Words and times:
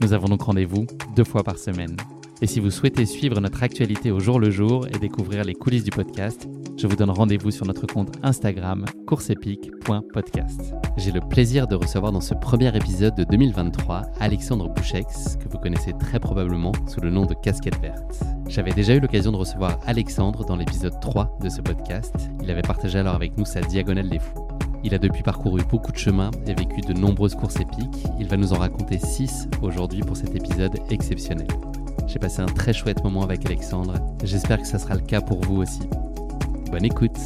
Nous 0.00 0.12
avons 0.12 0.28
donc 0.28 0.42
rendez-vous 0.42 0.86
deux 1.16 1.24
fois 1.24 1.42
par 1.42 1.58
semaine. 1.58 1.96
Et 2.40 2.46
si 2.46 2.60
vous 2.60 2.70
souhaitez 2.70 3.04
suivre 3.04 3.40
notre 3.40 3.64
actualité 3.64 4.12
au 4.12 4.20
jour 4.20 4.38
le 4.38 4.50
jour 4.50 4.86
et 4.86 4.98
découvrir 4.98 5.42
les 5.42 5.54
coulisses 5.54 5.82
du 5.82 5.90
podcast, 5.90 6.48
je 6.76 6.86
vous 6.86 6.94
donne 6.94 7.10
rendez-vous 7.10 7.50
sur 7.50 7.66
notre 7.66 7.86
compte 7.86 8.14
Instagram 8.22 8.84
courseepique.podcast. 9.08 10.72
J'ai 10.96 11.10
le 11.10 11.20
plaisir 11.20 11.66
de 11.66 11.74
recevoir 11.74 12.12
dans 12.12 12.20
ce 12.20 12.34
premier 12.34 12.74
épisode 12.76 13.16
de 13.16 13.24
2023 13.24 14.02
Alexandre 14.20 14.68
Bouchex, 14.72 15.36
que 15.36 15.48
vous 15.48 15.58
connaissez 15.58 15.92
très 15.98 16.20
probablement 16.20 16.72
sous 16.86 17.00
le 17.00 17.10
nom 17.10 17.26
de 17.26 17.34
Casquette 17.34 17.80
Verte. 17.80 18.22
J'avais 18.46 18.72
déjà 18.72 18.94
eu 18.94 19.00
l'occasion 19.00 19.32
de 19.32 19.36
recevoir 19.36 19.80
Alexandre 19.84 20.44
dans 20.44 20.56
l'épisode 20.56 20.98
3 21.00 21.38
de 21.42 21.48
ce 21.48 21.60
podcast. 21.60 22.14
Il 22.40 22.50
avait 22.52 22.62
partagé 22.62 23.00
alors 23.00 23.16
avec 23.16 23.36
nous 23.36 23.44
sa 23.44 23.60
diagonale 23.60 24.08
des 24.08 24.20
fous. 24.20 24.47
Il 24.84 24.94
a 24.94 24.98
depuis 24.98 25.22
parcouru 25.22 25.62
beaucoup 25.70 25.92
de 25.92 25.98
chemins 25.98 26.30
et 26.46 26.54
vécu 26.54 26.80
de 26.80 26.92
nombreuses 26.92 27.34
courses 27.34 27.60
épiques. 27.60 28.04
Il 28.20 28.28
va 28.28 28.36
nous 28.36 28.52
en 28.52 28.58
raconter 28.58 28.98
6 28.98 29.48
aujourd'hui 29.62 30.02
pour 30.02 30.16
cet 30.16 30.34
épisode 30.34 30.78
exceptionnel. 30.90 31.48
J'ai 32.06 32.18
passé 32.18 32.40
un 32.40 32.46
très 32.46 32.72
chouette 32.72 33.02
moment 33.02 33.22
avec 33.22 33.44
Alexandre. 33.44 33.94
J'espère 34.24 34.60
que 34.60 34.66
ça 34.66 34.78
sera 34.78 34.94
le 34.94 35.00
cas 35.00 35.20
pour 35.20 35.40
vous 35.42 35.62
aussi. 35.62 35.80
Bonne 36.70 36.84
écoute. 36.84 37.18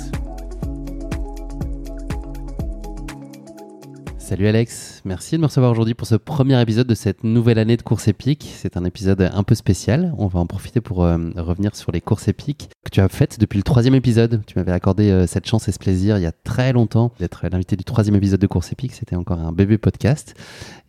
Salut 4.32 4.46
Alex, 4.46 5.02
merci 5.04 5.36
de 5.36 5.42
me 5.42 5.46
recevoir 5.46 5.70
aujourd'hui 5.70 5.92
pour 5.92 6.06
ce 6.06 6.14
premier 6.14 6.58
épisode 6.58 6.86
de 6.86 6.94
cette 6.94 7.22
nouvelle 7.22 7.58
année 7.58 7.76
de 7.76 7.82
course 7.82 8.08
épique. 8.08 8.50
C'est 8.56 8.78
un 8.78 8.84
épisode 8.86 9.30
un 9.30 9.42
peu 9.42 9.54
spécial. 9.54 10.14
On 10.16 10.26
va 10.26 10.40
en 10.40 10.46
profiter 10.46 10.80
pour 10.80 11.04
euh, 11.04 11.18
revenir 11.36 11.76
sur 11.76 11.92
les 11.92 12.00
courses 12.00 12.28
épiques 12.28 12.70
que 12.82 12.88
tu 12.90 13.02
as 13.02 13.08
faites 13.10 13.38
depuis 13.38 13.58
le 13.58 13.62
troisième 13.62 13.94
épisode. 13.94 14.40
Tu 14.46 14.58
m'avais 14.58 14.72
accordé 14.72 15.10
euh, 15.10 15.26
cette 15.26 15.46
chance 15.46 15.68
et 15.68 15.72
ce 15.72 15.78
plaisir 15.78 16.16
il 16.16 16.22
y 16.22 16.26
a 16.26 16.32
très 16.32 16.72
longtemps 16.72 17.12
d'être 17.20 17.44
l'invité 17.46 17.76
du 17.76 17.84
troisième 17.84 18.16
épisode 18.16 18.40
de 18.40 18.46
course 18.46 18.72
épique. 18.72 18.94
C'était 18.94 19.16
encore 19.16 19.38
un 19.38 19.52
bébé 19.52 19.76
podcast 19.76 20.32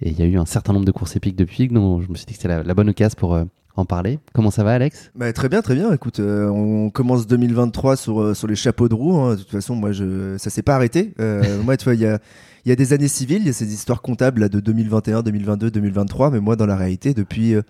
et 0.02 0.12
il 0.12 0.18
y 0.18 0.22
a 0.22 0.26
eu 0.26 0.38
un 0.38 0.46
certain 0.46 0.72
nombre 0.72 0.86
de 0.86 0.94
courses 0.94 1.18
épiques 1.18 1.36
depuis, 1.36 1.68
donc 1.68 2.02
je 2.02 2.08
me 2.08 2.16
suis 2.16 2.26
dit 2.26 2.36
que 2.36 2.42
c'était 2.42 2.64
la, 2.64 2.74
bonne 2.74 2.92
occasion 2.92 3.18
pour 3.20 3.34
euh, 3.34 3.44
en 3.76 3.84
parler. 3.84 4.20
Comment 4.34 4.52
ça 4.52 4.64
va, 4.64 4.72
Alex? 4.72 5.12
Bah, 5.16 5.34
Très 5.34 5.50
bien, 5.50 5.62
très 5.62 5.76
bien. 5.76 5.92
Écoute, 5.92 6.22
on 6.22 6.90
commence 6.92 7.28
2023 7.28 7.98
sur, 7.98 8.38
sur 8.38 8.48
les 8.48 8.56
chapeaux 8.56 8.88
de 8.88 8.96
roue. 8.96 9.18
Hein. 9.18 9.32
De 9.32 9.40
toute 9.40 9.52
façon, 9.52 9.76
moi, 9.76 9.92
je, 9.92 10.38
ça 10.38 10.50
s'est 10.50 10.64
pas 10.64 10.76
arrêté. 10.76 11.14
moi, 11.66 11.76
tu 11.76 11.84
vois, 11.84 11.96
il 11.96 12.00
y 12.00 12.06
a 12.06 12.20
il 12.66 12.70
y 12.70 12.72
a 12.72 12.76
des 12.76 12.94
années 12.94 13.08
civiles, 13.08 13.42
il 13.42 13.48
y 13.48 13.50
a 13.50 13.54
ces 13.54 13.74
histoires 13.74 14.02
comptables 14.02 14.42
là, 14.42 14.50
de 14.50 14.60
2021, 14.60 15.22
2022, 15.22 15.72
2023, 15.72 16.32
mais 16.32 16.40
moi, 16.40 16.56
dans 16.56 16.66
la 16.66 16.78
réalité, 16.78 17.14
depuis. 17.14 17.56
Euh, 17.56 17.62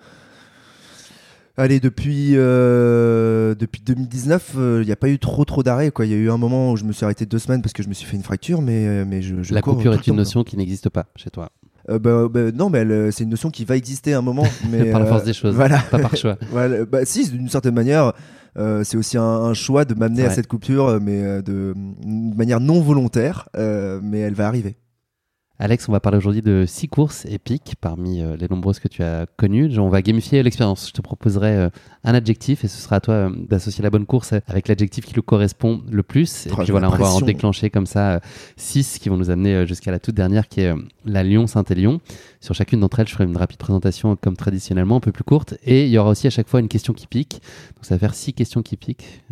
allez, 1.56 1.80
depuis, 1.80 2.32
euh, 2.34 3.56
depuis 3.56 3.82
2019, 3.84 4.52
euh, 4.56 4.78
il 4.82 4.86
n'y 4.86 4.92
a 4.92 4.96
pas 4.96 5.08
eu 5.08 5.18
trop 5.18 5.44
trop 5.44 5.64
d'arrêts. 5.64 5.90
Il 5.98 6.06
y 6.06 6.14
a 6.14 6.16
eu 6.16 6.30
un 6.30 6.36
moment 6.36 6.70
où 6.70 6.76
je 6.76 6.84
me 6.84 6.92
suis 6.92 7.04
arrêté 7.04 7.26
deux 7.26 7.40
semaines 7.40 7.60
parce 7.60 7.72
que 7.72 7.82
je 7.82 7.88
me 7.88 7.94
suis 7.94 8.06
fait 8.06 8.16
une 8.16 8.22
fracture, 8.22 8.62
mais, 8.62 9.04
mais 9.04 9.20
je, 9.20 9.52
La 9.52 9.62
coupure 9.62 9.94
est 9.94 10.06
une 10.06 10.16
notion 10.16 10.44
qui 10.44 10.56
n'existe 10.56 10.88
pas 10.90 11.06
chez 11.16 11.30
toi. 11.30 11.50
Bah, 11.88 12.28
bah, 12.30 12.52
non, 12.54 12.70
mais 12.70 13.10
c'est 13.10 13.24
une 13.24 13.30
notion 13.30 13.50
qui 13.50 13.64
va 13.64 13.76
exister 13.76 14.14
un 14.14 14.22
moment. 14.22 14.46
Mais, 14.70 14.90
par 14.90 15.00
la 15.00 15.06
force 15.06 15.24
des 15.24 15.34
choses, 15.34 15.54
voilà. 15.54 15.80
pas 15.90 15.98
par 15.98 16.16
choix. 16.16 16.38
voilà, 16.50 16.86
bah, 16.86 17.04
si, 17.04 17.28
d'une 17.28 17.50
certaine 17.50 17.74
manière, 17.74 18.14
c'est 18.84 18.96
aussi 18.96 19.18
un, 19.18 19.52
choix 19.54 19.84
de 19.84 19.94
m'amener 19.94 20.24
à 20.24 20.30
cette 20.30 20.46
coupure, 20.46 21.00
mais 21.02 21.42
de, 21.42 21.42
de, 21.42 22.36
manière 22.36 22.60
non 22.60 22.80
volontaire, 22.80 23.48
mais 23.54 24.20
elle 24.20 24.34
va 24.34 24.46
arriver. 24.46 24.76
Alex, 25.60 25.88
on 25.88 25.92
va 25.92 26.00
parler 26.00 26.18
aujourd'hui 26.18 26.42
de 26.42 26.64
six 26.66 26.88
courses 26.88 27.26
épiques 27.26 27.76
parmi 27.80 28.20
euh, 28.20 28.36
les 28.36 28.48
nombreuses 28.48 28.80
que 28.80 28.88
tu 28.88 29.04
as 29.04 29.26
connues. 29.36 29.78
On 29.78 29.88
va 29.88 30.02
gamifier 30.02 30.42
l'expérience. 30.42 30.88
Je 30.88 30.92
te 30.92 31.00
proposerai 31.00 31.54
euh, 31.56 31.70
un 32.04 32.14
adjectif 32.14 32.64
et 32.64 32.68
ce 32.68 32.80
sera 32.80 32.96
à 32.96 33.00
toi 33.00 33.14
euh, 33.14 33.30
d'associer 33.48 33.82
la 33.82 33.90
bonne 33.90 34.06
course 34.06 34.34
avec 34.46 34.68
l'adjectif 34.68 35.04
qui 35.04 35.14
le 35.14 35.22
correspond 35.22 35.82
le 35.90 36.02
plus. 36.02 36.46
Et 36.46 36.50
oh, 36.52 36.56
puis 36.62 36.70
voilà, 36.70 36.90
on 36.90 36.96
va 36.96 37.10
en 37.10 37.20
déclencher 37.20 37.70
comme 37.70 37.86
ça 37.86 38.20
six 38.56 38.98
qui 38.98 39.08
vont 39.08 39.16
nous 39.16 39.30
amener 39.30 39.66
jusqu'à 39.66 39.90
la 39.90 39.98
toute 39.98 40.14
dernière 40.14 40.48
qui 40.48 40.60
est 40.60 40.72
la 41.04 41.22
Lyon-Saint-Élion. 41.22 42.00
Sur 42.40 42.54
chacune 42.54 42.80
d'entre 42.80 43.00
elles, 43.00 43.08
je 43.08 43.12
ferai 43.14 43.24
une 43.24 43.36
rapide 43.36 43.58
présentation 43.58 44.16
comme 44.16 44.36
traditionnellement, 44.36 44.96
un 44.96 45.00
peu 45.00 45.12
plus 45.12 45.24
courte. 45.24 45.54
Et 45.64 45.86
il 45.86 45.90
y 45.90 45.98
aura 45.98 46.10
aussi 46.10 46.26
à 46.26 46.30
chaque 46.30 46.48
fois 46.48 46.60
une 46.60 46.68
question 46.68 46.92
qui 46.92 47.06
pique. 47.06 47.40
Donc 47.74 47.84
ça 47.84 47.94
va 47.94 47.98
faire 47.98 48.14
six 48.14 48.34
questions 48.34 48.62
qui 48.62 48.76
piquent. 48.76 49.22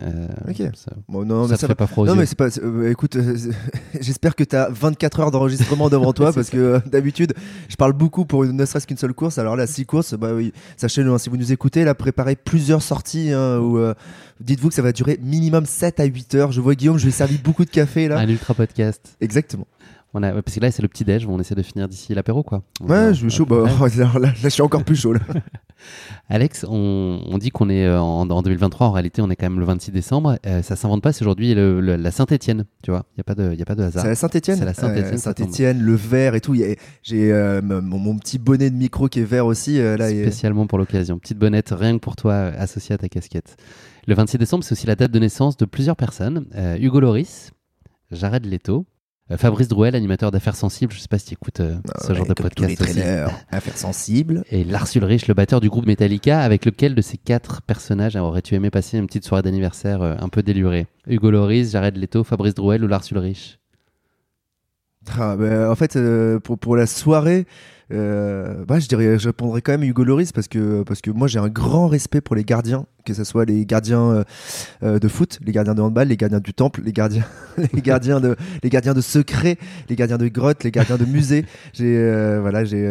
ok. 0.48 0.62
Ça, 0.74 0.92
non, 1.08 1.46
ça, 1.46 1.56
fait 1.56 1.74
pas 1.74 1.86
froid 1.86 2.06
Non, 2.06 2.14
mais 2.14 2.26
c'est 2.26 2.38
pas. 2.38 2.48
écoute, 2.88 3.18
j'espère 4.00 4.34
que 4.34 4.44
tu 4.44 4.56
as 4.56 4.68
24 4.70 5.20
heures 5.20 5.30
d'enregistrement 5.30 5.88
devant 5.88 6.12
toi 6.12 6.32
parce 6.34 6.50
que 6.50 6.56
euh, 6.56 6.78
d'habitude, 6.86 7.34
je 7.68 7.76
parle 7.76 7.92
beaucoup 7.92 8.24
pour 8.24 8.44
une, 8.44 8.56
ne 8.56 8.64
serait-ce 8.64 8.86
qu'une 8.86 8.96
seule 8.96 9.14
course. 9.14 9.38
Alors 9.38 9.56
là, 9.56 9.66
six 9.66 9.86
courses, 9.86 10.14
bah 10.14 10.32
oui, 10.34 10.52
sachez-le, 10.76 11.12
hein, 11.12 11.18
si 11.18 11.30
vous 11.30 11.36
nous 11.36 11.52
écoutez, 11.52 11.84
là, 11.84 11.94
préparez 11.94 12.36
plusieurs 12.62 12.82
sorties. 12.82 13.32
Hein, 13.32 13.60
euh, 13.60 13.92
dites-vous 14.38 14.68
que 14.68 14.74
ça 14.74 14.82
va 14.82 14.92
durer 14.92 15.18
minimum 15.20 15.66
7 15.66 15.98
à 15.98 16.04
8 16.04 16.34
heures. 16.36 16.52
Je 16.52 16.60
vois 16.60 16.76
Guillaume, 16.76 16.96
je 16.96 17.02
lui 17.02 17.08
ai 17.08 17.12
servi 17.12 17.36
beaucoup 17.38 17.64
de 17.64 17.70
café 17.70 18.06
là. 18.06 18.18
Un 18.18 18.28
ultra 18.28 18.54
podcast. 18.54 19.16
Exactement. 19.20 19.66
On 20.14 20.22
a, 20.22 20.30
parce 20.42 20.54
que 20.54 20.60
là, 20.60 20.70
c'est 20.70 20.82
le 20.82 20.88
petit 20.88 21.04
déj, 21.04 21.26
on 21.26 21.40
essaie 21.40 21.54
de 21.54 21.62
finir 21.62 21.88
d'ici 21.88 22.14
l'apéro, 22.14 22.42
quoi. 22.42 22.62
ouais, 22.80 23.14
je 23.14 23.20
suis 23.20 23.30
chaud. 23.30 23.46
Bah, 23.46 23.64
là, 24.20 24.32
je 24.36 24.48
suis 24.48 24.60
encore 24.60 24.84
plus 24.84 24.96
chaud. 24.96 25.14
Là. 25.14 25.20
Alex, 26.28 26.66
on, 26.68 27.38
dit 27.38 27.50
qu'on 27.50 27.70
est 27.70 27.86
euh, 27.86 27.98
en, 27.98 28.42
2023, 28.42 28.88
en 28.88 28.92
réalité, 28.92 29.22
on 29.22 29.30
est 29.30 29.36
quand 29.36 29.46
même 29.46 29.58
le 29.58 29.64
26 29.64 29.90
décembre. 29.90 30.36
Ça 30.44 30.50
euh, 30.50 30.62
ça 30.62 30.76
s'invente 30.76 31.02
pas, 31.02 31.12
c'est 31.12 31.22
aujourd'hui 31.22 31.54
la 31.54 32.10
Saint-Etienne, 32.10 32.64
tu 32.82 32.90
vois. 32.90 33.04
Il 33.12 33.18
n'y 33.18 33.20
a, 33.20 33.24
pas 33.24 33.34
de, 33.34 33.54
y 33.54 33.62
a 33.62 33.64
pas 33.64 33.74
de 33.74 33.82
hasard. 33.82 34.02
C'est 34.02 34.08
la 34.08 34.14
Saint-Etienne 34.14 34.56
C'est 34.58 34.64
la 34.64 34.74
Saint-Etienne. 34.74 35.18
Saint-Etienne, 35.18 35.80
le 35.80 35.94
vert 35.94 36.34
et 36.34 36.40
tout. 36.40 36.54
J'ai 37.02 37.32
euh, 37.32 37.62
mon, 37.62 38.16
petit 38.18 38.38
bonnet 38.38 38.70
de 38.70 38.76
micro 38.76 39.08
qui 39.08 39.20
est 39.20 39.24
vert 39.24 39.46
aussi. 39.46 39.78
là, 39.78 40.08
Spécialement 40.08 40.66
pour 40.66 40.78
l'occasion. 40.78 41.18
Petite 41.18 41.38
bonnette, 41.38 41.74
rien 41.76 41.94
que 41.94 42.02
pour 42.02 42.16
toi, 42.16 42.34
associée 42.34 42.94
à 42.94 42.98
ta 42.98 43.08
casquette. 43.08 43.56
Le 44.06 44.14
26 44.14 44.38
décembre, 44.38 44.64
c'est 44.64 44.72
aussi 44.72 44.86
la 44.86 44.96
date 44.96 45.10
de 45.10 45.18
naissance 45.18 45.56
de 45.56 45.64
plusieurs 45.64 45.96
personnes. 45.96 46.46
Hugo 46.78 47.00
Loris, 47.00 47.50
Jared 48.10 48.46
Leto, 48.46 48.80
euh, 48.80 48.91
Fabrice 49.36 49.68
Drouel, 49.68 49.94
animateur 49.94 50.30
d'affaires 50.30 50.56
sensibles, 50.56 50.92
je 50.92 50.98
ne 50.98 51.02
sais 51.02 51.08
pas 51.08 51.18
si 51.18 51.26
tu 51.26 51.32
écoutes 51.34 51.60
euh, 51.60 51.76
ah 51.94 52.06
ce 52.06 52.14
genre 52.14 52.26
de 52.26 52.34
podcast 52.34 52.76
tous 52.76 52.94
les 52.94 53.02
affaires 53.50 53.76
sensibles. 53.76 54.44
Et 54.50 54.64
Lars 54.64 54.88
Ulrich, 54.94 55.28
le 55.28 55.34
batteur 55.34 55.60
du 55.60 55.68
groupe 55.68 55.86
Metallica, 55.86 56.40
avec 56.40 56.64
lequel 56.64 56.94
de 56.94 57.02
ces 57.02 57.18
quatre 57.18 57.62
personnages 57.62 58.16
aurais-tu 58.16 58.54
aimé 58.54 58.70
passer 58.70 58.98
une 58.98 59.06
petite 59.06 59.24
soirée 59.24 59.42
d'anniversaire 59.42 60.02
euh, 60.02 60.14
un 60.18 60.28
peu 60.28 60.42
délurée 60.42 60.86
Hugo 61.06 61.30
Loris, 61.30 61.70
Jared 61.72 61.96
Leto, 61.96 62.24
Fabrice 62.24 62.54
Drouel 62.54 62.84
ou 62.84 62.88
Lars 62.88 63.04
Ulrich? 63.10 63.58
Ah, 65.18 65.36
ben, 65.36 65.68
En 65.68 65.74
fait, 65.74 65.98
pour, 66.44 66.58
pour 66.58 66.76
la 66.76 66.86
soirée, 66.86 67.46
bah, 67.90 68.78
je 68.78 68.86
dirais, 68.86 69.18
je 69.18 69.28
répondrais 69.28 69.60
quand 69.60 69.72
même 69.72 69.82
Hugo 69.82 70.04
Loris 70.04 70.32
parce 70.32 70.48
que, 70.48 70.82
parce 70.84 71.00
que 71.00 71.10
moi 71.10 71.26
j'ai 71.28 71.40
un 71.40 71.48
grand 71.48 71.88
respect 71.88 72.20
pour 72.20 72.36
les 72.36 72.44
gardiens 72.44 72.86
que 73.04 73.14
ce 73.14 73.24
soit 73.24 73.44
les 73.44 73.66
gardiens 73.66 74.10
euh, 74.10 74.24
euh, 74.82 74.98
de 74.98 75.08
foot, 75.08 75.38
les 75.44 75.52
gardiens 75.52 75.74
de 75.74 75.80
handball, 75.80 76.08
les 76.08 76.16
gardiens 76.16 76.40
du 76.40 76.54
temple, 76.54 76.82
les 76.84 76.92
gardiens, 76.92 77.24
les 77.72 77.82
gardiens 77.82 78.20
de, 78.20 78.36
les 78.62 78.70
gardiens 78.70 78.94
de 78.94 79.00
secret, 79.00 79.58
les 79.88 79.96
gardiens 79.96 80.18
de 80.18 80.28
grotte, 80.28 80.64
les 80.64 80.70
gardiens 80.70 80.96
de 80.96 81.04
musée. 81.04 81.44
J'ai, 81.72 81.96
euh, 81.96 82.38
voilà, 82.40 82.64
j'ai, 82.64 82.82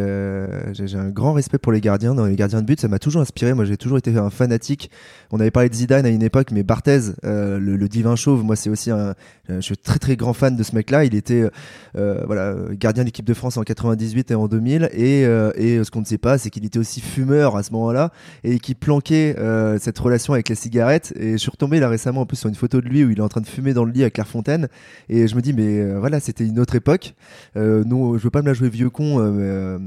j'ai 0.74 0.98
un 0.98 1.10
grand 1.10 1.34
respect 1.34 1.58
pour 1.58 1.72
les 1.72 1.82
gardiens. 1.82 2.16
Les 2.28 2.36
gardiens 2.36 2.62
de 2.62 2.66
but, 2.66 2.80
ça 2.80 2.88
m'a 2.88 3.00
toujours 3.00 3.22
inspiré. 3.22 3.54
Moi, 3.54 3.66
j'ai 3.66 3.78
toujours 3.78 3.98
été 3.98 4.16
un 4.18 4.30
fanatique. 4.30 4.92
On 5.32 5.40
avait 5.40 5.52
parlé 5.52 5.70
de 5.70 5.76
Zidane 5.76 6.06
à 6.06 6.10
une 6.10 6.24
époque, 6.24 6.52
mais 6.52 6.64
Barthez, 6.64 7.14
le, 7.24 7.88
divin 7.88 8.16
chauve, 8.16 8.44
moi, 8.44 8.56
c'est 8.56 8.70
aussi 8.70 8.92
un, 8.92 9.16
je 9.50 9.62
suis 9.62 9.78
très 9.78 10.00
très 10.00 10.16
grand 10.16 10.34
fan 10.34 10.56
de 10.56 10.64
ce 10.64 10.76
mec-là. 10.76 11.06
Il 11.06 11.16
était, 11.16 11.50
voilà, 11.94 12.56
gardien 12.72 13.04
de 13.04 13.08
l'équipe 13.08 13.26
de 13.26 13.34
France 13.34 13.58
en 13.58 13.64
98 13.64 14.32
et 14.32 14.36
en 14.36 14.48
2000. 14.48 14.90
Et, 14.94 15.22
et 15.22 15.84
ce 15.84 15.92
qu'on 15.92 16.02
ne 16.02 16.06
sait 16.06 16.18
pas, 16.18 16.38
c'est 16.38 16.50
qu'il 16.50 16.66
était 16.66 16.80
aussi 16.80 17.02
fumeur 17.02 17.56
à 17.56 17.64
ce 17.64 17.72
moment-là 17.72 18.12
et 18.44 18.60
qui 18.60 18.76
planquait 18.76 19.36
cette 19.80 20.01
relation 20.02 20.34
avec 20.34 20.50
la 20.50 20.56
cigarette. 20.56 21.14
Et 21.18 21.34
je 21.34 21.38
suis 21.38 21.52
retombé 21.52 21.80
là 21.80 21.90
récemment 21.90 22.22
en 22.22 22.26
plus 22.26 22.38
sur 22.38 22.50
une 22.50 22.56
photo 22.56 22.82
de 22.82 22.88
lui 22.88 23.04
où 23.04 23.10
il 23.10 23.18
est 23.18 23.22
en 23.22 23.30
train 23.30 23.42
de 23.42 23.48
fumer 23.48 23.74
dans 23.74 23.86
le 23.86 23.92
lit 23.92 24.04
à 24.04 24.10
Clairefontaine 24.10 24.68
et 25.10 25.28
je 25.28 25.36
me 25.36 25.42
dis 25.42 25.54
mais 25.54 25.80
euh, 25.80 26.00
voilà 26.00 26.20
c'était 26.20 26.46
une 26.46 26.60
autre 26.60 26.76
époque. 26.76 27.14
Euh, 27.56 27.84
nous 27.86 28.18
je 28.18 28.24
veux 28.24 28.30
pas 28.30 28.42
me 28.42 28.48
la 28.48 28.54
jouer 28.54 28.70
vieux 28.70 28.90
con 28.90 29.20
euh, 29.20 29.80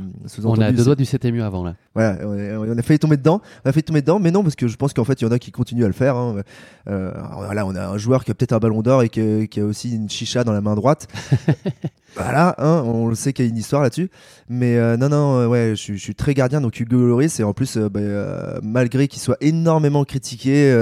on 0.45 0.61
a 0.61 0.73
deux 0.73 0.85
doigts 0.85 0.97
du 0.97 1.05
7 1.05 1.25
mieux 1.27 1.45
avant 1.45 1.65
là 1.65 1.75
voilà 1.95 2.19
on, 2.25 2.79
a 2.79 2.83
failli 2.83 2.99
tomber 2.99 3.17
dedans 3.17 3.41
on 3.65 3.69
a 3.69 3.73
failli 3.73 3.85
tomber 3.85 4.01
dedans 4.01 4.19
mais 4.19 4.31
non 4.31 4.43
parce 4.43 4.57
que 4.57 4.69
je 4.69 4.77
pense 4.77 4.93
qu'en 4.93 5.05
fait 5.05 5.21
il 5.21 5.25
y 5.25 5.29
en 5.29 5.33
a 5.33 5.39
qui 5.39 5.53
continuent 5.53 5.85
à 5.85 5.89
le 5.89 5.93
faire 5.93 6.17
hein. 6.17 6.43
voilà 6.87 7.67
on 7.67 7.75
a 7.75 7.87
un 7.89 7.99
joueur 7.99 8.25
qui 8.25 8.31
a 8.31 8.35
peut-être 8.35 8.53
un 8.53 8.59
ballon 8.59 8.83
d'or 8.83 9.03
et 9.03 9.09
qui, 9.09 9.49
qui 9.49 9.61
a 9.61 9.65
aussi 9.65 9.95
une 9.95 10.09
chicha 10.09 10.45
dans 10.45 10.53
la 10.53 10.61
main 10.61 10.75
droite 10.75 11.09
Voilà, 12.17 12.55
hein, 12.59 12.83
on 12.87 13.09
le 13.09 13.17
sait 13.17 13.33
qu'il 13.33 13.45
y 13.45 13.49
a 13.49 13.51
une 13.51 13.57
histoire 13.57 13.83
là-dessus. 13.83 14.09
Mais 14.49 14.77
euh, 14.77 14.97
non, 14.97 15.09
non, 15.09 15.39
euh, 15.41 15.47
ouais, 15.49 15.75
je, 15.77 15.95
suis 15.95 16.15
très 16.15 16.33
gardien. 16.33 16.61
Donc 16.61 16.79
Hugo 16.79 16.97
Loris, 16.97 17.41
et 17.41 17.43
en 17.43 17.53
plus, 17.53 17.77
euh, 17.77 17.89
bah, 17.89 18.61
malgré 18.63 19.09
qu'il 19.09 19.21
soit 19.21 19.37
énormément 19.41 20.05
critiqué, 20.05 20.73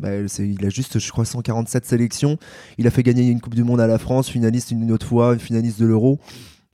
bah, 0.00 0.10
il 0.38 0.64
a 0.64 0.68
juste, 0.68 0.98
je 0.98 1.10
crois, 1.10 1.24
147 1.24 1.84
sélections. 1.84 2.38
Il 2.78 2.86
a 2.86 2.90
fait 2.90 3.02
gagner 3.02 3.28
une 3.28 3.40
Coupe 3.40 3.54
du 3.54 3.64
Monde 3.64 3.80
à 3.80 3.86
la 3.86 3.98
France, 3.98 4.28
finaliste 4.28 4.70
une 4.70 4.92
autre 4.92 5.06
fois, 5.06 5.36
finaliste 5.38 5.80
de 5.80 5.86
l'Euro. 5.86 6.20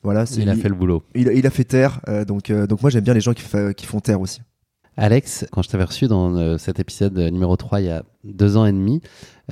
Voilà, 0.03 0.25
il 0.37 0.49
a 0.49 0.55
fait 0.55 0.69
le 0.69 0.75
boulot. 0.75 1.03
Il, 1.15 1.47
a 1.47 1.50
fait 1.50 1.65
terre. 1.65 2.00
donc, 2.27 2.53
donc 2.53 2.83
moi, 2.83 2.91
j'aime 2.91 3.05
bien 3.05 3.15
les 3.15 3.21
gens 3.21 3.35
qui, 3.35 3.45
qui 3.77 3.87
font 3.87 4.00
terre 4.00 4.21
aussi. 4.21 4.41
Alex, 5.00 5.47
quand 5.53 5.62
je 5.62 5.69
t'avais 5.69 5.85
reçu 5.85 6.09
dans 6.09 6.35
euh, 6.35 6.59
cet 6.59 6.81
épisode 6.81 7.17
numéro 7.17 7.56
3 7.56 7.81
il 7.81 7.87
y 7.87 7.91
a 7.91 8.03
deux 8.25 8.56
ans 8.56 8.67
et 8.67 8.73
demi, 8.73 9.00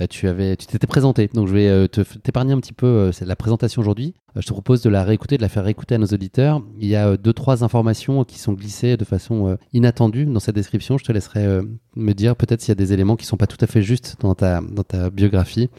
euh, 0.00 0.08
tu 0.10 0.26
avais, 0.26 0.56
tu 0.56 0.66
t'étais 0.66 0.88
présenté. 0.88 1.30
Donc 1.32 1.46
je 1.46 1.54
vais 1.54 1.68
euh, 1.68 1.86
te, 1.86 2.00
t'épargner 2.00 2.52
un 2.52 2.58
petit 2.58 2.72
peu 2.72 3.12
la 3.20 3.36
présentation 3.36 3.80
aujourd'hui. 3.80 4.14
je 4.34 4.44
te 4.44 4.52
propose 4.52 4.82
de 4.82 4.90
la 4.90 5.04
réécouter, 5.04 5.36
de 5.36 5.42
la 5.42 5.48
faire 5.48 5.62
réécouter 5.62 5.94
à 5.94 5.98
nos 5.98 6.06
auditeurs. 6.06 6.62
Il 6.80 6.88
y 6.88 6.96
a 6.96 7.16
deux, 7.16 7.32
trois 7.32 7.62
informations 7.62 8.24
qui 8.24 8.40
sont 8.40 8.54
glissées 8.54 8.96
de 8.96 9.04
façon 9.04 9.56
inattendue 9.72 10.26
dans 10.26 10.40
cette 10.40 10.56
description. 10.56 10.98
Je 10.98 11.04
te 11.04 11.12
laisserai 11.12 11.60
me 11.94 12.12
dire 12.12 12.34
peut-être 12.34 12.60
s'il 12.60 12.70
y 12.70 12.72
a 12.72 12.74
des 12.74 12.92
éléments 12.92 13.14
qui 13.14 13.24
sont 13.24 13.36
pas 13.36 13.46
tout 13.46 13.64
à 13.64 13.68
fait 13.68 13.82
justes 13.82 14.16
dans 14.18 14.34
ta, 14.34 14.60
dans 14.60 14.82
ta 14.82 15.10
biographie. 15.10 15.70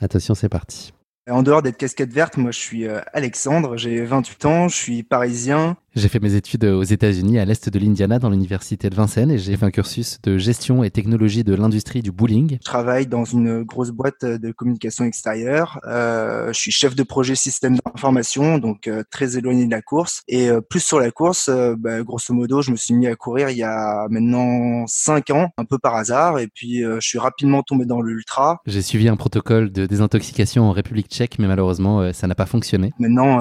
Attention, 0.00 0.36
c'est 0.36 0.48
parti. 0.48 0.92
En 1.30 1.42
dehors 1.42 1.62
d'être 1.62 1.76
casquette 1.76 2.12
verte, 2.12 2.36
moi 2.36 2.50
je 2.50 2.58
suis 2.58 2.86
Alexandre, 3.12 3.76
j'ai 3.76 4.02
28 4.02 4.44
ans, 4.46 4.68
je 4.68 4.76
suis 4.76 5.02
parisien, 5.02 5.76
j'ai 5.98 6.08
fait 6.08 6.20
mes 6.20 6.34
études 6.34 6.64
aux 6.64 6.82
États-Unis, 6.82 7.38
à 7.38 7.44
l'est 7.44 7.68
de 7.68 7.78
l'Indiana, 7.78 8.18
dans 8.18 8.30
l'université 8.30 8.88
de 8.88 8.94
Vincennes, 8.94 9.30
et 9.30 9.38
j'ai 9.38 9.56
fait 9.56 9.66
un 9.66 9.70
cursus 9.70 10.18
de 10.22 10.38
gestion 10.38 10.84
et 10.84 10.90
technologie 10.90 11.44
de 11.44 11.54
l'industrie 11.54 12.02
du 12.02 12.12
bowling. 12.12 12.58
Je 12.60 12.64
travaille 12.64 13.06
dans 13.06 13.24
une 13.24 13.64
grosse 13.64 13.90
boîte 13.90 14.24
de 14.24 14.52
communication 14.52 15.04
extérieure. 15.04 15.80
Euh, 15.86 16.52
je 16.52 16.58
suis 16.58 16.70
chef 16.70 16.94
de 16.94 17.02
projet 17.02 17.34
système 17.34 17.76
d'information, 17.76 18.58
donc 18.58 18.86
euh, 18.86 19.02
très 19.10 19.36
éloigné 19.36 19.66
de 19.66 19.70
la 19.70 19.82
course. 19.82 20.22
Et 20.28 20.50
euh, 20.50 20.60
plus 20.60 20.80
sur 20.80 21.00
la 21.00 21.10
course, 21.10 21.50
bah, 21.78 22.02
grosso 22.02 22.32
modo, 22.32 22.62
je 22.62 22.70
me 22.70 22.76
suis 22.76 22.94
mis 22.94 23.06
à 23.06 23.16
courir 23.16 23.50
il 23.50 23.56
y 23.56 23.62
a 23.62 24.06
maintenant 24.08 24.84
cinq 24.86 25.30
ans, 25.30 25.50
un 25.58 25.64
peu 25.64 25.78
par 25.78 25.96
hasard, 25.96 26.38
et 26.38 26.46
puis 26.46 26.82
je 26.82 27.00
suis 27.00 27.18
rapidement 27.18 27.62
tombé 27.62 27.84
dans 27.84 28.00
l'ultra. 28.00 28.60
J'ai 28.66 28.82
suivi 28.82 29.08
un 29.08 29.16
protocole 29.16 29.72
de 29.72 29.86
désintoxication 29.86 30.64
en 30.64 30.72
République 30.72 31.08
tchèque, 31.08 31.38
mais 31.38 31.46
malheureusement, 31.46 32.12
ça 32.12 32.26
n'a 32.26 32.34
pas 32.34 32.46
fonctionné. 32.46 32.92
Maintenant, 32.98 33.40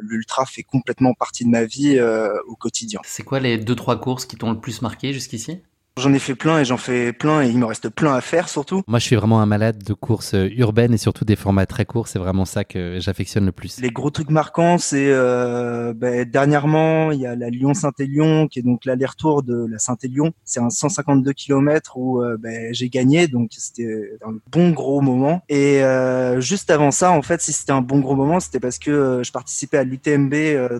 l'ultra 0.00 0.44
fait 0.44 0.62
complètement 0.62 1.14
partie 1.14 1.44
de 1.44 1.50
ma 1.50 1.64
vie 1.64 1.93
euh, 1.98 2.38
au 2.46 2.56
quotidien. 2.56 3.00
C'est 3.04 3.22
quoi 3.22 3.40
les 3.40 3.58
deux 3.58 3.74
trois 3.74 4.00
courses 4.00 4.26
qui 4.26 4.36
t'ont 4.36 4.52
le 4.52 4.60
plus 4.60 4.82
marqué 4.82 5.12
jusqu'ici? 5.12 5.62
J'en 5.96 6.12
ai 6.12 6.18
fait 6.18 6.34
plein 6.34 6.58
et 6.58 6.64
j'en 6.64 6.76
fais 6.76 7.12
plein 7.12 7.42
et 7.42 7.48
il 7.48 7.56
me 7.56 7.66
reste 7.66 7.88
plein 7.88 8.14
à 8.14 8.20
faire 8.20 8.48
surtout. 8.48 8.82
Moi, 8.88 8.98
je 8.98 9.04
suis 9.04 9.14
vraiment 9.14 9.40
un 9.40 9.46
malade 9.46 9.80
de 9.84 9.92
courses 9.92 10.34
euh, 10.34 10.48
urbaines 10.56 10.92
et 10.92 10.98
surtout 10.98 11.24
des 11.24 11.36
formats 11.36 11.66
très 11.66 11.84
courts. 11.84 12.08
C'est 12.08 12.18
vraiment 12.18 12.44
ça 12.44 12.64
que 12.64 12.98
j'affectionne 12.98 13.46
le 13.46 13.52
plus. 13.52 13.78
Les 13.78 13.90
gros 13.90 14.10
trucs 14.10 14.30
marquants, 14.30 14.76
c'est 14.76 15.06
euh, 15.08 15.94
ben, 15.94 16.28
dernièrement, 16.28 17.12
il 17.12 17.20
y 17.20 17.26
a 17.26 17.36
la 17.36 17.48
Lyon-Saint-Élion 17.48 18.48
qui 18.48 18.58
est 18.58 18.62
donc 18.62 18.86
l'aller-retour 18.86 19.44
de 19.44 19.66
la 19.70 19.78
Saint-Élion. 19.78 20.32
C'est 20.44 20.58
un 20.58 20.68
152 20.68 21.32
km 21.32 21.96
où 21.96 22.20
euh, 22.20 22.36
ben, 22.40 22.74
j'ai 22.74 22.88
gagné, 22.88 23.28
donc 23.28 23.50
c'était 23.56 24.18
un 24.26 24.34
bon 24.50 24.70
gros 24.70 25.00
moment. 25.00 25.42
Et 25.48 25.84
euh, 25.84 26.40
juste 26.40 26.70
avant 26.70 26.90
ça, 26.90 27.12
en 27.12 27.22
fait, 27.22 27.40
si 27.40 27.52
c'était 27.52 27.70
un 27.70 27.82
bon 27.82 28.00
gros 28.00 28.16
moment, 28.16 28.40
c'était 28.40 28.58
parce 28.58 28.80
que 28.80 28.90
euh, 28.90 29.22
je 29.22 29.30
participais 29.30 29.78
à 29.78 29.84
l'UTMB 29.84 30.34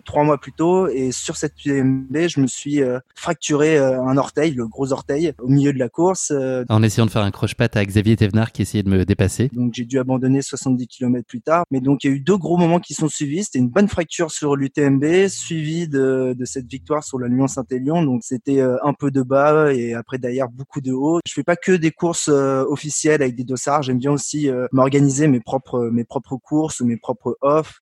trois 0.04 0.24
mois 0.24 0.38
plus 0.38 0.52
tôt 0.52 0.88
et 0.88 1.12
sur 1.12 1.36
cette 1.36 1.64
UTMB, 1.64 2.26
je 2.26 2.40
me 2.40 2.48
suis 2.48 2.80
fracturé 3.14 3.78
un 3.78 4.16
orteil, 4.16 4.54
le 4.54 4.66
gros 4.66 4.92
orteil 4.92 5.03
au 5.38 5.48
milieu 5.48 5.72
de 5.72 5.78
la 5.78 5.88
course. 5.88 6.30
Euh, 6.30 6.64
en 6.68 6.82
essayant 6.82 7.06
de 7.06 7.10
faire 7.10 7.22
un 7.22 7.30
croche-patte 7.30 7.76
à 7.76 7.84
Xavier 7.84 8.16
Thévenard 8.16 8.52
qui 8.52 8.62
essayait 8.62 8.82
de 8.82 8.88
me 8.88 9.04
dépasser. 9.04 9.50
Donc 9.52 9.74
j'ai 9.74 9.84
dû 9.84 9.98
abandonner 9.98 10.42
70 10.42 10.86
km 10.86 11.26
plus 11.26 11.40
tard. 11.40 11.64
Mais 11.70 11.80
donc 11.80 12.04
il 12.04 12.10
y 12.10 12.12
a 12.12 12.16
eu 12.16 12.20
deux 12.20 12.36
gros 12.36 12.56
moments 12.56 12.80
qui 12.80 12.94
sont 12.94 13.08
suivis. 13.08 13.44
C'était 13.44 13.58
une 13.58 13.68
bonne 13.68 13.88
fracture 13.88 14.30
sur 14.30 14.56
l'UTMB, 14.56 15.28
suivi 15.28 15.88
de, 15.88 16.34
de, 16.38 16.44
cette 16.44 16.66
victoire 16.66 17.04
sur 17.04 17.18
la 17.18 17.28
Lyon-Saint-Élion. 17.28 18.02
Donc 18.02 18.22
c'était 18.24 18.60
euh, 18.60 18.76
un 18.82 18.92
peu 18.92 19.10
de 19.10 19.22
bas 19.22 19.72
et 19.72 19.94
après 19.94 20.18
derrière 20.18 20.48
beaucoup 20.48 20.80
de 20.80 20.92
haut. 20.92 21.20
Je 21.26 21.32
fais 21.32 21.44
pas 21.44 21.56
que 21.56 21.72
des 21.72 21.90
courses 21.90 22.28
euh, 22.28 22.64
officielles 22.68 23.22
avec 23.22 23.36
des 23.36 23.44
dossards. 23.44 23.82
J'aime 23.82 23.98
bien 23.98 24.12
aussi 24.12 24.48
m'organiser 24.72 25.28
mes 25.28 25.40
propres 25.40 25.90
mes 25.92 26.04
propres 26.04 26.36
courses, 26.36 26.80
mes 26.80 26.96
propres 26.96 27.36
offs. 27.40 27.80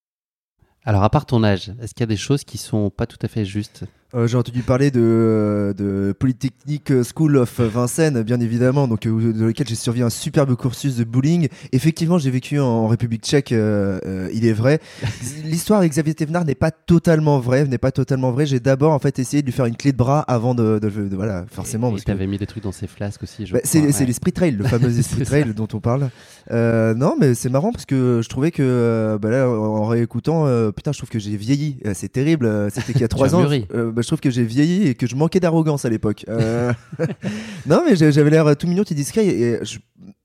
Alors 0.85 1.05
à 1.05 1.11
part 1.11 1.27
ton 1.27 1.45
âge, 1.45 1.73
est-ce 1.81 1.95
qu'il 1.95 2.01
y 2.01 2.05
a 2.05 2.07
des 2.07 2.17
choses 2.17 2.45
qui 2.45 2.59
sont 2.59 2.91
pas 2.91 3.07
tout 3.07 3.19
à 3.23 3.29
fait 3.29 3.45
justes? 3.45 3.85
Euh, 4.15 4.27
j'ai 4.27 4.37
entendu 4.37 4.63
parler 4.63 4.91
de, 4.91 5.75
de 5.77 6.15
Polytechnic 6.19 6.93
School 7.03 7.39
of 7.39 7.61
Vincennes, 7.61 8.23
bien 8.23 8.41
évidemment, 8.41 8.87
donc 8.87 9.07
euh, 9.07 9.33
dans 9.33 9.47
lequel 9.47 9.67
j'ai 9.67 9.75
survécu 9.75 10.05
un 10.05 10.11
superbe 10.11 10.55
cursus 10.55 10.97
de 10.97 11.05
bowling. 11.05 11.49
Effectivement, 11.73 12.19
j'ai 12.19 12.31
vécu 12.31 12.61
en, 12.61 12.89
République 12.89 13.23
Tchèque, 13.25 13.53
euh, 13.53 14.29
il 14.35 14.45
est 14.45 14.53
vrai. 14.53 14.81
L'histoire 15.45 15.79
avec 15.79 15.93
Xavier 15.93 16.13
Thévenard 16.13 16.45
n'est 16.45 16.55
pas 16.55 16.71
totalement 16.71 17.39
vraie, 17.39 17.65
n'est 17.65 17.79
pas 17.79 17.91
totalement 17.91 18.33
vraie. 18.33 18.45
J'ai 18.45 18.61
d'abord 18.61 18.93
en 18.93 18.99
fait 18.99 19.19
essayé 19.19 19.43
de 19.43 19.47
lui 19.47 19.53
faire 19.53 19.65
une 19.65 19.77
clé 19.77 19.93
de 19.93 19.97
bras 19.97 20.21
avant 20.21 20.55
de, 20.55 20.79
de, 20.79 21.17
voilà, 21.17 21.47
forcément. 21.51 21.97
Et, 21.97 22.01
tu 22.01 22.11
avais 22.11 22.27
mis 22.27 22.37
des 22.37 22.47
trucs 22.47 22.65
dans 22.65 22.73
ses 22.73 22.89
flasques 22.89 23.23
aussi. 23.23 23.47
Bah, 23.51 23.61
c'est 23.65 23.81
ouais. 23.81 24.07
l'esprit 24.07 24.33
trail, 24.33 24.53
le 24.53 24.65
fameux 24.65 24.99
esprit 24.99 25.23
trail 25.25 25.55
dont 25.55 25.69
on 25.73 25.81
parle. 25.81 26.11
non, 26.51 27.17
mais 27.19 27.35
c'est 27.35 27.49
marrant 27.49 27.73
parce 27.73 27.87
que 27.87 28.21
je 28.23 28.29
trouvais 28.29 28.51
que 28.51 29.19
bah 29.23 29.31
là, 29.31 29.49
en, 29.49 29.87
réécoutant, 29.87 30.45
putain, 30.73 30.93
je 30.93 30.99
trouve 30.99 31.09
que 31.09 31.19
j'ai 31.19 31.37
vieilli. 31.39 31.79
C'est 31.95 32.13
terrible. 32.13 32.69
C'était 32.71 32.93
qu'il 32.93 33.01
y 33.01 33.05
a 33.05 33.09
trois 33.13 33.35
ans. 33.35 33.49
Bah, 33.73 34.02
je 34.03 34.07
trouve 34.07 34.21
que 34.21 34.31
j'ai 34.31 34.45
vieilli 34.45 34.87
et 34.87 34.95
que 34.95 35.07
je 35.07 35.17
manquais 35.17 35.41
d'arrogance 35.41 35.85
à 35.85 35.89
l'époque. 35.89 36.25
Euh, 36.29 36.73
non, 37.67 37.83
mais 37.89 37.97
j'avais 37.97 38.31
l'air 38.31 38.57
tout 38.57 38.67
mignon, 38.67 38.85
tout 38.85 38.95
discret. 38.95 39.27
Et 39.27 39.59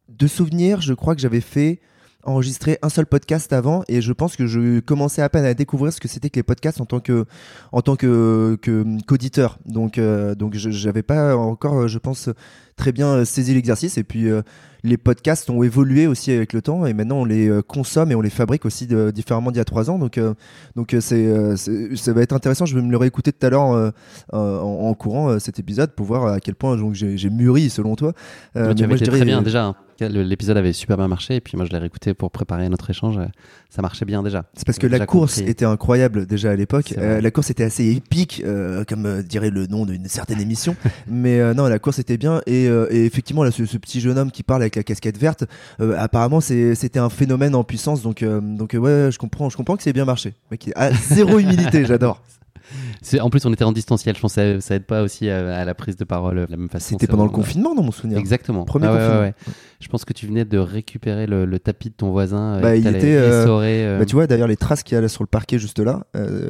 de 0.09 0.27
souvenir, 0.27 0.81
je 0.81 0.93
crois 0.93 1.15
que 1.15 1.21
j'avais 1.21 1.41
fait 1.41 1.79
enregistrer 2.23 2.77
un 2.81 2.89
seul 2.89 3.05
podcast 3.05 3.53
avant 3.53 3.83
et 3.87 4.01
je 4.01 4.11
pense 4.11 4.35
que 4.35 4.47
je 4.47 4.81
commençais 4.81 5.21
à 5.21 5.29
peine 5.29 5.45
à 5.45 5.53
découvrir 5.53 5.93
ce 5.93 6.01
que 6.01 6.09
c'était 6.09 6.29
que 6.29 6.37
les 6.37 6.43
podcasts 6.43 6.81
en 6.81 6.85
tant 6.85 6.99
que 6.99 7.25
en 7.71 7.81
tant 7.81 7.95
que 7.95 8.57
qu'auditeur 9.07 9.59
donc 9.65 9.97
euh, 9.97 10.35
donc 10.35 10.55
j'avais 10.55 11.03
pas 11.03 11.37
encore 11.37 11.87
je 11.87 11.97
pense 11.97 12.29
très 12.77 12.93
bien 12.93 13.25
saisi 13.25 13.53
l'exercice 13.53 13.97
et 13.97 14.03
puis 14.03 14.29
euh, 14.29 14.41
les 14.83 14.97
podcasts 14.97 15.49
ont 15.49 15.63
évolué 15.63 16.07
aussi 16.07 16.31
avec 16.31 16.53
le 16.53 16.61
temps 16.61 16.85
et 16.85 16.93
maintenant 16.93 17.17
on 17.17 17.25
les 17.25 17.47
euh, 17.47 17.61
consomme 17.61 18.11
et 18.11 18.15
on 18.15 18.21
les 18.21 18.29
fabrique 18.29 18.65
aussi 18.65 18.87
de, 18.87 19.11
différemment 19.11 19.51
d'il 19.51 19.57
y 19.57 19.61
a 19.61 19.65
trois 19.65 19.89
ans. 19.89 19.99
Donc, 19.99 20.17
euh, 20.17 20.33
donc 20.75 20.93
euh, 20.93 21.01
c'est, 21.01 21.95
ça 21.95 22.13
va 22.13 22.21
être 22.21 22.33
intéressant. 22.33 22.65
Je 22.65 22.75
vais 22.75 22.81
me 22.81 22.91
le 22.91 22.97
réécouter 22.97 23.31
tout 23.31 23.45
à 23.45 23.49
l'heure 23.49 23.91
en, 24.31 24.39
en, 24.39 24.93
courant 24.93 25.39
cet 25.39 25.59
épisode 25.59 25.91
pour 25.91 26.05
voir 26.05 26.27
à 26.27 26.39
quel 26.39 26.55
point 26.55 26.75
donc, 26.77 26.93
j'ai, 26.93 27.29
mûri 27.29 27.69
selon 27.69 27.95
toi. 27.95 28.13
tu 28.53 28.59
avais 28.59 28.95
été 28.95 29.05
très 29.05 29.25
bien 29.25 29.41
déjà. 29.41 29.65
Hein. 29.65 29.75
L'épisode 29.99 30.57
avait 30.57 30.73
super 30.73 30.95
bien 30.97 31.07
marché 31.07 31.35
et 31.35 31.41
puis 31.41 31.57
moi 31.57 31.65
je 31.65 31.71
l'ai 31.71 31.79
réécouté 31.79 32.13
pour 32.13 32.31
préparer 32.31 32.69
notre 32.69 32.89
échange. 32.89 33.19
Ça 33.69 33.81
marchait 33.81 34.05
bien 34.05 34.23
déjà. 34.23 34.45
C'est 34.53 34.65
parce 34.65 34.79
que 34.79 34.87
la 34.87 35.05
course 35.05 35.39
était 35.39 35.65
incroyable 35.65 36.25
déjà 36.25 36.51
à 36.51 36.55
l'époque. 36.55 36.93
la 36.97 37.31
course 37.31 37.49
était 37.49 37.63
assez 37.63 37.85
épique, 37.85 38.43
comme 38.87 39.23
dirait 39.23 39.49
le 39.49 39.67
nom 39.67 39.85
d'une 39.85 40.07
certaine 40.07 40.39
émission. 40.39 40.75
Mais 41.07 41.53
non, 41.53 41.67
la 41.67 41.79
course 41.79 41.99
était 41.99 42.17
bien 42.17 42.41
et, 42.45 42.65
et 42.65 43.05
effectivement 43.05 43.43
là, 43.43 43.51
ce, 43.51 43.65
ce, 43.65 43.77
petit 43.77 44.01
jeune 44.01 44.17
homme 44.17 44.31
qui 44.31 44.43
parle 44.43 44.61
avec 44.61 44.75
la 44.75 44.83
casquette 44.83 45.17
verte. 45.17 45.45
Euh, 45.79 45.95
apparemment, 45.97 46.41
c'était 46.41 46.99
un 46.99 47.09
phénomène 47.09 47.55
en 47.55 47.63
puissance. 47.63 48.01
Donc, 48.01 48.23
euh, 48.23 48.41
donc 48.41 48.73
ouais, 48.73 49.09
je 49.11 49.17
comprends, 49.17 49.49
je 49.49 49.57
comprends 49.57 49.75
que 49.75 49.83
c'est 49.83 49.93
bien 49.93 50.05
marché. 50.05 50.33
Mec, 50.51 50.71
ah, 50.75 50.91
zéro 50.91 51.39
humilité, 51.39 51.85
j'adore. 51.87 52.21
En 53.21 53.29
plus, 53.29 53.45
on 53.45 53.53
était 53.53 53.63
en 53.63 53.71
distanciel. 53.71 54.15
Je 54.15 54.21
pense 54.21 54.35
que 54.35 54.59
ça, 54.59 54.75
aide 54.75 54.85
pas 54.85 55.01
aussi 55.01 55.29
à, 55.29 55.65
la 55.65 55.75
prise 55.75 55.95
de 55.95 56.03
parole 56.03 56.35
de 56.35 56.51
la 56.51 56.57
même 56.57 56.69
façon. 56.69 56.89
C'était 56.89 57.07
pendant 57.07 57.25
le 57.25 57.31
confinement, 57.31 57.75
dans 57.75 57.83
mon 57.83 57.91
souvenir. 57.91 58.17
Exactement. 58.17 58.65
Premier 58.65 58.87
ah 58.87 58.97
confinement. 58.97 59.55
Je 59.79 59.87
pense 59.89 60.05
que 60.05 60.13
tu 60.13 60.25
venais 60.25 60.45
de 60.45 60.57
récupérer 60.57 61.27
le, 61.27 61.59
tapis 61.59 61.89
de 61.89 61.95
ton 61.95 62.11
voisin. 62.11 62.55
Euh, 62.55 62.61
bah, 62.61 62.75
il 62.75 62.87
était. 62.87 63.15
Euh, 63.15 63.99
bah, 63.99 64.05
tu 64.05 64.15
vois, 64.15 64.27
d'ailleurs, 64.27 64.47
les 64.47 64.57
traces 64.57 64.83
qu'il 64.83 64.97
y 64.97 65.03
a 65.03 65.07
sur 65.07 65.23
le 65.23 65.27
parquet 65.27 65.59
juste 65.59 65.79
là, 65.79 66.05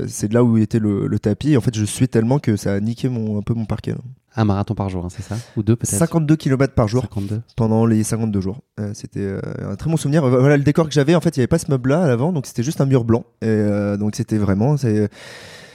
c'est 0.08 0.30
de 0.30 0.34
là 0.34 0.44
où 0.44 0.58
était 0.58 0.80
le, 0.80 1.20
tapis. 1.20 1.58
en 1.58 1.62
fait, 1.62 1.76
je 1.76 1.86
suis 1.86 2.08
tellement 2.08 2.40
que 2.40 2.56
ça 2.56 2.74
a 2.74 2.80
niqué 2.80 3.10
mon, 3.10 3.40
un 3.40 3.42
peu 3.42 3.54
mon 3.54 3.66
parquet. 3.66 3.94
Un 4.40 4.46
marathon 4.46 4.76
par 4.76 4.88
jour, 4.88 5.04
hein, 5.04 5.10
c'est 5.10 5.24
ça? 5.24 5.36
Ou 5.58 5.64
deux 5.64 5.76
peut-être? 5.76 5.98
52 5.98 6.36
km 6.36 6.76
par 6.76 6.88
jour 6.88 7.02
52. 7.02 7.42
pendant 7.56 7.88
les 7.88 8.04
52 8.04 8.40
jours. 8.40 8.60
Euh, 8.80 8.92
c'était 8.94 9.22
euh, 9.22 9.42
un 9.68 9.76
très 9.76 9.90
bon 9.90 9.98
souvenir. 9.98 10.24
Voilà 10.28 10.58
le 10.58 10.64
décor 10.64 10.86
que 10.86 10.94
j'avais, 10.94 11.16
en 11.16 11.22
fait, 11.22 11.36
il 11.36 11.40
n'y 11.40 11.42
avait 11.42 11.48
pas 11.48 11.58
ce 11.58 11.72
meuble-là 11.72 12.04
à 12.04 12.08
l'avant, 12.08 12.32
donc 12.32 12.46
c'était 12.46 12.62
juste 12.62 12.80
un 12.80 12.86
mur 12.86 13.04
blanc. 13.04 13.26
Et, 13.42 13.48
euh, 13.48 13.98
donc 13.98 14.16
c'était 14.16 14.38
vraiment, 14.38 14.76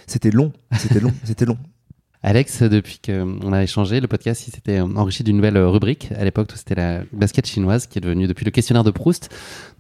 c'était 0.07 0.31
long, 0.31 0.53
c'était 0.79 1.01
long, 1.01 1.13
c'était 1.25 1.45
long. 1.45 1.59
Alex, 2.25 2.63
depuis 2.63 3.01
qu'on 3.05 3.53
a 3.53 3.65
échangé, 3.65 4.01
le 4.01 4.07
podcast 4.07 4.49
s'était 4.49 4.81
enrichi 4.81 5.25
d'une 5.25 5.37
nouvelle 5.37 5.59
rubrique. 5.59 6.11
À 6.17 6.25
l'époque, 6.25 6.51
c'était 6.55 6.77
la 6.77 7.03
basket 7.13 7.47
chinoise 7.49 7.89
qui 7.89 7.99
est 7.99 8.01
devenue 8.01 8.29
depuis 8.29 8.45
le 8.45 8.53
questionnaire 8.53 8.85
de 8.85 8.93
Proust. 8.93 9.29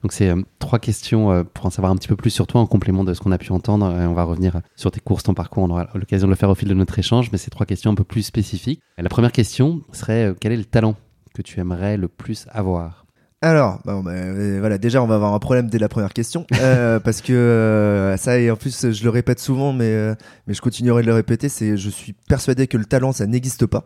Donc, 0.03 0.13
c'est 0.13 0.29
euh, 0.29 0.43
trois 0.59 0.81
questions 0.81 1.31
euh, 1.31 1.45
pour 1.45 1.67
en 1.67 1.71
savoir 1.71 1.93
un 1.93 1.97
petit 1.97 2.09
peu 2.09 2.17
plus 2.17 2.31
sur 2.31 2.49
toi 2.49 2.61
en 2.61 2.67
complément 2.67 3.05
de 3.05 3.15
ce 3.15 3.21
qu'on 3.21 3.31
a 3.31 3.39
pu 3.39 3.53
entendre. 3.53 3.97
Et 3.97 4.07
on 4.07 4.15
va 4.15 4.25
revenir 4.25 4.61
sur 4.75 4.91
tes 4.91 4.99
courses, 4.99 5.23
ton 5.23 5.35
parcours. 5.35 5.63
On 5.63 5.71
aura 5.71 5.89
l'occasion 5.95 6.27
de 6.27 6.33
le 6.33 6.37
faire 6.37 6.51
au 6.51 6.57
fil 6.57 6.69
de 6.69 6.75
notre 6.75 6.99
échange, 6.99 7.31
mais 7.31 7.39
c'est 7.39 7.51
trois 7.51 7.67
questions 7.67 7.93
un 7.93 7.95
peu 7.95 8.05
plus 8.05 8.23
spécifiques. 8.23 8.81
la 8.99 9.09
première 9.09 9.33
question 9.33 9.81
serait 9.93 10.31
euh, 10.31 10.35
quel 10.39 10.51
est 10.51 10.57
le 10.57 10.65
talent 10.65 10.97
que 11.35 11.43
tu 11.43 11.61
aimerais 11.61 11.97
le 11.97 12.09
plus 12.09 12.47
avoir? 12.51 13.02
Alors, 13.45 13.81
bon, 13.85 14.05
bah, 14.05 14.13
voilà, 14.61 14.79
déjà 14.79 15.03
on 15.03 15.07
va 15.09 15.17
avoir 15.17 15.35
un 15.35 15.41
problème 15.41 15.67
dès 15.67 15.81
la 15.81 15.89
première 15.89 16.13
question 16.13 16.47
euh, 16.61 17.01
parce 17.05 17.21
que 17.21 17.33
euh, 17.33 18.17
ça 18.17 18.39
et 18.39 18.49
en 18.53 18.57
plus 18.57 18.93
je 18.93 19.03
le 19.03 19.11
répète 19.11 19.41
souvent, 19.41 19.73
mais 19.73 19.93
euh, 19.93 20.15
mais 20.47 20.55
je 20.55 20.61
continuerai 20.61 21.03
de 21.03 21.09
le 21.09 21.15
répéter. 21.15 21.49
C'est, 21.49 21.77
je 21.77 21.91
suis 21.91 22.13
persuadé 22.13 22.69
que 22.69 22.77
le 22.77 22.85
talent 22.85 23.11
ça 23.11 23.27
n'existe 23.27 23.67
pas. 23.67 23.83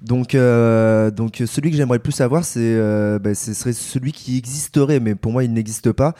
Donc 0.00 0.36
donc 0.36 1.42
celui 1.44 1.72
que 1.72 1.76
j'aimerais 1.76 1.98
le 1.98 2.02
plus 2.02 2.20
avoir, 2.20 2.44
c'est 2.44 2.78
bah, 3.18 3.34
ce 3.34 3.52
serait 3.52 3.72
celui 3.72 4.12
qui 4.12 4.38
existerait, 4.38 5.00
mais 5.00 5.16
pour 5.16 5.32
moi 5.32 5.42
il 5.42 5.52
n'existe 5.52 5.90
pas. 5.90 6.14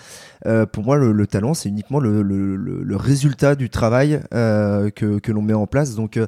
pour 0.72 0.82
moi 0.82 0.96
le, 0.96 1.26
talent 1.28 1.54
c'est 1.54 1.68
uniquement 1.68 2.00
le, 2.00 2.22
le, 2.22 2.56
le, 2.56 2.96
résultat 2.96 3.54
du 3.54 3.70
travail 3.70 4.20
que 4.32 5.18
que 5.20 5.30
l'on 5.30 5.42
met 5.42 5.54
en 5.54 5.68
place. 5.68 5.94
Donc 5.94 6.18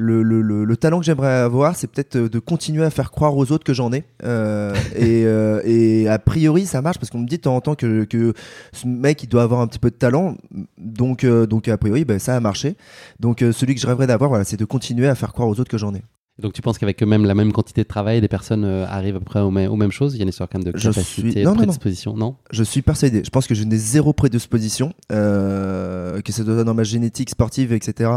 le, 0.00 0.22
le, 0.22 0.64
le, 0.64 0.76
talent 0.76 1.00
que 1.00 1.04
j'aimerais 1.04 1.28
avoir, 1.28 1.74
c'est 1.74 1.88
peut-être 1.88 2.14
euh, 2.14 2.28
de 2.28 2.38
continuer 2.38 2.84
à 2.84 2.90
faire 2.90 3.10
croire 3.10 3.36
aux 3.36 3.50
autres 3.50 3.64
que 3.64 3.74
j'en 3.74 3.92
ai. 3.92 4.04
Euh, 4.22 4.72
et, 4.94 5.24
euh, 5.26 5.60
et, 5.64 6.08
a 6.08 6.20
priori, 6.20 6.66
ça 6.66 6.80
marche 6.82 6.98
parce 6.98 7.10
qu'on 7.10 7.18
me 7.18 7.26
dit 7.26 7.38
de 7.38 7.42
temps 7.42 7.56
en 7.56 7.60
temps 7.60 7.74
que, 7.74 8.04
que 8.04 8.32
ce 8.72 8.86
mec, 8.86 9.24
il 9.24 9.28
doit 9.28 9.42
avoir 9.42 9.60
un 9.60 9.66
petit 9.66 9.80
peu 9.80 9.90
de 9.90 9.96
talent. 9.96 10.36
Donc, 10.78 11.26
donc 11.26 11.66
a 11.66 11.76
priori, 11.76 12.04
ben, 12.04 12.20
ça 12.20 12.36
a 12.36 12.40
marché. 12.40 12.76
Donc, 13.18 13.40
celui 13.52 13.74
que 13.74 13.80
je 13.80 13.86
rêverais 13.88 14.06
d'avoir, 14.06 14.30
voilà, 14.30 14.44
c'est 14.44 14.56
de 14.56 14.64
continuer 14.64 15.08
à 15.08 15.16
faire 15.16 15.32
croire 15.32 15.48
aux 15.48 15.58
autres 15.58 15.70
que 15.70 15.78
j'en 15.78 15.92
ai. 15.94 16.02
Donc 16.40 16.52
tu 16.52 16.62
penses 16.62 16.78
qu'avec 16.78 17.02
même 17.02 17.24
la 17.24 17.34
même 17.34 17.52
quantité 17.52 17.82
de 17.82 17.88
travail, 17.88 18.20
des 18.20 18.28
personnes 18.28 18.64
euh, 18.64 18.86
arrivent 18.88 19.16
à 19.16 19.18
peu 19.18 19.24
près 19.24 19.40
aux, 19.40 19.50
mêmes, 19.50 19.70
aux 19.72 19.76
mêmes 19.76 19.90
choses 19.90 20.14
Il 20.14 20.18
y 20.18 20.20
a 20.20 20.22
une 20.22 20.28
histoire 20.28 20.48
quand 20.48 20.58
même 20.62 20.72
de 20.72 20.78
Je 20.78 20.88
capacité, 20.88 21.30
suis- 21.30 21.34
de 21.34 21.38
non, 21.40 21.46
non, 21.46 21.50
non. 21.50 21.56
prédisposition, 21.56 22.14
non, 22.16 22.36
Je 22.52 22.62
suis 22.62 22.80
persuadé. 22.82 23.22
Je 23.24 23.30
pense 23.30 23.46
que 23.48 23.54
je 23.56 23.64
n'ai 23.64 23.76
zéro 23.76 24.12
prédisposition, 24.12 24.92
euh, 25.12 26.20
que 26.20 26.32
ce 26.32 26.44
soit 26.44 26.64
dans 26.64 26.74
ma 26.74 26.84
génétique 26.84 27.30
sportive, 27.30 27.72
etc. 27.72 28.10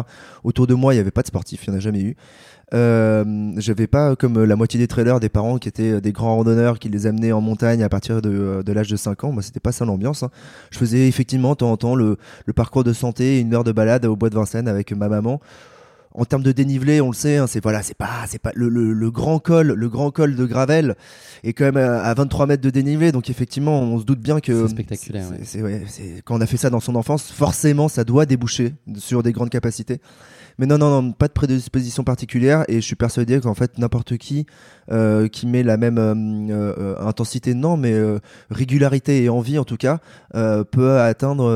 Autour 0.44 0.68
de 0.68 0.74
moi, 0.76 0.94
il 0.94 0.98
n'y 0.98 1.02
avait 1.02 1.12
pas 1.12 1.22
de 1.24 1.28
sportif, 1.28 1.66
il 1.66 1.72
n'y 1.72 1.76
en 1.76 1.78
a 1.78 1.82
jamais 1.82 2.02
eu. 2.02 2.16
Euh, 2.74 3.52
j'avais 3.58 3.88
pas 3.88 4.16
comme 4.16 4.44
la 4.46 4.56
moitié 4.56 4.80
des 4.80 4.88
trailers 4.88 5.20
des 5.20 5.28
parents 5.28 5.58
qui 5.58 5.68
étaient 5.68 6.00
des 6.00 6.12
grands 6.14 6.36
randonneurs 6.38 6.80
qui 6.80 6.88
les 6.88 7.06
amenaient 7.06 7.34
en 7.34 7.42
montagne 7.42 7.84
à 7.84 7.90
partir 7.90 8.22
de, 8.22 8.62
de 8.66 8.72
l'âge 8.72 8.88
de 8.90 8.96
5 8.96 9.26
ans. 9.26 9.32
Moi, 9.34 9.42
c'était 9.44 9.60
pas 9.60 9.74
ça 9.74 9.84
l'ambiance. 9.84 10.24
hein. 10.24 10.30
Je 10.70 10.78
faisais 10.78 11.08
effectivement 11.08 11.50
de 11.52 11.56
temps 11.58 11.72
en 11.72 11.76
temps 11.78 11.96
le, 11.96 12.18
le 12.46 12.54
parcours 12.54 12.84
de 12.86 12.94
santé, 12.94 13.40
une 13.42 13.54
heure 13.54 13.66
de 13.66 13.74
balade 13.74 14.06
au 14.06 14.16
bois 14.16 14.30
de 14.30 14.36
Vincennes 14.36 14.70
avec 14.70 14.94
ma 14.94 15.10
maman. 15.10 15.42
En 16.14 16.26
termes 16.26 16.44
de 16.44 16.52
dénivelé, 16.52 17.00
on 17.00 17.08
le 17.08 17.14
sait, 17.16 17.38
hein, 17.38 17.48
c'est 17.48 17.62
voilà, 17.64 17.84
c'est 17.84 17.96
pas, 17.98 18.26
c'est 18.28 18.40
pas 18.42 18.52
le, 18.54 18.68
le- 18.68 18.92
le 18.94 19.12
grand 19.12 19.40
col, 19.40 19.68
le 19.72 19.90
grand 19.90 20.12
col 20.12 20.36
de 20.36 20.46
Gravel 20.46 20.96
est 21.44 21.54
quand 21.54 21.64
même 21.66 21.78
à, 21.78 22.02
à 22.04 22.14
23 22.14 22.48
mètres 22.48 22.62
de 22.64 22.70
dénivelé, 22.70 23.12
donc 23.14 23.30
effectivement, 23.30 23.80
on 23.82 23.98
se 24.00 24.04
doute 24.04 24.20
bien 24.20 24.40
que 24.42 24.64
C'est 24.68 24.72
spectaculaire, 24.72 25.26
c'est- 25.26 25.32
ouais. 25.34 25.40
c'est- 25.46 25.62
ouais, 25.62 25.84
c'est- 25.88 26.22
quand 26.26 26.36
on 26.38 26.42
a 26.42 26.46
fait 26.46 26.58
ça 26.58 26.70
dans 26.70 26.82
son 26.82 26.96
enfance, 26.96 27.32
forcément, 27.32 27.88
ça 27.88 28.04
doit 28.04 28.26
déboucher 28.26 28.74
sur 28.98 29.24
des 29.24 29.32
grandes 29.32 29.50
capacités. 29.50 30.02
Mais 30.62 30.68
non, 30.68 30.78
non, 30.78 31.02
non, 31.02 31.12
pas 31.12 31.28
de 31.28 31.34
prédisposition 31.34 32.04
particulière, 32.04 32.66
et 32.68 32.76
je 32.76 32.86
suis 32.86 32.96
persuadé 32.96 33.40
qu'en 33.42 33.56
fait, 33.56 33.80
n'importe 33.80 34.18
qui 34.18 34.46
euh, 34.92 35.28
qui 35.28 35.48
met 35.48 35.64
la 35.64 35.76
même 35.76 35.98
euh, 35.98 36.14
euh, 36.78 36.96
intensité, 37.00 37.56
non, 37.56 37.78
mais 37.78 38.00
régularité 38.52 39.24
et 39.24 39.30
envie 39.30 39.58
en 39.58 39.64
tout 39.64 39.78
cas, 39.78 39.98
peut 40.34 41.00
atteindre 41.00 41.50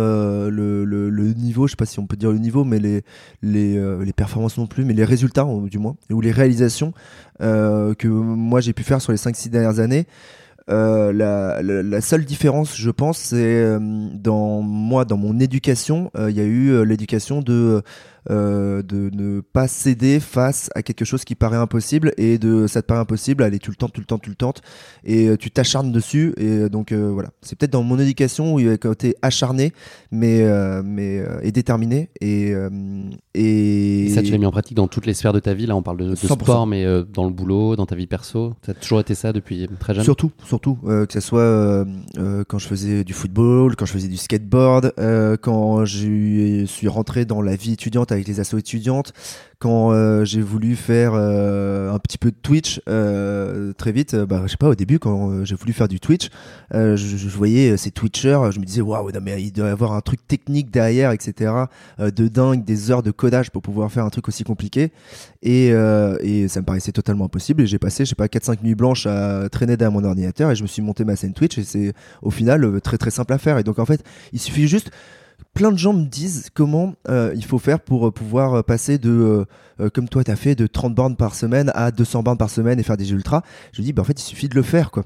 le, 0.50 0.86
le- 0.86 1.34
niveau, 1.34 1.68
je 1.68 1.74
sais 1.74 1.76
pas 1.76 1.86
si 1.86 2.00
on 2.00 2.08
peut 2.08 2.16
dire 2.16 2.32
le 2.32 2.40
niveau, 2.40 2.64
mais 2.64 2.80
les, 2.80 3.04
les, 3.44 3.80
les 4.04 4.14
performances 4.14 4.58
non 4.58 4.66
plus, 4.66 4.86
mais 4.86 4.94
les 4.94 5.06
résultats 5.06 5.46
du 5.70 5.78
moins, 5.78 5.98
ou 6.12 6.20
les 6.20 6.32
réalisations 6.32 6.92
que 7.40 8.08
moi 8.08 8.60
j'ai 8.60 8.74
pu 8.74 8.82
faire 8.82 9.02
sur 9.02 9.12
les 9.12 9.20
5-6 9.20 9.50
dernières 9.50 9.80
années. 9.80 10.08
La, 10.68 12.02
seule 12.02 12.26
différence, 12.26 12.76
je 12.76 12.90
pense, 12.90 13.20
c'est 13.20 13.78
dans 14.16 14.62
moi, 14.62 15.06
dans 15.06 15.18
mon 15.18 15.40
éducation, 15.40 16.10
il 16.18 16.36
y 16.36 16.40
a 16.42 16.46
eu 16.46 16.84
l'éducation 16.86 17.42
de 17.42 17.84
euh, 18.30 18.82
de 18.82 19.10
ne 19.14 19.42
pas 19.42 19.68
céder 19.68 20.20
face 20.20 20.70
à 20.76 20.82
quelque 20.82 21.06
chose 21.06 21.24
qui 21.24 21.36
paraît 21.36 21.58
impossible 21.58 22.14
et 22.18 22.38
de 22.38 22.68
ça 22.68 22.82
te 22.82 22.88
paraît 22.88 23.00
impossible, 23.00 23.44
allez, 23.44 23.60
tu 23.60 23.70
le 23.70 23.76
tentes, 23.76 23.94
tu 23.94 24.00
le 24.00 24.06
tentes, 24.06 24.24
tu 24.24 24.30
le 24.30 24.36
tentes 24.36 24.62
et 25.04 25.28
euh, 25.28 25.38
tu 25.38 25.52
t'acharnes 25.52 25.92
dessus 25.92 26.34
et 26.38 26.48
euh, 26.48 26.70
donc 26.70 26.92
euh, 26.92 27.12
voilà, 27.12 27.30
c'est 27.42 27.58
peut-être 27.58 27.72
dans 27.72 27.84
mon 27.84 28.00
éducation 28.00 28.56
où 28.56 28.60
il 28.60 28.66
y 28.66 28.70
a 28.70 28.72
un 28.72 28.78
côté 28.78 29.16
acharné 29.22 29.74
mais 30.12 30.42
euh, 30.42 30.82
mais 30.84 31.24
et 31.44 31.52
déterminé 31.52 32.10
et 32.22 32.54
et, 33.34 34.06
Et 34.06 34.10
ça, 34.10 34.24
tu 34.24 34.32
l'as 34.32 34.38
mis 34.38 34.46
en 34.46 34.52
pratique 34.52 34.78
dans 34.78 34.88
toutes 34.88 35.06
les 35.06 35.14
sphères 35.14 35.34
de 35.34 35.40
ta 35.40 35.54
vie. 35.54 35.66
Là, 35.66 35.76
on 35.76 35.82
parle 35.84 35.98
de, 35.98 36.10
de 36.10 36.16
100%. 36.16 36.42
sport, 36.42 36.68
mais 36.68 36.86
dans 37.14 37.26
le 37.26 37.32
boulot, 37.32 37.76
dans 37.76 37.86
ta 37.86 37.96
vie 37.96 38.08
perso. 38.08 38.54
Ça 38.66 38.72
a 38.72 38.76
toujours 38.76 39.00
été 39.00 39.14
ça 39.14 39.34
depuis 39.34 39.68
très 39.80 39.94
jeune? 39.94 40.04
Surtout, 40.04 40.32
surtout, 40.46 40.76
que 40.76 41.08
ce 41.12 41.20
soit 41.20 41.86
quand 42.48 42.58
je 42.58 42.68
faisais 42.68 43.04
du 43.04 43.14
football, 43.14 43.76
quand 43.76 43.86
je 43.86 43.94
faisais 43.94 44.08
du 44.08 44.18
skateboard, 44.18 44.94
quand 45.42 45.86
je 45.86 46.66
suis 46.66 46.88
rentré 46.88 47.26
dans 47.26 47.42
la 47.42 47.56
vie 47.56 47.74
étudiante 47.74 48.12
avec 48.16 48.28
les 48.28 48.40
assos 48.40 48.58
étudiantes, 48.58 49.14
quand 49.60 49.92
euh, 49.92 50.26
j'ai 50.26 50.42
voulu 50.42 50.76
faire 50.76 51.14
euh, 51.16 51.92
un 51.92 52.00
petit 52.00 52.18
peu 52.18 52.32
de 52.32 52.36
Twitch 52.42 52.82
euh, 52.90 53.74
très 53.74 53.92
vite, 53.92 54.16
bah, 54.16 54.42
je 54.46 54.52
sais 54.52 54.58
pas, 54.58 54.70
au 54.70 54.76
début, 54.76 55.00
quand 55.00 55.46
j'ai 55.46 55.56
voulu 55.56 55.74
faire 55.74 55.88
du 55.88 56.00
Twitch, 56.00 56.30
je, 56.72 57.28
voyais 57.30 57.78
ces 57.78 57.92
Twitchers, 57.92 58.52
je 58.52 58.60
me 58.60 58.66
disais, 58.66 58.82
waouh, 58.82 59.10
mais 59.22 59.42
il 59.42 59.52
doit 59.52 59.68
y 59.68 59.70
avoir 59.70 59.94
un 59.94 60.02
truc 60.02 60.26
technique 60.28 60.72
derrière, 60.72 61.12
etc., 61.12 61.54
de 62.00 62.28
dingue, 62.28 62.64
des 62.64 62.92
heures 62.92 63.04
de 63.04 63.12
codage 63.12 63.52
pour 63.52 63.62
pouvoir 63.62 63.92
faire 63.92 64.06
un 64.06 64.10
truc 64.10 64.28
aussi 64.28 64.44
compliqué. 64.44 64.92
Et, 65.42 65.68
et 65.68 66.48
ça 66.48 66.62
me 66.62 66.66
paraissait 66.66 66.92
totalement 66.92 67.26
impossible. 67.26 67.62
Et 67.62 67.68
j'ai 67.68 67.80
passé, 67.80 68.06
je 68.06 68.10
sais 68.10 68.16
pas, 68.16 68.28
4-5 68.28 68.64
nuits 68.64 68.76
blanches 68.76 69.06
à 69.06 69.48
traîner 69.50 69.78
derrière 69.78 69.92
mon 69.92 70.04
ordinateur 70.04 70.52
et 70.52 70.56
je 70.56 70.64
me 70.64 70.68
suis 70.68 70.82
monté 70.82 71.06
ma 71.06 71.16
scène 71.16 71.34
Twitch 71.34 71.58
et 71.58 71.64
c'est 71.64 71.94
au 72.22 72.32
final 72.32 72.82
très 72.82 72.98
très 72.98 73.12
simple 73.12 73.34
à 73.34 73.38
faire. 73.38 73.58
Et 73.58 73.64
donc 73.64 73.80
en 73.80 73.86
fait, 73.86 74.04
il 74.34 74.40
suffit 74.40 74.68
juste. 74.68 74.92
Plein 75.56 75.72
de 75.72 75.78
gens 75.78 75.94
me 75.94 76.04
disent 76.04 76.50
comment 76.54 76.96
euh, 77.08 77.32
il 77.34 77.46
faut 77.46 77.60
faire 77.60 77.80
pour 77.80 78.08
euh, 78.08 78.12
pouvoir 78.12 78.56
euh, 78.56 78.62
passer 78.62 78.98
de, 78.98 79.46
comme 79.94 80.10
toi 80.10 80.22
t'as 80.22 80.36
fait, 80.36 80.54
de 80.54 80.68
30 80.68 80.94
bornes 80.94 81.16
par 81.16 81.34
semaine 81.34 81.72
à 81.76 81.92
200 81.92 82.24
bornes 82.24 82.38
par 82.38 82.50
semaine 82.50 82.78
et 82.78 82.84
faire 82.84 82.98
des 82.98 83.12
ultras. 83.12 83.42
Je 83.72 83.82
dis, 83.82 83.94
bah, 83.94 84.02
en 84.02 84.06
fait, 84.06 84.20
il 84.20 84.24
suffit 84.24 84.50
de 84.50 84.56
le 84.56 84.62
faire. 84.64 84.92
Quoi. 84.92 85.06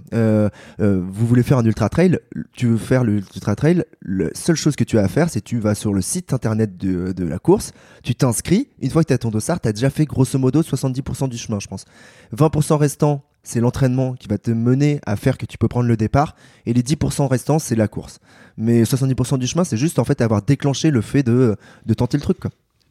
Vous 0.79 1.27
voulez 1.27 1.43
faire 1.43 1.59
un 1.59 1.65
ultra 1.65 1.87
trail, 1.89 2.17
tu 2.53 2.65
veux 2.65 2.77
faire 2.77 3.03
le 3.03 3.17
ultra 3.17 3.55
trail, 3.55 3.83
la 4.01 4.29
seule 4.33 4.55
chose 4.55 4.75
que 4.75 4.83
tu 4.83 4.97
as 4.97 5.03
à 5.03 5.07
faire, 5.07 5.29
c'est 5.29 5.41
tu 5.41 5.59
vas 5.59 5.75
sur 5.75 5.93
le 5.93 6.01
site 6.01 6.33
internet 6.33 6.77
de, 6.77 7.11
de 7.11 7.23
la 7.25 7.37
course, 7.37 7.71
tu 8.03 8.15
t'inscris, 8.15 8.69
une 8.81 8.89
fois 8.89 9.03
que 9.03 9.09
tu 9.09 9.13
as 9.13 9.19
ton 9.19 9.29
dossard, 9.29 9.61
tu 9.61 9.69
as 9.69 9.73
déjà 9.73 9.91
fait 9.91 10.05
grosso 10.05 10.39
modo 10.39 10.63
70% 10.63 11.29
du 11.29 11.37
chemin, 11.37 11.59
je 11.59 11.67
pense. 11.67 11.85
20% 12.35 12.75
restant, 12.75 13.23
c'est 13.43 13.59
l'entraînement 13.59 14.13
qui 14.13 14.27
va 14.27 14.37
te 14.37 14.51
mener 14.51 14.99
à 15.05 15.15
faire 15.15 15.37
que 15.37 15.45
tu 15.45 15.57
peux 15.57 15.67
prendre 15.67 15.87
le 15.87 15.97
départ, 15.97 16.35
et 16.65 16.73
les 16.73 16.83
10% 16.83 17.27
restants, 17.27 17.59
c'est 17.59 17.75
la 17.75 17.87
course. 17.87 18.19
Mais 18.57 18.83
70% 18.83 19.37
du 19.37 19.47
chemin, 19.47 19.63
c'est 19.63 19.77
juste 19.77 19.99
en 19.99 20.03
fait 20.03 20.21
avoir 20.21 20.41
déclenché 20.41 20.91
le 20.91 21.01
fait 21.01 21.23
de, 21.23 21.55
de 21.85 21.93
tenter 21.93 22.17
le 22.17 22.23
truc. 22.23 22.37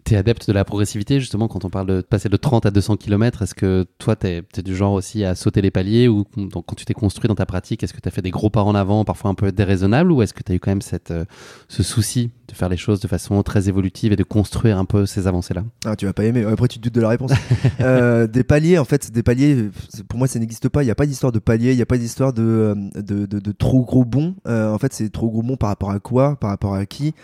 T'es 0.08 0.16
adepte 0.16 0.48
de 0.48 0.54
la 0.54 0.64
progressivité, 0.64 1.20
justement, 1.20 1.48
quand 1.48 1.66
on 1.66 1.68
parle 1.68 1.86
de 1.86 2.00
passer 2.00 2.30
de 2.30 2.36
30 2.38 2.64
à 2.64 2.70
200 2.70 2.96
km. 2.96 3.42
Est-ce 3.42 3.54
que 3.54 3.84
toi, 3.98 4.16
t'es 4.16 4.42
es 4.56 4.62
du 4.62 4.74
genre 4.74 4.94
aussi 4.94 5.22
à 5.22 5.34
sauter 5.34 5.60
les 5.60 5.70
paliers 5.70 6.08
ou 6.08 6.24
donc, 6.34 6.64
quand 6.64 6.74
tu 6.74 6.86
t'es 6.86 6.94
construit 6.94 7.28
dans 7.28 7.34
ta 7.34 7.44
pratique, 7.44 7.82
est-ce 7.82 7.92
que 7.92 8.00
t'as 8.00 8.10
fait 8.10 8.22
des 8.22 8.30
gros 8.30 8.48
pas 8.48 8.62
en 8.62 8.74
avant, 8.74 9.04
parfois 9.04 9.30
un 9.30 9.34
peu 9.34 9.52
déraisonnables, 9.52 10.10
ou 10.10 10.22
est-ce 10.22 10.32
que 10.32 10.42
t'as 10.42 10.54
eu 10.54 10.60
quand 10.60 10.70
même 10.70 10.80
cette, 10.80 11.10
euh, 11.10 11.26
ce 11.68 11.82
souci 11.82 12.30
de 12.48 12.54
faire 12.54 12.70
les 12.70 12.78
choses 12.78 13.00
de 13.00 13.06
façon 13.06 13.42
très 13.42 13.68
évolutive 13.68 14.12
et 14.12 14.16
de 14.16 14.24
construire 14.24 14.78
un 14.78 14.86
peu 14.86 15.04
ces 15.04 15.26
avancées-là? 15.26 15.62
Ah, 15.84 15.94
tu 15.94 16.06
vas 16.06 16.14
pas 16.14 16.24
aimer. 16.24 16.42
Après, 16.44 16.68
tu 16.68 16.78
te 16.78 16.84
doutes 16.84 16.94
de 16.94 17.02
la 17.02 17.10
réponse. 17.10 17.32
Euh, 17.80 18.26
des 18.26 18.44
paliers, 18.44 18.78
en 18.78 18.84
fait, 18.84 19.12
des 19.12 19.22
paliers, 19.22 19.70
pour 20.08 20.18
moi, 20.18 20.26
ça 20.26 20.38
n'existe 20.38 20.68
pas. 20.68 20.82
Il 20.82 20.86
n'y 20.86 20.90
a 20.90 20.94
pas 20.94 21.06
d'histoire 21.06 21.32
de 21.32 21.38
paliers, 21.38 21.72
il 21.72 21.76
n'y 21.76 21.82
a 21.82 21.86
pas 21.86 21.98
d'histoire 21.98 22.32
de, 22.32 22.42
euh, 22.42 22.74
de, 22.94 23.26
de, 23.26 23.38
de 23.38 23.52
trop 23.52 23.84
gros 23.84 24.04
bons. 24.04 24.34
Euh, 24.46 24.72
en 24.72 24.78
fait, 24.78 24.92
c'est 24.92 25.10
trop 25.10 25.28
gros 25.28 25.42
bons 25.42 25.56
par 25.56 25.68
rapport 25.68 25.90
à 25.90 26.00
quoi? 26.00 26.36
Par 26.36 26.50
rapport 26.50 26.74
à 26.74 26.86
qui? 26.86 27.14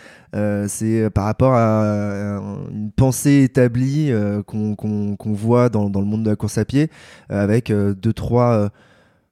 C'est 0.67 1.09
par 1.11 1.25
rapport 1.25 1.53
à 1.53 2.41
une 2.75 2.91
pensée 2.91 3.43
établie 3.43 4.11
euh, 4.11 4.43
qu'on 4.43 5.33
voit 5.33 5.69
dans, 5.69 5.87
le 5.87 6.05
monde 6.05 6.23
de 6.23 6.29
la 6.29 6.35
course 6.35 6.57
à 6.57 6.65
pied, 6.65 6.89
euh, 7.31 7.41
avec 7.41 7.71
euh, 7.71 7.93
deux, 7.93 8.13
trois. 8.13 8.69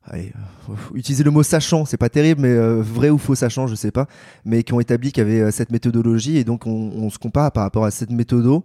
allez, 0.05 0.31
le 0.95 1.29
mot 1.29 1.43
sachant, 1.43 1.85
c'est 1.85 1.97
pas 1.97 2.09
terrible, 2.09 2.41
mais 2.41 2.55
vrai 2.81 3.09
ou 3.09 3.17
faux 3.17 3.35
sachant, 3.35 3.67
je 3.67 3.75
sais 3.75 3.91
pas, 3.91 4.07
mais 4.45 4.63
qui 4.63 4.73
ont 4.73 4.79
établi 4.79 5.11
qu'il 5.11 5.27
y 5.27 5.41
avait 5.41 5.51
cette 5.51 5.71
méthodologie 5.71 6.37
et 6.37 6.43
donc 6.43 6.65
on, 6.65 7.09
se 7.09 7.19
compare 7.19 7.51
par 7.51 7.63
rapport 7.63 7.85
à 7.85 7.91
cette 7.91 8.11
méthodo. 8.11 8.63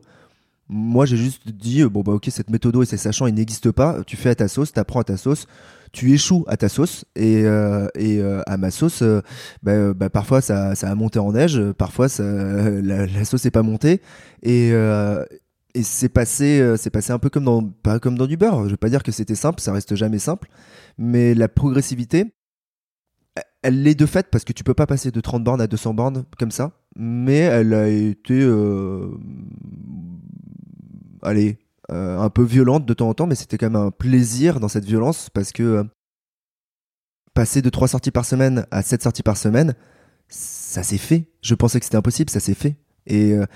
Moi, 0.70 1.06
j'ai 1.06 1.16
juste 1.16 1.48
dit, 1.48 1.82
bon, 1.84 2.02
bah, 2.02 2.12
ok, 2.12 2.28
cette 2.30 2.50
méthode 2.50 2.76
et 2.82 2.84
ces 2.84 2.98
sachants, 2.98 3.26
ils 3.26 3.34
n'existent 3.34 3.72
pas. 3.72 4.04
Tu 4.06 4.16
fais 4.16 4.28
à 4.28 4.34
ta 4.34 4.48
sauce, 4.48 4.70
tu 4.72 4.78
apprends 4.78 5.00
à 5.00 5.04
ta 5.04 5.16
sauce, 5.16 5.46
tu 5.92 6.12
échoues 6.12 6.44
à 6.48 6.56
ta 6.56 6.68
sauce. 6.68 7.04
Et, 7.16 7.44
euh, 7.44 7.88
et 7.94 8.20
euh, 8.20 8.42
à 8.46 8.56
ma 8.56 8.70
sauce, 8.70 9.02
euh, 9.02 9.20
bah, 9.62 9.94
bah, 9.94 10.10
parfois, 10.10 10.40
ça, 10.40 10.70
a 10.70 10.94
monté 10.94 11.18
en 11.18 11.32
neige, 11.32 11.60
parfois, 11.72 12.06
la, 12.18 13.24
sauce 13.24 13.44
n'est 13.44 13.50
pas 13.50 13.62
montée. 13.62 14.00
Et, 14.42 14.72
c'est 15.80 16.08
passé, 16.08 16.74
c'est 16.76 16.90
passé 16.90 17.12
un 17.12 17.20
peu 17.20 17.30
comme 17.30 17.44
dans, 17.44 17.62
pas 17.62 18.00
comme 18.00 18.18
dans 18.18 18.26
du 18.26 18.36
beurre. 18.36 18.64
Je 18.64 18.70
vais 18.70 18.76
pas 18.76 18.88
dire 18.88 19.04
que 19.04 19.12
c'était 19.12 19.36
simple, 19.36 19.60
ça 19.60 19.72
reste 19.72 19.94
jamais 19.94 20.18
simple. 20.18 20.48
Mais 20.96 21.34
la 21.34 21.46
progressivité, 21.46 22.34
elle 23.62 23.84
l'est 23.84 23.94
de 23.94 24.06
fait 24.06 24.28
parce 24.28 24.44
que 24.44 24.52
tu 24.52 24.64
peux 24.64 24.74
pas 24.74 24.86
passer 24.86 25.12
de 25.12 25.20
30 25.20 25.44
bornes 25.44 25.60
à 25.60 25.68
200 25.68 25.94
bornes 25.94 26.24
comme 26.36 26.50
ça, 26.50 26.72
mais 26.96 27.38
elle 27.38 27.74
a 27.74 27.88
été, 27.88 28.42
allez, 31.22 31.58
euh, 31.90 32.18
un 32.18 32.30
peu 32.30 32.42
violente 32.42 32.84
de 32.86 32.94
temps 32.94 33.08
en 33.08 33.14
temps, 33.14 33.26
mais 33.26 33.34
c'était 33.34 33.58
quand 33.58 33.70
même 33.70 33.80
un 33.80 33.90
plaisir 33.90 34.60
dans 34.60 34.68
cette 34.68 34.84
violence 34.84 35.30
parce 35.30 35.52
que 35.52 35.62
euh, 35.62 35.84
passer 37.34 37.62
de 37.62 37.70
3 37.70 37.88
sorties 37.88 38.10
par 38.10 38.24
semaine 38.24 38.66
à 38.70 38.82
7 38.82 39.02
sorties 39.02 39.22
par 39.22 39.36
semaine, 39.36 39.74
ça 40.28 40.82
s'est 40.82 40.98
fait. 40.98 41.30
Je 41.42 41.54
pensais 41.54 41.78
que 41.78 41.84
c'était 41.84 41.96
impossible, 41.96 42.30
ça 42.30 42.40
s'est 42.40 42.54
fait. 42.54 42.76
Et 43.06 43.32
euh, 43.32 43.46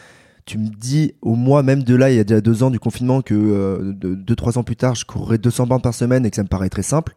tu 0.45 0.59
me 0.59 0.69
dis 0.69 1.15
au 1.21 1.35
mois 1.35 1.63
même 1.63 1.83
de 1.83 1.95
là, 1.95 2.11
il 2.11 2.17
y 2.17 2.21
a 2.21 2.25
déjà 2.25 2.41
deux 2.41 2.63
ans 2.63 2.71
du 2.71 2.81
confinement, 2.81 3.23
que 3.23 3.35
euh, 3.35 3.93
de, 3.93 4.15
deux 4.15 4.37
trois 4.37 4.59
ans 4.59 4.65
plus 4.65 4.77
tard, 4.77 4.95
je 4.95 5.05
courrais 5.05 5.39
200 5.39 5.67
bornes 5.67 5.83
par 5.83 5.95
semaine 5.95 6.27
et 6.27 6.31
que 6.31 6.37
ça 6.37 6.43
me 6.43 6.49
paraît 6.49 6.71
très 6.71 6.83
simple. 6.83 7.17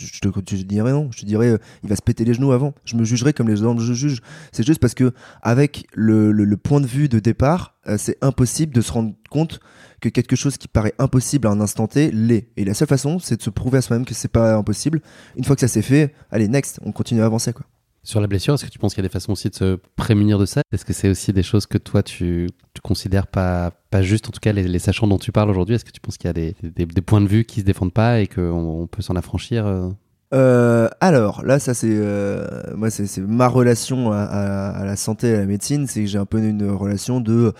Je 0.00 0.20
te, 0.20 0.54
dirais 0.54 0.92
non, 0.92 1.10
je 1.12 1.20
te 1.20 1.26
dirais 1.26 1.48
euh, 1.48 1.58
il 1.82 1.90
va 1.90 1.96
se 1.96 2.02
péter 2.02 2.24
les 2.24 2.34
genoux 2.34 2.52
avant. 2.52 2.74
Je 2.84 2.96
me 2.96 3.04
jugerais 3.04 3.32
comme 3.32 3.48
les 3.48 3.56
gens 3.56 3.78
je 3.78 3.92
juge. 3.92 4.20
C'est 4.52 4.66
juste 4.66 4.80
parce 4.80 4.94
que 4.94 5.12
avec 5.42 5.86
le 5.94 6.54
point 6.56 6.80
de 6.80 6.86
vue 6.86 7.08
de 7.08 7.18
départ, 7.18 7.76
euh, 7.86 7.96
c'est 7.98 8.16
impossible 8.22 8.74
de 8.74 8.80
se 8.80 8.92
rendre 8.92 9.14
compte 9.30 9.60
que 10.00 10.08
quelque 10.08 10.36
chose 10.36 10.56
qui 10.56 10.68
paraît 10.68 10.94
impossible 10.98 11.46
à 11.46 11.50
un 11.50 11.60
instant 11.60 11.86
T 11.86 12.10
l'est. 12.10 12.48
Et 12.56 12.64
la 12.64 12.74
seule 12.74 12.88
façon, 12.88 13.18
c'est 13.18 13.36
de 13.36 13.42
se 13.42 13.50
prouver 13.50 13.78
à 13.78 13.82
soi-même 13.82 14.06
que 14.06 14.14
c'est 14.14 14.28
pas 14.28 14.54
impossible. 14.54 15.00
Une 15.36 15.44
fois 15.44 15.56
que 15.56 15.60
ça 15.60 15.68
s'est 15.68 15.82
fait, 15.82 16.14
allez 16.30 16.48
next, 16.48 16.80
on 16.84 16.92
continue 16.92 17.22
à 17.22 17.26
avancer 17.26 17.52
quoi. 17.52 17.66
Sur 18.02 18.20
la 18.22 18.26
blessure, 18.26 18.54
est-ce 18.54 18.64
que 18.64 18.70
tu 18.70 18.78
penses 18.78 18.94
qu'il 18.94 19.02
y 19.02 19.06
a 19.06 19.08
des 19.08 19.12
façons 19.12 19.32
aussi 19.32 19.50
de 19.50 19.54
se 19.54 19.78
prémunir 19.94 20.38
de 20.38 20.46
ça? 20.46 20.62
Est-ce 20.72 20.84
que 20.86 20.92
c'est 20.94 21.10
aussi 21.10 21.32
des 21.34 21.42
choses 21.42 21.66
que 21.66 21.76
toi 21.76 22.02
tu, 22.02 22.48
tu 22.72 22.80
considères 22.80 23.26
pas, 23.26 23.72
pas 23.90 24.00
juste, 24.00 24.26
en 24.28 24.30
tout 24.30 24.40
cas 24.40 24.52
les, 24.52 24.66
les 24.66 24.78
sachants 24.78 25.06
dont 25.06 25.18
tu 25.18 25.32
parles 25.32 25.50
aujourd'hui 25.50 25.74
Est-ce 25.74 25.84
que 25.84 25.90
tu 25.90 26.00
penses 26.00 26.16
qu'il 26.16 26.28
y 26.28 26.30
a 26.30 26.32
des, 26.32 26.56
des, 26.62 26.86
des 26.86 27.00
points 27.02 27.20
de 27.20 27.26
vue 27.28 27.44
qui 27.44 27.60
se 27.60 27.64
défendent 27.66 27.92
pas 27.92 28.20
et 28.20 28.26
qu'on 28.26 28.40
on 28.82 28.86
peut 28.86 29.02
s'en 29.02 29.16
affranchir 29.16 29.66
euh? 29.66 29.90
Euh, 30.32 30.88
alors 31.00 31.44
là, 31.44 31.58
ça 31.58 31.74
c'est 31.74 31.88
euh, 31.90 32.46
moi 32.76 32.88
c'est 32.88 33.18
ma 33.18 33.48
relation 33.48 34.12
à, 34.12 34.18
à- 34.18 34.70
à 34.78 34.84
la 34.84 34.94
santé 34.94 35.28
et 35.30 35.34
à 35.34 35.38
la 35.40 35.46
médecine, 35.46 35.88
c'est 35.88 36.02
que 36.02 36.06
j'ai 36.06 36.18
un 36.18 36.24
peu 36.24 36.38
une 36.38 36.70
relation 36.70 37.20
de 37.20 37.52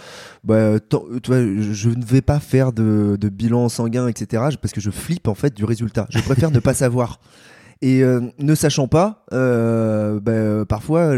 bah, 0.45 0.79
tant- 0.79 1.03
tu 1.21 1.33
vois, 1.33 1.41
je 1.41 1.73
je 1.73 1.89
ne 1.91 2.05
vais 2.05 2.23
pas 2.23 2.39
faire 2.39 2.73
de, 2.73 3.17
de 3.21 3.29
bilan 3.29 3.69
sanguin, 3.69 4.07
etc. 4.07 4.45
parce 4.63 4.73
que 4.73 4.81
je 4.81 4.91
flippe 4.93 5.27
en 5.27 5.35
fait 5.35 5.53
du 5.55 5.65
résultat. 5.65 6.07
Je 6.11 6.21
préfère 6.21 6.53
ne 6.53 6.61
pas 6.61 6.73
savoir. 6.75 7.19
Et 7.83 8.03
euh, 8.03 8.21
ne 8.39 8.55
sachant 8.55 8.89
pas, 8.89 9.25
bah, 9.31 10.65
parfois 10.69 11.13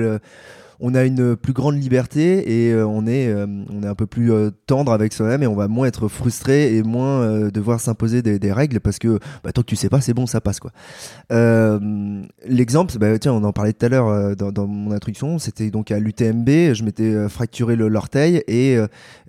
on 0.84 0.96
a 0.96 1.04
une 1.04 1.36
plus 1.36 1.52
grande 1.52 1.80
liberté 1.80 2.66
et 2.68 2.74
on 2.74 3.06
est 3.06 3.32
on 3.32 3.82
est 3.82 3.86
un 3.86 3.94
peu 3.94 4.06
plus 4.06 4.32
tendre 4.66 4.92
avec 4.92 5.12
soi-même 5.12 5.42
et 5.44 5.46
on 5.46 5.54
va 5.54 5.68
moins 5.68 5.86
être 5.86 6.08
frustré 6.08 6.76
et 6.76 6.82
moins 6.82 7.48
devoir 7.50 7.80
s'imposer 7.80 8.20
des, 8.22 8.40
des 8.40 8.52
règles 8.52 8.80
parce 8.80 8.98
que 8.98 9.20
bah, 9.44 9.52
tant 9.52 9.62
que 9.62 9.66
tu 9.66 9.76
sais 9.76 9.88
pas, 9.88 10.00
c'est 10.00 10.14
bon, 10.14 10.26
ça 10.26 10.40
passe 10.40 10.58
quoi. 10.58 10.72
Euh, 11.30 12.22
L'exemple, 12.46 12.98
bah, 12.98 13.16
tiens, 13.18 13.32
on 13.32 13.44
en 13.44 13.52
parlait 13.52 13.72
tout 13.72 13.86
à 13.86 13.88
l'heure 13.88 14.36
dans, 14.36 14.50
dans 14.50 14.66
mon 14.66 14.92
introduction, 14.92 15.38
c'était 15.38 15.70
donc 15.70 15.92
à 15.92 16.00
l'UTMB, 16.00 16.74
je 16.74 16.82
m'étais 16.82 17.28
fracturé 17.28 17.76
l'orteil 17.76 18.42
et 18.48 18.78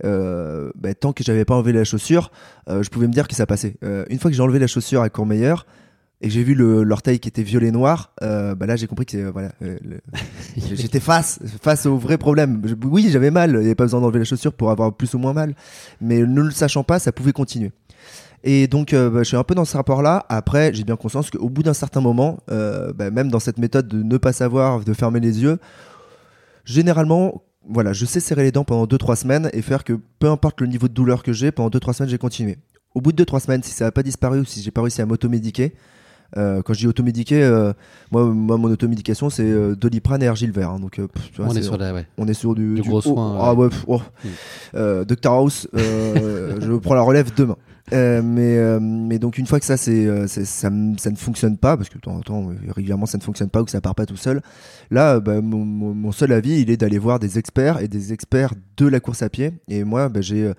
euh, 0.04 0.72
bah, 0.75 0.94
tant 0.94 1.13
que 1.13 1.24
j'avais 1.24 1.46
pas 1.46 1.56
enlevé 1.56 1.74
la 1.74 1.84
chaussure, 1.84 2.32
euh, 2.70 2.84
je 2.84 2.90
pouvais 2.90 3.08
me 3.08 3.13
dire 3.13 3.28
que 3.28 3.36
ça 3.36 3.46
passait. 3.46 3.75
Une 4.10 4.20
fois 4.20 4.32
que 4.32 4.36
j'ai 4.36 4.44
enlevé 4.44 4.60
la 4.60 4.68
chaussure 4.68 5.02
à 5.02 5.10
Courmayeur 5.10 5.66
et 6.24 6.27
que 6.27 6.34
j'ai 6.34 6.42
vu 6.44 6.56
le- 6.56 6.84
l'orteil 6.84 7.20
qui 7.20 7.27
était 7.27 7.44
violet 7.44 7.70
noir, 7.70 8.13
euh, 8.24 8.56
bah 8.56 8.65
là 8.65 8.75
j'ai 8.77 8.88
compris 8.88 9.06
que 9.06 9.12
c'est, 9.12 9.22
euh, 9.24 9.30
voilà, 9.32 9.51
euh, 9.62 9.77
le- 9.84 10.01
j'étais 10.75 11.00
face 11.00 11.39
face 11.62 11.86
au 11.86 11.98
vrai 11.98 12.18
problème. 12.18 12.62
Je- 12.65 12.75
oui, 12.88 13.10
j'avais 13.12 13.30
mal, 13.30 13.51
il 13.51 13.60
n'y 13.60 13.65
avait 13.65 13.75
pas 13.75 13.84
besoin 13.84 14.01
d'enlever 14.01 14.20
la 14.20 14.25
chaussure 14.25 14.53
pour 14.53 14.72
avoir 14.72 14.94
plus 14.96 15.13
ou 15.13 15.20
moins 15.20 15.34
mal, 15.34 15.53
mais 16.01 16.20
ne 16.22 16.42
le 16.42 16.51
sachant 16.51 16.84
pas, 16.84 16.98
ça 16.98 17.12
pouvait 17.12 17.34
continuer. 17.34 17.72
Et 18.46 18.68
donc, 18.68 18.94
euh, 18.94 19.10
bah, 19.10 19.20
je 19.20 19.27
suis 19.30 19.38
un 19.38 19.44
peu 19.44 19.56
dans 19.56 19.63
ce 19.63 19.77
rapport-là. 19.77 20.25
Après, 20.27 20.74
j'ai 20.74 20.84
bien 20.84 20.96
conscience 20.98 21.30
qu'au 21.30 21.50
bout 21.50 21.63
d'un 21.63 21.74
certain 21.74 22.01
moment, 22.01 22.39
euh, 22.51 22.92
bah, 22.92 23.10
même 23.12 23.30
dans 23.30 23.39
cette 23.39 23.58
méthode 23.58 23.88
de 23.88 24.01
ne 24.03 24.18
pas 24.18 24.34
savoir, 24.34 24.84
de 24.84 24.94
fermer 24.94 25.22
les 25.22 25.42
yeux, 25.44 25.60
généralement, 26.65 27.44
voilà, 27.68 27.94
je 27.94 28.06
sais 28.06 28.20
serrer 28.20 28.44
les 28.44 28.51
dents 28.51 28.63
pendant 28.65 28.86
2-3 28.86 29.15
semaines 29.15 29.50
et 29.53 29.62
faire 29.62 29.84
que 29.84 29.94
peu 30.20 30.30
importe 30.30 30.62
le 30.62 30.68
niveau 30.68 30.88
de 30.88 30.94
douleur 30.94 31.24
que 31.24 31.34
j'ai, 31.34 31.51
pendant 31.51 31.70
2-3 31.70 31.94
semaines, 31.94 32.10
j'ai 32.10 32.18
continué. 32.18 32.58
Au 32.96 33.01
bout 33.01 33.12
de 33.12 33.24
2-3 33.24 33.39
semaines, 33.39 33.63
si 33.63 33.72
ça 33.72 33.86
n'a 33.86 33.92
pas 33.92 34.03
disparu 34.03 34.39
ou 34.39 34.46
si 34.46 34.62
j'ai 34.62 34.72
pas 34.72 34.82
réussi 34.82 35.01
à 35.01 35.06
m'automédiquer, 35.06 35.74
euh, 36.38 36.62
quand 36.62 36.74
je 36.74 36.80
dis 36.80 36.88
automédiquer, 36.88 37.44
euh, 37.44 37.74
moi, 38.12 38.25
moi, 38.25 38.58
mon 38.58 38.70
automédication, 38.70 39.30
c'est 39.30 39.44
euh, 39.44 39.75
Doliprane 39.75 40.24
et 40.24 40.28
Argile 40.28 40.52
Vert. 40.52 40.72
hein. 40.72 40.80
donc, 40.80 41.00
euh, 41.00 41.08
pff, 41.08 41.32
tu 41.32 41.42
vois, 41.42 41.52
On 41.52 41.56
est 41.56 41.62
sur 41.62 41.78
la, 41.78 41.94
ouais. 41.94 42.06
on 42.18 42.28
est 42.28 42.34
sur 42.34 42.56
du, 42.56 42.75
Du 42.75 42.82
gros 42.82 42.98
haut. 42.98 43.02
soin, 43.02 43.38
Ah 43.40 43.54
ouais. 43.54 43.66
ouais, 43.66 43.70
pff, 43.70 43.86
oh. 43.88 44.02
Mm. 44.24 45.04
Dr 45.06 45.32
House, 45.32 45.68
je 45.74 46.78
prends 46.78 46.96
la 46.96 47.02
relève 47.02 47.34
demain. 47.36 47.58
Euh, 47.92 48.22
mais, 48.24 48.58
euh, 48.58 48.80
mais 48.82 49.20
donc 49.20 49.38
une 49.38 49.46
fois 49.46 49.60
que 49.60 49.66
ça, 49.66 49.75
c'est, 49.75 50.28
ça, 50.28 50.70
ne 50.70 51.16
fonctionne 51.16 51.58
pas, 51.58 51.75
parce 51.75 51.90
que 51.90 51.96
de 51.96 52.02
temps 52.02 52.16
en 52.16 52.22
temps, 52.22 52.50
régulièrement, 52.70 53.06
ça 53.06 53.18
ne 53.18 53.24
fonctionne 53.24 53.50
pas 53.50 53.62
ou 53.62 53.66
que 53.66 53.72
ça 53.72 53.82
part 53.82 53.96
pas 53.96 54.06
tout 54.06 54.16
seul. 54.16 54.42
Là, 54.90 55.20
bah, 55.20 55.42
mon, 55.42 56.12
seul 56.12 56.32
avis, 56.32 56.62
il 56.62 56.70
est 56.70 56.78
d'aller 56.78 56.98
voir 56.98 57.20
des 57.20 57.38
experts 57.38 57.82
et 57.82 57.88
des 57.88 58.13
experts 58.13 58.54
de 58.78 58.88
la 58.88 59.00
course 59.00 59.22
à 59.22 59.30
pied. 59.30 59.54
Et 59.68 59.84
moi, 59.84 60.10
bah, 60.10 60.22
j'ai 60.22 60.52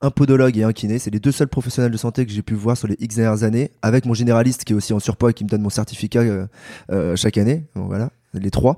un 0.00 0.10
podologue 0.10 0.56
et 0.56 0.62
un 0.62 0.72
kiné. 0.72 0.98
C'est 0.98 1.10
les 1.10 1.20
deux 1.20 1.32
seuls 1.32 1.48
professionnels 1.48 1.92
de 1.92 1.96
santé 1.96 2.24
que 2.26 2.32
j'ai 2.32 2.42
pu 2.42 2.54
voir 2.54 2.76
sur 2.76 2.88
les 2.88 2.96
X 3.00 3.16
dernières 3.16 3.42
années, 3.42 3.70
avec 3.82 4.04
mon 4.04 4.14
généraliste 4.14 4.64
qui 4.64 4.72
est 4.72 4.76
aussi 4.76 4.92
en 4.92 5.00
surpoids 5.00 5.30
et 5.30 5.34
qui 5.34 5.44
me 5.44 5.48
donne 5.48 5.62
mon 5.62 5.70
certificat 5.70 6.20
euh, 6.20 6.46
euh, 6.90 7.16
chaque 7.16 7.38
année. 7.38 7.64
Bon, 7.74 7.86
voilà, 7.86 8.10
les 8.34 8.50
trois. 8.50 8.76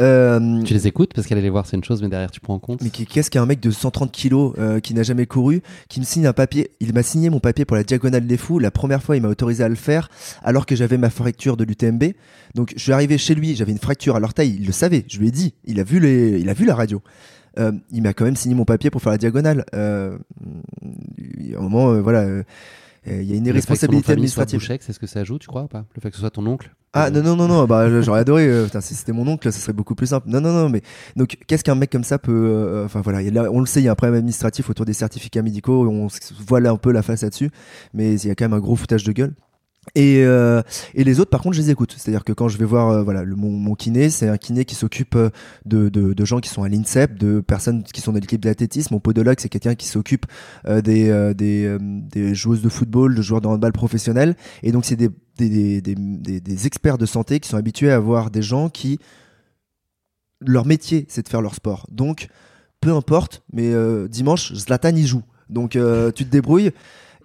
Euh, 0.00 0.62
Tu 0.64 0.74
les 0.74 0.86
écoutes 0.86 1.12
parce 1.14 1.26
qu'aller 1.26 1.42
les 1.42 1.50
voir 1.50 1.66
c'est 1.66 1.76
une 1.76 1.84
chose, 1.84 2.02
mais 2.02 2.08
derrière 2.08 2.30
tu 2.30 2.40
prends 2.40 2.54
en 2.54 2.58
compte. 2.58 2.82
mais 2.82 2.90
qu'est-ce 2.90 3.30
qu'un 3.30 3.46
mec 3.46 3.60
de 3.60 3.70
130 3.70 4.10
kilos 4.10 4.54
euh, 4.58 4.80
qui 4.80 4.94
n'a 4.94 5.02
jamais 5.02 5.26
couru, 5.26 5.62
qui 5.88 6.00
me 6.00 6.04
signe 6.04 6.26
un 6.26 6.32
papier 6.32 6.70
Il 6.80 6.92
m'a 6.94 7.02
signé 7.02 7.30
mon 7.30 7.40
papier 7.40 7.64
pour 7.64 7.76
la 7.76 7.84
diagonale 7.84 8.26
des 8.26 8.36
fous. 8.36 8.58
La 8.58 8.70
première 8.70 9.02
fois, 9.02 9.16
il 9.16 9.22
m'a 9.22 9.28
autorisé 9.28 9.62
à 9.62 9.68
le 9.68 9.74
faire 9.74 10.08
alors 10.42 10.66
que 10.66 10.74
j'avais 10.74 10.98
ma 10.98 11.10
fracture 11.10 11.56
de 11.56 11.64
l'UTMB. 11.64 12.04
Donc, 12.54 12.72
je 12.76 12.82
suis 12.82 12.92
arrivé 12.92 13.18
chez 13.18 13.34
lui, 13.34 13.54
j'avais 13.54 13.72
une 13.72 13.78
fracture 13.78 14.16
à 14.16 14.20
l'orteil. 14.20 14.56
Il 14.58 14.66
le 14.66 14.72
savait, 14.72 15.04
je 15.08 15.18
lui 15.18 15.28
ai 15.28 15.30
dit. 15.30 15.54
Il 15.64 15.78
a 15.78 15.84
vu 15.84 16.00
les, 16.00 16.40
il 16.40 16.48
a 16.48 16.54
vu 16.54 16.64
la 16.64 16.74
radio. 16.74 17.02
Euh, 17.58 17.72
il 17.90 18.02
m'a 18.02 18.12
quand 18.12 18.24
même 18.24 18.36
signé 18.36 18.54
mon 18.54 18.64
papier 18.64 18.90
pour 18.90 19.02
faire 19.02 19.12
la 19.12 19.18
diagonale. 19.18 19.64
Euh, 19.74 20.18
a 21.54 21.58
un 21.58 21.62
moment, 21.62 21.90
euh, 21.90 22.00
voilà. 22.00 22.20
euh, 22.20 22.42
il 23.06 23.22
y 23.22 23.32
a 23.32 23.36
une 23.36 23.46
irresponsabilité 23.46 24.12
administrative. 24.12 24.60
C'est 24.80 24.92
ce 24.92 24.98
que 24.98 25.06
ça 25.06 25.20
ajoute, 25.20 25.40
tu 25.40 25.46
crois 25.46 25.62
ou 25.62 25.68
pas? 25.68 25.84
Le 25.94 26.00
fait 26.00 26.10
que 26.10 26.16
ce 26.16 26.20
soit 26.20 26.30
ton 26.30 26.46
oncle? 26.46 26.74
Ah 26.92 27.10
non 27.10 27.22
non 27.22 27.36
non 27.36 27.46
non 27.46 27.64
bah 27.66 28.00
j'aurais 28.00 28.20
adoré 28.20 28.48
putain, 28.64 28.80
si 28.80 28.94
c'était 28.94 29.12
mon 29.12 29.26
oncle 29.28 29.52
ça 29.52 29.58
serait 29.58 29.74
beaucoup 29.74 29.94
plus 29.94 30.06
simple 30.06 30.30
non 30.30 30.40
non 30.40 30.50
non 30.50 30.70
mais 30.70 30.80
donc 31.14 31.36
qu'est-ce 31.46 31.62
qu'un 31.62 31.74
mec 31.74 31.92
comme 31.92 32.04
ça 32.04 32.18
peut 32.18 32.82
enfin 32.86 33.02
voilà 33.02 33.20
il 33.20 33.26
y 33.26 33.28
a 33.28 33.42
là, 33.42 33.50
on 33.52 33.60
le 33.60 33.66
sait 33.66 33.82
il 33.82 33.84
y 33.84 33.88
a 33.88 33.92
un 33.92 33.94
problème 33.94 34.14
administratif 34.16 34.70
autour 34.70 34.86
des 34.86 34.94
certificats 34.94 35.42
médicaux 35.42 35.86
on 35.86 36.08
se 36.08 36.32
voile 36.46 36.66
un 36.66 36.76
peu 36.76 36.92
la 36.92 37.02
face 37.02 37.22
là-dessus 37.22 37.50
mais 37.92 38.14
il 38.14 38.26
y 38.26 38.30
a 38.30 38.34
quand 38.34 38.46
même 38.46 38.54
un 38.54 38.60
gros 38.60 38.76
foutage 38.76 39.04
de 39.04 39.12
gueule 39.12 39.34
et, 39.94 40.24
euh, 40.24 40.62
et 40.94 41.04
les 41.04 41.20
autres, 41.20 41.30
par 41.30 41.40
contre, 41.40 41.56
je 41.56 41.62
les 41.62 41.70
écoute. 41.70 41.94
C'est-à-dire 41.96 42.24
que 42.24 42.32
quand 42.32 42.48
je 42.48 42.58
vais 42.58 42.64
voir 42.64 42.90
euh, 42.90 43.02
voilà, 43.02 43.24
mon, 43.24 43.74
kiné, 43.74 44.10
c'est 44.10 44.28
un 44.28 44.36
kiné 44.36 44.64
qui 44.64 44.74
s'occupe 44.74 45.14
euh, 45.14 45.30
de, 45.64 45.88
de, 45.88 46.12
de 46.12 46.24
gens 46.24 46.40
qui 46.40 46.48
sont 46.48 46.62
à 46.62 46.68
l'INSEP, 46.68 47.16
de 47.16 47.40
personnes 47.40 47.82
qui 47.82 48.00
sont 48.00 48.12
dans 48.12 48.18
l'équipe 48.18 48.42
d'athlétisme. 48.42 48.94
Mon 48.94 49.00
podologue, 49.00 49.38
c'est 49.38 49.48
quelqu'un 49.48 49.74
qui 49.74 49.86
s'occupe 49.86 50.26
des, 50.66 51.34
des, 51.34 52.34
joueuses 52.34 52.62
de 52.62 52.68
football, 52.68 53.14
de 53.14 53.22
joueurs 53.22 53.40
de 53.40 53.46
handball 53.46 53.72
professionnels. 53.72 54.36
Et 54.62 54.72
donc, 54.72 54.84
c'est 54.84 54.96
des, 54.96 55.10
des, 55.38 56.66
experts 56.66 56.98
de 56.98 57.06
santé 57.06 57.40
qui 57.40 57.48
sont 57.48 57.56
habitués 57.56 57.92
à 57.92 57.98
voir 57.98 58.30
des 58.30 58.42
gens 58.42 58.68
qui. 58.68 58.98
Leur 60.40 60.66
métier, 60.66 61.06
c'est 61.08 61.22
de 61.22 61.28
faire 61.28 61.40
leur 61.40 61.54
sport. 61.54 61.86
Donc, 61.90 62.28
peu 62.80 62.92
importe, 62.92 63.42
mais 63.52 63.72
dimanche, 64.08 64.52
Zlatan 64.52 64.94
y 64.94 65.06
joue. 65.06 65.22
Donc, 65.48 65.70
tu 65.70 66.24
te 66.24 66.30
débrouilles. 66.30 66.72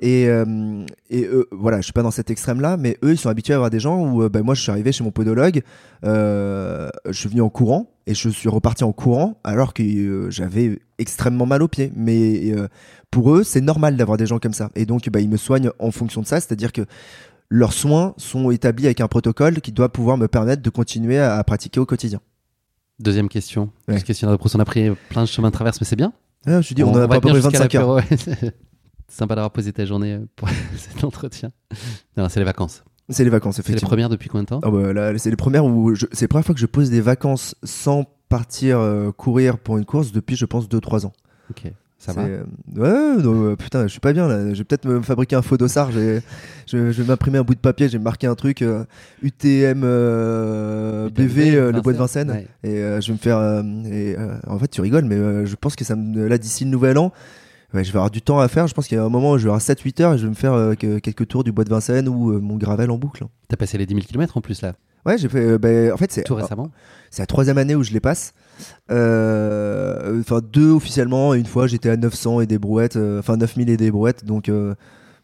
Et, 0.01 0.27
euh, 0.27 0.83
et 1.11 1.25
eux, 1.25 1.47
voilà, 1.51 1.77
je 1.77 1.83
suis 1.83 1.93
pas 1.93 2.01
dans 2.01 2.11
cet 2.11 2.31
extrême-là, 2.31 2.75
mais 2.75 2.97
eux, 3.03 3.11
ils 3.11 3.17
sont 3.17 3.29
habitués 3.29 3.53
à 3.53 3.57
avoir 3.57 3.69
des 3.69 3.79
gens 3.79 4.03
où, 4.03 4.23
euh, 4.23 4.29
ben, 4.29 4.41
moi, 4.41 4.55
je 4.55 4.61
suis 4.61 4.71
arrivé 4.71 4.91
chez 4.91 5.03
mon 5.03 5.11
podologue, 5.11 5.61
euh, 6.03 6.89
je 7.05 7.11
suis 7.11 7.29
venu 7.29 7.41
en 7.41 7.49
courant 7.49 7.91
et 8.07 8.15
je 8.15 8.29
suis 8.29 8.49
reparti 8.49 8.83
en 8.83 8.93
courant 8.93 9.39
alors 9.43 9.75
que 9.75 9.83
euh, 9.83 10.31
j'avais 10.31 10.79
extrêmement 10.97 11.45
mal 11.45 11.61
aux 11.61 11.67
pieds. 11.67 11.91
Mais 11.95 12.51
pour 13.11 13.31
eux, 13.35 13.43
c'est 13.43 13.61
normal 13.61 13.95
d'avoir 13.95 14.17
des 14.17 14.25
gens 14.25 14.39
comme 14.39 14.53
ça. 14.53 14.71
Et 14.75 14.87
donc, 14.87 15.07
bah, 15.09 15.19
ils 15.19 15.29
me 15.29 15.37
soignent 15.37 15.69
en 15.77 15.91
fonction 15.91 16.21
de 16.21 16.25
ça, 16.25 16.39
c'est-à-dire 16.39 16.71
que 16.71 16.81
leurs 17.49 17.73
soins 17.73 18.15
sont 18.17 18.49
établis 18.49 18.85
avec 18.85 19.01
un 19.01 19.07
protocole 19.07 19.61
qui 19.61 19.71
doit 19.71 19.89
pouvoir 19.89 20.17
me 20.17 20.27
permettre 20.27 20.63
de 20.63 20.69
continuer 20.71 21.19
à, 21.19 21.35
à 21.37 21.43
pratiquer 21.43 21.79
au 21.79 21.85
quotidien. 21.85 22.21
Deuxième 22.99 23.29
question. 23.29 23.63
Ouais. 23.87 23.95
Parce 23.95 24.03
que 24.03 24.13
sinon, 24.13 24.35
on 24.41 24.59
a 24.59 24.65
pris 24.65 24.89
plein 25.09 25.21
de 25.21 25.27
chemins 25.27 25.49
de 25.49 25.53
traverse, 25.53 25.79
mais 25.79 25.85
c'est 25.85 25.95
bien. 25.95 26.13
Ah, 26.47 26.61
je 26.61 26.73
dis, 26.73 26.83
on, 26.83 26.89
en 26.89 26.93
va 26.93 27.03
a 27.03 27.07
pas 27.07 27.19
bien 27.19 27.33
pour 27.33 27.41
jusqu'à 27.41 27.59
25 27.59 27.75
heures. 27.75 28.01
sympa 29.11 29.35
d'avoir 29.35 29.51
posé 29.51 29.71
ta 29.73 29.85
journée 29.85 30.13
euh, 30.13 30.25
pour 30.35 30.47
cet 30.77 31.03
entretien. 31.03 31.51
Non, 32.17 32.27
c'est 32.29 32.39
les 32.39 32.45
vacances. 32.45 32.83
C'est 33.09 33.23
les 33.23 33.29
vacances, 33.29 33.55
C'est 33.57 33.63
les 33.63 33.69
effectivement. 33.71 33.89
premières 33.89 34.09
depuis 34.09 34.29
combien 34.29 34.43
de 34.43 34.47
temps? 34.47 34.59
Bah, 34.59 34.93
là, 34.93 35.17
c'est 35.17 35.29
les 35.29 35.35
premières 35.35 35.65
où 35.65 35.93
je- 35.95 36.05
c'est 36.13 36.25
la 36.25 36.27
première 36.29 36.45
fois 36.45 36.55
que 36.55 36.61
je 36.61 36.65
pose 36.65 36.89
des 36.89 37.01
vacances 37.01 37.55
sans 37.63 38.05
partir 38.29 38.79
euh, 38.79 39.11
courir 39.11 39.57
pour 39.57 39.77
une 39.77 39.83
course 39.85 40.11
depuis, 40.13 40.35
je 40.37 40.45
pense, 40.45 40.69
2-3 40.69 41.05
ans. 41.05 41.11
Ok, 41.49 41.69
ça 41.97 42.13
va. 42.13 42.21
euh, 42.21 42.43
ouais, 42.73 42.87
euh, 43.25 43.55
putain, 43.57 43.83
je 43.83 43.87
suis 43.91 43.99
pas 43.99 44.13
bien 44.13 44.29
là. 44.29 44.53
Je 44.53 44.59
vais 44.59 44.63
peut-être 44.63 44.85
me 44.85 45.01
fabriquer 45.01 45.35
un 45.35 45.41
faux 45.41 45.57
dossard. 45.57 45.91
Je, 45.91 46.21
je 46.67 46.77
vais 46.77 47.03
m'imprimer 47.03 47.37
un 47.39 47.43
bout 47.43 47.53
de 47.55 47.59
papier. 47.59 47.89
J'ai 47.89 47.99
marqué 47.99 48.27
un 48.27 48.35
truc 48.35 48.63
UTM 49.21 49.81
BV, 51.09 51.51
le 51.71 51.81
bois 51.81 51.91
de 51.93 51.97
Vincennes. 51.97 52.31
Ouais. 52.31 52.47
Et 52.63 52.77
je 53.01 53.07
vais 53.07 53.13
me 53.13 53.17
faire. 53.17 53.39
et, 53.91 54.15
en 54.47 54.57
fait, 54.59 54.67
tu 54.69 54.79
rigoles, 54.81 55.05
mais 55.05 55.45
je 55.45 55.55
pense 55.55 55.75
que 55.75 55.83
ça 55.83 55.95
me. 55.97 56.27
Là, 56.27 56.37
d'ici 56.37 56.63
le 56.63 56.69
nouvel 56.69 56.97
an. 56.97 57.11
Ouais, 57.73 57.83
je 57.83 57.91
vais 57.91 57.97
avoir 57.97 58.11
du 58.11 58.21
temps 58.21 58.39
à 58.39 58.47
faire. 58.47 58.67
Je 58.67 58.73
pense 58.73 58.87
qu'il 58.87 58.97
y 58.97 58.99
a 58.99 59.03
un 59.03 59.09
moment 59.09 59.31
où 59.31 59.37
je 59.37 59.43
vais 59.43 59.49
avoir 59.49 59.61
7-8 59.61 60.01
heures 60.01 60.13
et 60.13 60.17
je 60.17 60.23
vais 60.23 60.29
me 60.29 60.35
faire 60.35 60.53
euh, 60.53 60.75
que- 60.75 60.99
quelques 60.99 61.27
tours 61.27 61.43
du 61.43 61.51
bois 61.53 61.63
de 61.63 61.69
Vincennes 61.69 62.09
ou 62.09 62.31
euh, 62.31 62.39
mon 62.39 62.57
gravel 62.57 62.91
en 62.91 62.97
boucle. 62.97 63.23
T'as 63.47 63.55
passé 63.55 63.77
les 63.77 63.85
10 63.85 63.93
000 63.95 64.05
km 64.07 64.35
en 64.37 64.41
plus 64.41 64.61
là, 64.61 64.73
Ouais, 65.05 65.17
j'ai 65.17 65.29
fait. 65.29 65.57
ben, 65.57 65.91
en 65.93 65.97
fait, 65.97 66.11
c'est 66.11 66.23
tout 66.23 66.35
récemment. 66.35 66.69
c'est 67.09 67.21
la 67.23 67.27
troisième 67.27 67.57
année 67.57 67.73
où 67.75 67.81
je 67.83 67.91
les 67.91 67.99
passe. 68.01 68.33
Euh, 68.91 70.19
Enfin, 70.19 70.39
deux 70.41 70.71
officiellement, 70.71 71.33
et 71.33 71.39
une 71.39 71.45
fois 71.45 71.67
j'étais 71.67 71.89
à 71.89 71.97
900 71.97 72.41
et 72.41 72.45
des 72.47 72.57
brouettes, 72.59 72.97
enfin 73.19 73.37
9000 73.37 73.69
et 73.69 73.77
des 73.77 73.89
brouettes, 73.91 74.25
donc 74.25 74.49
euh, 74.49 74.75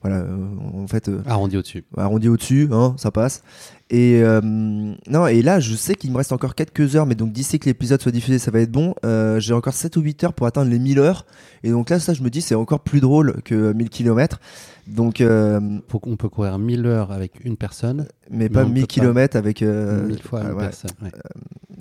voilà, 0.08 0.24
euh, 0.24 0.38
en 0.84 0.88
fait, 0.88 1.10
euh, 1.10 1.22
Arrondi 1.26 1.58
au-dessus. 1.58 1.84
arrondi 1.96 2.28
au-dessus, 2.30 2.70
hein, 2.72 2.96
ça 2.98 3.12
passe. 3.12 3.44
Et 3.90 4.22
euh, 4.22 4.42
non, 4.42 5.28
et 5.28 5.42
là, 5.42 5.60
je 5.62 5.74
sais 5.76 5.96
qu'il 5.96 6.12
me 6.12 6.18
reste 6.18 6.34
encore 6.34 6.56
quelques 6.56 6.96
heures, 6.98 7.06
mais 7.06 7.16
donc 7.16 7.32
d'ici 7.32 7.58
que 7.58 7.66
l'épisode 7.68 8.02
soit 8.02 8.12
diffusé, 8.12 8.38
ça 8.38 8.52
va 8.52 8.60
être 8.60 8.72
bon. 8.72 8.94
Euh, 9.06 9.40
J'ai 9.40 9.54
encore 9.54 9.74
7 9.74 9.96
ou 9.96 10.02
8 10.02 10.24
heures 10.26 10.34
pour 10.34 10.46
atteindre 10.46 10.70
les 10.70 10.80
1000 10.80 11.00
heures, 11.00 11.26
et 11.64 11.70
donc 11.72 11.90
là, 11.90 12.00
ça, 12.00 12.14
je 12.14 12.22
me 12.22 12.30
dis, 12.30 12.42
c'est 12.42 12.56
encore 12.56 12.82
plus 12.82 13.00
drôle 13.00 13.42
que 13.44 13.72
1000 13.74 13.90
km. 13.90 14.42
Donc, 14.88 15.20
euh, 15.22 15.60
qu'on 15.90 16.16
peut 16.18 16.30
courir 16.30 16.58
1000 16.60 16.86
heures 16.86 17.12
avec 17.12 17.44
une 17.46 17.56
personne, 17.58 18.08
mais 18.30 18.50
pas 18.50 18.64
on 18.64 18.68
peut 18.68 18.74
1000 18.74 18.82
pas. 18.84 18.88
km 18.88 19.36
avec. 19.38 19.62
euh, 19.62 20.06
1000 20.08 20.22
fois 20.22 20.42
ah, 20.44 20.50
une 20.50 20.56
ouais. 20.58 20.64
personne. 20.64 20.92
ouais. 21.02 21.12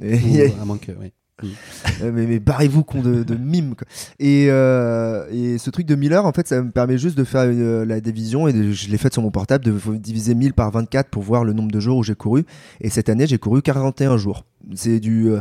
Et- 0.03 0.49
Ou 0.59 0.63
à 0.63 0.65
moins 0.65 0.79
que, 0.79 0.93
Euh, 2.03 2.13
mais, 2.13 2.27
mais 2.27 2.39
barrez-vous 2.41 2.85
con 2.85 3.01
de, 3.01 3.23
de 3.23 3.35
mime 3.37 3.75
quoi. 3.75 3.87
Et, 4.19 4.49
euh, 4.51 5.25
et 5.31 5.57
ce 5.57 5.71
truc 5.71 5.87
de 5.87 5.95
1000 5.95 6.13
heures 6.13 6.27
en 6.27 6.33
fait 6.33 6.47
ça 6.47 6.61
me 6.63 6.71
permet 6.71 6.99
juste 6.99 7.17
de 7.17 7.25
faire 7.25 7.45
euh, 7.47 7.87
la 7.87 8.01
division 8.01 8.49
et 8.49 8.53
de- 8.53 8.73
je 8.73 8.91
l'ai 8.91 8.99
fait 8.99 9.11
sur 9.13 9.23
mon 9.23 9.31
portable 9.31 9.65
de 9.65 9.73
diviser 9.97 10.35
1000 10.35 10.53
par 10.53 10.71
24 10.71 11.09
pour 11.09 11.23
voir 11.23 11.43
le 11.45 11.55
nombre 11.55 11.71
de 11.71 11.81
jours 11.81 11.97
où 11.99 12.03
j'ai 12.03 12.15
couru 12.15 12.45
et 12.83 12.91
cette 12.91 13.09
année 13.09 13.27
j'ai 13.27 13.39
couru 13.39 13.63
41 13.63 14.19
jours 14.19 14.45
c'est 14.75 15.01
du 15.01 15.31
euh, 15.31 15.41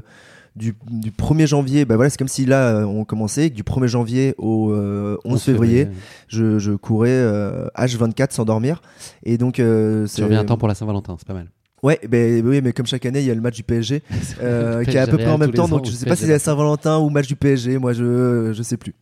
du, 0.55 0.75
du 0.89 1.11
1er 1.11 1.45
janvier 1.47 1.83
bah 1.83 1.97
voilà 1.97 2.09
c'est 2.09 2.17
comme 2.17 2.29
si 2.29 2.45
là 2.45 2.69
euh, 2.77 2.83
on 2.85 3.03
commençait 3.03 3.49
du 3.49 3.63
1er 3.63 3.87
janvier 3.87 4.35
au 4.37 4.71
euh, 4.71 5.17
11 5.25 5.41
février 5.41 5.87
je, 6.29 6.57
je 6.59 6.71
courais 6.71 7.09
euh, 7.11 7.67
H24 7.77 8.31
sans 8.31 8.45
dormir 8.45 8.81
et 9.23 9.37
donc 9.37 9.55
Tu 9.55 10.23
reviens 10.23 10.39
à 10.39 10.43
temps 10.45 10.57
pour 10.57 10.69
la 10.69 10.75
Saint-Valentin, 10.75 11.15
c'est 11.19 11.27
pas 11.27 11.33
mal. 11.33 11.47
Ouais, 11.85 11.99
ben 12.09 12.43
oui, 12.43 12.61
mais 12.63 12.73
comme 12.73 12.87
chaque 12.87 13.05
année, 13.05 13.19
il 13.19 13.27
y 13.27 13.31
a 13.31 13.35
le 13.35 13.41
match 13.41 13.55
du 13.55 13.63
PSG 13.63 14.01
euh, 14.41 14.83
qui 14.83 14.97
est 14.97 14.99
à 14.99 15.05
peu 15.05 15.17
près 15.17 15.27
en 15.27 15.37
même 15.37 15.51
temps, 15.51 15.67
donc 15.67 15.85
je 15.85 15.91
sais 15.91 16.07
pas 16.07 16.15
si 16.15 16.25
c'est 16.25 16.33
à 16.33 16.39
Saint-Valentin 16.39 16.97
ou 16.97 17.09
match 17.09 17.27
du 17.27 17.35
PSG. 17.35 17.77
Moi, 17.77 17.93
je 17.93 18.51
je 18.53 18.63
sais 18.63 18.77
plus. 18.77 18.95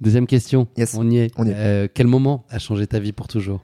Deuxième 0.00 0.26
question. 0.26 0.66
Yes. 0.78 0.94
On 0.94 1.08
y 1.10 1.18
est. 1.18 1.30
On 1.36 1.46
y 1.46 1.50
est. 1.50 1.54
Euh, 1.56 1.88
quel 1.92 2.06
moment 2.06 2.46
a 2.48 2.58
changé 2.58 2.86
ta 2.86 2.98
vie 2.98 3.12
pour 3.12 3.28
toujours? 3.28 3.60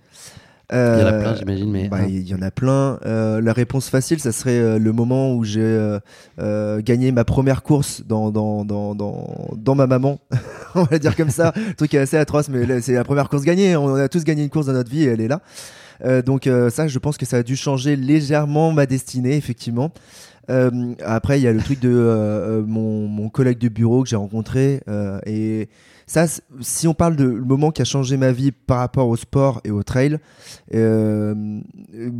Il 0.70 0.74
y 0.74 0.78
en 0.78 0.80
a 0.80 1.12
Euh, 1.12 1.20
plein, 1.22 1.36
j'imagine, 1.36 1.70
mais 1.70 1.88
bah, 1.88 1.98
un. 1.98 2.06
il 2.08 2.28
y 2.28 2.34
en 2.34 2.42
a 2.42 2.50
plein. 2.50 2.98
Euh, 3.06 3.40
la 3.40 3.52
réponse 3.54 3.88
facile, 3.88 4.18
ça 4.18 4.32
serait 4.32 4.58
euh, 4.58 4.78
le 4.80 4.92
moment 4.92 5.32
où 5.34 5.44
j'ai 5.44 5.60
euh, 5.62 5.98
euh, 6.40 6.82
gagné 6.82 7.12
ma 7.12 7.24
première 7.24 7.62
course 7.62 8.02
dans, 8.04 8.30
dans, 8.32 8.64
dans, 8.64 8.94
dans, 8.96 9.48
dans 9.56 9.74
ma 9.76 9.86
maman. 9.86 10.18
On 10.74 10.82
va 10.82 10.98
dire 10.98 11.16
comme 11.16 11.30
ça. 11.30 11.52
Le 11.56 11.74
truc 11.76 11.94
est 11.94 11.98
assez 11.98 12.16
atroce, 12.18 12.48
mais 12.50 12.80
c'est 12.82 12.94
la 12.94 13.04
première 13.04 13.28
course 13.28 13.44
gagnée. 13.44 13.76
On 13.76 13.94
a 13.94 14.08
tous 14.08 14.24
gagné 14.24 14.42
une 14.42 14.50
course 14.50 14.66
dans 14.66 14.72
notre 14.74 14.90
vie 14.90 15.04
et 15.04 15.06
elle 15.06 15.20
est 15.20 15.28
là. 15.28 15.40
Euh, 16.04 16.22
donc 16.22 16.46
euh, 16.46 16.70
ça, 16.70 16.88
je 16.88 16.98
pense 16.98 17.16
que 17.16 17.26
ça 17.26 17.38
a 17.38 17.42
dû 17.42 17.56
changer 17.56 17.96
légèrement 17.96 18.72
ma 18.72 18.86
destinée, 18.86 19.36
effectivement. 19.36 19.92
Euh, 20.48 20.94
après, 21.04 21.40
il 21.40 21.42
y 21.42 21.48
a 21.48 21.52
le 21.52 21.60
truc 21.60 21.80
de 21.80 22.64
mon, 22.66 23.08
mon 23.08 23.28
collègue 23.28 23.58
de 23.58 23.68
bureau 23.68 24.02
que 24.02 24.08
j'ai 24.08 24.16
rencontré. 24.16 24.80
et 25.26 25.68
ça, 26.06 26.26
si 26.60 26.86
on 26.86 26.94
parle 26.94 27.16
de 27.16 27.24
le 27.24 27.44
moment 27.44 27.72
qui 27.72 27.82
a 27.82 27.84
changé 27.84 28.16
ma 28.16 28.30
vie 28.30 28.52
par 28.52 28.78
rapport 28.78 29.08
au 29.08 29.16
sport 29.16 29.60
et 29.64 29.72
au 29.72 29.82
trail, 29.82 30.18
euh, 30.74 31.34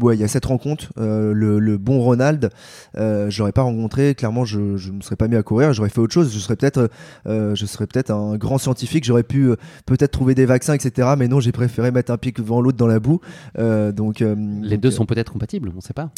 ouais, 0.03 0.17
il 0.17 0.21
y 0.21 0.25
a 0.25 0.29
cette 0.29 0.47
rencontre. 0.47 0.93
euh, 0.99 1.33
le, 1.33 1.59
le 1.61 1.79
bon 1.79 2.01
Ronald, 2.01 2.51
euh, 2.97 3.31
je 3.31 3.39
l'aurais 3.39 3.53
pas 3.53 3.63
rencontré. 3.63 4.15
Clairement, 4.15 4.45
je 4.45 4.59
ne 4.59 4.97
me 4.97 5.01
serais 5.03 5.15
pas 5.17 5.29
mis 5.29 5.37
à 5.37 5.43
courir. 5.43 5.73
J'aurais 5.73 5.89
fait 5.89 6.01
autre 6.01 6.13
chose. 6.13 6.33
Je 6.35 6.39
serais 6.39 6.57
peut-être, 6.57 6.91
euh, 7.27 7.55
je 7.55 7.65
serais 7.67 7.87
peut-être 7.87 8.11
un 8.11 8.37
grand 8.37 8.59
scientifique. 8.59 9.05
J'aurais 9.05 9.23
pu 9.23 9.51
peut-être 9.87 10.11
trouver 10.11 10.35
des 10.35 10.47
vaccins, 10.47 10.75
etc. 10.75 11.15
Mais 11.17 11.29
non, 11.29 11.39
j'ai 11.39 11.53
préféré 11.53 11.93
mettre 11.93 12.11
un 12.11 12.19
pied 12.19 12.33
devant 12.33 12.61
l'autre 12.61 12.77
dans 12.79 12.89
la 12.89 12.99
boue. 12.99 13.21
Donc 13.57 14.21
les 14.21 14.27
donc, 14.27 14.81
deux 14.81 14.91
sont 14.91 15.07
peut-être 15.07 15.33
compatibles, 15.33 15.73
on 15.77 15.81
sait 15.81 15.95
pas. 15.95 16.11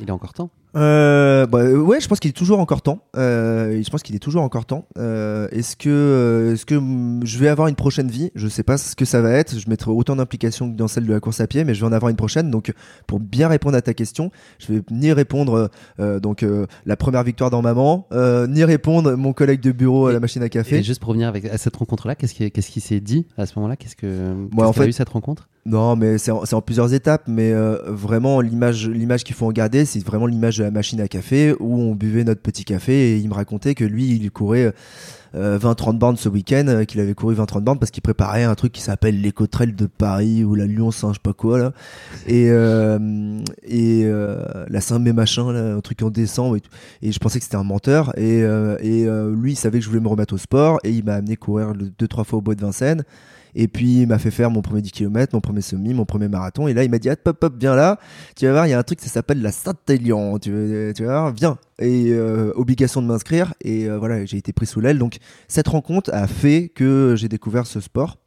Il 0.00 0.08
est 0.08 0.12
encore 0.12 0.32
temps. 0.32 0.50
Euh, 0.76 1.46
bah, 1.46 1.58
euh, 1.58 1.76
ouais, 1.78 2.00
je 2.00 2.08
pense 2.08 2.18
qu'il 2.20 2.30
est 2.30 2.32
toujours 2.32 2.58
encore 2.58 2.82
temps. 2.82 3.00
Euh, 3.16 3.80
je 3.82 3.88
pense 3.90 4.02
qu'il 4.02 4.14
est 4.16 4.18
toujours 4.20 4.42
encore 4.42 4.66
temps. 4.66 4.86
Euh, 4.98 5.46
est-ce 5.52 5.76
que, 5.76 5.88
euh, 5.88 6.52
est-ce 6.54 6.66
que 6.66 6.74
mm, 6.74 7.20
je 7.24 7.38
vais 7.38 7.48
avoir 7.48 7.68
une 7.68 7.74
prochaine 7.76 8.08
vie? 8.08 8.30
Je 8.34 8.48
sais 8.48 8.62
pas 8.62 8.76
ce 8.76 8.96
que 8.96 9.04
ça 9.04 9.20
va 9.20 9.30
être. 9.30 9.58
Je 9.58 9.68
mettrai 9.70 9.90
autant 9.90 10.16
d'implication 10.16 10.70
que 10.70 10.76
dans 10.76 10.88
celle 10.88 11.06
de 11.06 11.12
la 11.12 11.20
course 11.20 11.40
à 11.40 11.46
pied, 11.46 11.64
mais 11.64 11.74
je 11.74 11.80
vais 11.80 11.86
en 11.86 11.92
avoir 11.92 12.10
une 12.10 12.16
prochaine. 12.16 12.50
Donc, 12.50 12.72
pour 13.06 13.20
bien 13.20 13.48
répondre 13.48 13.76
à 13.76 13.82
ta 13.82 13.94
question, 13.94 14.30
je 14.58 14.72
vais 14.72 14.82
ni 14.90 15.12
répondre 15.12 15.70
euh, 16.00 16.18
donc 16.20 16.42
euh, 16.42 16.66
la 16.86 16.96
première 16.96 17.22
victoire 17.22 17.50
dans 17.50 17.62
maman, 17.62 18.06
euh, 18.12 18.46
ni 18.46 18.64
répondre 18.64 19.14
mon 19.14 19.32
collègue 19.32 19.60
de 19.60 19.72
bureau 19.72 20.06
à 20.08 20.12
la 20.12 20.20
machine 20.20 20.42
à 20.42 20.48
café. 20.48 20.76
Et 20.78 20.82
juste 20.82 21.00
pour 21.00 21.10
revenir 21.10 21.28
avec, 21.28 21.44
à 21.44 21.56
cette 21.58 21.76
rencontre-là, 21.76 22.14
qu'est-ce 22.14 22.34
qui, 22.34 22.50
qu'est-ce 22.50 22.70
qui 22.70 22.80
s'est 22.80 23.00
dit 23.00 23.26
à 23.36 23.46
ce 23.46 23.52
moment-là? 23.56 23.76
Qu'est-ce 23.76 23.96
que, 23.96 24.06
qu'est-ce 24.06 24.64
en 24.64 24.72
qu'il 24.72 24.78
y 24.78 24.82
a 24.82 24.84
fait- 24.84 24.88
eu 24.88 24.92
cette 24.92 25.08
rencontre? 25.10 25.48
Non, 25.66 25.96
mais 25.96 26.18
c'est 26.18 26.30
en, 26.30 26.42
en 26.50 26.62
plusieurs 26.62 26.92
étapes. 26.92 27.24
Mais 27.26 27.52
euh, 27.52 27.78
vraiment, 27.86 28.40
l'image, 28.40 28.88
l'image 28.88 29.24
qu'il 29.24 29.34
faut 29.34 29.46
en 29.46 29.52
garder, 29.52 29.84
c'est 29.84 30.04
vraiment 30.04 30.26
l'image 30.26 30.58
de 30.58 30.64
la 30.64 30.70
machine 30.70 31.00
à 31.00 31.08
café 31.08 31.54
où 31.58 31.78
on 31.78 31.94
buvait 31.94 32.24
notre 32.24 32.42
petit 32.42 32.64
café 32.64 33.12
et 33.12 33.16
il 33.18 33.28
me 33.28 33.34
racontait 33.34 33.74
que 33.74 33.84
lui, 33.84 34.08
il 34.10 34.30
courait 34.30 34.72
euh, 35.34 35.58
20-30 35.58 35.98
bornes 35.98 36.16
ce 36.16 36.28
week-end, 36.28 36.64
euh, 36.68 36.84
qu'il 36.84 37.00
avait 37.00 37.14
couru 37.14 37.34
20-30 37.34 37.60
bornes 37.60 37.78
parce 37.78 37.90
qu'il 37.90 38.02
préparait 38.02 38.44
un 38.44 38.54
truc 38.54 38.72
qui 38.72 38.80
s'appelle 38.80 39.20
l'éco 39.20 39.46
de 39.46 39.86
Paris 39.86 40.44
ou 40.44 40.54
la 40.54 40.66
Lyon 40.66 40.90
Saint, 40.90 41.08
je 41.08 41.14
sais 41.14 41.20
pas 41.22 41.32
quoi 41.32 41.58
là, 41.58 41.72
et 42.26 42.50
euh, 42.50 43.40
et 43.62 44.02
euh, 44.04 44.44
la 44.68 44.80
Saint 44.80 44.98
mais 44.98 45.12
machin 45.12 45.52
là, 45.52 45.74
un 45.74 45.80
truc 45.80 46.02
en 46.02 46.10
décembre 46.10 46.56
et, 47.02 47.12
je 47.12 47.18
pensais 47.18 47.38
que 47.38 47.44
c'était 47.44 47.56
un 47.56 47.64
menteur 47.64 48.16
et 48.18 48.40
et 48.80 49.06
lui, 49.34 49.52
il 49.52 49.56
savait 49.56 49.78
que 49.78 49.84
je 49.84 49.90
voulais 49.90 50.00
me 50.00 50.08
remettre 50.08 50.34
au 50.34 50.38
sport 50.38 50.78
et 50.84 50.90
il 50.90 51.04
m'a 51.04 51.14
amené 51.14 51.36
courir 51.36 51.72
deux 51.74 52.08
trois 52.08 52.24
fois 52.24 52.38
au 52.38 52.42
bois 52.42 52.54
de 52.54 52.60
Vincennes. 52.60 53.04
Et 53.54 53.68
puis 53.68 54.02
il 54.02 54.06
m'a 54.06 54.18
fait 54.18 54.30
faire 54.30 54.50
mon 54.50 54.62
premier 54.62 54.82
10 54.82 54.90
km, 54.90 55.34
mon 55.34 55.40
premier 55.40 55.60
semi, 55.60 55.94
mon 55.94 56.04
premier 56.04 56.28
marathon. 56.28 56.66
Et 56.68 56.74
là, 56.74 56.84
il 56.84 56.90
m'a 56.90 56.98
dit 56.98 57.08
ah, 57.10 57.16
Hop, 57.24 57.38
hop, 57.42 57.54
viens 57.58 57.74
là. 57.74 57.98
Tu 58.36 58.46
vas 58.46 58.52
voir, 58.52 58.66
il 58.66 58.70
y 58.70 58.72
a 58.72 58.78
un 58.78 58.82
truc, 58.82 59.00
ça 59.00 59.08
s'appelle 59.08 59.42
la 59.42 59.52
Saint-Élion. 59.52 60.38
Tu, 60.38 60.92
tu 60.94 61.04
vas 61.04 61.20
voir, 61.20 61.32
viens. 61.32 61.58
Et 61.78 62.10
euh, 62.10 62.52
obligation 62.56 63.02
de 63.02 63.06
m'inscrire. 63.06 63.54
Et 63.62 63.88
euh, 63.88 63.98
voilà, 63.98 64.24
j'ai 64.24 64.36
été 64.36 64.52
pris 64.52 64.66
sous 64.66 64.80
l'aile. 64.80 64.98
Donc 64.98 65.18
cette 65.48 65.68
rencontre 65.68 66.10
a 66.12 66.26
fait 66.26 66.70
que 66.74 67.14
j'ai 67.16 67.28
découvert 67.28 67.66
ce 67.66 67.80
sport. 67.80 68.18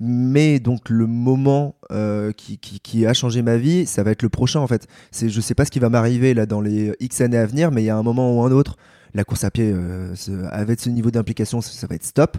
Mais 0.00 0.60
donc 0.60 0.90
le 0.90 1.08
moment 1.08 1.74
euh, 1.90 2.30
qui, 2.30 2.58
qui, 2.58 3.04
a 3.04 3.14
changé 3.14 3.42
ma 3.42 3.56
vie, 3.56 3.84
ça 3.84 4.04
va 4.04 4.12
être 4.12 4.22
le 4.22 4.28
prochain 4.28 4.60
en 4.60 4.66
fait. 4.68 4.86
C'est, 5.10 5.28
je 5.28 5.40
sais 5.40 5.54
pas 5.54 5.64
ce 5.64 5.72
qui 5.72 5.80
va 5.80 5.88
m'arriver 5.88 6.34
là 6.34 6.46
dans 6.46 6.60
les 6.60 6.92
X 7.00 7.20
années 7.20 7.36
à 7.36 7.46
venir, 7.46 7.72
mais 7.72 7.82
il 7.82 7.86
y 7.86 7.90
a 7.90 7.96
un 7.96 8.04
moment 8.04 8.32
ou 8.38 8.42
un 8.44 8.52
autre, 8.52 8.76
la 9.12 9.24
course 9.24 9.42
à 9.42 9.50
pied, 9.50 9.74
avec 10.52 10.78
ce 10.78 10.88
niveau 10.88 11.10
d'implication, 11.10 11.60
ça 11.60 11.86
va 11.88 11.96
être 11.96 12.04
stop. 12.04 12.36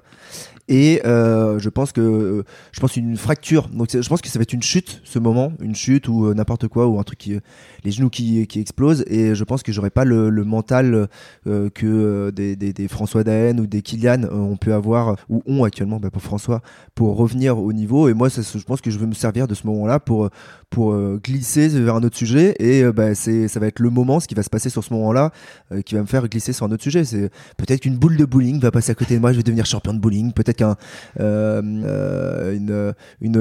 Et 0.70 1.02
euh, 1.04 1.58
je 1.58 1.68
pense 1.68 1.92
que 1.92 2.00
euh, 2.00 2.44
je 2.72 2.80
pense 2.80 2.96
une 2.96 3.18
fracture. 3.18 3.68
Donc 3.70 3.90
je 3.92 4.08
pense 4.08 4.22
que 4.22 4.30
ça 4.30 4.38
va 4.38 4.44
être 4.44 4.54
une 4.54 4.62
chute, 4.62 5.02
ce 5.04 5.18
moment, 5.18 5.52
une 5.60 5.76
chute 5.76 6.08
ou 6.08 6.28
euh, 6.28 6.36
n'importe 6.36 6.68
quoi 6.68 6.88
ou 6.88 7.00
un 7.00 7.04
truc 7.04 7.18
qui, 7.18 7.38
les 7.84 7.92
genoux 7.92 8.12
qui, 8.12 8.46
qui 8.46 8.60
explosent. 8.60 9.04
Et 9.08 9.34
je 9.34 9.44
pense 9.44 9.64
que 9.64 9.72
j'aurai 9.72 9.90
pas 9.90 10.06
le, 10.06 10.30
le 10.30 10.44
mental 10.44 11.08
euh, 11.48 11.70
que 11.72 11.88
euh, 11.88 12.32
des, 12.32 12.56
des, 12.56 12.72
des 12.72 12.88
François 12.88 13.24
Daen 13.24 13.60
ou 13.60 13.66
des 13.66 13.82
Kylian 13.82 14.24
euh, 14.24 14.32
ont 14.32 14.58
pu 14.58 14.72
avoir 14.72 15.16
ou 15.28 15.42
ont 15.48 15.64
actuellement 15.64 16.00
bah, 16.00 16.12
pour 16.12 16.22
François 16.22 16.62
pour 16.94 17.18
revenir 17.18 17.58
au 17.58 17.74
niveau. 17.74 18.08
Et 18.08 18.14
moi, 18.14 18.30
je 18.30 18.64
pense 18.64 18.82
que 18.82 18.92
je 18.92 19.00
vais 19.00 19.08
me 19.08 19.14
servir 19.14 19.48
de 19.48 19.56
ce 19.56 19.66
moment-là 19.66 20.00
pour 20.00 20.30
pour 20.70 20.94
euh, 20.94 21.20
glisser 21.24 21.68
vers 21.68 21.96
un 21.96 22.04
autre 22.04 22.18
sujet. 22.18 22.56
Et 22.60 22.84
euh, 22.84 22.92
bah, 22.92 23.16
c'est 23.16 23.48
ça 23.48 23.60
va 23.60 23.68
être 23.68 23.80
le 23.80 23.90
moment, 23.90 24.20
ce 24.20 24.28
qui 24.28 24.36
va 24.36 24.44
se 24.44 24.50
passer 24.50 24.70
sur 24.70 24.84
ce 24.84 24.94
moment-là, 24.94 25.32
euh, 25.72 25.82
qui 25.82 25.96
va 25.96 26.02
me 26.02 26.06
faire 26.06 26.28
glisser 26.28 26.54
sur 26.54 26.66
un 26.66 26.72
autre 26.72 26.84
sujet. 26.84 27.04
C'est 27.04 27.30
peut-être 27.58 27.82
qu'une 27.82 27.98
boule 27.98 28.18
de 28.18 28.26
bowling 28.26 28.60
va 28.60 28.72
passer 28.72 28.92
à 28.92 28.96
côté 28.96 29.16
de 29.16 29.20
moi, 29.20 29.32
je 29.32 29.38
vais 29.38 29.44
devenir 29.44 29.66
champion 29.66 29.94
de 29.94 30.00
bowling. 30.00 30.32
Peut-être 30.34 30.59
euh, 30.62 30.76
euh, 31.20 32.56
une, 32.56 32.94
une, 33.22 33.36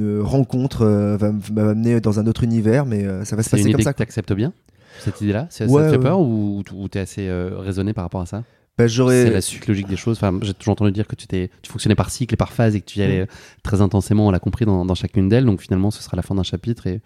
une 0.00 0.20
rencontre 0.20 0.82
euh, 0.82 1.16
va 1.16 1.32
m'amener 1.52 2.00
dans 2.00 2.20
un 2.20 2.26
autre 2.26 2.44
univers, 2.44 2.86
mais 2.86 3.04
ça 3.24 3.36
va 3.36 3.42
se 3.42 3.48
une 3.48 3.50
passer 3.62 3.72
comme 3.72 3.82
ça. 3.82 3.92
que 3.92 3.98
tu 3.98 4.02
acceptes 4.02 4.32
bien 4.32 4.52
cette 5.00 5.20
idée-là? 5.20 5.46
Ça, 5.50 5.66
Ouais, 5.66 5.82
ça 5.82 5.90
te 5.90 5.96
fait 5.96 6.02
peur 6.02 6.20
ou, 6.20 6.62
ou 6.74 6.88
tu 6.88 6.98
es 6.98 7.00
assez 7.00 7.28
raisonné 7.30 7.92
par 7.92 8.04
rapport 8.04 8.20
à 8.20 8.26
ça? 8.26 8.42
Bah, 8.76 8.86
C'est 8.86 9.30
la 9.30 9.40
suite 9.40 9.66
logique 9.66 9.88
des 9.88 9.96
choses. 9.96 10.18
Enfin, 10.18 10.38
j'ai 10.40 10.54
toujours 10.54 10.72
entendu 10.72 10.92
dire 10.92 11.08
que 11.08 11.16
tu, 11.16 11.26
t'es- 11.26 11.50
tu 11.62 11.70
fonctionnais 11.72 11.96
par 11.96 12.10
cycle 12.10 12.34
et 12.34 12.36
par 12.36 12.52
phase 12.52 12.76
et 12.76 12.80
que 12.80 12.86
tu 12.86 13.00
y 13.00 13.02
allais 13.02 13.20
euh, 13.22 13.26
très 13.64 13.80
intensément, 13.80 14.28
on 14.28 14.30
l'a 14.30 14.38
compris, 14.38 14.66
dans, 14.66 14.84
dans 14.84 14.94
chacune 14.94 15.28
d'elles. 15.28 15.44
Donc 15.44 15.60
finalement, 15.60 15.90
ce 15.90 16.00
sera 16.00 16.16
la 16.16 16.22
fin 16.22 16.36
d'un 16.36 16.44
chapitre 16.44 16.86
et 16.86 17.00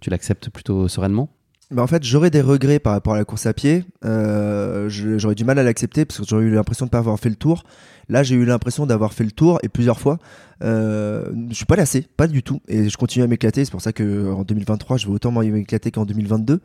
tu 0.00 0.08
l'acceptes 0.08 0.50
plutôt 0.50 0.86
sereinement. 0.86 1.28
Bah, 1.72 1.82
en 1.82 1.86
fait, 1.88 2.04
j'aurais 2.04 2.30
des 2.30 2.40
regrets 2.40 2.78
par 2.78 2.92
rapport 2.92 3.14
à 3.14 3.16
la 3.16 3.24
course 3.24 3.46
à 3.46 3.52
pied. 3.52 3.84
Euh, 4.04 4.88
j'aurais 4.88 5.34
du 5.34 5.44
mal 5.44 5.58
à 5.58 5.64
l'accepter 5.64 6.04
parce 6.04 6.20
que 6.20 6.26
j'aurais 6.26 6.44
eu 6.44 6.50
l'impression 6.50 6.86
de 6.86 6.90
pas 6.90 6.98
avoir 6.98 7.18
fait 7.18 7.28
le 7.28 7.34
tour. 7.34 7.64
Là, 8.08 8.22
j'ai 8.22 8.36
eu 8.36 8.44
l'impression 8.44 8.86
d'avoir 8.86 9.12
fait 9.12 9.24
le 9.24 9.32
tour 9.32 9.58
et 9.64 9.68
plusieurs 9.68 9.98
fois. 9.98 10.18
Euh, 10.62 11.30
je 11.50 11.54
suis 11.54 11.66
pas 11.66 11.76
lassé, 11.76 12.06
pas 12.16 12.26
du 12.26 12.42
tout, 12.42 12.60
et 12.68 12.88
je 12.88 12.96
continue 12.96 13.24
à 13.24 13.28
m'éclater. 13.28 13.64
C'est 13.64 13.70
pour 13.70 13.82
ça 13.82 13.92
que 13.92 14.32
en 14.32 14.42
2023, 14.42 14.96
je 14.96 15.06
vais 15.06 15.12
autant 15.12 15.30
m'éclater 15.30 15.90
qu'en 15.90 16.04
2022. 16.04 16.60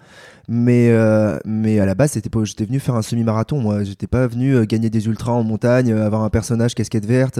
Mais 0.48 0.90
euh, 0.90 1.38
mais 1.46 1.80
à 1.80 1.86
la 1.86 1.96
base, 1.96 2.12
c'était 2.12 2.30
pas. 2.30 2.44
J'étais 2.44 2.66
venu 2.66 2.80
faire 2.80 2.96
un 2.96 3.02
semi-marathon. 3.02 3.60
Moi, 3.60 3.84
j'étais 3.84 4.08
pas 4.08 4.28
venu 4.28 4.56
euh, 4.56 4.66
gagner 4.66 4.90
des 4.90 5.06
ultras 5.08 5.34
en 5.34 5.44
montagne, 5.44 5.92
euh, 5.92 6.06
avoir 6.06 6.24
un 6.24 6.30
personnage 6.30 6.74
casquette 6.76 7.06
verte. 7.06 7.40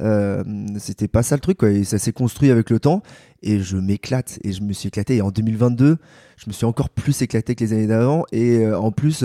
Euh, 0.00 0.44
c'était 0.78 1.08
pas 1.08 1.22
ça 1.22 1.34
le 1.36 1.40
truc, 1.40 1.58
quoi. 1.58 1.70
Et 1.70 1.84
ça 1.84 1.98
s'est 1.98 2.12
construit 2.12 2.50
avec 2.50 2.70
le 2.70 2.78
temps. 2.80 3.02
Et 3.42 3.60
je 3.60 3.76
m'éclate. 3.76 4.38
Et 4.44 4.52
je 4.52 4.62
me 4.62 4.72
suis 4.72 4.88
éclaté. 4.88 5.16
Et 5.16 5.22
en 5.22 5.30
2022, 5.30 5.98
je 6.36 6.44
me 6.46 6.52
suis 6.52 6.66
encore 6.66 6.90
plus 6.90 7.22
éclaté 7.22 7.54
que 7.54 7.64
les 7.64 7.72
années 7.72 7.86
d'avant. 7.86 8.24
Et 8.32 8.58
euh, 8.58 8.78
en 8.78 8.92
plus, 8.92 9.24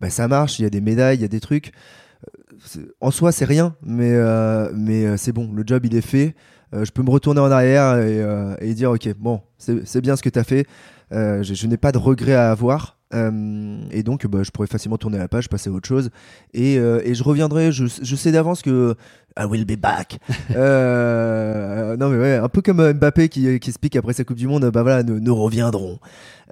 bah, 0.00 0.10
ça 0.10 0.28
marche. 0.28 0.58
Il 0.58 0.62
y 0.62 0.66
a 0.66 0.70
des 0.70 0.80
médailles, 0.80 1.18
il 1.18 1.22
y 1.22 1.26
a 1.26 1.28
des 1.28 1.40
trucs. 1.40 1.72
En 3.00 3.10
soi, 3.10 3.32
c'est 3.32 3.44
rien, 3.44 3.74
mais, 3.82 4.12
euh, 4.12 4.68
euh, 4.72 5.16
c'est 5.16 5.32
bon. 5.32 5.50
Le 5.52 5.62
job, 5.66 5.84
il 5.84 5.94
est 5.96 6.00
fait. 6.00 6.34
Euh, 6.72 6.84
je 6.84 6.92
peux 6.92 7.02
me 7.02 7.10
retourner 7.10 7.40
en 7.40 7.50
arrière 7.50 7.98
et, 8.60 8.74
dire 8.74 8.90
Ok, 8.90 9.08
bon, 9.18 9.40
c'est 9.58 10.00
bien 10.00 10.16
ce 10.16 10.22
que 10.22 10.28
tu 10.28 10.38
as 10.38 10.44
fait. 10.44 10.66
Je 11.10 11.42
je 11.42 11.66
n'ai 11.66 11.76
pas 11.76 11.92
de 11.92 11.98
regrets 11.98 12.34
à 12.34 12.50
avoir. 12.50 12.98
Euh, 13.14 13.78
et 13.90 14.02
donc, 14.02 14.26
bah, 14.26 14.42
je 14.42 14.50
pourrais 14.50 14.66
facilement 14.66 14.98
tourner 14.98 15.18
la 15.18 15.28
page, 15.28 15.48
passer 15.48 15.70
à 15.70 15.72
autre 15.72 15.88
chose. 15.88 16.10
Et, 16.52 16.78
euh, 16.78 17.00
et 17.04 17.14
je 17.14 17.22
reviendrai. 17.22 17.72
Je, 17.72 17.86
je 17.86 18.16
sais 18.16 18.32
d'avance 18.32 18.62
que 18.62 18.94
I 19.38 19.44
will 19.44 19.64
be 19.64 19.78
back. 19.78 20.18
Euh, 20.56 21.96
non, 21.96 22.10
mais 22.10 22.18
ouais, 22.18 22.36
un 22.36 22.48
peu 22.48 22.62
comme 22.62 22.92
Mbappé 22.92 23.28
qui, 23.28 23.58
qui 23.58 23.70
explique 23.70 23.96
après 23.96 24.12
sa 24.12 24.24
Coupe 24.24 24.36
du 24.36 24.46
Monde 24.46 24.70
bah 24.70 24.82
voilà, 24.82 25.02
nous, 25.02 25.18
nous 25.18 25.34
reviendrons. 25.34 25.98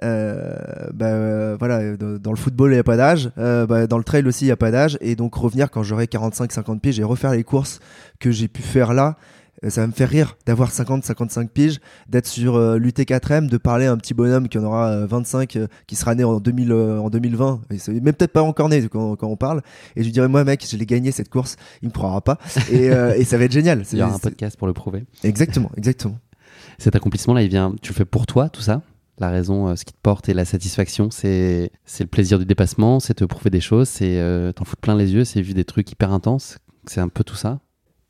Bah 0.01 1.55
voilà, 1.55 1.95
dans, 1.95 2.17
dans 2.19 2.31
le 2.31 2.37
football, 2.37 2.71
il 2.71 2.73
n'y 2.73 2.79
a 2.79 2.83
pas 2.83 2.97
d'âge. 2.97 3.29
Bah, 3.37 3.87
dans 3.87 3.97
le 3.97 4.03
trail 4.03 4.25
aussi, 4.27 4.45
il 4.45 4.47
n'y 4.47 4.51
a 4.51 4.57
pas 4.57 4.71
d'âge. 4.71 4.97
Et 4.99 5.15
donc, 5.15 5.35
revenir 5.35 5.71
quand 5.71 5.83
j'aurai 5.83 6.05
45-50 6.05 6.79
pieds, 6.79 6.91
j'ai 6.91 7.03
refaire 7.03 7.31
les 7.31 7.43
courses 7.43 7.79
que 8.19 8.31
j'ai 8.31 8.47
pu 8.47 8.61
faire 8.61 8.93
là. 8.93 9.15
Euh, 9.63 9.69
Ça 9.69 9.81
va 9.81 9.87
me 9.87 9.91
faire 9.91 10.09
rire 10.09 10.37
d'avoir 10.45 10.71
50-55 10.71 11.47
piges, 11.47 11.79
d'être 12.09 12.27
sur 12.27 12.55
euh, 12.55 12.77
l'UT4M, 12.77 13.47
de 13.47 13.57
parler 13.57 13.85
à 13.85 13.91
un 13.91 13.97
petit 13.97 14.13
bonhomme 14.13 14.49
qui 14.49 14.57
en 14.57 14.63
aura 14.63 14.89
euh, 14.89 15.05
25, 15.05 15.55
euh, 15.55 15.67
qui 15.87 15.95
sera 15.95 16.15
né 16.15 16.23
en, 16.23 16.39
2000, 16.39 16.71
euh, 16.71 16.99
en 16.99 17.09
2020, 17.09 17.61
et 17.71 17.99
même 17.99 18.13
peut-être 18.13 18.33
pas 18.33 18.43
encore 18.43 18.69
né 18.69 18.87
quand, 18.87 19.15
quand 19.15 19.27
on 19.27 19.37
parle. 19.37 19.61
Et 19.95 20.01
je 20.01 20.05
lui 20.05 20.11
dirais, 20.11 20.27
moi 20.27 20.43
mec, 20.43 20.65
je 20.69 20.77
l'ai 20.77 20.85
gagné 20.85 21.11
cette 21.11 21.29
course, 21.29 21.55
il 21.81 21.89
me 21.89 21.93
croira 21.93 22.21
pas. 22.21 22.37
Et, 22.71 22.85
et 23.17 23.23
ça 23.23 23.37
va 23.37 23.45
être 23.45 23.51
génial. 23.51 23.83
Il 23.91 23.99
y 23.99 24.01
aura 24.01 24.13
un 24.13 24.19
podcast 24.19 24.57
pour 24.57 24.67
le 24.67 24.73
prouver. 24.73 25.05
Exactement, 25.23 25.71
exactement. 25.77 26.17
Cet 26.77 26.95
accomplissement-là, 26.95 27.43
il 27.43 27.49
vient. 27.49 27.75
Tu 27.81 27.91
le 27.91 27.95
fais 27.95 28.05
pour 28.05 28.25
toi, 28.25 28.49
tout 28.49 28.61
ça? 28.61 28.81
La 29.19 29.29
raison, 29.29 29.75
ce 29.75 29.85
qui 29.85 29.93
te 29.93 29.99
porte 30.01 30.27
et 30.27 30.33
la 30.33 30.43
satisfaction, 30.43 31.09
c'est 31.11 31.71
le 31.99 32.05
plaisir 32.07 32.39
du 32.39 32.45
dépassement, 32.45 32.99
c'est 32.99 33.13
te 33.13 33.25
prouver 33.25 33.51
des 33.51 33.61
choses, 33.61 33.87
c'est 33.87 34.19
t'en 34.55 34.65
foutre 34.65 34.81
plein 34.81 34.95
les 34.95 35.13
yeux, 35.13 35.23
c'est 35.23 35.41
vivre 35.41 35.55
des 35.55 35.65
trucs 35.65 35.91
hyper 35.91 36.11
intenses. 36.11 36.57
C'est 36.87 36.99
un 36.99 37.09
peu 37.09 37.23
tout 37.23 37.35
ça? 37.35 37.59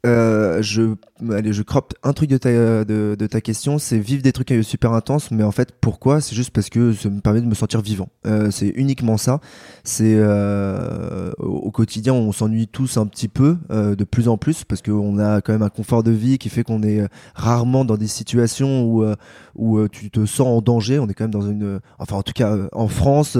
Euh, 0.06 0.62
je, 0.62 0.96
allez, 1.32 1.54
je 1.54 1.63
croppe 1.63 1.94
un 2.04 2.12
truc 2.13 2.30
de 2.30 2.38
ta, 2.38 2.50
de, 2.84 3.28
ta 3.28 3.42
question, 3.42 3.78
c'est 3.78 3.98
vivre 3.98 4.22
des 4.22 4.34
trucs 4.34 4.54
super 4.62 4.94
intenses, 4.94 5.32
mais 5.32 5.44
en 5.44 5.52
fait, 5.52 5.70
pourquoi? 5.80 6.20
C'est 6.20 6.36
juste 6.36 6.52
parce 6.52 6.70
que 6.70 6.94
ça 6.94 7.10
me 7.10 7.22
permet 7.22 7.42
de 7.42 7.46
me 7.46 7.56
sentir 7.56 7.82
vivant. 7.82 8.10
Euh, 8.28 8.52
c'est 8.52 8.68
uniquement 8.68 9.18
ça. 9.18 9.39
C'est 9.84 10.16
euh, 10.16 11.32
au 11.39 11.72
quotidien, 11.72 12.13
on 12.13 12.32
s'ennuie 12.32 12.68
tous 12.68 12.98
un 12.98 13.06
petit 13.06 13.28
peu, 13.28 13.58
euh, 13.72 13.96
de 13.96 14.04
plus 14.04 14.28
en 14.28 14.38
plus, 14.38 14.63
parce 14.63 14.82
qu'on 14.82 15.20
a 15.20 15.42
quand 15.42 15.54
même 15.54 15.62
un 15.62 15.70
confort 15.70 16.04
de 16.04 16.12
vie 16.12 16.38
qui 16.38 16.50
fait 16.50 16.63
qu'on 16.63 16.84
est 16.84 17.08
rarement 17.36 17.86
dans 17.86 17.98
des 17.98 18.08
situations 18.08 18.84
où, 18.84 19.04
euh, 19.04 19.16
où 19.56 19.88
tu 19.88 20.12
te 20.12 20.26
sens 20.26 20.48
en 20.48 20.62
danger. 20.62 21.00
On 21.00 21.08
est 21.08 21.13
quand 21.13 21.26
même 21.26 21.32
dans 21.32 21.48
une, 21.48 21.80
enfin 22.00 22.18
en 22.18 22.24
tout 22.24 22.34
cas 22.34 22.58
en 22.74 22.88
France, 22.88 23.38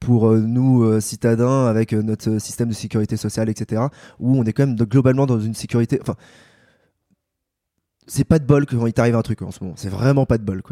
pour 0.00 0.30
nous 0.32 1.00
citadins, 1.00 1.66
avec 1.66 1.92
notre 1.92 2.38
système 2.38 2.68
de 2.68 2.74
sécurité 2.74 3.16
sociale, 3.16 3.48
etc., 3.48 3.82
où 4.18 4.36
on 4.36 4.44
est 4.44 4.52
quand 4.52 4.66
même 4.66 4.76
globalement 4.76 5.26
dans 5.26 5.40
une 5.40 5.54
sécurité 5.54 6.00
enfin 6.02 6.16
c'est 8.06 8.24
pas 8.24 8.38
de 8.38 8.44
bol 8.44 8.66
quand 8.66 8.84
il 8.86 8.92
t'arrive 8.92 9.14
un 9.14 9.22
truc 9.22 9.42
en 9.42 9.50
ce 9.50 9.62
moment. 9.62 9.74
C'est 9.76 9.88
vraiment 9.88 10.26
pas 10.26 10.38
de 10.38 10.42
bol 10.42 10.62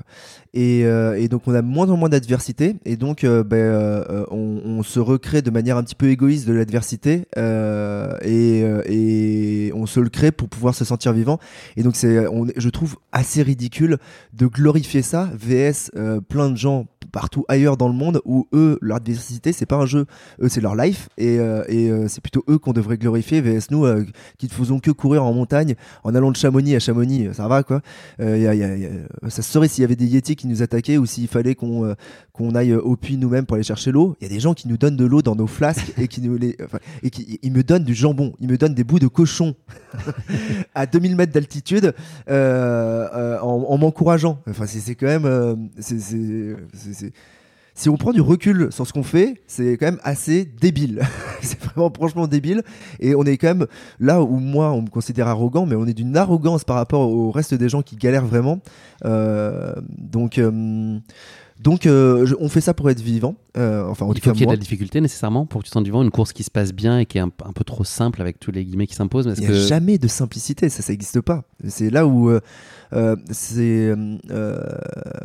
euh, 0.56 1.14
et 1.14 1.28
donc 1.28 1.42
on 1.46 1.54
a 1.54 1.62
moins 1.62 1.88
en 1.88 1.96
moins 1.96 2.08
d'adversité 2.08 2.76
et 2.84 2.96
donc 2.96 3.22
euh, 3.24 3.44
ben, 3.44 3.56
euh, 3.56 4.24
on, 4.30 4.82
se 4.82 4.98
recrée 4.98 5.40
de 5.42 5.50
manière 5.50 5.76
un 5.76 5.82
petit 5.82 5.94
peu 5.94 6.08
égoïste 6.08 6.48
de 6.48 6.52
l'adversité 6.52 7.26
et, 7.36 8.60
et 8.86 9.72
on 9.74 9.86
se 9.86 10.00
le 10.00 10.08
crée 10.08 10.32
pour 10.32 10.48
pouvoir 10.48 10.74
se 10.74 10.84
sentir 10.84 11.12
vivant. 11.12 11.38
Et 11.76 11.82
donc 11.82 11.96
c'est, 11.96 12.26
je 12.56 12.68
trouve 12.68 12.96
assez 13.12 13.42
ridicule 13.42 13.98
de 14.32 14.46
glorifier 14.46 15.02
ça. 15.02 15.30
VS, 15.34 15.90
plein 16.28 16.50
de 16.50 16.56
gens 16.56 16.86
partout 17.12 17.44
ailleurs 17.48 17.76
dans 17.76 17.88
le 17.88 17.94
monde 17.94 18.20
où 18.24 18.46
eux 18.52 18.78
leur 18.80 18.98
adversité 18.98 19.52
c'est 19.52 19.66
pas 19.66 19.76
un 19.76 19.86
jeu, 19.86 20.06
eux 20.40 20.48
c'est 20.48 20.60
leur 20.60 20.74
life 20.74 21.08
et, 21.18 21.36
et 21.68 21.90
c'est 22.08 22.20
plutôt 22.20 22.44
eux 22.48 22.58
qu'on 22.58 22.72
devrait 22.72 22.98
glorifier. 22.98 23.40
VS 23.40 23.70
nous 23.70 23.86
qui 24.38 24.46
ne 24.46 24.52
faisons 24.52 24.80
que 24.80 24.90
courir 24.90 25.24
en 25.24 25.32
montagne 25.32 25.74
en 26.04 26.14
allant 26.14 26.30
de 26.30 26.36
Chamonix 26.36 26.74
à 26.76 26.80
Chamonix 26.80 27.28
ça 27.32 27.48
va 27.48 27.62
quoi. 27.62 27.80
Euh, 28.20 29.04
ça 29.28 29.42
se 29.42 29.50
saurait 29.50 29.68
s'il 29.68 29.82
y 29.82 29.84
avait 29.84 29.96
des 29.96 30.06
Yetis 30.06 30.36
qui 30.36 30.46
nous 30.46 30.62
attaquaient 30.62 30.98
ou 30.98 31.06
s'il 31.06 31.28
fallait 31.28 31.54
qu'on 31.54 31.84
euh, 31.84 31.94
qu'on 32.32 32.54
aille 32.54 32.74
au 32.74 32.96
puits 32.96 33.16
nous-mêmes 33.16 33.46
pour 33.46 33.56
aller 33.56 33.64
chercher 33.64 33.92
l'eau. 33.92 34.16
Il 34.20 34.24
y 34.24 34.30
a 34.30 34.32
des 34.32 34.40
gens 34.40 34.54
qui 34.54 34.68
nous 34.68 34.76
donnent 34.76 34.96
de 34.96 35.04
l'eau 35.04 35.22
dans 35.22 35.36
nos 35.36 35.46
flasques 35.46 35.92
et 35.98 36.08
qui 36.08 36.20
nous 36.20 36.36
les, 36.36 36.56
et 37.02 37.10
qui 37.10 37.38
ils 37.42 37.52
me 37.52 37.62
donnent 37.62 37.84
du 37.84 37.94
jambon, 37.94 38.34
ils 38.40 38.48
me 38.48 38.56
donnent 38.56 38.74
des 38.74 38.84
bouts 38.84 38.98
de 38.98 39.08
cochon 39.08 39.54
à 40.74 40.86
2000 40.86 41.16
mètres 41.16 41.32
d'altitude 41.32 41.94
euh, 42.28 43.38
en, 43.40 43.78
m'encourageant. 43.78 44.40
Enfin, 44.48 44.66
c'est 44.66 44.94
quand 44.94 45.06
même, 45.06 45.70
si 47.80 47.88
on 47.88 47.96
prend 47.96 48.12
du 48.12 48.20
recul 48.20 48.68
sur 48.70 48.86
ce 48.86 48.92
qu'on 48.92 49.02
fait, 49.02 49.40
c'est 49.46 49.78
quand 49.78 49.86
même 49.86 50.00
assez 50.02 50.44
débile. 50.44 51.00
c'est 51.40 51.58
vraiment 51.62 51.90
franchement 51.90 52.26
débile. 52.26 52.62
Et 52.98 53.14
on 53.14 53.24
est 53.24 53.38
quand 53.38 53.48
même 53.48 53.66
là 53.98 54.22
où 54.22 54.38
moi, 54.38 54.72
on 54.72 54.82
me 54.82 54.88
considère 54.88 55.28
arrogant, 55.28 55.66
mais 55.66 55.76
on 55.76 55.86
est 55.86 55.94
d'une 55.94 56.16
arrogance 56.16 56.64
par 56.64 56.76
rapport 56.76 57.10
au 57.10 57.30
reste 57.30 57.54
des 57.54 57.68
gens 57.68 57.82
qui 57.82 57.96
galèrent 57.96 58.26
vraiment. 58.26 58.60
Euh, 59.04 59.72
donc. 59.98 60.38
Euh, 60.38 60.98
donc, 61.58 61.84
euh, 61.84 62.26
on 62.40 62.48
fait 62.48 62.62
ça 62.62 62.72
pour 62.72 62.88
être 62.88 63.02
vivant. 63.02 63.34
enfin, 63.54 64.06
il 64.14 64.22
faut 64.22 64.32
qu'il 64.32 64.40
y 64.40 64.42
ait 64.44 64.46
de 64.46 64.52
la 64.52 64.56
difficulté 64.56 65.02
nécessairement 65.02 65.44
pour 65.44 65.60
que 65.60 65.66
tu 65.66 65.70
te 65.70 65.74
sentes 65.74 65.84
vivant. 65.84 66.02
Une 66.02 66.10
course 66.10 66.32
qui 66.32 66.42
se 66.42 66.50
passe 66.50 66.72
bien 66.72 66.98
et 66.98 67.04
qui 67.04 67.18
est 67.18 67.20
un, 67.20 67.28
peu 67.28 67.64
trop 67.64 67.84
simple 67.84 68.22
avec 68.22 68.40
tous 68.40 68.50
les 68.50 68.64
guillemets 68.64 68.86
qui 68.86 68.94
s'imposent. 68.94 69.30
Il 69.36 69.46
n'y 69.46 69.54
a 69.54 69.66
jamais 69.66 69.98
de 69.98 70.08
simplicité, 70.08 70.70
ça, 70.70 70.80
ça 70.80 70.90
n'existe 70.90 71.20
pas. 71.20 71.44
C'est 71.68 71.90
là 71.90 72.06
où 72.06 72.30
c'est 73.30 73.94
euh, 74.30 74.58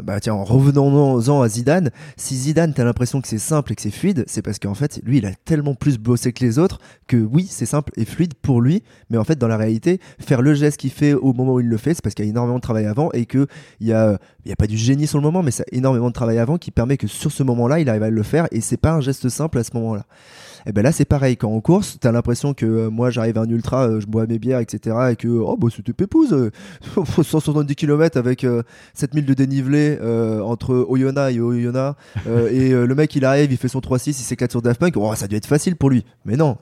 bah 0.04 0.20
tiens 0.20 0.34
en 0.34 0.44
revenant-en 0.44 1.42
à 1.42 1.48
Zidane. 1.48 1.92
Si 2.18 2.36
Zidane 2.36 2.74
t'as 2.74 2.84
l'impression 2.84 3.22
que 3.22 3.28
c'est 3.28 3.38
simple 3.38 3.72
et 3.72 3.76
que 3.76 3.82
c'est 3.82 3.92
fluide 3.92 4.24
c'est 4.28 4.42
parce 4.42 4.60
qu'en 4.60 4.76
fait 4.76 5.00
lui 5.04 5.18
il 5.18 5.26
a 5.26 5.34
tellement 5.34 5.76
plus 5.76 5.98
bossé 5.98 6.34
que 6.34 6.44
les 6.44 6.60
autres 6.60 6.80
que 7.08 7.18
oui 7.18 7.48
c'est 7.50 7.66
simple 7.66 7.92
et 7.98 8.06
fluide 8.06 8.34
pour 8.36 8.62
lui. 8.62 8.84
Mais 9.10 9.18
en 9.18 9.24
fait 9.24 9.38
dans 9.38 9.48
la 9.48 9.58
réalité 9.58 10.00
faire 10.20 10.42
le 10.42 10.54
geste 10.54 10.80
qu'il 10.80 10.92
fait 10.92 11.14
au 11.14 11.34
moment 11.34 11.54
où 11.54 11.60
il 11.60 11.68
le 11.68 11.78
fait 11.78 11.94
c'est 11.94 12.02
parce 12.04 12.16
qu'il 12.16 12.26
y 12.26 12.28
a 12.28 12.32
énormément 12.32 12.58
de 12.58 12.62
travail 12.62 12.86
avant 12.86 13.12
et 13.14 13.26
que 13.26 13.48
il 13.80 13.88
y 13.88 13.94
a 13.94 14.18
il 14.46 14.50
y 14.50 14.54
a 14.54 14.56
pas 14.56 14.68
du 14.68 14.78
génie 14.78 15.08
sur 15.08 15.18
le 15.18 15.24
moment 15.24 15.42
mais 15.42 15.52
ça 15.52 15.64
énormément 15.72 16.08
de 16.08 16.14
travail 16.14 16.38
avant 16.38 16.58
qui 16.58 16.72
permet 16.72 16.98
que 16.98 17.08
sur 17.08 17.32
ce 17.32 17.44
moment-là 17.44 17.80
il 17.80 17.90
arrive 17.90 18.04
à 18.04 18.10
le 18.10 18.24
faire 18.24 18.48
et 18.52 18.62
c'est 18.62 18.78
pas 18.78 18.92
un 18.92 19.02
geste 19.02 19.30
simple 19.30 19.58
à 19.58 19.64
ce 19.64 19.72
moment-là 19.74 20.06
et 20.68 20.72
ben 20.72 20.82
là, 20.82 20.92
c'est 20.92 21.06
pareil. 21.06 21.38
Quand 21.38 21.50
on 21.50 21.62
course, 21.62 21.98
t'as 22.00 22.12
l'impression 22.12 22.54
que 22.54 22.66
euh, 22.66 22.90
moi, 22.90 23.12
j'arrive 23.12 23.38
à 23.38 23.42
un 23.42 23.50
ultra, 23.50 23.88
euh, 23.88 24.00
je 24.00 24.08
bois 24.08 24.26
mes 24.26 24.40
bières, 24.40 24.60
etc. 24.60 24.96
Et 25.12 25.16
que, 25.16 25.28
oh, 25.28 25.56
bah, 25.58 25.68
c'était 25.74 25.94
pépouze. 25.94 26.52
170 27.24 27.76
km 27.76 28.18
avec 28.18 28.46
7000 28.96 29.24
euh, 29.24 29.28
de 29.28 29.34
dénivelé 29.34 30.00
entre 30.42 30.74
Oyonnax 30.74 31.36
et 31.36 31.40
Oyonnax. 31.40 31.98
et 32.52 32.72
le 32.72 32.96
mec, 32.96 33.16
il 33.16 33.26
arrive, 33.26 33.52
il 33.52 33.58
fait 33.58 33.68
son 33.68 33.80
3-6, 33.80 34.10
il 34.10 34.14
s'éclate 34.14 34.52
sur 34.52 34.62
Daft 34.62 34.80
Punk. 34.80 34.96
Oh, 34.98 35.14
ça 35.16 35.28
doit 35.28 35.38
être 35.38 35.46
facile 35.46 35.76
pour 35.76 35.90
lui. 35.90 36.04
Mais 36.26 36.36
non, 36.36 36.58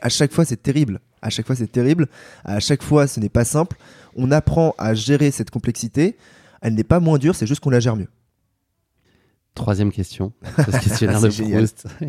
à 0.00 0.08
chaque 0.08 0.32
fois, 0.32 0.44
c'est 0.44 0.62
terrible. 0.62 1.00
À 1.22 1.30
chaque 1.30 1.46
fois, 1.46 1.56
c'est 1.56 1.70
terrible. 1.70 2.08
À 2.44 2.60
chaque 2.60 2.82
fois, 2.82 3.06
ce 3.06 3.20
n'est 3.20 3.28
pas 3.28 3.44
simple. 3.44 3.76
On 4.16 4.30
apprend 4.30 4.74
à 4.78 4.94
gérer 4.94 5.30
cette 5.30 5.50
complexité. 5.50 6.16
Elle 6.60 6.74
n'est 6.74 6.84
pas 6.84 7.00
moins 7.00 7.18
dure, 7.18 7.34
c'est 7.34 7.46
juste 7.46 7.60
qu'on 7.60 7.70
la 7.70 7.80
gère 7.80 7.96
mieux. 7.96 8.08
Troisième 9.54 9.92
question. 9.92 10.32
Ce 10.56 10.70
questionnaire 10.70 11.20
de 11.20 11.28
Proust. 11.28 11.86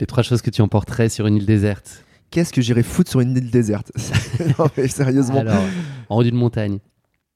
Les 0.00 0.06
trois 0.06 0.22
choses 0.22 0.42
que 0.42 0.50
tu 0.50 0.60
emporterais 0.60 1.08
sur 1.08 1.26
une 1.26 1.36
île 1.36 1.46
déserte. 1.46 2.04
Qu'est-ce 2.30 2.52
que 2.52 2.60
j'irais 2.60 2.82
foutre 2.82 3.10
sur 3.10 3.20
une 3.20 3.36
île 3.36 3.50
déserte? 3.50 3.92
Non, 4.58 4.66
mais 4.76 4.88
sérieusement. 4.88 5.40
Alors, 5.40 5.62
en 6.08 6.16
haut 6.16 6.22
d'une 6.22 6.36
montagne, 6.36 6.78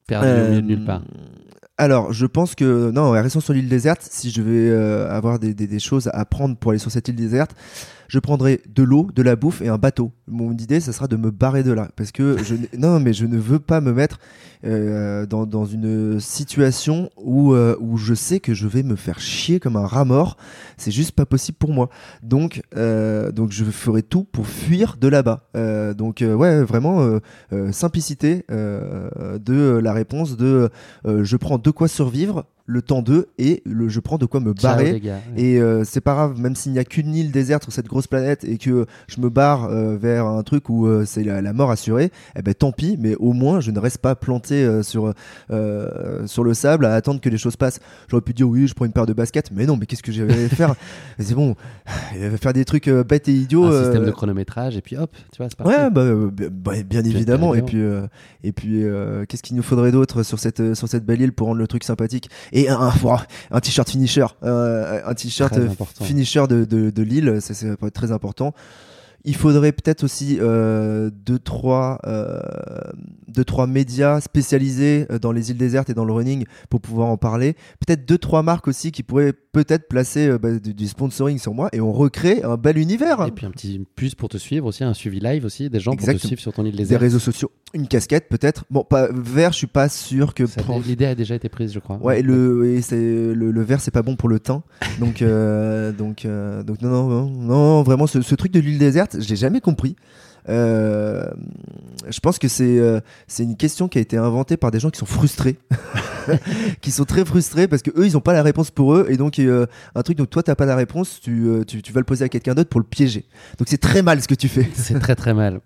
perdu 0.07 0.27
au 0.27 0.49
milieu 0.49 0.61
de 0.61 0.67
nulle 0.67 0.85
part. 0.85 1.01
Euh, 1.01 1.37
alors, 1.77 2.11
je 2.11 2.25
pense 2.25 2.55
que 2.55 2.91
non, 2.91 3.11
restons 3.11 3.39
sur 3.39 3.53
l'île 3.53 3.69
déserte. 3.69 4.01
Si 4.01 4.31
je 4.31 4.41
vais 4.41 4.69
euh, 4.69 5.09
avoir 5.09 5.37
des, 5.39 5.53
des, 5.53 5.79
choses 5.79 6.09
à 6.11 6.25
prendre 6.25 6.57
pour 6.57 6.71
aller 6.71 6.79
sur 6.79 6.91
cette 6.91 7.07
île 7.07 7.15
déserte, 7.15 7.55
je 8.07 8.19
prendrai 8.19 8.61
de 8.67 8.83
l'eau, 8.83 9.07
de 9.13 9.21
la 9.21 9.35
bouffe 9.35 9.61
et 9.61 9.67
un 9.67 9.77
bateau. 9.77 10.11
Mon 10.27 10.51
idée, 10.53 10.79
ça 10.79 10.93
sera 10.93 11.07
de 11.07 11.15
me 11.15 11.31
barrer 11.31 11.63
de 11.63 11.71
là, 11.71 11.89
parce 11.95 12.11
que 12.11 12.37
je 12.43 12.55
non, 12.77 12.99
mais 12.99 13.13
je 13.13 13.25
ne 13.25 13.37
veux 13.37 13.59
pas 13.59 13.81
me 13.81 13.93
mettre 13.93 14.19
euh, 14.65 15.25
dans, 15.25 15.65
une 15.65 16.19
situation 16.19 17.09
où 17.17 17.53
euh, 17.53 17.75
où 17.79 17.97
je 17.97 18.13
sais 18.13 18.39
que 18.39 18.53
je 18.53 18.67
vais 18.67 18.83
me 18.83 18.95
faire 18.95 19.19
chier 19.19 19.59
comme 19.59 19.75
un 19.75 19.85
rat 19.85 20.05
mort. 20.05 20.37
C'est 20.77 20.91
juste 20.91 21.11
pas 21.11 21.25
possible 21.25 21.57
pour 21.57 21.71
moi. 21.71 21.89
Donc 22.23 22.61
euh, 22.75 23.31
donc 23.31 23.51
je 23.51 23.63
ferai 23.65 24.03
tout 24.03 24.23
pour 24.23 24.47
fuir 24.47 24.97
de 24.99 25.07
là-bas. 25.07 25.49
Euh, 25.55 25.93
donc 25.93 26.23
ouais, 26.25 26.63
vraiment 26.63 27.19
simplicité 27.71 28.45
de 28.49 29.79
la 29.83 29.93
réponse 29.93 30.37
de 30.37 30.69
je 31.05 31.37
prends 31.37 31.57
de 31.57 31.71
quoi 31.71 31.87
survivre 31.87 32.45
le 32.67 32.81
temps 32.81 33.01
d'eux 33.01 33.27
et 33.37 33.63
le, 33.65 33.87
je 33.87 33.99
prends 34.01 34.17
de 34.17 34.25
quoi 34.25 34.41
me 34.41 34.53
barrer. 34.53 35.01
Et 35.37 35.59
euh, 35.59 35.83
c'est 35.85 36.01
pas 36.01 36.13
grave, 36.13 36.39
même 36.39 36.55
s'il 36.55 36.73
n'y 36.73 36.79
a 36.79 36.83
qu'une 36.83 37.15
île 37.15 37.31
déserte 37.31 37.63
sur 37.63 37.71
cette 37.71 37.87
grosse 37.87 38.07
planète 38.07 38.43
et 38.43 38.57
que 38.57 38.85
je 39.07 39.21
me 39.21 39.29
barre 39.29 39.65
euh, 39.65 39.97
vers 39.97 40.25
un 40.25 40.43
truc 40.43 40.69
où 40.69 40.85
euh, 40.85 41.05
c'est 41.05 41.23
la, 41.23 41.53
mort 41.53 41.71
assurée, 41.71 42.11
eh 42.37 42.41
ben 42.41 42.53
tant 42.53 42.73
pis, 42.73 42.97
mais 42.99 43.15
au 43.15 43.31
moins 43.31 43.61
je 43.61 43.71
ne 43.71 43.79
reste 43.79 43.99
pas 43.99 44.15
planté 44.15 44.83
sur, 44.83 45.13
sur 45.49 46.43
le 46.43 46.53
sable 46.53 46.85
à 46.85 46.93
attendre 46.93 47.21
que 47.21 47.29
les 47.29 47.37
choses 47.37 47.55
passent. 47.55 47.79
J'aurais 48.09 48.21
pu 48.21 48.33
dire 48.33 48.47
oui, 48.47 48.67
je 48.67 48.73
prends 48.73 48.85
une 48.85 48.91
paire 48.91 49.05
de 49.05 49.13
baskets, 49.13 49.49
mais 49.51 49.65
non, 49.65 49.77
mais 49.77 49.85
qu'est-ce 49.85 50.03
que 50.03 50.11
j'allais 50.11 50.49
faire? 50.49 50.75
C'est 51.19 51.35
bon, 51.35 51.55
faire 52.39 52.53
des 52.53 52.65
trucs 52.65 52.89
bêtes 52.89 53.29
et 53.29 53.33
idiots. 53.33 53.65
Un 53.65 53.83
système 53.83 54.05
de 54.05 54.11
chronométrage 54.11 54.75
et 54.75 54.81
puis 54.81 54.97
hop, 54.97 55.15
tu 55.31 55.37
vois, 55.37 55.47
c'est 55.49 55.57
parti. 55.57 55.73
Ouais, 55.73 55.89
bah, 55.89 56.03
bah, 56.51 56.83
bien 56.83 57.03
évidemment. 57.03 57.55
Et 57.55 57.61
puis, 57.61 57.81
et 58.43 58.51
puis 58.51 58.83
qu'est-ce 59.27 59.41
qu'il 59.41 59.55
nous 59.55 59.63
faudrait 59.63 59.91
d'autre 59.91 60.23
sur 60.23 60.37
cette, 60.37 60.75
sur 60.75 60.87
cette 60.87 61.05
belle 61.05 61.21
île 61.21 61.33
pour 61.33 61.47
rendre 61.47 61.59
le 61.59 61.67
truc 61.67 61.83
sympathique? 61.83 62.29
et 62.56 62.56
un, 62.67 62.91
un 63.51 63.59
t-shirt 63.59 63.89
finisher, 63.89 64.25
euh, 64.43 65.01
un 65.05 65.13
t-shirt 65.13 65.53
finisher 66.05 66.47
de, 66.47 66.65
de, 66.65 66.89
de 66.89 67.03
Lille, 67.03 67.37
ça, 67.41 67.53
ça 67.53 67.67
peut 67.77 67.87
être 67.87 67.93
très 67.93 68.11
important. 68.11 68.53
Il 69.23 69.35
faudrait 69.35 69.71
peut-être 69.71 70.03
aussi 70.03 70.37
euh, 70.39 71.09
deux, 71.25 71.39
trois, 71.39 71.99
euh, 72.05 72.39
deux, 73.27 73.43
trois 73.43 73.67
médias 73.67 74.21
spécialisés 74.21 75.05
euh, 75.11 75.19
dans 75.19 75.31
les 75.31 75.51
îles 75.51 75.57
désertes 75.57 75.89
et 75.89 75.93
dans 75.93 76.05
le 76.05 76.13
running 76.13 76.45
pour 76.69 76.81
pouvoir 76.81 77.09
en 77.09 77.17
parler. 77.17 77.55
Peut-être 77.85 78.05
deux, 78.05 78.17
trois 78.17 78.43
marques 78.43 78.67
aussi 78.67 78.91
qui 78.91 79.03
pourraient 79.03 79.33
peut-être 79.57 79.87
placer 79.87 80.27
euh, 80.27 80.37
bah, 80.37 80.59
du, 80.59 80.87
sponsoring 80.87 81.39
sur 81.39 81.53
moi 81.53 81.69
et 81.73 81.81
on 81.81 81.91
recrée 81.91 82.43
un 82.43 82.57
bel 82.57 82.77
univers. 82.77 83.25
Et 83.25 83.31
puis 83.31 83.45
un 83.45 83.51
petit 83.51 83.85
plus 83.95 84.15
pour 84.15 84.29
te 84.29 84.37
suivre 84.37 84.67
aussi, 84.67 84.83
un 84.83 84.93
suivi 84.93 85.19
live 85.19 85.45
aussi, 85.45 85.69
des 85.69 85.79
gens 85.79 85.95
pour 85.95 86.07
te 86.07 86.17
suivre 86.17 86.41
sur 86.41 86.53
ton 86.53 86.65
île 86.65 86.75
déserte. 86.75 86.89
Des 86.89 87.05
réseaux 87.05 87.19
sociaux, 87.19 87.51
une 87.73 87.87
casquette 87.87 88.29
peut-être. 88.29 88.65
Bon, 88.69 88.83
pas 88.83 89.09
vert, 89.11 89.51
je 89.51 89.57
suis 89.57 89.67
pas 89.67 89.89
sûr 89.89 90.33
que. 90.33 90.43
L'idée 90.85 91.05
a 91.05 91.15
déjà 91.15 91.35
été 91.35 91.49
prise, 91.49 91.73
je 91.73 91.79
crois. 91.79 91.97
Ouais, 91.97 92.21
le, 92.21 92.65
et 92.67 92.81
le, 92.91 93.51
le 93.51 93.61
vert, 93.61 93.81
c'est 93.81 93.91
pas 93.91 94.03
bon 94.03 94.15
pour 94.15 94.29
le 94.29 94.39
teint. 94.39 94.63
Donc, 94.99 95.21
euh, 95.21 95.91
donc, 95.97 96.27
donc 96.65 96.81
non, 96.81 96.89
non, 96.89 97.07
non, 97.07 97.29
non, 97.29 97.83
vraiment, 97.83 98.07
ce, 98.07 98.21
ce 98.21 98.35
truc 98.35 98.51
de 98.51 98.59
l'île 98.59 98.77
déserte, 98.77 99.06
je 99.13 99.27
l'ai 99.27 99.35
jamais 99.35 99.61
compris. 99.61 99.95
Euh, 100.49 101.25
je 102.09 102.19
pense 102.21 102.39
que 102.39 102.47
c'est 102.47 102.79
euh, 102.79 103.01
c'est 103.27 103.43
une 103.43 103.57
question 103.57 103.89
qui 103.89 103.97
a 103.97 104.01
été 104.01 104.15
inventée 104.15 104.55
par 104.55 104.71
des 104.71 104.79
gens 104.79 104.89
qui 104.89 104.97
sont 104.99 105.05
frustrés, 105.05 105.57
qui 106.81 106.91
sont 106.91 107.03
très 107.03 107.25
frustrés 107.25 107.67
parce 107.67 107.81
que 107.81 107.91
eux 107.99 108.05
ils 108.05 108.15
ont 108.15 108.21
pas 108.21 108.33
la 108.33 108.43
réponse 108.43 108.71
pour 108.71 108.95
eux 108.95 109.07
et 109.09 109.17
donc 109.17 109.39
euh, 109.39 109.65
un 109.93 110.03
truc 110.03 110.17
donc 110.17 110.29
toi 110.29 110.43
t'as 110.43 110.55
pas 110.55 110.65
la 110.65 110.77
réponse, 110.77 111.19
tu, 111.19 111.49
tu, 111.67 111.81
tu 111.81 111.91
vas 111.91 111.99
le 111.99 112.05
poser 112.05 112.23
à 112.23 112.29
quelqu'un 112.29 112.53
d'autre 112.53 112.69
pour 112.69 112.79
le 112.79 112.85
piéger. 112.85 113.25
Donc 113.57 113.67
c'est 113.67 113.77
très 113.77 114.01
mal 114.01 114.21
ce 114.21 114.27
que 114.27 114.35
tu 114.35 114.47
fais. 114.47 114.69
c'est 114.73 114.97
très 114.99 115.15
très 115.15 115.33
mal. 115.33 115.59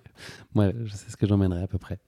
Moi 0.54 0.72
je 0.84 0.92
sais 0.92 1.10
ce 1.10 1.16
que 1.16 1.26
j'emmènerai 1.26 1.62
à 1.62 1.66
peu 1.66 1.78
près. 1.78 1.98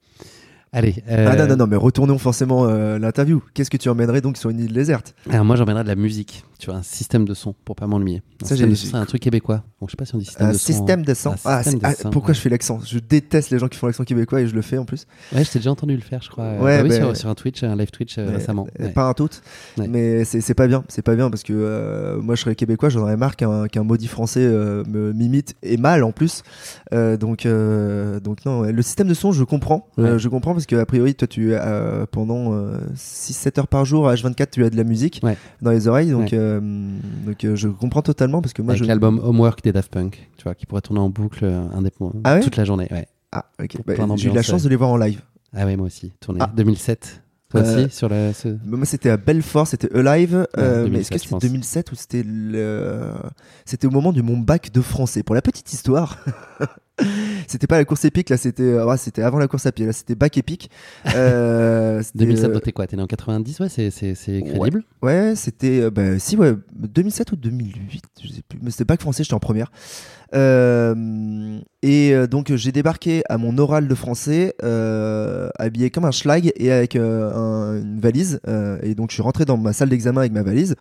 Allez. 0.71 0.95
euh, 1.09 1.27
Ah 1.31 1.35
non, 1.35 1.47
non, 1.47 1.55
non, 1.55 1.67
mais 1.67 1.75
retournons 1.75 2.17
forcément 2.19 2.65
euh, 2.67 2.99
l'interview. 2.99 3.41
Qu'est-ce 3.53 3.71
que 3.71 3.77
tu 3.77 3.89
emmènerais 3.89 4.21
donc 4.21 4.37
sur 4.37 4.49
une 4.51 4.59
île 4.59 4.71
déserte? 4.73 5.15
Alors 5.29 5.43
moi 5.43 5.55
j'emmènerais 5.55 5.83
de 5.83 5.87
la 5.89 5.95
musique, 5.95 6.43
tu 6.59 6.67
vois, 6.67 6.75
un 6.79 6.83
système 6.83 7.25
de 7.25 7.33
son 7.33 7.55
pour 7.65 7.75
pas 7.75 7.87
m'ennuyer. 7.87 8.21
Ça, 8.43 8.55
j'ai- 8.55 8.73
son, 8.75 8.87
c'est 8.91 8.95
un 8.95 9.05
truc 9.05 9.21
québécois. 9.21 9.63
Bon, 9.81 9.87
je 9.87 9.91
sais 9.91 9.97
pas 9.97 10.05
si 10.05 10.13
on 10.15 10.19
dit 10.19 10.25
système 10.25 10.47
Un 10.47 10.51
de 10.51 10.57
son. 10.57 10.65
système 10.73 11.03
de. 11.03 11.11
Un 11.11 11.35
Ah, 11.45 11.63
système 11.63 11.79
de 11.79 11.85
ah, 11.87 11.93
son, 11.95 12.09
pourquoi 12.11 12.29
ouais. 12.29 12.35
je 12.35 12.41
fais 12.41 12.49
l'accent? 12.49 12.79
Je 12.85 12.99
déteste 12.99 13.49
les 13.49 13.57
gens 13.59 13.67
qui 13.67 13.77
font 13.79 13.87
l'accent 13.87 14.03
québécois 14.03 14.41
et 14.41 14.47
je 14.47 14.53
le 14.53 14.61
fais 14.61 14.77
en 14.77 14.85
plus. 14.85 15.07
Ouais, 15.33 15.43
je 15.43 15.49
t'ai 15.49 15.57
déjà 15.59 15.71
entendu 15.71 15.95
le 15.95 16.01
faire, 16.01 16.21
je 16.21 16.29
crois. 16.29 16.43
Euh, 16.43 16.59
Ouais, 16.61 16.77
bah 16.83 16.87
oui, 16.89 16.95
sur, 16.95 17.17
sur 17.17 17.29
un 17.29 17.35
Twitch, 17.35 17.63
un 17.63 17.75
live 17.75 17.89
Twitch 17.89 18.17
euh, 18.19 18.29
récemment. 18.29 18.67
euh. 18.79 18.89
Pas 18.89 19.05
un 19.09 19.13
tout. 19.13 19.29
Mais 19.77 20.23
c'est 20.23 20.53
pas 20.53 20.67
bien. 20.67 20.83
C'est 20.87 21.01
pas 21.01 21.15
bien 21.15 21.29
parce 21.31 21.41
que 21.43 21.53
euh, 21.53 22.21
moi 22.21 22.35
je 22.35 22.41
serais 22.41 22.55
québécois, 22.55 22.89
j'en 22.89 23.01
aurais 23.01 23.17
marre 23.17 23.35
qu'un 23.35 23.83
maudit 23.83 24.07
français 24.07 24.41
euh, 24.45 24.83
me 24.87 25.13
m'imite 25.13 25.55
et 25.63 25.77
mal 25.77 26.03
en 26.03 26.11
plus. 26.11 26.43
Euh, 26.93 27.17
donc, 27.17 27.45
euh, 27.47 28.19
donc 28.19 28.45
non, 28.45 28.61
le 28.61 28.81
système 28.83 29.07
de 29.07 29.13
son, 29.15 29.31
je 29.31 29.43
comprends. 29.43 29.87
Euh, 29.97 30.17
je 30.19 30.29
comprends 30.29 30.53
parce 30.59 30.65
que 30.67 30.75
a 30.75 30.85
priori, 30.85 31.15
toi, 31.15 31.27
tu 31.27 31.53
euh, 31.53 32.05
pendant 32.11 32.53
6-7 32.95 33.59
heures 33.59 33.67
par 33.67 33.85
jour, 33.85 34.07
H24, 34.09 34.47
tu 34.51 34.63
as 34.63 34.69
de 34.69 34.77
la 34.77 34.83
musique 34.83 35.19
Ouais. 35.23 35.37
dans 35.61 35.71
les 35.71 35.87
oreilles. 35.87 36.11
Donc, 36.11 36.31
Ouais. 36.31 36.37
euh, 36.37 36.59
donc 37.25 37.43
euh, 37.45 37.55
je 37.55 37.67
comprends 37.67 38.01
totalement 38.01 38.41
parce 38.41 38.53
que 38.53 38.61
moi 38.61 38.73
Avec 38.73 38.83
je. 38.83 38.87
l'album 38.87 39.19
Homework 39.23 39.63
des 39.63 39.71
Daft 39.71 39.91
Punk, 39.91 40.29
tu 40.37 40.43
vois, 40.43 40.55
qui 40.55 40.65
pourrait 40.65 40.81
tourner 40.81 40.99
en 41.01 41.09
boucle 41.09 41.43
euh, 41.45 41.61
indépendant 41.73 42.19
Ah 42.23 42.35
ouais 42.35 42.41
toute 42.41 42.55
la 42.57 42.65
journée. 42.65 42.87
Ah, 43.31 43.45
ok. 43.61 43.77
Bah, 43.85 43.93
J'ai 44.15 44.29
eu 44.29 44.33
la 44.33 44.41
chance 44.41 44.63
de 44.63 44.69
les 44.69 44.75
voir 44.75 44.89
en 44.89 44.97
live. 44.97 45.21
Ah 45.55 45.65
ouais, 45.65 45.75
moi 45.75 45.87
aussi. 45.87 46.11
Tourné 46.19 46.39
Ah. 46.43 46.51
2007. 46.55 47.23
Toi 47.51 47.61
Euh, 47.61 47.85
aussi, 47.85 47.95
sur 47.95 48.09
ce- 48.09 48.57
Moi, 48.63 48.85
c'était 48.85 49.09
à 49.09 49.17
Belfort, 49.17 49.65
c'était 49.65 49.91
Alive. 49.97 50.45
euh, 50.59 50.83
mais 50.83 50.89
2007, 50.89 50.99
est-ce 50.99 51.09
que 51.09 51.17
c'était 51.17 51.29
pense. 51.31 51.41
2007 51.41 51.91
ou 51.91 51.95
c'était 51.95 52.23
le... 52.23 53.13
C'était 53.65 53.87
au 53.87 53.89
moment 53.89 54.13
de 54.13 54.21
mon 54.21 54.37
bac 54.37 54.71
de 54.71 54.81
français? 54.81 55.23
Pour 55.23 55.33
la 55.33 55.41
petite 55.41 55.73
histoire, 55.73 56.19
c'était 57.47 57.67
pas 57.67 57.77
la 57.77 57.85
course 57.85 58.05
épique, 58.05 58.29
là, 58.29 58.37
c'était 58.37 58.63
euh, 58.63 58.85
ouais, 58.85 58.97
c'était 58.97 59.21
avant 59.21 59.37
la 59.39 59.47
course 59.47 59.65
à 59.65 59.71
pied. 59.71 59.85
Là, 59.85 59.93
c'était 59.93 60.15
bac 60.15 60.37
épique. 60.37 60.69
Euh, 61.15 62.01
c'était, 62.03 62.19
2007, 62.19 62.49
euh, 62.49 62.53
donc 62.53 62.63
t'es 62.63 62.71
quoi? 62.71 62.87
T'es 62.87 62.95
né 62.97 63.01
en 63.03 63.07
90 63.07 63.59
Ouais, 63.59 63.69
c'est, 63.69 63.89
crédible. 64.41 64.83
Ouais, 65.01 65.33
c'était 65.35 65.81
euh, 65.81 65.89
bah, 65.91 66.19
si 66.19 66.35
ouais, 66.37 66.53
2007 66.75 67.31
ou 67.31 67.35
2008, 67.35 68.03
je 68.23 68.27
sais 68.27 68.41
plus, 68.47 68.59
mais 68.61 68.71
c'était 68.71 68.85
bac 68.85 69.01
français, 69.01 69.23
j'étais 69.23 69.33
en 69.35 69.39
première. 69.39 69.71
Euh, 70.35 71.59
et 71.81 72.13
euh, 72.13 72.27
donc 72.27 72.53
j'ai 72.55 72.71
débarqué 72.71 73.23
à 73.29 73.37
mon 73.39 73.57
oral 73.57 73.87
de 73.87 73.95
français 73.95 74.53
euh, 74.63 75.49
habillé 75.57 75.89
comme 75.89 76.05
un 76.05 76.11
schlag 76.11 76.51
et 76.55 76.71
avec 76.71 76.95
euh, 76.95 77.33
un- 77.33 77.81
une 77.81 77.99
valise. 77.99 78.39
euh, 78.47 78.77
et 78.83 78.93
donc 78.95 79.09
je 79.09 79.15
suis 79.15 79.23
rentré 79.23 79.45
dans 79.45 79.57
ma 79.57 79.73
salle 79.73 79.89
d'examen 79.89 80.21
avec 80.21 80.31
ma 80.33 80.43
valise. 80.43 80.75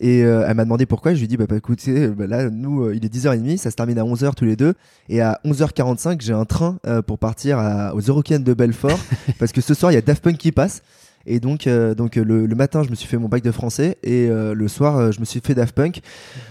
Et 0.00 0.24
euh, 0.24 0.44
elle 0.48 0.56
m'a 0.56 0.64
demandé 0.64 0.86
pourquoi. 0.86 1.12
Je 1.14 1.18
lui 1.18 1.24
ai 1.24 1.28
dit, 1.28 1.36
bah, 1.36 1.46
bah, 1.48 1.56
écoutez, 1.56 2.08
bah, 2.08 2.26
là, 2.26 2.50
nous, 2.50 2.84
euh, 2.86 2.94
il 2.96 3.04
est 3.04 3.12
10h30, 3.14 3.56
ça 3.58 3.70
se 3.70 3.76
termine 3.76 3.98
à 3.98 4.02
11h 4.04 4.34
tous 4.34 4.44
les 4.44 4.56
deux. 4.56 4.74
Et 5.08 5.20
à 5.20 5.40
11h45, 5.44 6.20
j'ai 6.20 6.32
un 6.32 6.44
train 6.44 6.78
euh, 6.86 7.00
pour 7.02 7.18
partir 7.18 7.58
à- 7.58 7.94
aux 7.94 8.00
Eurocaines 8.00 8.42
de 8.44 8.54
Belfort. 8.54 8.98
parce 9.38 9.52
que 9.52 9.60
ce 9.60 9.72
soir, 9.74 9.92
il 9.92 9.94
y 9.94 9.98
a 9.98 10.02
Daft 10.02 10.22
Punk 10.22 10.36
qui 10.36 10.52
passe. 10.52 10.82
Et 11.26 11.40
donc, 11.40 11.66
donc 11.96 12.16
le, 12.16 12.44
le 12.46 12.54
matin, 12.54 12.82
je 12.82 12.90
me 12.90 12.94
suis 12.94 13.08
fait 13.08 13.16
mon 13.16 13.28
bac 13.28 13.42
de 13.42 13.50
français. 13.50 13.96
Et 14.02 14.28
le 14.28 14.68
soir, 14.68 15.10
je 15.10 15.20
me 15.20 15.24
suis 15.24 15.40
fait 15.42 15.54
Daft 15.54 15.74
Punk. 15.74 16.02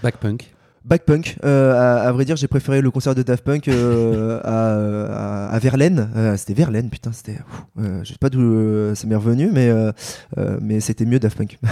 Backpunk. 0.02 0.52
Back 0.84 1.04
Punk. 1.04 1.36
Euh, 1.44 1.72
à, 1.74 2.08
à 2.08 2.12
vrai 2.12 2.24
dire, 2.24 2.34
j'ai 2.34 2.48
préféré 2.48 2.80
le 2.80 2.90
concert 2.90 3.14
de 3.14 3.22
Daft 3.22 3.44
Punk 3.44 3.68
euh, 3.68 4.40
à, 4.42 5.46
à, 5.48 5.54
à 5.54 5.58
Verlaine. 5.60 6.10
Euh, 6.16 6.36
c'était 6.36 6.54
Verlaine, 6.54 6.90
putain, 6.90 7.12
c'était. 7.12 7.38
je 7.78 8.04
sais 8.08 8.18
pas 8.18 8.30
d'où 8.30 8.94
ça 8.96 9.06
m'est 9.06 9.14
revenu, 9.14 9.48
mais, 9.52 9.70
mais 10.60 10.80
c'était 10.80 11.04
mieux 11.04 11.20
Daft 11.20 11.38
Punk. 11.38 11.58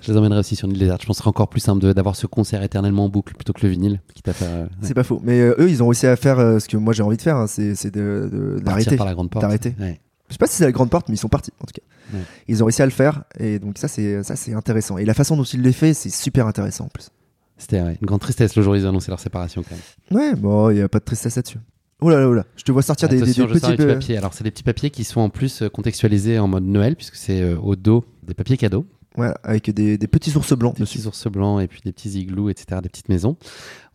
Je 0.00 0.12
les 0.12 0.18
emmènerai 0.18 0.40
aussi 0.40 0.56
sur 0.56 0.66
une 0.68 0.74
île 0.74 0.78
déserte. 0.80 1.02
Je 1.02 1.06
pense 1.06 1.16
que 1.16 1.18
ce 1.18 1.22
serait 1.22 1.28
encore 1.30 1.48
plus 1.48 1.60
simple 1.60 1.92
d'avoir 1.94 2.16
ce 2.16 2.26
concert 2.26 2.62
éternellement 2.62 3.04
en 3.06 3.08
boucle 3.08 3.34
plutôt 3.34 3.52
que 3.52 3.60
le 3.66 3.68
vinyle. 3.72 4.00
Quitte 4.14 4.28
à 4.28 4.32
faire. 4.32 4.48
euh, 4.50 4.62
ouais, 4.64 4.68
C'est 4.82 4.94
pas 4.94 5.02
faux. 5.04 5.20
Mais 5.24 5.40
euh, 5.40 5.54
eux, 5.58 5.68
ils 5.70 5.82
ont 5.82 5.88
réussi 5.88 6.06
à 6.06 6.16
faire 6.16 6.38
euh, 6.38 6.58
ce 6.58 6.68
que 6.68 6.76
moi 6.76 6.92
j'ai 6.94 7.02
envie 7.02 7.16
de 7.16 7.22
faire, 7.22 7.36
hein, 7.36 7.46
c'est 7.46 7.72
d'arrêter. 7.96 8.96
par 8.96 9.06
la 9.06 9.14
grande 9.14 9.30
porte. 9.30 9.42
D'arrêter. 9.42 9.74
Ouais. 9.80 10.00
Je 10.28 10.34
sais 10.34 10.38
pas 10.38 10.46
si 10.46 10.56
c'est 10.56 10.64
la 10.64 10.72
grande 10.72 10.90
porte, 10.90 11.08
mais 11.08 11.14
ils 11.14 11.18
sont 11.18 11.28
partis 11.28 11.52
en 11.60 11.64
tout 11.64 11.72
cas. 11.72 12.16
Ouais. 12.16 12.22
Ils 12.48 12.62
ont 12.62 12.66
réussi 12.66 12.82
à 12.82 12.84
le 12.86 12.90
faire, 12.90 13.24
et 13.38 13.58
donc 13.58 13.78
ça 13.78 13.88
c'est 13.88 14.22
ça 14.22 14.36
c'est 14.36 14.52
intéressant. 14.52 14.98
Et 14.98 15.04
la 15.06 15.14
façon 15.14 15.36
dont 15.36 15.42
ils 15.44 15.62
l'ont 15.62 15.72
fait, 15.72 15.94
c'est 15.94 16.10
super 16.10 16.46
intéressant 16.46 16.84
en 16.84 16.88
plus. 16.88 17.08
C'était 17.56 17.78
une 17.80 17.96
grande 18.06 18.20
tristesse 18.20 18.54
le 18.54 18.62
jour 18.62 18.74
où 18.74 18.76
ils 18.76 18.84
ont 18.86 18.90
annoncé 18.90 19.10
leur 19.10 19.20
séparation 19.20 19.62
quand 19.62 19.74
même. 19.74 20.18
Ouais, 20.18 20.34
bon, 20.36 20.70
il 20.70 20.76
y 20.78 20.82
a 20.82 20.88
pas 20.88 20.98
de 21.00 21.04
tristesse 21.04 21.34
là-dessus. 21.36 21.58
Oh 22.00 22.10
là 22.10 22.20
là, 22.20 22.28
oh 22.28 22.34
là, 22.34 22.44
je 22.56 22.62
te 22.62 22.70
vois 22.70 22.82
sortir 22.82 23.08
des, 23.08 23.16
des- 23.20 23.32
petits. 23.32 23.76
papiers. 23.76 24.16
Alors, 24.16 24.32
c'est 24.32 24.44
des 24.44 24.52
petits 24.52 24.62
papiers 24.62 24.90
qui 24.90 25.02
sont 25.02 25.20
en 25.20 25.30
plus 25.30 25.64
contextualisés 25.72 26.38
en 26.38 26.46
mode 26.46 26.62
Noël, 26.62 26.94
puisque 26.94 27.16
c'est 27.16 27.40
euh, 27.42 27.56
au 27.58 27.74
dos 27.74 28.04
des 28.22 28.34
papiers 28.34 28.56
cadeaux, 28.56 28.86
ouais, 29.18 29.32
avec 29.42 29.70
des, 29.70 29.98
des 29.98 30.06
petits 30.06 30.34
ours 30.36 30.52
blancs 30.54 30.76
des 30.76 30.80
dessus. 30.80 30.98
petits 30.98 31.06
ours 31.08 31.26
blancs 31.26 31.62
et 31.62 31.66
puis 31.66 31.80
des 31.84 31.92
petits 31.92 32.10
igloos, 32.10 32.48
etc., 32.48 32.80
des 32.82 32.88
petites 32.88 33.08
maisons. 33.08 33.36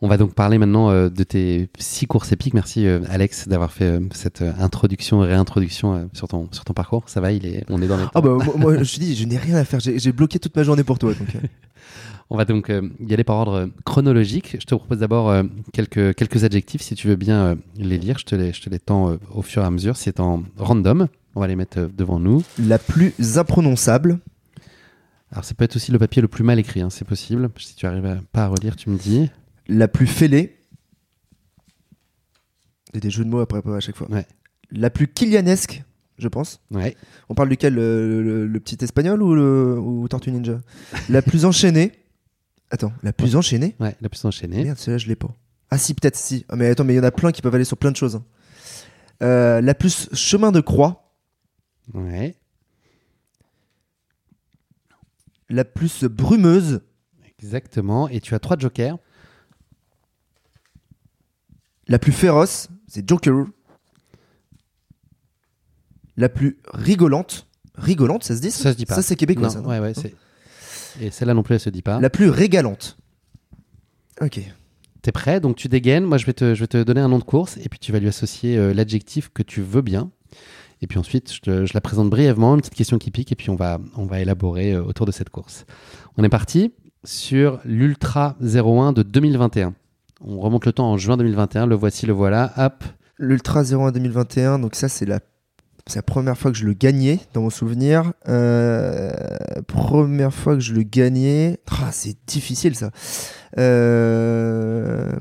On 0.01 0.07
va 0.09 0.17
donc 0.17 0.33
parler 0.33 0.57
maintenant 0.57 0.89
euh, 0.89 1.09
de 1.09 1.23
tes 1.23 1.69
six 1.79 2.07
courses 2.07 2.31
épiques. 2.33 2.53
Merci 2.53 2.85
euh, 2.85 2.99
Alex 3.09 3.47
d'avoir 3.47 3.71
fait 3.71 3.85
euh, 3.85 3.99
cette 4.11 4.41
introduction 4.41 5.23
et 5.23 5.27
réintroduction 5.27 6.09
sur, 6.13 6.27
ton, 6.27 6.49
sur 6.51 6.65
ton 6.65 6.73
parcours. 6.73 7.03
Ça 7.07 7.21
va, 7.21 7.31
il 7.31 7.45
est, 7.45 7.63
on 7.69 7.81
est 7.81 7.87
dans 7.87 7.97
les 7.97 8.03
Ah 8.13 8.21
bah 8.21 8.31
moi, 8.43 8.53
moi, 8.57 8.77
je 8.83 8.95
te 8.95 8.99
dis, 8.99 9.15
je 9.15 9.25
n'ai 9.25 9.37
rien 9.37 9.55
à 9.55 9.63
faire. 9.63 9.79
J'ai 9.79 10.11
bloqué 10.11 10.39
toute 10.39 10.55
ma 10.55 10.63
journée 10.63 10.83
pour 10.83 10.99
toi. 10.99 11.13
Donc. 11.13 11.29
On 12.29 12.37
va 12.37 12.45
donc 12.45 12.71
y 12.99 13.13
aller 13.13 13.23
par 13.23 13.35
ordre 13.35 13.69
chronologique. 13.85 14.55
Je 14.59 14.65
te 14.65 14.73
propose 14.73 14.97
d'abord 14.97 15.31
quelques, 15.71 16.15
quelques 16.15 16.43
adjectifs, 16.43 16.81
si 16.81 16.95
tu 16.95 17.07
veux 17.07 17.17
bien 17.17 17.57
les 17.77 17.99
lire. 17.99 18.17
Je 18.17 18.23
te 18.25 18.33
les, 18.33 18.53
je 18.53 18.61
te 18.61 18.69
les 18.71 18.79
tends 18.79 19.17
au 19.31 19.41
fur 19.43 19.61
et 19.61 19.65
à 19.65 19.69
mesure. 19.69 19.97
C'est 19.97 20.19
en 20.19 20.41
random. 20.57 21.09
On 21.35 21.41
va 21.41 21.47
les 21.47 21.55
mettre 21.55 21.89
devant 21.95 22.19
nous. 22.19 22.41
la 22.57 22.79
plus 22.79 23.13
imprononçable, 23.37 24.19
Alors, 25.33 25.43
ça 25.43 25.53
peut 25.55 25.65
être 25.65 25.75
aussi 25.75 25.91
le 25.91 25.97
papier 25.99 26.21
le 26.21 26.27
plus 26.29 26.43
mal 26.43 26.59
écrit, 26.59 26.79
hein, 26.81 26.89
c'est 26.89 27.05
possible. 27.05 27.49
Si 27.57 27.75
tu 27.75 27.85
arrives 27.87 28.05
à, 28.05 28.17
pas 28.31 28.45
à 28.45 28.47
relire, 28.47 28.75
tu 28.75 28.89
me 28.89 28.97
dis. 28.97 29.29
la 29.67 29.87
plus 29.89 30.07
fêlée. 30.07 30.55
Il 32.91 32.95
y 32.95 32.97
a 32.97 32.99
des 33.01 33.09
jeux 33.09 33.25
de 33.25 33.29
mots 33.29 33.39
après, 33.39 33.59
à 33.73 33.79
chaque 33.79 33.95
fois. 33.95 34.09
Ouais. 34.11 34.25
La 34.71 34.89
plus 34.91 35.07
kilianesque, 35.07 35.83
je 36.19 36.27
pense. 36.27 36.61
Ouais. 36.71 36.95
On 37.29 37.33
parle 37.35 37.49
duquel 37.49 37.73
le, 37.73 38.21
le- 38.21 38.45
le 38.47 38.59
petit 38.59 38.77
espagnol 38.83 39.21
ou, 39.23 39.33
le, 39.33 39.77
ou 39.79 40.07
Tortue 40.07 40.31
Ninja? 40.31 40.59
La 41.09 41.21
plus 41.23 41.45
enchaînée. 41.45 41.91
Attends, 42.69 42.93
la 43.01 43.11
plus 43.13 43.35
enchaînée? 43.35 43.75
Ouais, 43.79 43.95
la 44.01 44.09
plus 44.09 44.23
enchaînée. 44.25 44.63
Merde, 44.63 44.77
celle-là, 44.77 44.97
je 44.99 45.07
l'ai 45.07 45.15
pas. 45.15 45.33
Ah 45.71 45.77
si, 45.79 45.93
peut-être, 45.95 46.15
si. 46.15 46.45
Ah, 46.49 46.55
mais 46.55 46.67
attends, 46.67 46.83
mais 46.83 46.93
il 46.93 46.97
y 46.97 46.99
en 46.99 47.03
a 47.03 47.11
plein 47.11 47.31
qui 47.31 47.41
peuvent 47.41 47.53
aller 47.55 47.65
sur 47.65 47.77
plein 47.77 47.91
de 47.91 47.95
choses. 47.97 48.15
hein. 48.15 48.23
Euh, 49.23 49.61
la 49.61 49.73
plus 49.73 50.09
chemin 50.13 50.51
de 50.51 50.59
croix. 50.59 51.11
Ouais. 51.93 52.35
La 55.53 55.63
plus 55.63 56.03
brumeuse. 56.05 56.81
Exactement. 57.39 58.09
Et 58.09 58.19
tu 58.21 58.33
as 58.33 58.39
trois 58.39 58.57
jokers. 58.57 58.97
La 61.87 61.99
plus 61.99 62.11
féroce, 62.11 62.69
c'est 62.87 63.07
Joker. 63.07 63.45
La 66.17 66.29
plus 66.29 66.57
rigolante. 66.73 67.47
Rigolante, 67.75 68.23
ça 68.23 68.35
se 68.35 68.41
dit 68.41 68.51
Ça 68.51 68.71
se 68.71 68.77
dit 68.77 68.85
pas. 68.85 68.95
Ça, 68.95 69.01
c'est 69.01 69.15
québécois, 69.15 69.47
Non, 69.47 69.53
ça. 69.53 69.61
non 69.61 69.69
ouais, 69.69 69.79
ouais, 69.79 69.93
c'est. 69.93 70.15
Et 71.01 71.11
celle-là 71.11 71.33
non 71.33 71.43
plus, 71.43 71.55
elle 71.55 71.59
se 71.59 71.69
dit 71.69 71.81
pas. 71.81 71.99
La 71.99 72.09
plus 72.09 72.29
régalante. 72.29 72.97
Ok. 74.21 74.39
T'es 75.01 75.11
prêt? 75.11 75.39
Donc 75.39 75.55
tu 75.57 75.67
dégaines. 75.67 76.05
Moi, 76.05 76.17
je 76.17 76.25
vais, 76.25 76.33
te, 76.33 76.55
je 76.55 76.59
vais 76.61 76.67
te 76.67 76.81
donner 76.81 77.01
un 77.01 77.09
nom 77.09 77.19
de 77.19 77.23
course 77.23 77.57
et 77.57 77.67
puis 77.67 77.77
tu 77.79 77.91
vas 77.91 77.99
lui 77.99 78.07
associer 78.07 78.57
euh, 78.57 78.73
l'adjectif 78.73 79.29
que 79.33 79.43
tu 79.43 79.61
veux 79.61 79.81
bien. 79.81 80.11
Et 80.83 80.87
puis 80.87 80.99
ensuite, 80.99 81.33
je, 81.33 81.39
te- 81.39 81.65
je 81.65 81.73
la 81.73 81.79
présente 81.81 82.09
brièvement, 82.09 82.55
une 82.55 82.59
petite 82.61 82.75
question 82.75 82.97
qui 82.97 83.09
pique, 83.09 83.31
et 83.31 83.35
puis 83.35 83.49
on 83.49 83.55
va, 83.55 83.79
on 83.95 84.05
va 84.05 84.19
élaborer 84.19 84.73
euh, 84.73 84.83
autour 84.83 85.05
de 85.05 85.11
cette 85.13 85.29
course. 85.29 85.65
On 86.17 86.23
est 86.25 86.29
parti 86.29 86.73
sur 87.05 87.59
l'Ultra 87.63 88.35
01 88.41 88.91
de 88.91 89.01
2021. 89.01 89.73
On 90.25 90.39
remonte 90.41 90.65
le 90.65 90.73
temps 90.73 90.91
en 90.91 90.97
juin 90.97 91.15
2021. 91.17 91.65
Le 91.67 91.75
voici, 91.75 92.05
le 92.05 92.11
voilà. 92.13 92.51
Hop. 92.57 92.83
L'Ultra 93.17 93.63
01 93.63 93.91
2021, 93.93 94.59
donc 94.59 94.75
ça, 94.75 94.89
c'est 94.89 95.05
la... 95.05 95.19
c'est 95.87 95.97
la 95.99 96.03
première 96.03 96.37
fois 96.37 96.51
que 96.51 96.57
je 96.57 96.65
le 96.65 96.73
gagnais, 96.73 97.19
dans 97.33 97.41
mon 97.43 97.49
souvenir. 97.49 98.11
Euh, 98.27 99.11
Première 99.67 100.33
fois 100.33 100.55
que 100.55 100.59
je 100.61 100.73
le 100.73 100.83
gagnais. 100.83 101.59
Ah, 101.71 101.91
c'est 101.93 102.17
difficile, 102.27 102.75
ça. 102.75 102.91
Euh... 103.57 105.11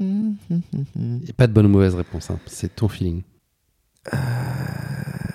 Et 0.00 1.32
pas 1.36 1.46
de 1.46 1.52
bonne 1.52 1.66
ou 1.66 1.70
mauvaise 1.70 1.94
réponse. 1.94 2.30
hein. 2.30 2.38
C'est 2.46 2.74
ton 2.74 2.88
feeling. 2.88 3.22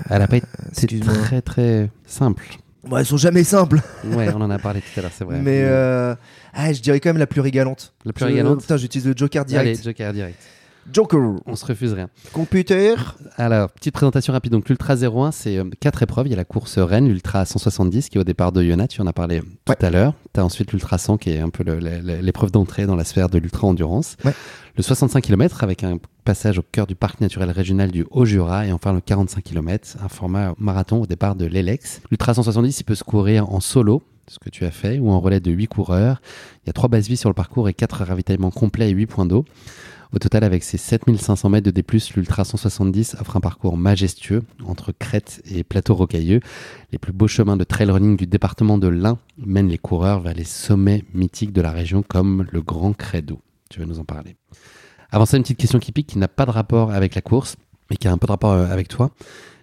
Elle 0.09 0.21
a 0.21 0.27
pas 0.27 0.37
été 0.37 0.47
Excuse-moi. 0.71 1.13
très 1.13 1.41
très 1.41 1.89
simple. 2.05 2.43
Bon, 2.83 2.97
elles 2.97 3.05
sont 3.05 3.17
jamais 3.17 3.43
simples, 3.43 3.81
Ouais, 4.05 4.29
on 4.33 4.41
en 4.41 4.49
a 4.49 4.57
parlé 4.57 4.81
tout 4.81 4.99
à 4.99 5.03
l'heure, 5.03 5.11
c'est 5.13 5.25
vrai. 5.25 5.39
mais 5.41 5.61
euh, 5.63 6.15
ah, 6.53 6.71
je 6.73 6.81
dirais 6.81 6.99
quand 6.99 7.09
même 7.09 7.17
la 7.17 7.27
plus 7.27 7.41
régalante. 7.41 7.93
La 8.05 8.13
plus 8.13 8.25
régalante. 8.25 8.61
Putain, 8.61 8.77
j'utilise 8.77 9.05
le 9.07 9.13
Joker 9.15 9.43
Allez, 9.43 9.51
direct. 9.73 9.83
Joker 9.83 10.13
direct. 10.13 10.39
Joker. 10.91 11.19
On 11.45 11.55
se 11.55 11.65
refuse 11.65 11.93
rien. 11.93 12.09
Computer. 12.33 12.95
Alors, 13.37 13.69
petite 13.69 13.93
présentation 13.93 14.33
rapide. 14.33 14.53
Donc, 14.53 14.69
l'Ultra 14.69 14.95
01, 14.95 15.31
c'est 15.31 15.57
euh, 15.57 15.65
quatre 15.79 16.01
épreuves. 16.01 16.25
Il 16.27 16.29
y 16.31 16.33
a 16.33 16.37
la 16.37 16.45
course 16.45 16.79
Rennes, 16.79 17.07
l'Ultra 17.09 17.45
170 17.45 18.09
qui 18.09 18.17
est 18.17 18.21
au 18.21 18.23
départ 18.23 18.51
de 18.51 18.63
Yona. 18.63 18.87
Tu 18.87 18.99
en 19.01 19.05
as 19.07 19.13
parlé 19.13 19.41
tout 19.65 19.73
à 19.79 19.89
l'heure. 19.91 20.13
Tu 20.33 20.39
as 20.39 20.45
ensuite 20.45 20.71
l'Ultra 20.71 20.97
100 20.97 21.17
qui 21.17 21.31
est 21.31 21.39
un 21.39 21.49
peu 21.49 21.63
l'épreuve 21.63 22.51
d'entrée 22.51 22.87
dans 22.87 22.95
la 22.95 23.03
sphère 23.03 23.29
de 23.29 23.37
l'Ultra 23.37 23.67
Endurance. 23.67 24.15
Ouais. 24.25 24.33
Le 24.77 24.81
65 24.81 25.21
km 25.21 25.63
avec 25.63 25.83
un 25.83 25.97
passage 26.29 26.59
au 26.59 26.61
cœur 26.61 26.85
du 26.85 26.93
parc 26.93 27.21
naturel 27.21 27.49
régional 27.49 27.89
du 27.89 28.05
Haut-Jura. 28.11 28.67
Et 28.67 28.71
enfin, 28.71 28.93
le 28.93 29.01
45 29.01 29.43
km, 29.43 29.97
un 29.99 30.09
format 30.09 30.53
marathon 30.59 31.01
au 31.01 31.07
départ 31.07 31.35
de 31.35 31.47
l'Elex. 31.47 32.01
L'Ultra 32.11 32.35
170, 32.35 32.81
il 32.81 32.83
peut 32.83 32.93
se 32.93 33.03
courir 33.03 33.51
en 33.51 33.59
solo 33.59 34.03
ce 34.27 34.37
que 34.37 34.51
tu 34.51 34.63
as 34.63 34.69
fait, 34.69 34.99
ou 34.99 35.09
en 35.09 35.19
relais 35.19 35.39
de 35.39 35.49
8 35.49 35.65
coureurs. 35.65 36.21
Il 36.63 36.67
y 36.67 36.69
a 36.69 36.73
3 36.73 36.87
bases 36.87 37.07
vies 37.07 37.17
sur 37.17 37.31
le 37.31 37.33
parcours 37.33 37.67
et 37.67 37.73
4 37.73 38.03
ravitaillements 38.03 38.51
complets 38.51 38.91
et 38.91 38.93
8 38.93 39.07
points 39.07 39.25
d'eau. 39.25 39.43
Au 40.13 40.19
total, 40.19 40.43
avec 40.43 40.63
ses 40.63 40.77
7500 40.77 41.49
mètres 41.49 41.65
de 41.65 41.71
D+, 41.71 41.83
l'Ultra 42.15 42.45
170 42.45 43.17
offre 43.19 43.37
un 43.37 43.41
parcours 43.41 43.75
majestueux 43.75 44.43
entre 44.67 44.91
crêtes 44.91 45.41
et 45.49 45.63
plateaux 45.63 45.95
rocailleux. 45.95 46.41
Les 46.91 46.99
plus 46.99 47.11
beaux 47.11 47.27
chemins 47.27 47.57
de 47.57 47.63
trail 47.63 47.89
running 47.89 48.17
du 48.17 48.27
département 48.27 48.77
de 48.77 48.87
l'Ain 48.87 49.17
mènent 49.43 49.69
les 49.69 49.79
coureurs 49.79 50.19
vers 50.19 50.35
les 50.35 50.43
sommets 50.43 51.05
mythiques 51.15 51.53
de 51.53 51.61
la 51.61 51.71
région 51.71 52.03
comme 52.07 52.45
le 52.51 52.61
Grand 52.61 52.93
Credo. 52.93 53.39
Tu 53.71 53.79
vas 53.79 53.87
nous 53.87 53.97
en 53.97 54.05
parler? 54.05 54.35
Avant 55.11 55.25
ça, 55.25 55.37
une 55.37 55.43
petite 55.43 55.57
question 55.57 55.79
qui 55.79 55.91
pique 55.91 56.07
qui 56.07 56.17
n'a 56.19 56.27
pas 56.27 56.45
de 56.45 56.51
rapport 56.51 56.91
avec 56.91 57.15
la 57.15 57.21
course, 57.21 57.55
mais 57.89 57.97
qui 57.97 58.07
a 58.07 58.11
un 58.11 58.17
peu 58.17 58.27
de 58.27 58.31
rapport 58.31 58.51
euh, 58.51 58.67
avec 58.67 58.87
toi. 58.87 59.11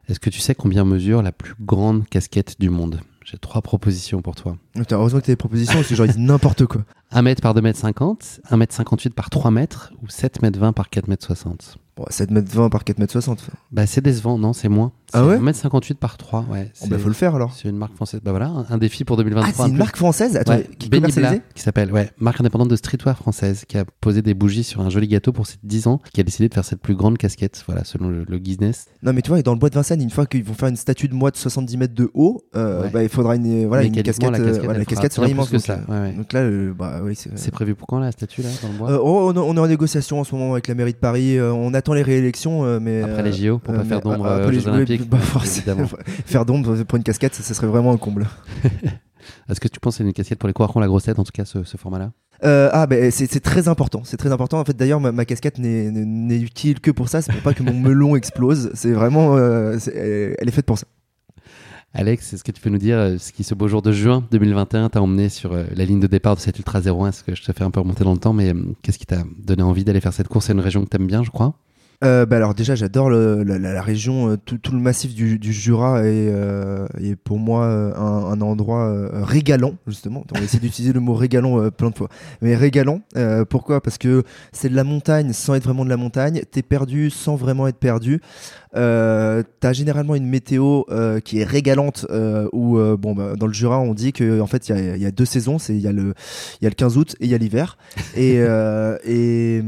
Est-ce 0.09 0.21
que 0.21 0.31
tu 0.31 0.41
sais 0.41 0.55
combien 0.55 0.85
mesure 0.85 1.23
la 1.23 1.33
plus 1.33 1.55
grande 1.61 2.09
casquette 2.09 2.61
du 2.61 2.71
monde? 2.71 3.01
J'ai 3.25 3.39
trois 3.39 3.61
propositions 3.61 4.23
pour 4.23 4.37
toi. 4.37 4.57
Heureusement 4.91 5.19
que 5.21 5.27
t'as 5.27 5.33
des 5.33 5.37
propositions, 5.37 5.75
parce 5.75 5.89
que 5.89 5.95
j'aurais 5.97 6.11
dit 6.11 6.19
n'importe 6.21 6.67
quoi. 6.67 6.83
1 7.13 7.23
mètre 7.23 7.43
par 7.43 7.55
2 7.55 7.61
mètres 7.61 7.79
50, 7.79 8.41
1 8.51 8.57
mètre 8.57 8.75
58 8.75 9.15
par 9.15 9.31
3 9.31 9.51
mètres 9.51 9.93
ou 10.03 10.09
7 10.09 10.43
mètres 10.43 10.59
20 10.59 10.73
par 10.73 10.91
4 10.91 11.09
mètres 11.09 11.25
60 11.25 11.79
Bon, 11.97 12.05
7 12.09 12.31
mètres 12.31 12.53
20 12.53 12.69
par 12.69 12.85
4 12.85 12.99
mètres 12.99 13.13
60. 13.13 13.51
Bah 13.73 13.87
c'est 13.87 14.01
décevant, 14.01 14.39
non, 14.39 14.53
c'est 14.53 14.69
moins? 14.69 14.93
Ah 15.13 15.25
ouais 15.27 15.37
1 15.37 15.41
mètre 15.41 15.59
58 15.59 15.99
par 15.99 16.17
3, 16.17 16.47
ouais. 16.51 16.71
C'est 16.75 16.89
bah, 16.89 16.99
faut 16.99 17.09
le 17.09 17.15
faire 17.15 17.35
alors. 17.35 17.53
c'est 17.55 17.69
une 17.69 17.77
marque 17.77 17.95
française. 17.95 18.21
Bah 18.25 18.31
voilà, 18.33 18.49
un- 18.49 18.67
un 18.69 18.79
défi 18.79 19.05
pour 19.05 19.17
2023. 19.17 19.49
Ah, 19.49 19.53
c'est 19.57 19.63
un 19.63 19.69
une 19.69 19.77
marque 19.77 19.97
française 19.97 20.37
Attends, 20.37 20.55
Ouais, 20.55 20.69
qui 20.79 20.89
qui 21.55 21.63
s'appelle 21.63 21.93
ouais, 21.93 22.11
marque 22.19 22.41
indépendante 22.41 22.69
de 22.69 22.77
streetwear 22.77 23.17
française, 23.17 23.65
qui 23.67 23.79
a 23.79 23.85
posé 24.01 24.23
des 24.23 24.35
bougies 24.35 24.65
sur 24.65 24.81
un 24.81 24.91
joli 24.91 25.09
gâteau 25.09 25.33
pour 25.33 25.47
ses 25.47 25.57
10 25.63 25.87
ans, 25.87 26.01
qui 26.13 26.21
a 26.21 26.25
décidé 26.25 26.49
de 26.49 26.55
faire 26.55 26.65
cette 26.65 26.81
plus 26.81 26.95
grande 26.95 27.19
casquette, 27.19 27.63
voilà, 27.67 27.85
selon 27.85 28.09
le, 28.09 28.25
le 28.29 28.39
Guinness. 28.39 28.87
Non, 29.03 29.13
mais 29.13 29.23
tu 29.23 29.31
vois, 29.31 29.41
dans 29.43 29.53
le 29.53 29.59
bois 29.59 29.71
de 29.71 29.75
Vincennes, 29.75 30.01
une 30.03 30.11
fois 30.11 30.27
qu'ils 30.27 30.45
vont 30.45 30.55
faire 30.55 30.69
une 30.69 30.77
statue 30.77 31.09
de 31.09 31.15
moi 31.15 31.31
de 31.31 31.37
70 31.37 31.77
mètres 31.77 31.95
de 31.95 32.11
haut, 32.15 32.43
euh, 32.57 32.83
Ouais. 32.83 32.91
bah, 32.91 33.03
il 33.03 33.09
faudra 33.09 33.37
une, 33.37 33.67
voilà, 33.67 33.85
une 33.85 33.93
casquette. 34.03 34.31
la 34.31 34.39
euh, 34.39 34.45
casquette, 34.45 34.65
voilà, 34.65 34.79
la 34.81 34.85
casquette 34.85 35.13
sera 35.13 35.29
immense. 35.29 35.49
plus 35.49 35.63
que 35.63 35.67
Donc, 35.69 35.79
ça, 35.87 35.93
euh, 35.93 36.03
ouais, 36.03 36.09
ouais. 36.11 36.17
donc 36.17 36.33
là, 36.33 36.41
euh, 36.41 36.75
bah 36.77 37.01
oui, 37.03 37.15
c'est. 37.17 37.51
Prévu 37.51 37.75
pour 37.75 37.87
quand 37.87 37.99
la 38.01 38.13
statue 38.13 38.43
là 38.43 38.49
dans 38.63 38.69
le 38.69 38.75
bois? 38.75 38.91
Euh, 38.91 38.99
oh, 39.01 39.33
on, 39.35 39.37
on 39.39 39.57
est 39.57 39.61
en 39.61 39.67
négociation 39.67 40.21
en 40.21 40.25
ce 40.25 40.35
moment 40.35 40.53
avec 40.53 40.69
la 40.69 40.75
mairie 40.75 40.93
de 40.93 40.99
Paris. 40.99 41.39
euh, 41.39 41.53
on 41.53 41.73
attend 41.75 41.95
les 41.95 42.03
réélections, 42.03 42.65
euh, 42.65 42.79
mais 42.83 43.03
Après 43.03 43.21
euh, 43.21 43.23
les 43.23 43.33
JO 43.33 43.59
pour 43.59 43.73
euh, 43.73 43.79
pas 43.79 43.85
faire 43.85 44.01
d'ombre 44.03 44.27
euh, 44.27 44.41
euh, 44.41 44.49
aux 44.49 44.53
Jeux 44.53 44.61
JO, 44.61 44.85
Bah, 45.05 45.19
forcément. 45.19 45.87
Faire 46.27 46.45
d'ombre 46.47 46.83
pour 46.85 46.97
une 46.97 47.03
casquette, 47.05 47.35
ça, 47.35 47.43
ça 47.43 47.55
serait 47.55 47.67
vraiment 47.67 47.93
un 47.93 47.97
comble. 47.97 48.27
Est-ce 49.49 49.61
que 49.61 49.69
tu 49.69 49.81
penses 49.81 49.95
que 49.95 49.99
c'est 49.99 50.05
une 50.05 50.13
casquette 50.13 50.39
pour 50.39 50.47
les 50.47 50.53
coureurs 50.53 50.71
qui 50.71 50.77
ont 50.79 50.81
la 50.81 50.87
grosse 50.87 51.05
tête, 51.05 51.19
en 51.19 51.25
tout 51.25 51.33
cas 51.35 51.45
ce, 51.45 51.65
ce 51.65 51.77
format-là? 51.77 52.13
Euh, 52.45 52.69
ah, 52.73 52.87
bah, 52.87 53.11
c'est 53.11 53.41
très 53.41 53.67
important. 53.69 54.03
C'est 54.05 54.17
très 54.19 54.31
important. 54.31 54.61
En 54.61 54.65
fait, 54.65 54.77
d'ailleurs, 54.77 55.01
ma, 55.01 55.11
ma 55.11 55.25
casquette 55.25 55.59
n'est- 55.59 56.39
utile 56.39 56.81
que 56.81 56.91
pour 56.91 57.09
ça. 57.09 57.23
C'est 57.23 57.33
pour 57.33 57.41
pas 57.43 57.55
que 57.55 57.63
mon 57.63 57.75
melon 57.75 58.15
explose. 58.15 58.71
C'est 58.75 58.93
vraiment. 58.93 59.37
euh, 59.37 59.79
elle 59.95 60.49
est 60.49 60.53
faite 60.53 60.67
pour 60.67 60.79
ça. 60.79 60.87
Alex, 61.95 62.35
est-ce 62.35 62.45
que 62.45 62.53
tu 62.53 62.61
peux 62.61 62.69
nous 62.69 62.79
dire 62.79 62.99
euh, 62.99 63.17
ce 63.19 63.33
qui, 63.33 63.43
ce 63.43 63.55
beau 63.55 63.69
jour 63.69 63.81
de 63.81 63.91
juin 63.91 64.23
2021, 64.31 64.91
t'a 64.91 65.01
emmené 65.01 65.31
sur 65.31 65.55
la 65.55 65.85
ligne 65.87 65.99
de 66.01 66.07
départ 66.07 66.37
de 66.37 66.41
cette 66.41 66.59
Ultra 66.59 66.81
01 66.81 67.09
Est-ce 67.09 67.25
que 67.25 67.35
je 67.35 67.43
te 67.43 67.53
fais 67.53 67.65
un 67.65 67.71
peu 67.71 67.81
remonter 67.81 68.05
dans 68.05 68.13
le 68.13 68.19
temps, 68.19 68.35
mais 68.35 68.53
qu'est-ce 68.83 68.99
qui 68.99 69.07
t'a 69.07 69.23
donné 69.39 69.63
envie 69.63 69.83
d'aller 69.85 70.01
faire 70.03 70.13
cette 70.13 70.29
course? 70.29 70.47
C'est 70.47 70.53
une 70.53 70.61
région 70.61 70.85
que 70.85 70.91
t'aimes 70.91 71.07
bien, 71.07 71.23
je 71.25 71.31
crois 71.31 71.55
Euh, 72.05 72.27
bah 72.27 72.37
alors 72.37 72.55
déjà 72.55 72.75
j'adore 72.75 73.09
la, 73.09 73.43
la- 73.59 73.83
région, 73.83 74.31
euh, 74.31 74.37
tout, 74.37 74.59
tout 74.59 74.73
le 74.73 74.79
massif 74.81 75.15
du, 75.15 75.39
du 75.39 75.53
Jura 75.53 76.01
est, 76.01 76.29
euh, 76.31 76.87
est 77.01 77.17
pour 77.17 77.39
moi 77.39 77.65
euh, 77.65 77.95
un, 77.97 78.33
un 78.33 78.41
endroit 78.43 78.87
euh, 78.89 79.09
régalant 79.25 79.75
justement. 79.87 80.25
On 80.35 80.39
va 80.39 80.45
essayer 80.45 80.61
d'utiliser 80.61 80.93
le 80.93 81.01
mot 81.01 81.15
régalant 81.15 81.59
euh, 81.61 81.71
plein 81.71 81.89
de 81.91 81.95
fois. 81.97 82.09
Mais 82.43 82.55
régalant, 82.55 83.01
pourquoi? 83.49 83.81
Parce 83.81 83.97
que 83.99 84.25
c'est 84.53 84.69
de 84.69 84.77
la 84.77 84.85
montagne 84.85 85.33
sans 85.33 85.55
être 85.55 85.65
vraiment 85.65 85.85
de 85.85 85.91
la 85.91 85.97
montagne. 85.97 86.43
T'es 86.51 86.63
perdu 86.63 87.09
sans 87.11 87.37
vraiment 87.37 87.67
être 87.67 87.79
perdu. 87.79 88.21
T'as 88.75 89.73
généralement 89.73 90.15
une 90.17 90.27
météo 90.29 90.83
qui 91.25 91.41
est 91.41 91.45
régalante 91.45 92.07
où 92.53 92.79
bon 92.99 93.15
bah, 93.15 93.35
dans 93.37 93.47
le 93.47 93.53
Jura 93.55 93.81
on 93.81 93.95
dit 93.95 94.13
que 94.13 94.41
en 94.41 94.47
fait 94.47 94.69
il 94.69 94.97
y 94.97 95.01
y 95.01 95.07
a 95.07 95.11
deux 95.11 95.25
saisons, 95.25 95.57
il 95.69 95.81
y 95.81 95.89
a 95.89 95.93
le 95.93 96.13
il 96.61 96.65
y 96.65 96.67
a 96.67 96.71
le 96.71 96.75
15 96.75 96.97
août 96.99 97.17
et 97.21 97.25
il 97.25 97.31
y 97.31 97.35
a 97.35 97.39
l'hiver 97.39 97.79
et 98.17 98.37
et 99.05 99.63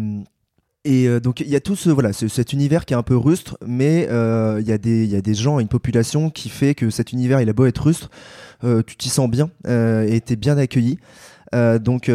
et 0.88 1.06
euh, 1.06 1.20
donc 1.20 1.40
il 1.40 1.48
y 1.48 1.56
a 1.56 1.60
tout 1.60 1.76
ce 1.76 1.90
voilà 1.90 2.12
ce- 2.12 2.28
cet 2.28 2.52
univers 2.52 2.84
qui 2.86 2.94
est 2.94 2.96
un 2.96 3.02
peu 3.02 3.16
rustre, 3.16 3.58
mais 3.66 4.08
euh, 4.10 4.58
il 4.60 4.66
y 4.66 4.72
a 4.72 4.78
des 4.78 5.04
y 5.06 5.16
a 5.16 5.20
des 5.20 5.34
gens, 5.34 5.58
une 5.60 5.68
population 5.68 6.30
qui 6.30 6.48
fait 6.48 6.74
que 6.74 6.90
cet 6.90 7.12
univers 7.12 7.40
il 7.40 7.48
a 7.48 7.52
beau 7.52 7.66
être 7.66 7.82
rustre, 7.84 8.10
euh, 8.64 8.82
tu 8.86 8.96
t'y 8.96 9.08
sens 9.08 9.28
bien 9.30 9.50
et 9.68 10.20
t'es 10.24 10.36
bien 10.36 10.56
accueilli. 10.58 10.98
Donc 11.80 12.10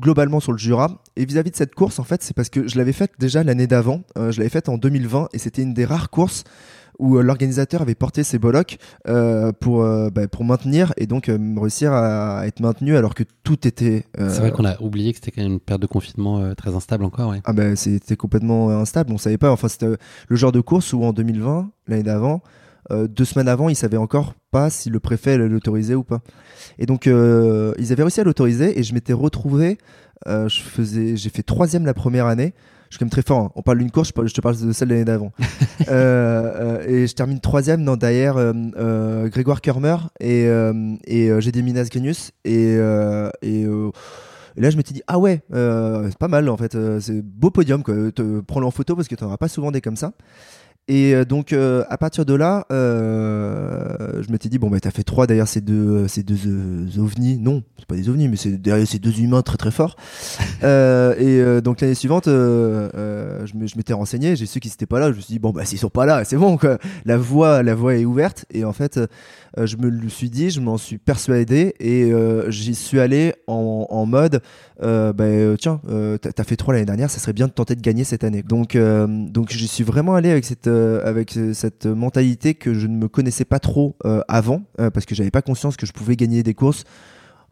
globalement 0.00 0.40
sur 0.40 0.52
le 0.52 0.58
Jura 0.58 1.02
et 1.16 1.24
vis-à-vis 1.24 1.50
de 1.50 1.56
cette 1.56 1.74
course 1.74 1.98
en 1.98 2.04
fait 2.04 2.22
c'est 2.22 2.34
parce 2.34 2.48
que 2.48 2.66
je 2.66 2.78
l'avais 2.78 2.92
faite 2.92 3.12
déjà 3.18 3.44
l'année 3.44 3.66
d'avant, 3.66 4.02
je 4.16 4.38
l'avais 4.38 4.48
faite 4.48 4.68
en 4.68 4.78
2020 4.78 5.28
et 5.32 5.38
c'était 5.38 5.62
une 5.62 5.74
des 5.74 5.84
rares 5.84 6.10
courses 6.10 6.44
où 7.00 7.16
euh, 7.16 7.22
l'organisateur 7.22 7.82
avait 7.82 7.94
porté 7.94 8.22
ses 8.22 8.38
bolocs 8.38 8.78
euh, 9.08 9.52
pour 9.52 9.82
euh, 9.82 10.10
bah, 10.10 10.28
pour 10.28 10.44
maintenir 10.44 10.92
et 10.96 11.06
donc 11.06 11.30
réussir 11.56 11.92
à 11.92 12.46
être 12.46 12.60
maintenu 12.60 12.96
alors 12.96 13.14
que 13.14 13.24
tout 13.42 13.66
était 13.66 14.04
C'est 14.18 14.38
vrai 14.38 14.52
qu'on 14.52 14.64
a 14.64 14.80
oublié 14.80 15.12
que 15.12 15.18
c'était 15.18 15.32
quand 15.32 15.42
même 15.42 15.54
une 15.54 15.60
période 15.60 15.82
de 15.82 15.86
confinement 15.86 16.54
très 16.54 16.74
instable 16.74 17.04
encore, 17.04 17.30
ouais. 17.30 17.40
ah 17.44 17.52
ben 17.52 17.74
c'était 17.76 18.16
complètement 18.16 18.70
instable, 18.70 19.12
on 19.12 19.18
savait 19.18 19.38
pas. 19.38 19.50
Enfin 19.50 19.68
c'était 19.68 19.86
le 20.28 20.36
genre 20.36 20.52
de 20.52 20.60
course 20.60 20.92
où 20.92 21.02
en 21.02 21.12
2020, 21.12 21.70
l'année 21.88 22.02
d'avant, 22.02 22.42
euh, 22.90 23.06
deux 23.06 23.24
semaines 23.24 23.48
avant, 23.48 23.68
ils 23.68 23.76
savaient 23.76 23.96
encore 23.96 24.34
pas 24.50 24.70
si 24.70 24.90
le 24.90 25.00
préfet 25.00 25.36
l'autoriser 25.36 25.94
ou 25.94 26.02
pas. 26.02 26.20
Et 26.78 26.86
donc 26.86 27.06
euh, 27.06 27.72
ils 27.78 27.92
avaient 27.92 28.02
réussi 28.02 28.20
à 28.20 28.24
l'autoriser 28.24 28.78
et 28.78 28.82
je 28.82 28.94
m'étais 28.94 29.12
retrouvé, 29.12 29.78
euh, 30.26 30.48
je 30.48 30.60
faisais, 30.60 31.16
j'ai 31.16 31.30
fait 31.30 31.42
troisième 31.42 31.86
la 31.86 31.94
première 31.94 32.26
année. 32.26 32.54
Je 32.90 32.96
suis 32.96 32.98
quand 32.98 33.06
même 33.06 33.10
très 33.10 33.22
fort. 33.22 33.38
hein. 33.38 33.52
On 33.54 33.62
parle 33.62 33.78
d'une 33.78 33.90
course, 33.90 34.12
je, 34.14 34.34
te 34.34 34.40
parle 34.40 34.60
de 34.60 34.72
celle 34.72 34.88
de 34.88 34.94
l'année 34.94 35.04
d'avant. 35.04 35.32
Euh, 35.88 36.78
euh, 36.82 36.86
et 36.86 37.06
je 37.06 37.14
termine 37.14 37.40
troisième 37.40 37.84
dans 37.86 37.96
derrière 37.96 38.36
euh, 38.36 38.52
euh, 38.76 39.28
Grégoire 39.28 39.62
Kermer 39.62 39.96
et, 40.20 40.44
euh, 40.46 40.72
et 41.04 41.30
euh, 41.30 41.40
j'ai 41.40 41.52
des 41.52 41.62
Minas 41.62 41.88
Genius 41.90 42.32
et, 42.44 42.76
euh, 42.76 43.30
et 43.40 43.64
euh, 43.64 43.90
et 44.56 44.60
là, 44.60 44.70
je 44.70 44.76
m'étais 44.76 44.92
dit, 44.92 45.02
ah 45.06 45.18
ouais, 45.18 45.40
euh, 45.54 46.06
c'est 46.08 46.18
pas 46.18 46.28
mal 46.28 46.48
en 46.48 46.56
fait, 46.56 46.74
euh, 46.74 47.00
c'est 47.00 47.22
beau 47.22 47.50
podium, 47.50 47.82
quoi. 47.82 47.94
Te, 48.12 48.40
prends-le 48.40 48.66
en 48.66 48.70
photo 48.70 48.94
parce 48.94 49.08
que 49.08 49.14
t'en 49.14 49.26
auras 49.26 49.38
pas 49.38 49.48
souvent 49.48 49.70
des 49.70 49.80
comme 49.80 49.96
ça. 49.96 50.12
Et 50.88 51.14
euh, 51.14 51.24
donc, 51.24 51.52
euh, 51.52 51.84
à 51.88 51.96
partir 51.98 52.24
de 52.24 52.34
là, 52.34 52.66
euh, 52.72 54.20
je 54.22 54.32
m'étais 54.32 54.48
dit, 54.48 54.58
bon, 54.58 54.68
bah, 54.70 54.80
t'as 54.80 54.90
fait 54.90 55.04
trois 55.04 55.28
derrière 55.28 55.46
ces 55.46 55.60
deux, 55.60 56.08
ces 56.08 56.24
deux 56.24 56.48
euh, 56.48 57.00
ovnis. 57.00 57.38
Non, 57.38 57.62
c'est 57.78 57.86
pas 57.86 57.94
des 57.94 58.08
ovnis, 58.08 58.26
mais 58.26 58.36
c'est 58.36 58.60
derrière 58.60 58.88
ces 58.88 58.98
deux 58.98 59.20
humains 59.20 59.42
très 59.42 59.56
très 59.56 59.70
forts. 59.70 59.96
Euh, 60.62 61.14
et 61.58 61.62
donc, 61.62 61.80
l'année 61.80 61.94
suivante, 61.94 62.26
je 62.26 63.76
m'étais 63.76 63.94
renseigné, 63.94 64.36
j'ai 64.36 64.44
su 64.44 64.60
qu'ils 64.60 64.70
étaient 64.70 64.84
pas 64.84 65.00
là. 65.00 65.10
Je 65.10 65.16
me 65.16 65.20
suis 65.22 65.32
dit, 65.32 65.38
bon, 65.38 65.52
bah, 65.52 65.64
s'ils 65.64 65.78
sont 65.78 65.88
pas 65.88 66.04
là, 66.04 66.22
c'est 66.26 66.36
bon, 66.36 66.58
quoi. 66.58 66.76
La 67.06 67.16
voie, 67.16 67.62
la 67.62 67.74
voie 67.74 67.96
est 67.96 68.04
ouverte. 68.04 68.44
Et 68.52 68.62
en 68.66 68.74
fait, 68.74 69.00
je 69.56 69.76
me 69.78 69.88
le 69.88 70.08
suis 70.10 70.28
dit, 70.28 70.50
je 70.50 70.60
m'en 70.60 70.76
suis 70.76 70.98
persuadé 70.98 71.74
et 71.80 72.12
j'y 72.48 72.74
suis 72.74 73.00
allé 73.00 73.34
en, 73.46 73.86
en 73.88 74.04
mode 74.04 74.42
bah, 74.82 75.56
tiens, 75.58 75.80
t'as 76.20 76.44
fait 76.44 76.56
trois 76.56 76.74
l'année 76.74 76.84
dernière, 76.84 77.10
ça 77.10 77.20
serait 77.20 77.32
bien 77.32 77.46
de 77.46 77.52
tenter 77.52 77.74
de 77.74 77.80
gagner 77.80 78.04
cette 78.04 78.22
année. 78.22 78.42
Donc, 78.42 78.76
donc 78.76 79.50
j'y 79.50 79.68
suis 79.68 79.84
vraiment 79.84 80.14
allé 80.14 80.30
avec 80.30 80.44
cette, 80.44 80.68
euh, 80.70 81.00
avec 81.04 81.36
euh, 81.36 81.52
cette 81.52 81.86
mentalité 81.86 82.54
que 82.54 82.74
je 82.74 82.86
ne 82.86 82.96
me 82.96 83.08
connaissais 83.08 83.44
pas 83.44 83.58
trop 83.58 83.96
euh, 84.04 84.20
avant, 84.28 84.62
parce 84.76 85.04
que 85.04 85.14
j'avais 85.14 85.30
pas 85.30 85.42
conscience 85.42 85.76
que 85.76 85.86
je 85.86 85.92
pouvais 85.92 86.16
gagner 86.16 86.42
des 86.42 86.54
courses 86.54 86.84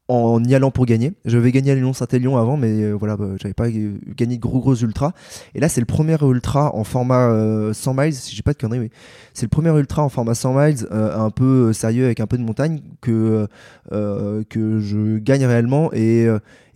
en 0.09 0.43
y 0.43 0.55
allant 0.55 0.71
pour 0.71 0.87
gagner. 0.87 1.13
Je 1.27 1.37
vais 1.37 1.53
gagner 1.53 1.73
à 1.73 1.75
Lyon-Saint-Élion 1.75 2.39
avant, 2.39 2.57
mais 2.57 2.91
voilà, 2.93 3.17
bah, 3.17 3.27
j'avais 3.41 3.53
pas 3.53 3.69
gagné 3.71 4.37
de 4.37 4.41
gros 4.41 4.61
gros 4.61 4.75
ultras. 4.77 5.13
Et 5.55 5.61
là, 5.61 5.69
c'est 5.69 5.81
le 5.81 5.87
premier 5.87 6.17
ultra 6.23 6.75
en 6.75 6.85
format 6.85 7.29
euh, 7.29 7.75
100 7.75 7.95
miles, 7.95 8.15
si 8.15 8.35
j'ai 8.35 8.43
pas 8.43 8.55
de 8.55 8.59
conneries, 8.59 8.79
oui. 8.81 8.91
C'est 9.35 9.45
le 9.45 9.51
premier 9.51 9.71
ultra 9.79 10.03
en 10.03 10.09
format 10.09 10.35
100 10.35 10.55
miles, 10.55 10.87
un 10.91 11.31
peu 11.31 11.73
sérieux 11.75 12.07
avec 12.07 12.21
un 12.21 12.27
peu 12.27 12.39
de 12.39 12.43
montagne 12.43 12.81
que 13.03 13.47
que 13.91 14.81
je 14.81 15.19
gagne 15.19 15.45
réellement 15.45 15.91
et 15.93 16.27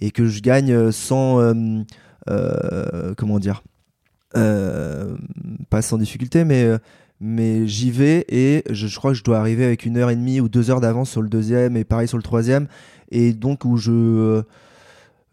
et 0.01 0.11
que 0.11 0.26
je 0.26 0.40
gagne 0.43 0.90
sans 0.93 1.55
comment 3.16 3.38
dire 3.38 3.62
pas 4.34 5.82
sans 5.82 5.98
difficulté, 5.98 6.44
mais 6.44 6.64
euh, 6.64 6.78
mais 7.22 7.68
j'y 7.68 7.92
vais 7.92 8.24
et 8.28 8.64
je, 8.68 8.94
crois 8.96 9.12
que 9.12 9.16
je 9.16 9.22
dois 9.22 9.38
arriver 9.38 9.64
avec 9.64 9.86
une 9.86 9.96
heure 9.96 10.10
et 10.10 10.16
demie 10.16 10.40
ou 10.40 10.48
deux 10.48 10.70
heures 10.70 10.80
d'avance 10.80 11.08
sur 11.08 11.22
le 11.22 11.28
deuxième 11.28 11.76
et 11.76 11.84
pareil 11.84 12.08
sur 12.08 12.16
le 12.16 12.22
troisième. 12.22 12.66
Et 13.12 13.32
donc 13.32 13.64
où 13.64 13.76
je 13.76 13.92
euh, 13.92 14.42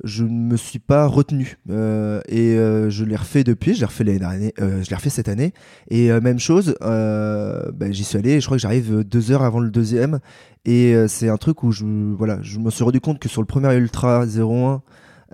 je 0.03 0.23
ne 0.23 0.29
me 0.29 0.55
suis 0.55 0.77
pas 0.79 1.07
retenu. 1.07 1.57
Euh, 1.71 2.21
et 2.27 2.55
euh, 2.55 2.91
je 2.91 3.03
l'ai 3.03 3.15
refait 3.15 3.43
depuis 3.43 3.73
je 3.73 3.79
l'ai 3.79 3.85
refait 3.87 4.03
l'année 4.03 4.19
dernière 4.19 4.51
euh, 4.61 4.83
je 4.83 4.89
l'ai 4.89 4.95
refait 4.95 5.09
cette 5.09 5.29
année. 5.29 5.51
Et 5.89 6.11
euh, 6.11 6.21
même 6.21 6.39
chose 6.39 6.75
euh, 6.83 7.71
ben, 7.73 7.91
j'y 7.91 8.03
suis 8.03 8.19
allé 8.19 8.33
et 8.33 8.39
je 8.39 8.45
crois 8.45 8.57
que 8.57 8.61
j'arrive 8.61 9.03
deux 9.03 9.31
heures 9.31 9.43
avant 9.43 9.59
le 9.59 9.71
deuxième. 9.71 10.19
Et 10.65 10.93
euh, 10.93 11.07
c'est 11.07 11.27
un 11.27 11.37
truc 11.37 11.63
où 11.63 11.71
je 11.71 11.85
voilà 11.85 12.37
je 12.43 12.59
me 12.59 12.69
suis 12.69 12.83
rendu 12.83 13.01
compte 13.01 13.17
que 13.19 13.29
sur 13.29 13.41
le 13.41 13.47
premier 13.47 13.73
ultra 13.75 14.25
01 14.27 14.83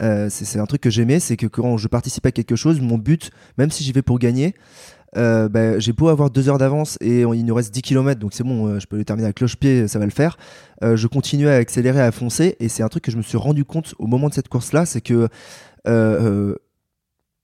euh, 0.02 0.28
c'est 0.30 0.60
un 0.60 0.66
truc 0.66 0.82
que 0.82 0.90
j'aimais 0.90 1.20
c'est 1.20 1.38
que 1.38 1.48
quand 1.48 1.78
je 1.78 1.88
participe 1.88 2.26
à 2.26 2.32
quelque 2.32 2.56
chose 2.56 2.82
mon 2.82 2.98
but 2.98 3.32
même 3.58 3.72
si 3.72 3.84
j'y 3.84 3.92
vais 3.92 4.02
pour 4.02 4.20
gagner 4.20 4.56
euh, 5.18 5.48
bah, 5.48 5.80
j'ai 5.80 5.94
beau 5.94 6.10
avoir 6.10 6.30
deux 6.30 6.50
heures 6.50 6.58
d'avance 6.58 6.98
et 7.00 7.22
il 7.22 7.46
nous 7.46 7.56
reste 7.56 7.74
10 7.74 7.82
km, 7.84 8.20
donc 8.20 8.34
c'est 8.34 8.44
bon, 8.44 8.68
euh, 8.68 8.80
je 8.80 8.86
peux 8.86 8.98
le 8.98 9.06
terminer 9.06 9.30
à 9.30 9.32
cloche-pied, 9.32 9.88
ça 9.88 9.98
va 9.98 10.04
le 10.04 10.12
faire. 10.12 10.38
Je 10.82 11.08
continue 11.08 11.48
à 11.48 11.54
accélérer, 11.54 12.02
à 12.02 12.12
foncer, 12.12 12.58
et 12.60 12.68
c'est 12.68 12.84
un 12.84 12.90
truc 12.90 13.06
que 13.06 13.12
je 13.12 13.16
me 13.16 13.22
suis 13.22 13.38
rendu 13.38 13.64
compte 13.64 13.96
au 13.98 14.08
moment 14.08 14.28
de 14.28 14.34
cette 14.34 14.50
course-là, 14.50 14.86
c'est 14.86 15.00
que 15.00 15.30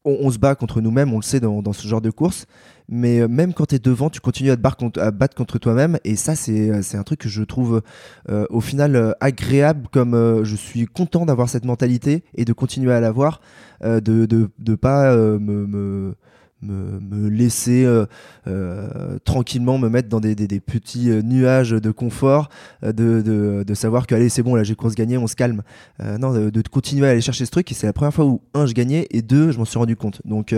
on, 0.04 0.32
se 0.32 0.38
bat 0.38 0.56
contre 0.56 0.82
nous-mêmes, 0.82 1.14
on 1.14 1.18
le 1.18 1.24
sait 1.24 1.39
dans 1.39 1.72
ce 1.72 1.88
genre 1.88 2.02
de 2.02 2.10
course, 2.10 2.45
mais 2.92 3.28
même 3.28 3.54
quand 3.54 3.68
tu 3.68 3.76
es 3.76 3.80
devant, 3.80 4.10
tu 4.10 4.20
continues 4.20 4.52
à 4.52 4.56
te, 4.56 4.62
battre 4.62 5.36
contre, 5.36 5.58
toi-même. 5.58 5.98
Et 6.04 6.16
ça, 6.16 6.36
c'est 6.36 6.96
un 6.96 7.04
truc 7.04 7.22
que 7.22 7.30
je 7.30 7.44
trouve 7.44 7.82
au 8.30 8.62
final 8.62 9.16
agréable, 9.20 9.88
comme 9.92 10.44
je 10.44 10.56
suis 10.56 10.86
content 10.86 11.26
d'avoir 11.26 11.50
cette 11.50 11.66
mentalité 11.66 12.24
et 12.36 12.46
de 12.46 12.54
continuer 12.54 12.94
à 12.94 13.00
l'avoir, 13.00 13.42
de, 13.84 14.00
de, 14.00 14.50
de 14.60 14.76
pas 14.76 15.16
me, 15.16 16.16
laisser 16.62 17.86
euh, 17.86 18.05
euh, 18.47 19.18
tranquillement 19.24 19.78
me 19.78 19.89
mettre 19.89 20.09
dans 20.09 20.20
des, 20.20 20.36
petits 20.59 21.09
euh, 21.09 21.22
nuages 21.22 21.72
de 21.72 21.91
confort, 21.91 22.49
de, 22.84 23.74
savoir 23.74 24.05
que 24.05 24.14
allez 24.14 24.30
c'est 24.30 24.43
bon 24.43 24.55
là 24.55 24.64
j'ai 24.64 24.76
course 24.76 24.95
gagnée, 24.95 25.18
on 25.18 25.28
se 25.28 25.36
calme. 25.36 25.64
non, 25.99 26.32
de, 26.34 26.62
continuer 26.70 27.07
à 27.07 27.12
aller 27.12 27.22
chercher 27.22 27.45
ce 27.45 27.51
truc 27.51 27.70
c'est 27.74 27.88
la 27.88 27.93
première 27.93 28.14
fois 28.14 28.26
où 28.26 28.41
un 28.53 28.66
je 28.66 28.74
gagnais 28.74 29.07
et 29.12 29.22
deux 29.22 29.51
je 29.51 29.57
m'en 29.57 29.66
suis 29.66 29.80
rendu 29.80 29.95
compte. 29.95 30.22
Donc 30.26 30.53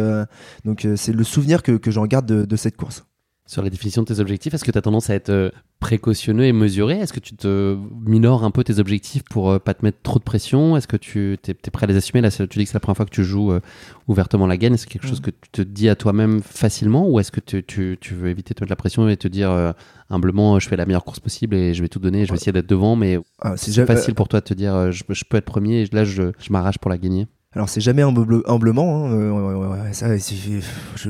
donc 0.66 0.88
c'est 0.96 1.14
le 1.14 1.24
souvenir 1.24 1.64
que, 1.64 1.80
j'en 1.88 2.06
garde 2.06 2.26
de 2.26 2.56
cette 2.56 2.76
course. 2.76 3.06
Sur 3.46 3.62
la 3.62 3.70
définition 3.70 4.04
de 4.04 4.08
tes 4.08 4.22
objectifs, 4.22 4.54
est-ce 4.54 4.64
que 4.64 4.72
tu 4.72 4.78
as 4.78 4.82
tendance 4.82 5.10
à 5.10 5.16
être 5.16 5.30
euh, 5.30 5.50
précautionneux 5.82 6.46
et 6.46 6.54
mesuré? 6.54 7.00
Est-ce 7.00 7.12
que 7.12 7.20
tu 7.20 7.36
te 7.36 7.78
minores 8.06 8.46
un 8.46 8.52
peu 8.52 8.64
tes 8.64 8.80
objectifs 8.80 9.24
pour 9.24 9.52
euh, 9.52 9.60
pas 9.60 9.74
te 9.74 9.84
mettre 9.84 9.98
trop 10.02 10.18
de 10.18 10.24
pression? 10.24 10.78
Est-ce 10.78 10.88
que 10.88 10.96
tu 10.96 11.38
es, 11.46 11.54
prêt 11.70 11.84
à 11.84 11.88
les 11.88 11.98
assumer? 11.98 12.22
Là, 12.22 12.32
tu 12.32 12.46
dis 12.46 12.64
que 12.64 12.70
c'est 12.70 12.74
la 12.74 12.80
première 12.80 12.96
fois 12.96 13.06
que 13.06 13.12
tu 13.12 13.26
joues 13.26 13.52
euh, 13.52 13.60
ouvertement 14.08 14.48
la 14.48 14.56
gagne. 14.56 14.76
Est-ce 14.76 14.88
quelque 14.88 15.08
chose 15.08 15.20
mm. 15.20 15.26
que 15.26 15.32
tu 15.32 15.50
te 15.52 15.62
dis 15.62 15.90
à 15.90 15.98
toi-même 15.98 16.42
facilement 16.42 17.06
Ou 17.10 17.20
est-ce 17.20 17.34
que 17.34 17.42
tu, 17.42 17.98
veux 18.14 18.30
éviter 18.30 18.54
de 18.54 18.60
te 18.60 18.64
mettre 18.64 18.72
la 18.72 18.78
pression 18.78 19.10
et 19.10 19.18
te 19.18 19.28
dire 19.28 19.74
humblement, 20.10 20.58
je 20.60 20.70
fais 20.70 20.78
la 20.78 20.86
meilleure 20.86 21.04
course 21.04 21.20
possible 21.20 21.54
et 21.54 21.74
je 21.74 21.82
vais 21.82 21.90
tout 21.90 22.00
donner, 22.00 22.26
je 22.26 22.32
vais 22.32 22.38
essayer 22.38 22.54
d'être 22.54 22.70
devent 22.70 22.96
mais 22.96 23.20
ah, 23.42 23.58
c'est 23.58 23.86
facile 23.86 24.16
pour 24.16 24.30
toi 24.30 24.40
de 24.40 24.46
te 24.46 24.54
dire, 24.54 24.90
je, 24.94 25.04
peux 25.04 25.36
être 25.36 25.46
premier 25.46 25.82
et 25.82 25.90
là, 25.92 26.06
je, 26.06 26.32
je 26.40 26.54
m'arrache 26.54 26.78
pour 26.78 26.90
la 26.90 26.98
gagner? 26.98 27.28
Alors 27.56 27.70
c'est 27.70 27.82
jamais 27.82 28.02
humblement, 28.02 29.06
hein, 29.06 29.12
euh, 29.12 30.62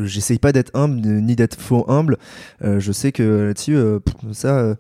j'essaye 0.06 0.40
pas 0.40 0.52
d'être 0.52 0.72
humble 0.74 1.02
ni 1.02 1.36
d'être 1.36 1.60
faux 1.60 1.86
humble. 1.90 2.18
Euh, 2.64 2.80
je 2.80 2.92
sais 2.92 3.12
que 3.12 3.48
là-dessus, 3.48 3.76
euh, 3.76 4.00
ça, 4.34 4.76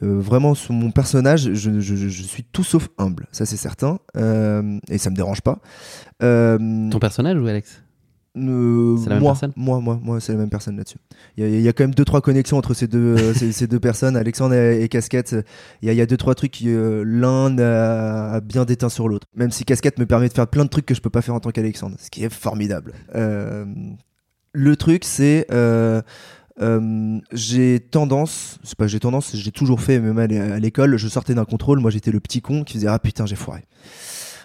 vraiment 0.00 0.54
sur 0.54 0.72
mon 0.72 0.90
personnage, 0.90 1.52
je, 1.52 1.80
suis 1.80 2.44
tout 2.44 2.64
sauf 2.64 2.88
humble, 2.98 3.26
ça 3.32 3.44
c'est 3.44 3.56
certain, 3.56 3.98
et 4.16 4.98
ça 4.98 5.10
me 5.10 5.16
dérange 5.16 5.40
pas. 5.40 5.58
Ton 6.20 6.98
personnage 7.00 7.38
ou 7.38 7.46
Alex? 7.46 7.82
Euh, 8.36 8.96
c'est 8.98 9.08
la 9.08 9.16
même 9.16 9.22
moi, 9.24 9.32
personne 9.32 9.52
moi, 9.56 9.80
moi, 9.80 9.98
moi, 10.00 10.20
c'est 10.20 10.32
la 10.32 10.38
même 10.38 10.50
personne 10.50 10.76
là-dessus. 10.76 10.98
Il 11.36 11.60
y, 11.60 11.68
a 11.68 11.72
quand 11.72 11.82
même 11.82 11.94
deux 11.94 12.04
trois 12.04 12.20
connexions 12.20 12.58
entre 12.58 12.74
ces 12.74 12.86
deux, 12.86 13.16
euh, 13.18 13.34
ces, 13.34 13.66
deux 13.66 13.80
personnes, 13.80 14.16
Alexandre 14.16 14.54
et, 14.54 14.88
Casquette. 14.88 15.34
Il 15.82 15.92
y, 15.92 16.00
a 16.00 16.06
deux 16.06 16.16
trois 16.16 16.34
trucs 16.36 16.52
qui 16.52 16.68
euh, 16.68 17.02
l'un 17.04 17.58
a, 17.58 18.40
bien 18.40 18.64
déteint 18.64 18.88
sur 18.88 19.08
l'autre. 19.08 19.26
Même 19.34 19.50
si 19.50 19.64
Casquette 19.64 19.98
me 19.98 20.06
permet 20.06 20.28
de 20.28 20.32
faire 20.32 20.46
plein 20.46 20.64
de 20.64 20.70
trucs 20.70 20.86
que 20.86 20.94
je 20.94 21.00
peux 21.00 21.10
pas 21.10 21.22
faire 21.22 21.34
en 21.34 21.40
tant 21.40 21.50
qu'Alexandre, 21.50 21.96
ce 21.98 22.08
qui 22.10 22.24
est 22.24 22.32
formidable. 22.32 22.94
le 23.14 24.76
truc, 24.76 25.04
c'est 25.04 25.46
j'ai 27.32 27.80
tendance, 27.80 28.58
c'est 28.62 28.78
pas 28.78 28.86
j'ai 28.86 29.00
tendance, 29.00 29.34
j'ai 29.34 29.52
toujours 29.52 29.80
fait, 29.80 29.98
même 29.98 30.18
à 30.18 30.58
l'école, 30.60 30.96
je 30.96 31.08
sortais 31.08 31.34
d'un 31.34 31.44
contrôle, 31.44 31.80
moi 31.80 31.90
j'étais 31.90 32.12
le 32.12 32.20
petit 32.20 32.42
con 32.42 32.62
qui 32.62 32.74
faisait 32.74 32.88
ah 32.88 32.98
putain 33.00 33.26
j'ai 33.26 33.36
foiré. 33.36 33.64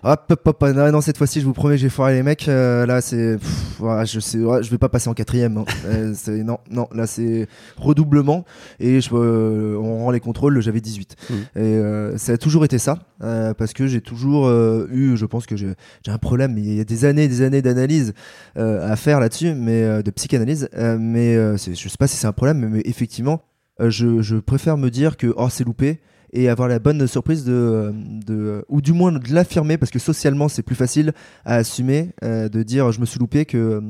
Hop, 0.07 0.25
hop, 0.29 0.47
hop, 0.47 0.61
non, 0.61 1.01
cette 1.01 1.17
fois-ci, 1.17 1.41
je 1.41 1.45
vous 1.47 1.53
promets, 1.53 1.79
j'ai 1.79 1.89
foiré 1.89 2.13
les 2.13 2.21
mecs. 2.21 2.47
Euh, 2.47 2.85
là, 2.85 3.01
c'est, 3.01 3.39
je 3.79 4.19
sais, 4.19 4.37
je 4.37 4.69
vais 4.69 4.77
pas 4.77 4.87
passer 4.87 5.09
en 5.09 5.15
quatrième. 5.15 5.57
Hein. 5.57 5.65
Euh, 5.85 6.43
non, 6.43 6.57
non, 6.69 6.87
là, 6.93 7.05
c'est 7.07 7.47
redoublement 7.77 8.43
et 8.79 8.99
je, 9.01 9.09
euh, 9.13 9.77
on 9.77 10.03
rend 10.03 10.11
les 10.11 10.19
contrôles. 10.19 10.59
J'avais 10.61 10.81
18 10.81 11.15
mmh. 11.29 11.59
et 11.59 12.17
ça 12.17 12.33
a 12.33 12.37
toujours 12.37 12.65
été 12.65 12.79
ça 12.79 12.99
parce 13.19 13.73
que 13.73 13.87
j'ai 13.87 14.01
toujours 14.01 14.49
eu, 14.91 15.15
je 15.15 15.25
pense 15.25 15.45
que 15.45 15.55
j'ai 15.55 15.75
un 16.07 16.17
problème. 16.17 16.57
Il 16.57 16.73
y 16.73 16.79
a 16.79 16.83
des 16.83 17.05
années, 17.05 17.27
des 17.27 17.41
années 17.41 17.61
d'analyse 17.61 18.13
à 18.55 18.95
faire 18.95 19.19
là-dessus, 19.19 19.53
mais 19.53 20.03
de 20.03 20.11
psychanalyse. 20.11 20.69
mais 20.75 21.35
je 21.57 21.73
sais 21.73 21.97
pas 21.97 22.07
si 22.07 22.17
c'est 22.17 22.27
un 22.27 22.33
problème, 22.33 22.69
mais, 22.69 22.81
effectivement, 22.85 23.41
je, 23.79 24.21
je 24.21 24.37
préfère 24.37 24.77
me 24.77 24.89
dire 24.89 25.17
que 25.17 25.33
oh 25.37 25.49
c'est 25.49 25.63
loupé 25.63 25.99
et 26.35 26.49
avoir 26.49 26.67
la 26.67 26.79
bonne 26.79 27.07
surprise 27.07 27.45
de, 27.45 27.93
de 28.25 28.65
ou 28.69 28.81
du 28.81 28.93
moins 28.93 29.11
de 29.11 29.33
l'affirmer 29.33 29.77
parce 29.77 29.91
que 29.91 29.99
socialement 29.99 30.47
c'est 30.47 30.61
plus 30.61 30.75
facile 30.75 31.13
à 31.45 31.55
assumer 31.55 32.09
euh, 32.23 32.49
de 32.49 32.61
dire 32.61 32.91
je 32.91 32.99
me 32.99 33.05
suis 33.05 33.19
loupé 33.19 33.45
que 33.45 33.81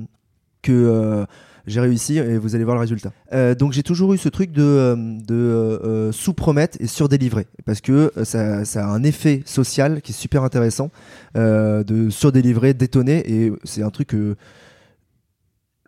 que 0.62 0.72
euh, 0.72 1.26
j'ai 1.68 1.80
réussi 1.80 2.20
et 2.20 2.38
vous 2.38 2.54
allez 2.54 2.64
voir 2.64 2.76
le 2.76 2.82
résultat. 2.82 3.12
Euh, 3.34 3.56
donc 3.56 3.74
j'ai 3.74 3.82
toujours 3.82 4.14
eu 4.14 4.20
ce 4.20 4.30
truc 4.30 4.52
de, 4.52 4.96
de 5.26 6.12
sous-promettre 6.12 6.78
et 6.80 6.86
sur-délivrer 6.86 7.48
parce 7.66 7.82
que 7.82 8.12
ça, 8.24 8.66
ça, 8.66 8.88
a 8.88 8.90
un 8.90 9.02
effet 9.02 9.42
social 9.46 10.02
qui 10.02 10.12
est 10.12 10.16
super 10.16 10.44
intéressant 10.44 10.92
de 11.34 12.10
sur-délivrer, 12.12 12.76
détonner 12.76 13.24
et 13.28 13.52
c'est 13.64 13.82
un 13.82 13.90
truc 13.90 14.10
que 14.10 14.36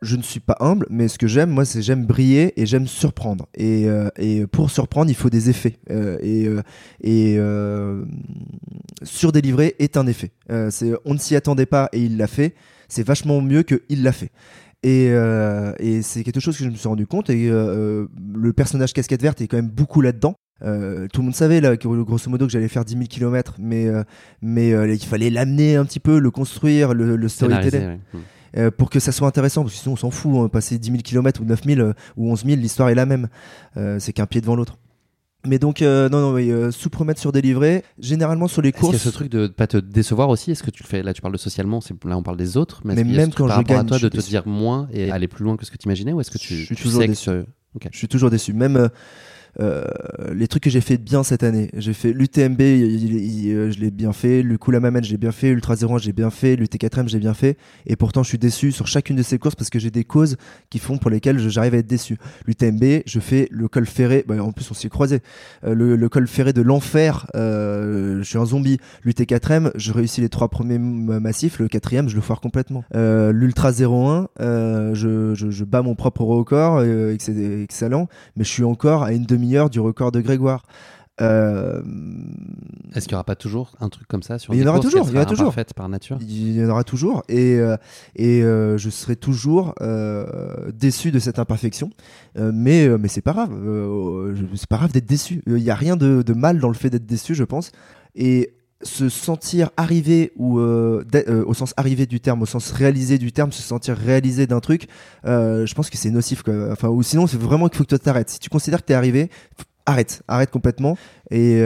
je 0.01 0.15
ne 0.15 0.21
suis 0.21 0.39
pas 0.39 0.55
humble, 0.59 0.85
mais 0.89 1.07
ce 1.07 1.17
que 1.17 1.27
j'aime, 1.27 1.49
moi, 1.49 1.65
c'est 1.65 1.81
j'aime 1.81 2.05
briller 2.05 2.59
et 2.59 2.65
j'aime 2.65 2.87
surprendre. 2.87 3.47
Et, 3.55 3.85
euh, 3.87 4.47
pour 4.51 4.69
surprendre, 4.69 5.09
il 5.09 5.15
faut 5.15 5.29
des 5.29 5.49
effets. 5.49 5.77
Euh, 5.89 6.17
et 6.21 6.47
euh, 6.47 6.61
et 7.01 7.37
surdélivrer 9.03 9.75
est 9.79 9.97
un 9.97 10.07
effet. 10.07 10.31
on 10.49 11.13
ne 11.13 11.19
s'y 11.19 11.35
attendait 11.35 11.65
pas 11.65 11.89
et 11.93 12.01
il 12.01 12.17
l'a 12.17 12.27
fait. 12.27 12.53
C'est 12.87 13.05
vachement 13.05 13.41
mieux 13.41 13.63
que 13.63 13.81
il 13.89 14.03
l'a 14.03 14.11
fait. 14.11 14.31
Et, 14.83 15.11
c'est 16.03 16.23
quelque 16.23 16.39
chose 16.39 16.57
que 16.57 16.63
je 16.63 16.69
me 16.69 16.75
suis 16.75 16.87
rendu 16.87 17.07
compte. 17.07 17.29
Et 17.29 17.49
le 17.49 18.53
personnage 18.55 18.93
casquette 18.93 19.21
verte 19.21 19.41
est 19.41 19.47
quand 19.47 19.57
même 19.57 19.69
beaucoup 19.69 20.01
là-dedans. 20.01 20.35
tout 20.61 20.65
le 20.65 21.23
monde 21.23 21.35
savait 21.35 21.59
grosso 21.77 22.29
modo 22.29 22.45
que 22.45 22.51
j'allais 22.51 22.67
faire 22.67 22.85
10 22.85 22.93
000 22.93 23.05
km, 23.09 23.55
mais, 23.59 23.87
mais 24.41 24.69
il 24.69 25.05
fallait 25.05 25.31
l'amener 25.31 25.75
un 25.75 25.85
petit 25.85 25.99
peu, 25.99 26.19
le 26.19 26.29
construire, 26.29 26.93
le, 26.93 27.15
le 27.15 27.27
storytelling. 27.27 27.97
Euh, 28.58 28.72
pour 28.72 28.89
que 28.89 28.99
ça 28.99 29.12
soit 29.12 29.28
intéressant, 29.28 29.62
parce 29.64 29.76
que 29.76 29.80
sinon 29.80 29.93
on 29.93 29.97
s'en 29.97 30.12
fout, 30.12 30.32
hein, 30.36 30.49
passer 30.49 30.80
10 30.80 30.88
000 30.89 31.01
km 31.03 31.41
ou 31.41 31.45
9 31.45 31.64
000 31.64 31.80
euh, 31.80 31.93
ou 32.16 32.32
11 32.32 32.45
000, 32.45 32.58
l'histoire 32.58 32.89
est 32.89 32.95
la 32.95 33.05
même. 33.05 33.28
Euh, 33.78 33.99
c'est 33.99 34.14
qu'un 34.14 34.26
pied 34.26 34.41
devant 34.41 34.55
l'autre. 34.55 34.78
Mais 35.45 35.60
donc, 35.60 35.82
non, 35.82 36.10
non, 36.10 36.72
sous-promettre 36.72 37.22
sur 37.22 37.32
délivrer. 37.32 37.84
Généralement 37.99 38.49
sur 38.49 38.62
les 38.62 38.74
courses. 38.74 38.95
Est-ce 38.95 39.03
qu'il 39.03 39.08
y 39.08 39.10
a 39.10 39.12
ce 39.12 39.16
truc 39.16 39.32
de 39.32 39.47
pas 39.47 39.68
te 39.68 39.78
décevoir 39.78 40.28
aussi? 40.28 40.51
Est-ce 40.51 40.64
que 40.64 40.72
tu 40.72 40.84
le 40.84 40.88
fais 40.88 41.03
Là, 41.03 41.14
tu 41.14 41.22
parles 41.22 41.34
de 41.34 41.38
socialement, 41.38 41.80
là 42.03 42.18
on 42.18 42.24
parle 42.24 42.36
des 42.36 42.58
autres. 42.58 42.82
Mais, 42.84 43.01
même 43.01 43.32
quand 43.32 43.47
je 43.47 43.62
gagne, 43.62 43.78
à 43.78 43.84
toi 43.86 43.99
de 43.99 44.10
te 44.10 44.18
dire 44.18 44.45
moins 44.45 44.89
et 44.91 45.10
aller 45.10 45.28
plus 45.28 45.45
loin 45.45 45.55
que 45.55 45.66
ce 45.66 45.72
que 45.72 45.78
tu 45.78 45.86
imaginais 45.86 46.12
Ou 46.12 46.20
est-ce 46.20 46.32
que 46.32 46.38
tu, 46.38 46.55
je 46.55 46.66
suis 46.66 46.76
toujours 46.76 46.99
déçu. 46.99 47.30
Je 47.91 47.97
suis 47.97 48.08
toujours 48.08 48.30
déçu. 48.30 48.51
Même 48.51 48.89
les 49.59 50.47
trucs 50.47 50.63
que 50.63 50.69
j'ai 50.69 50.81
fait 50.81 50.97
bien 50.97 51.23
cette 51.23 51.43
année. 51.43 51.69
J'ai 51.75 51.93
fait 51.93 52.13
l'UTMB, 52.13 52.61
euh, 52.61 53.71
je 53.71 53.79
l'ai 53.79 53.91
bien 53.91 54.13
fait, 54.13 54.41
le 54.41 54.57
Koulamamène, 54.57 55.03
j'ai 55.03 55.17
bien 55.17 55.31
fait, 55.31 55.49
l'Ultra 55.49 55.75
01, 55.75 55.97
j'ai 55.97 56.13
bien 56.13 56.29
fait, 56.29 56.55
l'UT4M, 56.55 57.07
j'ai 57.07 57.19
bien 57.19 57.33
fait. 57.33 57.57
Et 57.85 57.95
pourtant, 57.95 58.23
je 58.23 58.29
suis 58.29 58.37
déçu 58.37 58.71
sur 58.71 58.87
chacune 58.87 59.15
de 59.15 59.23
ces 59.23 59.39
courses 59.39 59.55
parce 59.55 59.69
que 59.69 59.79
j'ai 59.79 59.91
des 59.91 60.03
causes 60.03 60.37
qui 60.69 60.79
font 60.79 60.97
pour 60.97 61.09
lesquelles 61.09 61.39
j'arrive 61.49 61.73
à 61.73 61.77
être 61.77 61.87
déçu. 61.87 62.17
L'UTMB, 62.45 63.03
je 63.05 63.19
fais 63.19 63.47
le 63.51 63.67
col 63.67 63.85
ferré, 63.85 64.23
bah, 64.27 64.41
en 64.41 64.51
plus 64.51 64.69
on 64.71 64.73
s'y 64.73 64.87
est 64.87 64.89
croisé, 64.89 65.21
euh, 65.63 65.73
le, 65.73 66.09
col 66.09 66.27
ferré 66.27 66.53
de 66.53 66.61
l'enfer, 66.61 67.27
je 67.33 68.21
suis 68.23 68.37
un 68.37 68.45
zombie. 68.45 68.77
L'UT4M, 69.05 69.71
je 69.75 69.91
réussis 69.91 70.21
les 70.21 70.29
trois 70.29 70.49
premiers 70.49 70.79
massifs, 70.79 71.59
le 71.59 71.67
quatrième, 71.67 72.09
je 72.09 72.15
le 72.15 72.21
foire 72.21 72.41
complètement. 72.41 72.83
L'Ultra 72.93 73.71
01, 73.71 74.27
je, 74.39 75.33
je, 75.35 75.49
je, 75.49 75.63
bats 75.63 75.81
mon 75.81 75.95
propre 75.95 76.21
record, 76.21 76.83
excellent, 76.83 78.07
mais 78.35 78.43
je 78.43 78.49
suis 78.49 78.63
encore 78.63 79.03
à 79.03 79.13
une 79.13 79.25
demi 79.25 79.46
du 79.69 79.79
record 79.79 80.11
de 80.11 80.21
Grégoire. 80.21 80.63
Euh, 81.19 81.81
Est-ce 82.93 83.07
qu'il 83.07 83.13
n'y 83.13 83.15
aura 83.15 83.23
pas 83.23 83.35
toujours 83.35 83.71
un 83.79 83.89
truc 83.89 84.07
comme 84.07 84.21
ça 84.21 84.37
sur 84.37 84.53
Il 84.53 84.59
y 84.59 84.63
en 84.63 84.67
aura 84.67 84.79
toujours, 84.79 85.07
il 85.09 85.15
y 85.15 85.17
en 85.17 85.21
aura 85.21 85.25
toujours. 85.25 85.55
par 85.75 85.89
nature? 85.89 86.17
Il 86.21 86.55
y 86.55 86.63
en 86.63 86.69
aura 86.69 86.83
toujours, 86.83 87.23
et 87.27 87.55
euh, 87.55 87.75
et 88.15 88.43
euh, 88.43 88.77
je 88.77 88.89
serai 88.91 89.15
toujours 89.15 89.73
déçu 90.73 91.11
de 91.11 91.19
cette 91.19 91.39
imperfection, 91.39 91.89
mais 92.35 92.87
mais 92.99 93.07
c'est 93.07 93.21
pas 93.21 93.33
grave, 93.33 93.51
c'est 94.55 94.69
pas 94.69 94.77
grave 94.77 94.91
d'être 94.91 95.07
déçu. 95.07 95.41
Il 95.47 95.55
n'y 95.55 95.71
a 95.71 95.75
rien 95.75 95.95
de, 95.95 96.21
de, 96.21 96.33
mal 96.33 96.59
dans 96.59 96.69
le 96.69 96.75
fait 96.75 96.89
d'être 96.89 97.07
déçu, 97.07 97.33
je 97.33 97.43
pense. 97.43 97.71
Et 98.15 98.53
se 98.84 99.09
sentir 99.09 99.71
arrivé 99.75 100.32
ou 100.36 100.59
euh, 100.59 101.03
euh, 101.15 101.43
au 101.45 101.53
sens 101.53 101.73
arrivé 101.78 102.05
du 102.05 102.19
terme, 102.19 102.43
au 102.43 102.45
sens 102.45 102.71
réalisé 102.71 103.17
du 103.17 103.32
terme, 103.32 103.51
se 103.51 103.61
sentir 103.61 103.97
réalisé 103.97 104.45
d'un 104.45 104.59
truc, 104.59 104.88
euh, 105.25 105.65
je 105.65 105.73
pense 105.73 105.89
que 105.89 105.97
c'est 105.97 106.11
nocif. 106.11 106.43
Quoi. 106.43 106.71
Enfin, 106.71 106.89
ou 106.89 107.01
sinon, 107.01 107.28
c'est 107.28 107.39
vraiment 107.39 107.69
qu'il 107.69 107.78
faut 107.78 107.84
que 107.84 107.95
tu 107.95 107.99
t'arrêtes. 107.99 108.30
Si 108.30 108.39
tu 108.39 108.49
considères 108.49 108.82
que 108.82 108.88
tu 108.88 108.93
es 108.93 108.95
arrivé, 108.95 109.32
arrête, 109.86 110.21
arrête 110.28 110.51
complètement. 110.51 110.97
Et 111.32 111.59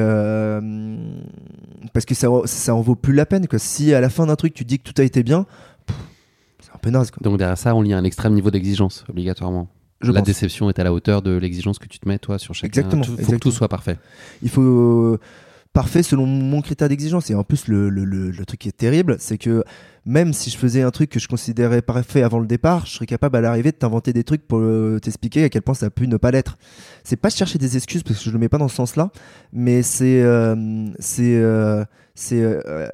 parce 1.93 2.05
que 2.05 2.15
ça, 2.15 2.27
ça 2.45 2.75
en 2.75 2.81
vaut 2.81 2.95
plus 2.95 3.13
la 3.13 3.25
peine. 3.25 3.47
Quoi. 3.47 3.59
Si 3.59 3.93
à 3.93 3.99
la 3.99 4.09
fin 4.09 4.25
d'un 4.25 4.35
truc, 4.35 4.53
tu 4.53 4.63
dis 4.63 4.79
que 4.79 4.89
tout 4.89 4.99
a 5.01 5.03
été 5.03 5.23
bien, 5.23 5.45
c'est 6.61 6.71
un 6.73 6.79
peu 6.79 6.91
naze. 6.91 7.11
Quoi. 7.11 7.19
Donc 7.21 7.37
derrière 7.37 7.57
ça, 7.57 7.75
on 7.75 7.81
lit 7.81 7.93
un 7.93 8.05
extrême 8.05 8.33
niveau 8.33 8.51
d'exigence, 8.51 9.03
obligatoirement. 9.09 9.67
Je 9.99 10.11
la 10.11 10.21
déception 10.21 10.67
est 10.69 10.79
à 10.79 10.83
la 10.83 10.93
hauteur 10.93 11.21
de 11.21 11.37
l'exigence 11.37 11.77
que 11.77 11.87
tu 11.87 11.99
te 11.99 12.07
mets 12.07 12.17
toi 12.17 12.39
sur 12.39 12.55
chaque. 12.55 12.69
Exactement. 12.69 13.03
Il 13.19 13.23
faut 13.23 13.33
que 13.33 13.37
tout 13.37 13.51
soit 13.51 13.67
parfait. 13.67 13.97
Il 14.41 14.49
faut 14.49 15.19
parfait 15.73 16.03
selon 16.03 16.25
mon 16.25 16.61
critère 16.61 16.89
d'exigence. 16.89 17.29
Et 17.29 17.35
en 17.35 17.43
plus, 17.43 17.67
le, 17.67 17.89
le, 17.89 18.03
le, 18.05 18.45
truc 18.45 18.59
qui 18.59 18.69
est 18.69 18.77
terrible, 18.77 19.15
c'est 19.19 19.37
que 19.37 19.63
même 20.05 20.33
si 20.33 20.49
je 20.49 20.57
faisais 20.57 20.81
un 20.81 20.91
truc 20.91 21.09
que 21.09 21.19
je 21.19 21.27
considérais 21.27 21.81
parfait 21.81 22.23
avant 22.23 22.39
le 22.39 22.47
départ, 22.47 22.85
je 22.85 22.93
serais 22.93 23.05
capable 23.05 23.37
à 23.37 23.41
l'arrivée 23.41 23.71
de 23.71 23.77
t'inventer 23.77 24.13
des 24.13 24.23
trucs 24.23 24.47
pour 24.47 24.59
euh, 24.59 24.99
t'expliquer 24.99 25.43
à 25.43 25.49
quel 25.49 25.61
point 25.61 25.75
ça 25.75 25.87
a 25.87 25.89
pu 25.89 26.07
ne 26.07 26.17
pas 26.17 26.31
l'être. 26.31 26.57
C'est 27.03 27.17
pas 27.17 27.29
chercher 27.29 27.57
des 27.57 27.77
excuses 27.77 28.03
parce 28.03 28.19
que 28.19 28.25
je 28.25 28.31
le 28.31 28.39
mets 28.39 28.49
pas 28.49 28.57
dans 28.57 28.67
ce 28.67 28.75
sens-là, 28.75 29.11
mais 29.53 29.81
c'est 29.83 30.21
euh, 30.21 30.87
c'est 30.99 31.35
euh, 31.35 31.83
c'est 32.15 32.43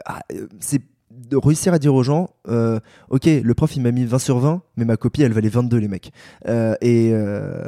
ah, 0.05 0.21
c'est 0.59 0.81
de 1.29 1.37
réussir 1.37 1.73
à 1.73 1.79
dire 1.79 1.93
aux 1.93 2.03
gens, 2.03 2.29
euh, 2.47 2.79
ok, 3.09 3.25
le 3.25 3.53
prof 3.53 3.75
il 3.75 3.81
m'a 3.81 3.91
mis 3.91 4.05
20 4.05 4.19
sur 4.19 4.39
20, 4.39 4.61
mais 4.77 4.85
ma 4.85 4.97
copie 4.97 5.23
elle 5.23 5.33
valait 5.33 5.49
22 5.49 5.77
les 5.77 5.87
mecs. 5.87 6.11
Euh, 6.47 6.75
et, 6.81 7.09
euh, 7.11 7.63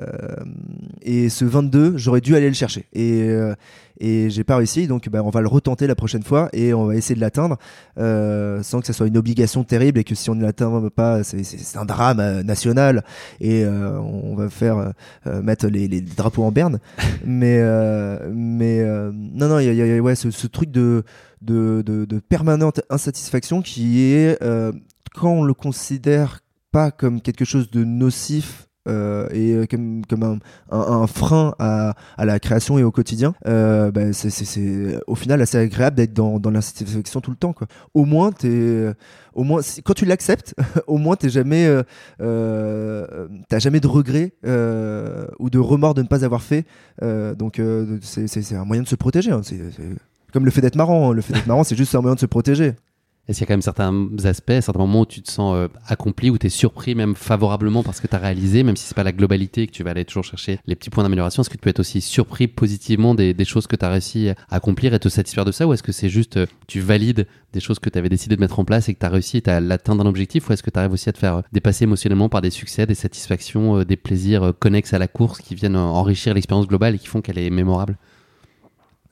et 1.01 1.30
ce 1.30 1.45
22, 1.45 1.97
j'aurais 1.97 2.22
dû 2.22 2.36
aller 2.36 2.47
le 2.47 2.53
chercher. 2.53 2.86
Et, 2.93 3.24
euh, 3.30 3.53
et 4.00 4.30
j'ai 4.30 4.43
pas 4.43 4.56
réussi, 4.58 4.88
donc 4.88 5.10
bah, 5.10 5.22
on 5.24 5.30
va 5.30 5.41
le 5.41 5.47
retenter 5.47 5.88
la 5.88 5.95
prochaine 5.95 6.24
fois 6.24 6.50
et 6.54 6.74
on 6.74 6.86
va 6.86 6.95
essayer 6.95 7.16
de 7.16 7.20
l'atteindre 7.22 7.58
euh, 7.97 8.64
sans 8.64 8.80
que 8.80 8.88
ça 8.88 8.93
soit 8.93 9.08
une 9.08 9.18
obligation 9.18 9.64
terrible 9.64 10.00
et 10.00 10.04
que 10.04 10.16
si 10.16 10.30
on 10.30 10.36
ne 10.36 10.41
l'atteint 10.43 10.89
pas, 10.95 11.24
c'est- 11.24 11.76
un 11.78 11.86
drame 11.86 12.20
euh, 12.20 12.43
national 12.43 13.04
et 13.41 13.64
euh, 13.66 14.00
on 14.00 14.36
va 14.36 14.50
faire 14.50 14.93
euh, 15.28 15.41
mettre 15.41 15.68
les, 15.68 15.88
les 15.88 16.02
drapeaux 16.02 16.43
en 16.43 16.52
berne. 16.52 16.80
mais 17.26 17.58
euh, 17.60 18.32
mais 18.34 18.80
euh, 18.82 19.12
non, 19.14 19.47
non, 19.50 19.60
il 19.60 19.66
y 19.66 19.82
a, 19.82 19.86
y 19.86 19.97
a- 19.97 20.02
ouais, 20.02 20.16
ce, 20.16 20.32
ce 20.32 20.47
truc 20.47 20.72
de, 20.72 21.04
de, 21.41 21.82
de, 21.86 22.06
de 22.06 22.20
permanente 22.20 22.82
insatisfaction 22.89 23.62
qui 23.62 24.02
est 24.14 24.41
euh, 24.41 24.72
quand 25.16 25.32
on 25.32 25.43
le 25.43 25.54
considère 25.54 26.39
pas 26.72 26.91
comme 26.91 27.20
quelque 27.22 27.45
chose 27.45 27.70
de 27.72 27.84
nocif 27.84 28.66
euh, 28.66 28.68
et 29.32 29.54
euh, 29.54 29.66
comme, 29.70 30.02
comme 30.06 30.40
un, 30.72 31.08
frein 31.08 31.54
à, 31.60 31.94
à 32.18 32.26
la 32.26 32.40
création 32.40 32.78
et 32.78 32.84
au 32.84 32.92
quotidien, 32.92 33.34
euh, 33.48 33.92
ben, 33.92 34.14
c'est- 34.14 35.00
au 35.08 35.16
final 35.16 35.42
assez 35.42 35.58
agréable 35.58 35.96
d'être 35.98 36.14
dans, 36.14 36.40
dans 36.40 36.52
l'insatisfaction 36.52 37.22
tout 37.22 37.32
le 37.32 37.38
temps. 37.38 37.54
Quoi. 37.54 37.68
Au 37.94 38.06
moins, 38.06 38.32
t'es, 38.32 38.92
au 39.34 39.44
moins 39.44 39.62
quand 39.86 39.94
tu 39.94 40.06
l'acceptes, 40.06 40.56
au 40.88 40.98
moins 40.98 41.16
t'es 41.16 41.30
jamais, 41.30 41.66
euh, 41.68 41.84
euh, 42.22 43.28
t'as 43.50 43.60
jamais 43.60 43.80
de 43.80 43.88
regret 43.88 44.34
euh, 44.46 45.28
ou 45.40 45.50
de 45.50 45.60
remords 45.60 45.94
de 45.94 46.02
ne 46.02 46.08
pas 46.08 46.26
avoir 46.26 46.42
fait. 46.42 46.66
Euh, 47.04 47.36
donc 47.36 47.60
euh, 47.60 47.98
c'est- 48.02 48.28
un 48.56 48.66
moyen 48.66 48.84
de 48.84 48.88
se 48.88 48.96
protéger. 48.96 49.32
hein. 49.32 49.42
C'est 49.44 49.60
comme 50.34 50.46
le 50.46 50.52
fait 50.52 50.62
d'être 50.62 50.76
marrant. 50.76 51.10
hein. 51.12 51.14
Le 51.14 51.22
fait 51.22 51.34
d'être 51.34 51.48
marrant, 51.48 51.64
c'est 51.64 51.76
juste 51.76 51.94
un 51.96 52.02
moyen 52.02 52.16
de 52.16 52.20
se 52.20 52.26
protéger. 52.26 52.74
Est-ce 53.30 53.38
qu'il 53.38 53.44
y 53.44 53.48
a 53.48 53.50
quand 53.50 53.54
même 53.54 53.62
certains 53.62 54.26
aspects, 54.26 54.60
certains 54.60 54.80
moments 54.80 55.02
où 55.02 55.06
tu 55.06 55.22
te 55.22 55.32
sens 55.32 55.54
euh, 55.56 55.68
accompli, 55.86 56.32
où 56.32 56.40
tu 56.40 56.48
es 56.48 56.50
surpris 56.50 56.96
même 56.96 57.14
favorablement 57.14 57.84
parce 57.84 58.02
que 58.02 58.08
tu 58.08 58.16
as 58.16 58.18
réalisé, 58.18 58.64
même 58.64 58.76
si 58.76 58.88
c'est 58.88 58.96
pas 58.96 59.04
la 59.04 59.12
globalité 59.12 59.68
que 59.68 59.72
tu 59.72 59.84
vas 59.84 59.92
aller 59.92 60.04
toujours 60.04 60.24
chercher 60.24 60.58
les 60.66 60.76
petits 60.76 60.90
points 60.90 61.04
d'amélioration, 61.04 61.42
est-ce 61.42 61.50
que 61.52 61.54
tu 61.54 61.60
peux 61.60 61.70
être 61.70 61.80
aussi 61.80 62.02
surpris 62.02 62.48
positivement 62.48 63.14
des, 63.14 63.36
choses 63.46 63.68
que 63.68 63.76
tu 63.76 63.86
as 63.86 63.90
réussi 63.90 64.30
à 64.30 64.36
accomplir 64.50 64.96
et 64.96 65.00
te 65.00 65.10
satisfaire 65.10 65.46
de 65.46 65.52
ça 65.52 65.68
ou 65.68 65.74
est-ce 65.74 65.84
que 65.84 65.92
c'est 65.92 66.10
juste 66.10 66.38
euh, 66.38 66.48
tu 66.66 66.80
valides 66.80 67.28
des 67.54 67.60
choses 67.60 67.78
que 67.78 67.92
tu 67.92 68.00
avais 68.00 68.10
décidé 68.10 68.36
de 68.36 68.42
mettre 68.42 68.58
en 68.58 68.66
place 68.66 68.90
et 68.90 68.96
que 68.96 69.00
tu 69.00 69.06
as 69.06 69.10
réussi 69.10 69.44
à 69.46 69.60
l'atteindre 69.60 70.04
d'un 70.04 70.10
objectif 70.10 70.50
ou 70.50 70.54
est-ce 70.54 70.64
que 70.64 70.72
tu 70.72 70.80
arrives 70.80 70.94
aussi 70.94 71.10
à 71.10 71.14
te 71.14 71.20
faire 71.20 71.36
euh, 71.36 71.42
dépasser 71.52 71.84
émotionnellement 71.84 72.30
par 72.30 72.42
des 72.42 72.50
succès, 72.50 72.88
des 72.88 72.96
satisfactions, 72.96 73.84
des 73.84 73.96
plaisirs 73.96 74.54
connexes 74.58 74.94
à 74.94 74.98
la 74.98 75.08
course 75.08 75.40
qui 75.40 75.54
viennent 75.54 75.76
enrichir 75.76 76.34
l'expérience 76.34 76.68
globale 76.68 76.96
et 76.96 76.98
qui 76.98 77.08
font 77.08 77.22
qu'elle 77.22 77.38
est 77.38 77.52
mémorable? 77.52 77.96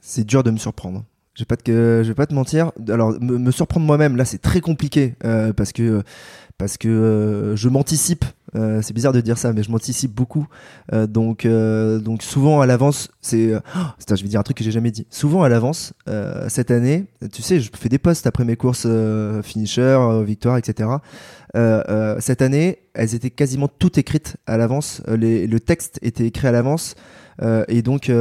C'est 0.01 0.26
dur 0.26 0.41
de 0.41 0.49
me 0.49 0.57
surprendre. 0.57 1.05
Je 1.38 1.43
vais 1.43 1.45
pas 1.45 1.55
te, 1.55 2.01
vais 2.01 2.13
pas 2.15 2.25
te 2.25 2.33
mentir. 2.33 2.71
Alors, 2.89 3.13
me, 3.21 3.51
surprendre 3.51 3.85
moi-même, 3.85 4.15
là, 4.15 4.25
c'est 4.25 4.39
très 4.39 4.59
compliqué 4.59 5.13
euh, 5.23 5.53
parce 5.53 5.71
que 5.71 6.01
parce 6.57 6.77
que 6.77 6.88
euh, 6.88 7.55
je 7.55 7.69
m'anticipe. 7.69 8.25
Euh, 8.55 8.81
c'est 8.81 8.95
bizarre 8.95 9.13
de 9.13 9.21
dire 9.21 9.38
ça, 9.38 9.53
mais 9.53 9.61
je 9.61 9.69
m'anticipe 9.69 10.11
beaucoup. 10.15 10.47
Donc, 10.91 11.45
donc 11.45 12.23
souvent 12.23 12.59
à 12.59 12.65
l'avance, 12.65 13.09
c'est. 13.21 13.53
oh, 13.53 13.79
je 14.09 14.23
vais 14.23 14.29
dire 14.29 14.39
un 14.39 14.43
truc 14.43 14.57
que 14.57 14.63
j'ai 14.63 14.71
jamais 14.71 14.89
dit. 14.89 15.05
Souvent 15.11 15.43
à 15.43 15.49
l'avance, 15.49 15.93
cette 16.47 16.71
année, 16.71 17.05
tu 17.31 17.43
sais, 17.43 17.59
je 17.59 17.69
fais 17.71 17.89
des 17.89 17.99
posts 17.99 18.25
après 18.25 18.43
mes 18.43 18.55
courses 18.55 18.88
finisher, 19.43 20.23
victoire, 20.25 20.57
etc. 20.57 20.89
Cette 22.19 22.41
année, 22.41 22.79
elles 22.95 23.13
étaient 23.13 23.29
quasiment 23.29 23.67
toutes 23.67 23.99
écrites 23.99 24.38
à 24.47 24.57
l'avance. 24.57 25.03
Le 25.05 25.57
texte 25.59 25.99
était 26.01 26.25
écrit 26.25 26.47
à 26.47 26.51
l'avance, 26.51 26.95
et 27.67 27.83
donc. 27.83 28.11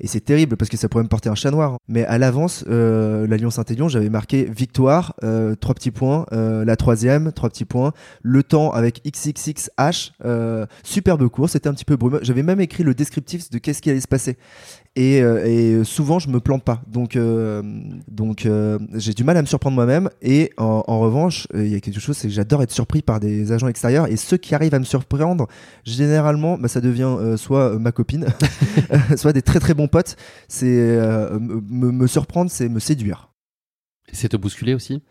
Et 0.00 0.06
c'est 0.06 0.20
terrible 0.20 0.56
parce 0.56 0.68
que 0.68 0.76
ça 0.76 0.88
pourrait 0.88 1.04
me 1.04 1.08
porter 1.08 1.28
un 1.28 1.34
chat 1.34 1.50
noir. 1.50 1.78
Mais 1.88 2.04
à 2.04 2.18
l'avance, 2.18 2.64
euh, 2.68 3.26
la 3.26 3.36
Lyon-Saint-Élion, 3.36 3.88
j'avais 3.88 4.10
marqué 4.10 4.44
victoire, 4.44 5.14
euh, 5.24 5.54
trois 5.54 5.74
petits 5.74 5.90
points, 5.90 6.26
euh, 6.32 6.64
la 6.64 6.76
troisième, 6.76 7.32
trois 7.32 7.48
petits 7.48 7.64
points, 7.64 7.92
le 8.22 8.42
temps 8.42 8.70
avec 8.72 9.02
XXXH, 9.06 10.12
euh, 10.24 10.66
superbe 10.82 11.28
course, 11.28 11.52
c'était 11.52 11.68
un 11.68 11.74
petit 11.74 11.84
peu 11.84 11.96
brumeux. 11.96 12.20
J'avais 12.22 12.42
même 12.42 12.60
écrit 12.60 12.82
le 12.82 12.94
descriptif 12.94 13.50
de 13.50 13.58
qu'est-ce 13.58 13.80
qui 13.80 13.90
allait 13.90 14.00
se 14.00 14.08
passer. 14.08 14.36
Et, 14.98 15.20
euh, 15.20 15.44
et 15.44 15.84
souvent, 15.84 16.18
je 16.18 16.30
me 16.30 16.40
plante 16.40 16.64
pas. 16.64 16.80
Donc, 16.86 17.16
euh, 17.16 17.62
donc 18.08 18.46
euh, 18.46 18.78
j'ai 18.94 19.12
du 19.12 19.24
mal 19.24 19.36
à 19.36 19.42
me 19.42 19.46
surprendre 19.46 19.74
moi-même. 19.74 20.08
Et 20.22 20.52
en, 20.56 20.84
en 20.86 20.98
revanche, 21.00 21.46
euh, 21.54 21.66
il 21.66 21.70
y 21.72 21.74
a 21.74 21.80
quelque 21.80 22.00
chose, 22.00 22.16
c'est 22.16 22.28
que 22.28 22.34
j'adore 22.34 22.62
être 22.62 22.72
surpris 22.72 23.02
par 23.02 23.20
des 23.20 23.52
agents 23.52 23.68
extérieurs. 23.68 24.06
Et 24.10 24.16
ceux 24.16 24.38
qui 24.38 24.54
arrivent 24.54 24.74
à 24.74 24.78
me 24.78 24.84
surprendre, 24.84 25.48
généralement, 25.84 26.56
bah, 26.56 26.68
ça 26.68 26.80
devient 26.80 27.14
euh, 27.20 27.36
soit 27.36 27.78
ma 27.78 27.92
copine, 27.92 28.26
soit 29.16 29.34
des 29.34 29.42
très 29.42 29.60
très 29.60 29.74
bons 29.74 29.88
potes. 29.88 30.16
C'est 30.48 30.66
euh, 30.66 31.38
me, 31.38 31.60
me- 31.60 31.92
me 31.92 32.06
surprendre, 32.06 32.50
c'est 32.50 32.68
me 32.70 32.80
séduire. 32.80 33.30
Et 34.10 34.14
c'est 34.16 34.28
te 34.30 34.36
bousculer 34.36 34.72
aussi? 34.74 35.02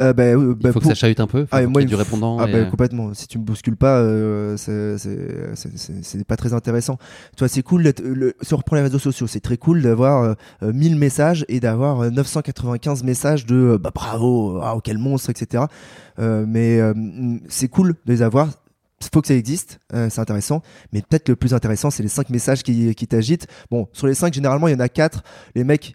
Euh, 0.00 0.12
bah, 0.12 0.22
euh, 0.24 0.54
Il 0.56 0.62
bah, 0.62 0.72
faut 0.72 0.78
que 0.78 0.86
ça 0.86 0.94
chahute 0.94 1.18
un 1.18 1.26
peu, 1.26 1.46
Ah, 1.50 1.62
moi, 1.62 1.80
qu'il 1.80 1.80
y 1.82 1.84
il 1.84 1.88
du 1.88 1.94
répondant. 1.96 2.38
Ah 2.38 2.46
bah, 2.46 2.52
euh, 2.58 2.64
complètement. 2.66 3.14
Si 3.14 3.26
tu 3.26 3.38
me 3.38 3.42
bouscules 3.44 3.76
pas, 3.76 3.98
euh, 3.98 4.56
c'est- 4.56 6.24
pas 6.24 6.36
très 6.36 6.52
intéressant. 6.52 6.98
Toi, 7.36 7.48
c'est 7.48 7.62
cool. 7.62 7.82
Le, 8.02 8.34
si 8.42 8.54
on 8.54 8.58
reprend 8.58 8.76
les 8.76 8.82
réseaux 8.82 9.00
sociaux, 9.00 9.26
c'est 9.26 9.40
très 9.40 9.56
cool 9.56 9.82
d'avoir 9.82 10.22
euh, 10.22 10.34
euh, 10.62 10.72
1000 10.72 10.96
messages 10.96 11.44
et 11.48 11.58
d'avoir 11.58 12.00
euh, 12.04 12.10
995 12.10 13.02
messages 13.02 13.44
de 13.46 13.56
euh, 13.56 13.78
bah, 13.78 13.90
bravo, 13.92 14.60
ah, 14.62 14.76
quel 14.84 14.98
monstre, 14.98 15.30
etc. 15.30 15.64
Euh, 16.20 16.44
mais 16.46 16.80
euh, 16.80 16.94
c'est 17.48 17.68
cool 17.68 17.94
de 18.06 18.12
les 18.12 18.22
avoir. 18.22 18.48
Faut 19.12 19.20
que 19.20 19.28
ça 19.28 19.34
existe, 19.34 19.78
euh, 19.94 20.08
c'est 20.10 20.20
intéressant. 20.20 20.62
Mais 20.92 21.02
peut-être 21.02 21.28
le 21.28 21.36
plus 21.36 21.54
intéressant, 21.54 21.90
c'est 21.90 22.02
les 22.02 22.08
5 22.08 22.30
messages 22.30 22.62
qui, 22.62 22.94
qui 22.94 23.06
t'agitent. 23.06 23.46
Bon, 23.70 23.88
sur 23.92 24.06
les 24.06 24.14
5, 24.14 24.32
généralement, 24.34 24.68
il 24.68 24.72
y 24.72 24.74
en 24.76 24.80
a 24.80 24.88
4. 24.88 25.22
Les 25.54 25.64
mecs. 25.64 25.94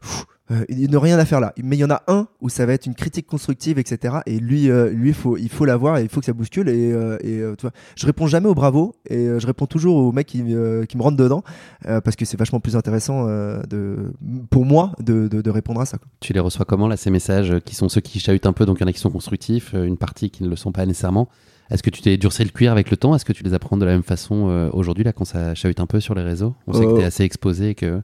pff, 0.00 0.26
euh, 0.52 0.64
il 0.68 0.88
n'y 0.90 0.94
a 0.96 1.00
rien 1.00 1.18
à 1.18 1.24
faire 1.24 1.40
là. 1.40 1.52
Mais 1.62 1.76
il 1.76 1.80
y 1.80 1.84
en 1.84 1.90
a 1.90 2.02
un 2.08 2.28
où 2.40 2.48
ça 2.48 2.66
va 2.66 2.72
être 2.74 2.86
une 2.86 2.94
critique 2.94 3.26
constructive, 3.26 3.78
etc. 3.78 4.16
Et 4.26 4.38
lui, 4.38 4.70
euh, 4.70 4.90
lui, 4.90 5.12
faut, 5.12 5.36
il 5.36 5.48
faut 5.48 5.64
l'avoir 5.64 5.98
et 5.98 6.02
il 6.02 6.08
faut 6.08 6.20
que 6.20 6.26
ça 6.26 6.32
bouscule. 6.32 6.68
Et, 6.68 6.92
euh, 6.92 7.16
et 7.22 7.38
euh, 7.38 7.54
tu 7.56 7.62
vois, 7.62 7.72
je 7.96 8.06
réponds 8.06 8.26
jamais 8.26 8.48
au 8.48 8.54
bravo 8.54 8.94
et 9.08 9.16
euh, 9.26 9.38
je 9.40 9.46
réponds 9.46 9.66
toujours 9.66 9.96
aux 9.96 10.12
mecs 10.12 10.26
qui, 10.26 10.38
qui 10.38 10.96
me 10.96 11.02
rentrent 11.02 11.16
dedans 11.16 11.42
parce 11.82 12.14
que 12.16 12.24
c'est 12.24 12.36
vachement 12.38 12.60
plus 12.60 12.76
intéressant 12.76 13.26
de, 13.26 14.12
pour 14.50 14.64
moi 14.64 14.92
de, 15.00 15.28
de, 15.28 15.40
de 15.40 15.50
répondre 15.50 15.80
à 15.80 15.86
ça. 15.86 15.98
quoi. 15.98 16.06
Tu 16.20 16.32
les 16.32 16.40
reçois 16.40 16.64
comment, 16.64 16.88
là, 16.88 16.96
ces 16.96 17.10
messages 17.10 17.58
qui 17.64 17.74
sont 17.74 17.88
ceux 17.88 18.00
qui 18.00 18.20
chahutent 18.20 18.46
un 18.46 18.52
peu, 18.52 18.66
donc 18.66 18.78
il 18.78 18.82
y 18.82 18.84
en 18.84 18.88
a 18.88 18.92
qui 18.92 19.00
sont 19.00 19.10
constructifs, 19.10 19.72
une 19.74 19.96
partie 19.96 20.30
qui 20.30 20.42
ne 20.44 20.48
le 20.48 20.56
sont 20.56 20.72
pas 20.72 20.84
nécessairement. 20.86 21.28
Est-ce 21.70 21.82
que 21.82 21.90
tu 21.90 22.02
t'es 22.02 22.16
durcé 22.18 22.44
le 22.44 22.50
cuir 22.50 22.70
avec 22.72 22.90
le 22.90 22.96
temps? 22.98 23.14
Est-ce 23.14 23.24
que 23.24 23.32
tu 23.32 23.44
les 23.44 23.54
apprends 23.54 23.76
de 23.78 23.84
la 23.86 23.92
même 23.92 24.02
façon 24.02 24.68
aujourd'hui, 24.74 25.04
là, 25.04 25.12
quand 25.12 25.24
ça 25.24 25.54
chahute 25.54 25.80
un 25.80 25.86
peu 25.86 26.00
sur 26.00 26.14
les 26.14 26.22
réseaux? 26.22 26.54
On 26.66 26.72
sait 26.74 26.84
que 26.84 26.90
Euh. 26.90 26.96
tu 26.96 27.00
es 27.00 27.04
assez 27.04 27.22
exposé 27.24 27.70
et 27.70 27.74
que 27.74 28.02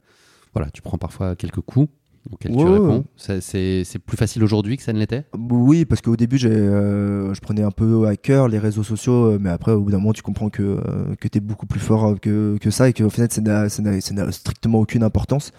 voilà, 0.53 0.71
tu 0.71 0.81
prends 0.81 0.97
parfois 0.97 1.35
quelques 1.35 1.61
coups 1.61 1.87
auxquels 2.31 2.51
tu 2.51 2.57
réponds. 2.63 3.05
ouais. 3.27 3.39
C'est 3.41 3.99
plus 3.99 4.17
facile 4.17 4.43
aujourd'hui 4.43 4.77
que 4.77 4.83
ça 4.83 4.93
ne 4.93 4.99
l'était? 4.99 5.25
Oui, 5.37 5.85
parce 5.85 6.01
qu'au 6.01 6.15
début, 6.15 6.39
euh, 6.45 7.33
je 7.33 7.39
prenais 7.41 7.63
un 7.63 7.71
peu 7.71 8.07
à 8.07 8.15
cœur 8.15 8.47
les 8.47 8.59
réseaux 8.59 8.83
sociaux, 8.83 9.31
euh, 9.33 9.37
mais 9.39 9.49
après, 9.49 9.71
au 9.71 9.81
bout 9.81 9.91
d'un 9.91 9.97
moment, 9.99 10.13
tu 10.13 10.21
comprends 10.21 10.49
que, 10.49 10.61
euh, 10.63 11.15
que 11.19 11.27
tu 11.27 11.37
es 11.37 11.41
beaucoup 11.41 11.65
plus 11.65 11.79
fort 11.79 12.19
que, 12.19 12.57
que 12.59 12.69
ça 12.71 12.89
et 12.89 12.93
qu'au 12.93 13.09
final, 13.09 13.29
ça 13.31 13.41
n'a, 13.41 13.69
ça 13.69 13.81
n'a- 13.81 14.01
ça 14.01 14.13
n'a 14.13 14.31
strictement 14.31 14.79
aucune 14.79 15.03
importance. 15.03 15.51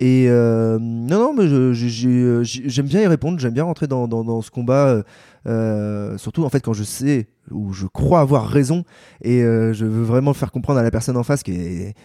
Et 0.00 0.26
euh, 0.28 0.78
non, 0.80 1.18
non, 1.18 1.34
mais 1.34 1.48
je- 1.48 1.72
je- 1.72 2.42
j'ai- 2.44 2.68
j'aime 2.68 2.86
bien 2.86 3.02
y 3.02 3.06
répondre, 3.08 3.38
j'aime 3.40 3.54
bien 3.54 3.64
rentrer 3.64 3.88
dans, 3.88 4.06
dans, 4.06 4.22
dans 4.22 4.42
ce 4.42 4.50
combat, 4.50 4.86
euh, 4.88 5.02
euh, 5.46 6.18
surtout 6.18 6.44
en 6.44 6.48
fait 6.50 6.60
quand 6.60 6.72
je 6.72 6.84
sais 6.84 7.26
ou 7.50 7.72
je 7.72 7.86
crois 7.86 8.20
avoir 8.20 8.46
raison 8.46 8.84
et 9.22 9.42
euh, 9.42 9.72
je 9.72 9.86
veux 9.86 10.02
vraiment 10.04 10.34
faire 10.34 10.52
comprendre 10.52 10.78
à 10.78 10.82
la 10.84 10.90
personne 10.92 11.16
en 11.16 11.24
face 11.24 11.42
que 11.42 11.50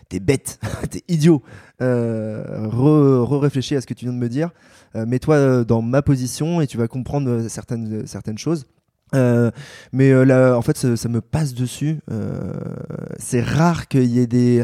t'es 0.10 0.20
bête, 0.20 0.60
t'es 0.90 1.04
idiot. 1.08 1.44
Euh, 1.82 2.66
re- 2.68 3.24
Re-réfléchis 3.26 3.76
à 3.76 3.82
ce 3.82 3.86
que 3.86 3.94
tu 3.94 4.06
viens 4.06 4.14
de 4.14 4.20
me 4.20 4.30
dire, 4.30 4.50
euh, 4.96 5.06
mets-toi 5.06 5.36
euh, 5.36 5.64
dans 5.64 5.84
ma 5.84 6.02
position 6.02 6.62
et 6.62 6.68
tu 6.68 6.78
vas 6.78 6.88
comprendre 6.88 7.30
euh, 7.30 7.48
certaines, 7.50 8.08
certaines 8.08 8.38
choses. 8.40 8.66
Euh, 9.14 9.52
mais 9.92 10.10
euh, 10.12 10.24
là, 10.24 10.56
en 10.58 10.64
fait, 10.64 10.76
ça, 10.76 10.98
ça 10.98 11.08
me 11.10 11.22
passe 11.22 11.54
dessus. 11.54 12.00
Euh, 12.12 12.52
c'est 13.20 13.42
rare 13.42 13.88
qu'il 13.88 14.06
y 14.06 14.20
ait 14.20 14.26
des, 14.26 14.64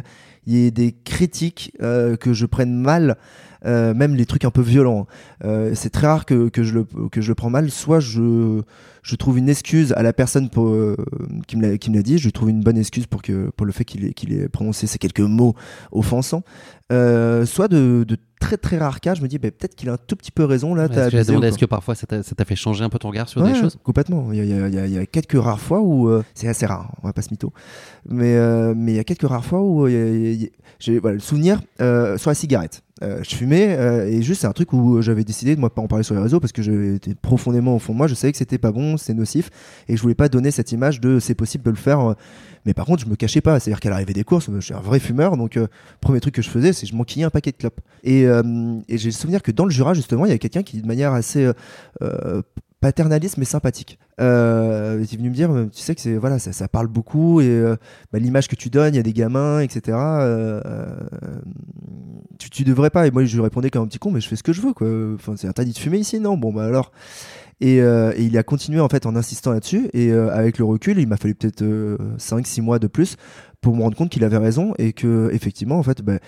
il 0.49 0.55
y 0.55 0.65
ait 0.65 0.71
des 0.71 0.95
critiques 1.03 1.71
euh, 1.81 2.17
que 2.17 2.33
je 2.33 2.47
prenne 2.47 2.73
mal, 2.73 3.17
euh, 3.65 3.93
même 3.93 4.15
les 4.15 4.25
trucs 4.25 4.45
un 4.45 4.49
peu 4.49 4.61
violents. 4.61 5.05
Euh, 5.43 5.73
c'est 5.75 5.91
très 5.91 6.07
rare 6.07 6.25
que, 6.25 6.49
que, 6.49 6.63
je 6.63 6.73
le, 6.73 6.85
que 7.11 7.21
je 7.21 7.29
le 7.29 7.35
prends 7.35 7.51
mal. 7.51 7.69
Soit 7.69 7.99
je, 7.99 8.63
je 9.03 9.15
trouve 9.15 9.37
une 9.37 9.47
excuse 9.47 9.93
à 9.93 10.01
la 10.01 10.11
personne 10.11 10.49
pour, 10.49 10.75
qui 11.45 11.55
me 11.55 11.95
l'a 11.95 12.01
dit, 12.01 12.17
je 12.17 12.29
trouve 12.31 12.49
une 12.49 12.63
bonne 12.63 12.79
excuse 12.79 13.05
pour, 13.05 13.21
que, 13.21 13.51
pour 13.55 13.67
le 13.67 13.71
fait 13.71 13.85
qu'il 13.85 14.05
ait, 14.05 14.13
qu'il 14.13 14.33
ait 14.33 14.49
prononcé 14.49 14.87
ces 14.87 14.97
quelques 14.97 15.19
mots 15.19 15.53
offensants. 15.91 16.41
Soit 16.89 17.67
de, 17.67 18.03
de 18.07 18.17
très 18.39 18.57
très 18.57 18.77
rares 18.77 18.99
cas, 19.01 19.13
je 19.15 19.21
me 19.21 19.27
dis 19.27 19.37
bah, 19.37 19.51
peut-être 19.51 19.75
qu'il 19.75 19.89
a 19.89 19.93
un 19.93 19.97
tout 19.97 20.15
petit 20.15 20.31
peu 20.31 20.43
raison 20.45 20.73
là. 20.75 20.87
Ouais, 20.87 20.93
J'allais 21.09 21.23
demander, 21.25 21.47
est-ce 21.49 21.57
que 21.57 21.65
parfois 21.65 21.95
ça 21.95 22.07
t'a 22.07 22.45
fait 22.45 22.55
changer 22.55 22.83
un 22.83 22.89
peu 22.89 22.97
ton 22.99 23.09
regard 23.09 23.27
sur 23.29 23.43
des 23.43 23.53
choses 23.55 23.77
Complètement. 23.83 24.31
Il 24.31 24.37
y 24.37 24.41
a, 24.41 24.43
il 24.45 24.49
y 24.49 24.53
a- 24.53 24.67
il 24.67 24.73
y 24.73 24.79
a- 24.79 24.85
il 24.87 24.93
y 24.93 24.97
a 24.97 25.05
quelques 25.05 25.39
rares 25.41 25.59
fois 25.59 25.81
où 25.81 26.07
euh, 26.09 26.23
c'est 26.33 26.47
assez 26.47 26.65
rare, 26.65 26.93
on 27.03 27.07
va 27.07 27.13
pas 27.13 27.21
se 27.21 27.29
mytho. 27.31 27.51
Mais 28.07 28.35
euh, 28.35 28.73
mais 28.75 28.93
il 28.93 28.95
y 28.95 28.99
a 28.99 29.03
quelques 29.03 29.27
rares 29.27 29.45
fois 29.45 29.61
où 29.61 29.85
euh, 29.87 30.35
j'ai 30.79 30.99
voilà, 30.99 31.15
le 31.15 31.19
souvenir 31.21 31.61
euh, 31.81 32.17
sur 32.17 32.29
la 32.31 32.35
cigarette. 32.35 32.81
Euh, 33.01 33.21
je 33.23 33.33
fumais 33.33 33.77
et 34.11 34.21
juste 34.21 34.41
c'est 34.41 34.47
un 34.47 34.51
truc 34.51 34.73
où 34.73 35.01
j'avais 35.01 35.23
décidé 35.23 35.55
de 35.55 35.59
moi 35.61 35.73
pas 35.73 35.81
en 35.81 35.87
parler 35.87 36.03
sur 36.03 36.15
les 36.15 36.21
réseaux 36.21 36.41
parce 36.41 36.51
que 36.51 36.61
j'étais 36.61 37.15
profondément 37.15 37.75
au 37.75 37.79
fond 37.79 37.93
de 37.93 37.97
moi, 37.97 38.07
je 38.07 38.13
savais 38.13 38.31
que 38.33 38.37
c'était 38.37 38.57
pas 38.57 38.73
bon, 38.73 38.97
c'est 38.97 39.13
nocif 39.13 39.49
et 39.87 39.95
je 39.95 40.01
voulais 40.01 40.15
pas 40.15 40.27
donner 40.27 40.51
cette 40.51 40.71
image 40.73 40.99
de 40.99 41.19
c'est 41.19 41.35
possible 41.35 41.63
de 41.63 41.69
le 41.69 41.77
faire. 41.77 42.15
Mais 42.65 42.73
par 42.73 42.85
contre, 42.85 43.03
je 43.03 43.09
me 43.09 43.15
cachais 43.15 43.41
pas, 43.41 43.59
c'est-à-dire 43.59 43.79
qu'à 43.79 43.89
l'arrivée 43.89 44.13
des 44.13 44.23
courses, 44.23 44.49
je 44.51 44.59
suis 44.59 44.73
un 44.73 44.79
vrai 44.79 44.99
fumeur, 44.99 45.37
donc 45.37 45.59
premier 46.01 46.19
truc 46.19 46.35
que 46.35 46.41
je 46.41 46.49
faisais, 46.49 46.73
c'est 46.73 46.85
je 46.85 46.95
m'enquillais 46.95 47.25
un 47.25 47.29
paquet 47.29 47.51
de 47.51 47.57
clopes. 47.57 47.81
Et, 48.03 48.23
et 48.23 48.97
j'ai 48.97 49.09
le 49.09 49.13
souvenir 49.13 49.41
que 49.41 49.51
dans 49.51 49.65
le 49.65 49.71
Jura 49.71 49.93
justement, 49.93 50.25
il 50.25 50.31
y 50.31 50.35
a 50.35 50.37
quelqu'un 50.37 50.63
qui 50.63 50.81
de 50.81 50.87
manière 50.87 51.13
assez 51.13 51.51
paternaliste 52.81 53.37
mais 53.37 53.45
sympathique. 53.45 53.99
Euh, 54.21 54.97
il 54.99 55.13
est 55.13 55.17
venu 55.17 55.29
me 55.29 55.35
dire, 55.35 55.49
tu 55.73 55.81
sais 55.81 55.95
que 55.95 56.01
c'est 56.01 56.15
voilà, 56.15 56.39
ça, 56.39 56.67
parle 56.67 56.87
beaucoup 56.87 57.41
et 57.41 57.47
euh, 57.47 57.75
bah, 58.11 58.19
l'image 58.19 58.47
que 58.47 58.55
tu 58.55 58.69
donnes, 58.69 58.93
il 58.93 58.97
y 58.97 58.99
a 58.99 59.03
des 59.03 59.13
gamins, 59.13 59.59
etc. 59.59 59.97
Euh, 59.97 60.61
tu, 62.37 62.49
tu 62.49 62.63
devrais 62.63 62.89
pas. 62.89 63.07
Et 63.07 63.11
moi, 63.11 63.23
je 63.25 63.35
lui 63.35 63.43
répondais 63.43 63.69
comme 63.69 63.83
un 63.83 63.87
petit 63.87 63.99
con, 63.99 64.11
mais 64.11 64.21
je 64.21 64.27
fais 64.27 64.35
ce 64.35 64.43
que 64.43 64.53
je 64.53 64.61
veux, 64.61 64.73
quoi. 64.73 64.87
Enfin, 65.15 65.35
c'est 65.37 65.47
interdit 65.47 65.73
de 65.73 65.77
fumer 65.77 65.97
ici, 65.97 66.19
non? 66.19 66.37
Bon, 66.37 66.53
bah 66.53 66.65
alors. 66.65 66.91
Et, 67.61 67.77
et, 67.77 68.23
il 68.23 68.37
a 68.37 68.43
continué 68.43 68.79
en 68.79 68.89
fait 68.89 69.05
en 69.05 69.15
insistant 69.15 69.51
là-dessus. 69.51 69.89
Et 69.93 70.11
avec 70.11 70.57
le 70.57 70.65
recul, 70.65 70.99
il 70.99 71.07
m'a 71.07 71.17
fallu 71.17 71.35
peut-être 71.35 71.63
5-6 72.17 72.61
mois 72.61 72.79
de 72.79 72.87
plus 72.87 73.17
pour 73.61 73.75
me 73.75 73.81
rendre 73.81 73.97
compte 73.97 74.09
qu'il 74.09 74.23
avait 74.23 74.37
raison 74.37 74.73
et 74.77 74.93
que 74.93 75.29
effectivement, 75.33 75.77
en 75.77 75.83
fait, 75.83 76.01
bah, 76.01 76.19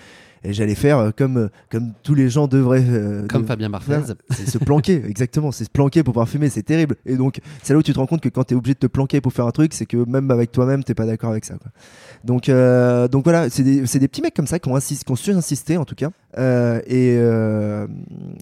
j'allais 0.44 0.74
faire 0.74 0.98
euh, 0.98 1.10
comme, 1.16 1.36
euh, 1.36 1.48
comme 1.70 1.92
tous 2.02 2.14
les 2.14 2.28
gens 2.28 2.48
devraient. 2.48 2.84
Euh, 2.86 3.26
comme 3.26 3.46
Fabien 3.46 3.70
Barthez. 3.70 4.00
C'est 4.30 4.48
se 4.48 4.58
planquer, 4.58 5.02
exactement. 5.08 5.52
C'est 5.52 5.64
se 5.64 5.70
planquer 5.70 6.02
pour 6.02 6.12
pouvoir 6.14 6.28
fumer, 6.28 6.48
c'est 6.50 6.62
terrible. 6.62 6.96
Et 7.06 7.16
donc, 7.16 7.40
c'est 7.62 7.72
là 7.72 7.78
où 7.78 7.82
tu 7.82 7.92
te 7.92 7.98
rends 7.98 8.06
compte 8.06 8.20
que 8.20 8.28
quand 8.28 8.44
tu 8.44 8.54
es 8.54 8.56
obligé 8.56 8.74
de 8.74 8.80
te 8.80 8.86
planquer 8.86 9.20
pour 9.20 9.32
faire 9.32 9.46
un 9.46 9.50
truc, 9.52 9.72
c'est 9.74 9.86
que 9.86 9.96
même 10.08 10.30
avec 10.30 10.52
toi-même, 10.52 10.84
t'es 10.84 10.94
pas 10.94 11.06
d'accord 11.06 11.30
avec 11.30 11.44
ça. 11.44 11.54
Quoi. 11.54 11.70
Donc, 12.24 12.50
donc 13.10 13.24
voilà, 13.24 13.50
c'est 13.50 13.62
des, 13.62 13.80
des, 13.82 14.08
petits 14.08 14.22
mecs 14.22 14.34
comme 14.34 14.46
ça 14.46 14.58
qui 14.58 14.68
ont, 14.68 14.76
insisté, 14.76 15.04
qui 15.04 15.12
ont 15.12 15.16
su 15.16 15.30
insister 15.32 15.76
en 15.76 15.84
tout 15.84 15.94
cas. 15.94 16.10
et 16.86 17.18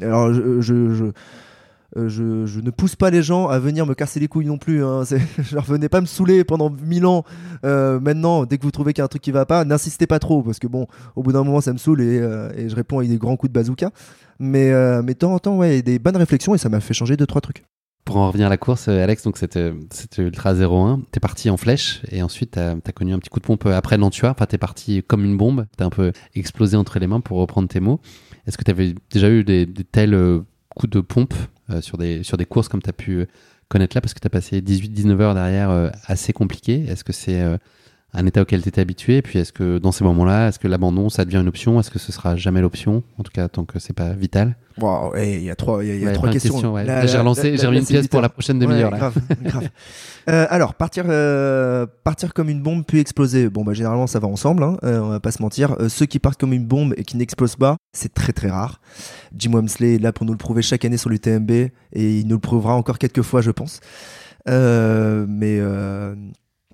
alors, 0.03 0.33
je, 0.33 0.61
je 0.61 1.05
euh, 1.97 2.09
je, 2.09 2.61
ne 2.61 2.71
pousse 2.71 2.95
pas 2.95 3.11
les 3.11 3.23
gens 3.23 3.49
à 3.49 3.59
venir 3.59 3.85
me 3.87 3.95
casser 3.95 4.21
les 4.21 4.29
couilles 4.29 4.47
non 4.47 4.59
plus. 4.59 4.85
Hein. 4.85 5.03
Je 5.39 5.55
leur 5.55 5.65
venais 5.65 5.89
pas 5.89 6.01
me 6.01 6.07
saouler 6.07 6.45
pendant 6.45 6.71
mille 6.71 7.07
ans. 7.07 7.25
Euh, 7.65 7.99
maintenant, 8.01 8.45
dès 8.45 8.59
que 8.59 8.63
vous 8.63 8.71
trouvez 8.71 8.93
qu'il 8.93 9.01
y 9.01 9.03
a 9.03 9.07
un 9.07 9.09
truc 9.09 9.23
qui 9.23 9.33
va 9.33 9.47
pas, 9.47 9.65
n'insistez 9.65 10.07
pas 10.07 10.19
trop 10.19 10.43
parce 10.43 10.59
que 10.59 10.67
bon, 10.67 10.87
au 11.17 11.23
bout 11.23 11.33
d'un 11.33 11.43
moment, 11.43 11.61
ça 11.61 11.73
me 11.73 11.79
saoule 11.79 12.01
et, 12.03 12.19
euh, 12.19 12.69
je 12.69 12.75
réponds 12.75 12.99
avec 12.99 13.11
des 13.11 13.19
grands 13.19 13.37
coups 13.37 13.53
de 13.53 13.55
bazooka. 13.55 13.91
Mais, 14.39 14.73
mais 15.03 15.13
de 15.13 15.19
temps 15.19 15.35
en 15.35 15.39
temps, 15.39 15.59
ouais, 15.59 15.83
des 15.83 15.99
bonnes 15.99 16.17
réflexions 16.17 16.55
et 16.55 16.59
ça 16.59 16.71
m'a 16.71 16.81
fait 16.81 16.95
changer 16.95 17.19
deux 17.19 17.27
trois 17.27 17.43
trucs. 17.43 17.63
Pour 18.07 18.17
en 18.17 18.29
revenir 18.29 18.47
à 18.47 18.49
la 18.49 18.57
course, 18.57 18.89
Alex, 18.89 19.23
donc 19.23 19.37
c'était 19.37 19.75
Ultra 20.17 20.55
01. 20.55 21.03
T'es 21.13 21.21
parti 21.21 21.51
en 21.51 21.59
flèche 21.59 22.01
et 22.11 22.23
ensuite 22.23 22.53
t'as 22.53 22.75
as 22.75 22.93
connu 22.93 23.13
un 23.13 23.19
petit 23.19 23.29
coup 23.29 23.39
de 23.39 23.45
pompe 23.45 23.67
après 23.67 23.99
Nantua. 23.99 24.31
Enfin, 24.31 24.47
t'es 24.47 24.57
parti 24.57 25.03
comme 25.07 25.27
une 25.27 25.37
bombe. 25.37 25.67
T'es 25.77 25.85
un 25.85 25.91
peu 25.91 26.13
explosé 26.35 26.79
entre 26.79 26.99
les 26.99 27.07
mains 27.07 27.21
pour 27.21 27.37
reprendre 27.37 27.69
tes 27.69 27.81
mots. 27.81 28.01
Est-ce 28.47 28.57
que 28.57 28.65
t'avais 28.65 28.95
déjà 29.11 29.29
eu 29.29 29.45
des, 29.45 29.67
des 29.67 29.85
tels 29.85 30.17
coups 30.75 30.91
de 30.91 31.01
pompe 31.01 31.35
sur, 31.81 31.99
des, 31.99 32.23
sur 32.23 32.37
des 32.37 32.47
courses 32.47 32.69
comme 32.69 32.83
tu 32.83 32.91
as 32.91 32.95
pu 32.95 33.27
connaître 33.71 33.97
là 33.97 34.03
Parce 34.03 34.13
que 34.13 34.21
tu 34.21 34.27
as 34.27 34.31
passé 34.31 34.61
18-19 34.61 35.21
heures 35.21 35.35
derrière 35.35 35.71
euh, 35.71 35.89
assez 36.07 36.35
compliqué. 36.35 36.85
Est-ce 36.87 37.05
que 37.05 37.13
c'est 37.13 37.41
euh, 37.41 37.57
un 38.13 38.27
état 38.27 38.43
auquel 38.43 38.63
tu 38.63 38.69
étais 38.69 38.81
habitué 38.81 39.19
Et 39.19 39.23
puis 39.23 39.39
est-ce 39.39 39.53
que 39.53 39.79
dans 39.79 39.93
ces 39.93 40.05
moments-là, 40.05 40.49
est-ce 40.49 40.59
que 40.59 40.69
l'abandon, 40.69 41.09
ça 41.09 41.25
devient 41.25 41.39
une 41.39 41.49
option? 41.49 41.79
Est-ce 41.79 41.91
que 41.91 41.99
ce 41.99 42.13
sera 42.13 42.37
jamais 42.37 42.61
l'option 42.61 43.03
En 43.19 43.23
tout 43.23 43.33
cas, 43.33 43.49
tant 43.49 43.65
que 43.65 43.79
c'est 43.79 43.93
pas 43.93 44.11
vital? 44.11 44.57
Il 45.17 45.43
y 45.43 45.51
a 45.51 45.57
trois, 45.57 45.85
y 45.85 46.07
a, 46.07 46.13
trois 46.13 46.31
questions. 46.31 46.59
j'ai 46.59 47.19
relancé, 47.19 47.57
j'ai 47.57 47.67
remis 47.67 47.81
une 47.81 47.87
pièce 47.87 48.09
pour 48.09 48.21
la 48.21 48.29
prochaine 48.29 48.59
demi-heure. 48.59 48.91
grave, 48.91 49.15
grave. 49.43 49.69
Euh, 50.29 50.47
alors, 50.51 50.75
partir, 50.75 51.05
euh, 51.09 51.87
partir 52.05 52.33
comme 52.35 52.49
une 52.49 52.63
bombe 52.63 52.85
puis 52.87 52.99
exploser. 52.99 53.49
Bon, 53.49 53.65
bah, 53.65 53.73
généralement, 53.73 54.07
ça 54.07 54.19
va 54.19 54.29
ensemble, 54.29 54.63
hein, 54.63 54.77
euh, 54.85 55.01
on 55.01 55.09
va 55.09 55.21
pas 55.21 55.33
se 55.33 55.43
mentir. 55.43 55.77
ceux 55.89 56.07
qui 56.07 56.19
partent 56.19 56.39
comme 56.39 56.53
une 56.53 56.67
bombe 56.67 56.95
et 56.97 57.05
qui 57.05 57.17
n'explosent 57.17 57.57
pas, 57.57 57.77
c'est 57.93 58.15
très 58.15 58.33
très 58.33 58.49
rare. 58.49 58.81
Jim 59.35 59.53
Wamsley 59.53 59.97
est 59.97 59.99
là 59.99 60.13
pour 60.13 60.27
nous 60.27 60.33
le 60.33 60.39
prouver 60.39 60.63
chaque 60.63 60.85
année 60.85 60.99
sur 60.99 61.11
l'UTMB 61.11 61.51
et 61.51 61.71
il 61.93 62.27
nous 62.27 62.37
le 62.37 62.41
prouvera 62.41 62.75
encore 62.75 62.99
quelques 62.99 63.23
fois, 63.23 63.41
je 63.41 63.51
pense. 63.51 63.81
mais, 64.47 65.61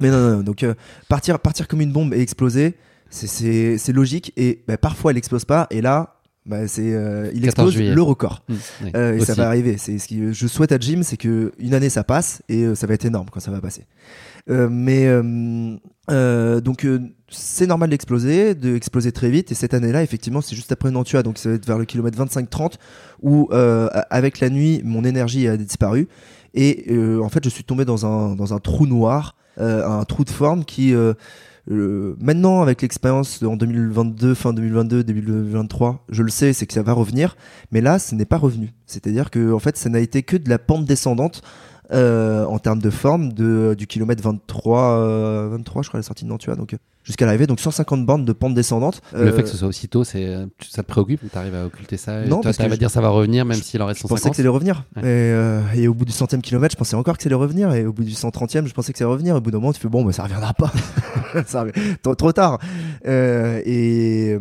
mais 0.01 0.11
non, 0.11 0.37
non, 0.37 0.43
donc 0.43 0.65
partir, 1.09 1.39
partir 1.39 1.69
comme 1.69 1.81
une 1.81 1.93
bombe 1.93 2.13
et 2.15 2.21
exploser, 2.21 2.75
c'est 3.11 3.93
logique 3.93 4.33
et 4.37 4.63
bah, 4.67 4.77
parfois 4.77 5.11
elle 5.11 5.17
explose 5.17 5.45
pas 5.45 5.67
et 5.71 5.81
là 5.81 6.17
bah, 6.47 6.69
c'est 6.69 6.95
euh, 6.95 7.31
il 7.35 7.45
explose 7.45 7.77
le 7.77 8.03
record. 8.03 8.45
Mmh, 8.49 8.55
euh, 8.95 9.17
et 9.17 9.21
ça 9.21 9.35
va 9.35 9.49
arriver. 9.49 9.79
C'est 9.79 9.99
ce 9.99 10.07
que 10.07 10.33
je 10.33 10.47
souhaite 10.47 10.71
à 10.71 10.79
Jim 10.79 11.01
c'est 11.03 11.17
que 11.17 11.53
une 11.59 11.75
année 11.75 11.91
ça 11.91 12.05
passe 12.05 12.43
et 12.49 12.63
euh, 12.63 12.75
ça 12.77 12.87
va 12.87 12.95
être 12.95 13.05
énorme 13.05 13.27
quand 13.31 13.41
ça 13.41 13.51
va 13.51 13.61
passer. 13.61 13.87
Mais 14.49 15.09
donc 16.63 16.87
c'est 17.29 17.67
normal 17.67 17.91
d'exploser 17.91 18.55
d'exploser 18.55 19.11
très 19.11 19.29
vite 19.29 19.51
et 19.51 19.57
cette 19.57 19.75
année 19.75 19.91
là 19.91 20.05
effectivement 20.05 20.41
c'est 20.41 20.55
juste 20.55 20.71
après 20.71 20.93
Nantua 20.93 21.25
donc 21.25 21.39
ça 21.39 21.49
va 21.49 21.57
être 21.57 21.67
vers 21.67 21.79
le 21.79 21.85
kilomètre 21.85 22.17
25-30 22.25 22.75
où 23.23 23.49
avec 23.51 24.39
la 24.39 24.49
nuit 24.49 24.83
mon 24.85 25.03
énergie 25.03 25.49
a 25.49 25.57
disparu 25.57 26.07
et 26.55 26.97
en 27.21 27.29
fait 27.29 27.43
je 27.43 27.49
suis 27.49 27.65
tombé 27.65 27.85
dans 27.85 28.07
un 28.07 28.37
dans 28.37 28.55
un 28.55 28.61
trou 28.61 28.87
noir 28.87 29.35
un 29.59 30.05
trou 30.05 30.25
de 30.25 30.31
forme 30.31 30.65
qui 30.65 30.95
maintenant, 31.69 32.63
avec 32.63 32.83
l'expérience 32.83 33.43
en 33.43 33.57
2022, 33.57 34.35
fin 34.35 34.53
2022, 34.53 35.05
début 35.05 35.23
2023, 35.23 36.05
je 36.09 36.23
le 36.23 36.31
sais, 36.31 36.53
c'est 36.53 36.67
que 36.67 36.73
ça 36.73 36.83
va 36.83 36.93
revenir. 36.93 37.37
Mais 37.73 37.81
là, 37.81 37.99
ce 37.99 38.15
n'est 38.15 38.25
pas 38.25 38.39
revenu. 38.39 38.73
C'est-à-dire 38.87 39.31
que, 39.31 39.53
en 39.53 39.59
fait, 39.59 39.77
ça 39.77 39.89
n'a 39.89 40.01
été 40.01 40.23
que 40.23 40.37
de 40.37 40.49
la 40.49 40.59
pente 40.59 40.85
descendante 40.85 41.43
euh, 41.93 42.45
en 42.45 42.59
termes 42.59 42.81
de 42.81 42.91
forme 42.91 43.33
de, 43.33 43.75
du 43.77 43.87
kilomètre 43.87 44.23
23, 44.23 45.49
23, 45.49 45.81
euh, 45.81 45.83
je 45.83 45.89
crois, 45.89 45.99
la 45.99 46.03
sortie 46.03 46.25
de 46.25 46.31
Nantua. 46.31 46.55
Donc, 46.57 46.77
jusqu'à 47.07 47.25
l'arrivée. 47.25 47.47
Donc 47.47 47.61
150 47.61 48.05
bornes 48.05 48.25
de 48.25 48.33
pente 48.33 48.55
descendante. 48.55 49.01
Le 49.15 49.33
fait 49.33 49.45
que 49.45 49.49
ce 49.49 49.57
soit 49.57 49.69
aussitôt, 49.69 50.05
c'est, 50.05 50.37
ça 50.69 50.83
te 50.83 50.89
préoccupe 50.89 51.21
Tu 51.31 51.39
arrives 51.39 51.55
à 51.55 51.65
occulter 51.65 51.97
ça 51.97 52.25
Non, 52.27 52.41
tu 52.41 52.49
arrives 52.49 52.73
à 52.73 52.77
dire 52.77 52.91
ça 52.91 53.01
va 53.01 53.09
revenir 53.09 53.45
même 53.45 53.61
s'il 53.63 53.81
en 53.81 53.87
reste 53.87 54.01
150 54.01 54.19
Je 54.19 54.23
pensais 54.23 54.37
que 54.37 54.41
allait 54.43 54.49
revenir. 54.49 54.85
Euh, 54.99 55.63
et, 55.75 55.89
au 55.89 55.95
bout 55.95 56.05
du 56.05 56.13
centième 56.13 56.43
kilomètre, 56.43 56.73
je 56.73 56.79
pensais 56.79 56.97
encore 56.97 57.17
que 57.17 57.27
allait 57.27 57.35
revenir. 57.35 57.73
Et 57.73 57.87
au 57.87 57.93
bout 57.93 58.05
du 58.05 58.13
130e, 58.13 58.67
je 58.67 58.75
pensais 58.75 58.93
que 58.93 58.99
allait 58.99 59.11
revenir. 59.11 59.37
Au 59.37 59.41
bout 59.41 59.51
d'un 59.51 59.59
moment, 59.59 59.73
tu 59.73 59.81
fais 59.81 59.89
bon, 59.89 60.05
mais 60.05 60.13
ça 60.13 60.25
reviendra 60.25 60.53
pas. 60.53 60.73
ça 61.47 61.65
trop, 62.03 62.15
trop, 62.15 62.33
tard. 62.33 62.59
Euh, 63.07 63.63
et. 63.65 64.37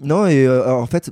Non, 0.00 0.26
et 0.28 0.46
euh, 0.46 0.72
en 0.72 0.86
fait, 0.86 1.10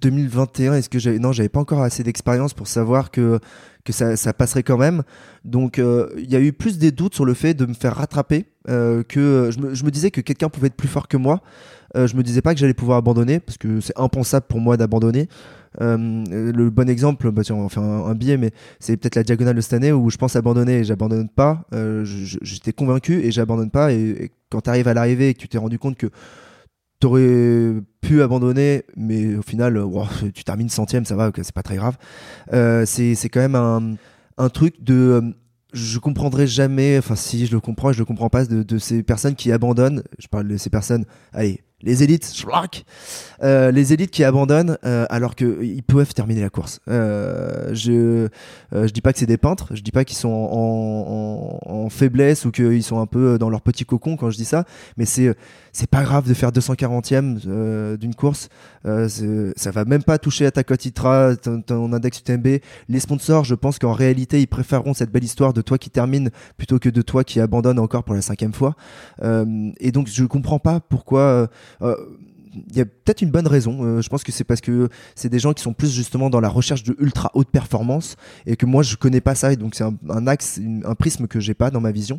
2021, 0.00 0.74
est-ce 0.74 0.90
que 0.90 0.98
j'avais. 0.98 1.18
Non, 1.18 1.32
j'avais 1.32 1.48
pas 1.48 1.60
encore 1.60 1.82
assez 1.82 2.02
d'expérience 2.02 2.52
pour 2.52 2.66
savoir 2.66 3.10
que 3.10 3.40
que 3.84 3.92
ça, 3.92 4.16
ça 4.16 4.32
passerait 4.32 4.62
quand 4.62 4.78
même. 4.78 5.02
Donc 5.44 5.78
euh, 5.78 6.08
il 6.16 6.30
y 6.30 6.36
a 6.36 6.40
eu 6.40 6.52
plus 6.52 6.78
des 6.78 6.90
doutes 6.90 7.14
sur 7.14 7.24
le 7.24 7.34
fait 7.34 7.54
de 7.54 7.66
me 7.66 7.74
faire 7.74 7.94
rattraper 7.94 8.46
euh, 8.68 9.02
que 9.02 9.50
je 9.52 9.60
me, 9.60 9.74
je 9.74 9.84
me, 9.84 9.90
disais 9.90 10.10
que 10.10 10.20
quelqu'un 10.20 10.48
pouvait 10.48 10.68
être 10.68 10.74
plus 10.74 10.88
fort 10.88 11.06
que 11.06 11.16
moi. 11.16 11.42
Euh, 11.96 12.06
je 12.06 12.16
me 12.16 12.22
disais 12.22 12.40
pas 12.40 12.54
que 12.54 12.60
j'allais 12.60 12.74
pouvoir 12.74 12.98
abandonner 12.98 13.38
parce 13.40 13.58
que 13.58 13.80
c'est 13.80 13.96
impensable 13.96 14.46
pour 14.48 14.60
moi 14.60 14.76
d'abandonner. 14.76 15.28
le 15.78 16.68
bon 16.70 16.88
exemple, 16.88 17.30
bah, 17.30 17.42
on 17.50 17.62
va 17.62 17.68
faire 17.68 17.82
un, 17.82 18.14
billet, 18.14 18.36
mais 18.36 18.52
c'est 18.80 18.96
peut-être 18.96 19.16
la 19.16 19.22
diagonale 19.22 19.54
de 19.54 19.60
cette 19.60 19.74
année 19.74 19.92
où 19.92 20.10
je 20.10 20.16
pense 20.16 20.34
abandonner 20.34 20.78
et 20.78 20.84
j'abandonne 20.84 21.28
pas. 21.28 21.66
J'étais 22.02 22.72
convaincu 22.72 23.22
et 23.22 23.30
j'abandonne 23.30 23.70
pas. 23.70 23.92
Et, 23.92 24.32
quand 24.50 24.62
tu 24.62 24.70
arrives 24.70 24.86
à 24.86 24.94
l'arrivée 24.94 25.30
et 25.30 25.34
que 25.34 25.40
tu 25.40 25.48
t'es 25.48 25.58
rendu 25.58 25.80
compte 25.80 25.96
que 25.96 26.06
t'aurais 27.00 27.74
pu 28.00 28.22
abandonner, 28.22 28.84
mais 28.96 29.36
au 29.36 29.42
final, 29.42 29.82
tu 30.34 30.44
termines 30.44 30.68
centième, 30.68 31.04
ça 31.04 31.16
va, 31.16 31.30
c'est 31.34 31.52
pas 31.52 31.62
très 31.62 31.76
grave. 31.76 31.96
Euh, 32.52 32.84
c'est 32.86 33.28
quand 33.28 33.40
même 33.40 33.54
un, 33.54 33.96
un 34.38 34.48
truc 34.48 34.82
de 34.82 34.94
euh, 34.94 35.20
je 35.72 35.98
comprendrai 35.98 36.46
jamais, 36.46 36.98
enfin 36.98 37.16
si 37.16 37.46
je 37.46 37.52
le 37.52 37.60
comprends, 37.60 37.92
je 37.92 37.98
le 37.98 38.04
comprends 38.04 38.30
pas 38.30 38.44
de, 38.44 38.62
de, 38.62 38.78
ces 38.78 39.02
personnes 39.02 39.34
qui 39.34 39.50
abandonnent. 39.50 40.04
Je 40.18 40.28
parle 40.28 40.48
de 40.48 40.56
ces 40.56 40.70
personnes, 40.70 41.04
allez, 41.32 41.62
les 41.84 42.02
élites, 42.02 42.32
euh, 43.42 43.70
les 43.70 43.92
élites 43.92 44.10
qui 44.10 44.24
abandonnent 44.24 44.78
euh, 44.84 45.06
alors 45.10 45.34
qu'ils 45.36 45.82
peuvent 45.82 46.14
terminer 46.14 46.40
la 46.40 46.48
course. 46.48 46.80
Euh, 46.88 47.74
je 47.74 48.28
je 48.72 48.90
dis 48.90 49.02
pas 49.02 49.12
que 49.12 49.18
c'est 49.18 49.26
des 49.26 49.36
peintres, 49.36 49.68
je 49.74 49.82
dis 49.82 49.92
pas 49.92 50.04
qu'ils 50.04 50.16
sont 50.16 50.28
en, 50.30 51.58
en, 51.64 51.88
faiblesse 51.90 52.44
ou 52.44 52.50
qu'ils 52.50 52.82
sont 52.82 52.98
un 52.98 53.06
peu 53.06 53.38
dans 53.38 53.50
leur 53.50 53.60
petit 53.60 53.84
cocon 53.84 54.16
quand 54.16 54.30
je 54.30 54.36
dis 54.36 54.44
ça, 54.44 54.64
mais 54.96 55.04
c'est 55.04 55.32
c'est 55.72 55.88
pas 55.88 56.02
grave 56.02 56.26
de 56.26 56.34
faire 56.34 56.50
240e 56.50 57.96
d'une 57.96 58.14
course. 58.14 58.48
ça 58.84 59.70
va 59.70 59.84
même 59.84 60.02
pas 60.02 60.18
toucher 60.18 60.46
à 60.46 60.50
ta 60.50 60.64
cote 60.64 60.84
ITRA, 60.86 61.36
ton, 61.36 61.92
index 61.92 62.20
UTMB. 62.20 62.46
Les 62.88 63.00
sponsors, 63.00 63.44
je 63.44 63.54
pense 63.54 63.78
qu'en 63.78 63.92
réalité, 63.92 64.40
ils 64.40 64.46
préféreront 64.46 64.94
cette 64.94 65.10
belle 65.10 65.24
histoire 65.24 65.52
de 65.52 65.62
toi 65.62 65.78
qui 65.78 65.90
termine 65.90 66.30
plutôt 66.56 66.78
que 66.78 66.88
de 66.88 67.02
toi 67.02 67.24
qui 67.24 67.40
abandonne 67.40 67.78
encore 67.78 68.04
pour 68.04 68.14
la 68.14 68.22
cinquième 68.22 68.52
fois. 68.52 68.74
et 69.22 69.92
donc, 69.92 70.08
je 70.08 70.24
comprends 70.24 70.60
pas 70.60 70.80
pourquoi 70.80 71.48
il 71.80 71.86
euh, 71.86 71.96
y 72.74 72.80
a 72.80 72.84
peut-être 72.84 73.22
une 73.22 73.30
bonne 73.30 73.46
raison. 73.46 73.84
Euh, 73.84 74.02
je 74.02 74.08
pense 74.08 74.22
que 74.22 74.32
c'est 74.32 74.44
parce 74.44 74.60
que 74.60 74.88
c'est 75.14 75.28
des 75.28 75.38
gens 75.38 75.52
qui 75.52 75.62
sont 75.62 75.72
plus 75.72 75.92
justement 75.92 76.30
dans 76.30 76.40
la 76.40 76.48
recherche 76.48 76.82
de 76.82 76.96
ultra 76.98 77.30
haute 77.34 77.50
performance 77.50 78.16
et 78.46 78.56
que 78.56 78.66
moi 78.66 78.82
je 78.82 78.96
connais 78.96 79.20
pas 79.20 79.34
ça 79.34 79.52
et 79.52 79.56
donc 79.56 79.74
c'est 79.74 79.84
un, 79.84 80.26
axe, 80.26 80.60
un 80.84 80.94
prisme 80.94 81.26
que 81.26 81.40
j'ai 81.40 81.54
pas 81.54 81.70
dans 81.70 81.80
ma 81.80 81.92
vision. 81.92 82.18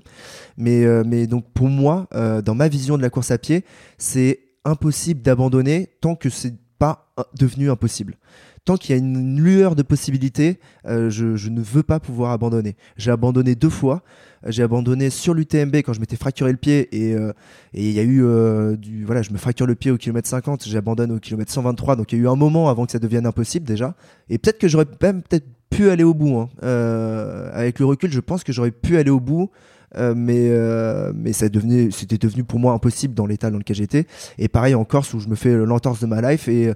Mais, 0.57 0.85
euh, 0.85 1.03
mais 1.05 1.27
donc 1.27 1.45
pour 1.53 1.69
moi, 1.69 2.07
dans 2.11 2.55
ma 2.55 2.67
vision 2.67 2.97
de 2.97 3.01
la 3.01 3.09
course 3.09 3.31
à 3.31 3.37
pied, 3.37 3.63
c'est 3.97 4.39
impossible 4.63 5.21
d'abandonner 5.21 5.89
tant 6.01 6.15
que 6.15 6.29
c'est 6.29 6.55
pas 6.77 7.13
devenu 7.37 7.69
impossible. 7.69 8.17
Tant 8.65 8.77
qu'il 8.77 8.95
y 8.95 8.97
a 8.97 8.97
une 8.97 9.39
lueur 9.39 9.75
de 9.75 9.83
possibilité, 9.83 10.59
euh, 10.87 11.11
je, 11.11 11.49
ne 11.49 11.61
veux 11.61 11.83
pas 11.83 11.99
pouvoir 11.99 12.31
abandonner. 12.31 12.75
J'ai 12.97 13.11
abandonné 13.11 13.53
deux 13.53 13.69
fois. 13.69 14.01
J'ai 14.47 14.63
abandonné 14.63 15.09
sur 15.11 15.33
l'UTMB 15.33 15.77
quand 15.77 15.93
je 15.93 15.99
m'étais 15.99 16.15
fracturé 16.15 16.51
le 16.51 16.57
pied 16.57 16.89
et 16.95 17.15
euh, 17.15 17.31
il 17.73 17.91
y 17.91 17.99
a 17.99 18.03
eu 18.03 18.23
euh, 18.23 18.75
du 18.75 19.03
voilà, 19.05 19.21
je 19.21 19.31
me 19.31 19.37
fracture 19.37 19.65
le 19.65 19.73
pied 19.75 19.89
au 19.89 19.97
kilomètre 19.97 20.27
50, 20.27 20.67
j'abandonne 20.67 21.11
au 21.11 21.19
kilomètre 21.19 21.51
123. 21.51 21.95
Donc 21.95 22.11
il 22.11 22.17
y 22.17 22.21
a 22.21 22.23
eu 22.23 22.27
un 22.27 22.35
moment 22.35 22.69
avant 22.69 22.85
que 22.85 22.91
ça 22.91 22.99
devienne 22.99 23.25
impossible 23.25 23.65
déjà. 23.65 23.95
Et 24.29 24.37
peut-être 24.37 24.59
que 24.59 24.67
j'aurais 24.67 24.85
même 25.01 25.21
peut-être 25.21 25.45
pu 25.69 25.89
aller 25.89 26.03
au 26.03 26.13
bout. 26.13 26.37
hein. 26.37 26.49
Euh, 26.63 27.49
avec 27.53 27.79
le 27.79 27.85
recul, 27.85 28.11
je 28.11 28.19
pense 28.19 28.43
que 28.43 28.53
j'aurais 28.53 28.71
pu 28.71 28.97
aller 28.97 29.11
au 29.11 29.19
bout. 29.19 29.49
Euh, 29.97 30.13
mais 30.15 30.49
euh, 30.49 31.13
mais 31.15 31.31
ça 31.33 31.47
devenait 31.49 31.89
c'était 31.91 32.17
devenu 32.17 32.43
pour 32.43 32.59
moi 32.59 32.73
impossible 32.73 33.13
dans 33.13 33.25
l'état 33.25 33.49
dans 33.51 33.57
lequel 33.57 33.75
j'étais. 33.77 34.05
Et 34.37 34.47
pareil 34.47 34.75
en 34.75 34.83
Corse 34.85 35.13
où 35.13 35.19
je 35.19 35.27
me 35.29 35.35
fais 35.35 35.55
l'entorse 35.55 35.99
de 36.01 36.05
ma 36.05 36.21
life 36.21 36.47
et 36.47 36.73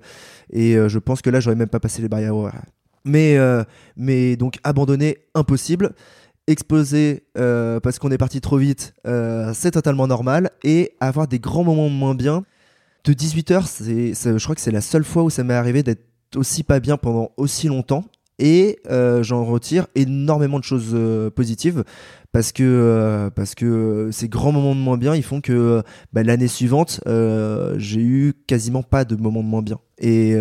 et 0.52 0.76
euh, 0.76 0.88
je 0.90 1.00
pense 1.00 1.22
que 1.22 1.30
là 1.30 1.40
j'aurais 1.40 1.56
même 1.56 1.68
pas 1.70 1.80
passé 1.80 2.02
les 2.02 2.10
barrières 2.10 2.34
mais 3.06 3.38
mais 3.96 4.36
donc 4.36 4.60
abandonner 4.64 5.18
impossible. 5.36 5.92
Exploser 6.48 7.24
parce 7.34 8.00
qu'on 8.00 8.12
est 8.12 8.18
parti 8.18 8.42
trop 8.42 8.58
vite 8.58 8.94
c'est 9.54 9.72
totalement 9.72 10.08
normal. 10.08 10.52
Et 10.64 10.94
avoir 11.00 11.28
des 11.28 11.40
grands 11.40 11.64
moments 11.64 11.90
moins 11.90 12.16
bien. 12.16 12.44
De 13.06 13.14
18h 13.14 13.66
c'est 13.68 14.14
c'est- 14.14 14.38
je 14.38 14.44
crois 14.44 14.56
que 14.56 14.62
c'est 14.62 14.72
la 14.72 14.82
seule 14.82 15.04
fois 15.04 15.24
où 15.24 15.30
ça 15.30 15.44
m'est 15.44 15.54
arrivé 15.54 15.84
d'être 15.84 16.06
aussi 16.36 16.64
pas 16.64 16.80
bien 16.80 16.98
pendant 16.98 17.32
aussi 17.38 17.68
longtemps 17.68 18.04
et 18.40 18.80
euh, 18.90 19.22
j'en 19.22 19.44
retire 19.46 19.88
énormément 19.96 20.60
de 20.60 20.64
choses 20.64 20.92
euh, 20.94 21.30
positives 21.30 21.84
parce 22.32 22.52
que 22.52 22.64
euh, 22.64 23.30
parce 23.30 23.54
que 23.54 24.10
ces 24.12 24.30
grands 24.30 24.52
moments 24.52 24.76
de 24.76 24.80
moins 24.80 24.98
bien 24.98 25.14
ils 25.16 25.24
font 25.24 25.42
que 25.42 25.52
euh, 25.52 25.82
bah, 26.14 26.24
l'année 26.24 26.48
suivante 26.48 27.02
j'ai 27.06 28.02
eu 28.02 28.34
quasiment 28.48 28.82
pas 28.82 29.06
de 29.06 29.16
moments 29.16 29.44
de 29.44 29.48
moins 29.48 29.62
bien 29.62 29.80
et 30.00 30.36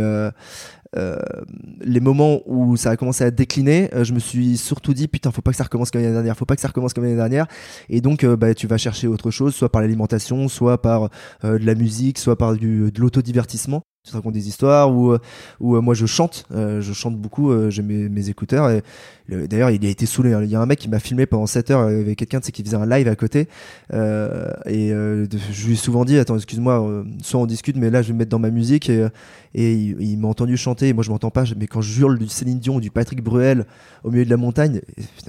les 1.81 2.01
moments 2.01 2.41
où 2.47 2.77
ça 2.77 2.91
a 2.91 2.97
commencé 2.97 3.23
à 3.23 3.31
décliner, 3.31 3.91
je 4.03 4.13
me 4.15 4.19
suis 4.19 4.57
surtout 4.57 4.95
dit 4.95 5.07
putain 5.09 5.31
faut 5.33 5.43
pas 5.43 5.51
que 5.51 5.57
ça 5.57 5.65
recommence 5.65 5.91
comme 5.91 6.01
l'année 6.01 6.15
dernière, 6.15 6.37
faut 6.37 6.47
pas 6.47 6.55
que 6.55 6.63
ça 6.63 6.69
recommence 6.69 6.95
comme 6.95 7.05
l'année 7.05 7.17
dernière. 7.17 7.47
Et 7.91 8.01
donc 8.01 8.25
bah, 8.25 8.55
tu 8.55 8.67
vas 8.67 8.79
chercher 8.79 9.07
autre 9.07 9.31
chose, 9.31 9.55
soit 9.55 9.71
par 9.71 9.83
l'alimentation, 9.83 10.49
soit 10.49 10.81
par 10.81 11.11
de 11.43 11.67
la 11.67 11.75
musique, 11.75 12.19
soit 12.19 12.39
par 12.39 12.55
du, 12.55 12.91
de 12.91 13.01
l'autodivertissement. 13.01 13.83
Tu 14.09 14.13
te 14.13 14.17
racontes 14.17 14.33
des 14.33 14.49
histoires 14.49 14.91
ou 14.91 15.13
euh, 15.13 15.19
ou 15.61 15.77
euh, 15.77 15.83
moi 15.83 15.93
je 15.93 16.07
chante, 16.07 16.47
euh, 16.51 16.81
je 16.81 16.95
chante 16.95 17.15
beaucoup, 17.19 17.53
j'ai 17.69 17.83
mes, 17.83 18.31
écouteurs 18.31 18.71
et 18.71 18.83
le- 19.27 19.47
d'ailleurs 19.47 19.69
il 19.71 19.85
a 19.85 19.89
été 19.91 20.07
saoulé. 20.07 20.33
hein. 20.33 20.41
Il 20.43 20.49
y 20.49 20.55
a 20.57 20.61
un 20.63 20.65
mec 20.65 20.79
qui 20.79 20.89
m'a 20.89 20.99
filmé 20.99 21.27
pendant 21.27 21.45
7 21.47 21.71
heures 21.71 21.81
avec 21.81 22.17
quelqu'un 22.19 22.41
qui 22.41 22.65
faisait 22.65 22.77
un 22.79 22.87
live 22.87 23.07
à 23.07 23.17
côté 23.17 23.49
et 23.93 24.89
je 24.89 25.67
lui 25.67 25.75
ai 25.75 25.77
souvent 25.77 26.07
dit 26.07 26.19
attends 26.19 26.37
excuse-moi, 26.37 27.05
soit 27.23 27.39
on 27.39 27.45
discute 27.45 27.77
mais 27.77 27.91
là 27.91 28.01
je 28.01 28.09
vais 28.09 28.13
me 28.15 28.19
mettre 28.21 28.31
dans 28.31 28.39
ma 28.39 28.51
musique 28.51 28.89
et, 28.89 29.07
il, 29.55 30.01
il 30.01 30.17
m'a 30.19 30.29
entendu 30.29 30.57
chanter 30.57 30.89
et 30.89 30.93
moi 30.95 31.05
je 31.05 31.11
m'entends 31.11 31.31
pas 31.31 31.45
mais 31.59 31.67
quand 31.67 31.83
je 31.83 32.01
hurle 32.01 32.19
du 32.19 32.29
Céline 32.29 32.61
Dion 32.61 32.77
ou 32.77 32.81
du 32.81 32.91
Patrick 32.91 33.23
Bruel 33.23 33.67
au 34.05 34.11
milieu 34.11 34.25
de 34.25 34.31
la 34.31 34.39
montagne 34.39 34.81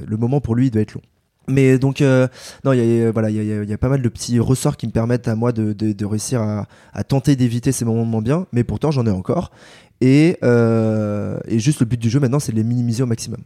le 0.08 0.16
moment 0.16 0.40
pour 0.40 0.56
lui 0.56 0.68
il 0.68 0.72
doit 0.72 0.82
être 0.84 0.94
long 0.94 1.02
mais 1.50 1.78
donc 1.78 2.02
euh, 2.02 2.28
non 2.64 2.74
il 2.74 2.80
y 2.80 3.04
a 3.04 3.12
voilà 3.12 3.30
il 3.30 3.70
y 3.70 3.74
a, 3.74 3.78
pas 3.78 3.90
mal 3.90 4.02
de 4.02 4.10
petits 4.10 4.40
ressorts 4.40 4.78
qui 4.78 4.88
me 4.88 4.92
permettent 4.92 5.28
à 5.28 5.36
moi 5.36 5.52
de, 5.52 6.06
réussir 6.06 6.42
à, 6.42 7.04
tenter 7.04 7.36
d'éviter 7.36 7.72
ces 7.72 7.86
moments 7.86 8.06
moins 8.06 8.22
bien. 8.22 8.46
Mais 8.54 8.64
pourtant 8.64 8.92
j'en 8.92 9.06
ai 9.06 9.12
encore. 9.12 9.52
Et, 10.02 10.38
euh, 10.44 11.40
et 11.46 11.60
juste 11.60 11.82
le 11.82 11.86
but 11.86 12.00
du 12.00 12.10
jeu 12.10 12.20
maintenant 12.20 12.40
c'est 12.40 12.52
de 12.52 12.58
les 12.58 12.64
minimiser 12.64 13.04
au 13.04 13.08
maximum. 13.08 13.42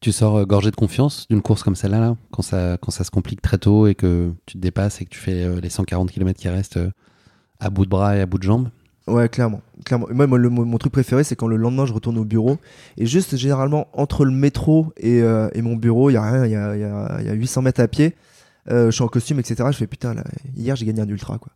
Tu 0.00 0.12
sors 0.12 0.36
euh, 0.36 0.44
gorgé 0.44 0.70
de 0.70 0.76
confiance 0.76 1.26
d'une 1.28 1.42
course 1.42 1.62
comme 1.62 1.74
celle-là, 1.74 1.98
là, 1.98 2.16
quand, 2.30 2.42
ça, 2.42 2.76
quand 2.80 2.90
ça 2.90 3.02
se 3.02 3.10
complique 3.10 3.40
très 3.40 3.58
tôt 3.58 3.86
et 3.86 3.94
que 3.94 4.30
tu 4.44 4.56
te 4.56 4.62
dépasses 4.62 5.00
et 5.00 5.04
que 5.04 5.10
tu 5.10 5.18
fais 5.18 5.60
les 5.60 5.70
140 5.70 6.12
km 6.12 6.38
qui 6.38 6.48
restent 6.48 6.78
à 7.58 7.70
bout 7.70 7.86
de 7.86 7.90
bras 7.90 8.16
et 8.16 8.20
à 8.20 8.26
bout 8.26 8.38
de 8.38 8.44
jambes? 8.44 8.68
Ouais, 9.06 9.28
clairement. 9.28 9.60
clairement. 9.84 10.08
Moi, 10.10 10.26
moi, 10.26 10.36
le- 10.38 10.48
mon, 10.50 10.78
truc 10.78 10.92
préféré, 10.92 11.22
c'est 11.22 11.36
quand 11.36 11.46
le 11.46 11.56
lendemain, 11.56 11.86
je 11.86 11.92
retourne 11.92 12.18
au 12.18 12.24
bureau. 12.24 12.58
Et 12.96 13.06
juste, 13.06 13.36
généralement, 13.36 13.86
entre 13.92 14.24
le 14.24 14.32
métro 14.32 14.92
et, 14.96 15.22
euh, 15.22 15.48
et 15.54 15.62
mon 15.62 15.76
bureau, 15.76 16.10
il 16.10 16.14
y 16.14 16.16
a 16.16 16.22
rien, 16.22 16.44
il 16.44 16.50
y 16.50 16.56
a, 16.56 16.76
y, 16.76 16.82
a, 16.82 17.22
y 17.22 17.28
a 17.28 17.32
800 17.32 17.62
mètres 17.62 17.80
à 17.80 17.86
pied. 17.86 18.16
Euh, 18.70 18.86
je 18.86 18.90
suis 18.90 19.04
en 19.04 19.08
costume, 19.08 19.38
etc. 19.38 19.68
Je 19.70 19.76
fais 19.76 19.86
putain, 19.86 20.14
là, 20.14 20.24
hier, 20.56 20.76
j'ai 20.76 20.86
gagné 20.86 21.00
un 21.00 21.08
ultra, 21.08 21.38
quoi. 21.38 21.52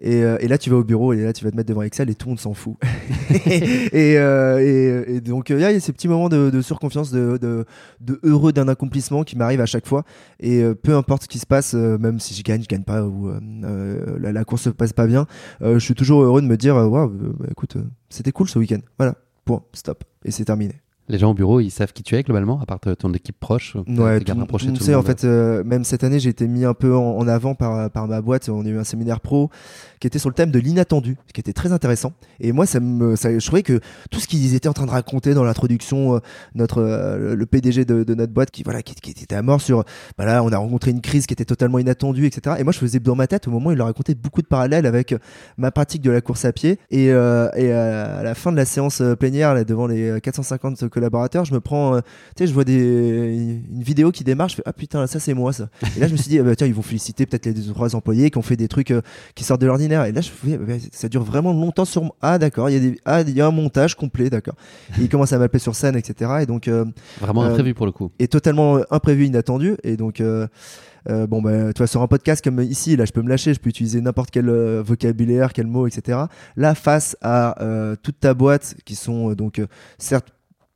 Et, 0.00 0.22
euh, 0.22 0.38
et 0.40 0.48
là, 0.48 0.58
tu 0.58 0.70
vas 0.70 0.76
au 0.76 0.84
bureau 0.84 1.12
et 1.12 1.22
là, 1.22 1.32
tu 1.32 1.44
vas 1.44 1.50
te 1.50 1.56
mettre 1.56 1.68
devant 1.68 1.82
Excel 1.82 2.08
et 2.10 2.14
tout 2.14 2.26
le 2.26 2.30
monde 2.30 2.40
s'en 2.40 2.54
fout. 2.54 2.76
et, 3.30 4.18
euh, 4.18 5.06
et, 5.06 5.16
et 5.16 5.20
donc, 5.20 5.50
il 5.50 5.58
y 5.58 5.64
a 5.64 5.80
ces 5.80 5.92
petits 5.92 6.08
moments 6.08 6.28
de, 6.28 6.50
de 6.50 6.62
surconfiance, 6.62 7.10
de, 7.10 7.38
de, 7.40 7.64
de 8.00 8.20
heureux 8.22 8.52
d'un 8.52 8.68
accomplissement 8.68 9.24
qui 9.24 9.36
m'arrive 9.36 9.60
à 9.60 9.66
chaque 9.66 9.86
fois. 9.86 10.04
Et 10.40 10.62
peu 10.82 10.94
importe 10.96 11.24
ce 11.24 11.28
qui 11.28 11.38
se 11.38 11.46
passe, 11.46 11.74
même 11.74 12.20
si 12.20 12.34
je 12.34 12.42
gagne, 12.42 12.62
je 12.62 12.68
gagne 12.68 12.84
pas, 12.84 13.02
ou 13.02 13.30
la, 13.30 14.32
la 14.32 14.44
course 14.44 14.62
se 14.62 14.70
passe 14.70 14.92
pas 14.92 15.06
bien, 15.06 15.26
je 15.60 15.78
suis 15.78 15.94
toujours 15.94 16.22
heureux 16.22 16.42
de 16.42 16.46
me 16.46 16.56
dire, 16.56 16.76
waouh, 16.76 17.08
bah, 17.08 17.46
écoute, 17.50 17.76
c'était 18.08 18.32
cool 18.32 18.48
ce 18.48 18.58
week-end. 18.58 18.80
Voilà, 18.98 19.14
point, 19.44 19.62
stop. 19.72 20.04
Et 20.24 20.30
c'est 20.30 20.44
terminé. 20.44 20.74
Les 21.08 21.18
gens 21.18 21.30
au 21.30 21.34
bureau, 21.34 21.60
ils 21.60 21.70
savent 21.70 21.92
qui 21.92 22.02
tu 22.02 22.14
es 22.16 22.22
globalement, 22.22 22.60
à 22.60 22.66
part 22.66 22.80
t- 22.80 22.94
ton 22.96 23.12
équipe 23.14 23.38
proche. 23.40 23.76
Ouais, 23.76 24.18
tes 24.18 24.24
gardes 24.24 24.38
tout- 24.40 24.46
tout- 24.66 24.72
tout 24.72 24.72
tu 24.74 24.80
le 24.80 24.84
sais, 24.86 24.94
en 24.94 25.02
fait, 25.02 25.24
euh, 25.24 25.64
même 25.64 25.84
cette 25.84 26.04
année, 26.04 26.20
j'ai 26.20 26.30
été 26.30 26.46
mis 26.46 26.64
un 26.64 26.74
peu 26.74 26.94
en, 26.94 27.16
en 27.16 27.26
avant 27.28 27.54
par, 27.54 27.90
par 27.90 28.06
ma 28.08 28.20
boîte. 28.20 28.48
On 28.48 28.64
a 28.64 28.68
eu 28.68 28.78
un 28.78 28.84
séminaire 28.84 29.20
pro 29.20 29.50
qui 30.00 30.06
était 30.06 30.18
sur 30.18 30.28
le 30.28 30.34
thème 30.34 30.50
de 30.50 30.58
l'inattendu, 30.58 31.16
ce 31.26 31.32
qui 31.32 31.40
était 31.40 31.52
très 31.52 31.72
intéressant. 31.72 32.12
Et 32.40 32.52
moi, 32.52 32.66
ça 32.66 32.78
me, 32.80 33.16
ça, 33.16 33.36
je 33.36 33.44
trouvais 33.44 33.62
que 33.62 33.80
tout 34.10 34.20
ce 34.20 34.28
qu'ils 34.28 34.54
étaient 34.54 34.68
en 34.68 34.72
train 34.72 34.86
de 34.86 34.90
raconter 34.90 35.34
dans 35.34 35.44
l'introduction, 35.44 36.16
euh, 36.16 36.18
notre, 36.54 36.82
euh, 36.82 37.34
le 37.34 37.46
PDG 37.46 37.84
de, 37.84 38.04
de 38.04 38.14
notre 38.14 38.32
boîte, 38.32 38.50
qui, 38.50 38.62
voilà, 38.62 38.82
qui, 38.82 38.94
qui 38.94 39.10
était 39.10 39.34
à 39.34 39.42
mort 39.42 39.60
sur, 39.60 39.84
bah 40.18 40.24
là, 40.26 40.42
on 40.44 40.52
a 40.52 40.58
rencontré 40.58 40.90
une 40.90 41.00
crise 41.00 41.26
qui 41.26 41.32
était 41.32 41.44
totalement 41.44 41.78
inattendue, 41.78 42.26
etc. 42.26 42.56
Et 42.58 42.64
moi, 42.64 42.72
je 42.72 42.78
faisais 42.78 43.00
dans 43.00 43.16
ma 43.16 43.26
tête, 43.26 43.48
au 43.48 43.50
moment 43.50 43.70
où 43.70 43.72
il 43.72 43.78
leur 43.78 43.86
racontait 43.86 44.14
beaucoup 44.14 44.42
de 44.42 44.46
parallèles 44.46 44.86
avec 44.86 45.12
euh, 45.12 45.18
ma 45.56 45.70
pratique 45.70 46.02
de 46.02 46.10
la 46.10 46.20
course 46.20 46.44
à 46.44 46.52
pied. 46.52 46.78
Et, 46.90 47.10
euh, 47.12 47.48
et 47.56 47.72
euh, 47.72 48.20
à 48.20 48.22
la 48.22 48.34
fin 48.34 48.52
de 48.52 48.56
la 48.56 48.64
séance 48.66 49.00
euh, 49.00 49.16
plénière, 49.16 49.54
là, 49.54 49.64
devant 49.64 49.86
les 49.86 50.10
euh, 50.10 50.18
450 50.20 50.76
collaborateurs, 50.98 51.44
je 51.44 51.54
me 51.54 51.60
prends, 51.60 51.94
euh, 51.94 52.00
tu 52.36 52.42
sais, 52.42 52.46
je 52.46 52.52
vois 52.54 52.64
des, 52.64 53.62
une 53.70 53.82
vidéo 53.82 54.10
qui 54.10 54.24
démarre, 54.24 54.48
je 54.48 54.56
fais, 54.56 54.62
ah 54.66 54.72
putain, 54.72 55.06
ça 55.06 55.20
c'est 55.20 55.34
moi 55.34 55.52
ça. 55.52 55.68
Et 55.96 56.00
là, 56.00 56.08
je 56.08 56.12
me 56.12 56.16
suis 56.16 56.28
dit, 56.28 56.38
ah 56.38 56.42
bah, 56.42 56.56
tiens, 56.56 56.66
ils 56.66 56.74
vont 56.74 56.82
féliciter 56.82 57.26
peut-être 57.26 57.46
les 57.46 57.52
deux 57.52 57.70
ou 57.70 57.72
trois 57.72 57.94
employés 57.94 58.30
qui 58.30 58.38
ont 58.38 58.42
fait 58.42 58.56
des 58.56 58.68
trucs 58.68 58.90
euh, 58.90 59.00
qui 59.34 59.44
sortent 59.44 59.60
de 59.60 59.66
l'ordinaire. 59.66 60.04
Et 60.04 60.12
là, 60.12 60.20
je 60.20 60.30
fais, 60.30 60.58
bah, 60.58 60.74
ça 60.92 61.08
dure 61.08 61.22
vraiment 61.22 61.52
longtemps 61.52 61.84
sur 61.84 62.02
moi. 62.02 62.16
Ah, 62.20 62.38
d'accord, 62.38 62.68
il 62.70 62.74
y, 62.74 62.76
a 62.76 62.80
des... 62.80 63.00
ah, 63.04 63.20
il 63.22 63.36
y 63.36 63.40
a 63.40 63.46
un 63.46 63.52
montage 63.52 63.94
complet, 63.94 64.30
d'accord. 64.30 64.54
Et 64.98 65.02
il 65.02 65.08
commence 65.08 65.32
à 65.32 65.38
m'appeler 65.38 65.60
sur 65.60 65.74
scène, 65.74 65.96
etc. 65.96 66.30
Et 66.42 66.46
donc, 66.46 66.68
euh, 66.68 66.84
Vraiment 67.20 67.42
imprévu 67.42 67.74
pour 67.74 67.86
le 67.86 67.92
coup. 67.92 68.10
est 68.18 68.30
totalement 68.30 68.80
imprévu, 68.90 69.26
inattendu. 69.26 69.76
Et 69.84 69.96
donc, 69.96 70.20
euh, 71.08 71.26
bon, 71.26 71.40
bah, 71.40 71.72
tu 71.72 71.78
vois, 71.78 71.86
sur 71.86 72.02
un 72.02 72.06
podcast 72.06 72.42
comme 72.44 72.60
ici, 72.60 72.96
là, 72.96 73.04
je 73.04 73.12
peux 73.12 73.22
me 73.22 73.28
lâcher, 73.28 73.54
je 73.54 73.60
peux 73.60 73.70
utiliser 73.70 74.00
n'importe 74.00 74.30
quel 74.30 74.48
euh, 74.48 74.82
vocabulaire, 74.82 75.52
quel 75.52 75.66
mot, 75.66 75.86
etc. 75.86 76.18
Là, 76.56 76.74
face 76.74 77.16
à 77.22 77.62
euh, 77.62 77.96
toute 78.02 78.20
ta 78.20 78.34
boîte, 78.34 78.76
qui 78.84 78.94
sont 78.94 79.32
donc, 79.32 79.60
certes, 79.98 80.28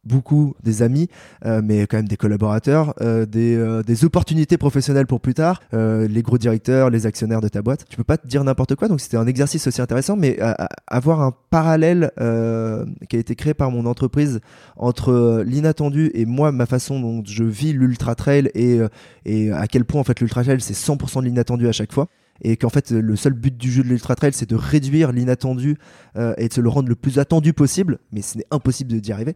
beaucoup 0.05 0.55
des 0.63 0.83
amis, 0.83 1.09
euh, 1.47 1.61
mais 1.63 1.87
quand 1.87 1.97
même 1.99 2.09
des 2.09 2.17
collaborateurs, 2.17 2.95
euh, 3.01 3.25
des, 3.25 3.55
euh, 3.55 3.83
des 3.83 4.05
opportunités 4.05 4.59
professionnelles 4.59 5.07
pour 5.07 5.21
plus 5.21 5.35
tard, 5.35 5.61
euh, 5.75 6.09
les 6.09 6.23
gros 6.23 6.39
directeurs, 6.39 6.91
les 6.91 7.07
actionnaires 7.07 7.41
de 7.41 7.49
ta 7.49 7.63
boîte. 7.63 7.85
Tu 7.89 7.97
peux 7.97 8.05
pas 8.05 8.17
te 8.19 8.27
dire 8.27 8.43
n'importe 8.43 8.75
quoi, 8.75 8.89
donc 8.89 9.01
c'était 9.01 9.17
un 9.17 9.27
exercice 9.27 9.67
aussi 9.67 9.81
intéressant, 9.81 10.17
mais 10.17 10.41
à- 10.41 10.69
avoir 10.89 11.21
un 11.21 11.33
parallèle 11.51 12.11
euh, 12.21 12.85
qui 13.09 13.17
a 13.17 13.19
été 13.21 13.37
créé 13.37 13.55
par 13.55 13.71
mon 13.71 13.87
entreprise 13.87 14.41
entre 14.77 15.13
euh, 15.13 15.45
l'inattendu 15.45 16.11
et 16.15 16.25
moi, 16.27 16.51
ma 16.53 16.67
façon 16.67 16.99
dont 17.01 17.23
je 17.25 17.45
vis 17.45 17.73
l'ultra 17.73 18.15
trail 18.15 18.51
et, 18.55 18.81
euh, 18.81 18.89
et 19.25 19.53
à 19.53 19.67
quel 19.69 19.85
point 19.85 20.01
en 20.01 20.05
fait 20.05 20.19
l'ultra 20.21 20.43
trail 20.43 20.61
c'est 20.61 20.75
100% 20.75 21.21
de 21.21 21.27
l'inattendu 21.27 21.69
à 21.69 21.73
chaque 21.73 21.93
fois. 21.93 22.09
Et 22.45 22.57
qu'en 22.57 22.71
fait 22.71 22.91
le 22.91 23.15
seul 23.15 23.35
but 23.35 23.57
du 23.57 23.71
jeu 23.71 23.85
de 23.85 23.89
l'ultra 23.89 24.17
trail 24.17 24.33
c'est 24.33 24.49
de 24.49 24.57
réduire 24.57 25.13
l'inattendu 25.13 25.77
euh, 26.17 26.35
et 26.39 26.49
de 26.49 26.53
se 26.53 26.61
le 26.61 26.69
rendre 26.69 26.89
le 26.89 26.97
plus 26.97 27.21
attendu 27.21 27.53
possible 27.53 27.99
mais 28.11 28.21
ce 28.21 28.37
n'est 28.39 28.47
impossible 28.51 29.01
d'y 29.01 29.13
arriver 29.13 29.35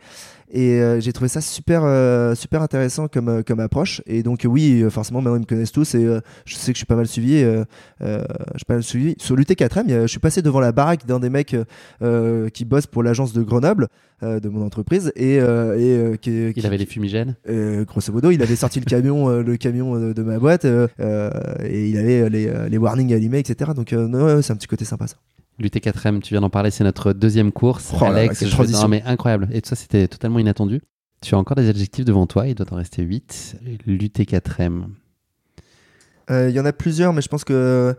et 0.50 0.80
euh, 0.80 1.00
j'ai 1.00 1.12
trouvé 1.12 1.28
ça 1.28 1.40
super 1.40 1.82
euh, 1.84 2.34
super 2.34 2.62
intéressant 2.62 3.08
comme 3.08 3.28
euh, 3.28 3.42
comme 3.42 3.60
approche 3.60 4.02
et 4.06 4.22
donc 4.22 4.44
euh, 4.44 4.48
oui 4.48 4.82
euh, 4.82 4.90
forcément 4.90 5.20
maintenant 5.20 5.36
ils 5.36 5.40
me 5.40 5.44
connaissent 5.46 5.72
tous 5.72 5.94
et 5.94 6.04
euh, 6.04 6.20
je 6.44 6.54
sais 6.54 6.72
que 6.72 6.76
je 6.76 6.80
suis 6.80 6.86
pas 6.86 6.96
mal 6.96 7.06
suivi 7.06 7.42
euh, 7.42 7.64
euh, 8.02 8.24
je 8.52 8.58
suis 8.58 8.64
pas 8.66 8.74
mal 8.74 8.82
suivi 8.82 9.14
sur 9.18 9.34
l'UT4M 9.36 9.82
il 9.86 9.90
y 9.90 9.94
a- 9.94 10.02
je 10.02 10.06
suis 10.06 10.18
passé 10.20 10.42
devant 10.42 10.60
la 10.60 10.72
baraque 10.72 11.06
d'un 11.06 11.18
des 11.20 11.30
mecs 11.30 11.56
qui 12.52 12.64
bosse 12.64 12.86
pour 12.86 13.02
l'agence 13.02 13.32
de 13.32 13.42
Grenoble 13.42 13.88
euh, 14.22 14.40
de 14.40 14.48
mon 14.48 14.64
entreprise 14.64 15.12
et, 15.16 15.40
euh, 15.40 15.76
et 15.78 15.82
euh, 15.96 16.16
qui, 16.16 16.30
Il 16.48 16.54
qui- 16.54 16.66
avait 16.66 16.78
les 16.78 16.86
fumigènes? 16.86 17.34
euh, 17.50 17.84
grosso 17.84 18.12
modo, 18.12 18.30
il 18.30 18.40
avait 18.42 18.56
sorti 18.56 18.80
le 18.80 18.86
camion, 18.86 19.28
euh, 19.28 19.42
le 19.42 19.56
camion 19.58 19.94
de 20.12 20.22
ma 20.22 20.38
boîte, 20.38 20.64
et 20.64 21.88
il 21.90 21.98
avait 21.98 22.28
les, 22.30 22.50
les 22.70 22.78
warnings 22.78 23.12
allumés, 23.12 23.38
etc. 23.40 23.72
Donc, 23.74 23.92
euh, 23.92 24.08
non, 24.08 24.24
ouais, 24.24 24.42
c'est 24.42 24.52
un 24.52 24.56
petit 24.56 24.66
côté 24.68 24.84
sympa 24.84 25.06
ça. 25.06 25.16
L'UT4M, 25.58 26.20
tu 26.20 26.34
viens 26.34 26.40
d'en 26.42 26.50
parler, 26.50 26.70
c'est 26.70 26.84
notre 26.84 27.12
deuxième 27.12 27.50
course. 27.52 27.92
Oh 27.94 28.04
là 28.04 28.10
là, 28.10 28.16
Alex, 28.20 28.44
je- 28.44 28.50
transition. 28.50 28.82
non, 28.82 28.88
mais 28.88 29.02
incroyable. 29.06 29.48
Et 29.52 29.62
tout 29.62 29.68
ça, 29.70 29.76
c'était 29.76 30.06
totalement 30.08 30.38
inattendu. 30.38 30.80
Tu 31.22 31.34
as 31.34 31.38
encore 31.38 31.56
des 31.56 31.68
adjectifs 31.68 32.04
devant 32.04 32.26
toi, 32.26 32.46
il 32.46 32.54
doit 32.54 32.66
en 32.72 32.76
rester 32.76 33.02
8. 33.02 33.56
L'UT4M, 33.86 34.84
Euh, 36.30 36.50
Il 36.50 36.54
y 36.56 36.60
en 36.60 36.64
a 36.66 36.72
plusieurs, 36.72 37.12
mais 37.12 37.22
je 37.22 37.28
pense 37.28 37.44
que. 37.44 37.96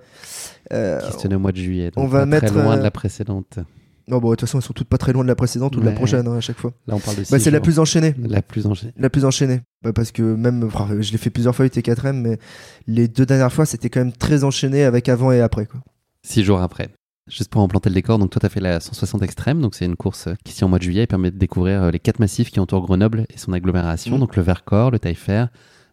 euh, 0.74 1.00
qui 1.00 1.12
se 1.14 1.18
tenait 1.18 1.36
au 1.36 1.40
mois 1.40 1.52
de 1.52 1.58
juillet. 1.58 1.92
on 1.96 2.08
va 2.08 2.26
mettre, 2.26 2.48
très 2.48 2.56
loin 2.62 2.74
euh, 2.74 2.78
de 2.78 2.84
la 2.84 2.92
précédente. 2.92 3.58
non, 4.08 4.20
bon, 4.20 4.30
de 4.32 4.36
toute 4.36 4.42
façon, 4.42 4.60
elles 4.60 4.64
sont 4.66 4.74
toutes 4.74 4.90
pas 4.90 4.98
très 4.98 5.14
loin 5.14 5.24
de 5.24 5.28
la 5.30 5.36
précédente 5.36 5.76
ou 5.78 5.80
de 5.80 5.86
la 5.86 5.94
prochaine 5.94 6.28
hein, 6.28 6.36
à 6.38 6.42
chaque 6.42 6.58
fois. 6.58 6.74
Là, 6.88 6.96
on 6.96 7.00
parle 7.00 7.18
de 7.18 7.22
Bah, 7.32 7.40
c'est 7.40 7.50
la 7.52 7.60
plus 7.62 7.80
enchaînée. 7.80 8.14
La 8.22 8.42
plus 8.42 8.68
enchaînée. 8.68 8.94
La 8.98 9.10
plus 9.10 9.26
enchaînée. 9.26 9.62
Bah, 9.82 9.94
parce 9.94 10.12
que 10.12 10.22
même, 10.22 10.64
enfin, 10.66 10.90
je 11.00 11.12
l'ai 11.12 11.18
fait 11.18 11.30
plusieurs 11.30 11.56
fois, 11.56 11.66
UT4M, 11.66 12.14
mais 12.22 12.38
les 12.86 13.08
deux 13.08 13.26
dernières 13.26 13.52
fois, 13.54 13.66
c'était 13.66 13.90
quand 13.90 14.02
même 14.02 14.12
très 14.14 14.44
enchaîné 14.44 14.84
avec 14.84 15.08
avant 15.10 15.32
et 15.32 15.42
après. 15.42 15.66
Quoi. 15.66 15.80
Six 16.22 16.44
jours 16.44 16.62
après. 16.62 16.90
Juste 17.30 17.50
pour 17.52 17.62
en 17.62 17.68
planter 17.68 17.90
le 17.90 17.96
décor, 17.96 18.20
donc 18.20 18.30
toi, 18.30 18.40
tu 18.40 18.46
as 18.46 18.50
fait 18.50 18.62
la 18.62 18.80
160 18.80 19.22
extrême, 19.22 19.62
donc 19.62 19.76
c'est 19.76 19.86
une 19.86 19.98
course 19.98 20.30
qui, 20.46 20.54
ici 20.54 20.64
en 20.64 20.70
mois 20.70 20.80
de 20.80 20.84
juillet, 20.84 21.04
et 21.04 21.08
permet 21.08 21.30
de 21.32 21.38
découvrir 21.38 21.84
euh, 21.84 21.92
les 21.92 22.00
quatre 22.00 22.20
massifs 22.20 22.52
qui 22.52 22.60
entourent 22.62 22.86
Grenoble 22.86 23.26
et 23.34 23.38
son 23.38 23.52
agglomération, 23.54 24.14
Mhm. 24.16 24.20
donc 24.22 24.36
le 24.38 24.42
Vercors, 24.44 24.92
le 24.92 25.00
Taillefer, 25.00 25.46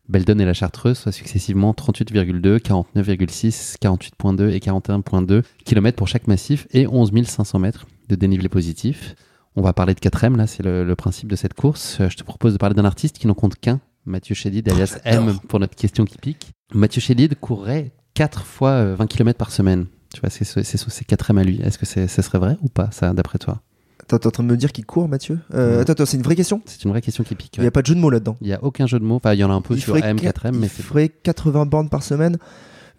Beldon 0.08 0.38
et 0.38 0.44
la 0.44 0.52
Chartreuse, 0.54 0.98
soit 0.98 1.12
successivement 1.12 1.72
38,2, 1.74 2.58
49,6, 2.60 3.76
48,2 3.80 4.50
et 4.50 4.60
41,2 4.60 5.42
km 5.64 5.96
pour 5.96 6.08
chaque 6.08 6.26
massif 6.28 6.66
et 6.72 6.86
11 6.86 7.10
500 7.26 7.58
mètres 7.58 7.86
de 8.08 8.14
dénivelé 8.14 8.48
positif. 8.48 9.14
On 9.56 9.62
va 9.62 9.72
parler 9.72 9.94
de 9.94 10.00
4M, 10.00 10.36
là, 10.36 10.46
c'est 10.46 10.62
le, 10.62 10.84
le 10.84 10.94
principe 10.96 11.28
de 11.28 11.36
cette 11.36 11.54
course. 11.54 11.98
Euh, 12.00 12.08
Je 12.10 12.16
te 12.16 12.22
propose 12.24 12.52
de 12.52 12.58
parler 12.58 12.74
d'un 12.74 12.84
artiste 12.84 13.18
qui 13.18 13.26
n'en 13.26 13.34
compte 13.34 13.56
qu'un, 13.56 13.80
Mathieu 14.04 14.34
Chédid, 14.34 14.68
alias 14.68 14.98
M, 15.04 15.38
pour 15.48 15.58
notre 15.60 15.74
question 15.74 16.04
qui 16.04 16.18
pique. 16.18 16.50
Mathieu 16.74 17.00
Chédid 17.00 17.34
courrait 17.40 17.92
4 18.14 18.44
fois 18.44 18.70
euh, 18.70 18.94
20 18.96 19.06
km 19.06 19.38
par 19.38 19.50
semaine. 19.50 19.86
Tu 20.14 20.20
vois, 20.20 20.30
c'est 20.30 20.44
c'est 20.44 21.06
4M 21.08 21.38
à 21.38 21.44
lui. 21.44 21.60
Est-ce 21.62 21.76
que 21.78 21.84
ce 21.86 22.06
serait 22.22 22.38
vrai 22.38 22.56
ou 22.62 22.68
pas, 22.68 22.88
ça, 22.92 23.12
d'après 23.12 23.38
toi? 23.38 23.60
T'es 24.06 24.14
en 24.26 24.30
train 24.30 24.42
de 24.42 24.48
me 24.48 24.56
dire 24.56 24.70
qu'il 24.72 24.84
court, 24.86 25.08
Mathieu? 25.08 25.38
Euh. 25.54 25.80
Attends, 25.80 25.92
attends, 25.92 26.06
c'est 26.06 26.16
une 26.18 26.22
vraie 26.22 26.36
question? 26.36 26.60
C'est 26.66 26.84
une 26.84 26.90
vraie 26.90 27.00
question 27.00 27.24
qui 27.24 27.34
pique. 27.34 27.56
Il 27.56 27.62
n'y 27.62 27.66
a 27.66 27.70
pas 27.70 27.80
de 27.82 27.86
jeu 27.86 27.94
de 27.94 28.00
mots 28.00 28.10
là-dedans. 28.10 28.36
Il 28.42 28.46
n'y 28.46 28.52
a 28.52 28.62
aucun 28.62 28.86
jeu 28.86 28.98
de 28.98 29.04
mots. 29.04 29.16
Enfin, 29.16 29.32
il 29.32 29.38
y 29.40 29.44
en 29.44 29.50
a 29.50 29.54
un 29.54 29.60
peu 29.62 29.74
Il 29.74 29.80
sur 29.80 29.96
ferait 29.96 30.08
M, 30.08 30.18
qua- 30.18 30.30
4M, 30.32 30.52
mais 30.56 30.66
il 30.66 30.70
c'est. 30.70 30.82
ferait 30.82 31.08
80 31.08 31.66
bornes 31.66 31.88
par 31.88 32.02
semaine, 32.02 32.36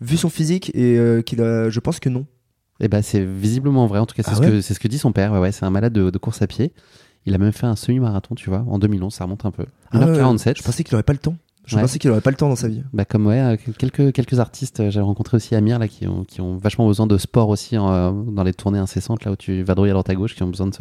vu 0.01 0.17
son 0.17 0.29
physique, 0.29 0.71
et 0.73 0.97
euh, 0.97 1.21
qu'il 1.21 1.41
a, 1.41 1.69
je 1.69 1.79
pense 1.79 1.99
que 1.99 2.09
non. 2.09 2.25
Eh 2.79 2.87
ben, 2.87 3.01
c'est 3.01 3.23
visiblement 3.23 3.85
vrai. 3.87 3.99
En 3.99 4.05
tout 4.05 4.15
cas, 4.15 4.23
c'est 4.23 4.31
Ah 4.31 4.35
ce, 4.35 4.41
ouais? 4.41 4.47
que- 4.49 4.61
c'est 4.61 4.73
ce 4.73 4.79
que 4.79 4.87
dit 4.87 4.97
son 4.97 5.11
père. 5.11 5.31
Ouais, 5.31 5.39
ouais, 5.39 5.51
c'est 5.51 5.65
un 5.65 5.69
malade 5.69 5.93
de, 5.93 6.09
de 6.09 6.17
course 6.17 6.41
à 6.41 6.47
pied. 6.47 6.73
Il 7.27 7.33
a 7.33 7.37
même 7.37 7.51
fait 7.53 7.65
un 7.67 7.75
semi-marathon, 7.75 8.35
tu 8.35 8.49
vois, 8.49 8.65
en 8.67 8.77
2011. 8.79 9.13
Ça 9.13 9.23
remonte 9.23 9.45
un 9.45 9.51
peu. 9.51 9.65
Ah 9.91 9.99
ouais, 9.99 10.05
1h47. 10.17 10.57
Je 10.57 10.63
pensais 10.63 10.83
qu'il 10.83 10.93
aurait 10.95 11.03
pas 11.03 11.13
le 11.13 11.19
temps. 11.19 11.35
Je 11.67 11.75
Ouais. 11.75 11.81
pensais 11.81 11.97
qu'il 11.99 12.09
aurait 12.11 12.21
pas 12.21 12.29
le 12.31 12.35
temps 12.37 12.49
dans 12.49 12.55
sa 12.55 12.67
vie. 12.67 12.83
Bah 12.93 13.05
comme 13.05 13.25
ouais, 13.27 13.39
euh, 13.39 13.57
quelques, 13.77 14.11
quelques 14.13 14.39
artistes, 14.39 14.79
euh, 14.81 14.91
j'avais 14.91 15.05
rencontré 15.05 15.37
aussi 15.37 15.55
Amir 15.55 15.79
là, 15.79 15.87
qui, 15.87 16.07
ont, 16.07 16.23
qui 16.23 16.41
ont 16.41 16.57
vachement 16.57 16.85
besoin 16.87 17.07
de 17.07 17.17
sport 17.17 17.49
aussi 17.49 17.75
euh, 17.77 18.11
dans 18.11 18.43
les 18.43 18.53
tournées 18.53 18.79
incessantes 18.79 19.25
là 19.25 19.31
où 19.31 19.35
tu 19.35 19.63
vadrouilles 19.63 19.89
à 19.89 19.93
droite 19.93 20.09
à 20.09 20.15
gauche, 20.15 20.35
qui 20.35 20.43
ont 20.43 20.47
besoin 20.49 20.67
de 20.67 20.73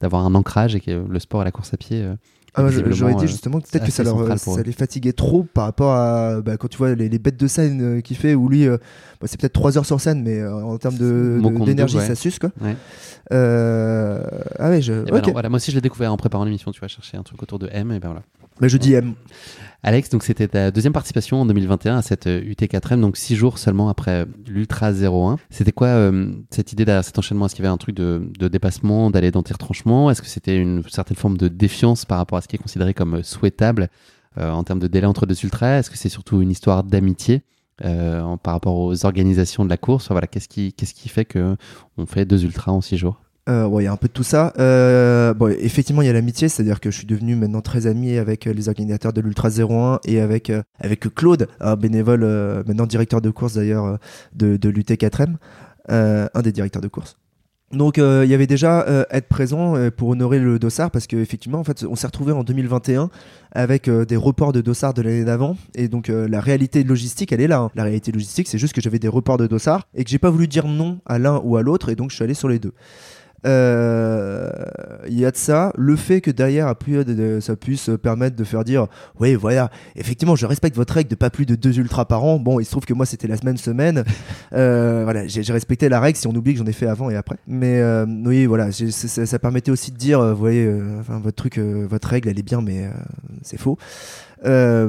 d'avoir 0.00 0.26
un 0.26 0.34
ancrage 0.34 0.74
et 0.74 0.80
que 0.80 0.90
le 0.90 1.18
sport 1.20 1.42
et 1.42 1.44
la 1.44 1.52
course 1.52 1.72
à 1.74 1.76
pied. 1.76 2.04
Ah, 2.54 2.68
J'aurais 2.68 3.14
dit 3.14 3.28
justement 3.28 3.60
que 3.60 3.68
peut-être 3.70 3.86
que 3.86 3.92
ça, 3.92 4.02
leur, 4.02 4.18
les 4.64 4.72
fatiguait 4.72 5.12
trop 5.14 5.44
par 5.44 5.64
rapport 5.64 5.92
à 5.94 6.40
bah, 6.42 6.56
quand 6.58 6.66
tu 6.68 6.76
vois 6.76 6.94
les, 6.94 7.08
les 7.08 7.18
bêtes 7.18 7.38
de 7.40 7.46
scène 7.46 7.80
euh, 7.80 8.00
qu'il 8.00 8.16
fait, 8.16 8.34
où 8.34 8.48
lui, 8.48 8.66
euh, 8.66 8.76
bah, 9.20 9.26
c'est 9.26 9.40
peut-être 9.40 9.52
3 9.54 9.78
heures 9.78 9.86
sur 9.86 10.00
scène, 10.00 10.22
mais 10.22 10.38
euh, 10.40 10.52
en 10.64 10.76
termes 10.76 10.96
de- 10.98 11.40
de- 11.42 11.64
d'énergie, 11.64 11.94
double, 11.94 12.02
ouais. 12.02 12.08
ça 12.08 12.14
suce 12.16 12.38
quoi. 12.40 12.50
Ouais. 12.60 12.76
Ah 14.58 14.68
ouais, 14.70 14.82
je. 14.82 14.92
Non, 14.92 15.20
voilà, 15.32 15.48
moi 15.48 15.56
aussi 15.56 15.70
je 15.70 15.76
l'ai 15.76 15.80
découvert 15.80 16.12
en 16.12 16.16
préparant 16.16 16.44
l'émission, 16.44 16.70
tu 16.72 16.80
vas 16.80 16.88
chercher 16.88 17.16
un 17.16 17.22
truc 17.22 17.42
autour 17.42 17.58
de 17.58 17.68
M 17.72 17.90
et 17.92 18.00
ben 18.00 18.08
voilà. 18.08 18.22
Bah, 18.60 18.68
je 18.68 18.76
dis 18.76 18.92
M. 18.94 19.14
Alex, 19.84 20.10
donc 20.10 20.22
c'était 20.22 20.46
ta 20.46 20.70
deuxième 20.70 20.92
participation 20.92 21.40
en 21.40 21.46
2021 21.46 21.96
à 21.96 22.02
cette 22.02 22.28
euh, 22.28 22.40
UT4M, 22.40 23.00
donc 23.00 23.16
six 23.16 23.34
jours 23.34 23.58
seulement 23.58 23.88
après 23.88 24.26
l'Ultra 24.46 24.92
01. 24.92 25.38
C'était 25.50 25.72
quoi 25.72 25.88
euh, 25.88 26.32
cette 26.50 26.72
idée 26.72 26.84
derrière 26.84 27.02
cet 27.02 27.18
enchaînement? 27.18 27.46
Est-ce 27.46 27.56
qu'il 27.56 27.64
y 27.64 27.66
avait 27.66 27.74
un 27.74 27.78
truc 27.78 27.96
de, 27.96 28.30
de 28.38 28.46
dépassement, 28.46 29.10
d'aller 29.10 29.32
dans 29.32 29.42
tes 29.42 29.52
retranchements? 29.52 30.08
Est-ce 30.08 30.22
que 30.22 30.28
c'était 30.28 30.56
une 30.56 30.84
certaine 30.88 31.16
forme 31.16 31.36
de 31.36 31.48
défiance 31.48 32.04
par 32.04 32.18
rapport 32.18 32.38
à 32.38 32.42
ce 32.42 32.48
qui 32.48 32.54
est 32.54 32.60
considéré 32.60 32.94
comme 32.94 33.14
euh, 33.14 33.22
souhaitable 33.24 33.88
euh, 34.38 34.52
en 34.52 34.62
termes 34.62 34.78
de 34.78 34.86
délai 34.86 35.06
entre 35.06 35.26
deux 35.26 35.42
ultras? 35.42 35.80
Est-ce 35.80 35.90
que 35.90 35.98
c'est 35.98 36.08
surtout 36.08 36.40
une 36.42 36.52
histoire 36.52 36.84
d'amitié 36.84 37.42
euh, 37.84 38.36
par 38.36 38.54
rapport 38.54 38.78
aux 38.78 39.04
organisations 39.04 39.64
de 39.64 39.70
la 39.70 39.78
course? 39.78 40.12
Voilà, 40.12 40.28
qu'est-ce 40.28 40.48
qui, 40.48 40.72
qu'est-ce 40.74 40.94
qui 40.94 41.08
fait 41.08 41.24
que 41.24 41.56
on 41.96 42.06
fait 42.06 42.24
deux 42.24 42.44
ultras 42.44 42.70
en 42.70 42.80
six 42.80 42.98
jours? 42.98 43.20
Euh, 43.48 43.68
il 43.80 43.84
y 43.84 43.86
a 43.88 43.92
un 43.92 43.96
peu 43.96 44.06
de 44.06 44.12
tout 44.12 44.22
ça. 44.22 44.52
Euh, 44.58 45.34
bon, 45.34 45.48
effectivement, 45.48 46.00
il 46.02 46.06
y 46.06 46.08
a 46.08 46.12
l'amitié, 46.12 46.48
c'est-à-dire 46.48 46.78
que 46.78 46.90
je 46.92 46.98
suis 46.98 47.06
devenu 47.06 47.34
maintenant 47.34 47.60
très 47.60 47.88
ami 47.88 48.16
avec 48.16 48.46
euh, 48.46 48.52
les 48.52 48.68
organisateurs 48.68 49.12
de 49.12 49.20
l'Ultra 49.20 49.48
01 49.50 49.98
et 50.04 50.20
avec, 50.20 50.48
euh, 50.50 50.62
avec 50.78 51.12
Claude, 51.14 51.48
un 51.60 51.74
bénévole, 51.74 52.20
maintenant 52.66 52.86
directeur 52.86 53.20
de 53.20 53.30
course 53.30 53.54
d'ailleurs 53.54 53.98
de, 54.34 54.56
de 54.56 54.68
l'UT4M, 54.68 55.34
euh, 55.90 56.28
un 56.34 56.42
des 56.42 56.52
directeurs 56.52 56.82
de 56.82 56.88
course. 56.88 57.16
Donc 57.72 57.96
il 57.96 58.28
y 58.28 58.34
avait 58.34 58.46
déjà 58.46 58.82
euh, 58.82 59.04
être 59.10 59.28
présent 59.28 59.76
pour 59.96 60.10
honorer 60.10 60.38
le 60.38 60.58
dossard 60.58 60.90
parce 60.90 61.06
qu'effectivement 61.06 61.58
en 61.58 61.64
fait 61.64 61.86
on 61.88 61.96
s'est 61.96 62.06
retrouvé 62.06 62.30
en 62.32 62.44
2021 62.44 63.08
avec 63.52 63.88
des 63.88 64.16
reports 64.16 64.52
de 64.52 64.60
dossard 64.60 64.92
de 64.92 65.00
l'année 65.00 65.24
d'avant 65.24 65.56
et 65.74 65.88
donc 65.88 66.08
la 66.08 66.40
réalité 66.42 66.84
logistique 66.84 67.32
elle 67.32 67.40
est 67.40 67.46
là. 67.46 67.60
hein. 67.60 67.70
La 67.74 67.84
réalité 67.84 68.12
logistique 68.12 68.46
c'est 68.46 68.58
juste 68.58 68.74
que 68.74 68.82
j'avais 68.82 68.98
des 68.98 69.08
reports 69.08 69.38
de 69.38 69.46
dossard 69.46 69.88
et 69.94 70.04
que 70.04 70.10
j'ai 70.10 70.18
pas 70.18 70.28
voulu 70.28 70.48
dire 70.48 70.68
non 70.68 70.98
à 71.06 71.18
l'un 71.18 71.40
ou 71.44 71.56
à 71.56 71.62
l'autre 71.62 71.88
et 71.88 71.94
donc 71.96 72.10
je 72.10 72.16
suis 72.16 72.22
allé 72.24 72.34
sur 72.34 72.50
les 72.50 72.58
deux. 72.58 72.74
Euh, 73.46 74.50
Il 75.08 75.18
y 75.18 75.24
a 75.26 75.30
de 75.30 75.36
ça, 75.36 75.72
le 75.76 75.96
fait 75.96 76.20
que 76.20 76.30
derrière 76.30 76.72
ça 77.40 77.56
puisse 77.56 77.90
permettre 78.02 78.36
de 78.36 78.44
faire 78.44 78.62
dire 78.64 78.86
oui 79.18 79.34
voilà 79.34 79.68
effectivement 79.96 80.36
je 80.36 80.46
respecte 80.46 80.76
votre 80.76 80.94
règle 80.94 81.10
de 81.10 81.14
pas 81.16 81.28
plus 81.30 81.44
de 81.46 81.54
deux 81.56 81.78
ultras 81.78 82.04
par 82.04 82.24
an. 82.24 82.38
Bon 82.38 82.60
il 82.60 82.64
se 82.64 82.70
trouve 82.70 82.84
que 82.84 82.94
moi 82.94 83.04
c'était 83.06 83.26
la 83.28 83.36
semaine 83.36 83.56
semaine. 83.56 84.04
Euh, 84.54 85.00
voilà 85.04 85.26
j'ai 85.26 85.40
respecté 85.52 85.88
la 85.88 85.98
règle. 85.98 86.18
Si 86.18 86.26
on 86.26 86.34
oublie 86.34 86.52
que 86.52 86.58
j'en 86.58 86.66
ai 86.66 86.72
fait 86.72 86.86
avant 86.86 87.08
et 87.10 87.16
après. 87.16 87.36
Mais 87.46 87.80
euh, 87.80 88.04
oui 88.26 88.44
voilà 88.46 88.70
ça, 88.70 89.26
ça 89.26 89.38
permettait 89.38 89.70
aussi 89.70 89.90
de 89.92 89.96
dire 89.96 90.20
euh, 90.20 90.32
vous 90.34 90.38
voyez 90.40 90.66
euh, 90.66 91.00
enfin, 91.00 91.18
votre 91.20 91.36
truc 91.36 91.58
euh, 91.58 91.86
votre 91.88 92.08
règle 92.08 92.28
elle 92.28 92.38
est 92.38 92.42
bien 92.42 92.60
mais 92.60 92.84
euh, 92.84 92.90
c'est 93.42 93.58
faux. 93.58 93.78
Euh, 94.44 94.88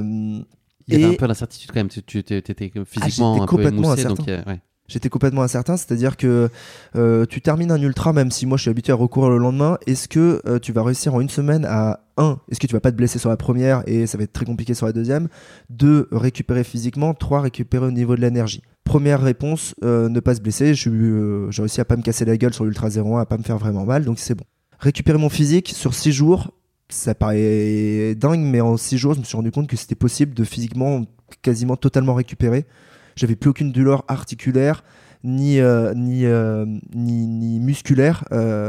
Il 0.87 0.93
y 0.93 0.95
avait 0.95 1.13
Et- 1.13 1.15
un 1.15 1.17
peu 1.17 1.27
d'incertitude 1.27 1.69
quand 1.71 1.79
même. 1.79 1.87
Tu, 1.87 2.01
tu 2.03 2.17
étais 2.19 2.37
étais 2.39 2.53
physiquement 2.85 3.33
j'étais 3.35 3.43
un 3.43 3.45
peu 3.45 3.45
complètement 3.45 3.95
émoussé, 3.95 4.03
donc 4.07 4.19
ouais. 4.27 4.59
J'étais 4.87 5.09
complètement 5.09 5.43
incertain, 5.43 5.77
c'est-à-dire 5.77 6.17
que 6.17 6.49
euh, 6.95 7.25
tu 7.25 7.41
termines 7.41 7.71
un 7.71 7.81
ultra, 7.81 8.11
même 8.11 8.31
si 8.31 8.45
moi 8.45 8.57
je 8.57 8.63
suis 8.63 8.69
habitué 8.69 8.91
à 8.91 8.95
recourir 8.95 9.29
le 9.29 9.37
lendemain, 9.37 9.77
est-ce 9.87 10.07
que 10.07 10.41
euh, 10.45 10.59
tu 10.59 10.73
vas 10.73 10.83
réussir 10.83 11.15
en 11.15 11.21
une 11.21 11.29
semaine 11.29 11.65
à 11.65 12.01
1. 12.17 12.39
Est-ce 12.49 12.59
que 12.59 12.67
tu 12.67 12.73
vas 12.73 12.79
pas 12.79 12.91
te 12.91 12.97
blesser 12.97 13.19
sur 13.19 13.29
la 13.29 13.37
première 13.37 13.83
et 13.87 14.07
ça 14.07 14.17
va 14.17 14.23
être 14.23 14.33
très 14.33 14.45
compliqué 14.45 14.73
sur 14.73 14.85
la 14.85 14.91
deuxième? 14.91 15.27
2. 15.69 16.09
Récupérer 16.11 16.63
physiquement? 16.63 17.13
3. 17.13 17.41
Récupérer 17.41 17.87
au 17.87 17.91
niveau 17.91 18.15
de 18.15 18.21
l'énergie? 18.21 18.61
Première 18.83 19.21
réponse, 19.21 19.73
euh, 19.83 20.09
ne 20.09 20.19
pas 20.19 20.35
se 20.35 20.41
blesser. 20.41 20.73
Euh, 20.87 21.51
J'ai 21.51 21.61
réussi 21.61 21.81
à 21.81 21.85
pas 21.85 21.95
me 21.95 22.01
casser 22.01 22.25
la 22.25 22.37
gueule 22.37 22.53
sur 22.53 22.65
l'Ultra 22.65 22.89
01, 22.89 23.19
à 23.19 23.25
pas 23.25 23.37
me 23.37 23.43
faire 23.43 23.57
vraiment 23.57 23.85
mal, 23.85 24.03
donc 24.05 24.19
c'est 24.19 24.35
bon. 24.35 24.43
Récupérer 24.79 25.17
mon 25.17 25.29
physique 25.29 25.69
sur 25.69 25.93
6 25.93 26.11
jours, 26.11 26.51
ça 26.89 27.15
paraît 27.15 28.15
dingue, 28.15 28.41
mais 28.41 28.61
en 28.61 28.75
6 28.75 28.97
jours, 28.97 29.13
je 29.13 29.19
me 29.19 29.23
suis 29.23 29.37
rendu 29.37 29.51
compte 29.51 29.67
que 29.67 29.77
c'était 29.77 29.95
possible 29.95 30.33
de 30.33 30.43
physiquement 30.43 31.05
quasiment 31.41 31.77
totalement 31.77 32.13
récupérer. 32.13 32.65
J'avais 33.15 33.35
plus 33.35 33.49
aucune 33.49 33.71
douleur 33.71 34.03
articulaire 34.07 34.83
ni, 35.23 35.59
euh, 35.59 35.93
ni, 35.93 36.25
euh, 36.25 36.65
ni, 36.93 37.27
ni 37.27 37.59
musculaire 37.59 38.23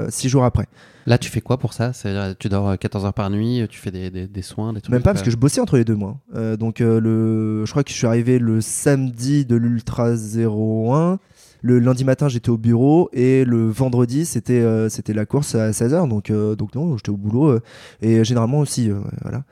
6 0.09 0.29
jours 0.29 0.45
après. 0.45 0.67
Là, 1.07 1.19
tu 1.19 1.29
fais 1.31 1.43
quoi 1.43 1.59
pour 1.59 1.75
ça? 1.75 1.93
C'est-à-dire, 1.93 2.35
tu 2.39 2.49
dors 2.49 2.69
euh, 2.69 2.77
14 2.77 3.05
heures 3.05 3.13
par 3.13 3.29
nuit, 3.29 3.67
tu 3.69 3.79
fais 3.79 3.91
des, 3.91 4.09
des, 4.11 4.27
des 4.27 4.43
soins, 4.43 4.73
des 4.73 4.81
trucs 4.81 4.91
Même 4.93 5.03
pas 5.03 5.13
parce 5.13 5.21
euh, 5.21 5.27
que 5.27 5.31
je 5.31 5.37
bossais 5.37 5.61
entre 5.61 5.77
les 5.77 5.85
deux 5.85 5.97
mois. 5.97 6.17
Euh, 6.35 6.57
donc 6.57 6.81
euh, 6.81 6.99
le, 6.99 7.67
je 7.67 7.71
crois 7.71 7.85
que 7.85 7.91
je 7.91 7.95
suis 7.97 8.07
arrivé 8.07 8.39
le 8.39 8.61
samedi 8.63 9.45
de 9.45 9.57
l'Ultra 9.57 10.13
01. 10.15 11.19
Le 11.61 11.79
lundi 11.79 12.05
matin, 12.05 12.29
j'étais 12.29 12.51
au 12.51 12.59
bureau 12.59 13.09
et 13.13 13.45
le 13.45 13.69
vendredi, 13.69 14.25
c'était 14.27 14.61
euh, 14.61 14.89
c'était 14.89 15.15
la 15.15 15.27
course 15.27 15.55
à 15.55 15.71
16h. 15.73 16.09
Donc, 16.09 16.31
euh, 16.31 16.55
donc 16.57 16.75
non, 16.75 16.97
j'étais 16.97 17.11
au 17.11 17.17
boulot. 17.17 17.49
euh, 17.51 17.63
et 18.03 18.23
généralement 18.25 18.61
aussi, 18.61 18.91
euh, 18.91 19.01
voilà. 19.23 19.45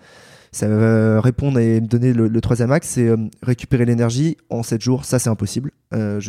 Ça 0.55 0.69
va 0.69 1.19
répondre 1.23 1.59
et 1.59 1.81
me 1.81 1.87
donner 1.87 2.13
le, 2.13 2.41
troisième 2.43 2.73
axe, 2.73 2.89
c'est 2.89 3.09
euh, 3.09 3.17
récupérer 3.43 3.87
l'énergie 3.87 4.37
en 4.51 4.63
7 4.63 4.83
jours. 4.83 5.07
Ça, 5.07 5.19
c'est 5.19 5.31
impossible. 5.31 5.71
Euh, 5.95 6.21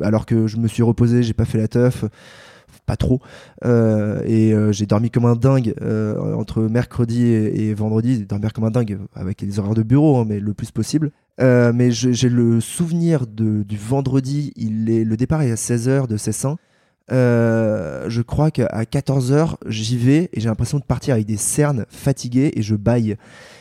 alors 0.00 0.26
que 0.26 0.46
je 0.46 0.58
me 0.58 0.68
suis 0.68 0.84
reposé, 0.84 1.24
j'ai 1.24 1.32
pas 1.32 1.44
fait 1.44 1.58
la 1.58 1.66
teuf, 1.66 2.04
pas 2.86 2.96
trop. 2.96 3.20
Euh, 3.64 4.22
et 4.26 4.54
j'ai 4.72 4.86
dormi 4.86 5.10
comme 5.10 5.24
un 5.24 5.34
dingue 5.34 5.74
entre 6.38 6.62
mercredi 6.62 7.26
et, 7.26 7.74
vendredi. 7.74 8.24
Dormir 8.24 8.52
comme 8.52 8.64
un 8.64 8.70
dingue 8.70 8.98
avec 9.12 9.42
les 9.42 9.58
horaires 9.58 9.74
de 9.74 9.82
bureau, 9.82 10.18
hein, 10.18 10.24
mais 10.26 10.38
le 10.38 10.54
plus 10.54 10.70
possible. 10.70 11.10
Mais 11.40 11.90
j'ai 11.90 12.28
le 12.28 12.60
souvenir 12.60 13.26
de, 13.26 13.64
du 13.64 13.76
vendredi. 13.76 14.52
Il 14.54 14.88
est, 14.88 15.02
le 15.02 15.16
départ 15.16 15.42
est 15.42 15.50
à 15.50 15.56
16h 15.56 16.06
de 16.06 16.16
Cessin. 16.16 16.58
Je 17.10 18.22
crois 18.22 18.52
qu'à 18.52 18.84
14h, 18.84 19.56
j'y 19.66 19.98
vais 19.98 20.30
et 20.32 20.38
j'ai 20.40 20.48
l'impression 20.48 20.78
de 20.78 20.84
partir 20.84 21.14
avec 21.14 21.26
des 21.26 21.38
cernes 21.38 21.86
fatiguées 21.88 22.52
et 22.54 22.62
je 22.62 22.76
baille. 22.76 23.16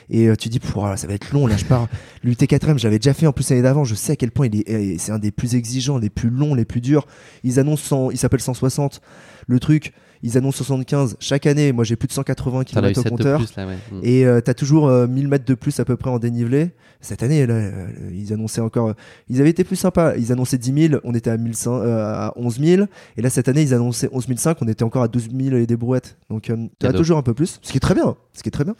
Et 0.09 0.27
euh, 0.27 0.35
tu 0.35 0.49
dis, 0.49 0.59
Pouah, 0.59 0.97
ça 0.97 1.07
va 1.07 1.13
être 1.13 1.31
long, 1.31 1.47
là 1.47 1.57
je 1.57 1.65
pars. 1.65 1.87
L'UT4M, 2.23 2.77
j'avais 2.77 2.99
déjà 2.99 3.13
fait 3.13 3.27
en 3.27 3.33
plus 3.33 3.49
l'année 3.49 3.61
d'avant, 3.63 3.83
je 3.83 3.95
sais 3.95 4.13
à 4.13 4.15
quel 4.15 4.31
point 4.31 4.47
il 4.47 4.59
est, 4.59 4.63
eh, 4.67 4.97
c'est 4.97 5.11
un 5.11 5.19
des 5.19 5.31
plus 5.31 5.55
exigeants, 5.55 5.97
les 5.97 6.09
plus 6.09 6.29
longs, 6.29 6.55
les 6.55 6.65
plus 6.65 6.81
durs. 6.81 7.05
Ils 7.43 7.59
annoncent, 7.59 7.83
100 7.87 8.11
il 8.11 8.17
s'appelle 8.17 8.39
160. 8.41 9.01
Le 9.47 9.59
truc, 9.59 9.93
ils 10.21 10.37
annoncent 10.37 10.57
75 10.57 11.17
chaque 11.19 11.45
année. 11.47 11.71
Moi 11.73 11.83
j'ai 11.83 11.95
plus 11.97 12.07
de 12.07 12.13
180 12.13 12.63
T'en 12.63 12.81
as 12.83 12.89
eu 12.91 12.93
km 12.93 12.99
au 12.99 13.03
7 13.03 13.03
de 13.03 13.09
compteur. 13.17 13.39
plus, 13.39 13.55
là, 13.57 13.67
ouais. 13.67 13.75
Mm. 13.91 13.99
Et 14.03 14.25
euh, 14.25 14.39
t'as 14.39 14.53
toujours 14.53 14.87
euh, 14.87 15.05
1000 15.07 15.27
mètres 15.27 15.43
de 15.45 15.53
plus 15.53 15.79
à 15.81 15.85
peu 15.85 15.97
près 15.97 16.09
en 16.09 16.19
dénivelé. 16.19 16.71
Cette 17.01 17.21
année, 17.21 17.45
là, 17.45 17.55
euh, 17.55 17.87
ils 18.13 18.31
annonçaient 18.31 18.61
encore. 18.61 18.87
euh, 18.89 18.93
Ils 19.27 19.41
avaient 19.41 19.49
été 19.49 19.65
plus 19.65 19.75
sympas. 19.75 20.15
Ils 20.15 20.31
annonçaient 20.31 20.57
10 20.57 20.87
000, 20.91 21.01
on 21.03 21.13
était 21.13 21.29
à, 21.31 21.35
1100, 21.35 21.81
euh, 21.81 21.97
à 22.05 22.33
11 22.37 22.59
000. 22.61 22.85
Et 23.17 23.21
là, 23.21 23.29
cette 23.29 23.49
année, 23.49 23.61
ils 23.61 23.73
annonçaient 23.73 24.07
11 24.13 24.25
500, 24.37 24.53
on 24.61 24.67
était 24.69 24.83
encore 24.85 25.03
à 25.03 25.09
12 25.09 25.27
000 25.37 25.57
et 25.57 25.65
des 25.67 25.75
brouettes. 25.75 26.15
Donc, 26.29 26.49
euh, 26.49 26.55
t'as 26.79 26.87
Cadeau. 26.87 26.99
toujours 26.99 27.17
un 27.17 27.21
peu 27.21 27.33
plus. 27.33 27.59
Ce 27.61 27.71
qui 27.73 27.75
est 27.77 27.81
très 27.81 27.93
bien. 27.93 28.15
Ce 28.31 28.41
qui 28.41 28.47
est 28.47 28.53
très 28.53 28.63
bien. 28.63 28.75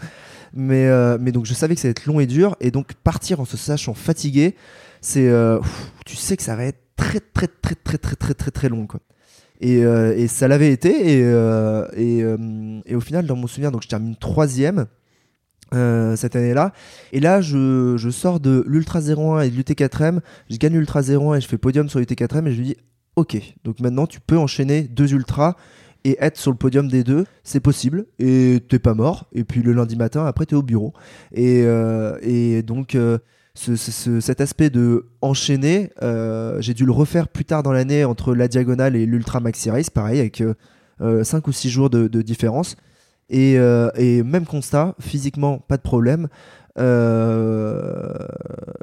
Mais, 0.54 0.88
euh, 0.88 1.18
mais 1.20 1.32
donc, 1.32 1.46
je 1.46 1.54
savais 1.54 1.76
que 1.76 1.82
ça 1.82 1.88
allait 1.88 1.92
être 1.92 2.06
long 2.06 2.20
et 2.20 2.28
dur. 2.28 2.56
Et 2.60 2.72
donc, 2.72 2.94
partir 2.94 3.40
en 3.40 3.46
se 3.46 3.58
sachant 3.58 3.94
fatigué, 3.94 4.56
c'est. 5.02 5.28
euh, 5.28 5.60
tu 6.06 6.16
sais 6.16 6.38
que 6.38 6.44
ça 6.44 6.56
va 6.56 6.66
être 6.66 6.80
très, 6.96 7.20
très, 7.20 7.48
très, 7.48 7.76
très, 7.76 7.98
très, 7.98 8.16
très, 8.16 8.34
très, 8.34 8.52
très 8.52 8.70
long, 8.70 8.88
quoi. 8.88 9.00
Et, 9.62 9.84
euh, 9.84 10.16
et 10.18 10.28
ça 10.28 10.48
l'avait 10.48 10.72
été. 10.72 10.90
Et, 10.90 11.22
et, 11.98 12.26
et 12.86 12.96
au 12.96 13.00
final, 13.02 13.26
dans 13.26 13.36
mon 13.36 13.48
souvenir, 13.48 13.72
donc 13.72 13.84
je 13.84 13.88
termine 13.88 14.16
troisième 14.16 14.86
cette 15.72 16.36
année-là. 16.36 16.72
Et 17.14 17.20
là, 17.20 17.42
je, 17.42 17.96
je 17.98 18.10
sors 18.12 18.40
de 18.40 18.64
l'Ultra 18.68 19.00
01 19.02 19.42
et 19.42 19.50
de 19.50 19.56
l'UT4M. 19.56 20.20
Je 20.52 20.58
gagne 20.58 20.74
l'Ultra 20.74 21.02
01 21.02 21.36
et 21.36 21.42
je 21.42 21.48
fais 21.48 21.58
podium 21.58 21.90
sur 21.90 22.00
l'UT4M. 22.00 22.48
Et 22.48 22.54
je 22.54 22.60
me 22.60 22.66
dis, 22.66 22.76
Ok, 23.16 23.38
donc 23.64 23.80
maintenant 23.80 24.08
tu 24.08 24.20
peux 24.20 24.38
enchaîner 24.38 24.82
deux 24.84 25.14
ultras 25.14 25.56
et 26.06 26.18
être 26.20 26.38
sur 26.38 26.52
le 26.52 26.58
podium 26.58 26.88
des 26.90 27.04
deux, 27.04 27.26
c'est 27.44 27.60
possible, 27.62 28.06
et 28.20 28.60
t'es 28.70 28.80
pas 28.80 28.94
mort, 28.94 29.28
et 29.34 29.44
puis 29.44 29.62
le 29.62 29.72
lundi 29.74 29.96
matin, 29.96 30.26
après 30.26 30.46
t'es 30.46 30.56
au 30.56 30.62
bureau. 30.62 30.94
Et, 31.34 31.64
euh, 31.66 32.18
et 32.22 32.62
donc 32.62 32.96
euh, 32.96 33.18
ce- 33.56 33.76
ce- 33.76 33.92
ce- 33.92 34.20
cet 34.20 34.42
aspect 34.42 34.70
de 34.70 35.06
enchaîner, 35.22 35.92
euh, 36.02 36.60
j'ai 36.60 36.74
dû 36.74 36.86
le 36.86 36.92
refaire 36.92 37.28
plus 37.30 37.46
tard 37.46 37.64
dans 37.64 37.72
l'année 37.72 38.04
entre 38.04 38.36
la 38.36 38.48
diagonale 38.48 38.96
et 38.96 39.06
l'ultra 39.06 39.40
maxi 39.40 39.70
race, 39.70 39.90
pareil, 39.90 40.20
avec 40.20 40.44
5 41.24 41.48
ou 41.48 41.52
6 41.52 41.70
jours 41.70 41.90
de, 41.90 42.22
différence. 42.22 42.76
Et, 43.30 43.54
et 43.96 44.24
même 44.24 44.46
constat, 44.46 44.96
physiquement, 45.00 45.58
pas 45.60 45.78
de 45.78 45.82
problème. 45.82 46.28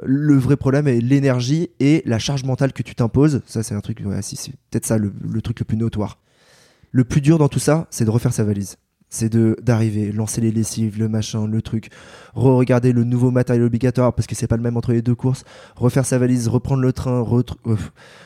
Le 0.03 0.35
vrai 0.37 0.57
problème 0.57 0.87
est 0.87 0.99
l'énergie 1.01 1.69
et 1.79 2.01
la 2.05 2.19
charge 2.19 2.43
mentale 2.43 2.73
que 2.73 2.83
tu 2.83 2.95
t'imposes. 2.95 3.41
Ça, 3.45 3.63
c'est 3.63 3.75
un 3.75 3.81
truc, 3.81 4.03
si, 4.21 4.35
c'est 4.35 4.51
peut-être 4.69 4.85
ça 4.85 4.97
le 4.97 5.41
truc 5.41 5.59
le 5.59 5.65
plus 5.65 5.77
notoire. 5.77 6.17
Le 6.91 7.03
plus 7.03 7.21
dur 7.21 7.37
dans 7.37 7.47
tout 7.49 7.59
ça, 7.59 7.87
c'est 7.89 8.05
de 8.05 8.09
refaire 8.09 8.33
sa 8.33 8.43
valise. 8.43 8.77
C'est 9.13 9.27
de 9.27 9.57
d'arriver, 9.61 10.11
lancer 10.13 10.39
les 10.39 10.51
lessives, 10.51 10.97
le 10.97 11.09
machin, 11.09 11.45
le 11.45 11.61
truc, 11.61 11.89
re-regarder 12.33 12.93
le 12.93 13.03
nouveau 13.03 13.29
matériel 13.29 13.63
obligatoire 13.65 14.13
parce 14.13 14.25
que 14.25 14.35
c'est 14.35 14.47
pas 14.47 14.55
le 14.55 14.63
même 14.63 14.77
entre 14.77 14.93
les 14.93 15.01
deux 15.01 15.15
courses, 15.15 15.43
refaire 15.75 16.05
sa 16.05 16.17
valise, 16.17 16.47
reprendre 16.47 16.81
le 16.81 16.93
train, 16.93 17.21
euh, 17.21 17.75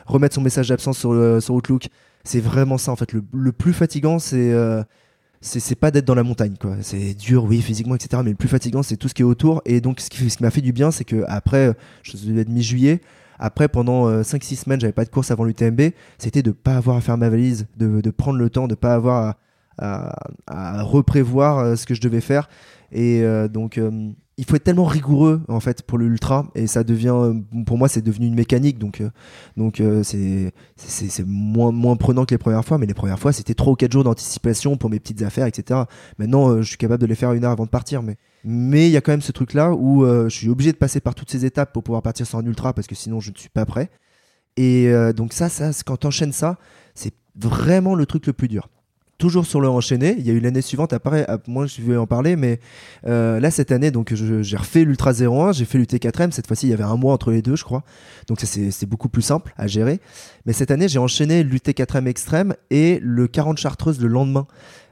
remettre 0.06 0.36
son 0.36 0.42
message 0.42 0.68
d'absence 0.70 1.00
sur, 1.00 1.14
le- 1.14 1.42
sur 1.42 1.56
Outlook. 1.56 1.88
C'est 2.24 2.40
vraiment 2.40 2.78
ça 2.78 2.92
en 2.92 2.96
fait. 2.96 3.14
Le, 3.14 3.52
plus 3.52 3.74
fatigant, 3.74 4.20
c'est 4.20 4.54
euh, 4.54 4.84
c'est 5.42 5.76
pas 5.76 5.90
d'être 5.90 6.06
dans 6.06 6.14
la 6.16 6.24
montagne 6.24 6.56
quoi. 6.60 6.76
C'est 6.82 7.16
dur, 7.16 7.46
oui, 7.46 7.62
physiquement, 7.62 7.96
etc. 7.96 8.22
Mais 8.24 8.32
le 8.32 8.36
plus 8.36 8.48
fatigant, 8.50 8.84
c'est 8.84 8.98
tout 8.98 9.08
ce 9.08 9.14
qui 9.16 9.24
est 9.24 9.26
autour. 9.26 9.62
Et 9.66 9.82
donc, 9.82 10.00
ce 10.00 10.10
qui, 10.12 10.30
ce 10.30 10.38
qui 10.38 10.44
m'a 10.44 10.52
fait 10.52 10.62
du 10.62 10.72
bien, 10.72 10.92
c'est 10.92 11.04
que 11.04 11.24
après, 11.28 11.68
euh, 11.70 11.74
je 12.04 12.16
devais 12.18 12.42
être 12.42 12.50
mi-juillet. 12.50 13.02
Après, 13.40 13.68
pendant 13.68 14.22
5-6 14.22 14.64
semaines, 14.64 14.80
j'avais 14.80 14.94
pas 14.94 15.06
de 15.06 15.10
course 15.10 15.32
avant 15.32 15.44
l'UTMB. 15.44 15.92
C'était 16.18 16.44
de 16.44 16.52
pas 16.52 16.76
avoir 16.76 16.98
à 16.98 17.02
faire 17.02 17.18
ma 17.18 17.30
valise, 17.30 17.68
de, 17.78 18.10
prendre 18.12 18.40
le 18.40 18.50
temps, 18.50 18.68
de 18.68 18.76
pas 18.76 18.94
avoir 18.94 19.36
à, 19.78 20.84
reprévoir 20.84 21.60
euh, 21.60 21.76
ce 21.76 21.86
que 21.86 21.94
je 21.94 22.02
devais 22.02 22.22
faire. 22.22 22.50
Et 22.92 23.24
euh, 23.24 23.48
donc, 23.48 23.78
euh, 23.78 24.12
il 24.38 24.44
faut 24.46 24.56
être 24.58 24.66
tellement 24.66 24.86
rigoureux 24.86 25.42
en 25.48 25.60
fait 25.60 25.82
pour 25.84 25.98
l'ultra. 25.98 26.48
Et 26.56 26.68
ça 26.68 26.84
devient, 26.84 27.14
euh, 27.16 27.34
pour 27.66 27.78
moi, 27.78 27.88
c'est 27.88 28.02
devenu 28.02 28.28
une 28.28 28.36
mécanique. 28.36 28.78
Donc, 28.78 29.02
euh, 29.02 29.10
donc 29.56 29.80
euh, 29.80 30.04
c'est 30.04 30.52
c'est 30.76 31.26
moins, 31.26 31.72
moins 31.72 31.96
prenant 31.96 32.26
que 32.26 32.34
les 32.34 32.38
premières 32.38 32.66
fois. 32.66 32.78
Mais 32.78 32.86
les 32.86 32.94
premières 32.94 33.20
fois, 33.20 33.32
c'était 33.32 33.54
3 33.54 33.74
ou 33.74 33.76
4 33.76 33.92
jours 33.92 34.04
d'anticipation 34.04 34.78
pour 34.78 34.90
mes 34.90 35.00
petites 35.00 35.22
affaires, 35.22 35.46
etc. 35.46 35.82
Maintenant, 36.18 36.62
je 36.62 36.68
suis 36.68 36.78
capable 36.78 37.02
de 37.02 37.08
les 37.08 37.16
faire 37.16 37.32
une 37.34 37.46
heure 37.46 37.52
avant 37.52 37.66
de 37.66 37.70
partir. 37.70 38.04
Mais 38.04 38.18
mais 38.44 38.88
il 38.88 38.92
y 38.92 38.98
a 38.98 39.02
quand 39.02 39.14
même 39.14 39.22
ce 39.22 39.32
truc-là 39.32 39.74
où 39.74 40.04
euh, 40.06 40.30
je 40.30 40.36
suis 40.36 40.50
obligé 40.50 40.72
de 40.72 40.78
passer 40.78 41.00
par 41.00 41.16
toutes 41.16 41.32
ces 41.32 41.46
étapes 41.46 41.74
pour 41.74 41.84
pouvoir 41.84 42.02
partir 42.04 42.28
sur 42.28 42.38
un 42.38 42.46
ultra 42.46 42.74
parce 42.74 42.88
que 42.88 42.96
sinon 42.96 43.20
je 43.20 43.32
ne 43.32 43.38
suis 43.38 43.50
pas 43.50 43.66
prêt. 43.66 43.90
Et 44.58 44.90
donc 45.18 45.34
ça, 45.34 45.50
ça 45.50 45.72
quand 45.86 45.98
t'enchaînes 45.98 46.32
ça, 46.32 46.58
c'est 46.94 47.14
vraiment 47.36 47.94
le 47.94 48.06
truc 48.06 48.26
le 48.26 48.32
plus 48.32 48.48
dur. 48.48 48.70
Toujours 49.18 49.46
sur 49.46 49.62
le 49.62 49.70
enchaîné, 49.70 50.14
il 50.18 50.28
y 50.28 50.30
a 50.30 50.34
eu 50.34 50.42
l'année 50.42 50.62
suivante, 50.62 50.92
après, 50.92 51.26
moi 51.48 51.68
je 51.68 51.82
vais 51.82 51.96
en 51.96 52.06
parler, 52.06 52.36
mais 52.36 52.60
euh, 53.08 53.40
là 53.40 53.50
cette 53.50 53.72
année, 53.72 53.90
donc 53.90 54.14
j'ai 54.14 54.58
refait 54.58 54.84
l'Ultra 54.84 55.14
01, 55.14 55.54
j'ai 55.54 55.64
fait 55.64 55.78
l'UT4M, 55.78 56.32
cette 56.32 56.48
fois-ci 56.48 56.68
il 56.68 56.72
y 56.72 56.74
avait 56.74 56.84
un 56.84 56.98
mois 56.98 57.14
entre 57.14 57.32
les 57.32 57.42
deux, 57.42 57.56
je 57.56 57.64
crois, 57.64 57.84
donc 58.28 58.42
c'est 58.42 58.86
beaucoup 58.86 59.08
plus 59.08 59.22
simple 59.22 59.54
à 59.58 59.68
gérer. 59.68 60.02
Mais 60.46 60.52
cette 60.52 60.70
année, 60.70 60.90
j'ai 60.90 61.00
enchaîné 61.00 61.46
l'UT4M 61.46 62.08
extrême 62.08 62.56
et 62.72 63.00
le 63.02 63.28
40 63.28 63.58
Chartreuse 63.58 64.02
le 64.02 64.10
lendemain. 64.10 64.48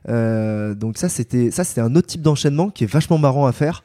Euh, 0.09 0.73
donc 0.73 0.97
ça 0.97 1.07
c'était 1.07 1.49
ça 1.49 1.63
c'était 1.63 1.79
un 1.79 1.95
autre 1.95 2.07
type 2.07 2.21
d'enchaînement 2.21 2.69
qui 2.69 2.83
est 2.83 2.87
vachement 2.87 3.17
marrant 3.17 3.45
à 3.45 3.51
faire. 3.51 3.83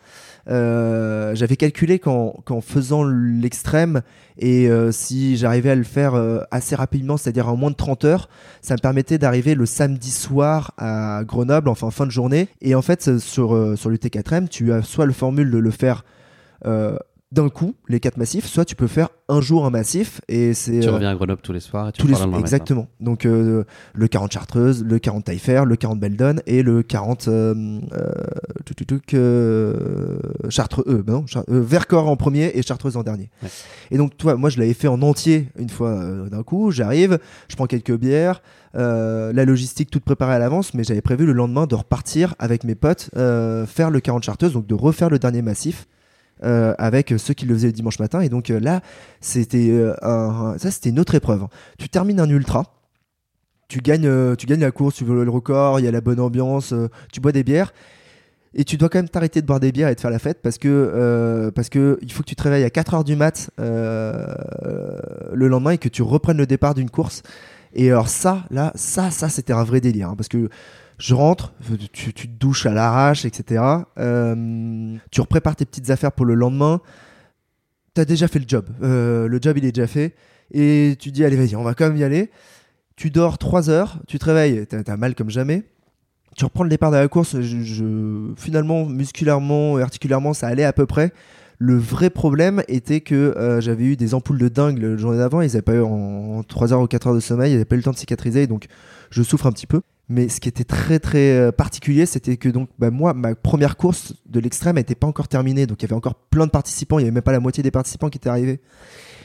Euh, 0.49 1.35
J'avais 1.35 1.57
calculé 1.57 1.99
qu'en 1.99 2.61
faisant 2.63 3.05
l'extrême 3.05 4.03
et 4.39 4.69
euh, 4.69 4.93
si 4.93 5.37
j'arrivais 5.37 5.71
à 5.71 5.75
le 5.75 5.85
faire 5.85 6.15
euh, 6.15 6.41
assez 6.51 6.75
rapidement, 6.75 7.17
c'est-à-dire 7.17 7.49
en 7.49 7.57
moins 7.57 7.71
de 7.71 7.77
30 7.77 8.05
heures, 8.05 8.29
ça 8.63 8.75
me 8.75 8.81
permettait 8.81 9.19
d'arriver 9.19 9.55
le 9.55 9.67
samedi 9.67 10.11
soir 10.11 10.73
à 10.79 11.23
Grenoble, 11.25 11.69
enfin 11.69 11.89
en 11.89 11.91
fin 11.91 12.07
de 12.07 12.11
journée. 12.11 12.49
Et 12.61 12.75
en 12.75 12.83
fait, 12.83 13.19
sur, 13.19 13.77
sur 13.77 13.91
l'UT4M, 13.91 14.49
tu 14.49 14.73
as 14.73 14.83
soit 14.83 15.07
le 15.07 15.13
formule 15.13 15.51
de 15.51 15.59
le 15.59 15.71
faire 15.71 16.05
d'un 17.31 17.51
coup, 17.51 17.75
les 17.89 18.01
quatre 18.01 18.17
massifs, 18.17 18.47
soit 18.47 18.65
tu 18.65 18.75
peux 18.75 18.87
faire 18.87 19.11
un 19.29 19.43
jour 19.43 19.67
un 19.67 19.71
massif 19.71 20.23
et 20.29 20.55
c'est 20.55 20.81
Tu 20.81 20.89
euh, 20.89 20.93
reviens 20.93 21.11
à 21.11 21.15
Grenoble 21.15 21.43
tous 21.43 21.53
les 21.53 21.61
soirs 21.61 21.89
et 21.91 21.93
tu 21.93 22.01
tous 22.01 22.07
les 22.07 22.15
matin. 22.15 22.39
exactement. 22.39 22.89
Donc 23.01 23.27
euh, 23.27 23.65
le 23.93 24.09
40 24.09 24.33
Chartreuse, 24.33 24.83
le 24.83 24.99
40 24.99 25.25
Taillefer, 25.27 25.65
le 25.67 25.77
40 25.77 26.01
Beldon 26.01 26.37
et 26.47 26.63
le 26.63 26.83
40 26.83 27.29
euh, 27.29 27.81
euh, 27.93 28.11
tout, 28.65 28.73
tout, 28.73 28.85
tout, 28.87 29.01
Chartreux, 30.51 31.03
bah 31.07 31.13
non, 31.13 31.27
Char- 31.27 31.45
Vercors 31.49 32.09
en 32.09 32.17
premier 32.17 32.51
et 32.55 32.63
Chartreuse 32.63 32.97
en 32.97 33.03
dernier. 33.03 33.29
Ouais. 33.43 33.51
Et 33.91 33.99
donc 33.99 34.17
toi, 34.17 34.37
moi 34.37 34.49
je 34.49 34.59
l'avais 34.59 34.73
fait 34.75 34.89
en 34.89 35.03
entier 35.03 35.49
une 35.59 35.69
fois 35.69 36.03
d'un 36.31 36.43
coup. 36.43 36.71
J'arrive, 36.71 37.19
je 37.49 37.57
prends 37.57 37.67
quelques 37.67 37.97
bières, 37.97 38.41
la 38.73 39.45
logistique 39.45 39.91
toute 39.91 40.05
préparée 40.05 40.35
à 40.35 40.39
l'avance, 40.39 40.73
mais 40.73 40.83
j'avais 40.85 41.03
prévu 41.03 41.27
le 41.27 41.33
lendemain 41.33 41.67
de 41.67 41.75
repartir 41.75 42.35
avec 42.39 42.65
mes 42.65 42.75
potes 42.75 43.11
faire 43.15 43.91
le 43.91 44.01
40 44.01 44.23
Chartreuse, 44.23 44.53
donc 44.55 44.67
de 44.67 44.75
refaire 44.75 45.11
le 45.11 45.19
dernier 45.19 45.43
massif. 45.43 45.87
Euh, 46.45 46.75
avec 46.79 47.15
ceux 47.19 47.35
qui 47.35 47.47
le 47.47 47.55
faisaient 47.55 47.67
le 47.69 47.73
dimanche 47.73 47.99
matin 47.99 48.21
et 48.21 48.29
donc 48.29 48.51
euh, 48.51 48.61
là 48.61 48.81
c'était 49.21 49.69
euh, 49.71 49.95
un- 50.03 50.57
c'était 50.59 50.91
une 50.91 51.01
autre 51.01 51.15
épreuve 51.15 51.47
tu 51.79 51.89
termines 51.89 52.21
un 52.21 52.29
ultra 52.29 52.75
tu 53.69 53.81
gagnes, 53.81 54.35
tu 54.37 54.47
gagnes 54.47 54.61
la 54.61 54.71
course, 54.71 54.95
tu 54.95 55.05
veux 55.05 55.25
le 55.25 55.31
record, 55.31 55.79
il 55.79 55.85
y 55.85 55.89
a 55.89 55.91
la 55.91 56.01
bonne 56.01 56.21
ambiance, 56.21 56.73
tu 57.13 57.21
bois 57.21 57.33
des 57.33 57.43
bières. 57.45 57.75
Et 58.55 58.65
tu 58.65 58.79
dois 58.79 58.89
quand 58.89 58.99
même 58.99 59.11
t'arrêter 59.11 59.43
de 59.43 59.47
boire 59.47 59.61
des 59.61 59.73
bières 59.73 59.91
et 59.91 59.95
de 59.95 60.01
faire 60.01 60.11
la 60.11 60.19
fête 60.19 60.39
parce 60.43 60.57
que, 60.57 61.51
parce 61.55 61.69
que 61.69 61.99
il 62.01 62.11
faut 62.11 62.23
que 62.23 62.29
tu 62.29 62.35
te 62.35 62.43
réveilles 62.45 62.65
à 62.65 62.71
4 62.71 62.95
heures 62.95 63.05
du 63.05 63.15
mat 63.15 63.51
le 63.59 65.49
lendemain 65.49 65.73
et 65.73 65.79
que 65.79 65.89
tu 65.91 66.01
reprennes 66.03 66.39
le 66.39 66.47
départ 66.47 66.75
d'une 66.75 66.89
course. 66.91 67.23
Et 67.75 67.91
alors 67.91 68.09
ça, 68.09 68.45
là, 68.51 68.73
ça, 68.75 69.11
ça, 69.11 69.29
c'était 69.29 69.53
un 69.53 69.65
vrai 69.65 69.81
délire. 69.81 70.09
hein, 70.11 70.15
parce 70.17 70.29
que 70.29 70.49
je 70.99 71.15
rentre, 71.15 71.55
tu, 71.93 72.13
te 72.13 72.27
douches 72.27 72.67
à 72.67 72.73
l'arrache, 72.73 73.25
etc. 73.25 73.63
Euh, 73.99 74.97
tu 75.11 75.21
reprépares 75.21 75.57
tes 75.57 75.65
petites 75.65 75.91
affaires 75.91 76.13
pour 76.13 76.27
le 76.27 76.35
lendemain. 76.35 76.81
T'as 77.95 78.05
déjà 78.05 78.27
fait 78.27 78.41
le 78.41 78.45
job. 78.49 78.67
Euh, 78.83 79.29
le 79.29 79.39
job, 79.41 79.57
il 79.59 79.65
est 79.65 79.73
déjà 79.73 79.87
fait. 79.87 80.15
Et 80.53 80.97
tu 80.99 81.13
dis, 81.13 81.25
allez, 81.25 81.37
vas-y, 81.37 81.55
on 81.55 81.63
va 81.63 81.75
quand 81.75 81.87
même 81.87 81.97
y 81.97 82.05
aller. 82.05 82.31
Tu 82.97 83.11
dors 83.11 83.39
3 83.39 83.71
heures, 83.71 84.01
tu 84.09 84.19
te 84.19 84.25
réveilles, 84.25 84.67
t'as 84.67 84.83
t'as 84.83 84.97
mal 84.97 85.15
comme 85.15 85.31
jamais. 85.31 85.63
Tu 86.37 86.45
reprends 86.45 86.65
le 86.65 86.71
départ 86.71 86.91
de 86.91 86.97
la 86.97 87.07
course. 87.07 87.37
Finalement, 88.37 88.85
musculairement 88.87 89.79
et 89.79 89.83
articulairement, 89.83 90.35
ça 90.35 90.49
allait 90.49 90.65
à 90.65 90.73
peu 90.73 90.87
près. 90.87 91.13
Le 91.59 91.77
vrai 91.77 92.11
problème 92.11 92.63
était 92.69 93.01
que 93.01 93.15
euh, 93.15 93.61
j'avais 93.61 93.85
eu 93.85 93.97
des 93.97 94.15
ampoules 94.15 94.39
de 94.39 94.49
dingue 94.49 94.79
le 94.79 94.97
journée 94.97 95.19
d'avant. 95.19 95.41
Ils 95.43 95.49
n'avaient 95.49 95.63
pas 95.63 95.75
eu 95.75 95.83
en, 95.83 96.43
3 96.45 96.73
heures 96.73 96.81
ou 96.81 96.87
4 96.87 97.09
heures 97.09 97.15
de 97.15 97.21
sommeil. 97.21 97.51
Ils 97.53 97.55
n'avaient 97.55 97.65
pas 97.65 97.75
eu 97.75 97.79
le 97.79 97.85
temps 97.85 97.93
de 97.93 97.97
cicatriser. 97.97 98.47
Donc, 98.47 98.67
je 99.11 99.23
souffre 99.23 99.47
un 99.47 99.53
petit 99.53 99.67
peu. 99.67 99.81
Mais 100.09 100.29
ce 100.29 100.41
qui 100.41 100.49
était 100.49 100.65
très 100.65 100.99
très 100.99 101.33
euh, 101.33 101.53
particulier, 101.53 102.07
c'était 102.07 102.39
que 102.39 102.49
donc 102.49 102.71
bah, 102.79 102.91
moi, 102.91 103.13
ma 103.13 103.35
première 103.35 103.77
course 103.77 104.15
de 104.27 104.41
l'extrême 104.41 104.77
n'était 104.77 104.95
pas 104.95 105.07
encore 105.07 105.29
terminée. 105.29 105.67
Donc 105.67 105.83
il 105.83 105.85
y 105.85 105.87
avait 105.87 105.97
encore 105.97 106.15
plein 106.15 106.47
de 106.47 106.51
participants. 106.51 106.99
Il 106.99 107.03
n'y 107.03 107.09
avait 107.09 107.15
même 107.15 107.23
pas 107.23 107.33
la 107.33 107.41
moitié 107.41 107.63
des 107.63 107.71
participants 107.71 108.09
qui 108.09 108.19
étaient 108.19 108.31
arrivés. 108.31 108.61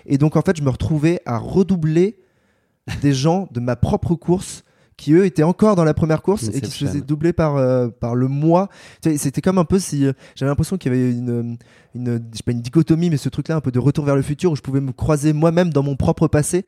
Et 0.06 0.18
donc 0.18 0.36
en 0.36 0.42
fait, 0.42 0.58
je 0.58 0.62
me 0.62 0.70
retrouvais 0.70 1.22
à 1.26 1.38
redoubler 1.38 2.20
des 3.02 3.14
gens 3.14 3.48
de 3.52 3.62
ma 3.62 3.76
propre 3.76 4.16
course 4.16 4.64
qui 4.98 5.14
eux 5.14 5.26
étaient 5.26 5.44
encore 5.44 5.76
dans 5.76 5.84
la 5.84 5.94
première 5.94 6.22
course 6.22 6.50
et 6.54 6.62
qui 6.62 6.70
se 6.70 6.86
faisaient 6.86 7.02
doubler 7.02 7.34
par, 7.34 7.58
euh, 7.58 7.88
par 7.88 8.16
le 8.16 8.30
sais, 9.04 9.18
C'était 9.18 9.42
comme 9.42 9.58
un 9.58 9.66
peu 9.66 9.80
si 9.80 10.06
euh, 10.06 10.14
j'avais 10.36 10.50
l'impression 10.50 10.78
qu'il 10.78 10.94
y 10.94 10.96
avait 10.96 11.12
une, 11.12 11.58
une, 11.96 12.24
je 12.32 12.38
sais 12.38 12.44
pas, 12.44 12.52
une 12.52 12.62
dichotomie, 12.62 13.10
mais 13.10 13.18
ce 13.18 13.30
truc-là 13.30 13.56
un 13.56 13.62
peu 13.62 13.72
de 13.72 13.80
retour 13.80 14.06
vers 14.06 14.16
le 14.16 14.22
futur 14.22 14.52
où 14.52 14.56
je 14.56 14.62
pouvais 14.62 14.82
me 14.82 14.92
croiser 14.92 15.34
moi-même 15.34 15.72
dans 15.72 15.84
mon 15.84 15.96
propre 15.96 16.28
passé. 16.28 16.66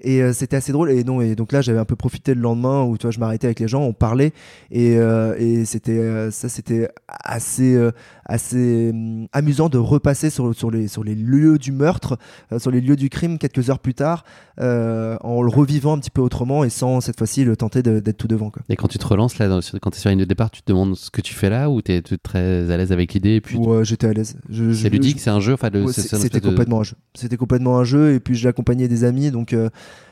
Et 0.00 0.22
euh, 0.22 0.32
c'était 0.32 0.56
assez 0.56 0.70
drôle. 0.72 0.90
Et 0.92 1.02
non, 1.04 1.20
et 1.20 1.34
donc 1.34 1.50
là, 1.52 1.60
j'avais 1.60 1.78
un 1.80 1.84
peu 1.84 1.96
profité 1.96 2.34
le 2.34 2.40
lendemain 2.40 2.84
où 2.84 2.96
tu 2.96 3.02
vois, 3.06 3.10
je 3.10 3.18
m'arrêtais 3.18 3.46
avec 3.48 3.58
les 3.60 3.66
gens, 3.68 3.82
on 3.82 3.92
parlait, 3.92 4.32
et, 4.70 4.96
euh, 4.96 5.34
et 5.38 5.64
c'était 5.64 5.98
euh, 5.98 6.30
ça, 6.30 6.48
c'était 6.48 6.88
assez 7.08 7.74
euh, 7.74 7.90
assez 8.24 8.90
hum, 8.92 9.26
amusant 9.32 9.68
de 9.68 9.78
repasser 9.78 10.30
sur, 10.30 10.54
sur 10.54 10.70
les 10.70 10.86
sur 10.88 11.02
les 11.02 11.14
lieux 11.14 11.58
du 11.58 11.72
meurtre, 11.72 12.16
euh, 12.52 12.58
sur 12.58 12.70
les 12.70 12.80
lieux 12.80 12.96
du 12.96 13.08
crime 13.10 13.38
quelques 13.38 13.70
heures 13.70 13.80
plus 13.80 13.94
tard, 13.94 14.24
euh, 14.60 15.16
en 15.22 15.42
le 15.42 15.48
revivant 15.50 15.94
un 15.94 15.98
petit 15.98 16.10
peu 16.10 16.20
autrement 16.20 16.64
et 16.64 16.70
sans 16.70 17.00
cette 17.00 17.18
fois-ci 17.18 17.44
le 17.44 17.56
tenter 17.56 17.82
d'être 17.82 18.16
tout 18.16 18.28
devant. 18.28 18.50
Quoi. 18.50 18.62
Et 18.68 18.76
quand 18.76 18.88
tu 18.88 18.98
te 18.98 19.06
relances, 19.06 19.38
là, 19.38 19.48
dans- 19.48 19.60
quand 19.80 19.90
tu 19.90 19.96
es 19.96 20.00
sur 20.00 20.08
la 20.08 20.12
ligne 20.12 20.20
de 20.20 20.28
départ, 20.28 20.50
tu 20.50 20.62
te 20.62 20.70
demandes 20.70 20.94
ce 20.96 21.10
que 21.10 21.20
tu 21.20 21.34
fais 21.34 21.50
là 21.50 21.70
ou 21.70 21.82
tu 21.82 21.92
es 21.92 22.02
très 22.22 22.70
à 22.70 22.76
l'aise 22.76 22.92
avec 22.92 23.14
l'idée 23.14 23.34
et 23.36 23.40
puis 23.40 23.56
Ouais, 23.58 23.84
j'étais 23.84 24.06
à 24.06 24.12
l'aise. 24.12 24.36
C'est 24.74 24.90
ludique, 24.90 25.20
c'est 25.20 25.30
un 25.30 25.40
jeu. 25.40 25.54
Enfin, 25.54 25.70
Ouais, 25.72 25.92
C'était 25.92 26.40
de- 26.40 26.48
complètement 26.48 26.80
un 26.80 26.84
jeu. 26.84 26.96
C'était 27.14 27.36
complètement 27.36 27.78
un 27.78 27.84
jeu 27.84 28.14
et 28.14 28.20
puis 28.20 28.34
j'ai 28.34 28.48
accompagné 28.48 28.88
des 28.88 29.04
amis 29.04 29.30
donc 29.30 29.52
euh, 29.52 29.70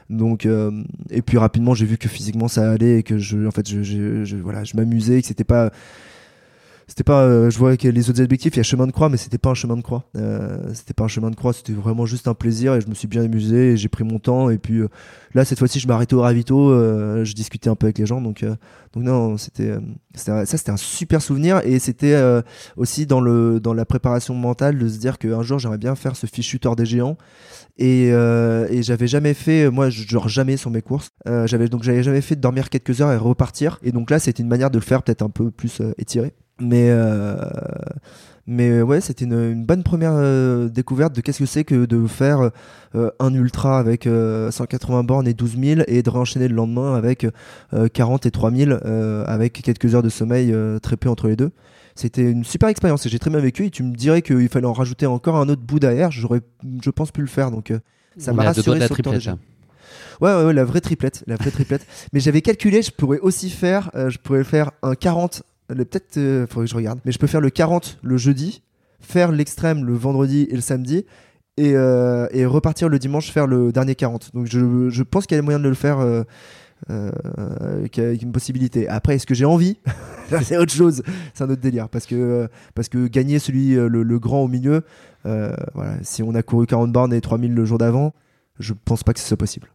donc 0.09 0.47
euh, 0.47 0.71
et 1.11 1.21
puis 1.23 1.37
rapidement 1.39 1.75
j'ai 1.75 1.87
vu 1.87 1.99
que 1.99 2.09
physiquement 2.09 2.49
ça 2.49 2.71
allait 2.71 2.99
et 2.99 3.03
que 3.03 3.19
je 3.19 3.47
en 3.47 3.51
fait 3.51 3.69
je, 3.69 3.83
je, 3.83 4.25
je- 4.25 4.37
voilà 4.37 4.63
je 4.65 4.77
m'amusais 4.77 5.21
que 5.21 5.27
c'était 5.27 5.43
pas 5.45 5.73
c'était 6.89 7.03
pas 7.03 7.23
euh, 7.23 7.51
je 7.51 7.59
vois 7.59 7.77
que 7.77 7.89
les 7.89 8.11
autres 8.11 8.23
objectifs 8.23 8.55
il 8.55 8.59
y 8.59 8.61
a 8.61 8.63
chemin 8.63 8.87
de 8.87 8.93
croix 8.93 9.09
mais 9.09 9.17
c'était 9.17 9.39
pas 9.39 9.51
un 9.51 9.55
chemin 9.55 9.77
de 9.77 9.83
croix. 9.83 10.05
Euh, 10.17 10.59
c'était 10.73 10.95
pas 10.95 11.05
un 11.05 11.09
chemin 11.09 11.31
de 11.31 11.37
croix 11.37 11.53
c'était 11.53 11.73
vraiment 11.73 12.07
juste 12.07 12.29
un 12.29 12.35
plaisir 12.35 12.75
et 12.75 12.81
je 12.81 12.89
me 12.89 12.95
suis 12.95 13.09
bien 13.09 13.23
amusé 13.23 13.73
et 13.73 13.77
j'ai 13.77 13.89
pris 13.89 14.05
mon 14.05 14.19
temps 14.19 14.51
et 14.51 14.59
puis 14.59 14.79
euh, 14.79 14.89
là 15.35 15.45
cette 15.45 15.59
fois-ci 15.59 15.81
je 15.81 15.89
m'arrêtais 15.89 16.15
au 16.15 16.21
ravito 16.21 16.71
euh, 16.71 17.25
je 17.25 17.35
discutais 17.35 17.69
un 17.69 17.75
peu 17.75 17.87
avec 17.87 17.99
les 17.99 18.07
gens 18.07 18.21
donc 18.21 18.45
euh, 18.45 18.55
donc 18.93 19.03
non 19.03 19.37
c'était 19.37 19.71
euh, 19.71 19.81
ça 20.15 20.47
c'était 20.47 20.71
un 20.71 20.77
super 20.77 21.21
souvenir 21.21 21.61
et 21.65 21.81
c'était 21.81 22.17
aussi 22.77 23.07
dans 23.07 23.21
le 23.21 23.61
dans 23.61 23.75
la 23.75 23.85
préparation 23.85 24.35
mentale 24.35 24.79
de 24.79 24.89
se 24.89 24.99
dire 24.99 25.19
qu'un 25.19 25.43
jour 25.43 25.59
j'aimerais 25.59 25.79
bien 25.79 25.95
faire 25.95 26.17
ce 26.17 26.27
fichu 26.27 26.59
Tour 26.61 26.77
des 26.77 26.87
géants 26.87 27.19
et, 27.77 28.07
et 28.07 28.83
j'avais 28.83 29.09
jamais 29.09 29.35
fait 29.35 29.71
moi 29.71 29.89
dors 30.11 30.29
jamais 30.29 30.57
sur 30.57 30.71
mes 30.71 30.81
courses. 30.81 31.11
J'avais 31.27 31.69
donc 31.69 31.83
j'avais 31.83 32.03
jamais 32.03 32.23
fait 32.23 32.37
de 32.37 32.41
dormir 32.41 32.71
quelques 32.71 33.03
heures 33.03 33.13
et 33.13 33.19
repartir 33.19 33.79
et 33.83 33.93
donc 33.93 34.11
là 34.11 34.19
c'était 34.19 34.43
une 34.43 34.49
manière 34.49 34.71
de 34.71 34.79
le 34.79 34.85
faire 34.85 35.03
peut-être 35.03 35.23
un 35.23 35.29
peu 35.29 35.51
plus 35.51 35.83
étiré 35.99 36.33
mais 36.61 36.89
euh, 36.91 37.37
mais 38.47 38.81
ouais 38.81 39.01
c'était 39.01 39.25
une, 39.25 39.33
une 39.33 39.65
bonne 39.65 39.83
première 39.83 40.13
euh, 40.15 40.69
découverte 40.69 41.15
de 41.15 41.21
qu'est-ce 41.21 41.41
que 41.41 41.47
c'est 41.47 41.65
que 41.65 41.85
de 41.85 42.07
faire 42.07 42.51
euh, 42.95 43.11
un 43.19 43.35
ultra 43.35 43.79
avec 43.79 44.07
euh, 44.07 44.51
180 44.51 45.03
bornes 45.05 45.27
et 45.29 45.35
12 45.35 45.59
000 45.59 45.81
et 45.89 46.03
de 46.03 46.11
réenchaîner 46.11 46.49
le 46.49 46.55
lendemain 46.55 46.95
avec 46.95 47.27
euh, 47.75 47.89
40 47.89 48.27
et 48.27 48.31
3000 48.31 48.79
euh, 48.85 49.25
avec 49.27 49.61
quelques 49.63 49.95
heures 49.95 50.03
de 50.03 50.09
sommeil 50.09 50.53
euh, 50.53 50.79
très 50.79 50.97
peu 50.97 51.09
entre 51.09 51.29
les 51.29 51.37
deux 51.37 51.51
c'était 51.95 52.31
une 52.31 52.45
super 52.45 52.69
expérience 52.69 53.05
et 53.07 53.09
j'ai 53.09 53.19
très 53.19 53.31
bien 53.31 53.41
vécu 53.41 53.67
et 53.67 53.71
tu 53.71 53.83
me 53.83 53.95
dirais 53.95 54.23
qu'il 54.23 54.49
fallait 54.49 54.67
en 54.67 54.73
rajouter 54.73 55.07
encore 55.07 55.37
un 55.37 55.49
autre 55.49 55.63
bout 55.63 55.81
derrière 55.81 56.11
j'aurais 56.13 56.41
je 56.83 56.91
pense 56.91 57.11
pu 57.11 57.21
le 57.23 57.27
faire 57.27 57.51
donc 57.51 57.71
euh, 57.71 57.79
ça 58.19 58.33
m'a 58.33 58.43
rassuré 58.59 58.79
sur 58.87 58.97
le 58.97 59.03
temps 59.03 59.11
triplette, 59.11 59.15
déjà. 59.15 59.39
Ouais, 60.23 60.35
ouais, 60.35 60.45
ouais, 60.47 60.55
la 60.55 60.65
vraie 60.65 60.81
triplette, 60.81 61.23
la 61.27 61.37
vraie 61.37 61.51
triplette. 61.51 61.87
Mais 62.15 62.21
j'avais 62.21 62.41
calculé, 62.41 62.81
je 62.81 62.91
pourrais 62.91 63.19
aussi 63.19 63.51
faire, 63.51 63.91
euh, 63.95 64.09
je 64.09 64.17
pourrais 64.19 64.45
faire 64.45 64.71
un 64.83 64.95
40, 64.95 65.43
le- 65.43 65.43
peut-être, 65.69 66.17
euh, 66.17 66.47
faudrait 66.47 66.67
que 66.67 66.71
je 66.71 66.77
regarde, 66.77 67.01
mais 67.05 67.13
je 67.13 67.19
peux 67.19 67.27
faire 67.27 67.41
le 67.41 67.51
40 67.51 67.99
le 68.03 68.17
jeudi, 68.17 68.63
faire 69.01 69.33
l'extrême 69.33 69.85
le 69.85 69.95
vendredi 69.95 70.47
et 70.51 70.55
le 70.55 70.61
samedi, 70.61 71.05
et, 71.57 71.73
euh, 71.75 72.27
et 72.33 72.45
repartir 72.45 72.89
le 72.89 72.99
dimanche 72.99 73.31
faire 73.31 73.47
le 73.47 73.73
dernier 73.73 73.95
40. 73.95 74.31
Donc 74.35 74.47
je, 74.47 75.03
pense 75.03 75.27
qu'il 75.27 75.37
y 75.37 75.39
a 75.39 75.43
moyen 75.43 75.61
de 75.61 75.69
le 75.69 75.75
faire. 75.75 76.01
Euh, 76.01 76.23
euh, 76.91 77.11
avec, 77.79 77.97
une 77.97 78.33
possibilité. 78.33 78.87
Après, 78.87 79.15
est-ce 79.15 79.27
que 79.27 79.35
j'ai 79.35 79.47
envie 79.47 79.79
C'est 80.43 80.59
autre 80.59 80.75
chose, 80.75 81.03
c'est 81.33 81.43
un 81.43 81.49
autre 81.49 81.63
délire. 81.63 81.89
Parce 81.89 82.05
que, 82.05 82.49
parce 82.75 82.91
que 82.91 83.07
gagner 83.07 83.39
celui, 83.39 83.75
le, 83.75 84.19
grand 84.19 84.43
au 84.43 84.49
milieu, 84.49 84.83
voilà, 85.25 85.97
si 86.03 86.23
on 86.23 86.35
a 86.35 86.43
couru 86.43 86.67
40 86.67 86.93
bornes 86.93 87.15
et 87.15 87.21
3000 87.23 87.55
le 87.55 87.65
jour 87.65 87.79
d'avant, 87.79 88.13
je 88.59 88.75
pense 88.85 89.05
pas 89.05 89.15
que 89.15 89.21
ce 89.21 89.27
soit 89.27 89.39
possible. 89.39 89.69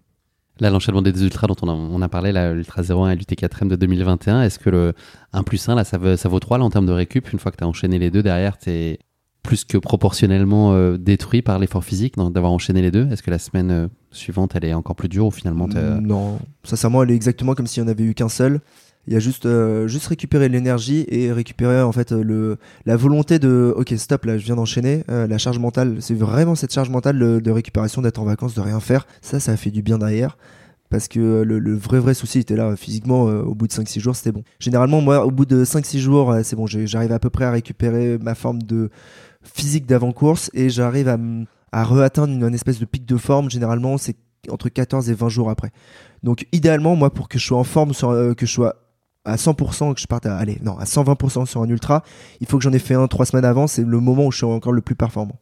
Là, 0.61 0.69
l'enchaînement 0.69 1.01
des 1.01 1.11
deux 1.11 1.23
ultras 1.23 1.47
dont 1.47 1.55
on 1.63 1.67
a, 1.67 1.73
on 1.73 2.07
parlé, 2.07 2.31
l'Ultra 2.53 2.83
01 2.83 3.09
et 3.09 3.15
l'UT4M 3.15 3.67
de 3.67 3.75
2021, 3.75 4.43
est-ce 4.43 4.59
que 4.59 4.69
le 4.69 4.93
1 5.33 5.41
plus 5.41 5.67
1, 5.67 5.73
là, 5.73 5.83
ça, 5.83 5.97
vaut 5.97 6.39
3 6.39 6.59
là, 6.59 6.63
en 6.63 6.69
termes 6.69 6.85
de 6.85 6.91
récup 6.91 7.33
Une 7.33 7.39
fois 7.39 7.51
que 7.51 7.57
tu 7.57 7.63
as 7.63 7.67
enchaîné 7.67 7.97
les 7.97 8.11
deux 8.11 8.21
derrière, 8.21 8.59
tu 8.59 8.97
plus 9.41 9.65
que 9.65 9.79
proportionnellement 9.79 10.73
euh, 10.73 10.97
détruit 10.97 11.41
par 11.41 11.57
l'effort 11.57 11.83
physique 11.83 12.13
d'avoir 12.15 12.51
enchaîné 12.51 12.83
les 12.83 12.91
deux? 12.91 13.07
Est-ce 13.11 13.23
que 13.23 13.31
la 13.31 13.39
semaine 13.39 13.71
euh, 13.71 13.87
suivante, 14.11 14.51
elle 14.55 14.65
est 14.65 14.73
encore 14.75 14.95
plus 14.95 15.09
dure 15.09 15.25
ou 15.25 15.31
finalement 15.31 15.67
Non, 15.67 16.37
sincèrement, 16.63 17.01
elle 17.01 17.09
est 17.09 17.15
exactement 17.15 17.55
comme 17.55 17.65
s'il 17.65 17.81
n'y 17.81 17.89
en 17.89 17.91
avait 17.91 18.03
eu 18.03 18.13
qu'un 18.13 18.29
seul. 18.29 18.61
Il 19.07 19.13
y 19.13 19.15
a 19.15 19.19
juste, 19.19 19.45
euh, 19.45 19.87
juste 19.87 20.07
récupérer 20.07 20.47
l'énergie 20.47 21.05
et 21.09 21.31
récupérer 21.31 21.81
en 21.81 21.91
fait 21.91 22.11
le, 22.11 22.57
la 22.85 22.95
volonté 22.95 23.39
de 23.39 23.73
ok 23.75 23.93
stop 23.97 24.25
là 24.25 24.37
je 24.37 24.45
viens 24.45 24.55
d'enchaîner 24.55 25.03
euh, 25.09 25.27
la 25.27 25.37
charge 25.37 25.59
mentale. 25.59 25.97
C'est 26.01 26.13
vraiment 26.13 26.55
cette 26.55 26.73
charge 26.73 26.89
mentale 26.89 27.17
de, 27.17 27.51
récupération 27.51 28.01
d'être 28.01 28.19
en 28.19 28.25
vacances 28.25 28.53
de 28.53 28.61
rien 28.61 28.79
faire. 28.79 29.07
Ça 29.21 29.39
ça 29.39 29.57
fait 29.57 29.71
du 29.71 29.81
bien 29.81 29.97
derrière. 29.97 30.37
Parce 30.89 31.07
que 31.07 31.41
le, 31.43 31.57
le 31.57 31.75
vrai 31.75 31.99
vrai 31.99 32.13
souci 32.13 32.39
était 32.39 32.55
là 32.55 32.75
physiquement 32.75 33.27
euh, 33.29 33.41
au 33.41 33.55
bout 33.55 33.67
de 33.67 33.73
5-6 33.73 33.99
jours 33.99 34.15
c'était 34.15 34.33
bon. 34.33 34.43
Généralement 34.59 35.01
moi 35.01 35.25
au 35.25 35.31
bout 35.31 35.45
de 35.45 35.63
5-6 35.63 35.97
jours 35.99 36.31
euh, 36.31 36.41
c'est 36.43 36.55
bon 36.55 36.67
j'arrive 36.67 37.11
à 37.11 37.19
peu 37.19 37.29
près 37.29 37.45
à 37.45 37.51
récupérer 37.51 38.17
ma 38.19 38.35
forme 38.35 38.61
de 38.61 38.89
physique 39.41 39.87
d'avant 39.87 40.11
course 40.11 40.51
et 40.53 40.69
j'arrive 40.69 41.07
à, 41.07 41.17
à 41.71 41.83
re-atteindre 41.83 42.33
une, 42.33 42.43
une 42.43 42.53
espèce 42.53 42.79
de 42.79 42.85
pic 42.85 43.05
de 43.05 43.17
forme. 43.17 43.49
Généralement 43.49 43.97
c'est 43.97 44.17
entre 44.49 44.69
14 44.69 45.09
et 45.09 45.13
20 45.13 45.29
jours 45.29 45.49
après. 45.49 45.71
Donc 46.23 46.45
idéalement 46.51 46.95
moi 46.95 47.13
pour 47.13 47.29
que 47.29 47.39
je 47.39 47.45
sois 47.45 47.57
en 47.57 47.63
forme 47.63 47.93
euh, 48.03 48.33
que 48.33 48.45
je 48.45 48.51
sois 48.51 48.75
à 49.25 49.35
100% 49.35 49.93
que 49.93 49.99
je 50.01 50.07
parte 50.07 50.25
à 50.25 50.35
allez 50.37 50.57
non 50.63 50.77
à 50.77 50.85
120% 50.85 51.45
sur 51.45 51.61
un 51.61 51.69
ultra 51.69 52.03
il 52.39 52.47
faut 52.47 52.57
que 52.57 52.63
j'en 52.63 52.73
ai 52.73 52.79
fait 52.79 52.95
un 52.95 53.07
trois 53.07 53.25
semaines 53.25 53.45
avant 53.45 53.67
c'est 53.67 53.83
le 53.83 53.99
moment 53.99 54.25
où 54.25 54.31
je 54.31 54.37
suis 54.37 54.45
encore 54.45 54.73
le 54.73 54.81
plus 54.81 54.95
performant. 54.95 55.39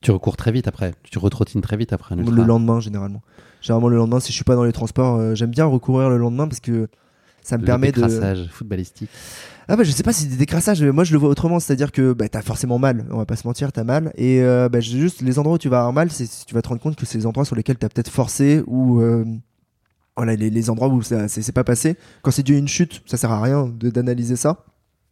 Tu 0.00 0.12
recours 0.12 0.36
très 0.36 0.52
vite 0.52 0.68
après, 0.68 0.94
tu 1.02 1.18
retrottines 1.18 1.60
très 1.60 1.76
vite 1.76 1.92
après 1.92 2.14
un 2.14 2.18
ultra. 2.18 2.34
le 2.34 2.44
lendemain 2.44 2.80
généralement. 2.80 3.20
Généralement 3.60 3.88
le 3.88 3.96
lendemain 3.96 4.20
si 4.20 4.28
je 4.30 4.36
suis 4.36 4.44
pas 4.44 4.54
dans 4.54 4.64
les 4.64 4.72
transports 4.72 5.16
euh, 5.16 5.34
j'aime 5.34 5.50
bien 5.50 5.64
recourir 5.66 6.08
le 6.08 6.16
lendemain 6.18 6.46
parce 6.48 6.60
que 6.60 6.88
ça 7.42 7.56
me 7.56 7.62
Le 7.62 7.66
permet 7.66 7.88
de 7.88 7.96
décrassage 7.96 8.46
footballistique. 8.50 9.08
ah 9.68 9.76
bah 9.76 9.82
je 9.82 9.90
sais 9.90 10.02
pas 10.02 10.12
si 10.12 10.22
c'est 10.22 10.28
des 10.28 10.36
décrassages 10.36 10.82
mais 10.82 10.92
moi 10.92 11.04
je 11.04 11.12
le 11.12 11.18
vois 11.18 11.28
autrement. 11.28 11.60
C'est 11.60 11.72
à 11.72 11.76
dire 11.76 11.92
que 11.92 12.12
bah, 12.12 12.28
t'as 12.28 12.42
forcément 12.42 12.78
mal 12.78 13.06
on 13.10 13.16
va 13.18 13.26
pas 13.26 13.36
se 13.36 13.46
mentir 13.46 13.72
t'as 13.72 13.84
mal. 13.84 14.12
Et 14.16 14.40
euh, 14.42 14.68
bah, 14.68 14.80
juste 14.80 15.20
les 15.22 15.38
endroits 15.38 15.56
où 15.56 15.58
tu 15.58 15.68
vas 15.68 15.78
avoir 15.78 15.92
mal 15.92 16.10
c'est 16.10 16.28
tu 16.46 16.54
vas 16.54 16.62
te 16.62 16.68
rendre 16.68 16.80
compte 16.80 16.96
que 16.96 17.04
c'est 17.06 17.18
les 17.18 17.26
endroits 17.26 17.44
sur 17.44 17.56
lesquels 17.56 17.76
t'as 17.76 17.88
peut-être 17.88 18.10
forcé 18.10 18.62
ou 18.66 19.00
euh, 19.00 19.24
voilà 20.18 20.36
les, 20.36 20.50
les 20.50 20.70
endroits 20.70 20.88
où 20.88 21.00
ça 21.00 21.28
c'est 21.28 21.52
pas 21.52 21.64
passé. 21.64 21.96
Quand 22.22 22.30
c'est 22.30 22.42
dû 22.42 22.54
à 22.54 22.58
une 22.58 22.68
chute 22.68 23.02
ça 23.06 23.16
sert 23.16 23.30
à 23.30 23.40
rien 23.40 23.72
d'analyser 23.80 24.36
ça. 24.36 24.64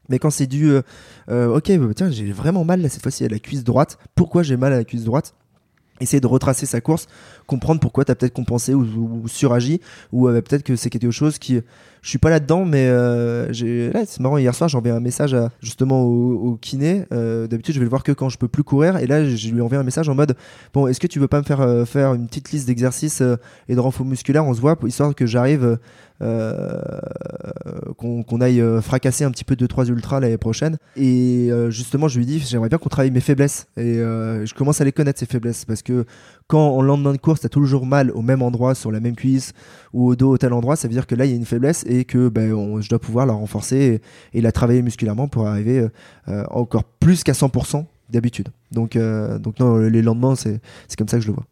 Mais 0.09 0.19
quand 0.19 0.31
c'est 0.31 0.47
dû 0.47 0.69
euh, 0.69 0.83
euh, 1.31 1.57
ok 1.57 1.79
bah, 1.79 1.87
tiens 1.95 2.11
j'ai 2.11 2.31
vraiment 2.33 2.65
mal 2.65 2.89
cette 2.91 3.03
fois-ci 3.03 3.25
à 3.25 3.29
la 3.29 3.39
cuisse 3.39 3.65
droite. 3.65 3.99
Pourquoi 4.15 4.43
j'ai 4.43 4.57
mal 4.57 4.73
à 4.73 4.77
la 4.77 4.85
cuisse 4.85 5.05
droite? 5.05 5.35
Essayer 6.01 6.21
de 6.21 6.27
retracer 6.27 6.67
sa 6.67 6.81
course 6.81 7.07
comprendre 7.47 7.81
pourquoi 7.81 8.05
t'as 8.05 8.15
peut-être 8.15 8.35
compensé 8.35 8.75
ou, 8.75 8.83
ou- 8.83 9.29
suragi 9.29 9.81
ou 10.13 10.29
euh, 10.29 10.41
peut-être 10.41 10.63
que 10.63 10.77
c'est 10.77 10.91
quelque 10.91 11.11
chose 11.11 11.39
qui 11.39 11.61
je 12.03 12.11
suis 12.11 12.19
pas 12.19 12.31
là-dedans, 12.31 12.65
mais 12.65 12.87
euh, 12.87 13.53
c'est 13.53 14.21
marrant. 14.21 14.39
Hier 14.39 14.55
soir, 14.55 14.69
j'ai 14.69 14.79
envoyé 14.79 14.95
un 14.95 15.01
message 15.01 15.37
justement 15.61 16.05
au, 16.05 16.57
kiné. 16.61 17.05
Euh, 17.13 17.49
D'habitude, 17.49 17.75
je 17.75 17.81
vais 17.81 17.85
le 17.85 17.91
voir 17.91 18.05
que 18.05 18.13
quand 18.13 18.29
je 18.29 18.39
peux 18.39 18.47
plus 18.47 18.63
courir. 18.63 18.99
Et 18.99 19.09
là, 19.09 19.25
je 19.29 19.49
lui 19.51 19.59
ai 19.59 19.61
envoyé 19.61 19.81
un 19.81 19.85
message 19.85 20.09
en 20.09 20.15
mode 20.15 20.37
Bon, 20.73 20.87
est-ce 20.87 21.01
que 21.01 21.09
tu 21.09 21.19
veux 21.19 21.27
pas 21.27 21.39
me 21.41 21.45
faire 21.45 21.61
euh, 21.63 21.85
faire 21.85 22.15
une 22.15 22.29
petite 22.29 22.53
liste 22.53 22.69
d'exercices 22.69 23.23
euh, 23.23 23.35
et 23.69 23.75
de 23.75 23.81
renfort 23.81 24.07
musculaire? 24.07 24.47
On 24.47 24.55
se 24.55 24.61
voit, 24.61 24.77
histoire 24.87 25.17
que 25.17 25.27
j'arrive, 25.27 25.79
qu'on 27.97 28.23
qu'on 28.23 28.41
aille 28.41 28.61
euh, 28.61 28.81
fracasser 28.81 29.25
un 29.25 29.31
petit 29.31 29.45
peu 29.45 29.55
2-3 29.55 29.89
ultras 29.89 30.21
l'année 30.21 30.39
prochaine. 30.39 30.77
Et 30.97 31.49
euh, 31.51 31.71
justement, 31.71 32.09
je 32.09 32.19
lui 32.19 32.27
dit 32.27 32.39
J'aimerais 32.39 32.69
bien 32.69 32.79
qu'on 32.79 32.89
travaille 32.89 33.11
mes 33.11 33.21
faiblesses. 33.21 33.67
Et 33.77 33.99
euh, 33.99 34.45
je 34.47 34.55
commence 34.55 34.81
à 34.81 34.85
les 34.85 34.93
connaître, 34.93 35.19
ces 35.19 35.27
faiblesses. 35.27 35.65
Parce 35.65 35.83
que 35.83 36.05
quand 36.47 36.69
en 36.77 36.83
lendemain 36.83 37.13
de 37.13 37.19
course, 37.19 37.41
t'as 37.41 37.49
toujours 37.49 37.87
mal 37.87 38.11
au 38.13 38.23
même 38.23 38.43
endroit, 38.43 38.75
sur 38.75 38.93
la 38.93 39.01
même 39.01 39.17
cuisse 39.17 39.53
ou 39.93 40.09
au 40.09 40.17
dos, 40.17 40.31
au 40.33 40.39
tel 40.39 40.53
endroit, 40.53 40.77
ça 40.77 40.89
veut 40.89 40.95
dire 40.95 41.07
que 41.07 41.15
là, 41.15 41.25
il 41.25 41.31
y 41.31 41.35
a 41.35 41.37
une 41.37 41.45
faiblesse 41.45 41.85
et 41.87 42.05
que 42.05 42.29
ben, 42.29 42.53
on- 42.53 42.81
je 42.81 42.89
dois 42.89 42.99
pouvoir 42.99 43.27
la 43.27 43.33
renforcer 43.33 44.01
et, 44.33 44.41
la 44.41 44.53
travailler 44.53 44.83
musculairement 44.83 45.29
pour 45.29 45.47
arriver 45.47 45.79
euh, 45.81 45.89
euh, 46.29 46.45
encore 46.51 46.85
plus 46.85 47.25
qu'à 47.25 47.33
100% 47.33 47.85
d'habitude. 48.11 48.49
Donc, 48.71 48.95
euh, 48.95 49.39
donc 49.39 49.59
non, 49.59 49.79
les 49.79 50.03
lendemains, 50.03 50.37
c'est 50.37 50.61
comme 50.97 51.09
ça 51.09 51.17
que 51.17 51.23
je 51.23 51.29
le 51.29 51.35
vois. 51.35 51.45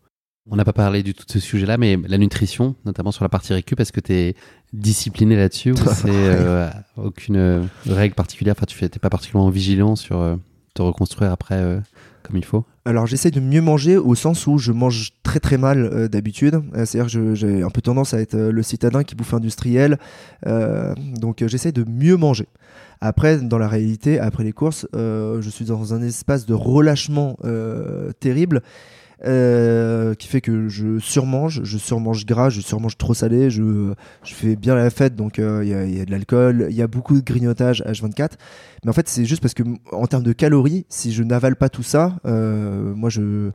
On 0.51 0.57
n'a 0.57 0.65
pas 0.67 0.75
parlé 0.75 1.03
du 1.03 1.15
tout 1.15 1.25
de 1.25 1.31
ce 1.33 1.41
sujet-là, 1.41 1.79
mais 1.79 1.99
la 2.07 2.19
nutrition, 2.19 2.75
notamment 2.85 3.13
sur 3.13 3.25
la 3.25 3.31
partie 3.31 3.55
récup, 3.55 3.81
est-ce 3.81 3.93
que 3.93 4.01
tu 4.01 4.13
es 4.13 4.35
discipliné 4.75 5.37
là-dessus 5.37 5.73
ou 5.73 5.77
c'est 5.77 6.11
euh, 6.11 6.69
aucune 6.99 7.37
euh, 7.37 7.63
règle 7.87 8.15
particulière? 8.15 8.55
Enfin, 8.55 8.67
tu 8.67 8.83
n'es 8.83 8.91
pas 8.91 9.09
particulièrement 9.09 9.49
vigilant 9.49 9.97
sur 9.97 10.21
euh, 10.21 10.37
te 10.75 10.83
reconstruire 10.83 11.33
après 11.33 11.55
euh, 11.55 11.81
comme 12.23 12.37
il 12.37 12.45
faut? 12.45 12.67
Alors 12.85 13.07
j'essaie 13.07 13.31
de 13.31 13.41
mieux 13.41 13.63
manger 13.63 13.97
au 13.97 14.15
sens 14.15 14.47
où 14.47 14.59
je 14.59 14.73
mange 14.73 15.13
très 15.23 15.41
très 15.41 15.57
mal 15.57 15.79
euh, 15.79 16.09
d'habitude. 16.09 16.57
Euh, 16.75 16.85
C'est-à-dire 16.85 17.11
que 17.11 17.35
j'ai 17.35 17.63
un 17.63 17.71
peu 17.71 17.81
tendance 17.81 18.13
à 18.13 18.21
être 18.21 18.35
euh, 18.35 18.53
le 18.53 18.63
citadin 18.63 19.03
qui 19.03 19.15
bouffe 19.15 19.33
industriel. 19.33 19.99
Donc 20.45 21.43
j'essaie 21.47 21.73
de 21.73 21.85
mieux 21.89 22.19
manger. 22.19 22.49
Après, 23.01 23.39
dans 23.39 23.59
la 23.59 23.69
réalité, 23.69 24.19
après 24.19 24.45
les 24.45 24.53
courses, 24.53 24.87
je 24.93 25.49
suis 25.51 25.65
dans 25.65 25.95
un 25.95 26.03
espace 26.03 26.45
de 26.45 26.55
relâchement 26.55 27.37
terrible. 28.21 28.63
Euh, 29.25 30.15
qui 30.15 30.29
fait 30.29 30.41
que 30.41 30.69
je 30.69 30.99
surmange, 30.99 31.63
je 31.65 31.79
surmange 31.79 32.27
gras, 32.27 32.51
je 32.51 32.61
surmange 32.61 32.97
trop 32.99 33.15
salé, 33.15 33.51
je, 33.51 33.95
fais 34.23 34.57
bien 34.57 34.75
la 34.75 34.91
fête, 34.91 35.17
donc 35.17 35.39
euh, 35.39 35.63
il 35.65 35.71
y, 35.71 36.01
a- 36.01 36.05
de 36.05 36.11
l'alcool, 36.11 36.67
il 36.71 36.77
y 36.77 36.83
a 36.83 36.87
beaucoup 36.87 37.15
de 37.21 37.25
grignotage 37.25 37.83
H24. 37.87 38.33
Mais 38.85 38.91
en 38.91 38.93
fait, 38.93 39.09
c'est 39.09 39.25
juste 39.25 39.41
parce 39.41 39.55
que 39.55 39.63
en 39.93 40.07
termes 40.07 40.23
de 40.23 40.33
calories, 40.33 40.85
si 40.89 41.13
je 41.13 41.23
n'avale 41.23 41.57
pas 41.57 41.69
tout 41.69 41.83
ça, 41.83 42.17
euh, 42.27 42.95
moi 42.95 43.09
je 43.11 43.51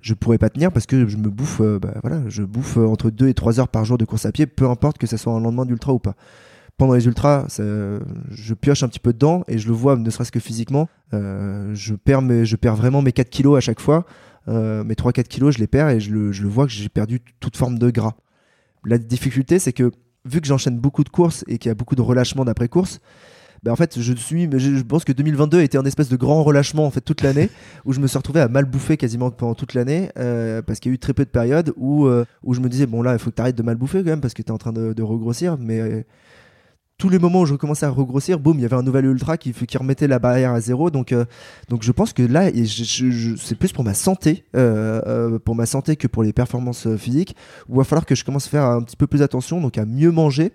je 0.00 0.14
pourrais 0.14 0.38
pas 0.38 0.48
tenir 0.48 0.70
parce 0.70 0.86
que 0.86 1.08
je 1.08 1.16
me 1.16 1.28
bouffe, 1.28 1.60
bah, 1.60 1.94
voilà, 2.02 2.22
je 2.28 2.44
bouffe 2.44 2.76
entre 2.76 3.10
2 3.10 3.26
et 3.28 3.34
3 3.34 3.58
heures 3.58 3.66
par 3.66 3.84
jour 3.84 3.98
de 3.98 4.04
course 4.04 4.26
à 4.26 4.32
pied, 4.32 4.46
peu 4.46 4.70
importe 4.70 4.96
que 4.96 5.08
ce 5.08 5.16
soit 5.16 5.32
un 5.32 5.40
lendemain 5.40 5.66
d'ultra 5.66 5.92
ou 5.92 5.98
pas. 5.98 6.14
Pendant 6.76 6.94
les 6.94 7.06
ultras, 7.06 7.46
je 7.58 8.54
pioche 8.54 8.84
un 8.84 8.88
petit 8.88 9.00
peu 9.00 9.12
dedans 9.12 9.42
et 9.48 9.58
je 9.58 9.66
le 9.66 9.74
vois, 9.74 9.96
ne 9.96 10.08
serait-ce 10.10 10.30
que 10.30 10.38
physiquement. 10.38 10.88
je, 11.12 11.94
perds 11.94 12.22
mes, 12.22 12.44
je 12.44 12.54
perds 12.54 12.76
vraiment 12.76 13.02
mes 13.02 13.10
4 13.10 13.28
kilos 13.28 13.56
à 13.56 13.60
chaque 13.60 13.80
fois. 13.80 14.06
Euh, 14.48 14.82
mes 14.84 14.94
3-4 14.94 15.24
kilos, 15.24 15.54
je 15.54 15.60
les 15.60 15.66
perds 15.66 15.90
et 15.90 16.00
je 16.00 16.10
le, 16.10 16.32
je 16.32 16.42
le 16.42 16.48
vois 16.48 16.66
que 16.66 16.72
j'ai 16.72 16.88
perdu 16.88 17.20
toute 17.40 17.56
forme 17.56 17.78
de 17.78 17.90
gras. 17.90 18.14
La 18.84 18.98
difficulté, 18.98 19.58
c'est 19.58 19.72
que 19.72 19.92
vu 20.24 20.40
que 20.40 20.46
j'enchaîne 20.46 20.78
beaucoup 20.78 21.04
de 21.04 21.08
courses 21.08 21.44
et 21.48 21.58
qu'il 21.58 21.68
y 21.68 21.72
a 21.72 21.74
beaucoup 21.74 21.94
de 21.94 22.02
relâchement 22.02 22.44
d'après-course, 22.44 23.00
ben 23.62 23.72
en 23.72 23.76
fait, 23.76 24.00
je 24.00 24.12
suis, 24.12 24.46
mais 24.46 24.60
je 24.60 24.82
pense 24.82 25.04
que 25.04 25.12
2022 25.12 25.60
était 25.62 25.78
un 25.78 25.84
espèce 25.84 26.08
de 26.08 26.16
grand 26.16 26.44
relâchement 26.44 26.86
en 26.86 26.90
fait 26.90 27.00
toute 27.00 27.22
l'année 27.22 27.50
où 27.84 27.92
je 27.92 27.98
me 27.98 28.06
suis 28.06 28.16
retrouvé 28.16 28.40
à 28.40 28.48
mal 28.48 28.64
bouffer 28.64 28.96
quasiment 28.96 29.30
pendant 29.30 29.54
toute 29.54 29.74
l'année 29.74 30.10
euh, 30.16 30.62
parce 30.62 30.78
qu'il 30.78 30.92
y 30.92 30.92
a 30.92 30.94
eu 30.94 30.98
très 30.98 31.12
peu 31.12 31.24
de 31.24 31.30
périodes 31.30 31.72
où, 31.76 32.06
euh, 32.06 32.24
où 32.44 32.54
je 32.54 32.60
me 32.60 32.68
disais 32.68 32.86
bon 32.86 33.02
là 33.02 33.14
il 33.14 33.18
faut 33.18 33.30
que 33.30 33.34
tu 33.34 33.42
arrêtes 33.42 33.56
de 33.56 33.64
mal 33.64 33.76
bouffer 33.76 33.98
quand 33.98 34.10
même 34.10 34.20
parce 34.20 34.34
que 34.34 34.42
tu 34.42 34.48
es 34.48 34.52
en 34.52 34.58
train 34.58 34.72
de, 34.72 34.92
de 34.92 35.02
regrossir 35.02 35.56
mais 35.58 36.06
tous 36.98 37.08
les 37.08 37.20
moments 37.20 37.42
où 37.42 37.46
je 37.46 37.54
commençais 37.54 37.86
à 37.86 37.90
regrossir, 37.90 38.40
boum, 38.40 38.58
il 38.58 38.62
y 38.62 38.64
avait 38.64 38.74
un 38.74 38.82
nouvel 38.82 39.06
ultra 39.06 39.38
qui, 39.38 39.52
qui 39.52 39.78
remettait 39.78 40.08
la 40.08 40.18
barrière 40.18 40.52
à 40.52 40.60
zéro. 40.60 40.90
Donc, 40.90 41.12
euh, 41.12 41.24
donc 41.68 41.84
je 41.84 41.92
pense 41.92 42.12
que 42.12 42.22
là, 42.24 42.50
c'est 42.50 43.54
plus 43.56 43.72
pour 43.72 43.84
ma 43.84 43.94
santé, 43.94 44.44
euh, 44.56 45.00
euh, 45.06 45.38
pour 45.38 45.54
ma 45.54 45.64
santé 45.64 45.94
que 45.94 46.08
pour 46.08 46.24
les 46.24 46.32
performances 46.32 46.88
physiques, 46.96 47.36
où 47.68 47.74
il 47.74 47.78
va 47.78 47.84
falloir 47.84 48.04
que 48.04 48.16
je 48.16 48.24
commence 48.24 48.48
à 48.48 48.50
faire 48.50 48.64
un 48.64 48.82
petit 48.82 48.96
peu 48.96 49.06
plus 49.06 49.22
attention, 49.22 49.60
donc 49.60 49.78
à 49.78 49.86
mieux 49.86 50.10
manger. 50.10 50.52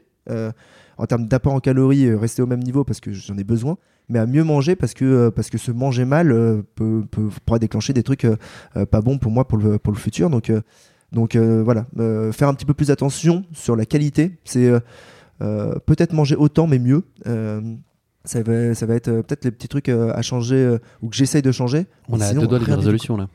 en 0.97 1.05
termes 1.07 1.27
d'apport 1.27 1.53
en 1.53 1.59
calories, 1.59 2.13
rester 2.13 2.41
au 2.41 2.45
même 2.45 2.61
niveau 2.61 2.83
parce 2.83 2.99
que 2.99 3.13
j'en 3.13 3.37
ai 3.37 3.43
besoin, 3.43 3.77
mais 4.09 4.19
à 4.19 4.25
mieux 4.25 4.43
manger 4.43 4.75
parce 4.75 4.93
que, 4.93 5.29
parce 5.29 5.49
que 5.49 5.57
se 5.57 5.71
manger 5.71 6.05
mal 6.05 6.29
peut, 6.75 7.03
peut, 7.09 7.29
pourra 7.45 7.57
déclencher 7.57 7.93
des 7.93 8.03
trucs 8.03 8.27
pas 8.91 9.01
bons 9.01 9.17
pour 9.17 9.31
moi 9.31 9.47
pour 9.47 9.57
le, 9.57 9.79
pour 9.79 9.93
le 9.93 9.97
futur. 9.97 10.29
Donc, 10.29 10.51
donc 11.13 11.37
voilà, 11.37 11.87
faire 12.33 12.49
un 12.49 12.53
petit 12.53 12.65
peu 12.65 12.73
plus 12.73 12.91
attention 12.91 13.45
sur 13.53 13.77
la 13.77 13.85
qualité, 13.85 14.37
c'est 14.43 14.71
peut-être 15.85 16.13
manger 16.13 16.35
autant 16.35 16.67
mais 16.67 16.79
mieux. 16.79 17.03
Euh, 17.27 17.61
ça 18.25 18.41
va, 18.41 18.73
ça 18.73 18.85
va 18.85 18.95
être 18.95 19.09
euh, 19.09 19.21
peut-être 19.21 19.43
les 19.43 19.51
petits 19.51 19.67
trucs 19.67 19.89
à 19.89 20.21
changer 20.21 20.77
ou 21.01 21.09
que 21.09 21.15
j'essaye 21.15 21.41
de 21.41 21.51
changer. 21.51 21.87
On 22.09 22.19
a 22.21 22.33
deux 22.33 22.47
doigts 22.47 22.59
des 22.59 22.73
résolutions 22.73 23.17
là 23.17 23.27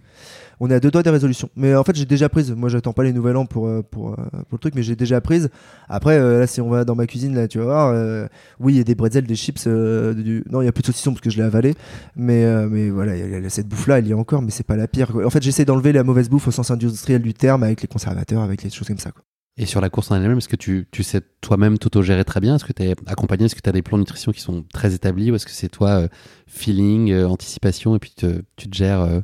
on 0.61 0.69
est 0.73 0.75
à 0.75 0.81
deux 0.81 0.91
doigts 0.91 1.05
des 1.05 1.11
résolutions. 1.11 1.49
Mais 1.55 1.77
en 1.77 1.85
fait, 1.85 1.95
j'ai 1.95 2.05
déjà 2.05 2.29
prise. 2.29 2.51
Moi, 2.51 2.69
j'attends 2.69 2.93
pas 2.93 3.05
les 3.05 3.13
nouvelles 3.13 3.37
an 3.37 3.47
pour, 3.47 3.71
pour, 3.93 4.17
pour, 4.17 4.49
le 4.51 4.59
truc, 4.59 4.75
mais 4.75 4.83
j'ai 4.83 4.97
déjà 4.97 5.21
prise. 5.21 5.51
Après, 5.89 6.19
là, 6.19 6.49
si 6.49 6.61
on 6.61 6.69
va 6.69 6.85
dans 6.85 6.97
ma 6.97 7.07
cuisine, 7.07 7.33
là, 7.33 7.47
tu 7.47 7.59
vas 7.59 7.65
voir, 7.65 8.29
oui, 8.59 8.73
il 8.73 8.77
y 8.77 8.81
a 8.81 8.83
des 8.83 8.97
bretzels, 8.97 9.25
des 9.25 9.37
chips. 9.37 9.69
du... 9.69 10.43
Non, 10.51 10.61
il 10.61 10.65
y 10.65 10.69
a 10.69 10.73
plus 10.73 10.83
de 10.83 10.87
saucisson 10.89 11.13
parce 11.13 11.21
que 11.21 11.31
je 11.31 11.37
l'ai 11.37 11.45
avalé. 11.45 11.77
Mais, 12.17 12.45
mais 12.67 12.91
voilà, 12.91 13.17
y 13.17 13.37
a, 13.37 13.51
cette 13.51 13.69
bouffe-là, 13.69 14.01
elle 14.01 14.09
y 14.09 14.11
est 14.11 14.15
encore, 14.15 14.43
mais 14.43 14.51
c'est 14.51 14.67
pas 14.67 14.75
la 14.75 14.89
pire. 14.89 15.13
En 15.25 15.31
fait, 15.31 15.45
j'essaie 15.45 15.65
d'enlever 15.65 15.93
la 15.93 16.03
mauvaise 16.03 16.29
bouffe 16.29 16.49
au 16.49 16.51
sens 16.51 16.73
industriel 16.73 17.23
du 17.23 17.35
terme 17.35 17.63
avec 17.63 17.81
les 17.81 17.87
conservateurs, 17.87 18.43
avec 18.43 18.65
les 18.65 18.71
choses 18.71 18.89
comme 18.89 18.99
ça. 18.99 19.13
Quoi. 19.13 19.23
Et 19.61 19.67
sur 19.67 19.81
la 19.81 19.91
course 19.91 20.13
en 20.13 20.15
elle-même, 20.15 20.39
est-ce 20.39 20.49
que 20.49 20.55
tu, 20.55 20.87
sais 21.03 21.21
toi-même 21.41 21.79
t'auto-gérer 21.79 22.25
très 22.25 22.39
bien? 22.39 22.55
Est-ce 22.55 22.65
que 22.65 22.73
tu 22.73 22.85
es 22.85 22.95
accompagné? 23.07 23.47
Est-ce 23.47 23.57
que 23.57 23.61
tu 23.61 23.69
as 23.69 23.73
des 23.73 23.83
plans 23.83 23.99
de 23.99 24.03
nutrition 24.03 24.31
qui 24.31 24.41
sont 24.41 24.65
très 24.73 24.95
établis? 24.95 25.33
Ou 25.33 25.35
est-ce 25.35 25.47
que 25.47 25.53
c'est 25.53 25.69
toi, 25.69 26.03
euh, 26.03 26.09
feeling, 26.47 27.11
euh, 27.11 27.27
anticipation, 27.27 27.97
et 27.97 27.99
puis 27.99 28.15
tu 28.17 28.69
te 28.69 28.77
gères 28.77 29.01
euh, 29.01 29.21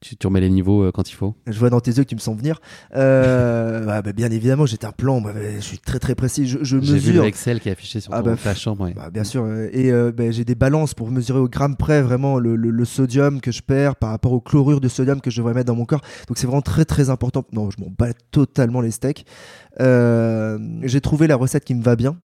tu, 0.00 0.16
tu, 0.16 0.26
remets 0.26 0.40
les 0.40 0.50
niveaux 0.50 0.84
euh, 0.84 0.92
quand 0.92 1.10
il 1.10 1.14
faut 1.14 1.34
Je 1.46 1.58
vois 1.58 1.70
dans 1.70 1.80
tes 1.80 1.90
yeux 1.90 2.04
que 2.04 2.08
tu 2.08 2.14
me 2.14 2.20
sens 2.20 2.36
venir. 2.36 2.60
Euh, 2.94 3.84
bah, 3.86 4.02
bah, 4.02 4.12
bien 4.12 4.30
évidemment, 4.30 4.64
j'ai 4.64 4.78
un 4.82 4.92
plan. 4.92 5.20
Bah, 5.20 5.32
je 5.56 5.60
suis 5.60 5.78
très 5.78 5.98
très 5.98 6.14
précis. 6.14 6.46
Je, 6.46 6.58
je 6.62 6.76
mesure. 6.76 6.98
J'ai 6.98 7.12
vu 7.12 7.20
Excel 7.22 7.60
qui 7.60 7.68
est 7.68 7.72
affiché 7.72 8.00
sur 8.00 8.14
ah, 8.14 8.22
ton, 8.22 8.36
ta 8.36 8.54
chambre. 8.54 8.84
Ouais. 8.84 8.94
bien 9.12 9.24
sûr. 9.24 9.46
Et 9.72 9.90
euh, 9.90 10.12
j'ai 10.30 10.44
des 10.44 10.54
balances 10.54 10.94
pour 10.94 11.10
mesurer 11.10 11.40
au 11.40 11.48
gramme 11.48 11.76
près 11.76 12.00
vraiment 12.02 12.38
le, 12.38 12.54
le, 12.54 12.84
sodium 12.84 13.40
que 13.40 13.50
je 13.50 13.62
perds 13.62 13.96
par 13.96 14.10
rapport 14.10 14.32
au 14.32 14.40
chlorure 14.40 14.80
de 14.80 14.88
sodium 14.88 15.20
que 15.20 15.30
je 15.30 15.38
devrais 15.38 15.54
mettre 15.54 15.66
dans 15.66 15.74
mon 15.74 15.84
corps. 15.84 16.02
Donc 16.28 16.38
c'est 16.38 16.46
vraiment 16.46 16.62
très 16.62 16.84
très 16.84 17.10
important. 17.10 17.44
Non, 17.52 17.70
je 17.70 17.82
m'en 17.82 17.90
bats 17.90 18.12
totalement 18.30 18.80
les 18.80 18.92
steaks. 18.92 19.26
J'ai 19.80 21.00
trouvé 21.00 21.26
la 21.26 21.36
recette 21.36 21.64
qui 21.64 21.74
me 21.74 21.82
va 21.82 21.96
bien. 21.96 22.18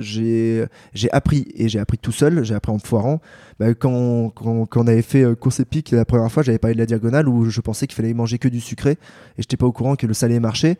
J'ai 0.00 0.66
appris 1.12 1.46
et 1.54 1.68
j'ai 1.68 1.78
appris 1.78 1.98
tout 1.98 2.12
seul. 2.12 2.44
J'ai 2.44 2.54
appris 2.54 2.72
en 2.72 2.78
foirant. 2.78 3.20
Bah, 3.58 3.74
quand, 3.74 4.30
quand, 4.30 4.66
quand, 4.66 4.84
on 4.84 4.86
avait 4.86 5.02
fait 5.02 5.36
course 5.36 5.60
épique 5.60 5.92
la 6.00 6.04
première 6.04 6.30
fois, 6.30 6.42
j'avais 6.42 6.58
parlé 6.58 6.74
de 6.74 6.80
la 6.80 6.86
diagonale 6.86 7.28
où 7.28 7.50
je 7.50 7.60
pensais 7.60 7.86
qu'il 7.86 7.94
fallait 7.94 8.14
manger 8.14 8.38
que 8.38 8.48
du 8.48 8.60
sucré 8.60 8.92
et 8.92 8.98
j'étais 9.38 9.56
pas 9.56 9.66
au 9.66 9.72
courant 9.72 9.96
que 9.96 10.06
le 10.06 10.14
salé 10.14 10.40
marchait 10.40 10.76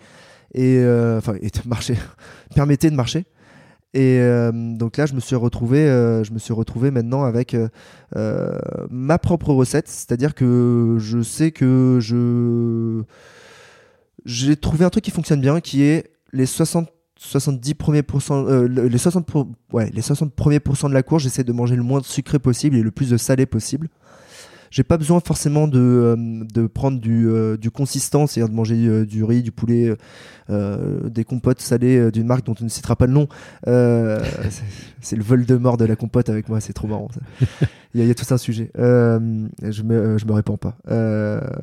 et 0.54 0.78
euh, 0.78 1.18
enfin 1.18 1.34
permettait 2.54 2.90
de 2.90 2.96
marcher. 2.96 3.24
Et 3.92 4.18
euh, 4.20 4.52
donc 4.52 4.96
là, 4.96 5.06
je 5.06 5.14
me 5.14 5.20
suis 5.20 5.36
retrouvé, 5.36 5.84
je 5.86 6.32
me 6.32 6.38
suis 6.38 6.52
retrouvé 6.52 6.90
maintenant 6.90 7.24
avec 7.24 7.56
ma 8.14 9.18
propre 9.18 9.52
recette, 9.52 9.88
c'est-à-dire 9.88 10.34
que 10.34 10.96
je 10.98 11.22
sais 11.22 11.50
que 11.50 11.98
je 12.00 13.02
j'ai 14.24 14.56
trouvé 14.56 14.84
un 14.84 14.90
truc 14.90 15.04
qui 15.04 15.10
fonctionne 15.10 15.40
bien, 15.40 15.60
qui 15.60 15.82
est 15.82 16.12
les 16.32 16.46
60 16.46 16.88
70 17.20 17.74
premiers 17.74 18.02
pourcents, 18.02 18.46
euh, 18.46 18.66
les 18.66 18.96
60 18.96 19.28
ouais, 19.74 19.90
les 19.92 20.00
60 20.00 20.34
premiers 20.34 20.58
pourcents 20.58 20.88
de 20.88 20.94
la 20.94 21.02
course, 21.02 21.22
j'essaie 21.22 21.44
de 21.44 21.52
manger 21.52 21.76
le 21.76 21.82
moins 21.82 22.00
de 22.00 22.06
sucré 22.06 22.38
possible 22.38 22.76
et 22.76 22.82
le 22.82 22.90
plus 22.90 23.10
de 23.10 23.18
salé 23.18 23.44
possible. 23.44 23.88
J'ai 24.70 24.84
pas 24.84 24.96
besoin 24.96 25.18
forcément 25.18 25.66
de, 25.66 25.80
euh, 25.80 26.44
de 26.44 26.68
prendre 26.68 27.00
du, 27.00 27.28
euh, 27.28 27.56
du 27.56 27.72
consistant, 27.72 28.28
c'est-à-dire 28.28 28.50
de 28.50 28.54
manger 28.54 28.76
euh, 28.86 29.04
du 29.04 29.24
riz, 29.24 29.42
du 29.42 29.50
poulet, 29.50 29.96
des 30.48 31.22
compotes 31.22 31.60
salées 31.60 32.10
d'une 32.10 32.26
marque 32.26 32.44
dont 32.44 32.56
on 32.60 32.64
ne 32.64 32.68
citera 32.68 32.96
pas 32.96 33.06
le 33.06 33.12
nom. 33.12 33.28
c'est 35.00 35.14
le 35.14 35.22
vol 35.22 35.46
de 35.46 35.54
mort 35.56 35.76
de 35.76 35.84
la 35.84 35.94
compote 35.94 36.28
avec 36.28 36.48
moi, 36.48 36.60
c'est 36.60 36.72
trop 36.72 36.88
marrant. 36.88 37.06
Il 37.94 38.00
y, 38.00 38.02
a, 38.02 38.04
il 38.04 38.08
y, 38.08 38.10
a, 38.10 38.14
tout 38.14 38.26
un 38.34 38.36
sujet. 38.36 38.68
je 38.76 39.82
me, 39.82 40.18
je 40.18 40.26
me 40.26 40.32
réponds 40.32 40.56
pas. 40.56 40.76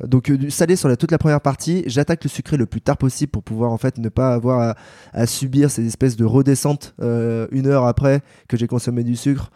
donc 0.06 0.32
du 0.32 0.50
salé 0.50 0.74
sur 0.74 0.88
la, 0.88 0.96
toute 0.96 1.10
la 1.10 1.18
première 1.18 1.42
partie, 1.42 1.82
j'attaque 1.86 2.24
le 2.24 2.30
sucré 2.30 2.56
le 2.56 2.64
plus 2.64 2.80
tard 2.80 2.96
possible 2.96 3.30
pour 3.30 3.42
pouvoir 3.42 3.72
en 3.72 3.78
fait 3.78 3.98
ne 3.98 4.08
pas 4.08 4.32
avoir 4.32 4.60
à, 4.60 4.76
à 5.12 5.26
subir 5.26 5.70
ces 5.70 5.86
espèces 5.86 6.16
de 6.16 6.24
redescentes 6.24 6.94
une 6.98 7.66
heure 7.66 7.84
après 7.84 8.22
que 8.48 8.56
j'ai 8.56 8.68
consommé 8.68 9.04
du 9.04 9.16
sucre. 9.16 9.50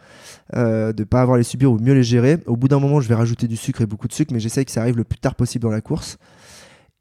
Euh, 0.55 0.91
de 0.91 1.03
pas 1.03 1.21
avoir 1.21 1.37
les 1.37 1.43
subir 1.43 1.71
ou 1.71 1.79
mieux 1.79 1.93
les 1.93 2.03
gérer. 2.03 2.37
Au 2.45 2.57
bout 2.57 2.67
d'un 2.67 2.79
moment, 2.79 2.99
je 2.99 3.07
vais 3.07 3.15
rajouter 3.15 3.47
du 3.47 3.55
sucre 3.55 3.81
et 3.81 3.85
beaucoup 3.85 4.07
de 4.07 4.13
sucre, 4.13 4.33
mais 4.33 4.39
j'essaye 4.39 4.65
que 4.65 4.71
ça 4.71 4.81
arrive 4.81 4.97
le 4.97 5.05
plus 5.05 5.17
tard 5.17 5.35
possible 5.35 5.63
dans 5.63 5.71
la 5.71 5.81
course. 5.81 6.17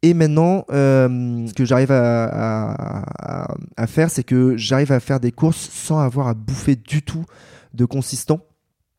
Et 0.02 0.14
maintenant, 0.14 0.64
euh, 0.70 1.47
ce 1.47 1.52
que 1.52 1.64
j'arrive 1.64 1.90
à, 1.93 3.06
faire, 3.86 4.10
c'est 4.10 4.23
que 4.24 4.56
j'arrive 4.56 4.93
à 4.93 5.01
faire 5.01 5.20
des 5.20 5.32
courses 5.32 5.69
sans 5.70 5.98
avoir 5.98 6.28
à 6.28 6.35
bouffer 6.35 6.77
du 6.77 7.02
tout 7.02 7.24
de 7.74 7.85
consistant. 7.85 8.40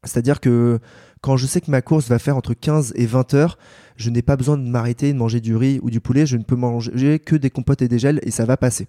C'est-à-dire 0.04 0.40
que 0.40 0.80
quand 1.22 1.38
je 1.38 1.46
sais 1.46 1.62
que 1.62 1.72
ma 1.72 1.82
course 1.82 2.10
va 2.10 2.20
faire 2.20 2.38
entre 2.38 2.54
15 2.54 2.94
et 2.96 3.06
20 3.06 3.34
heures, 3.34 3.58
je 3.96 4.10
n'ai 4.10 4.22
pas 4.22 4.36
besoin 4.36 4.58
de 4.58 4.64
m'arrêter 4.64 5.14
de 5.14 5.18
manger 5.18 5.40
du 5.40 5.56
riz 5.56 5.80
ou 5.82 5.90
du 5.90 6.02
poulet, 6.02 6.26
je 6.26 6.36
ne 6.38 6.44
peux 6.44 6.56
manger 6.56 7.20
que 7.20 7.36
des 7.36 7.50
compotes 7.50 7.82
et 7.82 7.88
des 7.88 8.00
gels 8.00 8.20
et 8.24 8.32
ça 8.32 8.46
va 8.46 8.58
passer 8.58 8.88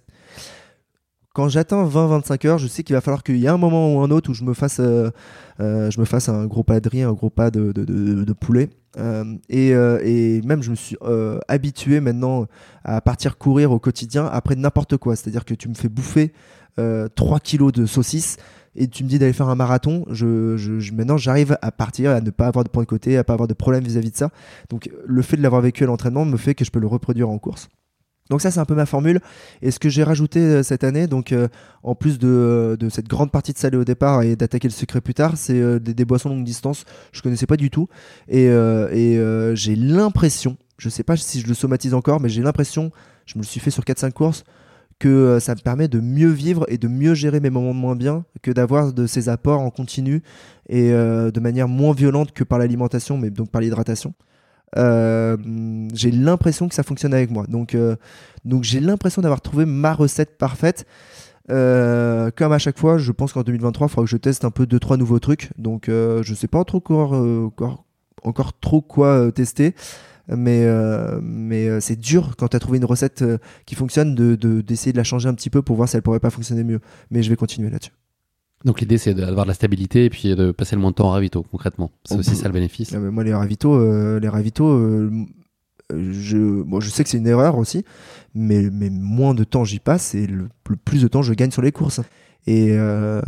quand 1.35 1.49
j'atteins 1.49 1.85
20-25 1.85 2.47
heures, 2.47 2.57
je 2.57 2.65
sais 2.65 2.83
qu'il 2.83 2.95
va 2.95 3.01
falloir 3.01 3.21
qu'il 3.21 3.35
y 3.35 3.45
ait 3.45 3.49
un 3.49 3.57
moment 3.57 3.93
ou 3.93 3.99
un 3.99 4.09
autre 4.09 4.31
où 4.31 4.33
je 4.33 4.45
me 4.45 4.53
fasse, 4.53 4.79
euh, 4.79 5.09
euh, 5.59 5.91
je 5.91 5.99
me 5.99 6.05
fasse 6.05 6.29
un 6.29 6.45
gros 6.45 6.63
pas 6.63 6.79
de 6.79 6.87
riz, 6.87 7.01
un 7.01 7.11
gros 7.11 7.29
pas 7.29 7.51
de, 7.51 8.33
poulet. 8.39 8.69
Euh, 8.97 9.35
et, 9.49 10.41
même, 10.43 10.63
je 10.63 10.71
me 10.71 10.75
suis 10.75 10.95
habitué 11.49 11.99
maintenant 11.99 12.47
à 12.85 13.01
partir 13.01 13.37
courir 13.37 13.73
au 13.73 13.79
quotidien 13.79 14.25
après 14.27 14.55
n'importe 14.55 14.95
quoi. 14.95 15.17
C'est-à-dire 15.17 15.43
que 15.43 15.53
tu 15.53 15.67
me 15.67 15.73
fais 15.73 15.89
bouffer 15.89 16.31
3 16.77 17.39
kilos 17.41 17.73
de 17.73 17.85
saucisses 17.85 18.37
et 18.77 18.87
tu 18.87 19.03
me 19.03 19.09
dis 19.09 19.19
d'aller 19.19 19.33
faire 19.33 19.49
un 19.49 19.55
marathon. 19.55 20.05
Je, 20.09 20.55
je, 20.55 20.93
maintenant, 20.93 21.17
j'arrive 21.17 21.57
à 21.61 21.71
partir, 21.73 22.11
à 22.11 22.21
ne 22.21 22.29
pas 22.29 22.47
avoir 22.47 22.63
de 22.63 22.69
point 22.69 22.83
de 22.83 22.87
côté, 22.87 23.17
à 23.17 23.25
pas 23.25 23.33
avoir 23.33 23.49
de 23.49 23.53
problème 23.53 23.83
vis-à-vis 23.83 24.07
-vis 24.07 24.13
de 24.13 24.17
ça. 24.17 24.29
Donc, 24.69 24.89
le 25.05 25.21
fait 25.21 25.35
de 25.35 25.41
l'avoir 25.41 25.61
vécu 25.61 25.83
à 25.83 25.87
l'entraînement 25.87 26.23
me 26.23 26.37
fait 26.37 26.55
que 26.55 26.63
je 26.63 26.71
peux 26.71 26.79
le 26.79 26.87
reproduire 26.87 27.29
en 27.29 27.39
course. 27.39 27.67
Donc 28.29 28.41
ça 28.41 28.49
c'est 28.49 28.59
un 28.59 28.65
peu 28.65 28.75
ma 28.75 28.85
formule. 28.85 29.19
Et 29.61 29.71
ce 29.71 29.79
que 29.79 29.89
j'ai 29.89 30.03
rajouté 30.03 30.39
euh, 30.39 30.63
cette 30.63 30.83
année, 30.83 31.07
donc 31.07 31.31
euh, 31.31 31.47
en 31.83 31.93
plus 31.93 32.17
de, 32.17 32.75
de, 32.79 32.89
cette 32.89 33.07
grande 33.07 33.31
partie 33.31 33.53
de 33.53 33.57
salé 33.57 33.77
au 33.77 33.85
départ 33.85 34.23
et 34.23 34.35
d'attaquer 34.35 34.67
le 34.67 34.73
secret 34.73 35.01
plus 35.01 35.13
tard, 35.13 35.33
c'est 35.35 35.59
euh, 35.59 35.79
des, 35.79 36.05
boissons 36.05 36.29
longue 36.29 36.43
distance. 36.43 36.85
Je 37.11 37.21
connaissais 37.21 37.45
pas 37.45 37.57
du 37.57 37.69
tout 37.69 37.87
et, 38.27 38.45
et 38.45 39.55
j'ai 39.55 39.75
l'impression, 39.75 40.57
je 40.77 40.89
sais 40.89 41.03
pas 41.03 41.15
si 41.17 41.39
je 41.39 41.47
le 41.47 41.53
somatise 41.53 41.93
encore, 41.93 42.19
mais 42.19 42.29
j'ai 42.29 42.41
l'impression, 42.41 42.91
je 43.25 43.37
me 43.37 43.43
le 43.43 43.47
suis 43.47 43.59
fait 43.59 43.71
sur 43.71 43.83
4-5 43.83 44.11
courses, 44.11 44.43
que 44.97 45.39
ça 45.39 45.55
me 45.55 45.59
permet 45.59 45.87
de 45.87 45.99
mieux 45.99 46.29
vivre 46.29 46.65
et 46.67 46.77
de 46.77 46.87
mieux 46.87 47.13
gérer 47.13 47.39
mes 47.39 47.49
moments 47.49 47.73
de 47.73 47.79
moins 47.79 47.95
bien 47.95 48.23
que 48.41 48.51
d'avoir 48.51 48.93
de 48.93 49.07
ces 49.07 49.29
apports 49.29 49.61
en 49.61 49.69
continu 49.69 50.21
et 50.69 50.91
de 50.91 51.39
manière 51.39 51.67
moins 51.67 51.93
violente 51.93 52.31
que 52.31 52.43
par 52.43 52.59
l'alimentation, 52.59 53.17
mais 53.17 53.29
donc 53.29 53.49
par 53.49 53.61
l'hydratation. 53.61 54.13
Euh, 54.77 55.37
j'ai 55.93 56.11
l'impression 56.11 56.67
que 56.67 56.75
ça 56.75 56.83
fonctionne 56.83 57.13
avec 57.13 57.31
moi. 57.31 57.45
Donc, 57.47 57.75
euh, 57.75 57.95
donc 58.43 58.63
j'ai 58.63 58.79
l'impression 58.79 59.21
d'avoir 59.21 59.41
trouvé 59.41 59.65
ma 59.65 59.93
recette 59.93 60.37
parfaite. 60.37 60.85
Euh, 61.51 62.31
comme 62.35 62.51
à 62.51 62.57
chaque 62.57 62.79
fois, 62.79 62.97
je 62.97 63.11
pense 63.11 63.33
qu'en 63.33 63.43
2023, 63.43 63.87
il 63.87 63.89
faudra 63.89 64.05
que 64.05 64.09
je 64.09 64.17
teste 64.17 64.45
un 64.45 64.51
peu 64.51 64.65
deux 64.65 64.79
trois 64.79 64.97
nouveaux 64.97 65.19
trucs. 65.19 65.51
Donc, 65.57 65.85
je 65.87 66.33
sais 66.35 66.47
pas 66.47 66.63
trop 66.63 66.77
encore, 66.77 67.13
encore, 67.13 67.85
encore 68.23 68.59
trop 68.59 68.81
quoi 68.81 69.31
tester 69.31 69.75
mais, 70.27 70.67
mais 71.21 71.79
c'est 71.81 71.99
dur 71.99 72.35
quand 72.35 72.47
tu 72.47 72.55
as 72.57 72.59
trouvé 72.59 72.79
une 72.79 72.85
recette 72.85 73.23
qui 73.67 73.75
fonctionne 73.75 74.15
d'essayer 74.15 74.37
de, 74.37 74.61
d'essayer 74.61 74.91
de 74.91 74.97
la 74.97 75.03
changer 75.03 75.29
un 75.29 75.35
petit 75.35 75.51
peu 75.51 75.61
pour 75.61 75.75
voir 75.75 75.87
si 75.87 75.97
elle 75.97 76.01
pourrait 76.01 76.19
pas 76.19 76.31
fonctionner 76.31 76.63
mieux. 76.63 76.79
Mais 77.11 77.21
je 77.21 77.29
vais 77.29 77.35
continuer 77.35 77.69
là-dessus. 77.69 77.91
Donc 78.65 78.81
l'idée 78.81 78.97
c'est 78.97 79.13
d'avoir 79.13 79.45
de 79.45 79.49
la 79.49 79.53
stabilité 79.53 80.05
et 80.05 80.09
puis 80.09 80.35
de 80.35 80.51
passer 80.51 80.75
le 80.75 80.81
moins 80.81 80.89
de 80.89 80.95
temps 80.95 81.07
en 81.07 81.11
ravito 81.11 81.43
concrètement. 81.43 81.91
C'est 82.03 82.17
aussi 82.17 82.35
ça 82.35 82.47
le 82.47 82.53
bénéfice. 82.53 82.93
Ah, 82.93 82.99
moi 82.99 83.23
les 83.23 83.33
ravitaux, 83.33 83.75
euh, 83.75 84.19
les 84.19 84.27
ravitaux, 84.27 84.69
euh, 84.69 85.11
je, 85.93 86.63
bon, 86.63 86.79
je 86.79 86.89
sais 86.89 87.03
que 87.03 87.09
c'est 87.09 87.19
une 87.19 87.27
erreur 87.27 87.59
aussi, 87.59 87.85
mais, 88.33 88.69
mais 88.71 88.89
moins 88.89 89.35
de 89.35 89.43
temps 89.43 89.63
j'y 89.63 89.77
passe 89.77 90.15
et 90.15 90.25
le, 90.25 90.49
plus 90.83 91.03
de 91.03 91.07
temps 91.07 91.21
je 91.21 91.33
gagne 91.33 91.51
sur 91.51 91.61
les 91.61 91.71
courses. 91.71 92.01
Et 92.47 92.71
euh, 92.71 93.21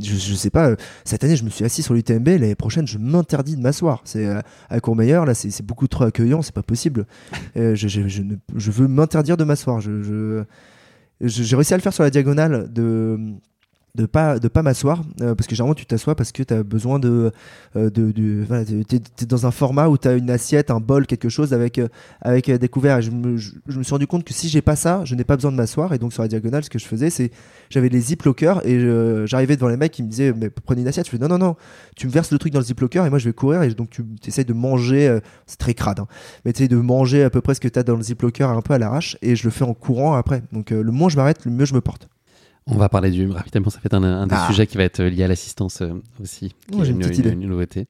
je, 0.00 0.14
je, 0.16 0.34
sais 0.34 0.48
pas, 0.48 0.74
cette 1.04 1.24
année 1.24 1.36
je 1.36 1.44
me 1.44 1.50
suis 1.50 1.64
assis 1.64 1.82
sur 1.82 1.94
l'UTMB, 1.94 2.28
l'année 2.28 2.54
prochaine 2.54 2.86
je 2.86 2.98
m'interdis 2.98 3.56
de 3.56 3.62
m'asseoir. 3.62 4.02
C'est 4.04 4.26
à 4.68 4.80
Courmayeur, 4.80 5.24
là 5.24 5.32
c'est 5.34 5.64
beaucoup 5.64 5.88
trop 5.88 6.04
accueillant, 6.04 6.42
c'est 6.42 6.54
pas 6.54 6.62
possible. 6.62 7.06
je, 7.54 7.74
je, 7.74 8.06
je, 8.06 8.22
je, 8.54 8.70
veux 8.70 8.86
m'interdire 8.88 9.38
de 9.38 9.44
m'asseoir. 9.44 9.80
je 9.80 10.44
j'ai 11.20 11.56
réussi 11.56 11.74
à 11.74 11.76
le 11.76 11.82
faire 11.82 11.92
sur 11.92 12.02
la 12.02 12.10
diagonale 12.10 12.72
de 12.72 13.18
de 13.96 14.06
pas 14.06 14.38
de 14.38 14.48
pas 14.48 14.62
m'asseoir 14.62 15.02
euh, 15.22 15.34
parce 15.34 15.46
que 15.46 15.54
généralement 15.54 15.74
tu 15.74 15.86
t'assois 15.86 16.14
parce 16.14 16.30
que 16.30 16.42
tu 16.42 16.54
as 16.54 16.62
besoin 16.62 16.98
de 16.98 17.32
euh, 17.74 17.90
de, 17.90 18.12
de 18.12 18.44
dans 19.26 19.46
un 19.46 19.50
format 19.50 19.88
où 19.88 19.96
tu 19.96 20.08
une 20.16 20.30
assiette 20.30 20.70
un 20.70 20.80
bol 20.80 21.06
quelque 21.06 21.28
chose 21.28 21.52
avec 21.52 21.78
euh, 21.78 21.88
avec 22.20 22.48
euh, 22.48 22.58
des 22.58 22.70
je 23.00 23.10
me, 23.10 23.38
suis 23.38 23.90
rendu 23.90 24.06
compte 24.06 24.24
que 24.24 24.34
si 24.34 24.48
j'ai 24.48 24.60
pas 24.60 24.76
ça 24.76 25.02
je 25.04 25.14
n'ai 25.14 25.24
pas 25.24 25.36
besoin 25.36 25.50
de 25.50 25.56
m'asseoir. 25.56 25.92
Et 25.94 25.98
donc 25.98 26.12
sur 26.12 26.22
la 26.22 26.28
diagonale 26.28 26.62
ce 26.62 26.70
que 26.70 26.78
je 26.78 26.86
faisais 26.86 27.10
c'est 27.10 27.30
j'avais 27.70 27.88
les 27.88 28.00
zip 28.00 28.22
lockers 28.22 28.64
et 28.66 28.78
j'arrivais 29.26 29.56
devant 29.56 29.68
les 29.68 29.76
mecs 29.76 29.92
qui 29.92 30.02
me 30.02 30.08
disaient 30.08 30.32
mais 30.36 30.50
prenez 30.50 30.82
une 30.82 30.88
assiette. 30.88 31.06
Je 31.06 31.10
fais 31.10 31.18
non 31.18 31.28
non 31.28 31.38
non 31.38 31.56
tu 31.96 32.06
me 32.06 32.12
verses 32.12 32.30
le 32.30 32.38
truc 32.38 32.52
dans 32.52 32.60
le 32.60 32.64
zip 32.64 32.80
locker 32.80 33.04
et 33.06 33.10
moi 33.10 33.18
je 33.18 33.28
vais 33.28 33.32
courir 33.32 33.62
et 33.62 33.70
donc 33.74 33.90
tu 33.90 34.04
essayes 34.26 34.44
de 34.44 34.52
manger 34.52 35.18
c'est 35.46 35.58
très 35.58 35.74
crade 35.74 36.00
hein, 36.00 36.06
mais 36.44 36.52
tu 36.52 36.68
de 36.68 36.76
manger 36.76 37.22
à 37.24 37.30
peu 37.30 37.40
près 37.40 37.54
ce 37.54 37.60
que 37.60 37.68
tu 37.68 37.78
as 37.78 37.82
dans 37.82 37.96
le 37.96 38.02
zip 38.02 38.20
locker 38.22 38.44
un 38.44 38.60
peu 38.60 38.74
à 38.74 38.78
l'arrache 38.78 39.16
et 39.22 39.36
je 39.36 39.44
le 39.44 39.50
fais 39.50 39.64
en 39.64 39.74
courant 39.74 40.14
après. 40.14 40.42
Donc 40.52 40.70
le 40.70 40.92
moins 40.92 41.08
je 41.08 41.16
m'arrête 41.16 41.44
le 41.44 41.50
mieux 41.50 41.64
je 41.64 41.74
me 41.74 41.80
porte 41.80 42.08
On 42.68 42.76
va 42.76 42.88
parler 42.88 43.10
du 43.10 43.30
ravitaillement, 43.30 43.70
ça 43.70 43.78
fait 43.80 43.94
un, 43.94 44.02
un 44.02 44.26
des 44.26 44.34
Ah. 44.36 44.46
sujets 44.48 44.66
qui 44.66 44.76
va 44.76 44.82
être 44.84 45.02
lié 45.02 45.22
à 45.24 45.28
l'assistance 45.28 45.82
euh, 45.82 45.92
aussi. 46.20 46.54
qui 46.68 46.74
Ouais, 46.76 46.82
est 46.82 46.84
j'ai 46.86 46.92
une 46.92 46.98
petite 46.98 47.18
idée. 47.18 47.30
une 47.30 47.46
nouveauté. 47.48 47.86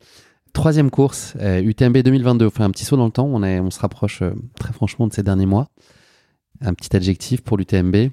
Troisième 0.52 0.90
course, 0.90 1.34
euh, 1.40 1.60
UTMB 1.62 1.98
2022. 1.98 2.46
On 2.46 2.50
fait 2.50 2.62
un 2.62 2.70
petit 2.70 2.84
saut 2.84 2.96
dans 2.96 3.06
le 3.06 3.10
temps. 3.10 3.26
On, 3.30 3.42
est, 3.42 3.58
on 3.60 3.70
se 3.70 3.80
rapproche 3.80 4.22
euh, 4.22 4.32
très 4.58 4.72
franchement 4.72 5.06
de 5.06 5.12
ces 5.12 5.22
derniers 5.22 5.46
mois. 5.46 5.68
Un 6.62 6.74
petit 6.74 6.94
adjectif 6.96 7.42
pour 7.42 7.56
l'UTMB. 7.58 8.10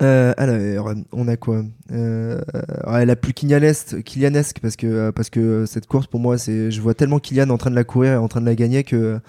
Euh, 0.00 0.32
alors, 0.38 0.94
on 1.12 1.28
a 1.28 1.36
quoi? 1.36 1.62
Euh, 1.92 2.40
ouais, 2.86 3.04
La 3.04 3.14
plus 3.14 3.34
Kylianesque, 3.34 4.02
Kylianesque 4.02 4.58
parce 4.60 4.76
que 4.76 4.86
euh, 4.86 5.12
parce 5.12 5.28
que 5.28 5.66
cette 5.66 5.86
course 5.86 6.06
pour 6.06 6.18
moi, 6.18 6.38
c'est 6.38 6.70
je 6.70 6.80
vois 6.80 6.94
tellement 6.94 7.18
Kylian 7.18 7.50
en 7.50 7.58
train 7.58 7.68
de 7.70 7.74
la 7.74 7.84
courir 7.84 8.12
et 8.12 8.16
en 8.16 8.26
train 8.28 8.40
de 8.40 8.46
la 8.46 8.54
gagner 8.54 8.84
que 8.84 9.20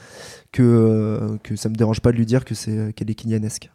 que 0.53 0.63
euh, 0.63 1.37
que 1.43 1.57
ça 1.57 1.67
me 1.67 1.75
dérange 1.75 1.99
pas 1.99 2.13
de 2.13 2.17
lui 2.17 2.25
dire 2.25 2.45
que 2.45 2.55
c'est 2.55 2.93
qu'elle 2.95 3.11
est 3.11 3.15
Kylianesque. 3.15 3.71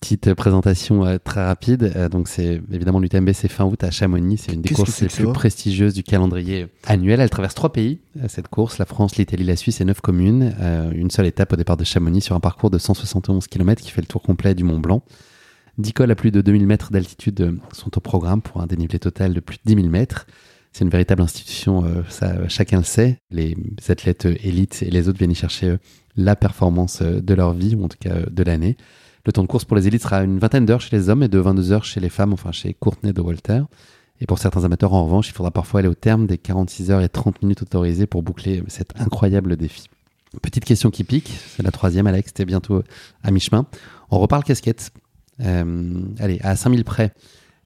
Petite 0.00 0.32
présentation 0.32 1.04
euh, 1.04 1.18
très 1.22 1.44
rapide. 1.44 1.92
Euh, 1.94 2.08
donc, 2.08 2.26
c'est 2.26 2.62
évidemment 2.72 3.00
l'UTMB, 3.00 3.32
c'est 3.34 3.48
fin 3.48 3.66
août 3.66 3.84
à 3.84 3.90
Chamonix. 3.90 4.38
C'est 4.38 4.54
une 4.54 4.62
des 4.62 4.74
courses 4.74 5.02
les 5.02 5.08
plus 5.08 5.30
prestigieuses 5.30 5.92
du 5.92 6.02
calendrier 6.02 6.68
annuel. 6.86 7.20
Elle 7.20 7.28
traverse 7.28 7.54
trois 7.54 7.70
pays, 7.70 8.00
euh, 8.16 8.24
cette 8.26 8.48
course 8.48 8.78
la 8.78 8.86
France, 8.86 9.16
l'Italie, 9.16 9.44
la 9.44 9.56
Suisse 9.56 9.82
et 9.82 9.84
neuf 9.84 10.00
communes. 10.00 10.56
Euh, 10.58 10.90
une 10.92 11.10
seule 11.10 11.26
étape 11.26 11.52
au 11.52 11.56
départ 11.56 11.76
de 11.76 11.84
Chamonix 11.84 12.22
sur 12.22 12.34
un 12.34 12.40
parcours 12.40 12.70
de 12.70 12.78
171 12.78 13.46
km 13.46 13.82
qui 13.82 13.90
fait 13.90 14.00
le 14.00 14.06
tour 14.06 14.22
complet 14.22 14.54
du 14.54 14.64
Mont 14.64 14.78
Blanc. 14.78 15.02
10 15.76 15.92
cols 15.92 16.10
à 16.10 16.14
plus 16.14 16.30
de 16.30 16.40
2000 16.40 16.66
mètres 16.66 16.90
d'altitude 16.90 17.58
sont 17.72 17.98
au 17.98 18.00
programme 18.00 18.40
pour 18.40 18.62
un 18.62 18.66
dénivelé 18.66 18.98
total 18.98 19.34
de 19.34 19.40
plus 19.40 19.58
de 19.58 19.62
10 19.66 19.74
000 19.82 19.88
mètres. 19.88 20.26
C'est 20.72 20.84
une 20.84 20.90
véritable 20.90 21.20
institution, 21.20 21.84
ça 22.08 22.48
chacun 22.48 22.78
le 22.78 22.84
sait. 22.84 23.18
Les 23.30 23.56
athlètes 23.88 24.24
élites 24.24 24.82
et 24.82 24.90
les 24.90 25.08
autres 25.08 25.18
viennent 25.18 25.32
y 25.32 25.34
chercher 25.34 25.76
la 26.16 26.36
performance 26.36 27.02
de 27.02 27.34
leur 27.34 27.54
vie, 27.54 27.74
ou 27.74 27.84
en 27.84 27.88
tout 27.88 27.98
cas 27.98 28.20
de 28.30 28.42
l'année. 28.42 28.76
Le 29.30 29.32
temps 29.32 29.42
de 29.44 29.46
course 29.46 29.64
pour 29.64 29.76
les 29.76 29.86
élites 29.86 30.02
sera 30.02 30.24
une 30.24 30.40
vingtaine 30.40 30.66
d'heures 30.66 30.80
chez 30.80 30.96
les 30.96 31.08
hommes 31.08 31.22
et 31.22 31.28
de 31.28 31.38
22 31.38 31.70
heures 31.70 31.84
chez 31.84 32.00
les 32.00 32.08
femmes, 32.08 32.32
enfin 32.32 32.50
chez 32.50 32.74
Courtenay 32.74 33.12
de 33.12 33.20
Walter. 33.20 33.62
Et 34.20 34.26
pour 34.26 34.40
certains 34.40 34.64
amateurs, 34.64 34.92
en 34.92 35.04
revanche, 35.04 35.28
il 35.28 35.32
faudra 35.34 35.52
parfois 35.52 35.78
aller 35.78 35.88
au 35.88 35.94
terme 35.94 36.26
des 36.26 36.36
46 36.36 36.90
heures 36.90 37.00
et 37.00 37.08
30 37.08 37.40
minutes 37.42 37.62
autorisées 37.62 38.08
pour 38.08 38.24
boucler 38.24 38.64
cet 38.66 39.00
incroyable 39.00 39.56
défi. 39.56 39.84
Petite 40.42 40.64
question 40.64 40.90
qui 40.90 41.04
pique, 41.04 41.38
c'est 41.46 41.62
la 41.62 41.70
troisième, 41.70 42.08
Alex, 42.08 42.32
t'es 42.34 42.44
bientôt 42.44 42.82
à 43.22 43.30
mi-chemin. 43.30 43.66
On 44.10 44.18
reparle 44.18 44.42
casquette. 44.42 44.90
Euh, 45.38 46.02
allez, 46.18 46.40
à 46.42 46.56
5000 46.56 46.82
près, 46.82 47.12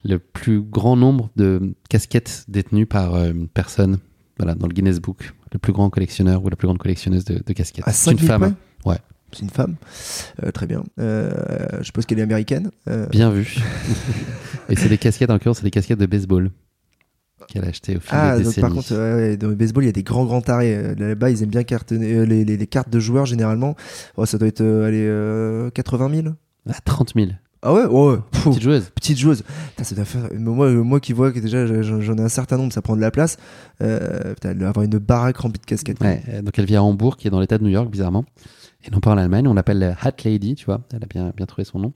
le 0.03 0.19
plus 0.19 0.61
grand 0.61 0.95
nombre 0.95 1.31
de 1.35 1.73
casquettes 1.89 2.45
détenues 2.47 2.85
par 2.85 3.15
euh, 3.15 3.31
une 3.31 3.47
personne 3.47 3.97
voilà, 4.37 4.53
dans 4.53 4.67
le 4.67 4.73
Guinness 4.73 4.99
Book, 4.99 5.33
le 5.51 5.57
plus 5.57 5.73
grand 5.73 5.89
collectionneur 5.89 6.43
ou 6.43 6.49
la 6.49 6.57
plus 6.57 6.67
grande 6.67 6.77
collectionneuse 6.77 7.25
de, 7.25 7.41
de 7.43 7.53
casquettes. 7.53 7.87
À 7.87 7.91
C'est 7.91 8.11
une 8.11 8.19
5000 8.19 8.27
femme. 8.27 8.55
près? 8.83 8.91
Ouais. 8.91 8.99
C'est 9.35 9.43
une 9.43 9.49
femme. 9.49 9.75
Euh, 10.43 10.51
très 10.51 10.65
bien. 10.65 10.83
Euh, 10.99 11.29
je 11.79 11.83
suppose 11.83 12.05
qu'elle 12.05 12.19
est 12.19 12.23
américaine. 12.23 12.71
Euh, 12.89 13.05
Bien 13.07 13.29
vu. 13.29 13.57
Et 14.69 14.75
c'est 14.75 14.89
des 14.89 14.97
casquettes, 14.97 15.29
en 15.29 15.33
l'occurrence, 15.33 15.57
c'est 15.57 15.63
des 15.63 15.71
casquettes 15.71 15.99
de 15.99 16.05
baseball 16.05 16.49
qu'elle 17.47 17.65
a 17.65 17.67
achetées 17.67 17.97
au 17.97 17.99
fil 17.99 18.09
Ah, 18.11 18.37
des 18.37 18.43
donc 18.45 18.59
par 18.59 18.71
contre, 18.73 18.95
ouais, 18.95 19.37
dans 19.37 19.49
le 19.49 19.55
baseball, 19.55 19.83
il 19.83 19.87
y 19.87 19.89
a 19.89 19.93
des 19.93 20.01
grands, 20.03 20.25
grands 20.25 20.41
tarés. 20.41 20.95
Là-bas, 20.97 21.29
ils 21.29 21.43
aiment 21.43 21.49
bien 21.49 21.63
cartonner 21.63 22.25
les, 22.25 22.43
les- 22.45 22.57
les 22.57 22.67
cartes 22.67 22.89
de 22.89 22.99
joueurs, 22.99 23.25
généralement. 23.27 23.75
Oh, 24.17 24.25
ça 24.25 24.37
doit 24.39 24.47
être 24.47 24.61
allez, 24.61 25.05
euh, 25.05 25.69
80 25.69 26.09
000. 26.23 26.27
Ah, 26.69 26.73
30 26.83 27.11
000. 27.15 27.27
Ah 27.61 27.73
ouais, 27.73 27.85
ouais. 27.85 28.17
Pfff. 28.31 28.43
Petite 28.45 28.61
joueuse. 28.63 28.91
petite 28.95 29.17
joueuse. 29.19 29.43
Putain, 29.71 29.83
ça 29.83 29.95
doit 29.95 30.05
faire- 30.05 30.29
Moi, 30.39 30.71
moi 30.71 30.99
qui 30.99 31.13
vois 31.13 31.31
que 31.31 31.39
déjà 31.39 31.65
j'en 31.83 32.15
ai 32.17 32.21
un 32.21 32.29
certain 32.29 32.57
nombre, 32.57 32.71
ça 32.73 32.81
prend 32.81 32.95
de 32.95 33.01
la 33.01 33.11
place. 33.11 33.37
Euh, 33.81 34.33
putain, 34.35 34.51
elle 34.51 34.57
doit 34.59 34.69
avoir 34.69 34.85
une 34.85 34.97
baraque 34.99 35.37
remplie 35.37 35.59
de 35.59 35.65
casquettes. 35.65 35.99
Ouais, 36.01 36.21
donc 36.43 36.57
elle 36.57 36.65
vit 36.65 36.75
à 36.75 36.83
Hambourg, 36.83 37.17
qui 37.17 37.27
est 37.27 37.31
dans 37.31 37.39
l'état 37.39 37.57
de 37.57 37.63
New 37.63 37.69
York, 37.69 37.89
bizarrement. 37.89 38.23
Et 38.85 38.91
non 38.91 38.99
pas 38.99 39.11
en 39.11 39.17
Allemagne. 39.17 39.47
On 39.47 39.53
l'appelle 39.53 39.79
la 39.79 39.95
Hat 40.01 40.13
Lady, 40.23 40.55
tu 40.55 40.65
vois. 40.65 40.81
Elle 40.93 41.03
a 41.03 41.07
bien, 41.07 41.33
bien 41.35 41.45
trouvé 41.45 41.65
son 41.65 41.79
nom. 41.79 41.93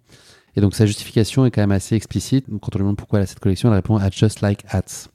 Et 0.55 0.61
donc 0.61 0.73
sa 0.75 0.85
justification 0.85 1.45
est 1.45 1.51
quand 1.51 1.61
même 1.61 1.71
assez 1.71 1.95
explicite. 1.95 2.45
Quand 2.61 2.75
on 2.75 2.79
lui 2.79 2.83
demande 2.83 2.97
pourquoi 2.97 3.19
elle 3.19 3.23
a 3.23 3.27
cette 3.27 3.39
collection, 3.39 3.69
elle 3.69 3.75
répond 3.75 3.99
I 3.99 4.09
just 4.11 4.41
like 4.41 4.63
hats. 4.69 5.07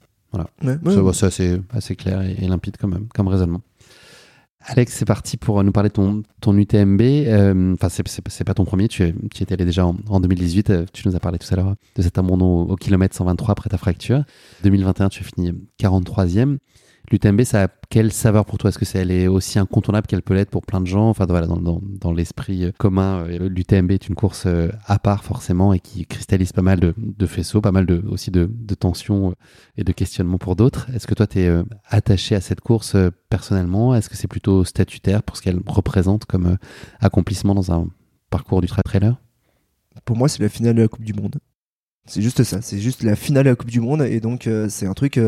Ouais, 0.63 0.77
ouais. 0.83 0.93
Ça, 1.13 1.31
c'est 1.31 1.61
assez, 1.71 1.95
clair 1.95 2.21
et, 2.21 2.31
et 2.41 2.47
limpide 2.47 2.77
comme, 2.77 3.07
comme 3.13 3.27
raisonnement. 3.27 3.61
Alex, 4.67 4.93
c'est 4.95 5.05
parti 5.05 5.37
pour 5.37 5.63
nous 5.63 5.71
parler 5.71 5.89
de 5.89 5.93
ton, 5.93 6.23
ton 6.41 6.57
UTMB. 6.57 6.99
Euh, 7.01 7.73
Enfin, 7.75 7.87
c'est- 7.89 8.03
c'est 8.29 8.43
pas 8.43 8.55
ton 8.55 8.65
premier, 8.65 8.87
tu, 8.87 9.03
es- 9.03 9.13
tu 9.31 9.41
y 9.41 9.43
étais 9.43 9.53
allé 9.53 9.63
déjà 9.65 9.85
en, 9.85 9.95
en 10.09 10.19
2018. 10.19 10.69
euh, 10.71 10.85
Tu 10.91 11.07
nous 11.07 11.15
as 11.15 11.19
parlé 11.19 11.37
tout 11.37 11.47
à 11.53 11.55
l'heure 11.55 11.75
de 11.95 12.01
cet 12.01 12.17
abandon 12.17 12.45
au, 12.63 12.71
au 12.71 12.75
kilomètre 12.75 13.15
123 13.15 13.51
après 13.51 13.69
ta 13.69 13.77
fracture. 13.77 14.23
2021, 14.63 15.09
tu 15.09 15.21
as 15.21 15.25
fini 15.27 15.51
43e. 15.79 16.57
L'UTMB, 17.11 17.43
ça 17.43 17.63
a 17.63 17.67
quelle 17.89 18.11
saveur 18.11 18.45
pour 18.45 18.57
toi? 18.57 18.69
Est-ce 18.69 18.79
que 18.79 18.85
c'est 18.85 18.99
elle 18.99 19.11
est 19.11 19.27
aussi 19.27 19.59
incontournable 19.59 20.07
qu'elle 20.07 20.23
peut 20.23 20.33
l'être 20.33 20.49
pour 20.49 20.65
plein 20.65 20.81
de 20.81 20.87
gens? 20.87 21.09
Enfin, 21.09 21.25
voilà, 21.27 21.45
dans, 21.45 21.81
dans, 21.81 22.11
l'esprit 22.11 22.65
euh, 22.65 22.71
commun, 22.77 23.25
euh, 23.27 23.47
l'UTMB 23.47 23.91
est 23.91 24.07
une 24.07 24.15
course 24.15 24.45
euh, 24.47 24.69
à 24.85 24.97
part 24.97 25.23
forcément 25.23 25.73
et 25.73 25.79
qui 25.79 26.05
cristallise 26.05 26.51
pas 26.51 26.63
mal 26.63 26.79
de, 26.79 27.25
faisceaux, 27.27 27.61
pas 27.61 27.71
mal 27.71 27.85
de, 27.85 28.03
aussi 28.09 28.31
de, 28.31 28.49
tensions 28.79 29.35
et 29.77 29.83
de 29.83 29.91
questionnements 29.91 30.37
pour 30.37 30.55
d'autres. 30.55 30.87
Est-ce 30.93 31.05
que 31.05 31.13
toi, 31.13 31.27
tu 31.27 31.39
es 31.39 31.63
attaché 31.87 32.35
à 32.35 32.41
cette 32.41 32.61
course 32.61 32.97
personnellement? 33.29 33.95
Est-ce 33.95 34.09
que 34.09 34.17
c'est 34.17 34.27
plutôt 34.27 34.63
statutaire 34.63 35.21
pour 35.23 35.37
ce 35.37 35.41
qu'elle 35.41 35.59
représente 35.65 36.25
comme 36.25 36.57
accomplissement 36.99 37.55
dans 37.55 37.71
un 37.71 37.87
parcours 38.29 38.61
du 38.61 38.67
trailer? 38.67 39.15
Pour 40.03 40.17
moi, 40.17 40.27
c'est 40.27 40.41
la 40.41 40.49
finale 40.49 40.75
de 40.75 40.81
la 40.81 40.87
Coupe 40.87 41.05
du 41.05 41.13
Monde. 41.13 41.37
C'est 42.05 42.21
juste 42.21 42.43
ça. 42.43 42.61
C'est 42.61 42.79
juste 42.79 43.03
la 43.03 43.15
finale 43.15 43.45
de 43.45 43.49
la 43.51 43.55
Coupe 43.55 43.71
du 43.71 43.79
Monde. 43.79 44.01
Et 44.01 44.19
donc, 44.19 44.49
c'est 44.69 44.87
un 44.87 44.93
truc. 44.93 45.19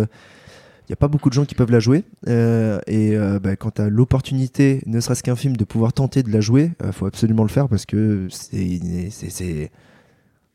N'y 0.90 0.94
a 0.94 0.98
pas 0.98 1.08
beaucoup 1.08 1.30
de 1.30 1.34
gens 1.34 1.46
qui 1.46 1.56
peuvent 1.56 1.72
la 1.72 1.80
jouer. 1.80 2.04
Euh, 2.28 2.80
et 2.88 3.16
euh, 3.16 3.40
bah, 3.40 3.56
quand 3.56 3.72
tu 3.76 3.82
as 3.82 3.90
l'opportunité, 3.90 4.82
ne 4.86 5.00
serait-ce 5.00 5.24
qu'un 5.24 5.36
film, 5.36 5.58
de 5.58 5.64
pouvoir 5.66 5.94
tenter 5.94 6.24
de 6.24 6.32
la 6.32 6.42
jouer, 6.42 6.72
il 6.86 6.92
faut 6.94 7.06
absolument 7.06 7.44
le 7.44 7.50
faire 7.50 7.68
parce 7.68 7.86
que 7.86 8.28
c'est- 8.30 9.70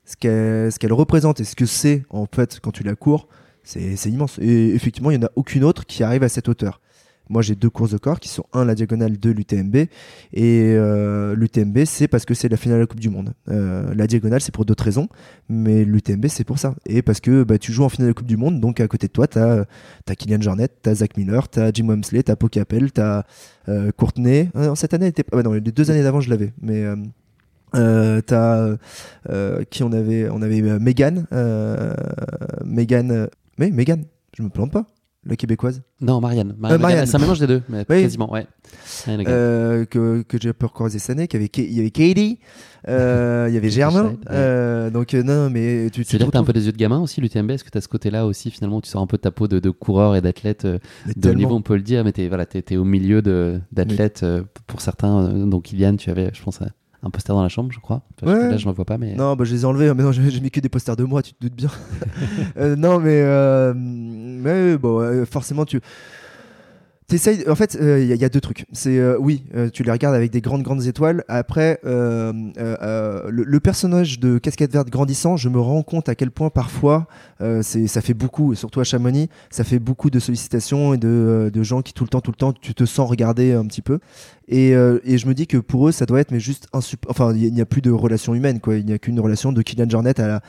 ce 0.04 0.16
qu'elle 0.16 0.72
ce 0.72 0.78
qu'elle 0.78 0.92
représente 0.92 1.40
et 1.40 1.44
ce 1.44 1.54
que 1.56 1.66
c'est 1.66 2.02
en 2.10 2.26
fait 2.34 2.58
quand 2.60 2.72
tu 2.72 2.82
la 2.82 2.94
cours, 2.96 3.28
c'est 3.62 3.96
c'est 3.96 4.10
immense. 4.10 4.38
Et 4.40 4.74
effectivement, 4.74 5.10
il 5.10 5.18
n'y 5.18 5.24
en 5.24 5.28
a 5.28 5.32
aucune 5.36 5.64
autre 5.64 5.86
qui 5.86 6.02
arrive 6.02 6.22
à 6.22 6.28
cette 6.28 6.48
hauteur. 6.48 6.80
Moi, 7.32 7.40
j'ai 7.40 7.54
deux 7.54 7.70
courses 7.70 7.92
de 7.92 7.96
corps 7.96 8.20
qui 8.20 8.28
sont 8.28 8.44
un 8.52 8.66
la 8.66 8.74
diagonale 8.74 9.18
de 9.18 9.30
l'UTMB 9.30 9.74
et 9.76 9.88
euh, 10.34 11.34
l'UTMB 11.34 11.84
c'est 11.86 12.06
parce 12.06 12.26
que 12.26 12.34
c'est 12.34 12.50
la 12.50 12.58
finale 12.58 12.76
de 12.76 12.82
la 12.82 12.86
Coupe 12.86 13.00
du 13.00 13.08
Monde. 13.08 13.32
Euh, 13.48 13.94
la 13.94 14.06
diagonale 14.06 14.42
c'est 14.42 14.52
pour 14.52 14.66
d'autres 14.66 14.84
raisons, 14.84 15.08
mais 15.48 15.86
l'UTMB 15.86 16.26
c'est 16.28 16.44
pour 16.44 16.58
ça. 16.58 16.74
Et 16.84 17.00
parce 17.00 17.20
que 17.20 17.42
bah, 17.42 17.56
tu 17.56 17.72
joues 17.72 17.84
en 17.84 17.88
finale 17.88 18.08
de 18.08 18.10
la 18.10 18.14
Coupe 18.14 18.26
du 18.26 18.36
Monde, 18.36 18.60
donc 18.60 18.80
à 18.80 18.86
côté 18.86 19.06
de 19.06 19.12
toi 19.12 19.26
t'as 19.26 19.64
as 20.06 20.14
Kylian 20.14 20.42
Jornet, 20.42 20.68
t'as 20.82 20.96
Zach 20.96 21.16
Miller, 21.16 21.48
t'as 21.48 21.72
Jim 21.72 21.88
Wemsley, 21.88 22.22
t'as 22.22 22.36
Capel, 22.36 22.92
t'as 22.92 23.22
euh, 23.70 23.90
Courtenay. 23.96 24.50
Euh, 24.54 24.66
non, 24.66 24.74
cette 24.74 24.92
année 24.92 25.06
était 25.06 25.22
pas- 25.22 25.38
ouais, 25.38 25.42
non, 25.42 25.52
les 25.54 25.60
deux 25.62 25.90
années 25.90 26.02
d'avant 26.02 26.20
je 26.20 26.28
l'avais, 26.28 26.52
mais 26.60 26.84
euh, 27.74 28.20
t'as 28.20 28.76
qui 29.70 29.82
on 29.82 29.92
avait? 29.92 30.28
On 30.28 30.42
avait 30.42 30.60
Megan 30.78 31.26
Megan 32.62 33.28
mais 33.58 33.70
Megan 33.70 34.04
je 34.36 34.42
me 34.42 34.50
plante 34.50 34.70
pas 34.70 34.86
la 35.24 35.36
québécoise 35.36 35.82
Non, 36.00 36.20
Marianne. 36.20 36.54
Marianne, 36.58 36.80
Euh, 36.80 36.82
Marianne. 36.82 37.06
C'est 37.06 37.16
un 37.16 37.20
mélange 37.20 37.38
des 37.40 37.46
deux, 37.46 37.62
mais 37.68 37.84
Oui. 37.88 38.02
quasiment, 38.02 38.30
ouais. 38.32 38.46
Euh, 39.08 39.84
que, 39.84 40.22
que 40.22 40.38
j'ai 40.40 40.52
pu 40.52 40.66
recroiser 40.66 40.98
cette 40.98 41.10
année, 41.10 41.28
qu'il 41.28 41.40
y 41.40 41.42
avait, 41.44 41.50
il 41.56 41.72
y 41.76 41.80
avait 41.80 41.90
Katie, 41.90 42.38
euh, 42.88 43.46
il 43.48 43.54
y 43.54 43.56
avait 43.56 43.70
Germain, 43.70 44.04
ouais. 44.10 44.16
euh, 44.30 44.90
donc 44.90 45.14
euh, 45.14 45.22
non, 45.22 45.50
mais 45.50 45.90
tu, 45.92 46.00
tu 46.02 46.04
C'est-à-dire 46.04 46.26
que 46.28 46.32
t'as 46.32 46.40
un 46.40 46.44
peu 46.44 46.52
des 46.52 46.66
yeux 46.66 46.72
de 46.72 46.76
gamin 46.76 47.00
aussi, 47.00 47.20
l'UTMB. 47.20 47.50
Est-ce 47.52 47.64
que 47.64 47.70
t'as 47.70 47.80
ce 47.80 47.88
côté-là 47.88 48.26
aussi, 48.26 48.50
finalement, 48.50 48.78
où 48.78 48.80
tu 48.80 48.88
sors 48.90 49.02
un 49.02 49.06
peu 49.06 49.16
de 49.16 49.22
ta 49.22 49.30
peau 49.30 49.46
de, 49.48 49.58
de 49.60 49.70
coureur 49.70 50.16
et 50.16 50.20
d'athlète 50.20 50.64
euh, 50.64 50.78
de 51.16 51.30
haut 51.30 51.34
niveau, 51.34 51.54
on 51.54 51.62
peut 51.62 51.76
le 51.76 51.82
dire, 51.82 52.02
mais 52.04 52.12
t'es 52.12 52.28
voilà, 52.28 52.46
t'es- 52.46 52.76
au 52.76 52.84
milieu 52.84 53.22
de- 53.22 53.60
d'athlètes 53.72 54.22
euh, 54.24 54.42
pour 54.66 54.80
certains. 54.80 55.26
euh, 55.26 55.46
donc, 55.46 55.64
Kylian, 55.64 55.96
tu 55.96 56.10
avais, 56.10 56.30
je 56.34 56.42
pense, 56.42 56.60
un- 57.02 57.10
poster 57.10 57.34
dans 57.34 57.42
la 57.42 57.48
chambre, 57.48 57.70
je 57.72 57.78
crois. 57.80 58.02
Enfin, 58.22 58.32
Ouais. 58.32 58.50
Là, 58.50 58.56
je 58.56 58.66
n'en 58.66 58.72
vois 58.72 58.84
pas, 58.84 58.98
mais. 58.98 59.14
Non, 59.14 59.34
bah, 59.36 59.44
je 59.44 59.52
les 59.54 59.62
ai 59.62 59.64
enlevés, 59.64 59.92
mais 59.94 60.02
non, 60.02 60.12
j'ai 60.12 60.22
j'ai 60.30 60.40
mis 60.40 60.50
que 60.50 60.60
des 60.60 60.68
posters 60.68 60.96
de 60.96 61.04
moi, 61.04 61.22
tu 61.22 61.32
te 61.34 61.40
doutes 61.42 61.54
bien. 61.56 61.70
Euh, 62.58 62.76
non, 62.76 62.98
mais, 62.98 63.20
euh, 63.22 63.72
mais 63.74 64.76
bon, 64.76 65.00
euh, 65.00 65.24
forcément, 65.24 65.64
tu. 65.64 65.80
En 67.48 67.54
fait, 67.54 67.76
il 67.80 68.16
y, 68.16 68.24
a 68.24 68.28
deux 68.28 68.40
trucs. 68.40 68.66
C'est 68.72 68.98
euh, 68.98 69.16
oui, 69.18 69.44
euh, 69.54 69.68
tu 69.70 69.82
les 69.82 69.90
regardes 69.92 70.14
avec 70.14 70.30
des 70.30 70.40
grandes 70.40 70.62
grandes 70.62 70.86
étoiles. 70.86 71.24
Après, 71.28 71.78
euh, 71.84 72.32
euh, 72.58 72.76
euh, 72.82 73.22
le, 73.30 73.60
personnage 73.60 74.18
de 74.18 74.38
Casquette 74.38 74.72
Verte 74.72 74.88
grandissant, 74.88 75.36
je 75.36 75.48
me 75.48 75.60
rends 75.60 75.82
compte 75.82 76.08
à 76.08 76.14
quel 76.14 76.30
point 76.30 76.50
parfois, 76.50 77.06
euh, 77.40 77.62
ça 77.62 78.00
fait 78.00 78.14
beaucoup, 78.14 78.54
surtout 78.54 78.80
à 78.80 78.84
Chamonix, 78.84 79.28
ça 79.50 79.64
fait 79.64 79.78
beaucoup 79.78 80.10
de 80.10 80.18
sollicitations 80.18 80.94
et 80.94 80.98
de, 80.98 81.50
euh, 81.54 81.62
gens 81.62 81.82
qui 81.82 81.92
tout 81.92 82.04
le 82.04 82.08
temps, 82.08 82.20
tout 82.20 82.30
le 82.30 82.36
temps, 82.36 82.52
tu 82.52 82.74
te 82.74 82.84
sens 82.84 83.08
regarder 83.08 83.52
un 83.52 83.66
petit 83.66 83.82
peu. 83.82 83.98
Et, 84.48 84.74
euh, 84.74 84.98
je 85.04 85.26
me 85.26 85.34
dis 85.34 85.46
que 85.46 85.58
pour 85.58 85.88
eux, 85.88 85.92
ça 85.92 86.06
doit 86.06 86.20
être 86.20 86.30
mais 86.30 86.40
juste 86.40 86.66
insup... 86.72 87.06
Enfin, 87.08 87.34
il 87.34 87.52
n'y 87.52 87.60
a 87.60 87.66
plus 87.66 87.82
de 87.82 87.90
relation 87.90 88.34
humaine, 88.34 88.60
quoi. 88.60 88.76
Il 88.76 88.86
n'y 88.86 88.92
a 88.92 88.98
qu'une 88.98 89.20
relation 89.20 89.52
de 89.52 89.62
Kylian 89.62 89.88
Jornet 89.88 90.14
à- 90.20 90.40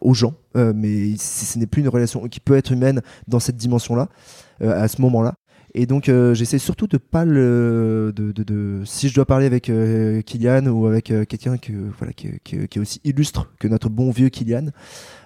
aux 0.00 0.14
gens. 0.14 0.34
mais 0.54 1.16
ce 1.18 1.58
n'est 1.58 1.66
plus 1.66 1.82
une 1.82 1.88
relation 1.88 2.28
qui 2.28 2.40
peut 2.40 2.56
être 2.56 2.72
humaine 2.72 3.02
dans 3.28 3.40
cette 3.40 3.56
dimension-là, 3.56 4.08
à 4.60 4.88
ce 4.88 5.00
moment-là. 5.02 5.34
Et 5.76 5.86
donc 5.86 6.04
j'essaie 6.34 6.58
surtout 6.58 6.86
de 6.86 6.98
pas 6.98 7.24
le, 7.24 8.12
de, 8.14 8.30
de, 8.30 8.82
si 8.84 9.08
je 9.08 9.14
dois 9.14 9.24
parler 9.24 9.46
avec 9.46 9.64
Kylian 10.24 10.66
ou 10.66 10.86
avec 10.86 11.06
quelqu'un 11.06 11.56
que 11.56 11.72
voilà 11.98 12.12
qui, 12.12 12.28
qui, 12.44 12.56
est 12.56 12.78
aussi 12.78 13.00
illustre 13.02 13.50
que 13.58 13.66
notre 13.66 13.88
bon 13.88 14.12
vieux 14.12 14.28
Kylian, 14.28 14.66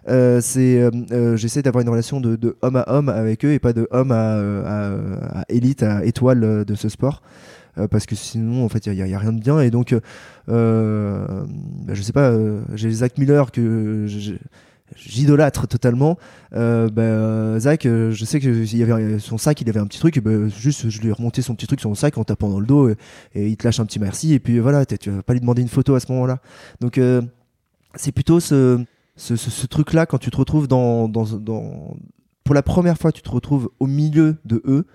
euh, 0.09 0.41
c'est 0.41 0.91
j'essaie 1.37 1.61
d'avoir 1.61 1.83
une 1.83 1.91
relation 1.91 2.19
de, 2.21 2.37
de, 2.37 2.57
homme 2.63 2.77
à 2.77 2.91
homme 2.91 3.11
avec 3.11 3.45
eux 3.45 3.53
et 3.53 3.59
pas 3.59 3.75
de 3.75 3.87
homme 3.91 4.11
à, 4.11 4.39
à, 4.39 5.41
à 5.41 5.45
élite, 5.51 5.83
à 5.83 6.03
étoile 6.07 6.65
de 6.65 6.75
ce 6.75 6.89
sport. 6.89 7.21
Euh, 7.79 7.87
parce 7.87 8.07
que 8.07 8.15
sinon 8.15 8.65
en 8.65 8.69
fait 8.69 8.87
il 8.87 9.05
n'y 9.05 9.15
a, 9.15 9.19
rien 9.19 9.33
de 9.33 9.41
bien 9.41 9.61
et 9.61 9.71
donc 9.71 9.95
euh, 10.49 11.45
bah, 11.85 11.95
je 11.95 12.03
sais 12.03 12.13
pas 12.13 12.33
j'ai 12.75 12.91
Zach 12.91 13.19
Miller 13.19 13.53
que 13.53 14.07
j'idolâtre 14.99 15.67
totalement. 15.67 16.19
bah, 16.53 17.59
Zach, 17.59 17.85
je 17.85 18.25
sais 18.25 18.41
que 18.41 18.49
il 18.49 18.77
y 18.77 18.83
avait 18.83 19.19
son 19.19 19.39
sac, 19.39 19.61
il 19.61 19.69
avait 19.69 19.81
un 19.81 19.87
petit 19.87 19.99
truc, 19.99 20.19
bah, 20.21 20.49
juste 20.49 20.89
je 20.91 21.01
lui 21.01 21.09
ai 21.09 21.13
remonté 21.13 21.43
son 21.43 21.55
petit 21.55 21.67
truc 21.67 21.81
sur 21.81 21.91
son 21.91 21.95
sac 21.95 22.19
en 22.19 22.25
tapant 22.25 22.49
dans 22.49 22.61
le 22.61 22.67
dos 22.67 22.89
et, 22.89 22.97
il 23.35 23.57
te 23.57 23.67
lâche 23.67 23.81
un 23.81 23.87
petit 23.87 23.99
merci 23.99 24.35
et 24.35 24.41
puis 24.41 24.59
voilà, 24.59 24.85
tu 24.87 25.11
vas 25.11 25.23
pas 25.23 25.33
lui 25.33 25.41
demander 25.41 25.63
une 25.63 25.69
photo 25.69 25.95
à 25.95 26.01
ce 26.01 26.11
moment-là. 26.13 26.41
Donc 26.81 27.01
c'est 27.95 28.13
plutôt 28.13 28.41
ce, 28.41 28.85
ce, 29.17 29.37
ce, 29.37 29.67
truc-là 29.67 30.07
quand 30.07 30.19
tu 30.19 30.31
te 30.31 30.37
retrouves 30.37 30.69
dans, 30.69 31.09
dans, 31.09 31.25
dans, 31.25 31.97
pour 32.45 32.55
la 32.55 32.63
première 32.63 32.97
fois, 32.97 33.13
tu 33.13 33.21
te 33.21 33.31
retrouves 33.31 33.71
au 33.79 33.87
milieu 33.87 34.37
de 34.47 34.63
eux. 34.67 34.87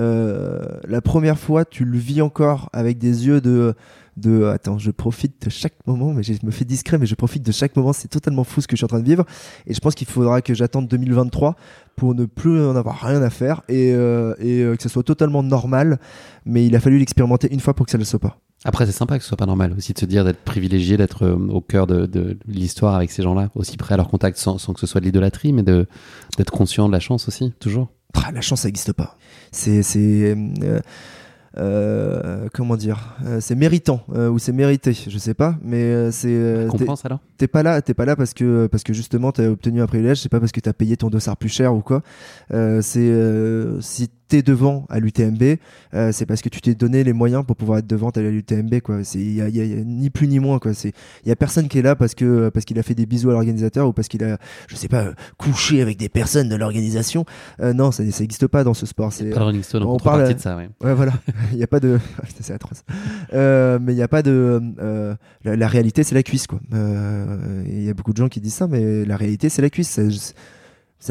Euh, 0.00 0.60
la 0.88 1.00
première 1.00 1.38
fois, 1.38 1.64
tu 1.64 1.84
le 1.84 1.98
vis 1.98 2.20
encore 2.20 2.68
avec 2.72 2.98
des 2.98 3.26
yeux 3.26 3.40
de, 3.40 3.74
de 4.16 4.44
attends, 4.44 4.78
je 4.78 4.90
profite 4.90 5.44
de 5.44 5.50
chaque 5.50 5.74
moment, 5.86 6.12
mais 6.12 6.22
je 6.22 6.32
me 6.42 6.50
fais 6.50 6.64
discret, 6.64 6.98
mais 6.98 7.06
je 7.06 7.14
profite 7.14 7.44
de 7.44 7.52
chaque 7.52 7.76
moment. 7.76 7.92
C'est 7.92 8.08
totalement 8.08 8.44
fou 8.44 8.60
ce 8.60 8.66
que 8.66 8.76
je 8.76 8.78
suis 8.78 8.84
en 8.84 8.88
train 8.88 9.00
de 9.00 9.04
vivre. 9.04 9.24
Et 9.66 9.74
je 9.74 9.80
pense 9.80 9.94
qu'il 9.94 10.08
faudra 10.08 10.42
que 10.42 10.54
j'attende 10.54 10.88
2023 10.88 11.56
pour 11.96 12.14
ne 12.14 12.24
plus 12.24 12.60
en 12.60 12.74
avoir 12.76 13.00
rien 13.00 13.22
à 13.22 13.30
faire 13.30 13.62
et, 13.68 13.92
euh, 13.94 14.34
et 14.38 14.62
euh, 14.62 14.76
que 14.76 14.82
ce 14.82 14.88
soit 14.88 15.04
totalement 15.04 15.42
normal. 15.42 15.98
Mais 16.44 16.66
il 16.66 16.74
a 16.74 16.80
fallu 16.80 16.98
l'expérimenter 16.98 17.52
une 17.52 17.60
fois 17.60 17.74
pour 17.74 17.86
que 17.86 17.92
ça 17.92 17.98
ne 17.98 18.02
le 18.02 18.06
soit 18.06 18.18
pas. 18.18 18.38
Après, 18.66 18.86
c'est 18.86 18.92
sympa 18.92 19.18
que 19.18 19.22
ce 19.22 19.28
soit 19.28 19.36
pas 19.36 19.46
normal 19.46 19.74
aussi 19.76 19.92
de 19.92 19.98
se 19.98 20.06
dire 20.06 20.24
d'être 20.24 20.40
privilégié, 20.40 20.96
d'être 20.96 21.28
au 21.28 21.60
cœur 21.60 21.86
de, 21.86 22.06
de 22.06 22.38
l'histoire 22.48 22.94
avec 22.94 23.10
ces 23.10 23.22
gens-là, 23.22 23.50
aussi 23.54 23.76
près 23.76 23.92
à 23.92 23.98
leur 23.98 24.08
contact 24.08 24.38
sans, 24.38 24.56
sans 24.56 24.72
que 24.72 24.80
ce 24.80 24.86
soit 24.86 25.02
de 25.02 25.04
l'idolâtrie, 25.04 25.52
mais 25.52 25.62
d'être 25.62 26.50
conscient 26.50 26.88
de 26.88 26.92
la 26.92 27.00
chance 27.00 27.28
aussi, 27.28 27.52
toujours. 27.60 27.90
Ah, 28.14 28.32
la 28.32 28.40
chance, 28.40 28.60
ça 28.60 28.68
n'existe 28.68 28.94
pas. 28.94 29.18
C'est. 29.54 29.82
Euh, 29.96 30.80
euh, 31.56 32.48
comment 32.52 32.76
dire 32.76 33.14
euh, 33.24 33.38
C'est 33.40 33.54
méritant 33.54 34.04
ou 34.08 34.38
c'est 34.40 34.52
mérité, 34.52 34.92
je 34.92 35.18
sais 35.18 35.34
pas, 35.34 35.56
mais 35.62 36.10
c'est. 36.10 36.66
Compense 36.68 37.04
alors? 37.04 37.20
T'es 37.38 37.46
pas 37.46 37.62
là, 37.62 37.80
t'es 37.80 37.94
pas 37.94 38.04
là 38.04 38.16
parce 38.16 38.34
que 38.34 38.66
parce 38.66 38.82
que 38.82 38.92
justement 38.92 39.32
t'as 39.32 39.46
obtenu 39.46 39.80
un 39.80 39.86
privilège, 39.86 40.20
c'est 40.20 40.28
pas 40.28 40.40
parce 40.40 40.52
que 40.52 40.60
t'as 40.60 40.72
payé 40.72 40.96
ton 40.96 41.10
dossard 41.10 41.36
plus 41.36 41.48
cher 41.48 41.74
ou 41.74 41.80
quoi. 41.80 42.02
c'est 42.50 43.12
si 43.80 44.08
t'es 44.34 44.42
devant 44.42 44.84
à 44.88 44.98
l'UTMB, 44.98 45.58
euh, 45.94 46.10
c'est 46.12 46.26
parce 46.26 46.42
que 46.42 46.48
tu 46.48 46.60
t'es 46.60 46.74
donné 46.74 47.04
les 47.04 47.12
moyens 47.12 47.44
pour 47.46 47.54
pouvoir 47.54 47.78
être 47.78 47.86
devant 47.86 48.10
à 48.10 48.20
l'UTMB 48.20 48.80
quoi. 48.80 49.04
C'est 49.04 49.20
il 49.20 49.34
y, 49.34 49.40
a, 49.40 49.84
ni 49.84 50.10
plus 50.10 50.26
ni 50.26 50.40
moins 50.40 50.58
quoi. 50.58 50.74
C'est 50.74 50.92
il 51.24 51.28
y 51.28 51.32
a 51.32 51.36
personne 51.36 51.68
qui 51.68 51.78
est 51.78 51.82
là 51.82 51.94
parce 51.94 52.16
que 52.16 52.48
parce 52.48 52.64
qu'il 52.64 52.78
a 52.80 52.82
fait 52.82 52.96
des 52.96 53.06
bisous 53.06 53.30
à 53.30 53.34
l'organisateur 53.34 53.86
ou 53.86 53.92
parce 53.92 54.08
qu'il 54.08 54.24
a 54.24 54.38
je 54.66 54.74
sais 54.74 54.88
pas 54.88 55.12
couché 55.38 55.82
avec 55.82 55.98
des 55.98 56.08
personnes 56.08 56.48
de 56.48 56.56
l'organisation. 56.56 57.24
Euh, 57.60 57.72
non, 57.72 57.92
ça 57.92 58.02
n'existe 58.02 58.48
pas 58.48 58.64
dans 58.64 58.74
ce 58.74 58.86
sport. 58.86 59.12
C'est 59.12 59.30
pas 59.30 59.44
Rolling 59.44 59.62
Stone, 59.62 59.84
on 59.84 59.98
parle 59.98 60.34
de 60.34 60.38
ça. 60.40 60.56
Ouais, 60.56 60.68
ouais 60.82 60.94
voilà. 60.94 61.12
Il 61.52 61.58
y 61.58 61.62
a 61.62 61.68
pas 61.68 61.78
de 61.78 62.00
c'est 62.40 62.52
atroce. 62.52 62.82
Euh, 63.32 63.78
mais 63.80 63.92
il 63.92 63.98
y 63.98 64.02
a 64.02 64.08
pas 64.08 64.22
de 64.22 64.60
la, 65.44 65.56
la, 65.56 65.68
réalité 65.68 66.02
c'est 66.02 66.14
la 66.14 66.22
cuisse 66.22 66.46
quoi. 66.48 66.58
Il 66.72 67.84
y 67.84 67.88
a 67.88 67.94
beaucoup 67.94 68.12
de 68.12 68.16
gens 68.16 68.28
qui 68.28 68.40
disent 68.40 68.54
ça, 68.54 68.66
mais 68.66 69.04
la 69.04 69.16
réalité 69.16 69.48
c'est 69.48 69.62
la 69.62 69.70
cuisse 69.70 69.90
ça 69.90 70.02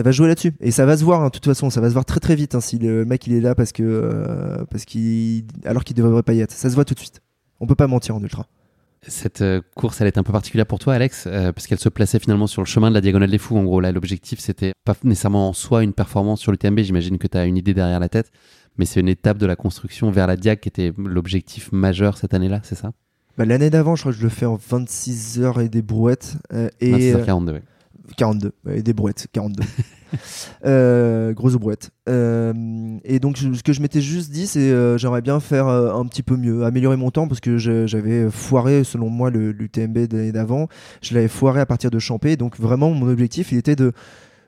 va 0.01 0.11
jouer 0.11 0.27
là-dessus 0.27 0.53
et 0.59 0.71
ça 0.71 0.85
va 0.85 0.97
se 0.97 1.03
voir 1.03 1.21
hein, 1.21 1.25
de 1.27 1.31
toute 1.31 1.45
façon 1.45 1.69
ça 1.69 1.81
va 1.81 1.89
se 1.89 1.93
voir 1.93 2.05
très 2.05 2.19
très 2.19 2.35
vite 2.35 2.55
hein, 2.55 2.61
si 2.61 2.79
le 2.79 3.05
mec 3.05 3.27
il 3.27 3.33
est 3.33 3.41
là 3.41 3.53
parce 3.53 3.71
que 3.71 3.83
euh, 3.83 4.65
parce 4.71 4.85
qu'il 4.85 5.45
alors 5.65 5.83
qu'il 5.83 5.95
devrait 5.95 6.23
pas 6.23 6.33
y 6.33 6.41
être 6.41 6.51
ça 6.51 6.69
se 6.69 6.75
voit 6.75 6.85
tout 6.85 6.95
de 6.95 6.99
suite 6.99 7.21
on 7.59 7.67
peut 7.67 7.75
pas 7.75 7.87
mentir 7.87 8.15
en 8.15 8.21
ultra 8.21 8.47
cette 9.07 9.41
euh, 9.41 9.61
course, 9.75 9.99
elle 10.01 10.07
est 10.07 10.17
un 10.17 10.23
peu 10.23 10.31
particulière 10.31 10.65
pour 10.65 10.79
toi, 10.79 10.93
Alex, 10.93 11.25
euh, 11.27 11.51
parce 11.51 11.67
qu'elle 11.67 11.79
se 11.79 11.89
plaçait 11.89 12.19
finalement 12.19 12.47
sur 12.47 12.61
le 12.61 12.67
chemin 12.67 12.89
de 12.89 12.95
la 12.95 13.01
diagonale 13.01 13.29
des 13.29 13.37
fous. 13.37 13.57
En 13.57 13.63
gros, 13.63 13.81
là, 13.81 13.91
l'objectif, 13.91 14.39
c'était 14.39 14.71
pas 14.85 14.95
nécessairement 15.03 15.49
en 15.49 15.53
soi 15.53 15.83
une 15.83 15.93
performance 15.93 16.39
sur 16.39 16.51
l'UTMB. 16.51 16.79
J'imagine 16.79 17.17
que 17.17 17.27
tu 17.27 17.37
as 17.37 17.45
une 17.45 17.57
idée 17.57 17.73
derrière 17.73 17.99
la 17.99 18.09
tête, 18.09 18.31
mais 18.77 18.85
c'est 18.85 19.01
une 19.01 19.09
étape 19.09 19.37
de 19.37 19.45
la 19.45 19.55
construction 19.55 20.09
vers 20.09 20.27
la 20.27 20.37
Diag 20.37 20.59
qui 20.59 20.69
était 20.69 20.93
l'objectif 20.97 21.71
majeur 21.71 22.17
cette 22.17 22.33
année-là, 22.33 22.61
c'est 22.63 22.75
ça? 22.75 22.93
Bah, 23.37 23.45
L'année 23.45 23.69
d'avant, 23.69 23.95
je 23.95 24.03
crois 24.03 24.13
que 24.13 24.17
je 24.17 24.23
le 24.23 24.29
fais 24.29 24.45
en 24.45 24.55
26 24.55 25.41
heures 25.41 25.59
et 25.59 25.67
des 25.67 25.81
brouettes. 25.81 26.37
et 26.79 26.91
26 26.91 27.13
h 27.15 27.25
42, 27.25 27.53
oui. 27.53 27.59
42, 28.17 28.51
et 28.69 28.83
des 28.83 28.93
brouettes, 28.93 29.27
42. 29.31 29.63
euh, 30.65 31.33
grosse 31.33 31.55
brouette. 31.55 31.91
Euh, 32.09 32.53
et 33.03 33.19
donc, 33.19 33.37
ce 33.37 33.63
que 33.63 33.73
je 33.73 33.81
m'étais 33.81 34.01
juste 34.01 34.31
dit, 34.31 34.47
c'est 34.47 34.71
euh, 34.71 34.97
j'aimerais 34.97 35.21
bien 35.21 35.39
faire 35.39 35.67
euh, 35.67 35.93
un 35.93 36.05
petit 36.05 36.23
peu 36.23 36.35
mieux, 36.35 36.65
améliorer 36.65 36.97
mon 36.97 37.11
temps 37.11 37.27
parce 37.27 37.39
que 37.39 37.57
j'avais 37.57 38.29
foiré, 38.29 38.83
selon 38.83 39.09
moi, 39.09 39.29
l'UTMB 39.29 39.97
l'année 40.11 40.31
d'avant. 40.31 40.67
Je 41.01 41.13
l'avais 41.13 41.27
foiré 41.27 41.61
à 41.61 41.65
partir 41.65 41.91
de 41.91 41.99
Champé. 41.99 42.35
Donc, 42.35 42.59
vraiment, 42.59 42.91
mon 42.91 43.09
objectif, 43.09 43.51
il 43.51 43.57
était 43.57 43.75
de 43.75 43.93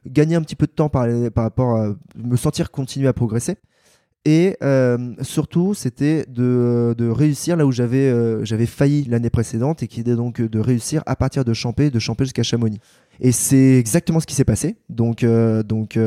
gagner 0.06 0.36
un 0.36 0.41
petit 0.41 0.56
peu 0.56 0.68
de 0.68 0.72
temps 0.72 0.90
par, 0.90 1.07
par 1.34 1.44
rapport 1.44 1.77
à 1.77 1.95
me 2.15 2.36
sentir 2.36 2.72
continuer 2.72 3.07
à 3.07 3.14
progresser. 3.14 3.57
Et 4.26 4.57
euh, 4.64 5.14
surtout, 5.22 5.76
c'était 5.76 6.26
de, 6.27 6.95
de, 6.98 7.07
réussir 7.07 7.56
là 7.56 7.65
où 7.68 7.72
j'avais 7.72 8.10
euh, 8.10 8.44
j'avais 8.44 8.65
failli 8.65 9.03
l'année 9.03 9.30
précédente 9.30 9.84
et 9.84 9.88
qui 9.88 9.99
était 9.99 10.15
donc 10.15 10.41
de 10.41 10.60
réussir 10.60 11.03
à 11.06 11.15
partir 11.15 11.45
de 11.45 11.53
Champé, 11.53 11.91
de 11.91 11.99
Champé 11.99 12.26
jusqu'à 12.26 12.41
Chamonix. 12.41 12.80
Et 13.20 13.32
c'est 13.32 13.78
exactement 13.78 14.20
ce 14.20 14.26
qui 14.26 14.36
s'est 14.36 14.46
passé. 14.46 14.76
Donc, 14.90 15.24
euh, 15.24 15.64
donc 15.64 16.00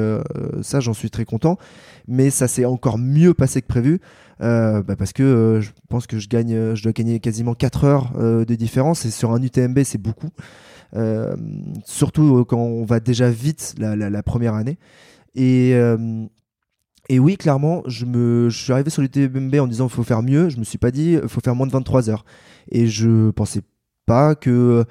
ça, 0.62 0.80
j'en 0.80 0.94
suis 0.94 1.10
très 1.10 1.24
content. 1.24 1.58
Mais 2.06 2.30
ça 2.30 2.48
s'est 2.48 2.64
encore 2.64 2.98
mieux 2.98 3.34
passé 3.34 3.62
que 3.62 3.66
prévu. 3.66 4.00
Bah 4.40 4.82
parce 4.96 5.12
que 5.12 5.58
je 5.60 5.70
pense 5.88 6.06
que 6.06 6.18
je 6.18 6.28
gagne, 6.28 6.74
je 6.74 6.82
dois 6.82 6.92
gagner 6.92 7.20
quasiment 7.20 7.54
4 7.54 7.84
heures 7.84 8.12
de 8.18 8.54
différence. 8.54 9.04
Et 9.04 9.10
sur 9.10 9.32
un 9.32 9.42
UTMB, 9.42 9.80
c'est 9.84 10.00
beaucoup. 10.00 10.30
surtout 11.84 12.44
quand 12.46 12.58
on 12.58 12.84
va 12.84 13.00
déjà 13.00 13.30
vite 13.30 13.74
la, 13.78 14.22
première 14.22 14.54
année. 14.54 14.78
Et 15.34 15.74
et 17.08 17.18
oui, 17.18 17.36
clairement, 17.38 17.82
je, 17.86 18.04
me, 18.04 18.50
suis 18.50 18.72
arrivé 18.72 18.90
sur 18.90 19.00
l'UTMB 19.00 19.54
en 19.56 19.66
disant 19.66 19.86
qu'il 19.86 19.96
faut 19.96 20.02
faire 20.02 20.22
mieux. 20.22 20.50
Je 20.50 20.58
me 20.58 20.64
suis 20.64 20.78
pas 20.78 20.90
dit 20.90 21.18
il 21.22 21.28
faut 21.28 21.40
faire 21.40 21.54
moins 21.54 21.66
de 21.66 21.72
23 21.72 22.10
heures. 22.10 22.24
Et 22.70 22.86
je 22.86 23.30
pensais 23.30 23.62
pas 24.04 24.34
que 24.34 24.50
euh, 24.50 24.84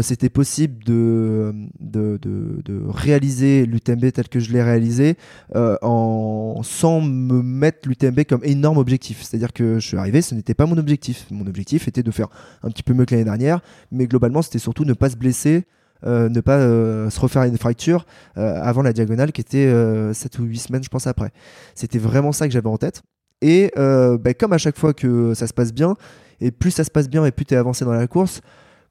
c'était 0.00 0.30
possible 0.30 0.82
de, 0.84 1.52
de, 1.80 2.18
de, 2.22 2.82
réaliser 2.88 3.66
l'UTMB 3.66 4.12
tel 4.12 4.28
que 4.28 4.40
je 4.40 4.52
l'ai 4.52 4.62
réalisé 4.62 5.16
euh, 5.54 5.76
en, 5.82 6.60
sans 6.62 7.00
me 7.00 7.42
mettre 7.42 7.88
l'UTMB 7.88 8.24
comme 8.24 8.42
énorme 8.44 8.78
objectif. 8.78 9.22
C'est-à-dire 9.22 9.52
que 9.52 9.78
je 9.78 9.86
suis 9.86 9.96
arrivé, 9.96 10.22
ce 10.22 10.34
n'était 10.34 10.54
pas 10.54 10.66
mon 10.66 10.78
objectif. 10.78 11.26
Mon 11.30 11.46
objectif 11.46 11.88
était 11.88 12.02
de 12.02 12.10
faire 12.10 12.28
un 12.62 12.70
petit 12.70 12.82
peu 12.82 12.94
mieux 12.94 13.04
que 13.04 13.14
l'année 13.14 13.24
dernière, 13.24 13.60
mais 13.90 14.06
globalement, 14.06 14.40
c'était 14.40 14.58
surtout 14.58 14.84
ne 14.84 14.94
pas 14.94 15.10
se 15.10 15.16
blesser 15.16 15.66
euh, 16.04 16.28
ne 16.28 16.40
pas 16.40 16.58
euh, 16.58 17.10
se 17.10 17.20
refaire 17.20 17.44
une 17.44 17.56
fracture 17.56 18.06
euh, 18.36 18.60
avant 18.60 18.82
la 18.82 18.92
diagonale 18.92 19.30
qui 19.30 19.40
était 19.40 19.72
7 20.12 20.38
ou 20.38 20.44
8 20.44 20.58
semaines, 20.58 20.82
je 20.82 20.88
pense, 20.88 21.06
après. 21.06 21.30
C'était 21.74 21.98
vraiment 21.98 22.32
ça 22.32 22.46
que 22.46 22.52
j'avais 22.52 22.68
en 22.68 22.78
tête. 22.78 23.02
Et 23.40 23.72
bah, 23.76 24.34
comme 24.34 24.52
à 24.52 24.58
chaque 24.58 24.78
fois 24.78 24.94
que 24.94 25.34
ça 25.34 25.46
se 25.46 25.52
passe 25.52 25.72
bien, 25.72 25.96
et 26.40 26.50
plus 26.50 26.72
ça 26.72 26.84
se 26.84 26.90
passe 26.90 27.08
bien 27.08 27.24
et 27.24 27.30
plus 27.30 27.44
tu 27.44 27.54
es 27.54 27.56
avancé 27.56 27.84
dans 27.84 27.92
la 27.92 28.06
course, 28.06 28.40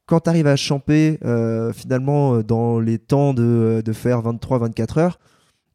quand 0.06 0.22
tu 0.22 0.30
arrives 0.30 0.48
à 0.48 0.56
champer 0.56 1.20
finalement 1.74 2.42
dans 2.42 2.80
les 2.80 2.98
temps 2.98 3.34
de, 3.34 3.82
de 3.84 3.94
faire 3.94 4.22
23-24 4.22 5.00
heures, 5.00 5.20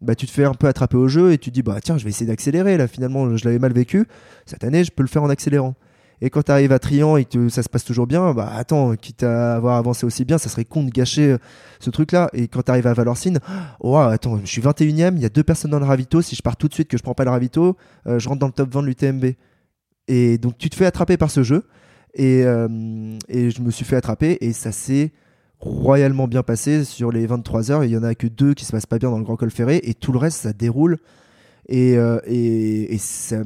bah, 0.01 0.15
tu 0.15 0.27
te 0.27 0.31
fais 0.31 0.45
un 0.45 0.55
peu 0.55 0.67
attraper 0.67 0.97
au 0.97 1.09
jeu 1.09 1.33
et 1.33 1.39
tu 1.39 1.51
te 1.51 1.55
dis 1.55 1.63
bah 1.63 1.79
tiens 1.83 1.97
je 1.97 2.05
vais 2.05 2.11
essayer 2.11 2.27
d'accélérer 2.27 2.77
là 2.77 2.87
finalement 2.87 3.35
je 3.35 3.47
l'avais 3.47 3.59
mal 3.59 3.73
vécu 3.73 4.07
cette 4.45 4.63
année 4.63 4.85
je 4.85 4.91
peux 4.91 5.03
le 5.03 5.09
faire 5.09 5.23
en 5.23 5.31
accélérant 5.31 5.75
et 6.21 6.31
quand 6.31 6.43
tu 6.43 6.53
arrives 6.53 6.73
à 6.73 6.79
Trian 6.79 7.17
et 7.17 7.25
que 7.25 7.49
ça 7.49 7.63
se 7.63 7.69
passe 7.69 7.85
toujours 7.85 8.07
bien, 8.07 8.33
bah 8.33 8.51
attends, 8.55 8.97
quitte 8.97 9.23
à 9.23 9.57
avoir 9.57 9.77
avancé 9.77 10.07
aussi 10.07 10.25
bien, 10.25 10.39
ça 10.39 10.49
serait 10.49 10.65
con 10.65 10.83
de 10.83 10.91
gâcher 10.91 11.33
euh, 11.33 11.39
ce 11.79 11.91
truc-là. 11.91 12.31
Et 12.33 12.49
quand 12.49 12.63
tu 12.63 12.71
arrives 12.71 12.87
à 12.87 12.95
Valorcine, 12.95 13.39
oh 13.81 13.97
attends, 13.97 14.41
je 14.43 14.47
suis 14.47 14.63
21ème, 14.63 15.17
il 15.17 15.23
y 15.23 15.27
a 15.27 15.29
deux 15.29 15.43
personnes 15.43 15.71
dans 15.71 15.79
le 15.79 15.85
ravito. 15.85 16.23
Si 16.23 16.35
je 16.35 16.43
pars 16.43 16.57
tout 16.57 16.69
de 16.69 16.75
suite 16.75 16.89
que 16.89 16.97
je 16.97 17.03
prends 17.03 17.15
pas 17.15 17.25
le 17.25 17.31
ravito, 17.31 17.77
euh, 18.07 18.19
je 18.19 18.29
rentre 18.29 18.41
dans 18.41 18.47
le 18.47 18.53
top 18.53 18.73
20 18.73 18.83
de 18.83 18.87
l'UTMB. 18.87 19.25
Et 20.09 20.39
donc 20.39 20.57
tu 20.57 20.71
te 20.71 20.77
fais 20.77 20.87
attraper 20.87 21.17
par 21.17 21.31
ce 21.31 21.43
jeu. 21.43 21.65
Et, 22.17 22.43
euh, 22.45 23.19
et 23.29 23.51
je 23.51 23.63
me 23.63 23.71
suis 23.71 23.85
fait 23.85 23.97
attraper 23.97 24.39
et 24.41 24.53
ça 24.53 24.73
s'est 24.73 25.13
royalement 25.61 26.27
bien 26.27 26.43
passé 26.43 26.85
sur 26.85 27.13
les 27.13 27.27
23 27.27 27.71
heures. 27.71 27.85
Il 27.85 27.91
y 27.91 27.97
en 27.97 28.03
a 28.03 28.15
que 28.15 28.27
deux 28.27 28.55
qui 28.55 28.65
se 28.65 28.73
passent 28.73 28.87
pas 28.87 28.99
bien 28.99 29.11
dans 29.11 29.19
le 29.19 29.25
Grand 29.25 29.37
Col 29.37 29.51
Ferré 29.51 29.81
et 29.85 29.95
tout 29.95 30.13
le 30.13 30.19
reste 30.19 30.41
ça 30.41 30.53
déroule. 30.53 30.99
Et, 31.69 31.95
et, 32.27 32.95
et 32.95 32.99
ça, 32.99 33.43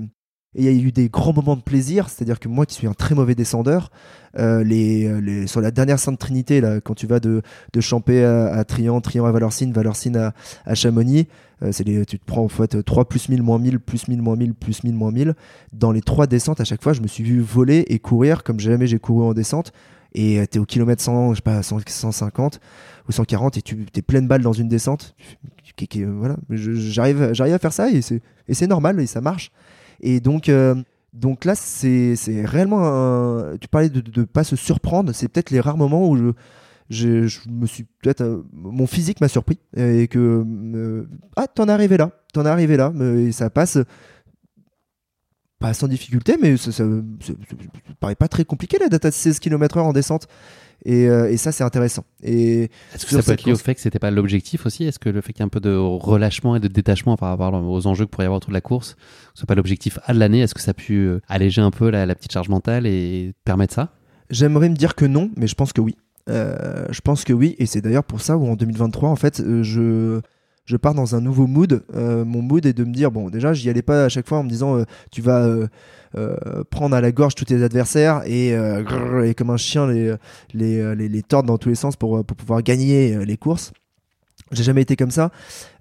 et 0.57 0.63
il 0.63 0.65
y 0.65 0.69
a 0.69 0.73
eu 0.73 0.91
des 0.91 1.09
grands 1.09 1.33
moments 1.33 1.55
de 1.55 1.63
plaisir, 1.63 2.09
c'est-à-dire 2.09 2.41
que 2.41 2.49
moi 2.49 2.67
qui 2.67 2.75
suis 2.75 2.89
un 2.89 2.93
très 2.93 3.15
mauvais 3.15 3.37
descendeur, 3.37 3.91
euh, 4.39 4.65
les, 4.65 5.47
sur 5.47 5.61
la 5.61 5.71
dernière 5.71 6.01
Sainte 6.01 6.19
Trinité, 6.19 6.61
là, 6.61 6.81
quand 6.81 6.95
tu 6.95 7.07
vas 7.07 7.21
de, 7.21 7.43
Champé 7.79 8.25
à, 8.25 8.65
Trian, 8.65 9.01
Trian 9.01 9.27
à 9.27 9.33
Valorcine, 9.33 9.73
Valorcine 9.73 10.33
à, 10.67 10.75
Chamonix, 10.75 11.29
euh, 11.63 11.71
tu 11.73 12.19
te 12.19 12.25
prends 12.25 12.43
en 12.43 12.49
fait 12.49 12.83
3 12.83 13.05
plus 13.09 13.29
1000, 13.29 13.43
moins 13.43 13.59
1000, 13.59 13.79
plus 13.79 14.09
1000, 14.09 14.23
moins 14.23 14.35
1000, 14.35 14.55
plus 14.55 14.83
1000, 14.83 14.95
moins 14.95 15.13
1000. 15.13 15.35
Dans 15.73 15.93
les 15.93 16.01
trois 16.01 16.27
descentes, 16.27 16.61
à 16.61 16.65
chaque 16.65 16.83
fois, 16.83 16.95
je 16.95 17.01
me 17.01 17.07
suis 17.07 17.23
vu 17.23 17.41
voler 17.41 17.85
et 17.89 18.01
courir 18.01 18.43
comme 18.43 18.59
jamais 18.59 18.89
j'ai 18.89 18.99
couru 18.99 19.25
en 19.25 19.35
descente. 19.35 19.73
et 20.15 20.45
tu 20.51 20.59
es 20.59 20.61
au 20.61 20.65
kilomètre 20.65 21.03
100, 21.03 21.35
je 21.35 21.37
sais 21.37 21.43
pas, 21.43 21.63
150 21.63 22.61
ou 23.09 23.13
140 23.13 23.57
et 23.57 23.63
tu 23.63 23.87
es 23.95 24.03
pleine 24.03 24.27
balle 24.27 24.43
dans 24.43 24.53
une 24.53 24.69
descente. 24.69 25.15
Voilà, 25.95 26.37
j'arrive, 26.51 27.23
à 27.23 27.59
faire 27.59 27.73
ça 27.73 27.89
et 27.91 28.03
c'est 28.03 28.67
normal 28.67 28.99
et 29.01 29.07
ça 29.07 29.21
marche. 29.21 29.53
Et 30.01 30.21
donc, 30.21 30.51
donc 31.13 31.45
là, 31.45 31.55
c'est, 31.55 32.15
réellement 32.45 33.57
Tu 33.61 33.69
parlais 33.69 33.89
de 33.89 34.21
ne 34.21 34.25
pas 34.25 34.45
se 34.45 34.57
surprendre, 34.57 35.13
c'est 35.13 35.29
peut-être 35.29 35.51
les 35.51 35.61
rares 35.61 35.77
moments 35.77 36.09
où 36.09 36.17
je 36.17 36.33
je, 36.91 37.39
me 37.49 37.67
suis 37.67 37.85
peut-être 38.03 38.23
euh, 38.23 38.43
mon 38.53 38.87
physique 38.87 39.21
m'a 39.21 39.29
surpris 39.29 39.59
et 39.77 40.09
que 40.09 40.45
euh, 40.75 41.09
ah 41.37 41.47
t'en 41.47 41.69
es 41.69 41.71
arrivé 41.71 41.97
là 41.97 42.11
t'en 42.33 42.45
es 42.45 42.49
arrivé 42.49 42.77
là. 42.77 42.93
Et 43.17 43.33
ça 43.33 43.51
passe 43.51 43.79
pas 45.61 45.73
sans 45.75 45.87
difficulté 45.87 46.37
mais 46.43 46.57
ça, 46.57 46.73
ça, 46.73 46.85
paraît 48.01 48.17
pas 48.17 48.27
très 48.27 48.45
compliqué 48.45 48.79
la 48.81 48.89
date 48.89 49.05
à 49.05 49.11
16 49.13 49.39
km/h 49.39 49.81
en 49.81 49.93
descente. 49.93 50.27
Et, 50.87 51.11
euh, 51.11 51.31
et 51.31 51.37
ça 51.37 51.53
c'est 51.53 51.63
intéressant. 51.63 52.05
Et 52.23 52.71
est-ce 52.95 53.05
que 53.05 53.13
ça 53.13 53.23
peut 53.23 53.33
être 53.33 53.45
lié 53.45 53.53
au 53.53 53.57
fait 53.57 53.75
que 53.75 53.83
c'était 53.83 53.99
pas 53.99 54.11
l'objectif 54.11 54.65
aussi? 54.65 54.85
Est-ce 54.85 54.99
que 54.99 55.11
le 55.11 55.21
fait 55.21 55.35
qu'il 55.35 55.41
y 55.41 55.43
ait 55.43 55.47
un 55.47 55.51
peu 55.51 55.61
de 55.61 55.75
relâchement 55.77 56.57
et 56.57 56.61
de 56.61 56.69
détachement 56.69 57.17
par 57.17 57.29
rapport 57.29 57.53
aux 57.53 57.87
enjeux 57.87 58.07
que 58.07 58.11
pourrait 58.11 58.25
y 58.25 58.27
avoir 58.27 58.39
autour 58.39 58.49
de 58.49 58.55
la 58.55 58.63
course 58.63 58.97
ce 59.35 59.41
soit 59.41 59.47
pas 59.47 59.55
l'objectif 59.55 59.99
A 60.07 60.15
de 60.15 60.19
l'année 60.19 60.41
est-ce 60.41 60.55
que 60.55 60.63
ça 60.63 60.71
a 60.71 60.75
pu 60.75 61.11
alléger 61.29 61.61
un 61.61 61.71
peu 61.71 61.91
la, 61.91 62.07
la 62.07 62.15
petite 62.15 62.33
charge 62.33 62.49
mentale 62.49 62.87
et 62.87 63.35
permettre 63.45 63.75
ça? 63.75 63.93
J'aimerais 64.31 64.69
me 64.69 64.77
dire 64.77 64.95
que 64.95 65.05
non, 65.05 65.31
mais 65.37 65.47
je 65.47 65.55
pense 65.55 65.73
que 65.73 65.81
oui. 65.81 65.97
Euh, 66.29 66.87
je 66.91 67.01
pense 67.01 67.25
que 67.25 67.33
oui, 67.33 67.57
et 67.59 67.67
c'est 67.67 67.81
d'ailleurs 67.81 68.05
pour 68.05 68.21
ça 68.21 68.37
où 68.37 68.47
en 68.47 68.55
2023, 68.55 69.09
en 69.09 69.17
fait, 69.17 69.41
euh, 69.41 69.63
je, 69.63 70.21
je 70.71 70.77
pars 70.77 70.95
dans 70.95 71.17
un 71.17 71.21
nouveau 71.21 71.49
mood. 71.49 71.83
Euh, 71.95 72.25
mon 72.25 72.43
mood 72.43 72.65
est 72.65 72.73
de 72.73 72.85
me 72.85 72.93
dire, 72.93 73.11
bon, 73.11 73.29
déjà, 73.29 73.53
j'y 73.53 73.69
allais 73.69 73.83
pas 73.83 74.05
à 74.05 74.09
chaque 74.09 74.29
fois 74.29 74.39
en 74.39 74.45
me 74.45 74.49
disant, 74.49 74.85
tu 75.11 75.21
vas 75.21 75.49
prendre 76.71 76.95
à 76.95 77.01
la 77.01 77.13
gorge 77.13 77.35
tous 77.35 77.47
tes 77.47 77.63
adversaires 77.63 78.23
et, 78.25 78.55
comme 79.37 79.51
un 79.51 79.57
chien 79.57 79.89
les, 79.89 80.15
les, 80.55 81.23
tordre 81.23 81.49
dans 81.49 81.59
tous 81.59 81.71
les 81.71 81.75
sens 81.75 81.97
pour 81.97 82.25
pouvoir 82.25 82.63
gagner 82.63 83.25
les 83.25 83.37
courses. 83.37 83.73
J'ai 84.53 84.65
jamais 84.65 84.83
été 84.83 84.97
comme 84.97 85.11
ça, 85.11 85.31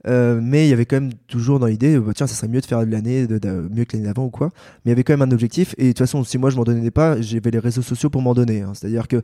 mais 0.06 0.68
il 0.68 0.70
y 0.70 0.74
avait 0.74 0.86
quand 0.86 1.02
même 1.02 1.14
toujours 1.28 1.60
dans 1.60 1.66
l'idée, 1.66 2.00
bah, 2.00 2.12
tiens, 2.16 2.28
ça 2.28 2.36
serait 2.36 2.48
mieux 2.48 2.62
de 2.62 2.66
faire 2.66 2.86
de 2.86 2.91
l'année, 2.91 3.26
de, 3.26 3.70
mieux 3.72 3.86
que 3.86 3.94
l'année 3.94 4.06
d'avant 4.08 4.26
ou 4.26 4.30
quoi. 4.30 4.52
Mais 4.54 4.82
il 4.86 4.90
y 4.90 4.91
avait 4.91 5.04
quand 5.04 5.14
même 5.14 5.28
un 5.28 5.32
objectif, 5.32 5.74
et 5.78 5.86
de 5.86 5.88
toute 5.90 6.00
façon, 6.00 6.24
si 6.24 6.38
moi 6.38 6.50
je 6.50 6.58
m'en 6.58 6.64
donnais 6.64 6.91
pas, 6.91 7.20
j'avais 7.22 7.52
les 7.52 7.60
réseaux 7.60 7.82
sociaux 7.82 8.10
pour 8.10 8.22
m'en 8.22 8.34
donner. 8.34 8.62
Hein. 8.62 8.74
C'est-à-dire 8.76 9.08
que 9.08 9.24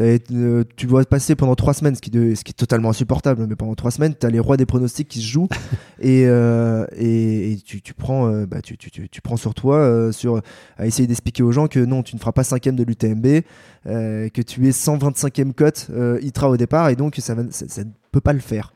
euh, 0.00 0.64
tu 0.76 0.86
dois 0.86 1.04
passer 1.04 1.34
pendant 1.34 1.54
trois 1.54 1.74
semaines, 1.74 1.94
ce 1.94 2.00
qui, 2.00 2.10
ce 2.12 2.44
qui 2.44 2.50
est 2.50 2.56
totalement 2.56 2.90
insupportable, 2.90 3.46
mais 3.48 3.56
pendant 3.56 3.74
trois 3.74 3.90
semaines, 3.90 4.14
tu 4.18 4.26
as 4.26 4.30
les 4.30 4.38
rois 4.38 4.56
des 4.56 4.66
pronostics 4.66 5.08
qui 5.08 5.20
se 5.20 5.26
jouent 5.26 5.48
et, 6.00 6.24
euh, 6.26 6.86
et, 6.96 7.58
tu, 7.64 7.82
tu, 7.82 7.94
prends, 7.94 8.28
euh, 8.28 8.46
bah, 8.46 8.62
tu, 8.62 8.76
tu, 8.76 8.90
tu, 8.90 9.20
prends 9.20 9.36
sur 9.36 9.54
toi 9.54 10.12
sur, 10.12 10.40
à 10.76 10.86
essayer 10.86 11.06
d'expliquer 11.06 11.42
aux 11.42 11.52
gens 11.52 11.66
que 11.66 11.80
non, 11.80 12.02
tu 12.02 12.14
ne 12.14 12.20
feras 12.20 12.32
pas 12.32 12.44
cinquième 12.44 12.76
de 12.76 12.84
l'UTMB, 12.84 13.42
que 13.84 14.42
tu 14.42 14.66
es 14.66 14.70
125e 14.70 15.52
cote 15.52 15.90
ITRA 16.22 16.50
au 16.50 16.56
départ 16.56 16.88
et 16.88 16.96
donc 16.96 17.16
ça, 17.16 17.34
ça, 17.50 17.84
ne 17.84 17.90
peut 18.10 18.20
pas 18.20 18.32
le 18.32 18.40
faire. 18.40 18.72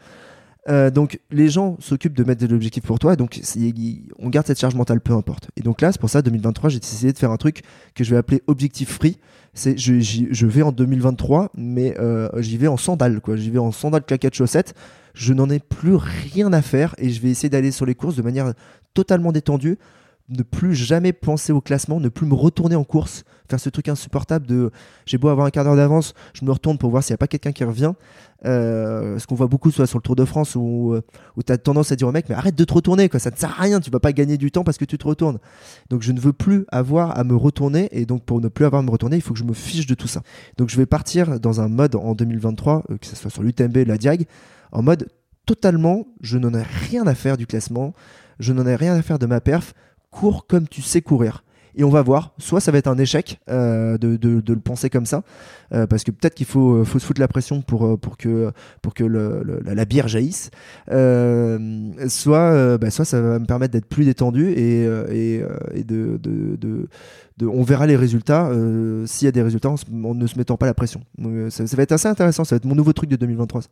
donc 0.68 1.20
les 1.30 1.48
gens 1.48 1.76
s'occupent 1.80 2.16
de 2.16 2.24
mettre 2.24 2.40
de 2.40 2.46
l'objectif 2.46 2.84
pour 2.84 2.98
toi, 2.98 3.16
donc 3.16 3.40
on 4.18 4.28
garde 4.28 4.46
cette 4.46 4.60
charge 4.60 4.74
mentale, 4.74 5.00
peu 5.00 5.12
importe. 5.12 5.50
Et 5.56 5.62
donc 5.62 5.80
là, 5.80 5.92
c'est 5.92 6.00
pour 6.00 6.10
ça, 6.10 6.22
2023, 6.22 6.70
j'ai 6.70 6.78
décidé 6.78 7.12
de 7.12 7.18
faire 7.18 7.30
un 7.30 7.36
truc 7.36 7.62
que 7.94 8.04
je 8.04 8.10
vais 8.10 8.16
appeler 8.16 8.42
objectif 8.46 8.92
free 8.92 9.18
c'est 9.54 9.76
je, 9.76 10.00
je, 10.00 10.46
vais 10.46 10.62
en 10.62 10.72
2023, 10.72 11.50
mais 11.54 11.94
euh, 11.98 12.28
j'y 12.40 12.56
vais 12.56 12.68
en 12.68 12.78
sandales, 12.78 13.20
quoi. 13.20 13.36
J'y 13.36 13.50
vais 13.50 13.58
en 13.58 13.70
sandales, 13.70 14.04
claquettes, 14.04 14.34
chaussettes. 14.34 14.74
Je 15.14 15.34
n'en 15.34 15.50
ai 15.50 15.58
plus 15.58 15.94
rien 15.94 16.52
à 16.54 16.62
faire 16.62 16.94
et 16.96 17.10
je 17.10 17.20
vais 17.20 17.28
essayer 17.28 17.50
d'aller 17.50 17.70
sur 17.70 17.84
les 17.84 17.94
courses 17.94 18.16
de 18.16 18.22
manière 18.22 18.54
totalement 18.94 19.30
détendue 19.30 19.78
ne 20.30 20.42
plus 20.42 20.74
jamais 20.74 21.12
penser 21.12 21.52
au 21.52 21.60
classement, 21.60 22.00
ne 22.00 22.08
plus 22.08 22.26
me 22.26 22.34
retourner 22.34 22.76
en 22.76 22.84
course, 22.84 23.24
faire 23.52 23.60
ce 23.60 23.68
truc 23.68 23.88
insupportable 23.88 24.46
de 24.46 24.70
j'ai 25.04 25.18
beau 25.18 25.28
avoir 25.28 25.46
un 25.46 25.50
quart 25.50 25.64
d'heure 25.64 25.76
d'avance, 25.76 26.14
je 26.32 26.44
me 26.44 26.50
retourne 26.50 26.78
pour 26.78 26.90
voir 26.90 27.02
s'il 27.02 27.12
n'y 27.12 27.16
a 27.16 27.18
pas 27.18 27.26
quelqu'un 27.26 27.52
qui 27.52 27.64
revient. 27.64 27.92
Euh, 28.44 29.18
ce 29.18 29.26
qu'on 29.26 29.34
voit 29.34 29.46
beaucoup 29.46 29.70
soit 29.70 29.86
sur 29.86 29.98
le 29.98 30.02
Tour 30.02 30.16
de 30.16 30.24
France 30.24 30.56
où, 30.56 30.94
euh, 30.94 31.02
tu 31.46 31.52
as 31.52 31.58
tendance 31.58 31.92
à 31.92 31.96
dire 31.96 32.08
au 32.08 32.12
mec 32.12 32.28
mais 32.28 32.34
arrête 32.34 32.56
de 32.56 32.64
te 32.64 32.74
retourner 32.74 33.08
quoi, 33.08 33.20
ça 33.20 33.30
ne 33.30 33.36
sert 33.36 33.50
à 33.50 33.62
rien, 33.62 33.78
tu 33.78 33.90
vas 33.90 34.00
pas 34.00 34.12
gagner 34.12 34.36
du 34.38 34.50
temps 34.50 34.64
parce 34.64 34.78
que 34.78 34.84
tu 34.86 34.96
te 34.96 35.06
retournes. 35.06 35.38
Donc 35.90 36.02
je 36.02 36.12
ne 36.12 36.18
veux 36.18 36.32
plus 36.32 36.64
avoir 36.72 37.16
à 37.18 37.24
me 37.24 37.36
retourner 37.36 37.88
et 37.92 38.06
donc 38.06 38.24
pour 38.24 38.40
ne 38.40 38.48
plus 38.48 38.64
avoir 38.64 38.80
à 38.80 38.82
me 38.82 38.90
retourner, 38.90 39.16
il 39.16 39.22
faut 39.22 39.34
que 39.34 39.38
je 39.38 39.44
me 39.44 39.52
fiche 39.52 39.86
de 39.86 39.94
tout 39.94 40.08
ça. 40.08 40.22
Donc 40.56 40.70
je 40.70 40.76
vais 40.76 40.86
partir 40.86 41.38
dans 41.38 41.60
un 41.60 41.68
mode 41.68 41.94
en 41.94 42.14
2023, 42.14 42.84
euh, 42.90 42.96
que 42.96 43.06
ce 43.06 43.16
soit 43.16 43.30
sur 43.30 43.42
l'UTMB, 43.42 43.76
la 43.86 43.98
Diag, 43.98 44.26
en 44.72 44.82
mode 44.82 45.08
totalement 45.44 46.06
je 46.22 46.38
n'en 46.38 46.54
ai 46.54 46.62
rien 46.62 47.06
à 47.06 47.14
faire 47.14 47.36
du 47.36 47.46
classement, 47.46 47.92
je 48.40 48.54
n'en 48.54 48.66
ai 48.66 48.76
rien 48.76 48.94
à 48.94 49.02
faire 49.02 49.18
de 49.18 49.26
ma 49.26 49.42
perf 49.42 49.74
cours 50.10 50.46
comme 50.46 50.68
tu 50.68 50.82
sais 50.82 51.02
courir. 51.02 51.44
Et 51.74 51.84
on 51.84 51.88
va 51.88 52.02
voir, 52.02 52.34
soit 52.38 52.60
ça 52.60 52.70
va 52.70 52.78
être 52.78 52.86
un 52.86 52.98
échec 52.98 53.40
euh, 53.48 53.96
de, 53.96 54.16
de, 54.16 54.52
le 54.52 54.60
penser 54.60 54.90
comme 54.90 55.06
ça, 55.06 55.22
euh, 55.72 55.86
parce 55.86 56.04
que 56.04 56.10
peut-être 56.10 56.34
qu'il 56.34 56.46
faut, 56.46 56.74
euh, 56.74 56.84
faut 56.84 56.98
se 56.98 57.06
foutre 57.06 57.20
la 57.20 57.28
pression 57.28 57.62
pour, 57.62 57.98
pour 57.98 58.18
que, 58.18 58.52
pour 58.82 58.92
que 58.92 59.04
le, 59.04 59.42
la, 59.64 59.84
bière 59.86 60.06
jaillisse, 60.06 60.50
soit, 60.88 62.78
bah, 62.78 62.90
soit 62.90 63.04
ça 63.04 63.20
va 63.22 63.38
me 63.38 63.46
permettre 63.46 63.72
d'être 63.72 63.86
plus 63.86 64.04
détendu 64.04 64.50
et, 64.50 64.82
et, 64.84 65.42
et 65.74 65.84
de, 65.84 66.18
de, 66.22 66.58
de, 66.58 67.46
on 67.46 67.62
verra 67.62 67.86
les 67.86 67.96
résultats. 67.96 68.50
S'il 69.06 69.24
y 69.24 69.28
a 69.28 69.32
des 69.32 69.42
résultats 69.42 69.70
en, 69.70 70.14
ne 70.14 70.26
se 70.26 70.36
mettant 70.36 70.56
pas 70.56 70.66
la 70.66 70.74
pression. 70.74 71.00
ça, 71.48 71.64
va 71.64 71.82
être 71.82 71.92
assez 71.92 72.08
intéressant, 72.08 72.44
ça 72.44 72.54
va 72.54 72.58
être 72.58 72.66
mon 72.66 72.74
nouveau 72.74 72.92
truc 72.92 73.08
de 73.08 73.16
2023. 73.16 73.62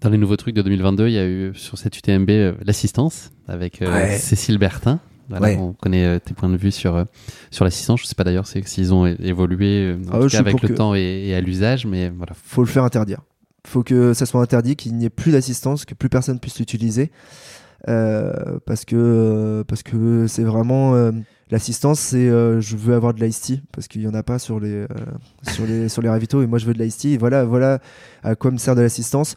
Dans 0.00 0.10
les 0.10 0.18
nouveaux 0.18 0.36
trucs 0.36 0.54
de 0.54 0.60
2022, 0.60 1.08
il 1.08 1.14
y 1.14 1.18
a 1.18 1.26
eu 1.26 1.54
sur 1.54 1.78
cette 1.78 1.96
UTMB 1.96 2.30
l'assistance 2.64 3.32
avec 3.48 3.82
Cécile 4.18 4.58
Bertin. 4.58 5.00
On 5.30 5.72
connaît 5.72 6.04
euh, 6.04 6.18
tes 6.18 6.34
points 6.34 6.48
de 6.48 6.56
vue 6.56 6.70
sur, 6.70 6.96
euh, 6.96 7.04
sur 7.50 7.64
l'assistance. 7.64 8.00
Je 8.02 8.06
sais 8.06 8.14
pas 8.14 8.24
d'ailleurs 8.24 8.46
s'ils 8.46 8.94
ont 8.94 9.06
évolué 9.06 9.92
euh, 9.92 9.98
ah 10.12 10.38
avec 10.38 10.62
le 10.62 10.74
temps 10.74 10.94
et, 10.94 11.34
à 11.34 11.40
l'usage, 11.40 11.86
mais 11.86 12.10
voilà. 12.10 12.32
Faut 12.34 12.62
le 12.62 12.68
faire 12.68 12.84
interdire. 12.84 13.20
Faut 13.66 13.82
que 13.82 14.12
ça 14.12 14.26
soit 14.26 14.42
interdit, 14.42 14.76
qu'il 14.76 14.94
n'y 14.96 15.06
ait 15.06 15.10
plus 15.10 15.32
d'assistance, 15.32 15.84
que 15.84 15.94
plus 15.94 16.08
personne 16.08 16.38
puisse 16.38 16.58
l'utiliser. 16.58 17.10
parce 17.86 18.84
que 18.84 19.64
parce 19.66 19.82
que 19.82 20.26
c'est 20.26 20.44
vraiment 20.44 21.12
l'assistance 21.50 22.00
c'est 22.00 22.28
je 22.28 22.76
veux 22.76 22.94
avoir 22.94 23.14
de 23.14 23.24
l'ice 23.24 23.52
parce 23.72 23.88
qu'il 23.88 24.02
y 24.02 24.08
en 24.08 24.14
a 24.14 24.22
pas 24.22 24.38
sur 24.38 24.60
les 24.60 24.86
sur 25.52 25.66
les 25.66 25.88
sur 25.88 26.02
les 26.02 26.08
ravitaux 26.08 26.42
et 26.42 26.46
moi 26.46 26.58
je 26.58 26.66
veux 26.66 26.74
de 26.74 26.82
l'ice 26.82 27.06
voilà 27.18 27.44
voilà 27.44 27.80
à 28.22 28.34
quoi 28.34 28.50
me 28.50 28.58
sert 28.58 28.74
de 28.74 28.82
l'assistance 28.82 29.36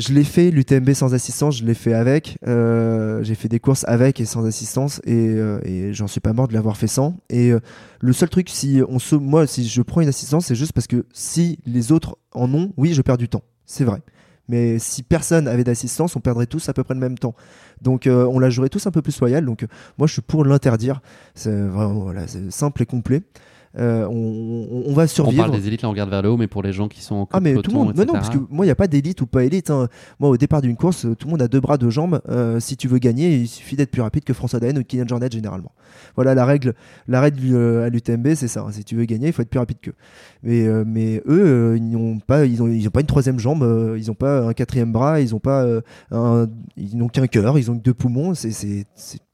je 0.00 0.14
l'ai 0.14 0.24
fait, 0.24 0.50
l'UTMB 0.50 0.92
sans 0.94 1.12
assistance, 1.12 1.58
je 1.58 1.64
l'ai 1.64 1.74
fait 1.74 1.92
avec. 1.92 2.38
Euh, 2.46 3.22
j'ai 3.22 3.34
fait 3.34 3.48
des 3.48 3.60
courses 3.60 3.84
avec 3.86 4.18
et 4.18 4.24
sans 4.24 4.46
assistance 4.46 5.00
et, 5.04 5.28
euh, 5.28 5.60
et 5.64 5.92
j'en 5.92 6.06
suis 6.06 6.20
pas 6.20 6.32
mort 6.32 6.48
de 6.48 6.54
l'avoir 6.54 6.78
fait 6.78 6.86
sans. 6.86 7.18
Et 7.28 7.52
euh, 7.52 7.60
le 8.00 8.12
seul 8.14 8.30
truc, 8.30 8.48
si 8.48 8.80
on 8.88 8.98
se, 8.98 9.14
moi, 9.14 9.46
si 9.46 9.68
je 9.68 9.82
prends 9.82 10.00
une 10.00 10.08
assistance, 10.08 10.46
c'est 10.46 10.54
juste 10.54 10.72
parce 10.72 10.86
que 10.86 11.04
si 11.12 11.58
les 11.66 11.92
autres 11.92 12.16
en 12.32 12.52
ont, 12.54 12.72
oui, 12.78 12.94
je 12.94 13.02
perds 13.02 13.18
du 13.18 13.28
temps. 13.28 13.42
C'est 13.66 13.84
vrai. 13.84 14.00
Mais 14.48 14.78
si 14.78 15.02
personne 15.02 15.46
avait 15.46 15.64
d'assistance, 15.64 16.16
on 16.16 16.20
perdrait 16.20 16.46
tous 16.46 16.68
à 16.70 16.72
peu 16.72 16.82
près 16.82 16.94
le 16.94 17.00
même 17.00 17.18
temps. 17.18 17.34
Donc 17.82 18.08
on 18.08 18.40
la 18.40 18.50
jouerait 18.50 18.68
tous 18.68 18.84
un 18.88 18.90
peu 18.90 19.00
plus 19.00 19.20
loyal. 19.20 19.44
Donc 19.44 19.64
moi, 19.96 20.08
je 20.08 20.14
suis 20.14 20.22
pour 20.22 20.44
l'interdire. 20.44 21.02
C'est 21.34 21.54
vraiment 21.54 22.12
simple 22.48 22.82
et 22.82 22.86
complet. 22.86 23.22
Euh, 23.78 24.04
on, 24.08 24.92
va 24.92 25.06
survivre. 25.06 25.44
On 25.44 25.46
parle 25.46 25.60
des 25.60 25.68
élites, 25.68 25.82
là 25.82 25.88
on 25.88 25.92
regarde 25.92 26.10
vers 26.10 26.22
le 26.22 26.30
haut, 26.30 26.36
mais 26.36 26.48
pour 26.48 26.62
les 26.62 26.72
gens 26.72 26.88
qui 26.88 27.02
sont 27.02 27.14
en 27.14 27.28
Ah, 27.32 27.38
mais 27.38 27.54
tout 27.54 27.70
le 27.70 27.76
monde, 27.76 27.96
non, 27.96 28.12
parce 28.12 28.28
que 28.28 28.38
moi 28.48 28.64
il 28.64 28.68
n'y 28.68 28.72
a 28.72 28.76
pas 28.76 28.88
d'élite 28.88 29.20
ou 29.20 29.26
pas 29.26 29.44
élite. 29.44 29.70
Hein. 29.70 29.88
Moi 30.18 30.28
au 30.28 30.36
départ 30.36 30.60
d'une 30.60 30.76
course, 30.76 31.06
tout 31.18 31.26
le 31.26 31.30
monde 31.30 31.42
a 31.42 31.48
deux 31.48 31.60
bras, 31.60 31.78
deux 31.78 31.90
jambes. 31.90 32.20
Euh, 32.28 32.58
si 32.58 32.76
tu 32.76 32.88
veux 32.88 32.98
gagner, 32.98 33.36
il 33.36 33.48
suffit 33.48 33.76
d'être 33.76 33.92
plus 33.92 34.02
rapide 34.02 34.24
que 34.24 34.32
François 34.32 34.58
Daen 34.58 34.76
ou 34.76 34.82
Kylian 34.82 35.06
Jornet 35.06 35.28
généralement. 35.30 35.70
Voilà 36.16 36.34
la 36.34 36.44
règle, 36.44 36.74
la 37.06 37.20
règle 37.20 37.38
euh, 37.52 37.86
à 37.86 37.90
l'UTMB, 37.90 38.34
c'est 38.34 38.48
ça. 38.48 38.62
Hein. 38.62 38.72
Si 38.72 38.82
tu 38.82 38.96
veux 38.96 39.04
gagner, 39.04 39.28
il 39.28 39.32
faut 39.32 39.42
être 39.42 39.50
plus 39.50 39.60
rapide 39.60 39.78
qu'eux. 39.80 39.94
Mais, 40.42 40.66
mais 40.84 41.22
eux, 41.28 41.76
ils 41.76 41.90
n'ont 41.90 42.18
pas, 42.18 42.46
ils 42.46 42.62
ont, 42.62 42.66
ils 42.66 42.88
ont 42.88 42.90
pas 42.90 43.00
une 43.00 43.06
troisième 43.06 43.38
jambe, 43.38 43.94
ils 43.96 44.06
n'ont 44.08 44.14
pas 44.14 44.48
un 44.48 44.52
quatrième 44.52 44.90
bras, 44.90 45.20
ils 45.20 45.30
n'ont 45.30 45.38
pas 45.38 45.64
un, 46.10 46.48
ils 46.76 46.96
n'ont 46.96 47.08
qu'un 47.08 47.26
cœur, 47.28 47.58
ils 47.58 47.70
ont 47.70 47.76
que 47.76 47.82
deux 47.82 47.94
poumons. 47.94 48.34
C'est 48.34 48.84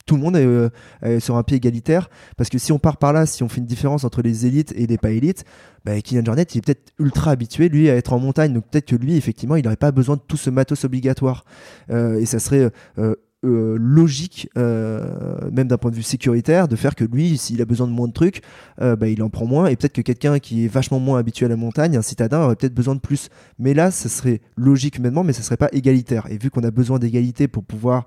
tout 0.06 0.16
le 0.16 0.22
monde 0.22 0.36
euh, 0.36 0.70
est, 1.02 1.20
sur 1.20 1.36
un 1.36 1.42
pied 1.42 1.56
égalitaire. 1.56 2.08
Parce 2.36 2.48
que 2.48 2.58
si 2.58 2.72
on 2.72 2.78
part 2.78 2.96
par 2.96 3.12
là, 3.12 3.26
si 3.26 3.42
on 3.42 3.48
fait 3.48 3.58
une 3.58 3.66
différence 3.66 4.04
entre 4.04 4.22
les 4.22 4.46
élites 4.46 4.72
et 4.76 4.86
les 4.86 4.98
pas 4.98 5.10
élites, 5.10 5.44
bah, 5.84 6.00
Kylian 6.00 6.24
Jornet, 6.24 6.44
il 6.54 6.58
est 6.58 6.60
peut-être 6.62 6.92
ultra 6.98 7.32
habitué, 7.32 7.68
lui, 7.68 7.90
à 7.90 7.96
être 7.96 8.12
en 8.12 8.18
montagne. 8.18 8.52
Donc 8.52 8.64
peut-être 8.70 8.86
que 8.86 8.96
lui, 8.96 9.16
effectivement, 9.16 9.56
il 9.56 9.64
n'aurait 9.64 9.76
pas 9.76 9.92
besoin 9.92 10.16
de 10.16 10.22
tout 10.26 10.36
ce 10.36 10.50
matos 10.50 10.84
obligatoire. 10.84 11.44
Euh, 11.90 12.18
et 12.18 12.26
ça 12.26 12.38
serait 12.38 12.70
euh, 12.98 13.14
euh, 13.44 13.76
logique, 13.78 14.48
euh, 14.56 15.50
même 15.52 15.68
d'un 15.68 15.76
point 15.76 15.90
de 15.90 15.96
vue 15.96 16.02
sécuritaire, 16.02 16.68
de 16.68 16.74
faire 16.74 16.94
que 16.94 17.04
lui, 17.04 17.36
s'il 17.36 17.60
a 17.60 17.66
besoin 17.66 17.86
de 17.86 17.92
moins 17.92 18.08
de 18.08 18.12
trucs, 18.14 18.40
euh, 18.80 18.96
bah, 18.96 19.08
il 19.08 19.22
en 19.22 19.28
prend 19.28 19.44
moins. 19.44 19.66
Et 19.66 19.76
peut-être 19.76 19.92
que 19.92 20.00
quelqu'un 20.00 20.38
qui 20.38 20.64
est 20.64 20.68
vachement 20.68 20.98
moins 20.98 21.18
habitué 21.18 21.44
à 21.44 21.48
la 21.50 21.56
montagne, 21.56 21.98
un 21.98 22.02
citadin, 22.02 22.40
aurait 22.40 22.56
peut-être 22.56 22.74
besoin 22.74 22.94
de 22.94 23.00
plus. 23.00 23.28
Mais 23.58 23.74
là, 23.74 23.90
ça 23.90 24.08
serait 24.08 24.40
logique 24.56 24.96
humainement, 24.96 25.22
mais 25.22 25.34
ça 25.34 25.42
serait 25.42 25.58
pas 25.58 25.68
égalitaire. 25.72 26.26
Et 26.30 26.38
vu 26.38 26.50
qu'on 26.50 26.64
a 26.64 26.70
besoin 26.70 26.98
d'égalité 26.98 27.46
pour 27.46 27.62
pouvoir 27.62 28.06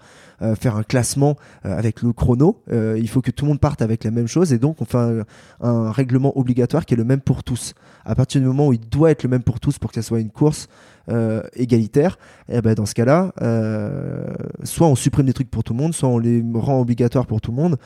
faire 0.58 0.78
un 0.78 0.84
classement 0.84 1.36
avec 1.64 2.02
le 2.02 2.14
chrono, 2.14 2.64
il 2.72 3.08
faut 3.10 3.22
que 3.22 3.30
tout 3.30 3.44
le 3.44 3.50
monde 3.50 3.60
parte 3.60 3.82
avec 3.82 4.06
la 4.06 4.12
même 4.12 4.28
chose. 4.28 4.54
Et 4.54 4.58
donc, 4.58 4.82
on 4.82 4.86
fait 4.86 4.98
un, 4.98 5.26
un, 5.60 5.92
règlement 5.92 6.38
obligatoire 6.38 6.86
qui 6.86 6.94
est 6.94 6.98
le 6.98 7.04
même 7.04 7.20
pour 7.20 7.44
tous. 7.44 7.74
À 8.06 8.16
partir 8.16 8.40
du 8.40 8.48
moment 8.48 8.70
où 8.70 8.74
il 8.74 8.80
doit 8.80 9.12
être 9.12 9.24
le 9.24 9.30
même 9.30 9.44
pour 9.44 9.60
tous 9.60 9.78
pour 9.78 9.92
que 9.92 9.96
ça 9.96 10.02
soit 10.02 10.22
une 10.22 10.32
course, 10.32 10.70
euh, 11.10 11.42
égalitaire, 11.54 12.18
et 12.48 12.58
eh 12.58 12.62
ben 12.62 12.74
dans 12.76 12.86
ce 12.86 12.94
cas-là, 12.94 13.32
euh, 13.42 14.28
soit 14.64 14.88
on 14.88 14.96
supprime 14.96 15.26
des 15.26 15.34
trucs 15.34 15.50
pour 15.50 15.64
tout 15.64 15.74
le 15.74 15.80
monde, 15.80 15.94
soit 15.94 16.10
on 16.10 16.20
les 16.20 16.44
rend 16.54 16.80
obligatoires 16.80 17.26
pour 17.26 17.42
tout 17.42 17.52
le 17.52 17.58
monde. 17.58 17.78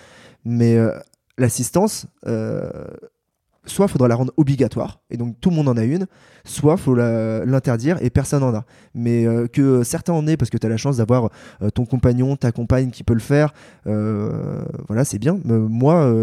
Mais 0.44 0.76
euh, 0.76 0.92
l'assistance, 1.38 2.06
soit 3.66 3.86
il 3.86 3.90
faudra 3.90 4.10
la 4.10 4.16
rendre 4.16 4.34
obligatoire, 4.36 5.00
et 5.10 5.16
donc 5.16 5.40
tout 5.40 5.52
le 5.52 5.56
monde 5.56 5.70
en 5.70 5.78
a 5.78 5.84
une, 5.84 6.06
soit 6.44 6.74
il 6.74 6.80
faut 6.80 6.96
l'interdire 6.96 7.98
et 8.02 8.10
personne 8.10 8.42
n'en 8.42 8.54
a. 8.54 8.66
Mais 8.94 9.26
que 9.54 9.84
certains 9.84 10.14
en 10.14 10.28
aient 10.28 10.36
parce 10.36 10.50
que 10.50 10.58
tu 10.58 10.68
as 10.68 10.70
la 10.70 10.78
chance 10.78 10.98
d'avoir 10.98 11.30
ton 11.74 11.86
compagnon, 11.86 12.36
ta 12.36 12.52
compagne 12.52 12.92
qui 12.92 13.04
peut 13.04 13.14
le 13.14 13.22
faire, 13.22 13.54
voilà, 13.86 15.06
c'est 15.06 15.20
bien. 15.20 15.40
Moi, 15.46 16.14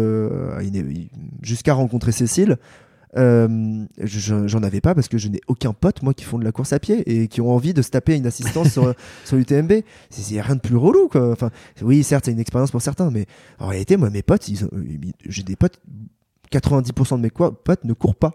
jusqu'à 1.41 1.73
rencontrer 1.73 2.11
Cécile, 2.11 2.57
euh, 3.17 3.85
je- 3.99 4.47
j'en 4.47 4.63
avais 4.63 4.81
pas 4.81 4.95
parce 4.95 5.07
que 5.07 5.17
je 5.17 5.27
n'ai 5.27 5.41
aucun 5.47 5.73
pote, 5.73 6.01
moi, 6.03 6.13
qui 6.13 6.23
font 6.23 6.37
de 6.39 6.43
la 6.43 6.51
course 6.51 6.73
à 6.73 6.79
pied 6.79 7.03
et 7.05 7.27
qui 7.27 7.41
ont 7.41 7.51
envie 7.51 7.73
de 7.73 7.81
se 7.81 7.89
taper 7.89 8.15
une 8.15 8.25
assistance 8.25 8.71
sur, 8.71 8.93
sur 9.25 9.37
l'UTMB. 9.37 9.71
C'est 10.09 10.21
c'est 10.21 10.41
rien 10.41 10.55
de 10.55 10.61
plus 10.61 10.75
relou, 10.75 11.07
quoi. 11.09 11.31
Enfin, 11.31 11.49
oui, 11.81 12.03
certes, 12.03 12.25
c'est 12.25 12.31
une 12.31 12.39
expérience 12.39 12.71
pour 12.71 12.81
certains, 12.81 13.11
mais 13.11 13.25
en 13.59 13.67
réalité, 13.67 13.97
moi, 13.97 14.09
mes 14.09 14.21
potes, 14.23 14.49
j'ai 15.27 15.43
des 15.43 15.55
potes, 15.55 15.79
90% 16.51 17.17
de 17.17 17.21
mes 17.21 17.29
potes 17.29 17.83
ne 17.83 17.93
courent 17.93 18.15
pas. 18.15 18.31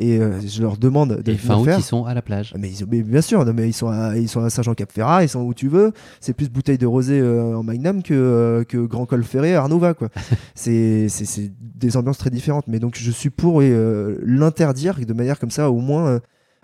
Et 0.00 0.18
euh, 0.20 0.40
je 0.40 0.62
leur 0.62 0.76
demande 0.76 1.22
de 1.22 1.32
Et 1.32 1.34
venir 1.34 1.40
fin 1.40 1.56
août, 1.58 1.64
faire. 1.64 1.78
ils 1.78 1.82
sont 1.82 2.04
à 2.04 2.14
la 2.14 2.22
plage. 2.22 2.54
Mais, 2.56 2.70
ils- 2.70 2.86
mais 2.88 3.02
bien 3.02 3.20
sûr, 3.20 3.44
non, 3.44 3.52
mais 3.52 3.68
ils 3.68 3.72
sont 3.72 3.88
à, 3.88 4.16
ils 4.16 4.28
sont 4.28 4.40
à 4.44 4.48
Saint-Jean-Cap-Ferrat, 4.48 5.24
ils 5.24 5.28
sont 5.28 5.40
où 5.42 5.52
tu 5.54 5.66
veux. 5.68 5.92
C'est 6.20 6.34
plus 6.34 6.48
bouteille 6.50 6.78
de 6.78 6.86
rosé 6.86 7.18
euh, 7.18 7.56
en 7.56 7.64
Magnum 7.64 8.04
que, 8.04 8.14
euh, 8.14 8.62
que 8.64 8.76
Grand 8.78 9.06
Col 9.06 9.24
Ferré 9.24 9.56
à 9.56 9.62
Arnova, 9.62 9.94
quoi. 9.94 10.08
c'est, 10.54 11.08
c'est, 11.08 11.24
c'est 11.24 11.50
des 11.60 11.96
ambiances 11.96 12.18
très 12.18 12.30
différentes. 12.30 12.68
Mais 12.68 12.78
donc, 12.78 12.96
je 12.96 13.10
suis 13.10 13.30
pour 13.30 13.60
euh, 13.60 14.18
l'interdire 14.24 15.00
de 15.04 15.12
manière 15.12 15.40
comme 15.40 15.50
ça, 15.50 15.68
au 15.68 15.80
moins, 15.80 16.20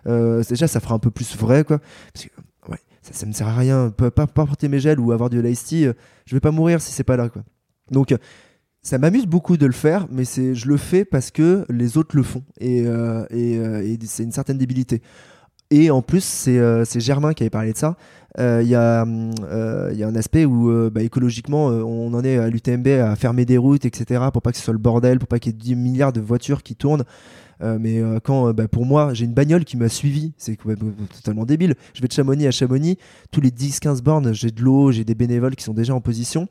déjà, 0.06 0.68
ça 0.68 0.78
fera 0.78 0.94
un 0.94 0.98
peu 1.00 1.10
plus 1.10 1.36
vrai, 1.36 1.64
quoi. 1.64 1.80
Parce 2.12 2.26
que, 2.26 2.70
ouais, 2.70 2.78
ça, 3.02 3.14
ça 3.14 3.26
me 3.26 3.32
sert 3.32 3.48
à 3.48 3.54
rien. 3.56 3.90
Pas, 3.90 4.12
pas, 4.12 4.28
pas 4.28 4.46
porter 4.46 4.68
mes 4.68 4.78
gels 4.78 5.00
ou 5.00 5.10
avoir 5.10 5.28
du 5.28 5.42
Lice 5.42 5.64
Tea, 5.64 5.88
je 6.24 6.36
vais 6.36 6.40
pas 6.40 6.52
mourir 6.52 6.80
si 6.80 6.92
c'est 6.92 7.02
pas 7.04 7.16
là, 7.16 7.28
quoi. 7.28 7.42
Donc, 7.90 8.12
euh, 8.12 8.18
ça 8.84 8.98
m'amuse 8.98 9.24
beaucoup 9.26 9.56
de 9.56 9.64
le 9.64 9.72
faire, 9.72 10.06
mais 10.10 10.26
c'est, 10.26 10.54
je 10.54 10.68
le 10.68 10.76
fais 10.76 11.06
parce 11.06 11.30
que 11.30 11.64
les 11.70 11.96
autres 11.96 12.14
le 12.14 12.22
font. 12.22 12.44
Et, 12.60 12.82
euh, 12.86 13.24
euh, 13.32 13.96
c'est 14.04 14.22
une 14.22 14.30
certaine 14.30 14.58
débilité. 14.58 15.00
Et 15.70 15.90
en 15.90 16.02
plus, 16.02 16.22
c'est 16.22 16.58
euh, 16.58 16.84
Germain 16.84 17.32
qui 17.32 17.42
avait 17.42 17.50
parlé 17.50 17.72
de 17.72 17.78
ça. 17.78 17.96
Euh, 18.38 18.60
Il 18.62 18.68
y, 18.68 18.74
a, 18.74 19.06
y 19.06 20.02
a 20.02 20.06
un 20.06 20.14
aspect 20.14 20.44
où 20.44 20.90
bah, 20.90 21.02
écologiquement, 21.02 21.68
on 21.68 22.12
en 22.12 22.22
est 22.24 22.36
à 22.36 22.50
l'UTMB 22.50 22.86
à 22.88 23.16
fermer 23.16 23.46
des 23.46 23.56
routes, 23.56 23.86
etc., 23.86 24.26
pour 24.30 24.42
pas 24.42 24.52
que 24.52 24.58
ce 24.58 24.62
soit 24.62 24.74
le 24.74 24.78
bordel, 24.78 25.18
pour 25.18 25.28
pas 25.28 25.38
qu'il 25.38 25.52
y 25.52 25.54
ait 25.54 25.58
10 25.58 25.76
milliards 25.76 26.12
de 26.12 26.20
voitures 26.20 26.62
qui 26.62 26.76
tournent. 26.76 27.04
Mais 27.62 28.02
quand, 28.22 28.52
bah, 28.52 28.68
pour 28.68 28.84
moi, 28.84 29.14
j'ai 29.14 29.24
une 29.24 29.32
bagnole 29.32 29.64
qui 29.64 29.78
m'a 29.78 29.88
suivi, 29.88 30.34
c'est 30.36 30.58
totalement 31.16 31.46
débile. 31.46 31.74
Je 31.94 32.02
vais 32.02 32.08
de 32.08 32.12
Chamonix 32.12 32.46
à 32.46 32.50
Chamonix, 32.50 32.98
tous 33.30 33.40
les 33.40 33.50
10-15 33.50 34.02
bornes, 34.02 34.34
j'ai 34.34 34.50
de 34.50 34.60
l'eau, 34.60 34.92
j'ai 34.92 35.04
des 35.04 35.14
bénévoles 35.14 35.56
qui 35.56 35.64
sont 35.64 35.72
déjà 35.72 35.94
en 35.94 36.02
position. 36.02 36.48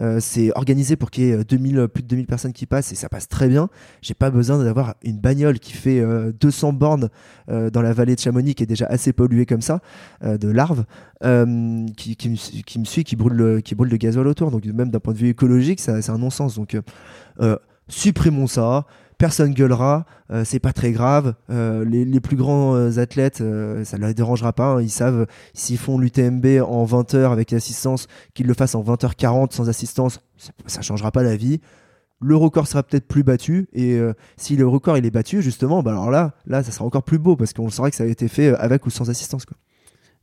Euh, 0.00 0.20
c'est 0.20 0.50
organisé 0.56 0.96
pour 0.96 1.10
qu'il 1.10 1.24
y 1.24 1.30
ait 1.30 1.44
2000, 1.44 1.88
plus 1.88 2.02
de 2.02 2.08
2000 2.08 2.26
personnes 2.26 2.52
qui 2.52 2.66
passent 2.66 2.92
et 2.92 2.94
ça 2.94 3.08
passe 3.08 3.28
très 3.28 3.48
bien. 3.48 3.68
J'ai 4.02 4.14
pas 4.14 4.30
besoin 4.30 4.62
d'avoir 4.62 4.94
une 5.02 5.18
bagnole 5.18 5.58
qui 5.58 5.72
fait 5.72 6.00
euh, 6.00 6.32
200 6.40 6.72
bornes 6.72 7.08
euh, 7.48 7.70
dans 7.70 7.82
la 7.82 7.92
vallée 7.92 8.14
de 8.14 8.20
Chamonix 8.20 8.54
qui 8.54 8.62
est 8.62 8.66
déjà 8.66 8.86
assez 8.86 9.12
polluée 9.12 9.46
comme 9.46 9.62
ça, 9.62 9.80
euh, 10.22 10.38
de 10.38 10.48
larves, 10.48 10.84
euh, 11.24 11.86
qui, 11.96 12.28
me, 12.28 12.36
suit, 12.84 13.04
qui 13.04 13.16
brûle, 13.16 13.34
le, 13.34 13.60
qui 13.60 13.74
brûle 13.74 13.90
le 13.90 13.96
gasoil 13.96 14.26
autour. 14.26 14.50
Donc 14.50 14.64
même 14.66 14.90
d'un 14.90 15.00
point 15.00 15.14
de 15.14 15.18
vue 15.18 15.28
écologique, 15.28 15.80
c'est 15.80 16.10
un 16.10 16.18
non-sens. 16.18 16.56
Donc 16.56 16.74
euh, 16.74 16.82
euh, 17.40 17.56
supprimons 17.88 18.46
ça. 18.46 18.86
Personne 19.18 19.54
gueulera, 19.54 20.04
euh, 20.30 20.44
c'est 20.44 20.58
pas 20.58 20.74
très 20.74 20.92
grave. 20.92 21.34
Euh, 21.48 21.84
les, 21.86 22.20
plus 22.20 22.36
grands 22.36 22.74
euh, 22.74 22.98
athlètes, 22.98 23.40
euh, 23.40 23.82
ça 23.84 23.96
ne 23.96 24.06
les 24.06 24.12
dérangera 24.12 24.52
pas. 24.52 24.74
hein. 24.74 24.82
Ils 24.82 24.90
savent 24.90 25.26
s'ils 25.54 25.78
font 25.78 25.98
l'UTMB 25.98 26.62
en 26.66 26.84
20 26.84 27.14
heures 27.14 27.32
avec 27.32 27.50
l'assistance, 27.50 28.08
qu'ils 28.34 28.46
le 28.46 28.52
fassent 28.52 28.74
en 28.74 28.82
20h40 28.82 29.52
sans 29.52 29.70
assistance, 29.70 30.20
ça 30.66 30.82
changera 30.82 31.12
pas 31.12 31.22
la 31.22 31.36
vie. 31.36 31.60
Le 32.20 32.36
record 32.36 32.66
sera 32.66 32.82
peut-être 32.82 33.06
plus 33.08 33.22
battu 33.22 33.68
et 33.74 34.00
si 34.38 34.56
le 34.56 34.66
record 34.66 34.96
il 34.96 35.04
est 35.04 35.10
battu 35.10 35.42
justement, 35.42 35.82
bah 35.82 35.90
alors 35.90 36.10
là, 36.10 36.32
là 36.46 36.62
ça 36.62 36.72
sera 36.72 36.86
encore 36.86 37.02
plus 37.02 37.18
beau 37.18 37.36
parce 37.36 37.52
qu'on 37.52 37.68
saura 37.68 37.90
que 37.90 37.96
ça 37.96 38.04
a 38.04 38.06
été 38.06 38.28
fait 38.28 38.54
avec 38.56 38.86
ou 38.86 38.90
sans 38.90 39.10
assistance. 39.10 39.44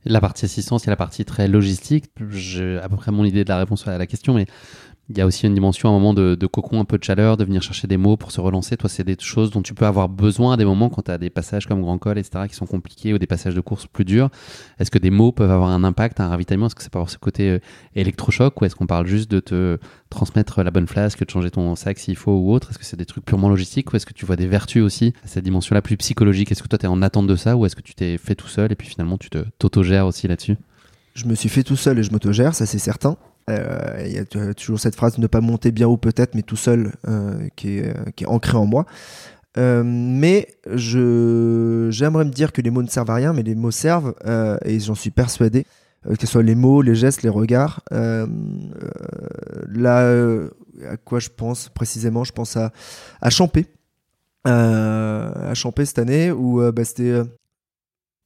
La 0.04 0.20
partie 0.20 0.44
assistance, 0.44 0.86
a 0.86 0.90
la 0.90 0.96
partie 0.96 1.24
très 1.24 1.48
logistique. 1.48 2.06
J'ai 2.30 2.78
à 2.78 2.88
peu 2.88 2.96
près 2.96 3.10
mon 3.10 3.24
idée 3.24 3.44
de 3.44 3.48
la 3.48 3.58
réponse 3.58 3.88
à 3.88 3.96
la 3.96 4.06
question, 4.06 4.34
mais 4.34 4.46
il 5.10 5.18
y 5.18 5.20
a 5.20 5.26
aussi 5.26 5.46
une 5.46 5.52
dimension, 5.52 5.90
un 5.90 5.92
moment 5.92 6.14
de, 6.14 6.46
cocon, 6.46 6.80
un 6.80 6.86
peu 6.86 6.96
de 6.96 7.04
chaleur, 7.04 7.36
de 7.36 7.44
venir 7.44 7.62
chercher 7.62 7.86
des 7.86 7.98
mots 7.98 8.16
pour 8.16 8.32
se 8.32 8.40
relancer. 8.40 8.76
Toi, 8.76 8.88
c'est 8.88 9.04
des 9.04 9.16
choses 9.20 9.50
dont 9.50 9.60
tu 9.60 9.74
peux 9.74 9.84
avoir 9.84 10.08
besoin 10.08 10.54
à 10.54 10.56
des 10.56 10.64
moments 10.64 10.88
quand 10.88 11.02
tu 11.02 11.10
as 11.10 11.18
des 11.18 11.28
passages 11.28 11.66
comme 11.66 11.82
Grand 11.82 11.98
Col, 11.98 12.18
etc., 12.18 12.46
qui 12.48 12.54
sont 12.54 12.64
compliqués 12.64 13.12
ou 13.12 13.18
des 13.18 13.26
passages 13.26 13.54
de 13.54 13.60
course 13.60 13.86
plus 13.86 14.06
durs. 14.06 14.30
Est-ce 14.78 14.90
que 14.90 14.98
des 14.98 15.10
mots 15.10 15.30
peuvent 15.30 15.50
avoir 15.50 15.70
un 15.70 15.84
impact, 15.84 16.20
un 16.20 16.28
ravitaillement? 16.28 16.66
Est-ce 16.66 16.74
que 16.74 16.82
ça 16.82 16.88
peut 16.88 16.98
avoir 16.98 17.10
ce 17.10 17.18
côté 17.18 17.50
euh, 17.50 17.58
électrochoc 17.94 18.58
ou 18.60 18.64
est-ce 18.64 18.74
qu'on 18.74 18.86
parle 18.86 19.06
juste 19.06 19.30
de 19.30 19.40
te 19.40 19.78
transmettre 20.08 20.62
la 20.62 20.70
bonne 20.70 20.86
flasque, 20.86 21.22
de 21.22 21.30
changer 21.30 21.50
ton 21.50 21.76
sac 21.76 21.98
s'il 21.98 22.16
faut 22.16 22.32
ou 22.32 22.52
autre? 22.52 22.70
Est-ce 22.70 22.78
que 22.78 22.86
c'est 22.86 22.96
des 22.96 23.06
trucs 23.06 23.26
purement 23.26 23.50
logistiques 23.50 23.92
ou 23.92 23.96
est-ce 23.96 24.06
que 24.06 24.14
tu 24.14 24.24
vois 24.24 24.36
des 24.36 24.46
vertus 24.46 24.82
aussi 24.82 25.12
à 25.22 25.28
cette 25.28 25.44
dimension-là 25.44 25.82
plus 25.82 25.98
psychologique? 25.98 26.50
Est-ce 26.50 26.62
que 26.62 26.68
toi, 26.68 26.78
tu 26.78 26.86
es 26.86 26.88
en 26.88 27.02
attente 27.02 27.26
de 27.26 27.36
ça 27.36 27.56
ou 27.56 27.66
est-ce 27.66 27.76
que 27.76 27.82
tu 27.82 27.94
t'es 27.94 28.16
fait 28.16 28.34
tout 28.34 28.48
seul 28.48 28.72
et 28.72 28.74
puis 28.74 28.88
finalement 28.88 29.18
tu 29.18 29.28
t'autogères 29.58 30.06
aussi 30.06 30.28
là-dessus? 30.28 30.56
Je 31.14 31.26
me 31.26 31.34
suis 31.34 31.50
fait 31.50 31.62
tout 31.62 31.76
seul 31.76 31.98
et 31.98 32.02
je 32.02 32.10
m'autogère, 32.10 32.54
ça 32.54 32.64
c'est 32.64 32.78
certain. 32.78 33.16
Euh, 33.50 34.02
Il 34.06 34.12
y 34.12 34.18
a 34.18 34.24
t- 34.24 34.54
toujours 34.54 34.80
cette 34.80 34.94
phrase 34.96 35.18
ne 35.18 35.26
pas 35.26 35.40
monter 35.40 35.70
bien 35.72 35.86
haut 35.86 35.96
peut-être, 35.98 36.34
mais 36.34 36.42
tout 36.42 36.56
seul 36.56 36.92
euh, 37.08 37.48
qui, 37.56 37.78
est, 37.78 37.88
euh, 37.88 38.10
qui 38.16 38.24
ancrée 38.26 38.56
en 38.56 38.66
moi. 38.66 38.86
Euh, 39.56 39.82
mais 39.84 40.48
je 40.72 41.86
j'aimerais 41.90 42.24
me 42.24 42.30
dire 42.30 42.52
que 42.52 42.60
les 42.60 42.70
mots 42.70 42.82
ne 42.82 42.88
servent 42.88 43.10
à 43.10 43.14
rien, 43.14 43.32
mais 43.32 43.42
les 43.42 43.54
mots 43.54 43.70
servent 43.70 44.14
euh, 44.26 44.56
et 44.64 44.80
j'en 44.80 44.94
suis 44.96 45.10
persuadé. 45.10 45.66
Euh, 46.06 46.16
que 46.16 46.22
ce 46.22 46.26
soit 46.26 46.42
les 46.42 46.54
mots, 46.54 46.82
les 46.82 46.94
gestes, 46.94 47.22
les 47.22 47.28
regards. 47.28 47.80
Euh, 47.92 48.26
euh, 48.26 49.62
là, 49.68 50.02
euh, 50.02 50.50
à 50.90 50.96
quoi 50.96 51.18
je 51.20 51.28
pense 51.34 51.68
précisément? 51.68 52.24
Je 52.24 52.32
pense 52.32 52.56
à, 52.56 52.72
à 53.20 53.30
Champé. 53.30 53.66
Euh, 54.46 55.50
à 55.50 55.54
Champé 55.54 55.84
cette 55.86 55.98
année 55.98 56.30
où 56.30 56.60
euh, 56.60 56.72
bah, 56.72 56.84
c'était. 56.84 57.10
euh, 57.10 57.24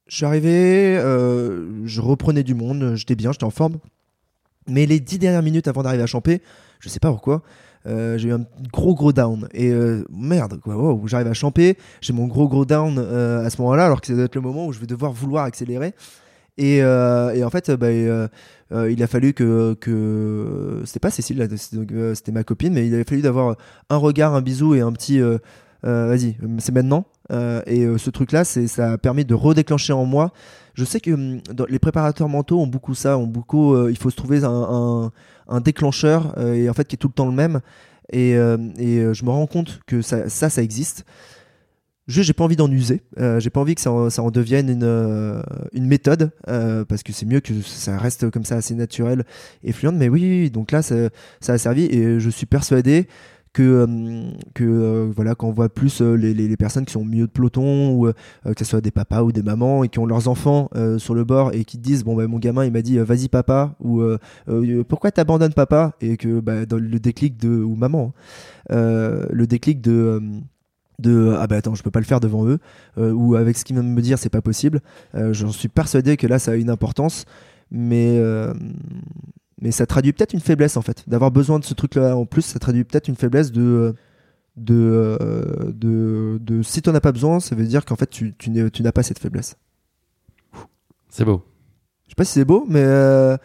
je 0.07 0.15
suis 0.15 0.25
arrivé, 0.25 0.97
euh, 0.97 1.85
je 1.85 2.01
reprenais 2.01 2.41
du 2.41 2.55
monde, 2.55 2.95
j'étais 2.95 3.15
bien, 3.15 3.31
j'étais 3.31 3.43
en 3.43 3.51
forme. 3.51 3.77
Mais 4.69 4.85
les 4.85 4.99
dix 4.99 5.19
dernières 5.19 5.43
minutes 5.43 5.67
avant 5.67 5.83
d'arriver 5.83 6.03
à 6.03 6.07
Champé, 6.07 6.41
je 6.79 6.89
sais 6.89 6.99
pas 6.99 7.09
pourquoi, 7.09 7.43
euh, 7.87 8.17
j'ai 8.17 8.29
eu 8.29 8.33
un 8.33 8.45
gros 8.71 8.93
gros 8.93 9.13
down. 9.13 9.47
Et 9.53 9.69
euh, 9.69 10.03
merde, 10.11 10.59
quoi, 10.61 10.75
wow, 10.75 11.07
j'arrive 11.07 11.27
à 11.27 11.33
Champé, 11.33 11.77
j'ai 12.01 12.13
mon 12.13 12.27
gros 12.27 12.47
gros 12.47 12.65
down 12.65 12.97
euh, 12.97 13.45
à 13.45 13.49
ce 13.49 13.61
moment-là, 13.61 13.85
alors 13.85 14.01
que 14.01 14.07
ça 14.07 14.13
doit 14.13 14.25
être 14.25 14.35
le 14.35 14.41
moment 14.41 14.67
où 14.67 14.73
je 14.73 14.79
vais 14.79 14.87
devoir 14.87 15.11
vouloir 15.11 15.45
accélérer. 15.45 15.93
Et, 16.57 16.79
et 16.79 17.43
en 17.43 17.49
fait, 17.49 17.71
bah, 17.71 17.89
il 17.89 19.03
a 19.03 19.07
fallu 19.07 19.31
que, 19.31 19.75
que 19.79 20.81
c'était 20.83 20.99
pas 20.99 21.09
Cécile, 21.09 21.47
c'était 22.15 22.33
ma 22.33 22.43
copine, 22.43 22.73
mais 22.73 22.85
il 22.85 22.99
a 22.99 23.03
fallu 23.05 23.21
d'avoir 23.21 23.55
un 23.89 23.95
regard, 23.95 24.35
un 24.35 24.41
bisou 24.41 24.75
et 24.75 24.81
un 24.81 24.91
petit 24.91 25.21
vas-y, 25.83 26.37
c'est 26.59 26.73
maintenant. 26.73 27.05
Euh, 27.31 27.61
et 27.65 27.83
euh, 27.83 27.97
ce 27.97 28.09
truc-là, 28.09 28.43
ça 28.43 28.93
a 28.93 28.97
permis 28.97 29.25
de 29.25 29.33
redéclencher 29.33 29.93
en 29.93 30.05
moi. 30.05 30.31
Je 30.73 30.85
sais 30.85 30.99
que 30.99 31.11
hum, 31.11 31.41
les 31.67 31.79
préparateurs 31.79 32.29
mentaux 32.29 32.59
ont 32.59 32.67
beaucoup 32.67 32.95
ça, 32.95 33.17
ont 33.17 33.27
beaucoup. 33.27 33.75
euh, 33.75 33.91
il 33.91 33.97
faut 33.97 34.09
se 34.09 34.15
trouver 34.15 34.41
un, 34.43 35.11
déclencheur 35.61 36.35
euh, 36.37 36.53
et 36.53 36.69
en 36.69 36.73
fait 36.73 36.87
qui 36.87 36.95
est 36.95 36.97
tout 36.97 37.07
le 37.07 37.13
temps 37.13 37.25
le 37.25 37.31
même. 37.31 37.61
Et, 38.11 38.35
euh, 38.35 38.57
euh, 38.79 39.13
je 39.13 39.23
me 39.23 39.29
rends 39.29 39.47
compte 39.47 39.81
que 39.85 40.01
ça, 40.01 40.29
ça, 40.29 40.63
existe. 40.63 41.05
Juste, 42.07 42.25
j'ai 42.25 42.33
pas 42.33 42.43
envie 42.43 42.55
d'en 42.55 42.71
user. 42.71 43.03
Euh, 43.19 43.39
j'ai 43.39 43.51
pas 43.51 43.59
envie 43.59 43.75
que 43.75 43.81
ça 43.81 43.91
en, 43.91 44.31
devienne 44.31 44.67
une, 44.67 44.83
euh, 44.83 45.43
méthode 45.73 46.31
euh, 46.47 46.83
parce 46.83 47.03
que 47.03 47.13
c'est 47.13 47.27
mieux 47.27 47.39
que 47.39 47.61
ça 47.61 47.99
reste 47.99 48.31
comme 48.31 48.45
ça 48.45 48.55
assez 48.55 48.73
naturel 48.73 49.25
et 49.63 49.71
fluide. 49.71 49.93
Mais 49.93 50.09
oui, 50.09 50.49
donc 50.49 50.71
là, 50.71 50.81
ça 50.81 51.09
a 51.47 51.57
servi 51.59 51.83
et 51.85 52.19
je 52.19 52.29
suis 52.31 52.47
persuadé 52.47 53.07
que, 53.53 53.63
euh, 53.63 54.31
que 54.53 54.63
euh, 54.63 55.11
voilà, 55.15 55.35
quand 55.35 55.47
on 55.47 55.51
voit 55.51 55.69
plus 55.69 56.01
euh, 56.01 56.13
les, 56.15 56.33
les- 56.33 56.57
personnes 56.57 56.85
qui 56.85 56.93
sont 56.93 57.01
au 57.01 57.05
milieu 57.05 57.25
de 57.25 57.31
peloton 57.31 57.93
ou 57.93 58.11
que 58.45 58.53
ce 58.59 58.65
soit 58.65 58.81
des 58.81 58.91
papas 58.91 59.23
ou 59.23 59.31
des 59.31 59.41
mamans 59.41 59.83
et 59.83 59.89
qui 59.89 59.99
ont 59.99 60.05
leurs 60.05 60.27
enfants 60.27 60.69
sur 60.97 61.13
le 61.15 61.23
bord 61.23 61.53
et 61.53 61.63
qui 61.63 61.77
disent 61.77 62.03
bon 62.03 62.15
bah, 62.15 62.27
mon 62.27 62.37
gamin 62.37 62.65
il 62.65 62.71
m'a 62.73 62.81
dit 62.81 62.97
vas-y 62.97 63.29
papa 63.29 63.75
ou 63.79 64.01
pourquoi 64.87 65.11
t'abandonnes 65.11 65.53
papa 65.53 65.93
et 66.01 66.17
que 66.17 66.41
bah, 66.41 66.65
dans 66.65 66.77
le 66.77 66.99
déclic 66.99 67.37
de 67.37 67.49
ou 67.63 67.75
maman 67.75 68.13
hein, 68.69 69.25
le 69.31 69.45
déclic 69.47 69.79
de 69.81 70.21
de 70.99 71.33
ah 71.39 71.47
bah 71.47 71.55
attends 71.57 71.75
je 71.75 71.83
peux 71.83 71.91
pas 71.91 72.01
le 72.01 72.05
faire 72.05 72.19
devant 72.19 72.45
eux 72.45 72.59
ou 72.97 73.35
avec 73.35 73.57
ce 73.57 73.63
qu'ils 73.63 73.75
viennent 73.77 73.93
me 73.93 74.01
dire 74.01 74.17
c'est 74.19 74.29
pas 74.29 74.41
possible 74.41 74.81
Euh, 75.15 75.31
j'en 75.31 75.51
suis 75.51 75.69
persuadé 75.69 76.17
que 76.17 76.27
là 76.27 76.39
ça 76.39 76.51
a 76.51 76.55
une 76.55 76.69
importance 76.69 77.23
mais 77.71 78.19
mais 79.61 79.71
ça 79.71 79.85
traduit 79.85 80.13
peut-être 80.13 80.33
une 80.33 80.39
faiblesse 80.39 80.77
en 80.77 80.81
fait. 80.81 81.03
D'avoir 81.07 81.31
besoin 81.31 81.59
de 81.59 81.65
ce 81.65 81.73
truc 81.73 81.95
là 81.95 82.15
en 82.15 82.25
plus 82.25 82.43
ça 82.43 82.59
traduit 82.59 82.83
peut-être 82.83 83.07
une 83.07 83.15
faiblesse 83.15 83.51
de 83.51 83.93
de, 84.57 84.75
euh, 84.75 85.71
de, 85.73 86.37
de 86.41 86.61
si 86.63 86.81
tu 86.81 86.89
n'en 86.89 86.95
as 86.95 87.01
pas 87.01 87.11
besoin 87.11 87.39
ça 87.39 87.55
veut 87.55 87.65
dire 87.65 87.85
qu'en 87.85 87.95
fait 87.95 88.09
tu, 88.09 88.33
tu 88.37 88.51
n'as 88.51 88.91
pas 88.91 89.03
cette 89.03 89.19
faiblesse. 89.19 89.55
C'est 91.09 91.25
beau. 91.25 91.43
je 92.07 92.11
sais 92.11 92.15
pas 92.15 92.25
si 92.25 92.33
c'est 92.33 92.45
beau 92.45 92.65
mais 92.69 92.83
euh, 92.83 93.37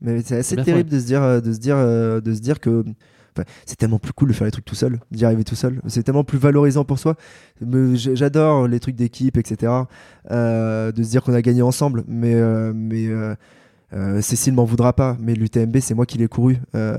mais 0.00 0.22
c'est 0.22 0.36
assez 0.36 0.56
terrible 0.56 0.90
de 0.90 0.98
se 0.98 1.04
dire 1.06 1.22
euh, 1.22 1.40
de 1.40 1.52
se 1.52 1.58
dire 1.58 1.76
de 1.76 2.34
se 2.34 2.40
dire 2.40 2.58
que 2.60 2.84
enfin, 3.36 3.44
c'est 3.66 3.76
tellement 3.76 3.98
plus 3.98 4.12
cool 4.12 4.28
de 4.28 4.34
faire 4.34 4.44
les 4.46 4.50
trucs 4.50 4.64
tout 4.64 4.74
seul 4.74 4.98
d'y 5.10 5.24
arriver 5.24 5.44
tout 5.44 5.54
seul. 5.54 5.80
C'est 5.88 6.02
tellement 6.02 6.24
plus 6.24 6.38
valorisant 6.38 6.84
pour 6.84 6.98
soi. 6.98 7.16
J'adore 7.94 8.66
les 8.68 8.80
trucs 8.80 8.96
d'équipe 8.96 9.36
etc 9.36 9.72
euh, 10.30 10.92
de 10.92 11.02
se 11.02 11.08
dire 11.10 11.22
qu'on 11.22 11.34
a 11.34 11.42
gagné 11.42 11.62
ensemble 11.62 12.04
mais 12.06 12.34
euh, 12.34 12.72
mais 12.74 13.06
Euh, 13.06 13.34
Cécile 14.20 14.54
m'en 14.54 14.64
voudra 14.64 14.92
pas, 14.94 15.16
mais 15.20 15.34
l'UTMB, 15.34 15.78
c'est 15.80 15.94
moi 15.94 16.06
qui 16.06 16.18
l'ai 16.18 16.28
couru. 16.28 16.58
Euh, 16.74 16.98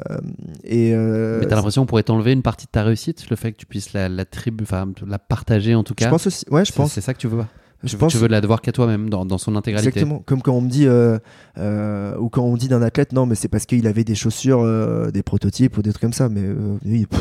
et 0.63 0.93
euh, 0.93 1.39
Mais 1.41 1.47
t'as 1.47 1.55
l'impression 1.55 1.81
qu'on 1.81 1.87
pourrait 1.87 2.03
t'enlever 2.03 2.33
une 2.33 2.41
partie 2.43 2.65
de 2.67 2.71
ta 2.71 2.83
réussite, 2.83 3.29
le 3.29 3.35
fait 3.35 3.51
que 3.51 3.57
tu 3.57 3.65
puisses 3.65 3.93
la, 3.93 4.09
la 4.09 4.25
tribu, 4.25 4.63
enfin, 4.63 4.87
la 5.07 5.19
partager 5.19 5.73
en 5.75 5.83
tout 5.83 5.93
cas? 5.95 6.05
je 6.05 6.09
pense 6.11 6.27
aussi. 6.27 6.45
Ouais, 6.51 6.65
je 6.65 6.71
C'est- 6.71 6.77
pense. 6.77 6.91
C'est 6.93 7.01
ça 7.01 7.13
que 7.13 7.19
tu 7.19 7.27
veux 7.27 7.37
pas. 7.37 7.47
Je 7.83 7.89
Tu, 7.89 7.97
pense. 7.97 8.13
tu 8.13 8.17
veux 8.17 8.29
la 8.29 8.39
devoir 8.39 8.61
qu'à 8.61 8.71
toi-même 8.71 9.09
dans, 9.09 9.25
dans 9.25 9.37
son 9.37 9.57
intégralité. 9.57 9.89
Exactement. 9.99 10.23
Comme 10.25 10.41
quand 10.41 10.53
on 10.53 10.61
me 10.61 10.69
dit, 10.69 10.87
euh, 10.87 11.19
euh, 11.57 12.15
ou 12.17 12.29
quand 12.29 12.43
on 12.43 12.55
dit 12.55 12.69
d'un 12.69 12.81
athlète, 12.81 13.11
non, 13.11 13.25
mais 13.25 13.35
c'est 13.35 13.49
parce 13.49 13.65
qu'il 13.65 13.87
avait 13.87 14.05
des 14.05 14.15
chaussures, 14.15 14.61
euh, 14.61 15.11
des 15.11 15.21
prototypes 15.21 15.77
ou 15.77 15.81
des 15.81 15.89
trucs 15.91 16.01
comme 16.01 16.13
ça. 16.13 16.29
Mais 16.29 16.43
euh, 16.43 16.77
oui, 16.85 17.05
pff, 17.05 17.19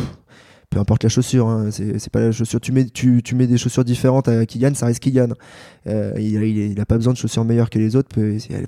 peu 0.72 0.78
importe 0.80 1.02
la 1.04 1.10
chaussure, 1.10 1.48
hein, 1.48 1.68
c'est 1.70 2.08
pas 2.10 2.20
la 2.20 2.32
chaussure. 2.32 2.58
Tu 2.58 2.72
mets, 2.72 2.86
tu, 2.86 3.22
tu 3.22 3.34
mets 3.34 3.46
des 3.46 3.58
chaussures 3.58 3.84
différentes 3.84 4.26
à 4.28 4.46
Kylian, 4.46 4.72
ça 4.74 4.86
reste 4.86 5.00
Kylian. 5.00 5.28
Euh, 5.86 6.14
il, 6.18 6.36
a- 6.38 6.44
il, 6.44 6.60
a- 6.62 6.64
il 6.66 6.80
a 6.80 6.86
pas 6.86 6.96
besoin 6.96 7.12
de 7.12 7.18
chaussures 7.18 7.44
meilleures 7.44 7.68
que 7.68 7.78
les 7.78 7.94
autres. 7.94 8.08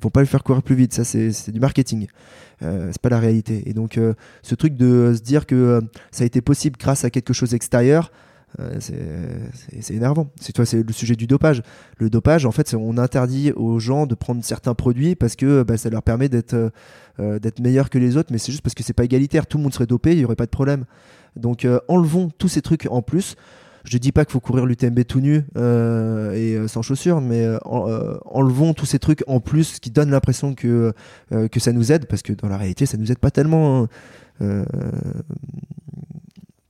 vont 0.02 0.10
pas 0.10 0.20
le 0.20 0.26
faire 0.26 0.42
courir 0.42 0.62
plus 0.62 0.74
vite. 0.74 0.92
Ça, 0.92 1.02
c'est 1.02 1.50
du 1.50 1.60
marketing. 1.60 2.06
Euh, 2.62 2.88
c'est 2.92 3.00
pas 3.00 3.08
la 3.08 3.18
réalité. 3.18 3.62
Et 3.66 3.72
donc, 3.72 3.96
euh, 3.96 4.12
ce 4.42 4.54
truc 4.54 4.76
de 4.76 5.14
se 5.16 5.22
dire 5.22 5.46
que 5.46 5.54
euh, 5.54 5.80
ça 6.10 6.24
a 6.24 6.26
été 6.26 6.42
possible 6.42 6.76
grâce 6.78 7.04
à 7.06 7.10
quelque 7.10 7.32
chose 7.32 7.54
extérieur. 7.54 8.12
euh, 8.60 8.76
c'est- 8.78 9.94
énervant. 9.94 10.30
C'est 10.40 10.52
toi, 10.52 10.64
c'est 10.66 10.86
le 10.86 10.92
sujet 10.92 11.16
du 11.16 11.26
dopage. 11.26 11.62
Le 11.98 12.10
dopage, 12.10 12.44
en 12.46 12.52
fait, 12.52 12.74
on 12.78 12.98
interdit 12.98 13.50
aux 13.56 13.78
gens 13.80 14.06
de 14.06 14.14
prendre 14.14 14.44
certains 14.44 14.74
produits 14.74 15.14
parce 15.16 15.34
que 15.36 15.62
bah, 15.64 15.76
ça 15.78 15.88
leur 15.90 16.02
permet 16.02 16.28
d'être 16.28 16.54
euh, 17.20 17.38
d'être 17.38 17.60
meilleurs 17.60 17.90
que 17.90 17.98
les 17.98 18.16
autres, 18.16 18.28
mais 18.32 18.38
c'est 18.38 18.50
juste 18.52 18.62
parce 18.62 18.74
que 18.74 18.82
c'est 18.82 18.92
pas 18.92 19.04
égalitaire. 19.04 19.46
Tout 19.46 19.56
le 19.58 19.62
monde 19.64 19.72
serait 19.74 19.86
dopé, 19.86 20.12
il 20.12 20.18
y 20.18 20.24
aurait 20.24 20.36
pas 20.36 20.46
de 20.46 20.50
problème. 20.50 20.84
Donc 21.36 21.64
euh, 21.64 21.80
enlevons 21.88 22.30
tous 22.38 22.48
ces 22.48 22.62
trucs 22.62 22.86
en 22.90 23.02
plus. 23.02 23.36
Je 23.84 23.98
dis 23.98 24.12
pas 24.12 24.24
qu'il 24.24 24.32
faut 24.32 24.40
courir 24.40 24.64
l'UTMB 24.64 25.04
tout 25.06 25.20
nu 25.20 25.44
euh, 25.58 26.32
et 26.32 26.54
euh, 26.56 26.68
sans 26.68 26.80
chaussures, 26.80 27.20
mais 27.20 27.46
en- 27.66 27.86
enlevons 28.24 28.72
tous 28.72 28.86
ces 28.86 28.98
trucs 28.98 29.22
en 29.26 29.40
plus 29.40 29.78
qui 29.78 29.90
donnent 29.90 30.10
l'impression 30.10 30.54
que 30.54 30.94
ça 31.58 31.72
nous 31.72 31.92
aide, 31.92 32.06
parce 32.06 32.22
que 32.22 32.32
dans 32.32 32.48
la 32.48 32.56
réalité, 32.56 32.86
ça 32.86 32.96
nous 32.96 33.12
aide 33.12 33.18
pas 33.18 33.30
tellement. 33.30 33.88
hein. 34.40 34.64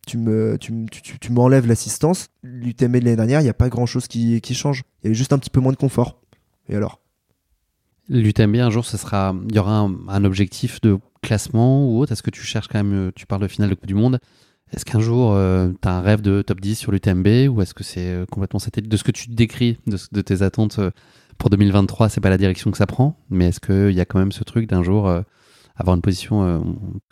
Tu 0.06 0.18
me, 0.18 0.58
tu, 0.58 0.84
tu, 0.90 1.18
tu- 1.18 1.32
m'enlèves 1.32 1.66
l'assistance. 1.66 2.28
L'UTMB 2.42 2.96
de 2.98 3.04
l'année 3.04 3.16
dernière, 3.16 3.40
il 3.40 3.44
n'y 3.44 3.48
a 3.48 3.54
pas 3.54 3.70
grand 3.70 3.86
chose 3.86 4.06
qui, 4.06 4.40
change. 4.52 4.82
Il 5.02 5.04
y 5.04 5.08
avait 5.08 5.14
juste 5.14 5.32
un 5.32 5.38
petit 5.38 5.48
peu 5.50 5.60
moins 5.60 5.72
de 5.72 5.78
confort. 5.78 6.20
Et 6.68 6.76
alors? 6.76 7.00
L'UTMB, 8.10 8.56
un 8.56 8.68
jour, 8.70 8.84
ce 8.84 8.98
sera, 8.98 9.34
il 9.48 9.54
y 9.54 9.58
aura 9.58 9.78
un, 9.78 9.96
un 10.08 10.24
objectif 10.24 10.80
de 10.82 10.98
classement 11.22 11.88
ou 11.88 12.00
autre? 12.00 12.12
Est-ce 12.12 12.22
que 12.22 12.30
tu 12.30 12.42
cherches 12.42 12.68
quand 12.68 12.82
même, 12.84 13.12
tu 13.14 13.24
parles 13.24 13.40
de 13.40 13.48
finale 13.48 13.70
de 13.70 13.74
Coupe 13.74 13.86
du 13.86 13.94
Monde? 13.94 14.20
Est-ce 14.74 14.84
qu'un 14.84 15.00
jour, 15.00 15.34
tu 15.80 15.88
as 15.88 15.92
un 15.92 16.00
rêve 16.00 16.20
de 16.20 16.42
top 16.42 16.60
10 16.60 16.74
sur 16.74 16.90
l'UTMB 16.90 17.48
ou 17.48 17.62
est-ce 17.62 17.74
que 17.74 17.84
c'est 17.84 18.08
euh, 18.08 18.26
complètement 18.26 18.58
satellite 18.58 18.90
De 18.90 18.96
ce 18.96 19.04
que 19.04 19.12
tu 19.12 19.30
décris, 19.30 19.78
de, 19.86 20.20
tes 20.20 20.42
attentes 20.42 20.80
euh, 20.80 20.90
pour 21.38 21.50
2023, 21.50 22.08
c'est 22.08 22.20
pas 22.20 22.30
la 22.30 22.38
direction 22.38 22.70
que 22.70 22.76
ça 22.76 22.86
prend, 22.86 23.16
mais 23.30 23.48
est-ce 23.48 23.60
qu'il 23.60 23.94
y 23.94 24.00
a 24.00 24.04
quand 24.04 24.18
même 24.18 24.32
ce 24.32 24.44
truc 24.44 24.68
d'un 24.68 24.82
jour 24.82 25.08
euh, 25.08 25.22
avoir 25.76 25.96
une 25.96 26.02
position, 26.02 26.44
euh, 26.44 26.60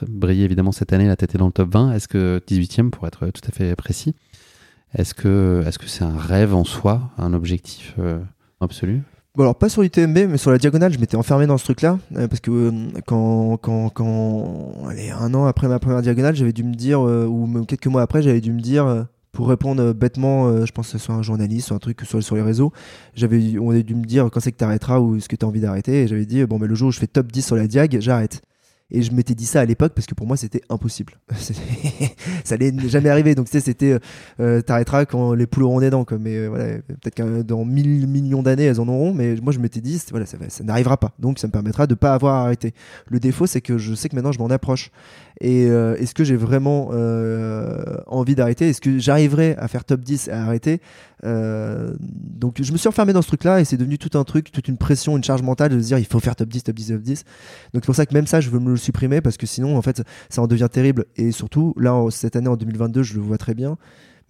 briller 0.03 0.45
évidemment 0.45 0.73
cette 0.73 0.93
année, 0.93 1.07
la 1.07 1.17
tête 1.17 1.35
est 1.35 1.39
dans 1.39 1.47
le 1.47 1.53
top 1.53 1.73
20, 1.73 1.93
est-ce 1.93 2.09
que 2.09 2.41
18e 2.47 2.91
pour 2.91 3.07
être 3.07 3.27
tout 3.29 3.43
à 3.47 3.53
fait 3.53 3.75
précis 3.77 4.15
Est-ce 4.95 5.15
que 5.15 5.65
c'est 5.87 6.05
un 6.05 6.17
rêve 6.17 6.55
en 6.55 6.65
soi, 6.65 7.11
un 7.19 7.33
objectif 7.33 7.95
euh, 7.99 8.21
absolu? 8.61 9.03
Bon, 9.35 9.45
alors 9.45 9.57
pas 9.57 9.71
sur 9.71 9.81
l'UTMB, 9.81 10.29
mais 10.29 10.37
sur 10.37 10.51
la 10.51 10.59
diagonale, 10.59 10.93
je 10.93 10.99
m'étais 10.99 11.17
enfermé 11.17 11.47
dans 11.47 11.57
ce 11.57 11.65
truc-là. 11.65 11.99
euh, 12.17 12.29
parce 12.29 12.41
que 12.41 12.51
euh, 12.51 12.71
quand, 13.07 13.57
quand, 13.57 13.89
quand. 13.89 14.73
Allez, 14.87 15.09
un 15.11 15.33
an 15.33 15.47
après 15.47 15.69
ma 15.69 15.79
première 15.79 16.03
diagonale, 16.03 16.37
j'avais 16.37 16.53
dû 16.53 16.63
me 16.65 16.75
dire, 16.75 17.01
euh, 17.01 17.25
ou 17.25 17.47
même 17.47 17.65
quelques 17.65 17.87
mois 17.87 18.03
après, 18.03 18.21
j'avais 18.21 18.43
dû 18.43 18.53
me 18.53 18.61
dire. 18.61 19.07
pour 19.33 19.49
répondre 19.49 19.95
bêtement, 19.95 20.67
je 20.67 20.71
pense 20.73 20.89
que 20.93 20.99
ce 20.99 21.05
soit 21.07 21.15
un 21.15 21.23
journaliste 21.23 21.71
ou 21.71 21.75
un 21.75 21.79
truc 21.79 22.03
sur, 22.03 22.23
sur 22.23 22.37
les 22.37 22.43
réseaux, 22.43 22.73
j'avais, 23.15 23.59
on 23.59 23.71
avait 23.71 23.83
dû 23.83 23.95
me 23.95 24.05
dire 24.05 24.29
quand 24.31 24.41
c'est 24.41 24.53
que 24.53 24.59
tu 24.59 24.65
arrêteras 24.65 25.01
ou 25.01 25.19
ce 25.19 25.29
que 25.29 25.37
tu 25.37 25.47
as 25.47 25.49
envie 25.49 25.61
d'arrêter. 25.61 26.03
Et 26.03 26.09
j'avais 26.09 26.27
dit, 26.27 26.45
bon, 26.45 26.59
mais 26.59 26.67
le 26.67 26.75
jour 26.75 26.89
où 26.89 26.93
je 26.93 26.99
fais 26.99 27.07
top 27.07 27.33
10 27.33 27.41
sur 27.47 27.57
la 27.57 27.67
diag, 27.67 27.99
j'arrête. 28.01 28.43
Et 28.95 29.01
je 29.01 29.11
m'étais 29.13 29.35
dit 29.35 29.47
ça 29.47 29.61
à 29.61 29.65
l'époque 29.65 29.93
parce 29.95 30.07
que 30.07 30.15
pour 30.15 30.27
moi 30.27 30.37
c'était 30.37 30.61
impossible. 30.69 31.15
Ça 32.45 32.55
allait 32.55 32.73
jamais 32.89 33.09
arriver. 33.09 33.35
Donc 33.35 33.47
tu 33.47 33.53
sais, 33.53 33.61
c'était 33.61 33.93
euh, 33.93 33.99
euh, 34.39 34.61
t'arrêteras 34.61 35.07
quand 35.07 35.33
les 35.33 35.47
poules 35.47 35.63
auront 35.63 35.81
des 35.81 35.89
dents. 35.89 36.05
Mais 36.21 36.37
euh, 36.37 36.49
voilà, 36.49 36.65
peut-être 37.01 37.15
que 37.15 37.41
dans 37.41 37.65
mille 37.65 38.07
millions 38.07 38.43
d'années 38.43 38.65
elles 38.65 38.81
en 38.83 38.89
auront. 38.89 39.15
Mais 39.15 39.35
moi 39.37 39.55
je 39.55 39.61
m'étais 39.61 39.81
dit, 39.81 40.01
voilà, 40.11 40.27
ça, 40.27 40.37
n'arrivera 40.63 40.99
pas. 40.99 41.13
Donc 41.19 41.39
ça 41.39 41.47
me 41.47 41.53
permettra 41.53 41.87
de 41.87 41.95
pas 41.95 42.13
avoir 42.13 42.45
arrêté. 42.45 42.75
Le 43.07 43.19
défaut 43.19 43.47
c'est 43.47 43.63
que 43.63 43.79
je 43.79 43.95
sais 43.95 44.11
que 44.11 44.15
maintenant 44.15 44.33
je 44.33 44.39
m'en 44.39 44.51
approche. 44.51 44.91
Et 45.41 45.67
euh, 45.69 45.97
est-ce 45.97 46.13
que 46.15 46.23
j'ai 46.23 46.37
vraiment 46.37 46.91
envie 48.09 48.35
d'arrêter? 48.35 48.69
Est-ce 48.69 48.83
que 48.83 48.99
j'arriverai 48.99 49.57
à 49.57 49.69
faire 49.69 49.85
top 49.85 50.01
10 50.01 50.29
et 50.29 50.33
à 50.33 50.45
arrêter? 50.45 50.83
Donc 51.23 52.61
je 52.61 52.73
me 52.73 52.77
suis 52.77 52.89
enfermé 52.89 53.15
dans 53.15 53.23
ce 53.23 53.29
truc-là 53.29 53.61
et 53.61 53.65
c'est 53.65 53.79
devenu 53.79 53.97
tout 53.97 54.19
un 54.19 54.25
truc, 54.25 54.53
toute 54.53 54.69
une 54.69 54.77
pression, 54.77 55.17
une 55.17 55.25
charge 55.25 55.43
mentale 55.43 55.71
de 55.71 55.81
se 55.81 55.87
dire 55.87 55.99
il 55.99 56.05
faut 56.05 56.21
faire 56.21 56.37
top 56.37 56.49
10, 56.49 56.65
top 56.65 56.77
10, 56.77 56.89
top 56.89 57.01
10. 57.01 57.25
Donc 57.73 57.83
c'est 57.83 57.87
pour 57.87 57.95
ça 57.95 58.05
que 58.05 58.13
même 58.13 58.27
ça, 58.27 58.41
je 58.41 58.51
veux 58.51 58.59
me 58.59 58.71
le 58.71 58.77
supprimer 58.83 59.21
parce 59.21 59.37
que 59.37 59.47
sinon, 59.47 59.77
en 59.77 59.83
fait, 59.83 60.03
ça 60.29 60.43
en 60.43 60.47
devient 60.47 60.69
terrible. 60.71 61.07
Et 61.17 61.33
surtout, 61.33 61.75
là, 61.77 62.07
cette 62.11 62.37
année, 62.37 62.49
en 62.49 62.57
2022, 62.57 63.03
je 63.03 63.15
le 63.15 63.21
vois 63.21 63.39
très 63.39 63.55
bien. 63.55 63.79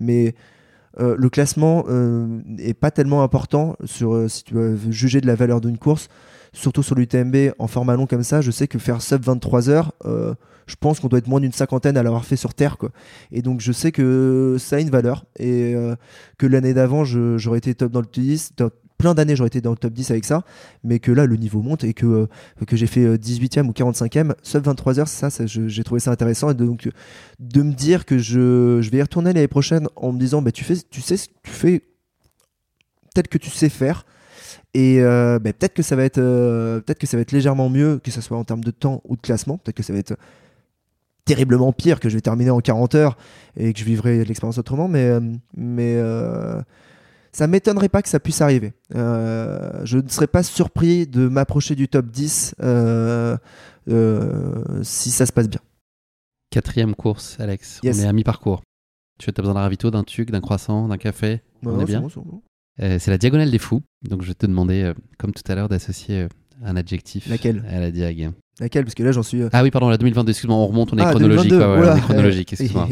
Mais 0.01 0.35
euh, 1.01 1.17
le 1.19 1.31
classement 1.31 1.85
euh, 1.89 2.41
est 2.59 2.75
pas 2.75 2.91
tellement 2.91 3.23
important 3.23 3.77
sur, 3.85 4.15
euh, 4.15 4.29
si 4.29 4.45
tu 4.45 4.55
veux 4.55 4.79
juger 4.91 5.21
de 5.21 5.27
la 5.27 5.35
valeur 5.35 5.61
d'une 5.61 5.79
course. 5.79 6.09
Surtout 6.53 6.83
sur 6.83 6.95
l'UTMB, 6.95 7.55
en 7.59 7.67
format 7.67 7.97
long 7.97 8.07
comme 8.07 8.23
ça, 8.23 8.43
je 8.43 8.51
sais 8.51 8.69
que 8.69 8.79
faire 8.79 9.01
sub 9.01 9.23
23 9.23 9.71
heures, 9.71 9.93
euh, 10.05 10.35
je 10.67 10.77
pense 10.77 11.01
qu'on 11.01 11.09
doit 11.09 11.19
être 11.19 11.27
moins 11.27 11.41
d'une 11.41 11.53
cinquantaine 11.53 11.97
à 11.97 12.03
l'avoir 12.03 12.27
fait 12.27 12.37
sur 12.37 12.53
Terre. 12.53 12.77
Quoi. 12.77 12.91
Et 13.31 13.41
donc 13.41 13.61
je 13.61 13.73
sais 13.73 13.91
que 13.91 14.57
ça 14.59 14.77
a 14.77 14.81
une 14.81 14.91
valeur. 14.91 15.25
Et 15.39 15.75
euh, 15.75 15.97
que 16.39 16.47
l'année 16.47 16.75
d'avant, 16.75 17.05
j'aurais 17.05 17.59
été 17.59 17.75
top 17.75 17.91
dans 17.91 18.01
le 18.01 18.07
top 18.07 18.23
10. 18.23 18.53
Dans 18.57 18.71
plein 19.03 19.15
d'années, 19.15 19.35
j'aurais 19.35 19.49
été 19.49 19.61
dans 19.61 19.73
le 19.73 19.77
top 19.77 19.93
10 19.93 20.13
avec 20.13 20.25
ça. 20.25 20.45
Mais 20.85 21.01
que 21.01 21.11
là, 21.11 21.27
le 21.27 21.37
niveau 21.37 21.61
monte 21.61 21.83
et 21.83 21.93
que, 21.93 22.07
euh, 22.07 22.27
que 22.67 22.77
j'ai 22.77 22.87
fait 22.87 23.05
euh, 23.05 23.19
18e 23.19 23.67
ou 23.67 23.73
45e, 23.73 24.33
sub 24.45 24.65
23 24.65 25.01
heures, 25.01 25.09
ça, 25.09 25.29
ça, 25.29 25.45
j'ai 25.47 25.83
trouvé 25.83 26.01
ça 26.01 26.13
intéressant. 26.13 26.51
Et 26.51 26.55
de- 26.55 26.65
donc, 26.65 26.87
euh, 26.87 26.91
de 27.41 27.63
me 27.63 27.73
dire 27.73 28.07
que 28.07 28.17
je, 28.19 28.79
je 28.81 28.91
vais 28.91 28.99
y 28.99 29.03
retourner 29.03 29.33
l'année 29.33 29.49
prochaine 29.49 29.89
en 29.97 30.13
me 30.13 30.19
disant, 30.21 30.41
bah, 30.41 30.53
tu, 30.53 30.63
fais, 30.63 30.77
tu 30.89 31.01
sais 31.01 31.17
ce 31.17 31.27
que 31.29 31.35
tu 31.43 31.51
fais, 31.51 31.81
peut-être 33.13 33.29
que 33.29 33.39
tu 33.39 33.51
sais 33.51 33.69
faire. 33.69 34.07
Et 34.75 35.01
euh, 35.01 35.39
bah, 35.41 35.53
peut-être 35.53 35.75
que 35.75 35.83
ça 35.83 35.97
va 35.97 36.05
être 36.05 36.19
euh, 36.19 36.81
peut-être 36.81 36.99
que 36.99 37.07
ça 37.07 37.17
va 37.17 37.21
être 37.23 37.33
légèrement 37.33 37.69
mieux 37.69 37.99
que 38.03 38.11
ce 38.11 38.21
soit 38.23 38.39
en 38.39 38.45
termes 38.45 38.65
de 38.65 38.71
temps 38.71 39.03
ou 39.05 39.17
de 39.17 39.21
classement 39.21 39.59
peut-être 39.59 39.77
que 39.77 39.83
ça 39.83 39.93
va 39.93 39.99
être 39.99 40.15
terriblement 41.27 41.73
pire 41.73 42.01
que 42.01 42.09
je 42.09 42.15
vais 42.15 42.21
terminer 42.23 42.51
en 42.51 42.61
40 42.61 42.95
heures 42.95 43.17
et 43.57 43.73
que 43.75 43.79
je 43.79 43.85
vivrai 43.85 44.25
l'expérience 44.25 44.57
autrement 44.59 44.89
mais 44.89 45.05
euh, 45.05 45.21
mais 45.55 45.97
euh, 45.97 46.61
ça 47.33 47.47
m'étonnerait 47.47 47.89
pas 47.89 48.03
que 48.03 48.09
ça 48.09 48.21
puisse 48.21 48.41
arriver. 48.41 48.73
Euh, 48.95 49.81
je 49.85 49.99
ne 49.99 50.09
serais 50.09 50.27
pas 50.27 50.43
surpris 50.43 51.07
de 51.07 51.29
m'approcher 51.29 51.75
du 51.75 51.89
top 51.89 52.07
10 52.07 52.55
euh, 52.63 53.37
euh, 53.89 54.63
si 54.83 55.11
ça 55.11 55.27
se 55.27 55.33
passe 55.33 55.49
bien. 55.49 55.61
Quatrième 56.51 56.95
course, 56.95 57.37
Alex. 57.41 57.81
Yes. 57.83 57.99
On 57.99 58.03
est 58.03 58.07
à 58.07 58.13
mi-parcours. 58.13 58.63
Tu 59.19 59.31
as 59.31 59.33
besoin 59.33 59.55
d'un 59.55 59.61
ravito, 59.61 59.91
d'un 59.91 60.05
tuc, 60.05 60.31
d'un 60.31 60.41
croissant, 60.41 60.89
d'un 60.89 60.99
café 60.99 61.41
On 61.65 61.77
est 61.77 61.81
c'est 61.81 61.85
bien 61.87 62.01
bon, 62.01 62.09
c'est 62.09 62.21
bon. 62.21 62.43
C'est 62.99 63.09
la 63.11 63.19
diagonale 63.19 63.51
des 63.51 63.59
fous. 63.59 63.83
Donc 64.09 64.23
je 64.23 64.29
vais 64.29 64.35
te 64.35 64.47
demander, 64.47 64.93
comme 65.19 65.33
tout 65.33 65.43
à 65.51 65.55
l'heure, 65.55 65.69
d'associer 65.69 66.27
un 66.65 66.77
adjectif 66.77 67.29
Laquelle? 67.29 67.65
à 67.71 67.81
la 67.81 67.91
diag. 67.91 68.33
Laquelle? 68.61 68.85
Parce 68.85 68.95
que 68.95 69.03
là, 69.03 69.13
j'en 69.13 69.23
suis. 69.23 69.43
Ah 69.53 69.63
oui, 69.63 69.71
pardon, 69.71 69.89
la 69.89 69.97
2022, 69.97 70.31
excuse-moi, 70.31 70.57
on 70.57 70.67
remonte, 70.67 70.93
on 70.93 70.99
est 70.99 71.03
Ah, 71.03 71.11
chronologique. 71.11 71.51
2022, 71.51 71.59
ouais, 71.59 71.73
ouais, 71.75 71.83
oula. 71.83 71.95
on 71.95 71.97
est 71.97 72.01
chronologique, 72.01 72.53
excuse-moi. 72.53 72.89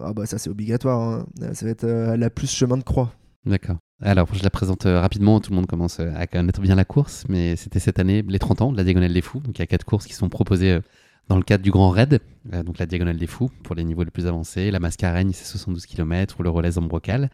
ah 0.00 0.12
bah 0.14 0.26
ça 0.26 0.38
c'est 0.38 0.48
obligatoire. 0.50 1.00
hein. 1.00 1.26
Ça 1.52 1.66
va 1.66 1.70
être 1.72 1.84
euh, 1.84 2.16
la 2.16 2.30
plus 2.30 2.50
chemin 2.50 2.76
de 2.78 2.82
croix. 2.82 3.12
D'accord. 3.46 3.78
Alors, 4.02 4.28
je 4.34 4.42
la 4.42 4.50
présente 4.50 4.86
euh, 4.86 5.00
rapidement. 5.00 5.40
Tout 5.40 5.50
le 5.50 5.56
monde 5.56 5.66
commence 5.66 6.00
euh, 6.00 6.12
à 6.14 6.26
connaître 6.26 6.60
bien 6.60 6.74
la 6.74 6.84
course, 6.84 7.24
mais 7.28 7.56
c'était 7.56 7.80
cette 7.80 7.98
année 7.98 8.22
les 8.22 8.38
30 8.38 8.62
ans 8.62 8.72
de 8.72 8.76
la 8.76 8.84
Diagonale 8.84 9.12
des 9.12 9.22
Fous. 9.22 9.40
Donc, 9.40 9.58
il 9.58 9.62
y 9.62 9.62
a 9.62 9.66
quatre 9.66 9.84
courses 9.84 10.06
qui 10.06 10.12
sont 10.12 10.28
proposées 10.28 10.72
euh, 10.72 10.80
dans 11.28 11.36
le 11.36 11.42
cadre 11.42 11.64
du 11.64 11.70
Grand 11.70 11.90
Raid. 11.90 12.20
Donc, 12.64 12.78
la 12.78 12.86
Diagonale 12.86 13.16
des 13.16 13.26
Fous 13.26 13.50
pour 13.62 13.74
les 13.74 13.84
niveaux 13.84 14.02
les 14.02 14.10
plus 14.10 14.26
avancés. 14.26 14.70
La 14.70 14.80
Mascareigne, 14.80 15.32
c'est 15.32 15.44
72 15.44 15.86
km, 15.86 16.40
ou 16.40 16.42
le 16.42 16.50
relais 16.50 16.76
en 16.76 16.82
brocal. 16.82 17.30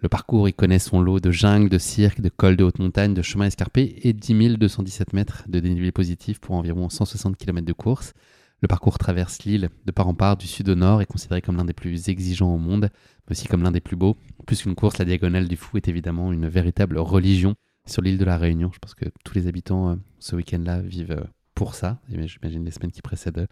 Le 0.00 0.08
parcours, 0.08 0.48
il 0.48 0.52
connaît 0.52 0.78
son 0.78 1.00
lot 1.00 1.20
de 1.20 1.30
jungle, 1.30 1.68
de 1.68 1.78
cirque, 1.78 2.20
de 2.20 2.28
cols 2.28 2.56
de 2.56 2.64
haute 2.64 2.78
montagne, 2.78 3.14
de 3.14 3.22
chemins 3.22 3.46
escarpés 3.46 3.96
et 4.02 4.12
10 4.12 4.58
217 4.58 5.12
mètres 5.12 5.44
de 5.48 5.60
dénivelé 5.60 5.92
positif 5.92 6.40
pour 6.40 6.56
environ 6.56 6.88
160 6.88 7.36
km 7.36 7.66
de 7.66 7.72
course. 7.72 8.12
Le 8.60 8.66
parcours 8.66 8.98
traverse 8.98 9.44
l'île 9.44 9.70
de 9.86 9.92
part 9.92 10.08
en 10.08 10.14
part 10.14 10.36
du 10.36 10.48
sud 10.48 10.68
au 10.68 10.74
nord 10.74 11.00
et 11.00 11.06
considéré 11.06 11.40
comme 11.40 11.56
l'un 11.56 11.64
des 11.64 11.72
plus 11.72 12.08
exigeants 12.08 12.52
au 12.52 12.58
monde, 12.58 12.90
mais 13.26 13.30
aussi 13.30 13.46
comme 13.46 13.62
l'un 13.62 13.70
des 13.70 13.80
plus 13.80 13.94
beaux. 13.94 14.16
Plus 14.46 14.62
qu'une 14.62 14.74
course, 14.74 14.98
la 14.98 15.04
Diagonale 15.04 15.46
du 15.46 15.56
Fou 15.56 15.76
est 15.76 15.86
évidemment 15.86 16.32
une 16.32 16.48
véritable 16.48 16.98
religion 16.98 17.54
sur 17.86 18.02
l'île 18.02 18.18
de 18.18 18.24
la 18.24 18.36
Réunion. 18.36 18.70
Je 18.72 18.80
pense 18.80 18.94
que 18.94 19.04
tous 19.24 19.34
les 19.34 19.46
habitants 19.46 19.90
euh, 19.90 19.96
ce 20.18 20.34
week-end-là 20.34 20.80
vivent 20.80 21.12
euh, 21.12 21.24
pour 21.54 21.74
ça, 21.74 22.00
et 22.12 22.26
j'imagine 22.26 22.64
les 22.64 22.72
semaines 22.72 22.90
qui 22.90 23.00
précèdent 23.00 23.38
euh, 23.38 23.46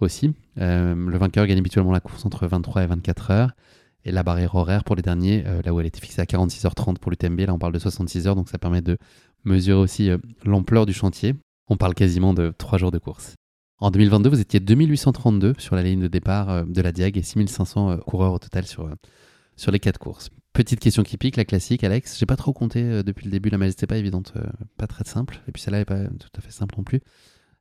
aussi. 0.00 0.34
Le 0.56 1.18
vainqueur 1.18 1.46
gagne 1.46 1.58
habituellement 1.58 1.92
la 1.92 2.00
course 2.00 2.24
entre 2.24 2.46
23 2.46 2.84
et 2.84 2.86
24 2.86 3.30
heures. 3.30 3.52
Et 4.04 4.12
la 4.12 4.22
barrière 4.22 4.54
horaire 4.54 4.84
pour 4.84 4.96
les 4.96 5.02
derniers, 5.02 5.44
là 5.64 5.72
où 5.72 5.80
elle 5.80 5.86
était 5.86 6.00
fixée 6.00 6.20
à 6.20 6.24
46h30 6.24 6.98
pour 6.98 7.10
l'UTMB, 7.10 7.40
là 7.40 7.54
on 7.54 7.58
parle 7.58 7.72
de 7.72 7.78
66 7.78 8.26
heures, 8.26 8.34
donc 8.34 8.50
ça 8.50 8.58
permet 8.58 8.82
de 8.82 8.98
mesurer 9.44 9.78
aussi 9.78 10.10
l'ampleur 10.44 10.84
du 10.84 10.92
chantier. 10.92 11.34
On 11.68 11.78
parle 11.78 11.94
quasiment 11.94 12.34
de 12.34 12.52
3 12.58 12.76
jours 12.78 12.90
de 12.90 12.98
course. 12.98 13.34
En 13.80 13.90
2022, 13.90 14.30
vous 14.30 14.40
étiez 14.40 14.60
2832 14.60 15.54
sur 15.58 15.74
la 15.74 15.82
ligne 15.82 16.00
de 16.00 16.06
départ 16.08 16.48
euh, 16.48 16.64
de 16.64 16.80
la 16.80 16.92
Diag 16.92 17.16
et 17.16 17.22
6500 17.22 17.90
euh, 17.90 17.96
coureurs 17.96 18.32
au 18.32 18.38
total 18.38 18.66
sur, 18.66 18.86
euh, 18.86 18.94
sur 19.56 19.72
les 19.72 19.80
4 19.80 19.98
courses. 19.98 20.30
Petite 20.52 20.78
question 20.78 21.02
qui 21.02 21.18
pique, 21.18 21.36
la 21.36 21.44
classique, 21.44 21.82
Alex. 21.82 22.16
J'ai 22.16 22.26
pas 22.26 22.36
trop 22.36 22.52
compté 22.52 23.02
depuis 23.02 23.24
le 23.24 23.32
début, 23.32 23.50
la 23.50 23.58
majesté 23.58 23.88
pas 23.88 23.96
évidente, 23.96 24.32
pas 24.76 24.86
très 24.86 25.02
simple. 25.02 25.42
Et 25.48 25.52
puis 25.52 25.60
celle-là 25.60 25.80
est 25.80 25.84
pas 25.84 26.04
tout 26.04 26.28
à 26.38 26.40
fait 26.40 26.52
simple 26.52 26.76
non 26.78 26.84
plus. 26.84 27.00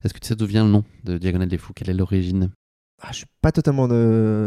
Est-ce 0.03 0.13
que 0.13 0.19
tu 0.19 0.27
sais 0.27 0.35
d'où 0.35 0.45
vient 0.45 0.63
le 0.63 0.69
nom 0.69 0.83
de 1.03 1.17
Diagonale 1.17 1.49
des 1.49 1.57
Fous? 1.57 1.73
Quelle 1.73 1.89
est 1.89 1.95
l'origine? 1.95 2.51
Ah, 3.01 3.07
je 3.09 3.17
suis 3.17 3.25
pas 3.41 3.51
totalement 3.51 3.87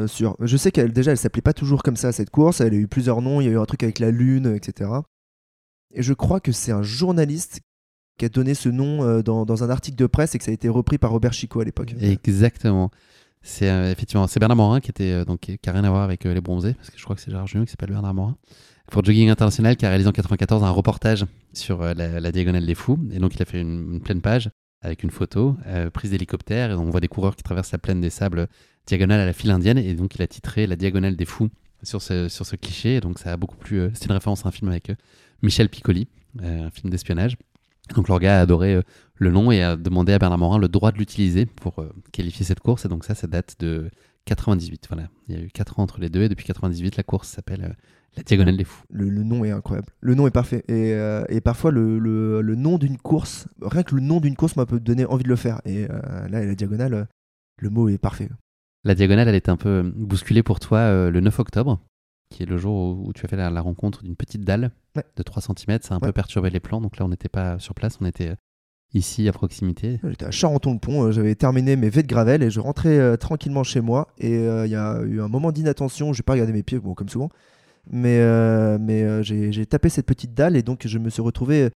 sûr. 0.06 0.36
Je 0.38 0.56
sais 0.56 0.70
qu'elle 0.70 0.92
déjà, 0.92 1.10
elle 1.10 1.18
s'appelait 1.18 1.42
pas 1.42 1.54
toujours 1.54 1.82
comme 1.82 1.96
ça 1.96 2.12
cette 2.12 2.30
course. 2.30 2.60
Elle 2.60 2.74
a 2.74 2.76
eu 2.76 2.86
plusieurs 2.86 3.20
noms. 3.20 3.40
Il 3.40 3.46
y 3.46 3.48
a 3.48 3.52
eu 3.54 3.58
un 3.58 3.64
truc 3.64 3.82
avec 3.82 3.98
la 3.98 4.12
lune, 4.12 4.54
etc. 4.54 4.90
Et 5.92 6.04
je 6.04 6.12
crois 6.12 6.38
que 6.38 6.52
c'est 6.52 6.70
un 6.70 6.82
journaliste 6.82 7.62
qui 8.16 8.24
a 8.24 8.28
donné 8.28 8.54
ce 8.54 8.68
nom 8.68 9.04
euh, 9.04 9.22
dans, 9.22 9.64
un 9.64 9.70
article 9.70 9.96
de 9.96 10.06
presse 10.06 10.34
et 10.34 10.38
que 10.38 10.44
ça 10.44 10.50
a 10.50 10.54
été 10.54 10.68
repris 10.68 10.98
par 10.98 11.10
Robert 11.10 11.32
Chico 11.32 11.60
à 11.60 11.64
l'époque. 11.64 11.94
Exactement. 12.00 12.90
C'est 13.42 13.70
euh, 13.70 13.92
effectivement 13.92 14.26
c'est 14.26 14.40
Bernard 14.40 14.56
Morin 14.56 14.80
qui 14.80 14.90
était 14.90 15.12
euh, 15.12 15.24
donc 15.24 15.40
qui 15.40 15.68
a 15.68 15.72
rien 15.72 15.84
à 15.84 15.90
voir 15.90 16.02
avec 16.02 16.24
les 16.24 16.40
bronzés 16.40 16.74
parce 16.74 16.90
que 16.90 16.98
je 16.98 17.04
crois 17.04 17.14
que 17.14 17.22
c'est 17.22 17.30
Gérard 17.30 17.46
Junior 17.46 17.64
qui 17.64 17.70
s'appelle 17.70 17.90
Bernard 17.90 18.14
Morin. 18.14 18.36
Pour 18.90 19.04
Jogging 19.04 19.28
International 19.30 19.76
qui 19.76 19.84
a 19.86 19.88
réalisé 19.88 20.08
en 20.08 20.12
94 20.12 20.64
un 20.64 20.70
reportage 20.70 21.26
sur 21.52 21.82
la, 21.82 22.32
diagonale 22.32 22.66
des 22.66 22.74
fous. 22.74 22.98
Et 23.12 23.18
donc 23.18 23.34
il 23.34 23.42
a 23.42 23.44
fait 23.44 23.60
une, 23.60 24.00
pleine 24.00 24.20
page 24.20 24.50
avec 24.80 25.02
une 25.02 25.10
photo 25.10 25.56
prise 25.92 26.12
d'hélicoptère. 26.12 26.70
Et 26.70 26.74
on 26.74 26.90
voit 26.90 27.00
des 27.00 27.08
coureurs 27.08 27.34
qui 27.34 27.42
traversent 27.42 27.72
la 27.72 27.78
plaine 27.78 28.00
des 28.00 28.10
sables 28.10 28.46
diagonale 28.86 29.20
à 29.20 29.26
la 29.26 29.32
file 29.32 29.50
indienne. 29.50 29.78
Et 29.78 29.94
donc 29.94 30.14
il 30.14 30.22
a 30.22 30.28
titré 30.28 30.68
la 30.68 30.76
diagonale 30.76 31.16
des 31.16 31.24
fous 31.24 31.48
sur 31.82 32.00
ce 32.00 32.28
sur 32.28 32.46
ce 32.46 32.54
cliché. 32.54 32.96
Et 32.96 33.00
donc 33.00 33.18
ça 33.18 33.32
a 33.32 33.36
beaucoup 33.36 33.56
plu 33.56 33.80
euh, 33.80 33.90
c'est 33.94 34.06
une 34.06 34.12
référence 34.12 34.46
à 34.46 34.50
un 34.50 34.52
film 34.52 34.70
avec 34.70 34.92
Michel 35.42 35.68
Piccoli 35.68 36.06
un 36.40 36.70
film 36.70 36.90
d'espionnage 36.90 37.36
donc 37.94 38.08
gars 38.20 38.38
a 38.38 38.42
adoré 38.42 38.74
euh, 38.74 38.82
le 39.14 39.30
nom 39.30 39.50
et 39.50 39.62
a 39.62 39.76
demandé 39.76 40.12
à 40.12 40.18
Bernard 40.18 40.38
Morin 40.38 40.58
le 40.58 40.68
droit 40.68 40.92
de 40.92 40.98
l'utiliser 40.98 41.46
pour 41.46 41.78
euh, 41.78 41.92
qualifier 42.12 42.44
cette 42.44 42.60
course. 42.60 42.84
Et 42.84 42.88
donc 42.88 43.04
ça, 43.04 43.14
ça 43.14 43.26
date 43.26 43.56
de 43.60 43.90
98. 44.26 44.86
Voilà, 44.90 45.08
il 45.28 45.34
y 45.36 45.38
a 45.38 45.42
eu 45.42 45.48
4 45.48 45.78
ans 45.78 45.82
entre 45.84 46.00
les 46.00 46.08
deux 46.08 46.22
et 46.22 46.28
depuis 46.28 46.44
98, 46.46 46.96
la 46.96 47.02
course 47.02 47.28
s'appelle 47.28 47.64
euh, 47.64 47.72
la 48.16 48.22
Diagonale 48.22 48.56
des 48.56 48.64
Fous. 48.64 48.82
Le, 48.90 49.08
le 49.08 49.22
nom 49.22 49.44
est 49.44 49.50
incroyable. 49.50 49.88
Le 50.00 50.14
nom 50.14 50.26
est 50.26 50.30
parfait. 50.30 50.64
Et, 50.68 50.94
euh, 50.94 51.24
et 51.28 51.40
parfois, 51.40 51.70
le, 51.70 51.98
le- 51.98 52.40
le 52.40 52.54
nom 52.54 52.78
d'une 52.78 52.96
course, 52.96 53.46
rien 53.60 53.82
que 53.82 53.94
le 53.94 54.00
nom 54.00 54.20
d'une 54.20 54.36
course, 54.36 54.54
te 54.54 54.74
donner 54.76 55.04
envie 55.04 55.24
de 55.24 55.28
le 55.28 55.36
faire. 55.36 55.60
Et 55.66 55.84
euh, 55.84 56.28
là, 56.28 56.44
la 56.44 56.54
diagonale, 56.54 57.08
le 57.60 57.70
mot 57.70 57.88
est 57.88 57.98
parfait. 57.98 58.30
La 58.84 58.94
Diagonale, 58.94 59.28
elle 59.28 59.34
était 59.34 59.50
un 59.50 59.56
peu 59.56 59.82
bousculée 59.96 60.42
pour 60.42 60.60
toi 60.60 60.78
euh, 60.78 61.10
le 61.10 61.20
9 61.20 61.38
octobre, 61.40 61.80
qui 62.30 62.42
est 62.42 62.46
le 62.46 62.56
jour 62.58 62.98
où, 63.06 63.12
tu 63.12 63.24
as 63.24 63.28
fait 63.28 63.36
la, 63.36 63.50
la 63.50 63.60
rencontre 63.60 64.02
d'une 64.02 64.16
petite 64.16 64.42
dalle 64.44 64.70
Ouais. 64.96 65.04
de 65.16 65.22
3 65.22 65.42
cm. 65.42 65.78
Ça 65.82 65.94
a 65.94 65.96
un 65.96 66.00
Ouais. 66.00 66.08
peu 66.08 66.12
perturbé 66.12 66.50
les 66.50 66.60
plans. 66.60 66.80
Donc 66.80 66.96
là, 66.98 67.04
on 67.04 67.08
n'était 67.08 67.28
pas 67.28 67.58
sur 67.58 67.74
place, 67.74 67.98
on 68.00 68.06
était 68.06 68.30
euh, 68.30 68.34
ici 68.94 69.28
à 69.28 69.32
proximité. 69.32 70.00
J'étais 70.04 70.24
à 70.24 70.30
Charenton-le-Pont, 70.30 71.04
euh, 71.04 71.12
j'avais 71.12 71.34
terminé 71.34 71.76
mes 71.76 71.90
vets 71.90 72.02
de 72.02 72.08
gravel 72.08 72.42
et 72.42 72.50
je 72.50 72.60
rentrais 72.60 72.98
euh, 72.98 73.16
tranquillement 73.16 73.62
chez 73.64 73.80
moi. 73.80 74.08
Et 74.18 74.36
euh, 74.38 74.66
il 74.66 74.72
y 74.72 74.76
a 74.76 75.00
eu 75.02 75.20
un 75.20 75.28
moment 75.28 75.52
d'inattention, 75.52 76.12
je 76.12 76.18
vais 76.18 76.24
pas 76.24 76.32
regarder 76.32 76.52
mes 76.52 76.62
pieds, 76.62 76.78
bon, 76.78 76.94
comme 76.94 77.08
souvent, 77.08 77.28
mais, 77.90 78.18
euh, 78.20 78.78
mais 78.80 79.22
j'ai 79.22 79.66
tapé 79.66 79.88
cette 79.88 80.06
petite 80.06 80.34
dalle 80.34 80.56
et 80.56 80.62
donc 80.62 80.86
je 80.86 80.98
me 80.98 81.10
suis 81.10 81.22
retrouvé 81.22 81.70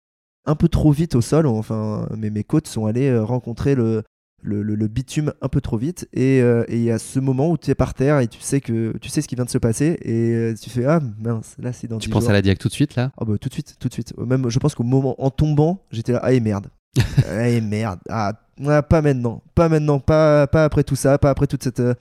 un 0.46 0.56
peu 0.56 0.70
trop 0.70 0.92
vite 0.92 1.16
au 1.16 1.22
sol. 1.22 1.46
Enfin, 1.48 2.08
mes, 2.16 2.30
mes 2.30 2.44
côtes 2.46 2.68
sont 2.68 2.86
allées 2.86 3.18
rencontrer 3.20 3.76
le, 3.76 4.04
le, 4.44 4.62
le- 4.62 4.76
le 4.76 4.88
bitume 4.88 5.34
un 5.42 5.48
peu 5.50 5.62
trop 5.62 5.78
vite. 5.78 6.08
Et 6.14 6.42
euh, 6.42 6.64
et 6.68 6.78
il 6.78 6.84
y 6.84 6.92
a 6.92 7.00
ce 7.00 7.20
moment 7.20 7.50
où 7.50 7.58
tu 7.58 7.72
es 7.72 7.76
par 7.76 7.94
terre 7.94 8.20
et 8.20 8.28
tu 8.28 8.40
sais, 8.40 8.62
que, 8.62 8.96
tu 8.98 9.10
sais 9.10 9.22
ce 9.22 9.28
qui 9.28 9.36
vient 9.36 9.46
de 9.46 9.50
se 9.50 9.58
passer 9.58 9.98
et 10.02 10.34
euh, 10.34 10.54
tu 10.62 10.70
fais 10.70 10.86
Ah 10.86 11.00
mince, 11.20 11.56
là 11.60 11.74
c'est 11.74 11.88
dans 11.88 11.98
Tu 11.98 12.08
10 12.10 12.14
penses 12.14 12.24
jours. 12.24 12.30
à 12.32 12.34
la 12.34 12.42
Diag 12.42 12.58
tout 12.58 12.68
de 12.68 12.74
suite 12.74 12.96
là? 12.96 13.12
Ah 13.18 13.26
bah 13.26 13.34
tout 13.40 13.50
de 13.50 13.54
suite, 13.54 13.76
tout 13.80 13.88
de 13.88 13.94
suite. 13.94 14.18
Même, 14.18 14.50
je 14.50 14.60
pense 14.60 14.76
qu'au 14.76 14.84
moment 14.84 15.16
en 15.22 15.30
tombant, 15.30 15.84
j'étais 15.92 16.12
là, 16.14 16.20
ah 16.24 16.34
et 16.34 16.40
merde, 16.40 16.68
ah 17.30 17.50
et 17.50 17.62
merde, 17.62 18.00
ah 18.10 18.34
pas 18.90 19.02
maintenant, 19.02 19.44
pas 19.56 19.70
maintenant, 19.70 20.00
pas, 20.00 20.48
pas 20.48 20.64
après 20.64 20.84
tout 20.84 20.96
ça, 20.96 21.18
pas 21.18 21.30
après 21.30 21.46
toute 21.48 21.64
cette, 21.64 21.80
euh, 21.80 21.94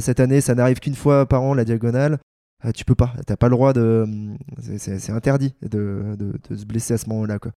cette 0.00 0.20
année, 0.20 0.40
ça 0.40 0.54
n'arrive 0.54 0.78
qu'une 0.80 0.94
fois 0.94 1.26
par 1.26 1.42
an 1.42 1.54
la 1.54 1.64
diagonale. 1.64 2.18
Euh, 2.64 2.72
tu 2.72 2.84
peux 2.84 2.94
pas, 2.96 3.14
t'as 3.26 3.36
pas 3.36 3.46
le 3.48 3.54
droit 3.54 3.72
de, 3.72 4.04
c'est- 4.60 4.98
c'est 4.98 5.12
interdit 5.12 5.54
de, 5.62 6.16
de, 6.18 6.32
de 6.50 6.56
se 6.56 6.64
blesser 6.66 6.94
à 6.94 6.98
ce 6.98 7.08
moment-là 7.08 7.38
quoi. 7.38 7.52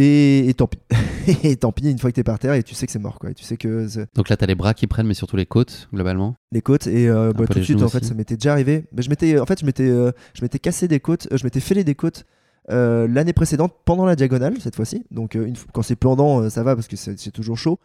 Et, 0.00 0.48
et 0.48 0.54
tant 0.54 0.66
pis, 0.68 0.78
et 1.42 1.56
tant 1.56 1.72
pis 1.72 1.90
une 1.90 1.98
fois 1.98 2.10
que 2.10 2.14
t'es 2.16 2.22
par 2.22 2.38
terre 2.38 2.54
et 2.54 2.62
tu 2.62 2.74
sais 2.74 2.86
que 2.86 2.92
c'est 2.92 2.98
mort 2.98 3.18
quoi, 3.18 3.30
et 3.30 3.34
tu 3.34 3.42
sais 3.44 3.56
que 3.56 3.86
Donc 4.14 4.28
là, 4.28 4.36
tu 4.36 4.44
as 4.44 4.46
les 4.46 4.54
bras 4.54 4.72
qui 4.74 4.86
prennent, 4.86 5.06
mais 5.08 5.14
surtout 5.14 5.36
les 5.36 5.46
côtes, 5.46 5.88
globalement. 5.92 6.36
les 6.52 6.60
côtes 6.60 6.86
et 6.86 7.08
euh, 7.08 7.32
bah, 7.32 7.46
tout 7.48 7.58
de 7.58 7.64
suite 7.64 7.82
en 7.82 7.88
fait 7.88 7.98
aussi. 7.98 8.08
ça 8.08 8.14
m'était 8.14 8.36
déjà 8.36 8.52
arrivé. 8.52 8.84
Mais 8.92 9.02
je 9.02 9.10
m'étais 9.10 9.38
en 9.40 9.46
fait 9.46 9.58
je 9.60 9.66
m'étais 9.66 9.88
euh, 9.88 10.12
je 10.34 10.42
m'étais 10.42 10.58
cassé 10.58 10.86
des 10.88 11.00
côtes 11.00 11.26
euh, 11.32 11.36
je 11.36 11.44
m'étais 11.44 11.60
fêlé 11.60 11.82
des 11.84 11.94
côtes 11.96 12.24
euh, 12.70 13.08
l'année 13.08 13.32
précédente 13.32 13.74
pendant 13.84 14.04
la 14.06 14.14
diagonale 14.14 14.54
cette 14.60 14.76
fois-ci. 14.76 15.04
Donc 15.10 15.34
euh, 15.36 15.46
une 15.46 15.56
quand 15.72 15.82
c'est 15.82 15.96
pendant 15.96 16.42
euh, 16.42 16.48
ça 16.50 16.62
va 16.62 16.74
parce 16.76 16.86
que 16.86 16.96
c'est 16.96 17.32
toujours 17.32 17.56
chaud. 17.58 17.78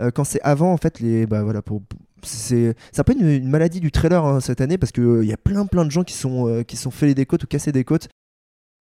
Euh, 0.00 0.10
quand 0.12 0.22
c'est 0.24 0.40
avant 0.42 0.72
en 0.72 0.76
fait 0.76 1.00
les 1.00 1.26
bah 1.26 1.42
voilà 1.42 1.60
pour 1.62 1.82
pour- 1.82 1.98
c'est 2.22 2.74
un 2.98 3.04
peu 3.04 3.14
une, 3.18 3.28
une 3.28 3.48
maladie 3.48 3.78
du 3.80 3.92
trailer 3.92 4.24
hein, 4.24 4.40
cette 4.40 4.60
année 4.60 4.76
parce 4.76 4.90
que 4.92 5.00
euh, 5.00 5.24
il 5.24 5.28
y 5.28 5.32
a 5.32 5.36
plein 5.36 5.66
plein 5.66 5.84
de 5.84 5.90
gens 5.90 6.02
qui 6.04 6.14
sont 6.14 6.48
euh, 6.48 6.62
qui 6.64 6.76
sont 6.76 6.90
fêlés 6.90 7.14
des 7.14 7.26
côtes 7.26 7.44
ou 7.44 7.46
cassés 7.46 7.70
des 7.72 7.84
côtes 7.84 8.08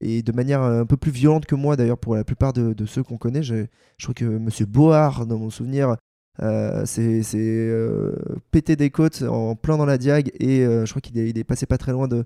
et 0.02 0.22
de 0.22 0.32
manière 0.32 0.62
euh, 0.62 0.82
un 0.82 0.86
peu 0.86 0.98
plus 0.98 1.12
violente 1.12 1.46
que 1.46 1.56
moi 1.56 1.76
d'ailleurs 1.76 1.98
pour 1.98 2.16
la 2.16 2.24
plupart 2.24 2.54
de, 2.54 2.86
ceux 2.86 3.04
qu'on 3.04 3.18
connaît 3.18 3.44
je 3.44 3.66
crois 4.02 4.14
que 4.14 4.26
Monsieur 4.26 4.66
Board 4.66 5.28
dans 5.28 5.38
mon 5.38 5.50
souvenir 5.50 5.98
euh, 6.42 6.86
c'est 6.86 7.24
euh, 7.36 8.16
pété 8.52 8.76
des 8.76 8.92
côtes 8.92 9.24
en 9.24 9.56
plein 9.56 9.78
dans 9.78 9.88
la 9.88 9.98
diag 9.98 10.32
et 10.40 10.64
euh, 10.64 10.86
je 10.86 10.92
crois 10.92 11.02
qu'il 11.02 11.18
est, 11.18 11.44
passé 11.44 11.66
pas 11.66 11.80
très 11.80 11.92
loin 11.92 12.08
de 12.08 12.26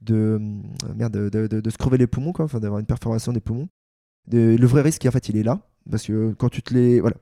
de 0.00 0.40
merde 0.96 1.12
de, 1.30 1.70
se 1.70 1.78
crever 1.78 1.96
les 1.96 2.08
poumons 2.08 2.32
quoi, 2.32 2.46
enfin 2.46 2.58
d'avoir 2.58 2.80
une 2.80 2.86
perforation 2.86 3.32
des 3.32 3.40
poumons. 3.40 3.68
Le 4.32 4.66
vrai 4.66 4.82
risque 4.82 5.06
en 5.06 5.12
fait 5.12 5.28
il 5.28 5.36
est 5.36 5.44
là 5.44 5.60
parce 5.88 6.04
que 6.04 6.32
quand 6.32 6.48
tu 6.48 6.62
te 6.62 6.74
les 6.74 7.00
voilà 7.00 7.16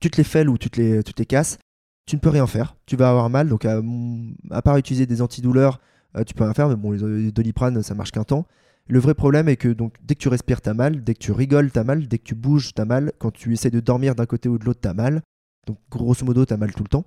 tu 0.00 0.08
te 0.08 0.22
les 0.22 0.46
ou 0.46 0.56
tu 0.56 0.70
te 0.70 0.80
les 0.80 1.02
tu 1.02 1.14
te 1.14 1.22
casses 1.24 1.58
tu 2.06 2.14
ne 2.14 2.20
peux 2.20 2.30
rien 2.30 2.46
faire 2.46 2.76
tu 2.86 2.94
vas 2.94 3.10
avoir 3.10 3.28
mal 3.28 3.48
donc 3.48 3.64
à, 3.64 3.80
à 4.50 4.62
part 4.62 4.76
utiliser 4.76 5.06
des 5.06 5.20
antidouleurs 5.20 5.80
tu 6.26 6.34
peux 6.34 6.44
rien 6.44 6.54
faire 6.54 6.68
mais 6.68 6.76
bon 6.76 6.92
les 6.92 7.32
doliprane 7.32 7.82
ça 7.82 7.94
marche 7.94 8.12
qu'un 8.12 8.24
temps 8.24 8.46
le 8.92 9.00
vrai 9.00 9.14
problème 9.14 9.48
est 9.48 9.56
que 9.56 9.68
donc 9.68 9.94
dès 10.02 10.14
que 10.14 10.20
tu 10.20 10.28
respires 10.28 10.60
t'as 10.60 10.74
mal 10.74 11.02
dès 11.02 11.14
que 11.14 11.18
tu 11.20 11.32
rigoles 11.32 11.70
t'as 11.70 11.84
mal 11.84 12.06
dès 12.08 12.18
que 12.18 12.24
tu 12.24 12.34
bouges 12.34 12.74
t'as 12.74 12.84
mal 12.84 13.12
quand 13.18 13.30
tu 13.30 13.52
essaies 13.52 13.70
de 13.70 13.80
dormir 13.80 14.14
d'un 14.14 14.26
côté 14.26 14.48
ou 14.48 14.58
de 14.58 14.64
l'autre 14.64 14.80
t'as 14.82 14.94
mal 14.94 15.22
donc 15.66 15.78
grosso 15.90 16.24
modo, 16.24 16.44
tu 16.44 16.52
as 16.52 16.56
mal 16.56 16.72
tout 16.72 16.82
le 16.82 16.88
temps. 16.88 17.04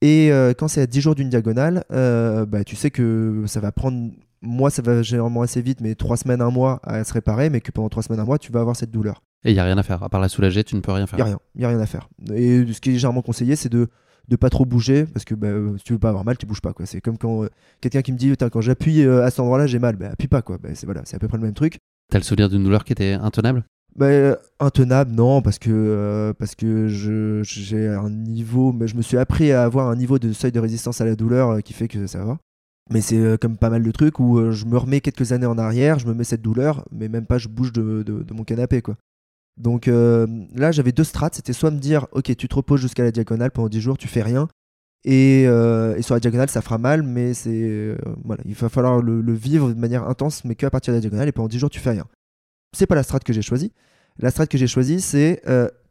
Et 0.00 0.32
euh, 0.32 0.52
quand 0.56 0.68
c'est 0.68 0.80
à 0.80 0.86
10 0.86 1.00
jours 1.00 1.14
d'une 1.14 1.30
diagonale, 1.30 1.84
euh, 1.92 2.44
bah, 2.44 2.64
tu 2.64 2.76
sais 2.76 2.90
que 2.90 3.44
ça 3.46 3.60
va 3.60 3.72
prendre. 3.72 4.10
Moi, 4.42 4.68
ça 4.68 4.82
va 4.82 5.02
généralement 5.02 5.42
assez 5.42 5.62
vite, 5.62 5.80
mais 5.80 5.94
3 5.94 6.18
semaines, 6.18 6.42
1 6.42 6.50
mois 6.50 6.80
à 6.82 7.02
se 7.04 7.14
réparer, 7.14 7.48
mais 7.48 7.60
que 7.60 7.70
pendant 7.70 7.88
3 7.88 8.02
semaines, 8.02 8.20
1 8.20 8.24
mois, 8.24 8.38
tu 8.38 8.52
vas 8.52 8.60
avoir 8.60 8.76
cette 8.76 8.90
douleur. 8.90 9.22
Et 9.44 9.50
il 9.50 9.54
n'y 9.54 9.60
a 9.60 9.64
rien 9.64 9.78
à 9.78 9.82
faire. 9.82 10.02
À 10.02 10.08
part 10.08 10.20
la 10.20 10.28
soulager, 10.28 10.64
tu 10.64 10.74
ne 10.74 10.80
peux 10.80 10.92
rien 10.92 11.06
faire. 11.06 11.18
Il 11.18 11.22
n'y 11.22 11.22
a 11.22 11.24
rien, 11.26 11.38
il 11.54 11.64
a 11.64 11.68
rien 11.68 11.80
à 11.80 11.86
faire. 11.86 12.08
Et 12.34 12.66
ce 12.72 12.80
qui 12.80 12.90
est 12.90 12.94
généralement 12.94 13.22
conseillé, 13.22 13.56
c'est 13.56 13.68
de 13.68 13.88
de 14.28 14.36
pas 14.36 14.50
trop 14.50 14.64
bouger 14.64 15.04
parce 15.04 15.24
que 15.24 15.34
bah, 15.34 15.48
euh, 15.48 15.76
si 15.78 15.84
tu 15.84 15.92
veux 15.92 15.98
pas 15.98 16.08
avoir 16.10 16.24
mal 16.24 16.36
tu 16.38 16.46
bouges 16.46 16.60
pas 16.60 16.72
quoi. 16.72 16.86
C'est 16.86 17.00
comme 17.00 17.18
quand 17.18 17.44
euh, 17.44 17.48
quelqu'un 17.80 18.02
qui 18.02 18.12
me 18.12 18.16
dit 18.18 18.34
quand 18.36 18.60
j'appuie 18.60 19.02
euh, 19.02 19.24
à 19.24 19.30
cet 19.30 19.40
endroit 19.40 19.58
là 19.58 19.66
j'ai 19.66 19.78
mal. 19.78 19.96
Bah 19.96 20.10
appuie 20.12 20.28
pas 20.28 20.42
quoi. 20.42 20.58
Bah, 20.58 20.70
c'est 20.74 20.86
voilà 20.86 21.02
c'est 21.04 21.16
à 21.16 21.18
peu 21.18 21.28
près 21.28 21.38
le 21.38 21.44
même 21.44 21.54
truc. 21.54 21.78
T'as 22.10 22.18
le 22.18 22.24
souvenir 22.24 22.48
d'une 22.48 22.62
douleur 22.64 22.84
qui 22.84 22.92
était 22.92 23.12
intenable? 23.12 23.64
Bah, 23.96 24.36
intenable, 24.58 25.12
non, 25.12 25.40
parce 25.40 25.60
que, 25.60 25.70
euh, 25.70 26.32
parce 26.32 26.56
que 26.56 26.88
je- 26.88 27.42
j'ai 27.44 27.86
un 27.88 28.10
niveau, 28.10 28.72
mais 28.72 28.88
je 28.88 28.96
me 28.96 29.02
suis 29.02 29.16
appris 29.16 29.52
à 29.52 29.62
avoir 29.62 29.88
un 29.88 29.94
niveau 29.94 30.18
de 30.18 30.32
seuil 30.32 30.50
de 30.50 30.58
résistance 30.58 31.00
à 31.00 31.04
la 31.04 31.14
douleur 31.14 31.50
euh, 31.50 31.60
qui 31.60 31.72
fait 31.74 31.86
que 31.86 32.08
ça 32.08 32.24
va. 32.24 32.38
Mais 32.90 33.00
c'est 33.00 33.38
comme 33.40 33.56
pas 33.56 33.70
mal 33.70 33.82
de 33.84 33.90
trucs 33.92 34.18
où 34.18 34.50
je 34.50 34.64
me 34.66 34.76
remets 34.76 35.00
quelques 35.00 35.30
années 35.32 35.46
en 35.46 35.56
arrière, 35.58 35.98
je 36.00 36.06
me 36.08 36.12
mets 36.12 36.24
cette 36.24 36.42
douleur, 36.42 36.84
mais 36.90 37.08
même 37.08 37.24
pas 37.24 37.38
je 37.38 37.48
bouge 37.48 37.72
de, 37.72 38.02
de- 38.02 38.22
de 38.24 38.34
mon 38.34 38.42
canapé, 38.44 38.82
quoi. 38.82 38.96
Donc 39.56 39.86
euh, 39.86 40.26
là, 40.54 40.72
j'avais 40.72 40.92
deux 40.92 41.04
strates, 41.04 41.34
c'était 41.34 41.52
soit 41.52 41.70
me 41.70 41.78
dire, 41.78 42.06
ok, 42.12 42.34
tu 42.36 42.48
te 42.48 42.54
reposes 42.54 42.80
jusqu'à 42.80 43.04
la 43.04 43.12
diagonale 43.12 43.50
pendant 43.50 43.68
10 43.68 43.80
jours, 43.80 43.98
tu 43.98 44.08
fais 44.08 44.22
rien, 44.22 44.48
et, 45.04 45.44
euh, 45.46 45.96
et 45.96 46.02
sur 46.02 46.14
la 46.14 46.20
diagonale, 46.20 46.48
ça 46.48 46.60
fera 46.60 46.78
mal, 46.78 47.02
mais 47.02 47.34
c'est 47.34 47.50
euh, 47.52 47.96
voilà, 48.24 48.42
il 48.46 48.54
va 48.54 48.68
falloir 48.68 49.00
le, 49.00 49.32
vivre 49.32 49.68
de 49.68 49.78
manière 49.78 50.08
intense, 50.08 50.44
mais 50.44 50.54
qu'à 50.54 50.70
partir 50.70 50.92
de 50.92 50.96
la 50.96 51.00
diagonale, 51.00 51.28
et 51.28 51.32
pendant 51.32 51.48
10 51.48 51.58
jours, 51.58 51.70
tu 51.70 51.78
fais 51.78 51.90
rien. 51.90 52.06
C'est 52.76 52.86
pas 52.86 52.96
la 52.96 53.04
strate 53.04 53.22
que 53.22 53.32
j'ai 53.32 53.42
choisie. 53.42 53.72
La 54.18 54.30
strat 54.30 54.46
que 54.46 54.58
j'ai 54.58 54.66
choisie, 54.66 55.00
c'est 55.00 55.42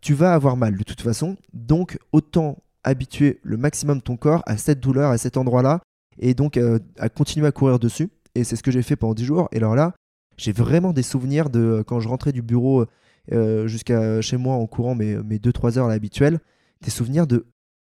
tu 0.02 0.14
vas 0.14 0.34
avoir 0.34 0.57
mal 0.57 0.76
de 0.76 0.84
toute 0.84 1.02
façon, 1.02 1.38
donc 1.53 1.98
autant 2.11 2.57
habituer 2.84 3.40
le 3.44 3.56
maximum 3.56 4.02
ton 4.02 4.18
corps 4.18 4.44
à 4.45 4.57
cette 4.57 4.81
douleur, 4.81 5.11
à 5.11 5.18
cet 5.18 5.38
endroit-là, 5.38 5.80
et 6.19 6.34
donc 6.34 6.60
à 6.99 7.10
continuer 7.10 7.48
à 7.48 7.53
courir 7.53 7.80
dessus. 7.80 8.10
Et 8.35 8.44
c'est 8.44 8.57
ce 8.57 8.64
que 8.64 8.72
j'ai 8.72 8.81
fait 8.81 8.98
pendant 8.98 9.14
10 9.14 9.26
jours. 9.26 9.48
Et 9.53 9.57
alors 9.57 9.76
là, 9.76 9.94
j'ai 10.38 10.52
vraiment 10.52 10.91
des 10.91 11.03
souvenirs 11.03 11.49
de 11.49 11.84
quand 11.88 11.99
je 11.99 12.10
rentrais 12.10 12.31
du 12.34 12.41
bureau 12.41 12.85
euh, 13.32 13.68
jusqu'à 13.68 14.22
chez 14.22 14.38
moi 14.38 14.56
en 14.56 14.68
courant 14.68 14.95
mes, 14.95 15.16
mes 15.18 15.38
2-3 15.38 15.78
heures 15.78 15.86
à 15.86 15.90
l'habituel, 15.90 16.40
des 16.82 16.90
souvenirs 16.90 17.28
de, 17.28 17.45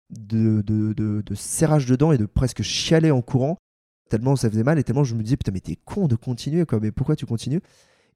de, 0.10 0.62
de, 0.62 1.36
serrage 1.36 1.86
de 1.86 1.96
dents 1.96 2.12
et 2.12 2.18
de 2.18 2.26
presque 2.26 2.62
chialer 2.64 3.12
en 3.12 3.22
courant, 3.22 3.58
tellement 4.10 4.36
ça 4.36 4.50
faisait 4.50 4.64
mal 4.64 4.80
et 4.80 4.84
tellement 4.84 5.04
je 5.04 5.16
me 5.16 5.24
disais, 5.24 5.38
putain, 5.38 5.52
mais 5.52 5.60
t'es 5.60 5.78
con 5.86 6.08
de 6.08 6.16
continuer, 6.16 6.66
quoi, 6.66 6.80
mais 6.82 6.92
pourquoi 6.92 7.16
tu 7.16 7.26
continues? 7.26 7.62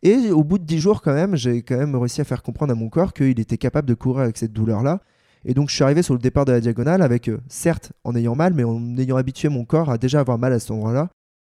Et 0.03 0.31
au 0.31 0.43
bout 0.43 0.57
de 0.57 0.63
10 0.63 0.79
jours, 0.79 1.01
quand 1.01 1.13
même, 1.13 1.35
j'ai 1.35 1.61
quand 1.61 1.77
même 1.77 1.95
réussi 1.95 2.21
à 2.21 2.23
faire 2.23 2.41
comprendre 2.41 2.71
à 2.71 2.75
mon 2.75 2.89
corps 2.89 3.13
qu'il 3.13 3.39
était 3.39 3.57
capable 3.57 3.87
de 3.87 3.93
courir 3.93 4.23
avec 4.23 4.37
cette 4.37 4.51
douleur-là. 4.51 5.01
Et 5.45 5.53
donc, 5.53 5.69
je 5.69 5.75
suis 5.75 5.83
arrivé 5.83 6.01
sur 6.01 6.15
le 6.15 6.19
départ 6.19 6.45
de 6.45 6.51
la 6.51 6.59
diagonale 6.59 7.03
avec, 7.03 7.27
euh, 7.27 7.39
certes, 7.47 7.91
en 8.03 8.15
ayant 8.15 8.35
mal, 8.35 8.53
mais 8.53 8.63
en 8.63 8.97
ayant 8.97 9.17
habitué 9.17 9.49
mon 9.49 9.63
corps 9.63 9.91
à 9.91 9.99
déjà 9.99 10.19
avoir 10.19 10.39
mal 10.39 10.53
à 10.53 10.59
cet 10.59 10.71
endroit-là. 10.71 11.09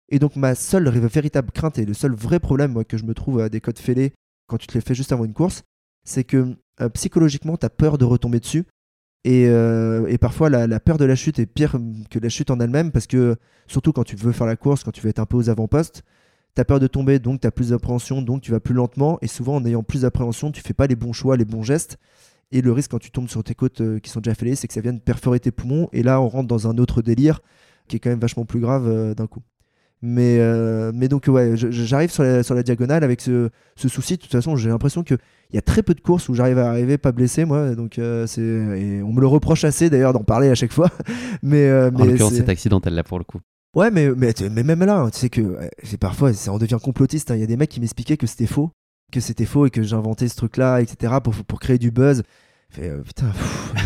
Et 0.09 0.19
donc, 0.19 0.35
ma 0.35 0.55
seule 0.55 0.89
véritable 0.89 1.51
crainte 1.51 1.79
et 1.79 1.85
le 1.85 1.93
seul 1.93 2.13
vrai 2.13 2.39
problème 2.39 2.73
moi, 2.73 2.83
que 2.83 2.97
je 2.97 3.05
me 3.05 3.13
trouve 3.13 3.39
à 3.39 3.47
des 3.47 3.61
codes 3.61 3.79
fêlés 3.79 4.13
quand 4.47 4.57
tu 4.57 4.67
te 4.67 4.73
les 4.73 4.81
fais 4.81 4.95
juste 4.95 5.11
avant 5.11 5.25
une 5.25 5.33
course, 5.33 5.63
c'est 6.03 6.23
que 6.23 6.55
euh, 6.81 6.89
psychologiquement, 6.89 7.57
tu 7.57 7.65
as 7.65 7.69
peur 7.69 7.97
de 7.97 8.05
retomber 8.05 8.39
dessus. 8.39 8.65
Et, 9.25 9.47
euh, 9.47 10.17
parfois, 10.17 10.49
la, 10.49 10.79
peur 10.79 10.97
de 10.97 11.05
la 11.05 11.15
chute 11.15 11.39
est 11.39 11.45
pire 11.45 11.77
que 12.09 12.19
la 12.19 12.29
chute 12.29 12.51
en 12.51 12.59
elle-même 12.59 12.91
parce 12.91 13.07
que, 13.07 13.37
surtout 13.67 13.93
quand 13.93 14.03
tu 14.03 14.15
veux 14.15 14.33
faire 14.33 14.47
la 14.47 14.57
course, 14.57 14.83
quand 14.83 14.91
tu 14.91 15.01
veux 15.01 15.09
être 15.09 15.19
un 15.19 15.25
peu 15.25 15.37
aux 15.37 15.49
avant-postes, 15.49 16.03
T'as 16.55 16.65
peur 16.65 16.79
de 16.79 16.85
tomber, 16.85 17.17
donc 17.17 17.41
tu 17.41 17.47
as 17.47 17.51
plus 17.51 17.69
d'appréhension, 17.69 18.21
donc 18.21 18.41
tu 18.41 18.51
vas 18.51 18.59
plus 18.59 18.75
lentement. 18.75 19.17
Et 19.23 19.27
souvent, 19.27 19.55
en 19.55 19.65
ayant 19.65 19.81
plus 19.81 20.01
d'appréhension, 20.01 20.51
tu 20.51 20.61
fais 20.61 20.75
pas 20.75 20.85
les 20.85 20.95
bons 20.95 21.11
choix, 21.11 21.35
les 21.35 21.45
bons 21.45 21.63
gestes. 21.63 21.97
Et 22.51 22.61
le 22.61 22.71
risque 22.71 22.91
quand 22.91 22.99
tu 22.99 23.09
tombes 23.09 23.27
sur 23.27 23.43
tes 23.43 23.55
côtes 23.55 23.81
euh, 23.81 23.99
qui 23.99 24.11
sont 24.11 24.19
déjà 24.19 24.35
fêlées, 24.35 24.53
c'est 24.53 24.67
que 24.67 24.73
ça 24.75 24.81
vienne 24.81 24.99
perforer 24.99 25.39
tes 25.39 25.49
poumons. 25.49 25.89
Et 25.93 26.03
là, 26.03 26.21
on 26.21 26.29
rentre 26.29 26.47
dans 26.47 26.67
un 26.67 26.77
autre 26.77 27.01
délire 27.01 27.41
qui 27.87 27.95
est 27.95 27.99
quand 27.99 28.11
même 28.11 28.19
vachement 28.19 28.45
plus 28.45 28.59
grave 28.59 29.15
d'un 29.15 29.25
coup. 29.25 29.41
Mais, 30.05 30.37
euh, 30.39 30.91
mais 30.93 31.07
donc, 31.07 31.25
ouais, 31.29 31.53
j'arrive 31.55 32.11
sur 32.11 32.23
la, 32.23 32.43
sur 32.43 32.55
la 32.55 32.61
diagonale 32.63 33.05
avec 33.05 33.21
ce, 33.21 33.49
ce 33.77 33.87
souci. 33.87 34.17
De 34.17 34.21
toute 34.21 34.31
façon, 34.33 34.57
j'ai 34.57 34.67
l'impression 34.67 35.01
qu'il 35.01 35.17
y 35.53 35.57
a 35.57 35.61
très 35.61 35.81
peu 35.81 35.93
de 35.93 36.01
courses 36.01 36.27
où 36.27 36.33
j'arrive 36.33 36.57
à 36.57 36.67
arriver 36.69 36.97
pas 36.97 37.13
blessé, 37.13 37.45
moi. 37.45 37.73
Donc, 37.73 37.97
euh, 37.99 38.27
c'est, 38.27 38.41
et 38.41 39.01
on 39.01 39.13
me 39.13 39.21
le 39.21 39.27
reproche 39.27 39.63
assez 39.63 39.89
d'ailleurs 39.89 40.11
d'en 40.11 40.25
parler 40.25 40.49
à 40.49 40.55
chaque 40.55 40.73
fois. 40.73 40.89
mais, 41.41 41.67
euh, 41.69 41.89
En 41.89 41.99
mais 41.99 42.11
l'occurrence, 42.11 42.33
c'est- 42.33 42.49
accidentel 42.49 42.93
là 42.95 43.03
pour 43.05 43.17
le 43.17 43.23
coup. 43.23 43.39
Ouais, 43.77 43.91
mais, 43.91 44.09
mais, 44.15 44.33
mais 44.51 44.63
même 44.63 44.83
là, 44.83 44.99
hein, 44.99 45.09
tu 45.09 45.19
sais 45.19 45.29
que 45.29 45.57
parfois, 45.99 46.33
ça 46.33 46.51
en 46.51 46.57
devient 46.59 46.77
complotiste. 46.83 47.31
hein. 47.31 47.35
Il 47.35 47.39
y 47.39 47.43
a 47.43 47.47
des 47.47 47.55
mecs 47.57 47.69
qui 47.69 47.79
m'expliquaient 47.79 48.17
que 48.17 48.27
c'était 48.27 48.45
faux, 48.45 48.71
que 49.11 49.21
c'était 49.21 49.45
faux 49.45 49.65
et 49.65 49.69
que 49.69 49.83
j'inventais 49.83 50.27
ce 50.27 50.35
truc-là, 50.35 50.79
etc., 50.81 51.13
pour, 51.23 51.33
pour 51.33 51.59
créer 51.61 51.77
du 51.77 51.91
buzz. 51.91 52.23
Fait, 52.73 52.89
euh, 52.89 53.01
putain, 53.03 53.27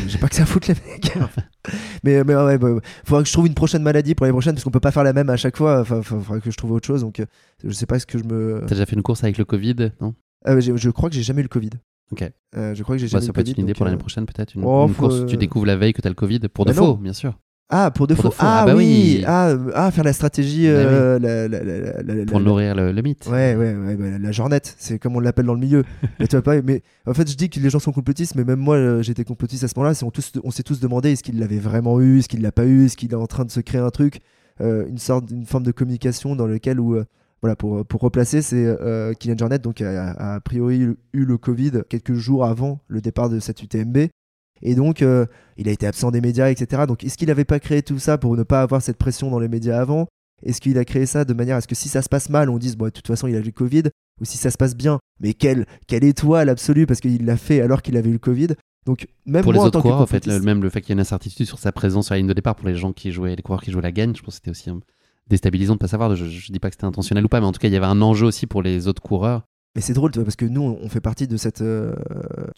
j'ai 0.08 0.18
pas 0.18 0.30
que 0.30 0.36
ça 0.36 0.44
à 0.44 0.46
foutre, 0.46 0.70
les 0.70 0.76
mecs. 0.76 1.14
mais 2.04 2.24
mais 2.24 2.36
ouais, 2.36 2.58
bah, 2.58 2.70
faudra 3.06 3.22
que 3.22 3.28
je 3.28 3.34
trouve 3.34 3.46
une 3.48 3.54
prochaine 3.54 3.84
maladie 3.84 4.16
pour 4.16 4.26
les 4.26 4.32
prochaines, 4.32 4.54
parce 4.54 4.64
qu'on 4.64 4.72
peut 4.72 4.80
pas 4.80 4.92
faire 4.92 5.04
la 5.04 5.12
même 5.14 5.30
à 5.30 5.36
chaque 5.36 5.58
fois. 5.58 5.82
Enfin, 5.82 6.02
fa- 6.02 6.20
faudra 6.20 6.40
que 6.40 6.50
je 6.52 6.56
trouve 6.56 6.72
autre 6.72 6.88
chose. 6.88 7.02
Donc, 7.02 7.20
euh, 7.20 7.26
je 7.64 7.70
sais 7.72 7.86
pas 7.86 8.00
ce 8.00 8.06
que 8.06 8.18
je 8.18 8.24
me. 8.24 8.62
T'as 8.62 8.76
déjà 8.76 8.86
fait 8.86 8.96
une 8.96 9.04
course 9.04 9.24
avec 9.26 9.38
le 9.38 9.44
Covid, 9.46 9.92
non? 10.00 10.16
Ah, 10.46 10.58
je 10.60 10.90
crois 10.92 11.10
que 11.10 11.16
j'ai 11.16 11.24
jamais 11.24 11.42
eu 11.42 11.44
le 11.44 11.50
Covid. 11.50 11.72
Ok. 12.12 12.24
Euh, 12.56 12.74
je 12.74 12.84
crois 12.84 12.96
que 12.96 13.00
j'ai 13.02 13.08
Bah, 13.08 13.20
jamais 13.20 13.24
eu 13.24 13.26
ça 13.26 13.28
le 13.28 13.34
peut 13.34 13.42
être 13.42 13.46
Covid. 13.48 13.56
une 13.60 13.64
idée 13.66 13.74
donc, 13.74 13.78
pour 13.78 13.86
l'année 13.86 13.96
euh, 13.98 14.00
prochaine, 14.00 14.26
peut-être. 14.26 14.56
Une, 14.56 14.64
Oh, 14.64 14.88
une 14.88 14.94
course, 14.94 15.26
tu 15.26 15.36
découvres 15.36 15.66
la 15.66 15.76
veille 15.76 15.92
que 15.92 16.02
t'as 16.02 16.08
le 16.10 16.16
Covid, 16.16 16.40
pour 16.54 16.64
de 16.64 16.72
Bah 16.72 16.80
non. 16.80 16.86
faux, 16.86 16.96
bien 16.96 17.12
sûr. 17.14 17.38
Ah, 17.70 17.92
pour 17.92 18.08
de 18.08 18.14
Pour 18.16 18.24
faux. 18.24 18.30
de 18.30 18.34
faux. 18.36 18.44
Ah, 18.46 18.62
Ah, 18.62 18.66
bah 18.66 18.76
oui. 18.76 19.18
oui. 19.20 19.24
Ah, 19.28 19.54
ah, 19.76 19.92
faire 19.92 20.06
la 20.06 20.14
stratégie. 20.14 20.68
Bah 20.68 20.72
oui. 20.74 20.86
euh, 20.86 21.20
la- 21.20 21.48
la- 21.50 21.64
la- 21.64 22.02
la- 22.02 22.16
la- 22.16 22.26
Pour 22.26 22.40
la- 22.40 22.46
nourrir 22.46 22.76
le, 22.76 22.94
le 22.94 23.02
mythe. 23.02 23.28
Ouais, 23.30 23.56
ouais, 23.56 23.76
ouais, 23.76 23.96
bah, 23.98 24.18
la 24.20 24.32
jornette, 24.32 24.74
c'est 24.78 25.00
comme 25.00 25.18
on 25.18 25.20
l'appelle 25.20 25.48
dans 25.48 25.54
le 25.54 25.60
milieu. 25.60 25.84
mais, 26.20 26.28
tu 26.28 26.36
vois 26.38 26.44
pas, 26.44 26.62
mais 26.62 26.82
en 27.06 27.14
fait, 27.14 27.30
je 27.30 27.36
dis 27.36 27.50
que 27.50 27.60
les 27.60 27.70
gens 27.70 27.80
sont 27.80 27.92
complotistes, 27.92 28.36
mais 28.36 28.46
même 28.46 28.60
moi, 28.60 28.78
euh, 28.78 29.02
j'étais 29.02 29.26
complotiste 29.26 29.66
à 29.66 29.68
ce 29.68 29.74
moment-là. 29.78 29.94
On, 30.04 30.12
tous- 30.12 30.32
on 30.46 30.52
s'est 30.52 30.64
tous 30.64 30.80
demandé 30.80 31.12
est-ce 31.12 31.24
qu'il 31.24 31.40
l'avait 31.40 31.60
vraiment 31.60 32.00
eu, 32.00 32.20
est-ce 32.20 32.30
qu'il 32.30 32.42
l'a 32.42 32.54
pas 32.54 32.66
eu, 32.66 32.86
est-ce 32.86 32.96
qu'il 32.96 33.12
est 33.12 33.16
en 33.16 33.28
train 33.28 33.44
de 33.44 33.52
se 33.52 33.60
créer 33.60 33.82
un 33.82 33.90
truc, 33.90 34.22
euh, 34.62 34.88
une 34.88 34.98
sorte, 34.98 35.30
une 35.30 35.46
forme 35.46 35.64
de 35.64 35.72
communication 35.74 36.38
dans 36.38 36.48
lequel 36.48 36.80
où, 36.80 36.96
euh, 36.96 37.04
voilà, 37.42 37.58
pour, 37.58 37.86
pour 37.86 38.00
replacer, 38.00 38.42
c'est 38.42 38.66
euh, 38.66 39.14
Kylian 39.14 39.38
Jornet, 39.38 39.60
donc 39.60 39.82
a, 39.82 40.12
a, 40.14 40.36
a 40.36 40.40
priori 40.40 40.80
eu 40.80 41.26
le 41.26 41.38
Covid 41.38 41.82
quelques 41.90 42.14
jours 42.14 42.46
avant 42.46 42.80
le 42.88 43.02
départ 43.02 43.30
de 43.30 43.40
cette 43.42 43.62
UTMB. 43.62 44.08
Et 44.62 44.76
donc, 44.76 45.02
euh, 45.02 45.26
il 45.58 45.68
a 45.68 45.72
été 45.72 45.86
absent 45.88 46.12
des 46.12 46.22
médias, 46.22 46.50
etc. 46.50 46.84
Donc, 46.88 47.04
est-ce 47.04 47.18
qu'il 47.18 47.28
n'avait 47.28 47.46
pas 47.46 47.60
créé 47.60 47.82
tout 47.84 48.00
ça 48.00 48.18
pour 48.18 48.36
ne 48.36 48.44
pas 48.44 48.62
avoir 48.62 48.82
cette 48.82 48.98
pression 48.98 49.30
dans 49.30 49.40
les 49.40 49.48
médias 49.48 49.80
avant? 49.80 50.08
Est-ce 50.44 50.62
qu'il 50.62 50.78
a 50.78 50.86
créé 50.86 51.06
ça 51.06 51.26
de 51.26 51.34
manière 51.34 51.56
à 51.58 51.62
ce 51.62 51.68
que 51.68 51.76
si 51.76 51.90
ça 51.90 52.02
se 52.02 52.10
passe 52.10 52.30
mal, 52.30 52.50
on 52.50 52.58
dise, 52.58 52.76
bon, 52.78 52.86
de 52.86 52.90
toute 52.92 53.08
façon, 53.08 53.28
il 53.28 53.36
a 53.36 53.40
eu 53.40 53.44
le 53.44 53.52
Covid 53.52 53.84
Ou 54.22 54.26
si 54.26 54.38
ça 54.38 54.52
se 54.52 54.58
passe 54.58 54.76
bien, 54.76 55.00
mais 55.20 55.34
quelle, 55.34 55.66
quelle 55.88 56.04
étoile 56.04 56.50
absolue 56.50 56.86
parce 56.86 57.00
qu'il 57.00 57.26
l'a 57.26 57.38
fait 57.38 57.62
alors 57.62 57.82
qu'il 57.82 57.98
avait 57.98 58.10
eu 58.10 58.14
le 58.14 58.20
Covid? 58.20 58.50
Donc, 58.86 59.08
même 59.26 59.42
Pour 59.44 59.52
moi, 59.52 59.54
les 59.54 59.60
en 59.60 59.68
autres 59.68 59.72
tant 59.74 59.80
que 59.80 59.84
coureurs, 59.84 60.02
en 60.02 60.06
fait, 60.06 60.26
le- 60.28 60.40
même 60.40 60.62
le 60.64 60.70
fait 60.70 60.82
qu'il 60.82 60.90
y 60.90 60.92
ait 60.94 60.96
une 60.96 61.00
incertitude 61.02 61.46
sur 61.46 61.60
sa 61.60 61.72
présence 61.72 62.06
sur 62.06 62.14
la 62.14 62.20
ligne 62.20 62.28
de 62.28 62.34
départ 62.34 62.56
pour 62.56 62.68
les 62.68 62.76
gens 62.76 62.94
qui 62.94 63.12
jouaient, 63.12 63.36
les 63.36 63.42
coureurs 63.42 63.62
qui 63.62 63.72
jouaient 63.72 63.82
la 63.82 63.92
gagne, 63.92 64.16
je 64.16 64.22
pense 64.22 64.36
que 64.36 64.46
c'était 64.46 64.52
aussi 64.52 64.70
euh, 64.70 64.76
déstabilisant 65.30 65.74
de 65.74 65.80
pas 65.80 65.88
savoir. 65.88 66.16
Je, 66.16 66.26
je 66.26 66.52
dis 66.52 66.60
pas 66.60 66.70
que 66.70 66.76
c'était 66.76 66.86
intentionnel 66.86 67.26
ou 67.26 67.28
pas, 67.28 67.40
mais 67.42 67.46
en 67.48 67.52
tout 67.52 67.60
cas, 67.60 67.68
il 67.68 67.74
y 67.74 67.78
avait 67.78 67.86
un 67.86 68.02
enjeu 68.02 68.26
aussi 68.28 68.48
pour 68.48 68.62
les 68.62 68.88
autres 68.88 69.02
coureurs. 69.02 69.44
Mais 69.78 69.82
c'est 69.82 69.94
drôle, 69.94 70.10
tu 70.10 70.18
vois, 70.18 70.26
parce 70.26 70.36
que 70.36 70.46
nous, 70.46 70.76
on 70.82 70.90
fait 70.90 71.02
partie 71.02 71.28
de 71.28 71.38
cette, 71.38 71.62
euh, 71.62 71.94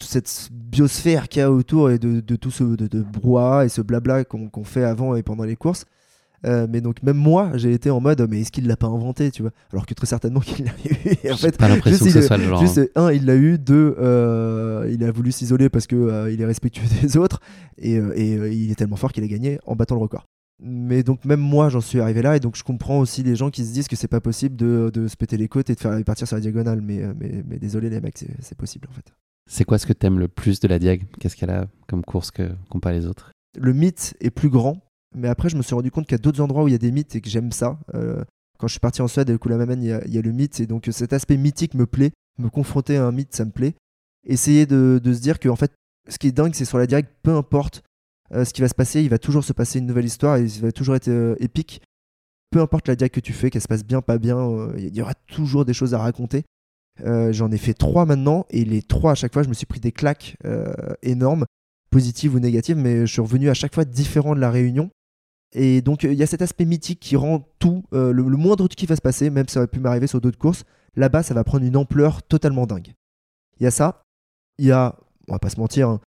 cette 0.00 0.48
biosphère 0.50 1.28
qu'il 1.28 1.40
y 1.40 1.42
a 1.42 1.52
autour 1.52 1.90
et 1.90 1.98
de, 1.98 2.20
de 2.20 2.36
tout 2.36 2.50
ce 2.50 2.64
de, 2.64 2.86
de 2.86 3.02
brouhaha 3.02 3.66
et 3.66 3.68
ce 3.68 3.82
blabla 3.82 4.24
qu'on 4.24 4.64
fait 4.64 4.84
avant 4.84 5.14
et 5.14 5.22
pendant 5.22 5.44
les 5.44 5.54
courses. 5.54 5.84
Euh, 6.46 6.66
mais 6.66 6.80
donc, 6.80 7.02
même 7.02 7.18
moi, 7.18 7.50
j'ai 7.56 7.74
été 7.74 7.90
en 7.90 8.00
mode, 8.00 8.26
mais 8.30 8.40
est-ce 8.40 8.50
qu'il 8.50 8.66
l'a 8.66 8.76
pas 8.78 8.86
inventé, 8.86 9.30
tu 9.30 9.42
vois? 9.42 9.50
Alors 9.70 9.84
que 9.84 9.92
très 9.92 10.06
certainement 10.06 10.40
qu'il 10.44 10.64
l'a 10.64 10.72
eu. 10.86 11.16
Et 11.22 11.30
en 11.30 11.36
fait, 11.36 11.58
pas 11.58 11.68
l'impression 11.68 12.06
que 12.06 12.10
ce 12.10 12.22
soit 12.22 12.38
le 12.38 12.44
genre. 12.44 12.58
Juste, 12.58 12.90
un, 12.96 13.12
il 13.12 13.26
l'a 13.26 13.36
eu. 13.36 13.58
Deux, 13.58 13.96
euh, 13.98 14.88
il 14.90 15.04
a 15.04 15.10
voulu 15.10 15.30
s'isoler 15.30 15.68
parce 15.68 15.86
que 15.86 15.96
euh, 15.96 16.32
il 16.32 16.40
est 16.40 16.46
respectueux 16.46 16.86
des 17.02 17.18
autres. 17.18 17.40
Et, 17.76 17.96
et, 17.96 18.52
il 18.52 18.70
est 18.70 18.76
tellement 18.76 18.96
fort 18.96 19.12
qu'il 19.12 19.24
a 19.24 19.28
gagné 19.28 19.58
en 19.66 19.76
battant 19.76 19.96
le 19.96 20.00
record. 20.00 20.26
Mais 20.62 21.02
donc, 21.02 21.24
même 21.24 21.40
moi, 21.40 21.68
j'en 21.70 21.80
suis 21.80 22.00
arrivé 22.00 22.22
là. 22.22 22.36
Et 22.36 22.40
donc, 22.40 22.56
je 22.56 22.62
comprends 22.64 22.98
aussi 22.98 23.22
les 23.22 23.34
gens 23.36 23.50
qui 23.50 23.64
se 23.64 23.72
disent 23.72 23.88
que 23.88 23.96
c'est 23.96 24.08
pas 24.08 24.20
possible 24.20 24.56
de, 24.56 24.90
de 24.92 25.08
se 25.08 25.16
péter 25.16 25.36
les 25.36 25.48
côtes 25.48 25.70
et 25.70 25.74
de 25.74 25.80
faire 25.80 26.02
partir 26.04 26.26
sur 26.26 26.36
la 26.36 26.40
diagonale. 26.40 26.80
Mais, 26.80 27.02
euh, 27.02 27.14
mais, 27.18 27.42
mais 27.46 27.58
désolé, 27.58 27.88
les 27.90 28.00
mecs, 28.00 28.24
c'est 28.40 28.58
possible 28.58 28.88
en 28.90 28.92
fait. 28.92 29.12
C'est 29.50 29.64
quoi 29.64 29.78
ce 29.78 29.86
que 29.86 29.92
t'aimes 29.92 30.18
le 30.18 30.28
plus 30.28 30.60
de 30.60 30.68
la 30.68 30.78
Diag? 30.78 31.06
Qu'est-ce 31.18 31.34
qu'elle 31.34 31.50
a 31.50 31.66
comme 31.88 32.04
course 32.04 32.30
que 32.30 32.50
qu'ont 32.68 32.78
pas 32.80 32.92
les 32.92 33.06
autres? 33.06 33.32
Le 33.58 33.72
mythe 33.72 34.14
est 34.20 34.30
plus 34.30 34.48
grand. 34.50 34.78
Mais 35.16 35.26
après, 35.28 35.48
je 35.48 35.56
me 35.56 35.62
suis 35.62 35.74
rendu 35.74 35.90
compte 35.90 36.06
qu'il 36.06 36.14
y 36.14 36.20
a 36.20 36.22
d'autres 36.22 36.40
endroits 36.40 36.62
où 36.62 36.68
il 36.68 36.72
y 36.72 36.74
a 36.74 36.78
des 36.78 36.92
mythes 36.92 37.16
et 37.16 37.20
que 37.20 37.28
j'aime 37.28 37.50
ça. 37.50 37.80
Euh, 37.94 38.22
quand 38.60 38.68
je 38.68 38.72
suis 38.74 38.80
parti 38.80 39.02
en 39.02 39.08
Suède, 39.08 39.28
et 39.28 39.32
le 39.32 39.38
Kulamamen, 39.38 39.82
il 39.82 39.88
y, 39.88 39.92
a- 39.92 40.04
il 40.06 40.14
y 40.14 40.18
a 40.18 40.22
le 40.22 40.30
mythe. 40.30 40.60
Et 40.60 40.66
donc, 40.66 40.88
cet 40.92 41.12
aspect 41.12 41.36
mythique 41.36 41.74
me 41.74 41.86
plaît. 41.86 42.12
Me 42.38 42.48
confronter 42.48 42.96
à 42.96 43.06
un 43.06 43.10
mythe, 43.10 43.34
ça 43.34 43.44
me 43.44 43.50
plaît. 43.50 43.74
Essayer 44.24 44.66
de, 44.66 45.00
de 45.02 45.12
se 45.12 45.20
dire 45.20 45.40
que, 45.40 45.48
en 45.48 45.56
fait, 45.56 45.72
ce 46.08 46.16
qui 46.18 46.28
est 46.28 46.32
dingue, 46.32 46.54
c'est 46.54 46.64
sur 46.64 46.78
la 46.78 46.86
direct, 46.86 47.10
peu 47.22 47.34
importe 47.34 47.82
euh, 48.32 48.44
ce 48.44 48.52
qui 48.52 48.60
va 48.60 48.68
se 48.68 48.74
passer, 48.74 49.02
il 49.02 49.08
va 49.08 49.18
toujours 49.18 49.44
se 49.44 49.52
passer 49.52 49.78
une 49.78 49.86
nouvelle 49.86 50.04
histoire 50.04 50.38
il 50.38 50.48
va 50.60 50.72
toujours 50.72 50.94
être 50.94 51.08
euh, 51.08 51.34
épique. 51.40 51.82
Peu 52.50 52.60
importe 52.60 52.88
la 52.88 52.96
direct 52.96 53.14
que 53.14 53.20
tu 53.20 53.32
fais, 53.32 53.50
qu'elle 53.50 53.62
se 53.62 53.68
passe 53.68 53.84
bien, 53.84 54.02
pas 54.02 54.18
bien, 54.18 54.38
euh, 54.38 54.74
il 54.76 54.94
y 54.94 55.02
aura 55.02 55.14
toujours 55.14 55.64
des 55.64 55.72
choses 55.72 55.94
à 55.94 55.98
raconter. 55.98 56.44
J'en 57.02 57.50
ai 57.50 57.56
fait 57.56 57.72
trois 57.72 58.04
maintenant 58.04 58.44
et 58.50 58.62
les 58.62 58.82
trois 58.82 59.12
à 59.12 59.14
chaque 59.14 59.32
fois, 59.32 59.42
je 59.42 59.48
me 59.48 59.54
suis 59.54 59.64
pris 59.64 59.80
des 59.80 59.92
claques 59.92 60.36
énormes, 61.00 61.46
positives 61.90 62.34
ou 62.34 62.40
négatives, 62.40 62.76
mais 62.76 63.06
je 63.06 63.12
suis 63.12 63.22
revenu 63.22 63.48
à 63.48 63.54
chaque 63.54 63.74
fois 63.74 63.86
différent 63.86 64.34
de 64.34 64.40
la 64.40 64.50
réunion. 64.50 64.90
Et 65.54 65.80
donc 65.80 66.02
il 66.02 66.12
y 66.12 66.22
a 66.22 66.26
cet 66.26 66.42
aspect 66.42 66.66
mythique 66.66 67.00
qui 67.00 67.16
rend 67.16 67.48
tout, 67.58 67.84
le, 67.92 68.22
moindre 68.22 68.68
truc 68.68 68.76
qui 68.76 68.84
va 68.84 68.96
se 68.96 69.00
passer, 69.00 69.30
même 69.30 69.48
si 69.48 69.54
ça 69.54 69.60
aurait 69.60 69.68
pu 69.68 69.80
m'arriver 69.80 70.06
sur 70.06 70.20
d'autres 70.20 70.36
courses, 70.36 70.64
là-bas 70.94 71.22
ça 71.22 71.32
va 71.32 71.42
prendre 71.42 71.64
une 71.64 71.78
ampleur 71.78 72.22
totalement 72.22 72.66
dingue. 72.66 72.92
Il 73.60 73.64
y 73.64 73.66
a 73.66 73.70
ça, 73.70 74.02
il 74.58 74.66
y 74.66 74.72
a, 74.72 74.94
on 75.28 75.32
va 75.32 75.38
pas 75.38 75.48
se 75.48 75.58
mentir, 75.58 75.88
hein, 75.88 76.00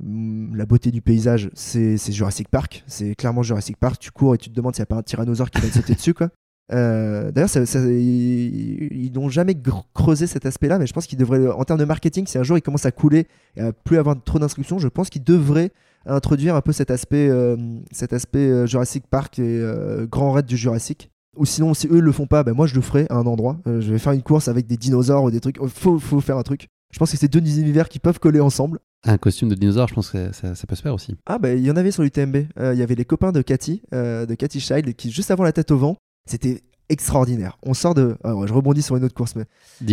la 0.00 0.66
beauté 0.66 0.90
du 0.90 1.02
paysage, 1.02 1.50
c'est 1.54 1.96
Jurassic 2.12 2.48
Park, 2.48 2.84
c'est 2.86 3.14
clairement 3.14 3.42
Jurassic 3.42 3.76
Park, 3.76 3.98
tu 3.98 4.10
cours 4.10 4.34
et 4.34 4.38
tu 4.38 4.48
te 4.50 4.54
demandes 4.54 4.74
s'il 4.74 4.82
n'y 4.82 4.84
a 4.84 4.86
pas 4.86 4.96
un 4.96 5.02
tyrannosaure 5.02 5.50
qui 5.50 5.60
va 5.60 5.68
te 5.68 5.74
sauter 5.74 5.94
dessus 5.94 6.14
quoi. 6.14 6.30
Euh, 6.72 7.32
D'ailleurs, 7.32 7.48
ça- 7.48 7.62
ils 7.62 8.88
ils 8.92 9.12
n'ont 9.12 9.28
jamais 9.28 9.56
creusé 9.94 10.26
cet 10.26 10.44
aspect-là, 10.46 10.78
mais 10.78 10.86
je 10.86 10.92
pense 10.92 11.06
qu'ils 11.06 11.18
devraient, 11.18 11.48
en 11.48 11.64
termes 11.64 11.80
de 11.80 11.84
marketing, 11.84 12.26
si 12.26 12.36
un 12.38 12.42
jour 12.42 12.58
il 12.58 12.62
commence 12.62 12.84
à 12.86 12.92
couler 12.92 13.26
et 13.56 13.60
à 13.62 13.72
plus 13.72 13.96
avoir 13.98 14.22
trop 14.22 14.38
d'instructions, 14.38 14.78
je 14.78 14.88
pense 14.88 15.08
qu'ils 15.10 15.24
devraient 15.24 15.70
introduire 16.06 16.54
un 16.54 16.60
peu 16.60 16.72
cet 16.72 16.90
aspect, 16.90 17.28
euh, 17.28 17.56
cet 17.90 18.12
aspect 18.12 18.38
euh, 18.50 18.66
Jurassic 18.66 19.06
Park 19.08 19.38
et 19.38 19.62
Grand 20.10 20.32
Raid 20.32 20.46
du 20.46 20.56
Jurassic. 20.56 21.10
Ou 21.36 21.44
sinon, 21.44 21.72
si 21.72 21.86
eux 21.88 22.00
le 22.00 22.12
font 22.12 22.26
pas, 22.26 22.42
ben 22.42 22.52
moi 22.52 22.66
je 22.66 22.74
le 22.74 22.80
ferai 22.80 23.06
à 23.10 23.16
un 23.16 23.24
endroit. 23.26 23.58
Je 23.66 23.92
vais 23.92 23.98
faire 23.98 24.12
une 24.12 24.22
course 24.22 24.48
avec 24.48 24.66
des 24.66 24.76
dinosaures 24.76 25.22
ou 25.24 25.30
des 25.30 25.40
trucs. 25.40 25.58
Faut, 25.68 25.98
faut 25.98 26.20
faire 26.20 26.36
un 26.36 26.42
truc. 26.42 26.68
Je 26.90 26.98
pense 26.98 27.10
que 27.10 27.16
c'est 27.16 27.28
deux 27.28 27.38
univers 27.58 27.88
qui 27.88 27.98
peuvent 27.98 28.18
coller 28.18 28.40
ensemble. 28.40 28.78
Un 29.04 29.18
costume 29.18 29.48
de 29.48 29.54
dinosaure, 29.54 29.88
je 29.88 29.94
pense 29.94 30.10
que 30.10 30.32
ça, 30.32 30.54
ça 30.54 30.66
peut 30.66 30.74
se 30.74 30.82
faire 30.82 30.94
aussi. 30.94 31.16
Ah 31.26 31.38
bah 31.38 31.52
il 31.54 31.64
y 31.64 31.70
en 31.70 31.76
avait 31.76 31.90
sur 31.90 32.02
l'UTMB. 32.02 32.36
Euh, 32.58 32.74
Il 32.74 32.80
y 32.80 32.82
avait 32.82 32.94
les 32.96 33.04
copains 33.04 33.30
de 33.30 33.42
Cathy, 33.42 33.82
euh, 33.94 34.26
de 34.26 34.34
Cathy 34.34 34.58
Child, 34.60 34.94
qui 34.94 35.10
juste 35.10 35.30
avant 35.30 35.44
la 35.44 35.52
tête 35.52 35.70
au 35.70 35.76
vent, 35.78 35.96
c'était 36.28 36.62
extraordinaire. 36.88 37.58
On 37.62 37.74
sort 37.74 37.94
de, 37.94 38.16
ah 38.24 38.32
je 38.46 38.52
rebondis 38.52 38.82
sur 38.82 38.96
une 38.96 39.04
autre 39.04 39.14
course, 39.14 39.36
mais 39.36 39.44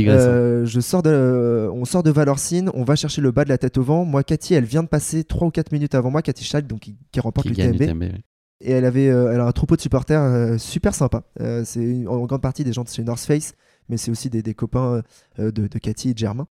euh, 0.08 0.66
je 0.66 0.80
sors 0.80 1.04
de, 1.04 1.10
euh, 1.10 1.70
on 1.72 1.84
sort 1.86 2.04
de 2.04 2.10
Valorcine, 2.10 2.72
on 2.74 2.84
va 2.86 2.96
chercher 2.96 3.22
le 3.22 3.32
bas 3.32 3.44
de 3.44 3.50
la 3.50 3.58
tête 3.58 3.78
au 3.78 3.84
vent. 3.84 4.06
Moi, 4.06 4.24
Cathy, 4.24 4.54
elle 4.54 4.64
vient 4.66 4.82
de 4.82 4.88
passer 4.88 5.24
3 5.26 5.48
ou 5.50 5.52
4 5.52 5.72
minutes 5.74 5.94
avant 5.94 6.10
moi, 6.10 6.22
Cathy 6.22 6.46
Child, 6.46 6.66
donc 6.66 6.80
qui, 6.80 6.98
qui 7.12 7.20
remporte 7.20 7.48
l'UTMB. 7.48 7.82
oui. 8.02 8.24
Et 8.62 8.72
elle 8.72 8.86
avait, 8.86 9.04
elle 9.06 9.42
a 9.42 9.46
un 9.46 9.52
troupeau 9.52 9.76
de 9.76 9.82
supporters 9.82 10.58
super 10.60 10.96
sympa. 10.96 11.24
C'est 11.66 12.08
en 12.08 12.26
grande 12.26 12.42
partie 12.42 12.64
des 12.64 12.72
gens 12.72 12.84
de 12.84 12.90
chez 12.90 13.04
North 13.04 13.20
Face, 13.20 13.54
mais 13.90 13.98
c'est 13.98 14.10
aussi 14.10 14.30
des, 14.30 14.42
des 14.42 14.54
copains 14.54 15.04
de, 15.38 15.52
de 15.52 15.78
Cathy 15.78 16.10
et 16.10 16.14
de 16.14 16.18
Germain. 16.18 16.48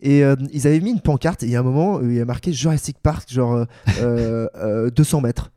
Et 0.00 0.24
euh, 0.24 0.36
ils 0.52 0.66
avaient 0.66 0.80
mis 0.80 0.90
une 0.90 1.00
pancarte 1.00 1.42
et 1.42 1.46
il 1.46 1.52
y 1.52 1.56
a 1.56 1.60
un 1.60 1.64
moment 1.64 1.96
où 1.96 2.04
il 2.04 2.14
y 2.14 2.20
a 2.20 2.24
marqué 2.24 2.52
Jurassic 2.52 2.98
Park, 3.02 3.30
genre 3.32 3.54
euh, 3.54 3.64
euh, 4.00 4.48
euh, 4.56 4.90
200 4.90 5.20
mètres. 5.22 5.50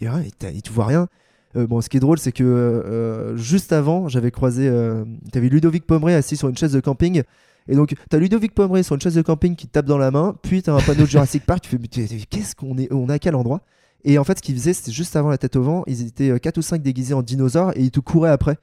Et, 0.00 0.06
et 0.06 0.62
tu 0.62 0.72
vois 0.72 0.86
rien. 0.86 1.08
Euh, 1.56 1.66
bon, 1.66 1.80
ce 1.80 1.88
qui 1.88 1.98
est 1.98 2.00
drôle, 2.00 2.18
c'est 2.18 2.32
que 2.32 2.42
euh, 2.42 3.36
juste 3.36 3.72
avant, 3.72 4.08
j'avais 4.08 4.30
croisé. 4.30 4.68
Euh, 4.68 5.04
T'avais 5.30 5.48
Ludovic 5.48 5.86
Pomeray 5.86 6.14
assis 6.14 6.36
sur 6.36 6.48
une 6.48 6.56
chaise 6.56 6.72
de 6.72 6.80
camping. 6.80 7.22
Et 7.68 7.76
donc, 7.76 7.94
t'as 8.08 8.18
Ludovic 8.18 8.54
Pomeray 8.54 8.82
sur 8.82 8.94
une 8.94 9.00
chaise 9.00 9.14
de 9.14 9.22
camping 9.22 9.54
qui 9.54 9.66
te 9.66 9.72
tape 9.72 9.86
dans 9.86 9.98
la 9.98 10.10
main. 10.10 10.34
Puis 10.42 10.62
t'as 10.62 10.72
un 10.72 10.80
panneau 10.80 11.02
de 11.02 11.08
Jurassic 11.08 11.44
Park. 11.44 11.62
Tu 11.62 11.70
fais, 11.70 11.78
mais 11.78 11.88
qu'est-ce 11.88 12.56
qu'on 12.56 12.78
est 12.78 12.92
On 12.92 13.08
est 13.08 13.12
à 13.12 13.18
quel 13.18 13.34
endroit? 13.34 13.60
Et 14.04 14.18
en 14.18 14.24
fait, 14.24 14.38
ce 14.38 14.42
qu'ils 14.42 14.56
faisaient, 14.56 14.72
c'était 14.72 14.90
juste 14.90 15.14
avant 15.14 15.28
la 15.28 15.38
tête 15.38 15.54
au 15.54 15.62
vent. 15.62 15.84
Ils 15.86 16.06
étaient 16.06 16.40
4 16.40 16.58
ou 16.58 16.62
5 16.62 16.82
déguisés 16.82 17.14
en 17.14 17.22
dinosaures 17.22 17.70
et 17.76 17.82
ils 17.82 17.90
te 17.92 18.00
couraient 18.00 18.30
après. 18.30 18.56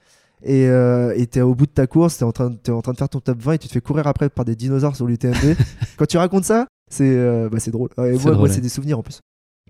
Et 0.44 0.68
euh, 0.68 1.26
t'es 1.26 1.42
au 1.42 1.54
bout 1.54 1.66
de 1.66 1.72
ta 1.72 1.88
course, 1.88 2.18
t'es 2.18 2.24
en, 2.24 2.32
train 2.32 2.56
en 2.70 2.82
train 2.82 2.94
de 2.94 2.98
faire 2.98 3.10
ton 3.10 3.20
top 3.20 3.42
20 3.42 3.54
et 3.54 3.58
tu 3.58 3.68
te 3.68 3.74
fais 3.74 3.82
courir 3.82 4.08
après 4.08 4.30
par 4.30 4.46
des 4.46 4.56
dinosaures 4.56 4.96
sur 4.96 5.06
l'UTMB. 5.06 5.56
Quand 5.98 6.06
tu 6.06 6.18
racontes 6.18 6.46
ça, 6.46 6.68
c'est 6.90 7.10
euh, 7.10 7.50
bah, 7.50 7.60
drôle. 7.68 7.90
Moi, 7.98 8.18
c'est 8.18 8.56
ouais. 8.56 8.62
des 8.62 8.70
souvenirs 8.70 9.00
en 9.00 9.04
plus. 9.04 9.20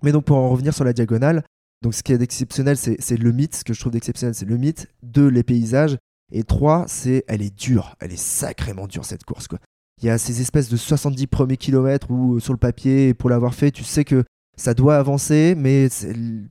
Mais 0.02 0.12
donc, 0.12 0.24
pour 0.24 0.36
en 0.36 0.48
revenir 0.48 0.72
sur 0.72 0.84
la 0.84 0.92
diagonale, 0.92 1.42
donc 1.82 1.94
ce 1.94 2.02
qui 2.02 2.12
est 2.12 2.18
d'exceptionnel, 2.18 2.76
c'est 2.76 3.16
le 3.16 3.32
mythe. 3.32 3.56
Ce 3.56 3.64
que 3.64 3.72
je 3.72 3.80
trouve 3.80 3.92
d'exceptionnel, 3.92 4.34
c'est 4.34 4.46
le 4.46 4.56
mythe. 4.56 4.86
Deux, 5.02 5.28
les 5.28 5.42
paysages. 5.42 5.96
Et 6.32 6.44
trois, 6.44 6.84
c'est 6.86 7.24
elle 7.26 7.42
est 7.42 7.54
dure. 7.54 7.96
Elle 8.00 8.12
est 8.12 8.20
sacrément 8.20 8.86
dure 8.86 9.04
cette 9.04 9.24
course. 9.24 9.48
quoi. 9.48 9.58
Il 10.02 10.06
y 10.06 10.10
a 10.10 10.18
ces 10.18 10.40
espèces 10.40 10.68
de 10.68 10.76
70 10.76 11.26
premiers 11.26 11.56
kilomètres 11.56 12.10
où 12.10 12.36
euh, 12.36 12.40
sur 12.40 12.52
le 12.52 12.58
papier, 12.58 13.12
pour 13.12 13.28
l'avoir 13.28 13.54
fait, 13.54 13.70
tu 13.70 13.84
sais 13.84 14.04
que 14.04 14.24
ça 14.56 14.74
doit 14.74 14.96
avancer, 14.96 15.54
mais 15.56 15.88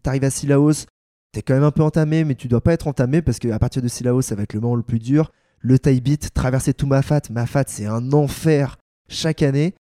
t'arrives 0.04 0.24
à 0.24 0.30
Sillaos, 0.30 0.86
t'es 1.32 1.42
quand 1.42 1.54
même 1.54 1.64
un 1.64 1.72
peu 1.72 1.84
entamé, 1.84 2.24
mais 2.24 2.36
tu 2.36 2.48
dois 2.48 2.62
pas 2.62 2.74
être 2.74 2.88
entamé 2.88 3.22
parce 3.22 3.40
qu'à 3.40 3.60
partir 3.60 3.82
de 3.82 3.88
Sillaos, 3.88 4.22
ça 4.22 4.36
va 4.36 4.44
être 4.44 4.54
le 4.54 4.60
moment 4.60 4.76
le 4.76 4.84
plus 4.84 5.00
dur. 5.00 5.32
le 5.62 5.78
taille 5.78 6.00
beat, 6.02 6.34
traverser 6.34 6.74
tout 6.74 6.88
Mafat. 6.88 7.22
Mafat, 7.32 7.66
c'est 7.68 7.86
un 7.86 8.14
enfer 8.14 8.78
chaque 9.10 9.44
année. 9.44 9.76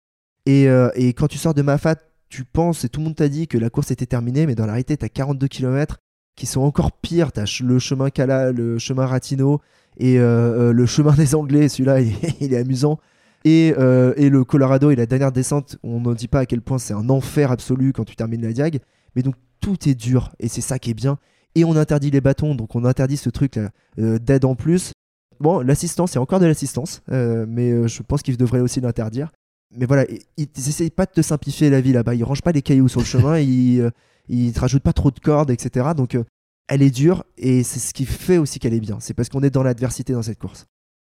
Et, 0.47 0.67
euh, 0.69 0.89
quand 1.15 1.27
tu 1.27 1.37
sors 1.37 1.53
de 1.53 1.61
Mafat, 1.61 1.97
tu 2.29 2.45
penses, 2.45 2.83
et 2.83 2.89
tout 2.89 2.99
le 2.99 3.05
monde 3.05 3.15
t'a 3.15 3.29
dit 3.29 3.47
que 3.47 3.57
la 3.57 3.69
course 3.69 3.91
était 3.91 4.05
terminée, 4.07 4.47
mais 4.47 4.55
dans 4.55 4.65
la 4.65 4.73
réalité, 4.73 4.97
tu 4.97 5.05
as 5.05 5.09
42 5.09 5.47
km 5.47 5.97
qui 6.35 6.45
sont 6.45 6.61
encore 6.61 6.91
pires. 6.91 7.31
Tu 7.31 7.39
as 7.39 7.61
le 7.63 7.79
chemin 7.79 8.09
Cala, 8.09 8.51
le 8.51 8.79
chemin 8.79 9.05
Ratino 9.05 9.61
et 9.97 10.19
euh, 10.19 10.69
euh, 10.69 10.73
le 10.73 10.85
chemin 10.85 11.13
des 11.13 11.35
Anglais. 11.35 11.69
Celui-là, 11.69 12.01
il, 12.41 12.53
est 12.53 12.57
amusant. 12.57 12.99
Et, 13.45 13.67
et, 13.67 14.29
le 14.29 14.43
Colorado 14.43 14.89
et 14.89 14.95
la 14.95 15.05
dernière 15.05 15.31
descente, 15.31 15.77
on 15.83 16.01
ne 16.01 16.13
dit 16.13 16.27
pas 16.27 16.39
à 16.39 16.45
quel 16.45 16.61
point 16.61 16.79
c'est 16.79 16.93
un 16.93 17.09
enfer 17.09 17.51
absolu 17.51 17.93
quand 17.93 18.03
tu 18.03 18.15
termines 18.15 18.41
la 18.41 18.51
diag. 18.51 18.79
Mais 19.15 19.21
donc, 19.21 19.35
tout 19.61 19.87
est 19.87 19.95
dur 19.95 20.31
et 20.39 20.47
c'est 20.47 20.61
ça 20.61 20.79
qui 20.79 20.89
est 20.89 20.95
bien. 20.95 21.17
Et 21.57 21.65
on 21.65 21.75
interdit 21.75 22.11
les 22.11 22.21
bâtons, 22.21 22.53
donc 22.53 22.75
on 22.75 22.85
interdit 22.85 23.17
ce 23.17 23.31
truc 23.31 23.57
euh, 23.57 24.19
d'aide 24.19 24.45
en 24.45 24.53
plus. 24.53 24.91
Bon, 25.39 25.59
l'assistance, 25.59 26.11
il 26.11 26.15
y 26.15 26.17
a 26.19 26.21
encore 26.21 26.39
de 26.39 26.45
l'assistance, 26.45 27.01
euh, 27.11 27.47
mais 27.47 27.71
euh, 27.71 27.87
je 27.87 28.03
pense 28.03 28.21
qu'ils 28.21 28.37
devraient 28.37 28.59
aussi 28.59 28.79
l'interdire. 28.79 29.31
Mais 29.75 29.87
voilà, 29.87 30.05
ils 30.37 30.47
n'essayent 30.55 30.91
pas 30.91 31.05
de 31.05 31.11
te 31.11 31.21
simplifier 31.21 31.71
la 31.71 31.81
vie 31.81 31.93
là-bas. 31.93 32.13
Ils 32.13 32.23
rangent 32.23 32.43
pas 32.43 32.51
les 32.51 32.61
cailloux 32.61 32.87
sur 32.87 33.01
le 33.01 33.05
chemin, 33.05 33.39
ils, 33.39 33.77
ne 33.77 34.47
euh, 34.47 34.51
te 34.51 34.59
rajoutent 34.59 34.83
pas 34.83 34.93
trop 34.93 35.09
de 35.09 35.19
cordes, 35.19 35.49
etc. 35.49 35.89
Donc 35.95 36.13
euh, 36.13 36.23
elle 36.67 36.81
est 36.81 36.91
dure 36.91 37.23
et 37.37 37.63
c'est 37.63 37.79
ce 37.79 37.93
qui 37.93 38.05
fait 38.05 38.37
aussi 38.37 38.59
qu'elle 38.59 38.73
est 38.75 38.79
bien. 38.79 38.99
C'est 38.99 39.13
parce 39.15 39.29
qu'on 39.29 39.41
est 39.41 39.49
dans 39.49 39.63
l'adversité 39.63 40.13
dans 40.13 40.21
cette 40.21 40.39
course. 40.39 40.65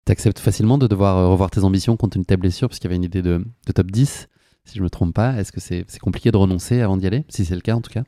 Tu 0.06 0.12
acceptes 0.12 0.40
facilement 0.40 0.78
de 0.78 0.86
devoir 0.88 1.30
revoir 1.30 1.50
tes 1.50 1.64
ambitions 1.64 1.98
compte 1.98 2.14
tenu 2.14 2.22
de 2.22 2.28
ta 2.28 2.38
blessure, 2.38 2.70
parce 2.70 2.80
qu'il 2.80 2.86
y 2.86 2.90
avait 2.90 2.96
une 2.96 3.04
idée 3.04 3.22
de, 3.22 3.44
de 3.66 3.72
top 3.74 3.92
10, 3.92 4.28
si 4.66 4.78
je 4.78 4.84
me 4.84 4.90
trompe 4.90 5.14
pas. 5.14 5.38
Est-ce 5.38 5.52
que 5.52 5.60
c'est 5.60 5.86
compliqué 6.00 6.32
de 6.32 6.38
renoncer 6.38 6.82
avant 6.82 6.96
d'y 6.96 7.08
aller, 7.08 7.26
si 7.28 7.44
c'est 7.44 7.56
le 7.56 7.62
cas 7.62 7.76
en 7.76 7.82
tout 7.82 7.92
cas 7.92 8.04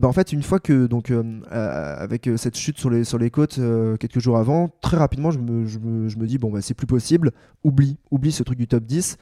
bah 0.00 0.08
en 0.08 0.12
fait, 0.14 0.32
une 0.32 0.42
fois 0.42 0.60
que, 0.60 0.86
donc, 0.86 1.10
euh, 1.10 1.22
avec 1.50 2.26
euh, 2.26 2.38
cette 2.38 2.56
chute 2.56 2.78
sur 2.78 2.88
les, 2.88 3.04
sur 3.04 3.18
les 3.18 3.30
côtes 3.30 3.58
euh, 3.58 3.98
quelques 3.98 4.18
jours 4.18 4.38
avant, 4.38 4.70
très 4.80 4.96
rapidement, 4.96 5.30
je 5.30 5.38
me, 5.38 5.66
je 5.66 5.78
me, 5.78 6.08
je 6.08 6.16
me 6.16 6.26
dis, 6.26 6.38
bon, 6.38 6.50
bah, 6.50 6.62
c'est 6.62 6.72
plus 6.72 6.86
possible, 6.86 7.32
oublie, 7.64 7.98
oublie 8.10 8.32
ce 8.32 8.42
truc 8.42 8.58
du 8.58 8.66
top 8.66 8.84
10, 8.84 9.18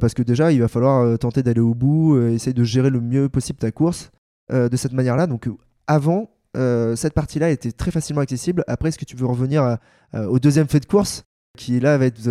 parce 0.00 0.14
que 0.14 0.22
déjà, 0.22 0.50
il 0.50 0.60
va 0.60 0.68
falloir 0.68 1.18
tenter 1.18 1.42
d'aller 1.42 1.60
au 1.60 1.74
bout, 1.74 2.18
essayer 2.28 2.54
de 2.54 2.64
gérer 2.64 2.88
le 2.88 3.02
mieux 3.02 3.28
possible 3.28 3.58
ta 3.58 3.70
course 3.70 4.12
de 4.50 4.74
cette 4.78 4.94
manière-là. 4.94 5.26
Donc, 5.26 5.46
avant, 5.86 6.30
cette 6.54 7.12
partie-là 7.12 7.50
était 7.50 7.70
très 7.70 7.90
facilement 7.90 8.22
accessible. 8.22 8.64
Après, 8.66 8.88
est-ce 8.88 8.96
que 8.96 9.04
tu 9.04 9.14
veux 9.14 9.26
revenir 9.26 9.76
au 10.14 10.38
deuxième 10.38 10.68
fait 10.68 10.80
de 10.80 10.86
course, 10.86 11.24
qui 11.58 11.80
là 11.80 11.98
va 11.98 12.06
être 12.06 12.26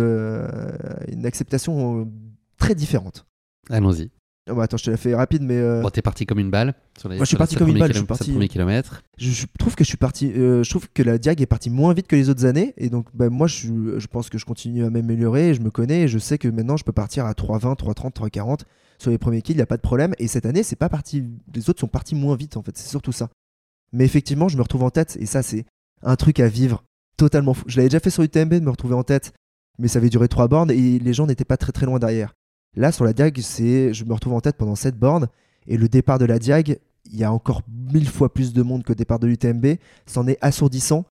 une 1.06 1.24
acceptation 1.24 2.10
très 2.58 2.74
différente? 2.74 3.24
Allons-y. 3.70 4.10
Oh 4.50 4.54
bah 4.54 4.64
attends, 4.64 4.76
je 4.76 4.84
te 4.84 4.90
la 4.90 4.98
fais 4.98 5.14
rapide, 5.14 5.42
mais. 5.42 5.56
Euh... 5.56 5.80
Bon, 5.80 5.88
t'es 5.88 6.02
parti 6.02 6.26
comme 6.26 6.38
une 6.38 6.50
balle. 6.50 6.74
Sur 6.98 7.08
les, 7.08 7.16
Moi, 7.16 7.24
je 7.24 7.28
suis 7.28 7.36
parti 7.36 7.56
comme 7.56 7.68
une 7.68 7.78
balle. 7.78 7.92
Je 7.92 7.98
suis 7.98 8.06
parti. 8.06 8.30
Premier 8.30 8.48
kilomètre. 8.48 9.02
Je, 9.16 9.30
je, 9.30 9.46
trouve 9.58 9.74
que 9.74 9.84
je 9.84 9.88
suis 9.88 9.96
parti. 9.96 10.32
Euh, 10.36 10.62
je 10.62 10.68
trouve 10.68 10.86
que 10.92 11.02
la 11.02 11.16
Diag 11.16 11.40
est 11.40 11.46
partie 11.46 11.70
moins 11.70 11.94
vite 11.94 12.06
que 12.06 12.16
les 12.16 12.28
autres 12.28 12.44
années, 12.44 12.74
et 12.76 12.90
donc 12.90 13.08
bah, 13.14 13.30
moi, 13.30 13.46
je, 13.46 13.98
je, 13.98 14.06
pense 14.06 14.28
que 14.28 14.36
je 14.36 14.44
continue 14.44 14.84
à 14.84 14.90
m'améliorer. 14.90 15.54
Je 15.54 15.62
me 15.62 15.70
connais, 15.70 16.02
et 16.02 16.08
je 16.08 16.18
sais 16.18 16.36
que 16.36 16.48
maintenant, 16.48 16.76
je 16.76 16.84
peux 16.84 16.92
partir 16.92 17.24
à 17.24 17.32
3,20, 17.32 17.78
3,30, 17.78 18.12
3,40 18.12 18.60
sur 18.98 19.10
les 19.10 19.16
premiers 19.16 19.40
kills. 19.40 19.54
Il 19.54 19.58
n'y 19.58 19.62
a 19.62 19.66
pas 19.66 19.78
de 19.78 19.82
problème. 19.82 20.14
Et 20.18 20.28
cette 20.28 20.44
année, 20.44 20.62
c'est 20.62 20.76
pas 20.76 20.90
parti. 20.90 21.24
Les 21.54 21.70
autres 21.70 21.80
sont 21.80 21.88
partis 21.88 22.14
moins 22.14 22.36
vite, 22.36 22.58
en 22.58 22.62
fait. 22.62 22.76
C'est 22.76 22.90
surtout 22.90 23.12
ça. 23.12 23.30
Mais 23.94 24.04
effectivement, 24.04 24.48
je 24.48 24.58
me 24.58 24.62
retrouve 24.62 24.82
en 24.82 24.90
tête, 24.90 25.16
et 25.18 25.26
ça, 25.26 25.42
c'est 25.42 25.64
un 26.02 26.16
truc 26.16 26.38
à 26.38 26.48
vivre 26.48 26.84
totalement 27.16 27.54
fou. 27.54 27.64
Je 27.66 27.78
l'avais 27.78 27.88
déjà 27.88 28.00
fait 28.00 28.10
sur 28.10 28.22
UTMB 28.22 28.52
de 28.54 28.60
me 28.60 28.70
retrouver 28.70 28.94
en 28.94 29.04
tête, 29.04 29.32
mais 29.78 29.88
ça 29.88 30.00
avait 30.00 30.10
duré 30.10 30.28
trois 30.28 30.48
bornes, 30.48 30.70
et 30.70 30.98
les 30.98 31.14
gens 31.14 31.26
n'étaient 31.26 31.46
pas 31.46 31.56
très 31.56 31.72
très 31.72 31.86
loin 31.86 31.98
derrière. 31.98 32.34
Là, 32.76 32.92
sur 32.92 33.04
la 33.04 33.12
Diag, 33.12 33.38
c'est, 33.40 33.92
je 33.94 34.04
me 34.04 34.12
retrouve 34.12 34.34
en 34.34 34.40
tête 34.40 34.56
pendant 34.56 34.74
7 34.74 34.98
bornes. 34.98 35.28
Et 35.66 35.76
le 35.76 35.88
départ 35.88 36.18
de 36.18 36.24
la 36.24 36.38
Diag, 36.38 36.78
il 37.10 37.18
y 37.18 37.24
a 37.24 37.32
encore 37.32 37.62
mille 37.68 38.08
fois 38.08 38.32
plus 38.32 38.52
de 38.52 38.62
monde 38.62 38.84
qu'au 38.84 38.94
départ 38.94 39.18
de 39.18 39.26
l'UTMB. 39.26 39.76
C'en 40.06 40.26
est 40.26 40.38
assourdissant. 40.40 41.04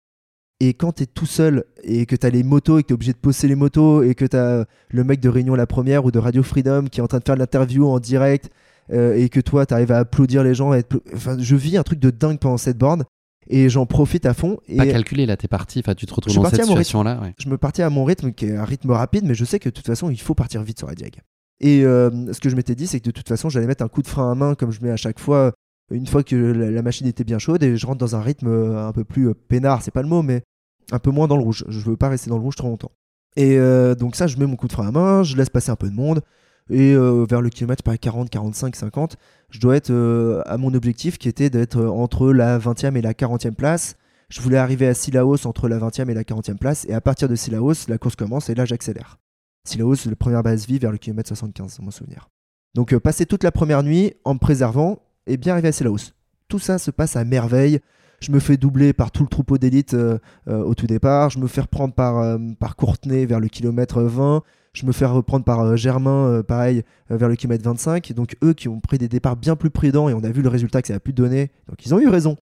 Et 0.60 0.73
quand 0.73 0.94
tu 0.94 1.03
es 1.03 1.06
tout 1.06 1.26
seul 1.26 1.65
et 1.84 2.06
que 2.06 2.15
tu 2.15 2.26
as 2.26 2.30
les 2.30 2.44
motos 2.44 2.77
et 2.77 2.84
que 2.84 2.88
tu 2.88 2.94
es 2.94 2.95
obligé 2.95 3.11
de 3.11 3.18
poser 3.18 3.48
les 3.48 3.56
motos 3.56 4.03
et 4.03 4.15
que 4.15 4.26
tu 4.26 4.38
as 4.38 4.65
le 4.90 5.03
mec 5.03 5.19
de 5.19 5.27
Réunion 5.27 5.56
La 5.56 5.68
Première 5.68 6.06
ou 6.06 6.11
de 6.11 6.19
Radio 6.19 6.41
Freedom 6.41 6.85
qui 6.85 6.99
est 6.99 7.03
en 7.03 7.07
train 7.07 7.19
de 7.19 7.23
faire 7.26 7.35
l'interview 7.35 7.88
en 7.88 7.99
direct 7.99 8.49
euh, 8.91 9.15
et 9.15 9.30
que 9.30 9.40
toi 9.40 9.65
tu 9.65 9.73
arrives 9.73 9.91
à 9.91 9.99
applaudir 9.99 10.44
les 10.44 10.53
gens, 10.56 10.73
être... 10.73 11.02
enfin, 11.14 11.38
je 11.40 11.56
vis 11.56 11.76
un 11.76 11.84
truc 11.84 11.99
de 11.99 12.11
dingue 12.11 12.40
pendant 12.40 12.57
cette 12.57 12.77
borne 12.77 13.03
et 13.48 13.68
j'en 13.68 13.85
profite 13.85 14.26
à 14.26 14.34
fond. 14.34 14.60
Et 14.68 14.77
pas 14.77 14.85
calculé 14.85 15.26
là, 15.26 15.35
t'es 15.35 15.49
parti, 15.49 15.80
enfin, 15.80 15.95
tu 15.95 16.06
te 16.06 16.14
retrouves 16.14 16.34
dans 16.34 16.49
cette 16.49 16.64
situation-là. 16.64 17.19
Ouais. 17.22 17.34
Je 17.38 17.49
me 17.49 17.57
partis 17.57 17.81
à 17.81 17.90
mon 17.90 18.06
rythme 18.06 18.31
qui 18.31 18.45
est 18.45 18.56
un 18.56 18.64
rythme 18.64 18.91
rapide, 18.91 19.26
mais 19.26 19.35
je 19.35 19.44
sais 19.44 19.60
que 19.60 19.68
de 19.68 19.73
toute 19.73 19.85
façon 19.85 20.10
il 20.10 20.22
faut 20.22 20.35
partir 20.35 20.64
vite 20.64 20.77
sur 20.77 20.88
la 20.88 20.95
Diag. 20.95 21.19
Et 21.60 21.86
euh, 21.86 22.34
ce 22.34 22.40
que 22.40 22.50
je 22.50 22.56
m'étais 22.56 22.76
dit, 22.76 22.88
c'est 22.88 23.00
que 23.00 23.06
de 23.06 23.12
toute 23.12 23.28
façon, 23.28 23.50
j'allais 23.50 23.68
mettre 23.68 23.84
un 23.84 23.88
coup 23.88 24.02
de 24.02 24.08
frein 24.08 24.32
à 24.32 24.36
main 24.36 24.56
comme 24.56 24.72
je 24.72 24.82
mets 24.82 24.92
à 24.92 24.98
chaque 24.98 25.20
fois, 25.20 25.54
une 25.92 26.08
fois 26.08 26.24
que 26.24 26.36
la, 26.36 26.82
machine 26.82 27.08
était 27.08 27.24
bien 27.24 27.40
chaude, 27.40 27.64
et 27.64 27.78
je 27.78 27.86
rentre 27.86 28.00
dans 28.00 28.16
un 28.16 28.22
rythme 28.22 28.48
euh, 28.48 28.88
un 28.88 28.92
peu 28.92 29.04
plus 29.04 29.30
euh, 29.30 29.34
peinard, 29.34 29.82
c'est 29.82 29.92
pas 29.92 30.02
le 30.02 30.08
mot, 30.08 30.22
mais 30.22 30.44
un 30.92 31.00
peu 31.00 31.12
moins 31.12 31.28
dans 31.28 31.38
le 31.38 31.44
rouge. 31.44 31.66
Je 31.68 31.80
veux 31.80 31.98
pas 31.98 32.10
rester 32.10 32.30
dans 32.30 32.38
le 32.38 32.44
rouge 32.44 32.56
trop 32.56 32.68
longtemps. 32.68 32.92
Et 33.36 33.58
euh, 33.58 33.96
donc 33.96 34.16
ça, 34.16 34.28
je 34.28 34.38
mets 34.38 34.46
mon 34.46 34.56
coup 34.56 34.68
de 34.68 34.74
frein 34.74 34.88
à 34.88 34.92
main, 34.92 35.24
je 35.24 35.36
laisse 35.36 35.50
passer 35.50 35.72
un 35.72 35.76
peu 35.76 35.90
de 35.90 35.96
monde, 35.96 36.22
et 36.70 36.94
euh, 36.94 37.26
vers 37.28 37.42
le 37.42 37.50
kilomètre, 37.50 37.84
par 37.84 37.98
40, 37.98 38.30
45, 38.30 38.76
50, 38.76 39.18
je 39.50 39.60
dois 39.60 39.76
être 39.76 39.90
euh, 39.90 40.42
à 40.46 40.58
mon 40.58 40.74
objectif 40.74 41.18
qui 41.18 41.30
était 41.30 41.50
d'être 41.50 41.84
entre 41.84 42.32
la 42.32 42.60
20e 42.60 42.96
et 42.96 43.02
la 43.02 43.14
40e 43.14 43.56
place. 43.56 43.96
Je 44.30 44.42
voulais 44.42 44.58
arriver 44.58 44.88
à 44.88 44.94
Silaos 44.94 45.46
entre 45.46 45.68
la 45.68 45.78
20e 45.78 46.10
et 46.10 46.14
la 46.14 46.24
40e 46.24 46.58
place, 46.58 46.86
et 46.88 46.94
à 46.94 47.02
partir 47.02 47.28
de 47.28 47.36
Silaos, 47.36 47.88
la 47.88 47.98
course 47.98 48.16
commence, 48.16 48.50
et 48.50 48.56
là, 48.56 48.66
j'accélère. 48.66 49.18
Silaos, 49.65 49.95
c'est 49.95 50.10
la 50.10 50.15
première 50.15 50.44
base 50.44 50.68
vie 50.68 50.77
vers 50.77 50.91
le 50.91 50.98
kilomètre 50.98 51.30
75, 51.30 51.77
dans 51.77 51.85
mon 51.85 51.91
souvenir. 51.91 52.30
Donc, 52.76 52.94
euh, 52.94 52.99
passer 52.99 53.26
toute 53.26 53.44
la 53.44 53.52
première 53.52 53.84
nuit 53.84 54.14
en 54.26 54.34
me 54.34 54.40
préservant 54.40 54.99
et 55.26 55.38
bien 55.38 55.53
arriver 55.53 55.69
à 55.69 55.72
Silaos. 55.72 56.11
Tout 56.48 56.60
ça 56.60 56.77
se 56.77 56.91
passe 56.91 57.15
à 57.15 57.23
merveille. 57.23 57.80
Je 58.19 58.31
me 58.31 58.40
fais 58.40 58.57
doubler 58.57 58.94
par 58.94 59.11
tout 59.11 59.23
le 59.23 59.30
troupeau 59.30 59.57
d'élite 59.57 59.94
euh, 59.94 60.18
euh, 60.48 60.64
au 60.64 60.76
tout 60.76 60.88
départ. 60.88 61.30
Je 61.30 61.40
me 61.40 61.48
fais 61.48 61.61
reprendre 61.61 61.94
par, 61.94 62.76
Courtenay 62.76 63.26
vers 63.26 63.40
le 63.40 63.48
kilomètre 63.48 64.02
20. 64.02 64.44
Je 64.73 64.85
me 64.85 64.91
fais 64.91 65.06
reprendre 65.06 65.45
par 65.45 65.77
Germain, 65.77 66.41
pareil, 66.41 66.84
vers 67.07 67.30
le 67.30 67.35
kilomètre 67.35 67.64
25. 67.64 68.11
Donc, 68.14 68.35
eux 68.44 68.53
qui 68.53 68.68
ont 68.68 68.80
pris 68.80 68.98
des 68.98 69.07
départs 69.07 69.38
bien 69.38 69.56
plus 69.56 69.69
prudents 69.69 70.10
et 70.10 70.14
on 70.15 70.23
a 70.23 70.31
vu 70.31 70.41
le 70.41 70.49
résultat 70.49 70.81
que 70.81 70.88
ça 70.88 70.95
a 70.95 70.99
pu 70.99 71.14
donner. 71.14 71.52
Donc, 71.68 71.85
ils 71.85 71.94
ont 71.94 71.99
eu 71.99 72.07
raison. 72.07 72.38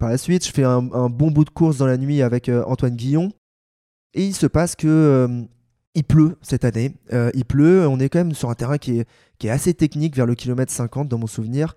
Par 0.00 0.08
la 0.08 0.18
suite, 0.18 0.44
je 0.44 0.50
fais 0.50 0.64
un 0.64 0.82
bon 0.82 1.30
bout 1.30 1.44
de 1.44 1.50
course 1.50 1.78
dans 1.78 1.86
la 1.86 1.98
nuit 1.98 2.20
avec 2.20 2.50
Antoine 2.66 2.96
Guillon. 2.96 3.30
Et 4.14 4.26
il 4.26 4.34
se 4.34 4.48
passe 4.48 4.74
que 4.74 5.46
il 5.94 6.04
pleut 6.04 6.36
cette 6.42 6.64
année. 6.64 6.94
Euh, 7.12 7.30
il 7.34 7.44
pleut. 7.44 7.86
On 7.86 7.98
est 8.00 8.08
quand 8.08 8.20
même 8.20 8.34
sur 8.34 8.50
un 8.50 8.54
terrain 8.54 8.78
qui 8.78 9.00
est, 9.00 9.08
qui 9.38 9.46
est 9.46 9.50
assez 9.50 9.74
technique 9.74 10.16
vers 10.16 10.26
le 10.26 10.34
kilomètre 10.34 10.72
50 10.72 11.08
dans 11.08 11.18
mon 11.18 11.26
souvenir. 11.26 11.76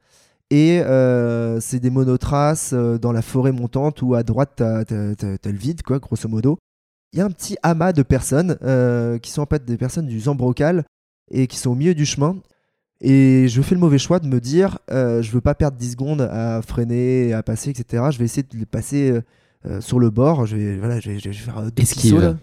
Et 0.51 0.79
euh, 0.81 1.59
c'est 1.59 1.79
des 1.79 1.89
monotraces 1.89 2.71
euh, 2.73 2.99
dans 2.99 3.11
la 3.11 3.23
forêt 3.23 3.51
montante 3.51 4.01
où 4.01 4.13
à 4.13 4.23
droite 4.23 4.51
t'as, 4.57 4.83
le 4.91 5.57
vide, 5.57 5.81
quoi, 5.81 5.99
grosso 5.99 6.29
modo. 6.29 6.57
Il 7.13 7.19
y 7.19 7.21
a 7.21 7.25
un 7.25 7.31
petit 7.31 7.57
amas 7.63 7.93
de 7.93 8.03
personnes 8.03 8.57
euh, 8.63 9.17
qui 9.17 9.31
sont 9.31 9.41
en 9.41 9.47
fait 9.47 9.65
des 9.65 9.77
personnes 9.77 10.05
du 10.05 10.19
Zambrocal 10.19 10.83
et 11.31 11.47
qui 11.47 11.57
sont 11.57 11.71
au 11.71 11.75
milieu 11.75 11.95
du 11.95 12.05
chemin. 12.05 12.37
Et 13.01 13.47
je 13.47 13.61
fais 13.61 13.75
le 13.75 13.81
mauvais 13.81 13.97
choix 13.97 14.19
de 14.19 14.27
me 14.27 14.39
dire, 14.39 14.79
je 14.89 15.29
veux 15.31 15.41
pas 15.41 15.53
perdre 15.53 15.77
10 15.77 15.91
secondes 15.91 16.21
à 16.21 16.61
freiner, 16.61 17.33
à 17.33 17.43
passer, 17.43 17.69
etc. 17.69 18.05
Je 18.11 18.17
vais 18.17 18.25
essayer 18.25 18.43
de 18.43 18.57
les 18.57 18.65
passer 18.65 19.19
sur 19.79 19.99
le 19.99 20.09
bord. 20.09 20.45
Je 20.45 20.55
vais, 20.55 20.77
voilà, 20.77 20.99
je 20.99 21.11
vais, 21.11 21.19
je 21.19 21.29
vais 21.29 21.33
faire 21.33 21.61
deux 21.61 22.19
là. 22.19 22.35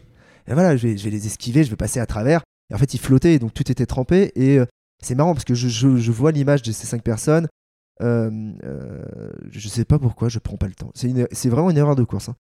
Et 0.47 0.55
voilà, 0.55 0.77
je 0.77 0.87
vais, 0.87 0.97
je 0.97 1.05
vais, 1.05 1.11
les 1.11 1.27
esquiver, 1.27 1.65
je 1.65 1.71
vais 1.71 1.77
passer 1.77 2.01
à 2.01 2.07
travers. 2.07 2.43
Et 2.71 2.75
en 2.75 2.79
fait, 2.79 2.95
ils 2.95 3.01
flottaient, 3.01 3.39
donc 3.39 3.55
tout 3.55 3.71
était 3.71 3.87
trempé. 3.87 4.33
Et 4.35 4.59
euh, 4.59 4.67
c'est 5.03 5.15
marrant 5.15 5.35
parce 5.35 5.45
que 5.45 5.55
je, 5.55 5.69
je, 5.69 5.97
je 5.97 6.13
vois 6.13 6.33
l'image 6.33 6.63
de 6.63 6.73
ces 6.73 6.87
cinq 6.87 7.03
personnes. 7.03 7.49
Euh, 8.01 8.31
euh, 8.65 9.03
je 9.51 9.69
sais 9.69 9.85
pas 9.85 9.99
pourquoi, 9.99 10.29
je 10.29 10.39
prends 10.39 10.57
pas 10.57 10.67
le 10.67 10.75
temps. 10.75 10.91
C'est 10.95 11.49
vraiment 11.49 11.71
une 11.71 11.77
erreur 11.77 11.97
de 11.97 12.05
course. 12.05 12.29
Hein. 12.29 12.37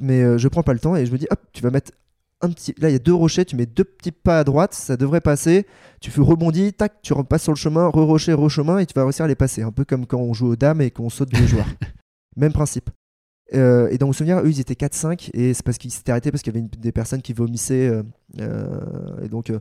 Mais 0.00 0.22
euh, 0.22 0.38
je 0.38 0.48
prends 0.48 0.62
pas 0.62 0.72
le 0.72 0.80
temps 0.80 0.96
et 0.96 1.06
je 1.06 1.12
me 1.12 1.18
dis, 1.18 1.26
hop, 1.30 1.40
tu 1.52 1.62
vas 1.62 1.70
mettre 1.70 1.92
un 2.40 2.50
petit. 2.50 2.74
Là, 2.78 2.90
il 2.90 2.92
y 2.92 2.96
a 2.96 3.00
deux 3.00 3.14
rochers, 3.14 3.44
tu 3.44 3.56
mets 3.56 3.66
deux 3.66 3.84
petits 3.84 4.12
pas 4.12 4.40
à 4.40 4.44
droite, 4.44 4.74
ça 4.74 4.96
devrait 4.96 5.20
passer. 5.20 5.66
Tu 6.00 6.10
fais 6.10 6.20
rebondis, 6.20 6.72
tac, 6.72 7.00
tu 7.02 7.12
repasses 7.12 7.44
sur 7.44 7.52
le 7.52 7.56
chemin, 7.56 7.86
re-rocher, 7.86 8.32
re-chemin, 8.32 8.78
et 8.78 8.86
tu 8.86 8.94
vas 8.94 9.04
réussir 9.04 9.24
à 9.24 9.28
les 9.28 9.36
passer. 9.36 9.62
Un 9.62 9.72
peu 9.72 9.84
comme 9.84 10.06
quand 10.06 10.18
on 10.18 10.34
joue 10.34 10.48
aux 10.48 10.56
dames 10.56 10.80
et 10.80 10.90
qu'on 10.90 11.10
saute 11.10 11.30
deux 11.30 11.46
joueurs. 11.46 11.68
Même 12.36 12.52
principe. 12.52 12.90
Euh, 13.52 13.88
et 13.90 13.98
dans 13.98 14.06
mon 14.06 14.12
souvenir, 14.12 14.38
eux, 14.38 14.48
ils 14.48 14.60
étaient 14.60 14.74
4-5, 14.74 15.30
et 15.34 15.52
c'est 15.52 15.62
parce 15.62 15.76
qu'ils 15.76 15.90
s'étaient 15.90 16.12
arrêtés 16.12 16.30
parce 16.30 16.42
qu'il 16.42 16.54
y 16.54 16.58
avait 16.58 16.66
des 16.66 16.92
personnes 16.92 17.22
qui 17.22 17.32
vomissaient. 17.32 17.88
Euh, 17.88 18.02
euh, 18.40 19.22
et 19.22 19.28
donc, 19.28 19.52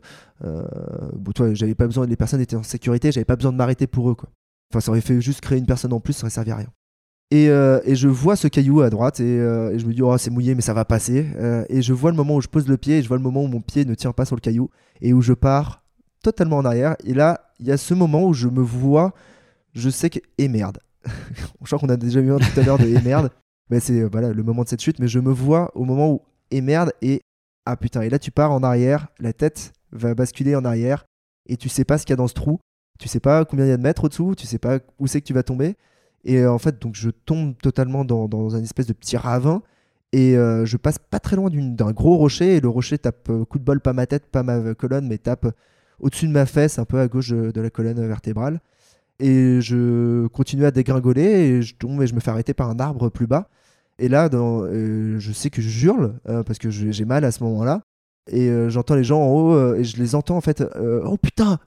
bon, 0.42 1.32
toi, 1.34 1.54
j'avais 1.54 1.76
pas 1.76 1.86
besoin, 1.86 2.06
les 2.06 2.16
personnes 2.16 2.42
étaient 2.42 2.56
en 2.56 2.64
sécurité, 2.64 3.12
j'avais 3.12 3.26
pas 3.26 3.36
besoin 3.36 3.52
de 3.52 3.58
m'arrêter 3.58 3.88
pour 3.88 4.10
eux. 4.10 4.16
Quoi. 4.16 4.30
Enfin, 4.72 4.80
ça 4.80 4.92
aurait 4.92 5.02
fait 5.02 5.20
juste 5.22 5.42
créer 5.42 5.58
une 5.58 5.66
personne 5.66 5.94
en 5.94 6.00
plus, 6.00 6.14
ça 6.14 6.24
aurait 6.24 6.32
servi 6.32 6.52
à 6.52 6.56
rien. 6.56 6.70
Et, 7.32 7.46
et 7.46 7.96
je 7.96 8.08
vois 8.08 8.36
ce 8.36 8.48
caillou 8.48 8.82
à 8.82 8.92
droite, 8.92 9.20
et, 9.20 9.38
et 9.38 9.80
je 9.80 9.86
me 9.88 9.94
dis, 9.94 10.04
oh, 10.04 10.18
c'est 10.18 10.30
mouillé, 10.30 10.54
mais 10.54 10.62
ça 10.62 10.74
va 10.74 10.86
passer. 10.86 11.26
et 11.68 11.82
je 11.82 11.94
vois 11.94 12.12
le 12.12 12.18
moment 12.18 12.36
où 12.36 12.42
je 12.42 12.48
pose 12.48 12.68
le 12.68 12.78
pied, 12.78 13.00
et 13.00 13.02
je 13.02 13.08
vois 13.08 13.18
le 13.18 13.24
moment 13.24 13.44
où 13.44 13.48
mon 13.48 13.62
pied 13.62 13.86
ne 13.86 13.96
tient 13.96 14.12
pas 14.12 14.26
sur 14.26 14.36
le 14.36 14.42
caillou, 14.42 14.70
et 15.02 15.14
où 15.14 15.22
je 15.22 15.34
pars 15.34 15.84
totalement 16.24 16.58
en 16.58 16.66
arrière. 16.66 16.96
Et 17.04 17.14
là, 17.14 17.52
il 17.60 17.68
y 17.68 17.72
a 17.72 17.78
ce 17.78 17.94
moment 17.94 18.26
où 18.26 18.34
je 18.34 18.48
me 18.48 18.62
vois, 18.62 19.14
je 19.74 19.90
sais 19.90 20.10
que. 20.10 20.20
Et 20.38 20.48
merde. 20.48 20.80
je 21.06 21.66
crois 21.66 21.80
qu'on 21.80 21.90
a 21.90 21.98
déjà 21.98 22.20
eu 22.20 22.32
un 22.32 22.38
tout 22.38 22.60
à 22.60 22.64
l'heure 22.64 22.78
de 22.78 22.86
et 22.86 23.02
merde. 23.02 23.30
C'est 23.72 24.02
euh, 24.02 24.10
voilà, 24.12 24.32
le 24.32 24.44
moment 24.44 24.64
de 24.64 24.70
cette 24.70 24.82
chute, 24.82 25.00
mais 25.00 25.08
je 25.08 25.20
me 25.20 25.32
vois 25.32 25.72
au 25.76 25.86
moment 25.86 26.12
où 26.12 26.22
et 26.52 26.62
merde 26.62 26.92
et 27.02 27.22
ah 27.66 27.76
putain 27.78 28.02
et 28.02 28.10
là 28.10 28.20
tu 28.20 28.32
pars 28.32 28.52
en 28.52 28.62
arrière, 28.62 29.08
la 29.20 29.34
tête 29.34 29.74
va 29.92 30.14
basculer 30.14 30.56
en 30.56 30.66
arrière 30.66 31.06
et 31.48 31.58
tu 31.58 31.70
sais 31.70 31.86
pas 31.86 31.98
ce 31.98 32.06
qu'il 32.06 32.12
y 32.12 32.14
a 32.14 32.18
dans 32.18 32.28
ce 32.28 32.34
trou, 32.34 32.60
tu 33.00 33.08
sais 33.08 33.20
pas 33.20 33.46
combien 33.46 33.66
il 33.66 33.70
y 33.70 33.72
a 33.72 33.78
de 33.78 33.82
mètres 33.82 34.04
au-dessous, 34.04 34.36
tu 34.36 34.46
sais 34.46 34.60
pas 34.60 34.80
où 35.00 35.08
c'est 35.08 35.22
que 35.22 35.26
tu 35.26 35.34
vas 35.34 35.44
tomber 35.44 35.76
et 36.24 36.38
euh, 36.40 36.52
en 36.52 36.60
fait 36.60 36.80
donc 36.82 36.96
je 36.96 37.10
tombe 37.10 37.56
totalement 37.58 38.06
dans, 38.06 38.56
un 38.56 38.62
espèce 38.62 38.88
de 38.88 38.94
petit 38.94 39.18
ravin 39.18 39.62
Et 40.12 40.38
euh, 40.38 40.66
je 40.66 40.78
passe 40.78 41.00
pas 41.00 41.20
très 41.20 41.36
loin 41.36 41.50
d'un 41.52 41.92
gros 41.92 42.18
rocher. 42.18 42.58
Et 42.58 42.62
le 42.62 42.70
rocher 42.70 42.98
tape, 43.00 43.32
coup 43.50 43.60
de 43.60 43.64
bol, 43.64 43.82
pas 43.82 43.94
ma 43.94 44.06
tête, 44.06 44.28
pas 44.28 44.44
ma 44.44 44.76
colonne, 44.76 45.08
mais 45.08 45.18
tape 45.18 45.48
au-dessus 46.00 46.28
de 46.28 46.34
ma 46.34 46.46
fesse, 46.46 46.80
un 46.80 46.86
peu 46.86 47.00
à 47.00 47.08
gauche 47.08 47.30
de 47.30 47.62
la 47.62 47.70
colonne 47.70 48.06
vertébrale. 48.08 48.62
Et 49.20 49.62
je 49.62 50.28
continue 50.28 50.66
à 50.66 50.72
dégringoler 50.72 51.22
et 51.24 51.62
je 51.62 51.76
tombe 51.76 52.02
et 52.02 52.08
je 52.08 52.16
me 52.16 52.20
fais 52.20 52.32
arrêter 52.32 52.54
par 52.54 52.70
un 52.70 52.80
arbre 52.80 53.10
plus 53.10 53.28
bas. 53.28 53.48
Et 54.00 54.10
là, 54.10 54.28
dans, 54.28 54.64
euh, 54.64 55.20
je 55.20 55.32
sais 55.32 55.50
que 55.50 55.62
je 55.62 55.86
hurle 55.86 56.16
euh, 56.28 56.44
parce 56.44 56.58
que 56.60 56.70
j'ai 56.72 57.06
mal 57.06 57.24
à 57.24 57.32
ce 57.32 57.44
moment-là. 57.44 57.82
Et 58.32 58.50
euh, 58.50 58.70
j'entends 58.70 58.96
les 58.96 59.04
gens 59.04 59.22
en 59.22 59.28
haut 59.32 59.54
euh, 59.54 59.76
et 59.76 59.84
je 59.84 59.98
les 59.98 60.16
entends 60.16 60.38
en 60.38 60.42
fait. 60.42 60.64
oh 61.06 61.18
putain 61.18 61.60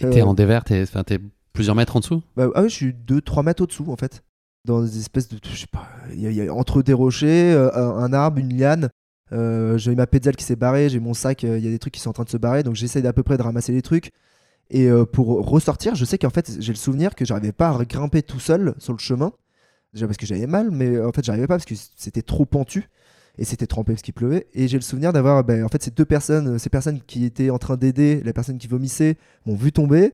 Et 0.00 0.10
T'es 0.10 0.22
en 0.22 0.34
dévers, 0.34 0.62
t'es 0.64 0.84
plusieurs 1.52 1.74
mètres 1.74 1.96
en 1.96 2.00
dessous? 2.00 2.22
Bah, 2.36 2.48
ah 2.54 2.62
oui, 2.62 2.68
je 2.68 2.74
suis 2.74 2.92
2-3 3.06 3.44
mètres 3.44 3.62
au-dessous 3.62 3.86
en 3.88 3.96
fait. 3.96 4.22
Dans 4.64 4.82
des 4.82 4.98
espèces 4.98 5.28
de. 5.28 5.38
Je 5.42 5.56
sais 5.56 5.66
pas. 5.70 5.86
Il 6.12 6.20
y, 6.20 6.26
a- 6.26 6.30
il 6.30 6.36
y 6.36 6.48
a 6.48 6.52
entre 6.52 6.82
des 6.82 6.92
rochers, 6.92 7.52
un, 7.74 8.12
arbre, 8.12 8.38
une 8.38 8.56
liane. 8.56 8.90
J'ai 9.32 9.94
ma 9.94 10.06
pédale 10.06 10.36
qui 10.36 10.44
s'est 10.44 10.56
barrée, 10.56 10.88
j'ai 10.88 11.00
mon 11.00 11.14
sac, 11.14 11.42
il 11.42 11.58
y 11.64 11.68
a 11.68 11.70
des 11.70 11.78
trucs 11.78 11.94
qui 11.94 12.00
sont 12.00 12.10
en 12.10 12.14
train 12.14 12.24
de 12.24 12.28
se 12.30 12.36
barrer. 12.36 12.62
Donc 12.62 12.74
j'essaie 12.74 13.00
d'à 13.02 13.12
peu 13.12 13.22
près 13.22 13.36
de 13.38 13.42
ramasser 13.42 13.72
les 13.72 13.82
trucs. 13.82 14.10
Et 14.70 14.88
euh, 14.88 15.04
pour 15.04 15.48
ressortir, 15.48 15.94
je 15.94 16.04
sais 16.04 16.18
qu'en 16.18 16.30
fait, 16.30 16.56
j'ai 16.58 16.72
le 16.72 16.78
souvenir 16.78 17.14
que 17.14 17.24
j'arrivais 17.24 17.52
pas 17.52 17.70
à 17.70 17.84
grimper 17.84 18.22
tout 18.22 18.40
seul 18.40 18.74
sur 18.78 18.92
le 18.92 18.98
chemin. 18.98 19.32
Déjà 19.92 20.06
parce 20.06 20.16
que 20.16 20.26
j'avais 20.26 20.46
mal, 20.46 20.70
mais 20.70 20.98
en 21.00 21.12
fait, 21.12 21.24
j'arrivais 21.24 21.46
pas 21.46 21.54
parce 21.54 21.64
que 21.64 21.74
c'était 21.96 22.22
trop 22.22 22.44
pentu. 22.44 22.88
Et 23.38 23.44
c'était 23.44 23.66
trempé 23.66 23.92
parce 23.92 24.02
qu'il 24.02 24.14
pleuvait. 24.14 24.46
Et 24.54 24.66
j'ai 24.66 24.78
le 24.78 24.82
souvenir 24.82 25.12
d'avoir, 25.12 25.44
ben, 25.44 25.62
en 25.64 25.68
fait, 25.68 25.82
ces 25.82 25.90
deux 25.90 26.04
personnes, 26.04 26.58
ces 26.58 26.70
personnes 26.70 27.00
qui 27.06 27.24
étaient 27.24 27.50
en 27.50 27.58
train 27.58 27.76
d'aider 27.76 28.22
la 28.24 28.32
personne 28.32 28.58
qui 28.58 28.66
vomissait, 28.66 29.16
m'ont 29.44 29.56
vu 29.56 29.72
tomber. 29.72 30.12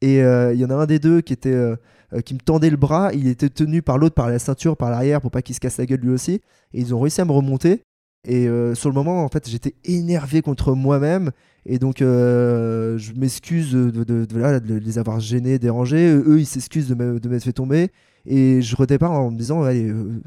Et 0.00 0.22
euh, 0.22 0.52
il 0.52 0.60
y 0.60 0.64
en 0.64 0.70
a 0.70 0.74
un 0.74 0.86
des 0.86 0.98
deux 0.98 1.20
qui 1.20 1.32
était, 1.32 1.52
euh, 1.52 1.76
euh, 2.12 2.20
qui 2.20 2.34
me 2.34 2.40
tendait 2.40 2.70
le 2.70 2.76
bras. 2.76 3.10
Il 3.12 3.28
était 3.28 3.50
tenu 3.50 3.82
par 3.82 3.98
l'autre 3.98 4.14
par 4.14 4.28
la 4.28 4.38
ceinture, 4.38 4.76
par 4.76 4.90
l'arrière, 4.90 5.20
pour 5.20 5.30
pas 5.30 5.42
qu'il 5.42 5.54
se 5.54 5.60
casse 5.60 5.78
la 5.78 5.86
gueule 5.86 6.00
lui 6.00 6.10
aussi. 6.10 6.40
Et 6.72 6.80
ils 6.80 6.94
ont 6.94 7.00
réussi 7.00 7.20
à 7.20 7.24
me 7.24 7.32
remonter. 7.32 7.82
Et 8.26 8.46
euh, 8.48 8.74
sur 8.74 8.88
le 8.88 8.94
moment, 8.94 9.24
en 9.24 9.28
fait, 9.28 9.48
j'étais 9.48 9.74
énervé 9.84 10.42
contre 10.42 10.74
moi-même. 10.74 11.30
Et 11.66 11.78
donc, 11.78 12.02
euh, 12.02 12.96
je 12.98 13.12
m'excuse 13.14 13.72
de, 13.72 13.90
de- 13.90 14.04
de- 14.04 14.26
voilà, 14.32 14.60
de 14.60 14.74
les 14.74 14.98
avoir 14.98 15.18
gênés, 15.20 15.58
dérangés. 15.58 16.08
Eux, 16.12 16.38
ils 16.40 16.46
s'excusent 16.46 16.88
de 16.88 16.94
m'être 17.28 17.42
fait 17.44 17.52
tomber. 17.52 17.90
Et 18.26 18.62
je 18.62 18.76
redépare 18.76 19.10
en 19.12 19.30
me 19.32 19.36
disant, 19.36 19.62
allez, 19.62 19.88
euh, 19.88 20.20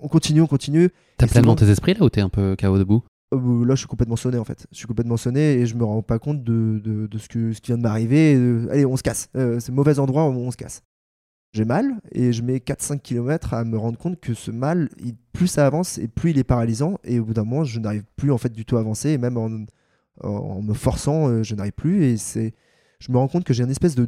on 0.00 0.08
continue, 0.08 0.40
on 0.40 0.46
continue. 0.46 0.88
T'as 1.18 1.26
pleinement 1.26 1.54
tes 1.56 1.68
esprits 1.68 1.94
là 1.94 2.04
ou 2.04 2.08
t'es 2.10 2.20
un 2.22 2.28
peu 2.30 2.56
KO 2.58 2.78
debout? 2.78 3.02
Euh, 3.34 3.64
là, 3.66 3.74
je 3.74 3.80
suis 3.80 3.88
complètement 3.88 4.16
sonné 4.16 4.38
en 4.38 4.44
fait. 4.44 4.66
Je 4.72 4.76
suis 4.78 4.86
complètement 4.86 5.16
sonné 5.18 5.54
et 5.60 5.66
je 5.66 5.74
me 5.76 5.84
rends 5.84 6.02
pas 6.02 6.18
compte 6.18 6.42
de, 6.44 7.08
ce, 7.18 7.28
que, 7.28 7.52
ce 7.52 7.60
qui 7.60 7.70
vient 7.72 7.78
de 7.78 7.82
m'arriver. 7.82 8.34
Allez, 8.70 8.86
on 8.86 8.96
se 8.96 9.02
casse. 9.02 9.28
C'est 9.34 9.68
le 9.68 9.74
mauvais 9.74 9.98
endroit, 9.98 10.24
on, 10.24 10.34
on 10.36 10.50
se 10.50 10.56
casse. 10.56 10.82
J'ai 11.54 11.64
mal 11.64 12.00
et 12.12 12.32
je 12.32 12.42
mets 12.42 12.58
4-5 12.58 13.00
km 13.00 13.54
à 13.54 13.64
me 13.64 13.78
rendre 13.78 13.96
compte 13.96 14.20
que 14.20 14.34
ce 14.34 14.50
mal, 14.50 14.88
plus 15.32 15.46
ça 15.46 15.66
avance 15.66 15.98
et 15.98 16.08
plus 16.08 16.30
il 16.32 16.38
est 16.38 16.44
paralysant. 16.44 16.98
Et 17.04 17.20
au 17.20 17.24
bout 17.24 17.34
d'un 17.34 17.44
moment, 17.44 17.64
je 17.64 17.78
n'arrive 17.80 18.04
plus 18.16 18.32
en 18.32 18.38
fait 18.38 18.52
du 18.52 18.64
tout 18.64 18.76
à 18.76 18.80
avancer. 18.80 19.10
Et 19.10 19.18
même 19.18 19.36
en, 19.36 19.48
en- 20.22 20.62
me 20.62 20.74
forçant, 20.74 21.28
euh, 21.28 21.42
je 21.44 21.54
n'arrive 21.54 21.72
plus. 21.72 22.04
Et 22.06 22.16
c'est, 22.16 22.54
je 22.98 23.12
me 23.12 23.18
rends 23.18 23.28
compte 23.28 23.44
que 23.44 23.54
j'ai 23.54 23.62
une 23.62 23.70
espèce 23.70 23.94
de, 23.94 24.04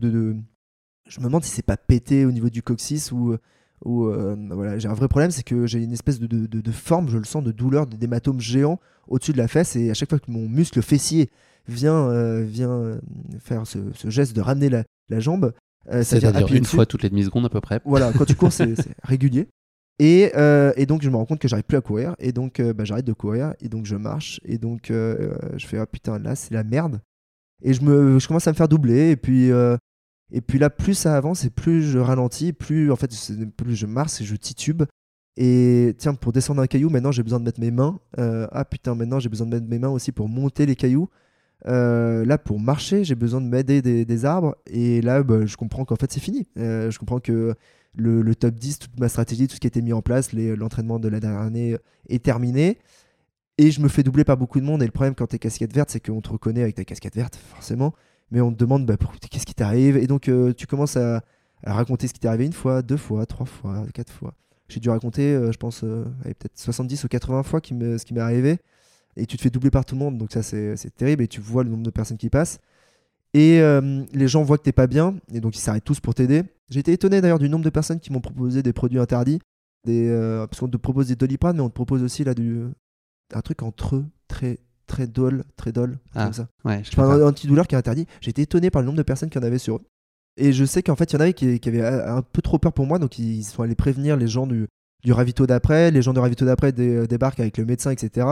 Je 1.09 1.21
me 1.21 1.25
demande 1.27 1.45
si 1.45 1.51
c'est 1.51 1.63
pas 1.63 1.77
pété 1.77 2.25
au 2.25 2.33
niveau 2.33 2.51
du 2.51 2.63
coccyx 2.63 3.13
ou. 3.13 3.37
ou 3.85 4.07
euh, 4.07 4.37
voilà, 4.51 4.79
j'ai 4.79 4.89
un 4.89 4.95
vrai 4.95 5.09
problème, 5.09 5.31
c'est 5.31 5.45
que 5.45 5.67
j'ai 5.67 5.83
une 5.83 5.93
espèce 5.93 6.19
de, 6.19 6.27
de- 6.27 6.71
forme, 6.73 7.09
je 7.09 7.19
le 7.19 7.25
sens, 7.25 7.45
de 7.45 7.53
douleur, 7.53 7.87
d'hématome 7.87 8.41
géant 8.41 8.81
au-dessus 9.09 9.33
de 9.33 9.39
la 9.39 9.49
fesse 9.49 9.77
et 9.77 9.91
à 9.91 9.95
chaque 9.95 10.09
fois 10.11 10.19
que 10.19 10.31
mon 10.31 10.49
muscle 10.49 10.83
fessier 10.83 11.31
vient, 11.69 12.09
euh, 12.11 12.43
vient 12.43 12.99
faire 13.39 13.67
ce, 13.67 13.79
geste 14.11 14.35
de 14.35 14.41
ramener 14.41 14.69
la, 14.69 14.85
jambe, 15.21 15.53
C'est-à-dire 15.91 16.37
appuyer 16.37 16.59
une 16.59 16.65
fois 16.65 16.87
toutes 16.87 17.03
les 17.03 17.11
demi-secondes 17.11 17.47
à 17.47 17.49
peu 17.49 17.61
près. 17.61 17.81
Voilà, 17.85 18.13
quand 18.13 18.25
tu 18.25 18.35
cours, 18.35 18.53
c'est 18.53 18.75
régulier. 19.03 19.49
Et, 19.99 20.31
euh, 20.37 20.73
et 20.77 20.85
donc, 20.85 21.03
je 21.03 21.09
me 21.09 21.17
rends 21.17 21.25
compte 21.25 21.39
que 21.39 21.49
j'arrive 21.49 21.65
plus 21.65 21.79
à 21.79 21.81
courir. 21.81 22.15
Et 22.19 22.33
donc, 22.33 22.61
euh, 22.61 22.73
bah, 22.73 22.85
j'arrête 22.85 23.07
de 23.07 23.13
courir. 23.13 23.55
Et 23.61 23.69
donc, 23.69 23.87
je 23.87 23.97
marche. 23.97 24.41
Et 24.45 24.59
donc, 24.59 24.91
euh, 24.91 25.33
euh, 25.43 25.49
je 25.57 25.67
fais, 25.67 25.79
ah 25.79 25.87
putain, 25.87 26.19
là, 26.19 26.37
c'est 26.37 26.53
la 26.53 26.65
merde. 26.65 27.01
Et 27.63 27.73
je, 27.73 27.83
me, 27.83 28.19
je 28.19 28.29
commence 28.29 28.47
à 28.47 28.53
me 28.53 28.57
faire 28.57 28.69
doubler. 28.69 29.11
Et 29.11 29.17
puis, 29.17 29.51
euh, 29.51 29.77
et 30.33 30.41
puis 30.41 30.59
là, 30.59 30.71
plus 30.71 30.95
ça 30.95 31.17
avance 31.17 31.45
et 31.45 31.51
plus 31.51 31.83
je 31.83 31.99
ralentis, 31.99 32.53
plus 32.53 32.91
en 32.91 32.97
fait, 32.97 33.11
plus 33.57 33.77
je 33.77 33.87
marche 33.87 34.21
et 34.21 34.25
je 34.25 34.37
titube. 34.37 34.83
Et 35.37 35.95
tiens, 35.99 36.15
pour 36.15 36.33
descendre 36.33 36.63
un 36.63 36.67
caillou, 36.67 36.89
maintenant 36.89 37.13
j'ai 37.13 37.23
besoin 37.23 37.39
de 37.39 37.45
mettre 37.45 37.61
mes 37.61 37.71
mains. 37.71 38.01
Euh, 38.19 38.47
ah 38.53 38.65
putain, 38.65 38.95
maintenant 38.95 39.21
j'ai 39.21 39.29
besoin 39.29 39.47
de 39.47 39.55
mettre 39.55 39.69
mes 39.69 39.79
mains 39.79 39.91
aussi 39.91 40.13
pour 40.13 40.29
monter 40.29 40.67
les 40.67 40.75
cailloux. 40.75 41.09
Euh, 41.65 42.25
là, 42.25 42.39
pour 42.39 42.61
marcher, 42.61 43.05
j'ai 43.05 43.15
besoin 43.15 43.41
de 43.41 43.47
m'aider 43.47 43.83
des, 43.83 44.25
arbres. 44.25 44.57
Et 44.67 45.01
là, 45.01 45.23
bah, 45.23 45.47
je 45.47 45.57
comprends 45.57 45.85
qu'en 45.85 45.97
fait, 45.97 46.13
c'est 46.13 46.21
fini. 46.21 46.47
Euh, 46.59 46.91
je 46.91 46.99
comprends 46.99 47.21
que 47.21 47.55
le, 47.95 48.35
top 48.35 48.55
10, 48.55 48.79
toute 48.79 49.01
ma 49.01 49.09
stratégie, 49.09 49.49
tout 49.49 49.55
ce 49.55 49.61
qui 49.61 49.67
été 49.67 49.83
mis 49.83 49.93
en 49.93 50.03
place, 50.03 50.33
l'entraînement 50.33 50.99
de 50.99 51.09
la 51.09 51.21
dernière 51.21 51.41
année 51.41 51.77
est 52.09 52.23
terminé. 52.23 52.79
Et 53.59 53.71
je 53.71 53.81
me 53.81 53.89
fais 53.89 54.03
doubler 54.03 54.25
par 54.25 54.37
beaucoup 54.37 54.61
de 54.61 54.67
monde. 54.67 54.83
Et 54.83 54.87
le 54.87 54.93
problème 54.93 55.15
quand 55.15 55.29
t'es 55.29 55.39
casquette 55.39 55.73
verte, 55.73 55.91
c'est 55.91 56.01
qu'on 56.01 56.21
te 56.21 56.29
reconnaît 56.29 56.63
avec 56.63 56.75
ta 56.75 56.85
casquette 56.85 57.17
verte, 57.17 57.37
forcément. 57.37 57.95
Mais 58.31 58.41
on 58.41 58.53
te 58.53 58.59
demande 58.59 58.85
bah, 58.85 58.97
qu'est-ce 59.31 59.47
qui 59.47 59.55
t'arrive? 59.55 59.97
Et 59.97 60.07
donc, 60.07 60.29
euh, 60.29 60.53
tu 60.53 60.67
commences 60.67 60.97
à, 60.97 61.23
raconter 61.65 62.07
ce 62.07 62.13
qui 62.13 62.21
t'est 62.21 62.29
arrivé 62.29 62.45
une 62.45 62.53
fois, 62.53 62.83
deux 62.83 62.99
fois, 62.99 63.25
trois 63.27 63.47
fois, 63.47 63.85
quatre 63.95 64.13
fois. 64.13 64.35
J'ai 64.69 64.79
dû 64.79 64.91
raconter, 64.91 65.33
je 65.51 65.57
pense, 65.57 65.81
peut-être 65.81 66.59
70 66.59 67.05
ou 67.05 67.09
80 67.09 67.43
fois 67.45 67.61
ce 67.63 68.05
qui 68.05 68.15
m'est 68.15 68.21
arrivé. 68.21 68.59
Et 69.17 69.27
tu 69.27 69.37
te 69.37 69.43
fais 69.43 69.51
doubler 69.51 69.71
par 69.71 69.85
tout 69.85 69.95
le 69.95 70.01
monde. 70.01 70.19
Donc, 70.19 70.33
ça, 70.33 70.43
c'est 70.43 70.77
terrible. 70.97 71.23
Et 71.23 71.29
tu 71.29 71.41
vois 71.41 71.65
le 71.65 71.71
nombre 71.71 71.83
de 71.83 71.91
personnes 71.91 72.19
qui 72.19 72.29
passent. 72.31 72.59
Et 73.35 73.61
euh, 73.61 74.05
les 74.13 74.29
gens 74.29 74.43
voient 74.43 74.59
que 74.59 74.63
t'es 74.63 74.73
pas 74.73 74.87
bien. 74.87 75.17
Et 75.33 75.41
donc, 75.41 75.57
ils 75.57 75.61
s'arrêtent 75.61 75.85
tous 75.85 76.01
pour 76.01 76.15
t'aider. 76.15 76.43
J'ai 76.71 76.81
été 76.81 76.93
étonné 76.93 77.21
d'ailleurs 77.21 77.39
du 77.39 77.49
nombre 77.49 77.65
de 77.65 77.71
personnes 77.71 78.01
qui 78.01 78.13
m'ont 78.13 78.21
proposé 78.21 78.63
des 78.63 78.73
produits 78.73 78.99
interdits. 78.99 79.41
Des, 79.85 80.09
euh, 80.09 80.47
parce 80.47 80.61
qu'on 80.61 80.69
te 80.69 80.77
propose 80.77 81.09
des 81.09 81.17
doliprane, 81.17 81.57
mais 81.57 81.63
on 81.63 81.69
te 81.69 81.75
propose 81.75 82.03
aussi 82.03 82.25
là 82.25 82.35
du, 82.35 82.63
un 83.33 83.41
truc 83.41 83.63
entre 83.63 83.97
eux, 83.97 84.07
très, 84.27 84.59
très 84.89 85.07
dol, 85.07 85.45
très 85.57 85.71
dol, 85.71 85.99
Ah, 86.15 86.25
comme 86.25 86.33
ça. 86.33 86.49
Ouais, 86.65 86.83
je 86.83 86.91
pas. 86.97 87.05
un 87.15 87.23
antidouleur 87.29 87.69
qui 87.69 87.75
est 87.77 87.79
interdit. 87.79 88.07
J'ai 88.21 88.31
été 88.31 88.43
étonné 88.43 88.71
par 88.71 88.83
le 88.83 88.87
nombre 88.87 88.99
de 88.99 89.03
personnes 89.05 89.31
qui 89.31 89.39
en 89.39 89.43
avaient 89.43 89.59
sur 89.59 89.77
eux. 89.77 89.83
Et 90.37 90.53
je 90.53 90.65
sais 90.65 90.83
qu'en 90.83 90.97
fait, 90.97 91.13
il 91.13 91.15
y 91.15 91.17
en 91.17 91.21
avait 91.21 91.33
qui, 91.35 91.61
qui 91.61 91.69
avaient 91.69 91.85
un 91.85 92.21
peu 92.23 92.43
trop 92.43 92.59
peur 92.59 92.73
pour 92.73 92.85
moi, 92.87 92.99
donc 92.99 93.19
ils 93.19 93.45
sont 93.45 93.63
allés 93.63 93.75
prévenir 93.77 94.17
les 94.17 94.27
gens 94.27 94.47
du, 94.49 94.67
du 95.05 95.13
ravito 95.13 95.47
d'après. 95.47 95.91
Les 95.93 96.03
gens 96.03 96.13
du 96.13 96.19
ravito 96.19 96.45
d'après 96.45 96.73
dé- 96.73 97.07
débarquent 97.07 97.41
avec 97.41 97.57
le 97.57 97.65
médecin, 97.65 97.91
etc. 97.93 98.27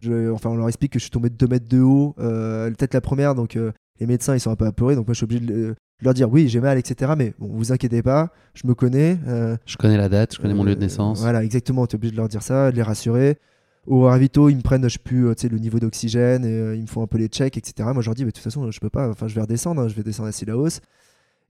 Je- 0.00 0.30
enfin, 0.30 0.50
on 0.50 0.56
leur 0.56 0.68
explique 0.68 0.92
que 0.92 0.98
je 0.98 1.04
suis 1.04 1.10
tombé 1.10 1.28
de 1.30 1.34
2 1.36 1.46
mètres 1.46 1.68
de 1.68 1.80
haut, 1.80 2.14
euh, 2.18 2.70
peut-être 2.70 2.94
la 2.94 3.00
première, 3.00 3.34
donc 3.34 3.56
euh, 3.56 3.72
les 4.00 4.06
médecins 4.06 4.34
ils 4.34 4.40
sont 4.40 4.50
un 4.50 4.56
peu 4.56 4.66
apeurés, 4.66 4.94
donc 4.94 5.06
moi 5.06 5.14
je 5.14 5.18
suis 5.18 5.24
obligé 5.24 5.40
de, 5.40 5.46
de 5.54 5.74
leur 6.02 6.14
dire 6.14 6.30
oui, 6.30 6.48
j'ai 6.48 6.60
mal, 6.60 6.78
etc. 6.78 7.12
Mais 7.16 7.34
bon, 7.38 7.48
vous 7.52 7.72
inquiétez 7.72 8.02
pas, 8.02 8.30
je 8.54 8.66
me 8.66 8.74
connais. 8.74 9.18
euh, 9.26 9.56
Je 9.66 9.76
connais 9.76 9.96
la 9.96 10.08
date, 10.08 10.34
je 10.36 10.40
connais 10.40 10.54
mon 10.54 10.62
lieu 10.64 10.74
de 10.74 10.80
euh, 10.80 10.82
naissance. 10.82 11.20
Voilà, 11.20 11.42
exactement. 11.42 11.86
Tu 11.86 11.94
es 11.94 11.96
obligé 11.96 12.12
de 12.12 12.16
leur 12.16 12.28
dire 12.28 12.42
ça, 12.42 12.70
de 12.70 12.76
les 12.76 12.82
rassurer. 12.82 13.38
Au 13.86 14.02
ravito, 14.02 14.48
ils 14.50 14.56
me 14.56 14.60
prennent, 14.62 14.84
je 14.84 14.88
sais 14.94 14.98
plus, 15.02 15.26
euh, 15.28 15.34
le 15.50 15.58
niveau 15.58 15.78
d'oxygène, 15.80 16.44
et, 16.44 16.48
euh, 16.52 16.76
ils 16.76 16.82
me 16.82 16.86
font 16.86 17.02
un 17.02 17.06
peu 17.06 17.16
les 17.18 17.28
checks, 17.28 17.56
etc. 17.56 17.88
Moi, 17.92 18.02
je 18.02 18.06
leur 18.08 18.14
dis, 18.14 18.22
mais 18.24 18.30
de 18.30 18.34
toute 18.36 18.44
façon, 18.44 18.70
je 18.70 18.80
peux 18.80 18.90
pas, 18.90 19.08
enfin, 19.08 19.26
je 19.28 19.34
vais 19.34 19.40
redescendre, 19.40 19.80
hein, 19.80 19.88
je 19.88 19.94
vais 19.94 20.02
descendre 20.02 20.28
à 20.28 20.44
la 20.46 20.56
hausse. 20.58 20.80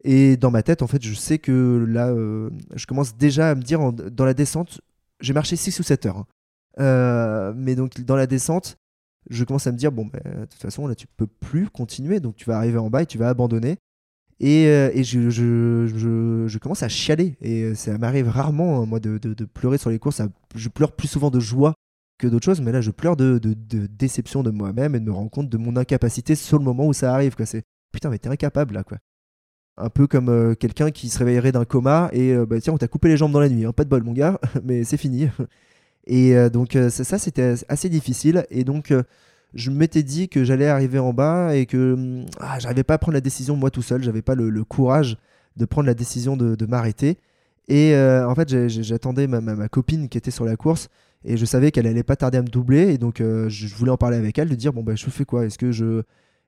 Et 0.05 0.37
dans 0.37 0.51
ma 0.53 0.62
tête, 0.62 0.83
en 0.83 0.87
fait, 0.87 1.03
je 1.05 1.12
sais 1.15 1.39
que 1.39 1.85
là, 1.89 2.09
euh, 2.11 2.51
je 2.77 2.87
commence 2.87 3.16
déjà 3.16 3.51
à 3.51 3.55
me 3.57 3.62
dire, 3.62 3.81
en- 3.81 3.91
dans 3.93 4.25
la 4.25 4.35
descente, 4.35 4.81
j'ai 5.20 5.33
marché 5.33 5.57
6 5.57 5.79
ou 5.81 5.83
7 5.83 6.07
heures. 6.07 6.19
hein. 6.19 6.27
Euh, 6.80 7.52
mais 7.56 7.74
donc, 7.74 8.00
dans 8.02 8.16
la 8.16 8.26
descente, 8.26 8.76
je 9.30 9.44
commence 9.44 9.66
à 9.66 9.72
me 9.72 9.76
dire, 9.76 9.92
bon, 9.92 10.06
ben, 10.06 10.20
de 10.40 10.44
toute 10.46 10.60
façon, 10.60 10.86
là, 10.86 10.94
tu 10.94 11.06
peux 11.06 11.26
plus 11.26 11.68
continuer, 11.68 12.20
donc 12.20 12.36
tu 12.36 12.44
vas 12.46 12.56
arriver 12.56 12.78
en 12.78 12.90
bas 12.90 13.02
et 13.02 13.06
tu 13.06 13.18
vas 13.18 13.28
abandonner. 13.28 13.76
Et, 14.40 14.66
euh, 14.68 14.90
et 14.94 15.02
je, 15.02 15.30
je, 15.30 16.59
commence 16.59 16.82
à 16.82 16.88
chialer. 16.88 17.36
Et 17.40 17.62
euh, 17.62 17.74
ça 17.74 17.98
m'arrive 17.98 18.28
rarement, 18.28 18.80
hein, 18.82 18.86
moi, 18.86 19.00
de, 19.00 19.18
de- 19.18 19.44
pleurer 19.44 19.78
sur 19.78 19.90
les 19.90 19.98
courses. 19.98 20.22
Je 20.55 20.68
pleure 20.68 20.92
plus 20.92 21.09
souvent 21.09 21.30
de 21.30 21.40
joie 21.40 21.74
que 22.18 22.26
d'autres 22.28 22.44
choses, 22.44 22.60
mais 22.60 22.72
là, 22.72 22.80
je 22.80 22.90
pleure 22.90 23.16
de, 23.16 23.38
de- 23.38 23.86
déception 23.86 24.42
de 24.42 24.50
moi-même 24.50 24.94
et 24.94 25.00
de 25.00 25.05
me 25.05 25.12
rendre 25.12 25.30
compte 25.30 25.48
de 25.48 25.59
mon 25.59 25.76
incapacité 25.76 26.34
sur 26.36 26.59
le 26.59 26.64
moment 26.64 26.86
où 26.86 26.92
ça 26.92 27.12
arrive. 27.12 27.34
C'est 27.44 27.64
putain, 27.92 28.10
mais 28.10 28.18
t'es 28.18 28.28
incapable 28.28 28.74
là, 28.74 28.84
quoi. 28.84 28.98
Un 29.76 29.90
peu 29.90 30.06
comme 30.09 30.56
quelqu'un 30.56 30.90
qui 30.90 31.09
se 31.09 31.18
réveillerait 31.18 31.52
d'un 31.52 31.64
coma 31.64 32.10
et 32.12 32.34
bah, 32.46 32.60
tiens, 32.60 32.72
on 32.72 32.78
t'a 32.78 32.88
coupé 32.88 33.09
les 33.09 33.16
jambes 33.16 33.30
dans 33.32 33.38
la 33.40 33.48
nuit. 33.48 33.64
hein. 33.64 33.72
Pas 33.72 33.84
de 33.84 33.88
bol, 33.88 34.02
mon 34.02 34.12
gars, 34.12 34.40
mais 34.64 34.82
c'est 34.84 34.96
fini. 34.96 35.28
Et 36.07 36.35
euh, 36.37 36.49
donc, 36.49 36.77
euh, 36.77 36.91
ça, 36.91 37.19
c'était 37.19 37.55
assez 37.69 37.89
difficile. 37.89 38.47
Et 38.51 38.65
donc, 38.65 38.91
euh, 38.91 39.03
je 39.55 39.70
m'étais 39.70 40.03
dit 40.03 40.29
que 40.29 40.45
j'allais 40.45 40.66
arriver 40.69 40.99
en 40.99 41.12
bas 41.12 41.55
et 41.55 41.66
que 41.66 41.95
hum, 41.95 42.27
ah, 42.41 42.59
j'arrivais 42.59 42.85
pas 42.85 42.95
à 42.95 42.99
prendre 42.99 43.15
la 43.15 43.20
décision 43.20 43.57
moi 43.57 43.70
tout 43.70 43.83
seul. 43.83 44.03
J'avais 44.03 44.23
pas 44.23 44.35
le, 44.35 44.65
courage 44.65 45.16
de 45.57 45.65
prendre 45.65 45.87
la 45.87 45.95
décision 45.95 46.37
de, 46.37 46.66
m'arrêter. 46.66 47.19
Et 47.69 47.95
en 47.97 48.35
fait, 48.35 48.69
j'attendais 48.69 49.27
ma, 49.27 49.41
ma- 49.41 49.69
copine 49.69 50.09
qui 50.09 50.16
était 50.16 50.31
sur 50.31 50.47
la 50.47 50.57
course 50.57 50.89
et 51.25 51.37
je 51.37 51.45
savais 51.45 51.70
qu'elle 51.70 51.87
allait 51.87 52.03
pas 52.03 52.16
tarder 52.16 52.39
à 52.39 52.43
me 52.43 52.49
doubler. 52.49 52.93
Et 52.95 52.99
donc, 52.99 53.19
je 53.19 53.75
voulais 53.75 53.91
en 53.91 53.97
parler 53.99 54.16
avec 54.16 54.39
elle, 54.39 54.49
de 54.49 54.55
dire 54.55 54.73
bon, 54.73 54.83
bah, 54.83 54.95
je 54.95 55.11
fais 55.11 55.25
quoi? 55.25 55.45
Est-ce 55.45 55.59
que 55.59 55.73
je. 55.73 56.03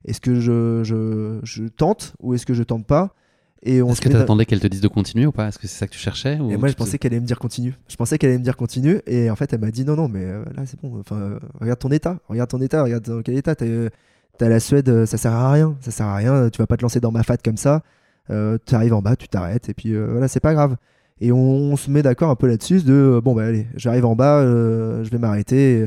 Est-ce 0.07 0.21
que 0.21 0.41
je, 0.41 0.83
je, 0.83 1.41
je 1.43 1.65
tente 1.65 2.15
ou 2.21 2.33
est-ce 2.35 2.47
que 2.47 2.55
je 2.55 2.63
tente 2.63 2.87
pas? 2.87 3.15
Et 3.63 3.83
on 3.83 3.91
Est-ce 3.91 4.01
que 4.01 4.09
met 4.09 4.15
dans- 4.15 4.21
t'attendais 4.21 4.47
qu'elle 4.47 4.61
te 4.61 4.67
dise 4.67 4.81
de 4.81 4.89
continuer 4.89 5.27
ou 5.27 5.33
pas? 5.33 5.49
Est-ce 5.49 5.59
que 5.59 5.67
c'est 5.67 5.79
ça 5.79 5.87
que 5.87 5.93
tu 5.93 5.99
cherchais 5.99 6.39
ou 6.41 6.51
et 6.51 6.57
moi, 6.57 6.69
je 6.69 6.73
tu 6.73 6.79
pensais 6.79 6.99
qu'elle 6.99 7.13
allait 7.13 7.21
me 7.21 7.27
dire 7.27 7.39
continue. 7.39 7.75
Je 7.89 7.97
pensais 7.97 8.17
qu'elle 8.17 8.31
allait 8.31 8.39
me 8.39 8.45
dire 8.45 8.57
continue. 8.57 9.01
Et 9.07 9.31
en 9.31 9.37
fait, 9.37 9.53
elle 9.53 9.61
m'a 9.61 9.71
dit 9.71 9.85
non, 9.85 9.97
non, 9.97 10.09
mais 10.09 10.25
euh, 10.25 10.45
là, 10.57 10.65
c'est 10.65 10.81
bon. 10.81 10.99
Enfin, 11.01 11.39
regarde 11.61 11.79
ton 11.79 11.91
état. 11.91 12.19
Regarde 12.29 12.49
ton 12.49 12.61
état. 12.61 12.83
Regarde 12.83 13.05
dans 13.05 13.21
quel 13.23 13.37
état. 13.37 13.55
T'es 13.55 13.69
euh, 13.69 13.91
t'as 14.39 14.49
la 14.49 14.61
Suède, 14.61 14.89
euh, 14.89 15.05
ça 15.05 15.19
sert 15.19 15.33
à 15.33 15.53
rien. 15.53 15.77
Ça 15.81 15.91
sert 15.91 16.07
à 16.07 16.17
rien. 16.17 16.49
Tu 16.49 16.59
vas 16.59 16.67
pas 16.67 16.79
te 16.79 16.83
lancer 16.83 17.01
dans 17.01 17.13
ma 17.13 17.23
fat 17.23 17.37
comme 17.37 17.59
ça. 17.59 17.83
Euh, 18.31 18.57
tu 18.65 18.75
arrives 18.75 18.95
en 18.95 19.03
bas, 19.03 19.17
tu 19.17 19.29
t'arrêtes. 19.29 19.69
Et 19.69 19.75
puis 19.75 19.95
euh, 19.95 20.07
voilà, 20.11 20.29
c'est 20.29 20.41
pas 20.41 20.55
grave. 20.55 20.77
Et 21.21 21.33
on, 21.33 21.77
se 21.77 21.91
met 21.91 22.03
d'accord 22.03 22.31
un 22.31 22.37
peu 22.37 22.47
là-dessus 22.47 22.83
de 22.83 23.21
bon, 23.23 23.35
bah 23.35 23.45
allez, 23.45 23.67
j'arrive 23.77 24.07
en 24.07 24.17
bas, 24.17 24.39
euh, 24.39 25.05
je 25.05 25.11
vais 25.11 25.19
m'arrêter. 25.19 25.87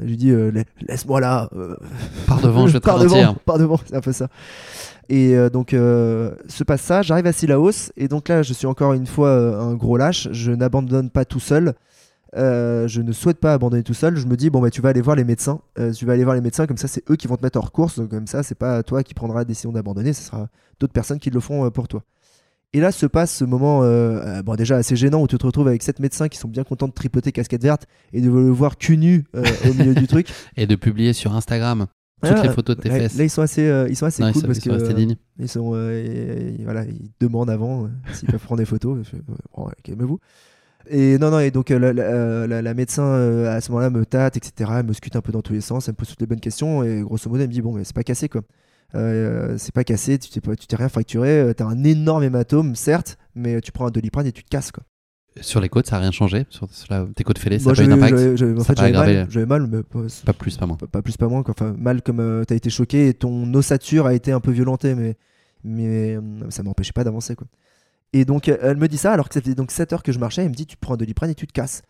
Je 0.00 0.06
lui 0.06 0.16
dis 0.16 0.30
euh, 0.30 0.50
La- 0.50 0.64
laisse-moi 0.88 1.20
là. 1.20 1.48
euh, 1.56 1.76
Par 2.26 2.40
devant, 2.40 2.66
je 2.66 2.72
vais 2.74 2.80
te 2.80 2.84
Par 2.84 2.98
devant, 2.98 3.34
par 3.44 3.58
devant, 3.58 3.80
c'est 3.86 3.96
un 3.96 4.00
peu 4.00 4.12
ça. 4.12 4.28
Et 5.08 5.34
euh, 5.36 5.50
donc, 5.50 5.74
euh, 5.74 6.32
se 6.48 6.62
passe 6.64 6.82
ça, 6.82 7.02
j'arrive 7.02 7.26
à 7.26 7.32
Sillaos, 7.32 7.90
et 7.96 8.06
donc 8.08 8.28
là, 8.28 8.42
je 8.42 8.52
suis 8.52 8.66
encore 8.66 8.92
une 8.92 9.06
fois 9.06 9.28
euh, 9.28 9.60
un 9.60 9.74
gros 9.74 9.96
lâche, 9.96 10.28
je 10.30 10.52
n'abandonne 10.52 11.10
pas 11.10 11.24
tout 11.24 11.40
seul. 11.40 11.74
Euh, 12.36 12.86
je 12.86 13.00
ne 13.02 13.10
souhaite 13.10 13.38
pas 13.38 13.52
abandonner 13.54 13.82
tout 13.82 13.92
seul. 13.94 14.14
Je 14.16 14.24
me 14.28 14.36
dis, 14.36 14.50
bon, 14.50 14.60
bah, 14.60 14.70
tu 14.70 14.80
vas 14.80 14.90
aller 14.90 15.00
voir 15.00 15.16
les 15.16 15.24
médecins. 15.24 15.60
Euh, 15.80 15.90
tu 15.92 16.06
vas 16.06 16.12
aller 16.12 16.22
voir 16.22 16.36
les 16.36 16.40
médecins, 16.40 16.68
comme 16.68 16.76
ça, 16.76 16.86
c'est 16.86 17.02
eux 17.10 17.16
qui 17.16 17.26
vont 17.26 17.36
te 17.36 17.42
mettre 17.42 17.58
hors 17.58 17.72
course. 17.72 17.98
Donc, 17.98 18.10
comme 18.10 18.28
ça, 18.28 18.44
c'est 18.44 18.54
pas 18.54 18.84
toi 18.84 19.02
qui 19.02 19.14
prendras 19.14 19.40
la 19.40 19.44
décision 19.44 19.72
d'abandonner, 19.72 20.12
ce 20.12 20.22
sera 20.22 20.46
d'autres 20.78 20.92
personnes 20.92 21.18
qui 21.18 21.30
le 21.30 21.40
feront 21.40 21.64
euh, 21.66 21.70
pour 21.70 21.88
toi. 21.88 22.04
Et 22.72 22.78
là 22.80 22.92
se 22.92 23.06
passe 23.06 23.34
ce 23.34 23.44
moment, 23.44 23.82
euh, 23.82 23.86
euh, 24.38 24.42
bon, 24.42 24.54
déjà 24.54 24.76
assez 24.76 24.94
gênant, 24.94 25.22
où 25.22 25.26
tu 25.26 25.36
te 25.36 25.44
retrouves 25.44 25.66
avec 25.66 25.82
sept 25.82 25.98
médecins 25.98 26.28
qui 26.28 26.38
sont 26.38 26.46
bien 26.48 26.62
contents 26.62 26.86
de 26.86 26.92
tripoter 26.92 27.32
casquette 27.32 27.62
verte 27.62 27.86
et 28.12 28.20
de 28.20 28.30
le 28.30 28.48
voir 28.50 28.78
cul 28.78 28.96
nu 28.96 29.24
euh, 29.34 29.42
au 29.68 29.74
milieu 29.74 29.94
du 29.94 30.06
truc. 30.06 30.28
Et 30.56 30.66
de 30.68 30.76
publier 30.76 31.12
sur 31.12 31.34
Instagram 31.34 31.86
toutes 32.22 32.32
Ah, 32.36 32.42
les 32.42 32.50
photos 32.50 32.76
de 32.76 32.82
tes 32.82 32.90
là, 32.90 32.96
fesses. 32.98 33.16
là, 33.16 33.24
ils 33.24 33.30
sont 33.30 33.40
assez, 33.40 33.66
euh, 33.66 33.88
ils 33.88 33.96
sont 33.96 34.04
assez 34.04 34.22
Non, 34.22 34.28
ils 34.28 34.32
cool 34.34 34.42
sont- 34.42 34.46
parce 34.48 34.58
ils 34.58 34.62
sont 34.62 34.70
que 34.70 34.74
euh, 34.92 35.14
ils 35.38 35.48
sont, 35.48 35.70
euh, 35.74 36.56
et- 36.58 36.62
voilà, 36.64 36.84
ils 36.84 37.10
demandent 37.18 37.48
avant 37.48 37.88
s'ils 38.12 38.28
peuvent 38.28 38.38
prendre 38.42 38.58
des 38.58 38.66
photos. 38.66 38.98
Bon, 39.56 39.64
ouais, 39.64 39.72
calmez-vous. 39.82 40.20
Et 40.90 41.16
non, 41.18 41.30
non, 41.30 41.38
et 41.40 41.50
donc 41.50 41.70
la, 41.70 41.92
la- 41.94 42.46
la- 42.46 42.60
la 42.62 42.74
médecin 42.74 43.14
à 43.48 43.60
ce 43.62 43.70
moment-là 43.72 43.88
me 43.90 44.04
tâte, 44.04 44.36
etc. 44.36 44.70
Elle 44.80 44.86
me 44.86 44.92
scute 44.92 45.16
un 45.16 45.22
peu 45.22 45.32
dans 45.32 45.40
tous 45.42 45.54
les 45.54 45.60
sens, 45.62 45.88
elle 45.88 45.92
me 45.92 45.96
pose 45.96 46.08
toutes 46.08 46.20
les 46.20 46.26
bonnes 46.26 46.40
questions 46.40 46.84
et 46.84 47.00
grosso 47.00 47.28
modo, 47.30 47.40
elle 47.42 47.48
me 47.48 47.52
dit 47.54 47.62
bon, 47.62 47.72
mais 47.72 47.84
c'est 47.84 47.94
pas 47.96 48.04
cassé 48.04 48.28
quoi. 48.28 48.42
Euh, 48.94 49.54
c'est 49.58 49.72
pas 49.74 49.84
cassé, 49.84 50.18
tu 50.18 50.30
t'es 50.30 50.40
pas- 50.40 50.56
tu 50.56 50.66
t'es 50.66 50.76
rien 50.76 50.88
fracturé, 50.88 51.28
euh, 51.40 51.52
t'as 51.54 51.64
un 51.66 51.84
énorme 51.84 52.22
hématome, 52.24 52.74
certes, 52.74 53.18
mais 53.34 53.60
tu 53.60 53.70
prends 53.72 53.86
un 53.86 53.90
doliprane 53.90 54.26
et 54.26 54.32
tu 54.32 54.42
te 54.44 54.48
casses 54.48 54.72
quoi. 54.72 54.82
Sur 55.42 55.60
les 55.60 55.68
côtes, 55.68 55.86
ça 55.86 55.96
n'a 55.96 56.02
rien 56.02 56.10
changé? 56.10 56.44
Sur, 56.50 56.68
sur 56.72 56.92
la- 56.92 57.06
tes 57.14 57.22
côtes 57.22 57.38
fêlées, 57.38 57.60
ça 57.60 57.70
n'a 57.70 57.76
pas 57.76 57.84
eu 57.84 57.86
d'impact? 57.86 58.36
j'avais- 58.36 58.60
en 58.60 58.64
fait, 58.64 58.76
j'avais 58.76 58.92
mal, 58.92 59.26
j'avais 59.30 59.46
mal, 59.46 59.66
mais 59.68 59.82
pas, 59.84 60.00
Pas 60.26 60.32
plus, 60.32 60.56
pas 60.56 60.66
moins. 60.66 60.76
pas, 60.76 60.88
pas 60.88 61.02
plus 61.02 61.16
pas 61.16 61.28
moins 61.28 61.44
quoi. 61.44 61.54
enfin 61.56 61.72
mal 61.78 62.02
comme 62.02 62.44
t'as 62.48 62.56
été 62.56 62.68
choqué 62.68 63.08
et 63.08 63.14
ton 63.14 63.52
ossature 63.54 64.06
a 64.06 64.14
été 64.14 64.32
un 64.32 64.40
peu 64.40 64.50
violentée 64.50 64.94
mais 64.96 65.16
mais 65.62 66.16
euh, 66.16 66.20
ça 66.48 66.62
m'empêchait 66.64 66.92
pas 66.92 67.04
d'avancer 67.04 67.36
quoi 67.36 67.46
et 68.12 68.24
donc 68.24 68.48
euh, 68.48 68.56
elle 68.62 68.76
me 68.78 68.88
dit 68.88 68.96
ça 68.96 69.12
alors 69.12 69.28
que 69.28 69.34
ça 69.34 69.40
faisait 69.42 69.54
donc 69.54 69.70
7 69.70 69.92
heures 69.92 70.02
que 70.02 70.10
je 70.10 70.18
marchais 70.18 70.42
elle 70.42 70.48
me 70.48 70.54
dit 70.54 70.66
tu 70.66 70.76
prends 70.78 70.94
un 70.94 70.96
doliprane 70.96 71.30
et 71.30 71.34
tu 71.34 71.46
te 71.46 71.52
casses 71.52 71.82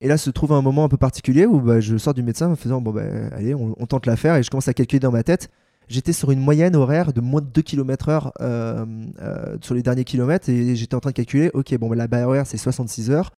et 0.00 0.06
là 0.08 0.16
se 0.16 0.30
trouve 0.30 0.52
un 0.52 0.62
moment 0.62 0.84
un 0.84 0.88
peu 0.88 0.96
particulier 0.96 1.44
où 1.44 1.60
bah, 1.60 1.80
je 1.80 1.96
sors 1.98 2.14
du 2.14 2.22
médecin 2.22 2.48
en 2.50 2.56
faisant 2.56 2.80
bon 2.80 2.92
bah 2.92 3.02
allez 3.32 3.54
on, 3.54 3.74
on 3.78 3.86
tente 3.86 4.06
l'affaire 4.06 4.36
et 4.36 4.42
je 4.42 4.48
commence 4.50 4.68
à 4.68 4.74
calculer 4.74 5.00
dans 5.00 5.10
ma 5.12 5.22
tête 5.24 5.50
j'étais 5.90 6.12
sur 6.14 6.30
une 6.30 6.40
moyenne 6.40 6.74
horaire 6.76 7.12
de 7.12 7.20
moins 7.20 7.40
de 7.42 7.46
2 7.46 7.60
km 7.62 8.08
heure 8.08 8.32
euh, 8.40 8.86
euh, 9.20 9.56
sur 9.60 9.74
les 9.74 9.82
derniers 9.82 10.04
kilomètres 10.04 10.48
et 10.48 10.74
j'étais 10.76 10.94
en 10.94 11.00
train 11.00 11.10
de 11.10 11.16
calculer 11.16 11.50
ok 11.52 11.76
bon 11.78 11.88
bah, 11.90 11.96
la 11.96 12.06
barre 12.06 12.28
horaire 12.28 12.46
c'est 12.46 12.56
66 12.56 13.10
heures 13.10 13.32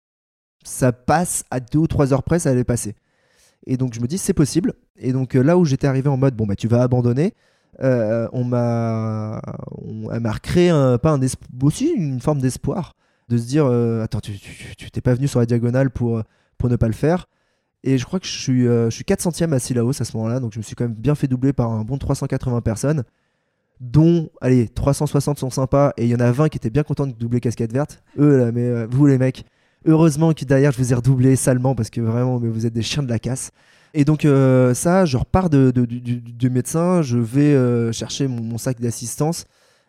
ça 0.64 0.92
passe 0.92 1.44
à 1.50 1.58
2 1.60 1.78
ou 1.78 1.86
3 1.88 2.12
heures 2.12 2.22
près 2.22 2.38
ça 2.38 2.50
allait 2.50 2.62
passer 2.64 2.94
et 3.66 3.76
donc 3.76 3.94
je 3.94 4.00
me 4.00 4.06
dis 4.06 4.18
c'est 4.18 4.32
possible. 4.34 4.74
Et 4.98 5.12
donc 5.12 5.34
euh, 5.36 5.42
là 5.42 5.56
où 5.56 5.64
j'étais 5.64 5.86
arrivé 5.86 6.08
en 6.08 6.16
mode 6.16 6.34
bon 6.36 6.46
bah 6.46 6.56
tu 6.56 6.66
vas 6.68 6.82
abandonner, 6.82 7.32
on 7.80 8.44
m'a, 8.44 9.40
elle 10.12 10.20
m'a 10.20 10.32
recréé 10.32 10.70
pas 11.00 11.10
un 11.10 11.20
esp- 11.20 11.36
aussi 11.62 11.92
une 11.96 12.20
forme 12.20 12.40
d'espoir 12.40 12.94
de 13.28 13.38
se 13.38 13.44
dire 13.46 13.66
attends 14.02 14.20
tu 14.20 14.90
t'es 14.90 15.00
pas 15.00 15.14
venu 15.14 15.28
sur 15.28 15.38
la 15.40 15.46
diagonale 15.46 15.90
pour 15.90 16.22
pour 16.58 16.68
ne 16.70 16.76
pas 16.76 16.88
le 16.88 16.92
faire. 16.92 17.26
Et 17.84 17.98
je 17.98 18.04
crois 18.04 18.20
que 18.20 18.26
je 18.26 18.32
suis 18.32 18.66
euh, 18.66 18.90
je 18.90 18.94
suis 18.94 19.04
4 19.04 19.20
centièmes 19.20 19.52
à 19.52 19.58
Sillaos 19.58 20.00
à 20.00 20.04
ce 20.04 20.16
moment-là, 20.16 20.38
donc 20.40 20.52
je 20.52 20.58
me 20.58 20.62
suis 20.62 20.76
quand 20.76 20.84
même 20.84 20.94
bien 20.94 21.14
fait 21.14 21.26
doubler 21.26 21.52
par 21.52 21.70
un 21.70 21.82
bon 21.82 21.98
380 21.98 22.60
personnes, 22.60 23.02
dont 23.80 24.30
allez 24.40 24.68
360 24.68 25.38
sont 25.38 25.50
sympas 25.50 25.92
et 25.96 26.04
il 26.04 26.08
y 26.08 26.14
en 26.14 26.20
a 26.20 26.30
20 26.30 26.48
qui 26.48 26.58
étaient 26.58 26.70
bien 26.70 26.84
contents 26.84 27.06
de 27.06 27.12
doubler 27.12 27.40
casquette 27.40 27.72
verte. 27.72 28.02
Eux 28.18 28.38
là, 28.38 28.52
mais 28.52 28.66
euh, 28.66 28.86
vous 28.88 29.06
les 29.06 29.18
mecs. 29.18 29.44
Heureusement 29.84 30.32
que 30.32 30.44
derrière 30.44 30.70
je 30.70 30.78
vous 30.78 30.92
ai 30.92 30.94
redoublé 30.94 31.34
salement 31.34 31.74
parce 31.74 31.90
que 31.90 32.00
vraiment 32.00 32.38
mais 32.38 32.48
vous 32.48 32.66
êtes 32.66 32.72
des 32.72 32.82
chiens 32.82 33.02
de 33.02 33.08
la 33.08 33.18
casse. 33.18 33.50
Et 33.94 34.04
donc 34.04 34.24
euh, 34.24 34.74
ça, 34.74 35.04
je 35.04 35.16
repars 35.16 35.50
de, 35.50 35.72
du, 35.72 36.50
médecin, 36.50 37.02
je 37.02 37.18
vais 37.18 37.52
euh, 37.54 37.90
chercher 37.90 38.28
mon, 38.28 38.58
sac 38.58 38.80
d'assistance. 38.80 39.44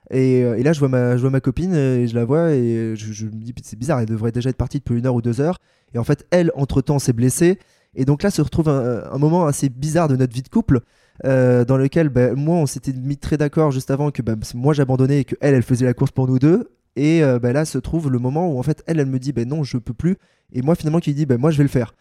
Et, 0.10 0.40
et 0.40 0.64
là, 0.64 0.74
je 0.74 0.80
vois, 0.80 0.90
ma, 0.90 1.16
je 1.16 1.22
vois 1.22 1.30
ma 1.30 1.40
copine 1.40 1.74
et 1.74 2.08
je 2.08 2.16
la 2.16 2.26
vois 2.26 2.52
et 2.52 2.94
je, 2.96 3.14
je 3.14 3.26
me 3.26 3.32
dis, 3.32 3.54
c'est 3.64 3.80
bizarre, 3.80 4.02
elle 4.02 4.06
devrait 4.06 4.34
déjà 4.34 4.50
être 4.50 4.58
partie 4.58 4.80
depuis 4.80 4.98
une 4.98 5.06
heure 5.06 5.16
ou 5.16 5.22
deux 5.22 5.40
heures. 5.40 5.60
Et 5.94 5.98
en 5.98 6.04
fait, 6.04 6.26
elle, 6.32 6.52
entre-temps, 6.56 7.00
s'est 7.00 7.14
blessée. 7.14 7.60
Et 7.96 8.06
donc 8.06 8.24
là 8.24 8.32
se 8.32 8.42
retrouve 8.42 8.70
un, 8.70 9.18
moment 9.18 9.46
assez 9.46 9.70
bizarre 9.70 10.08
de 10.08 10.16
notre 10.16 10.34
vie 10.34 10.42
de 10.42 10.50
couple. 10.50 10.82
euh, 11.26 11.64
dans 11.64 11.78
lequel 11.78 12.10
bah, 12.10 12.34
moi 12.34 12.56
on 12.58 12.66
s'était 12.66 12.94
mis 12.94 13.18
très 13.18 13.38
d'accord 13.38 13.72
juste 13.72 13.92
avant 13.92 14.10
que 14.10 14.24
bah, 14.24 14.34
moi 14.56 14.74
j'abandonnais 14.74 15.20
et 15.20 15.26
que 15.26 15.36
elle 15.42 15.62
faisait 15.62 15.86
la 15.86 15.94
course 15.94 16.10
pour 16.10 16.28
nous 16.28 16.40
deux 16.40 16.72
et 16.96 17.24
euh, 17.24 17.38
bah, 17.38 17.54
là 17.54 17.66
se 17.66 17.78
trouve 17.78 18.10
le 18.10 18.18
moment 18.18 18.52
où 18.52 18.58
en 18.58 18.64
fait 18.64 18.84
elle 18.88 19.00
elle 19.00 19.06
me 19.06 19.20
dit 19.20 19.32
bah, 19.32 19.46
non 19.46 19.64
je 19.64 19.78
peux 19.78 19.94
plus 19.94 20.18
et 20.54 20.64
moi 20.64 20.74
finalement 20.74 21.00
qui 21.00 21.14
dis 21.14 21.28
bah, 21.28 21.38
moi 21.38 21.52
je 21.52 21.58
vais 21.58 21.64
le 21.64 21.70
faire 21.70 21.94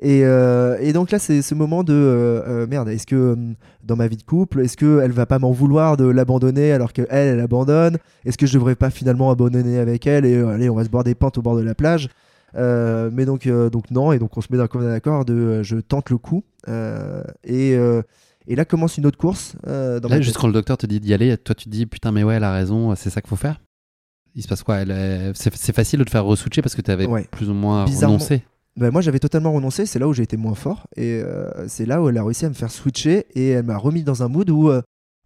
et, 0.00 0.22
euh, 0.24 0.76
et 0.80 0.92
donc 0.92 1.10
là, 1.10 1.18
c'est 1.18 1.42
ce 1.42 1.54
moment 1.54 1.84
de 1.84 2.66
merde. 2.68 2.88
Est-ce 2.88 3.06
que 3.06 3.14
euh, 3.14 3.36
dans 3.84 3.94
ma 3.94 4.08
vie 4.08 4.16
de 4.16 4.22
couple, 4.22 4.60
est-ce 4.60 4.76
que 4.76 5.00
elle 5.00 5.12
va 5.12 5.26
pas 5.26 5.38
m'en 5.38 5.52
vouloir 5.52 5.96
de 5.96 6.04
l'abandonner 6.04 6.72
alors 6.72 6.92
que 6.92 7.02
elle, 7.10 7.28
elle 7.28 7.40
abandonne? 7.40 7.98
Est-ce 8.24 8.38
que 8.38 8.46
je 8.46 8.54
devrais 8.54 8.74
pas 8.74 8.90
finalement 8.90 9.30
abandonner 9.30 9.78
avec 9.78 10.06
elle 10.06 10.24
et 10.24 10.36
allez, 10.36 10.68
on 10.70 10.74
va 10.74 10.84
se 10.84 10.88
boire 10.88 11.04
des 11.04 11.14
pintes 11.14 11.38
au 11.38 11.42
bord 11.42 11.56
de 11.56 11.62
la 11.62 11.74
plage? 11.74 12.08
Mais 12.54 13.24
donc, 13.24 13.46
euh, 13.46 13.70
donc 13.70 13.90
non. 13.90 14.12
Et 14.12 14.18
donc 14.18 14.36
on 14.36 14.40
se 14.40 14.48
met 14.50 14.58
d'accord 14.58 14.82
d'accord 14.82 15.24
de 15.24 15.34
euh, 15.34 15.62
je 15.62 15.76
tente 15.78 16.10
le 16.10 16.18
coup. 16.18 16.44
Euh, 16.68 17.22
et, 17.44 17.74
euh, 17.76 18.02
et 18.46 18.54
là 18.56 18.64
commence 18.64 18.98
une 18.98 19.06
autre 19.06 19.18
course. 19.18 19.54
euh, 19.66 20.00
dans 20.00 20.08
Là, 20.08 20.20
juste 20.20 20.36
quand 20.38 20.46
le 20.46 20.52
docteur 20.52 20.76
te 20.76 20.86
dit 20.86 21.00
d'y 21.00 21.12
aller, 21.14 21.36
toi 21.38 21.54
tu 21.54 21.64
te 21.64 21.70
dis 21.70 21.86
putain, 21.86 22.12
mais 22.12 22.22
ouais, 22.24 22.34
elle 22.34 22.44
a 22.44 22.52
raison, 22.52 22.94
c'est 22.94 23.10
ça 23.10 23.20
qu'il 23.20 23.28
faut 23.28 23.36
faire 23.36 23.60
Il 24.34 24.42
se 24.42 24.48
passe 24.48 24.62
quoi? 24.62 24.80
Est- 24.82 25.32
C'est 25.34 25.74
facile 25.74 25.98
de 26.00 26.04
te 26.04 26.10
faire 26.10 26.24
re-switcher 26.24 26.62
parce 26.62 26.74
que 26.74 26.82
tu 26.82 26.90
avais 26.90 27.06
Ouais. 27.06 27.26
plus 27.30 27.50
ou 27.50 27.54
moins 27.54 27.84
renoncé. 27.84 28.42
Bah, 28.76 28.90
moi 28.90 29.02
j'avais 29.02 29.18
totalement 29.18 29.52
renoncé, 29.52 29.84
c'est 29.84 29.98
là 29.98 30.08
où 30.08 30.14
j'ai 30.14 30.22
été 30.22 30.36
moins 30.38 30.54
fort 30.54 30.86
et 30.96 31.20
euh, 31.22 31.50
c'est 31.68 31.84
là 31.84 32.00
où 32.02 32.08
elle 32.08 32.16
a 32.16 32.24
réussi 32.24 32.46
à 32.46 32.48
me 32.48 32.54
faire 32.54 32.70
switcher 32.70 33.26
et 33.34 33.50
elle 33.50 33.66
m'a 33.66 33.76
remis 33.76 34.02
dans 34.02 34.22
un 34.22 34.28
mood 34.28 34.48
où 34.48 34.70
euh, 34.70 34.80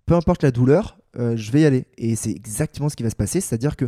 peu 0.05 0.15
importe 0.15 0.43
la 0.43 0.51
douleur, 0.51 0.99
euh, 1.19 1.37
je 1.37 1.53
vais 1.53 1.61
y 1.61 1.65
aller. 1.65 1.85
Et 1.97 2.17
c'est 2.17 2.31
exactement 2.33 2.89
ce 2.89 2.97
qui 2.97 3.03
va 3.05 3.11
se 3.11 3.15
passer, 3.17 3.41
c'est-à-dire 3.41 3.77
que 3.77 3.85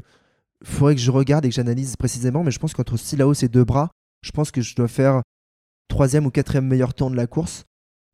faudrait 0.65 0.95
que 0.95 1.01
je 1.01 1.11
regarde 1.11 1.45
et 1.45 1.49
que 1.49 1.55
j'analyse 1.55 1.97
précisément, 1.97 2.43
mais 2.45 2.51
je 2.51 2.59
pense 2.59 2.75
qu'entre 2.75 2.97
Sillaos 2.97 3.35
et 3.45 3.49
deux 3.49 3.65
bras, 3.65 3.91
je 4.23 4.31
pense 4.33 4.51
que 4.51 4.61
je 4.61 4.75
dois 4.75 4.89
faire 4.89 5.23
troisième 5.89 6.27
ou 6.27 6.31
quatrième 6.31 6.67
meilleur 6.67 6.95
temps 6.95 7.11
de 7.11 7.17
la 7.17 7.27
course 7.27 7.65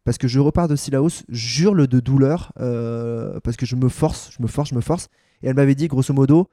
parce 0.05 0.19
que 0.19 0.29
je 0.29 0.39
repars 0.39 0.69
de 0.69 0.77
Sillaos, 0.77 1.23
j'hurle 1.31 1.87
de 1.87 1.99
douleur 2.01 2.53
euh, 2.61 3.41
parce 3.43 3.57
que 3.57 3.65
je 3.67 3.75
me 3.77 3.89
force, 3.89 4.31
je 4.37 4.43
me 4.43 4.47
force, 4.49 4.69
je 4.71 4.75
me 4.75 4.83
force. 4.83 5.09
Et 5.43 5.49
elle 5.49 5.55
m'avait 5.57 5.75
dit 5.75 5.89
grosso 5.89 6.13
modo, 6.13 6.49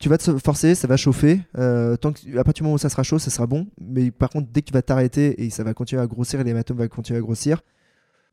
tu 0.00 0.08
vas 0.08 0.18
te 0.18 0.36
forcer, 0.38 0.74
ça 0.74 0.88
va 0.88 0.96
chauffer. 0.96 1.40
euh, 1.56 1.96
tant 1.96 2.12
que, 2.12 2.36
à 2.36 2.42
partir 2.44 2.62
du 2.62 2.64
moment 2.64 2.74
où 2.74 2.78
ça 2.78 2.88
sera 2.88 3.04
chaud, 3.04 3.20
ça 3.20 3.30
sera 3.30 3.46
bon. 3.46 3.68
Mais 3.80 4.10
par 4.10 4.30
contre, 4.30 4.48
dès 4.52 4.62
que 4.62 4.66
tu 4.66 4.72
vas 4.72 4.82
t'arrêter 4.82 5.44
et 5.44 5.50
ça 5.50 5.62
va 5.62 5.74
continuer 5.74 6.02
à 6.02 6.06
grossir 6.08 6.40
et 6.40 6.44
l'hématome 6.44 6.78
va 6.78 6.88
continuer 6.88 7.18
à 7.18 7.22
grossir, 7.22 7.62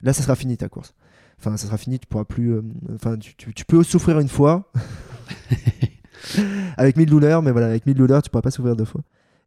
là, 0.02 0.14
ça 0.14 0.24
sera 0.24 0.36
fini 0.36 0.58
ta 0.58 0.68
course. 0.68 0.96
Enfin, 1.38 1.58
ça 1.58 1.68
sera 1.68 1.78
fini, 1.78 2.00
tu 2.00 2.08
pourras 2.08 2.26
plus. 2.26 2.54
euh, 2.54 2.62
Enfin, 2.96 3.18
tu 3.20 3.66
peux 3.66 3.84
souffrir 3.84 4.20
une 4.20 4.30
fois 4.30 4.72
avec 6.78 6.98
mille 6.98 7.10
douleurs, 7.10 7.42
mais 7.42 7.52
voilà, 7.52 7.68
avec 7.68 7.86
mille 7.86 7.96
douleurs, 7.98 8.22
tu 8.22 8.30
pourras 8.30 8.42
pas 8.42 8.52
souffrir 8.52 8.76
deux 8.76 8.86
fois. 8.86 9.02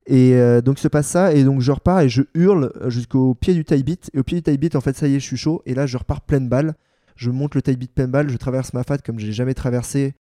Et 0.06 0.34
euh, 0.34 0.60
donc 0.62 0.78
se 0.78 0.88
passe 0.88 1.06
ça, 1.06 1.34
et 1.34 1.44
donc 1.44 1.60
je 1.60 1.70
repars 1.70 2.00
et 2.00 2.08
je 2.08 2.22
hurle 2.34 2.72
jusqu'au 2.86 3.34
pied 3.34 3.52
du 3.54 3.64
taille 3.64 3.82
bit. 3.82 4.10
Et 4.14 4.18
au 4.20 4.22
pied 4.22 4.38
du 4.38 4.42
taille 4.42 4.56
bit, 4.58 4.74
en 4.74 4.80
fait, 4.80 4.96
ça 4.96 5.06
y 5.06 5.14
est, 5.14 5.20
je 5.20 5.24
suis 5.24 5.36
chaud. 5.36 5.62
Et 5.66 5.74
là, 5.74 5.86
je 5.86 5.96
repars 5.98 6.20
pleine 6.22 6.48
balle. 6.48 6.74
Je 7.16 7.30
monte 7.30 7.54
le 7.54 7.62
taille 7.62 7.76
bit 7.76 7.92
pleine 7.92 8.10
balle, 8.10 8.30
je 8.30 8.36
traverse 8.36 8.72
ma 8.72 8.84
fat 8.84 8.98
comme 8.98 9.18
j'ai 9.18 9.32
jamais 9.32 9.52
traversé 9.54 10.14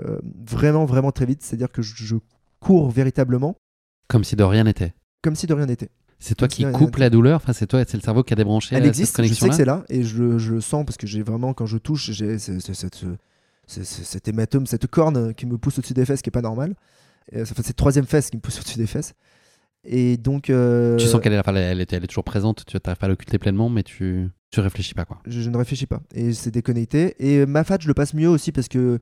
euh, 0.00 0.18
vraiment, 0.50 0.86
vraiment 0.86 1.12
très 1.12 1.26
vite. 1.26 1.42
C'est-à-dire 1.42 1.70
que 1.70 1.82
je, 1.82 1.94
je 1.96 2.16
cours 2.58 2.90
véritablement 2.90 3.54
Comme 4.08 4.24
si 4.24 4.34
de 4.34 4.42
rien 4.44 4.64
n'était. 4.64 4.94
comme 5.22 5.36
si 5.36 5.46
de 5.46 5.54
rien 5.54 5.66
n'était. 5.66 5.90
C'est 6.18 6.34
toi 6.34 6.48
Comme 6.48 6.56
qui 6.56 6.64
coupe 6.72 6.96
la 6.96 7.10
douleur, 7.10 7.36
enfin 7.36 7.52
c'est 7.52 7.68
toi, 7.68 7.84
c'est 7.86 7.96
le 7.96 8.02
cerveau 8.02 8.24
qui 8.24 8.32
a 8.32 8.36
débranché 8.36 8.74
Elle 8.74 8.82
euh, 8.82 8.88
existe, 8.88 9.14
cette 9.14 9.26
je 9.26 9.34
sais 9.34 9.48
que 9.48 9.54
c'est 9.54 9.64
là, 9.64 9.84
et 9.88 10.02
je, 10.02 10.20
le- 10.20 10.38
je 10.38 10.54
le 10.54 10.60
sens 10.60 10.84
parce 10.84 10.96
que 10.96 11.06
j'ai 11.06 11.22
vraiment, 11.22 11.52
quand 11.54 11.66
je 11.66 11.78
touche, 11.78 12.10
j'ai 12.10 12.38
ce- 12.40 12.58
ce- 12.58 12.72
cette, 12.72 13.04
ce- 13.68 13.84
ce- 13.84 14.02
cet 14.02 14.26
hématome, 14.26 14.66
cette 14.66 14.86
corne 14.88 15.32
qui 15.34 15.46
me 15.46 15.56
pousse 15.58 15.78
au-dessus 15.78 15.94
des 15.94 16.04
fesses 16.04 16.22
qui 16.22 16.30
est 16.30 16.32
pas 16.32 16.42
normale. 16.42 16.74
Et, 17.32 17.42
Enfin, 17.42 17.62
cette 17.62 17.76
troisième 17.76 18.06
fesse 18.06 18.30
qui 18.30 18.36
me 18.36 18.40
pousse 18.42 18.58
au-dessus 18.58 18.78
des 18.78 18.86
fesses. 18.86 19.14
Et 19.84 20.16
donc. 20.16 20.50
euh, 20.50 20.96
Tu 20.96 21.06
sens 21.06 21.20
qu'elle 21.20 21.32
est, 21.34 21.38
enfin, 21.38 21.54
elle, 21.54 21.80
est, 21.80 21.92
elle 21.92 22.02
est 22.04 22.06
toujours 22.08 22.24
présente, 22.24 22.64
tu 22.66 22.76
n'arrives 22.76 22.98
pas 22.98 23.06
à 23.06 23.08
l'occulter 23.08 23.38
pleinement, 23.38 23.68
mais 23.70 23.82
tu, 23.84 24.28
tu 24.50 24.60
réfléchis 24.60 24.94
pas 24.94 25.04
quoi. 25.04 25.20
je, 25.26 25.40
je 25.40 25.50
ne 25.50 25.56
réfléchis 25.56 25.86
pas. 25.86 26.00
Et 26.14 26.32
c'est 26.32 26.50
déconnecté. 26.50 27.14
Et 27.18 27.46
ma 27.46 27.62
fat, 27.64 27.78
je 27.80 27.86
le 27.88 27.94
passe 27.94 28.12
mieux 28.14 28.28
aussi 28.28 28.50
parce 28.50 28.68
que 28.68 28.98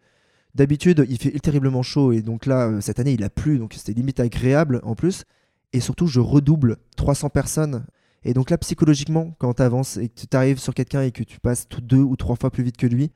d'habitude, 0.55 1.07
il 1.09 1.19
fait 1.19 1.31
terriblement 1.39 1.83
chaud. 1.83 2.13
Et 2.13 2.21
donc 2.23 2.47
là, 2.47 2.69
euh, 2.69 2.81
cette 2.81 2.99
année, 3.01 3.13
il 3.13 3.25
a 3.25 3.31
plu. 3.31 3.59
Donc 3.59 3.73
c'était 3.75 3.93
limite 3.93 4.21
agréable 4.21 4.81
en 4.83 4.95
plus. 4.95 5.25
Et 5.73 5.81
surtout, 5.81 6.07
je 6.07 6.21
redouble 6.21 6.77
300 6.97 7.31
personnes. 7.31 7.85
Et 8.25 8.35
donc 8.35 8.51
là, 8.51 8.59
psychologiquement, 8.59 9.35
quand 9.39 9.55
tu 9.55 9.63
avances 9.63 9.97
et 9.99 10.09
que 10.09 10.15
tu 10.29 10.37
arrives 10.37 10.59
sur 10.59 10.75
quelqu'un 10.75 11.03
et 11.03 11.11
que 11.13 11.23
tu 11.23 11.39
passes 11.41 11.69
deux 11.81 11.99
ou 11.99 12.17
trois 12.17 12.37
fois 12.37 12.51
plus 12.51 12.65
vite 12.65 12.77
que 12.77 12.87
lui, 12.87 13.11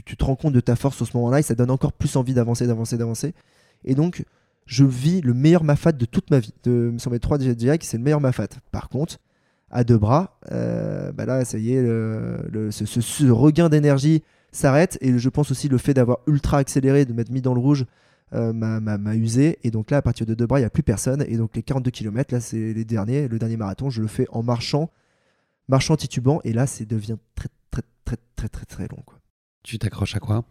tu, 0.00 0.16
te 0.16 0.24
rends 0.24 0.36
compte 0.36 0.52
de 0.54 0.60
ta 0.60 0.76
force 0.76 1.00
au 1.02 1.04
ce 1.04 1.16
moment-là 1.16 1.40
et 1.40 1.42
ça 1.42 1.54
donne 1.54 1.70
encore 1.70 1.92
plus 1.92 2.16
envie 2.16 2.34
d'avancer, 2.34 2.66
d'avancer, 2.66 2.96
d'avancer. 2.96 3.34
Et 3.84 3.94
donc, 3.94 4.24
je 4.66 4.84
vis 4.84 5.20
le 5.20 5.34
meilleur 5.34 5.64
mafat 5.64 5.92
de 5.92 6.04
toute 6.04 6.30
ma 6.30 6.38
vie. 6.38 6.54
De, 6.64 6.94
sur 6.98 7.10
mes 7.10 7.18
trois 7.18 7.38
GI, 7.38 7.54
c'est 7.82 7.96
le 7.96 8.02
meilleur 8.02 8.20
mafat. 8.20 8.48
Par 8.70 8.88
contre, 8.88 9.18
à 9.70 9.84
deux 9.84 9.98
bras, 9.98 10.38
euh, 10.52 11.12
bah 11.12 11.24
là, 11.26 11.44
ça 11.44 11.58
y 11.58 11.72
est, 11.74 11.82
le, 11.82 12.36
le- 12.50 12.70
ce, 12.70 13.30
regain 13.30 13.68
d'énergie 13.68 14.22
s'arrête. 14.52 14.98
Et 15.00 15.18
je 15.18 15.28
pense 15.28 15.50
aussi 15.50 15.68
le 15.68 15.78
fait 15.78 15.94
d'avoir 15.94 16.18
ultra 16.26 16.58
accéléré, 16.58 17.04
de 17.04 17.12
m'être 17.12 17.30
mis 17.30 17.40
dans 17.40 17.54
le 17.54 17.60
rouge, 17.60 17.86
euh, 18.34 18.52
m'a- 18.52 19.14
usé. 19.16 19.58
Et 19.64 19.70
donc 19.70 19.90
là, 19.90 19.96
à 19.98 20.02
partir 20.02 20.26
de 20.26 20.34
Debras, 20.34 20.58
il 20.58 20.62
n'y 20.62 20.66
a 20.66 20.70
plus 20.70 20.82
personne. 20.82 21.24
Et 21.26 21.36
donc 21.36 21.56
les 21.56 21.62
42 21.62 21.90
km, 21.90 22.32
là, 22.34 22.40
c'est 22.40 22.72
les 22.72 22.84
derniers. 22.84 23.28
Le 23.28 23.38
dernier 23.38 23.56
marathon, 23.56 23.90
je 23.90 24.00
le 24.02 24.08
fais 24.08 24.26
en 24.30 24.42
marchant, 24.42 24.90
marchant 25.68 25.96
titubant. 25.96 26.40
Et 26.44 26.52
là, 26.52 26.66
ça 26.66 26.84
devient 26.84 27.16
très, 27.34 27.48
très, 27.70 27.82
très, 28.04 28.16
très, 28.36 28.48
très, 28.48 28.64
très 28.66 28.88
long. 28.88 29.02
Quoi. 29.06 29.18
Tu 29.62 29.78
t'accroches 29.78 30.16
à 30.16 30.20
quoi 30.20 30.44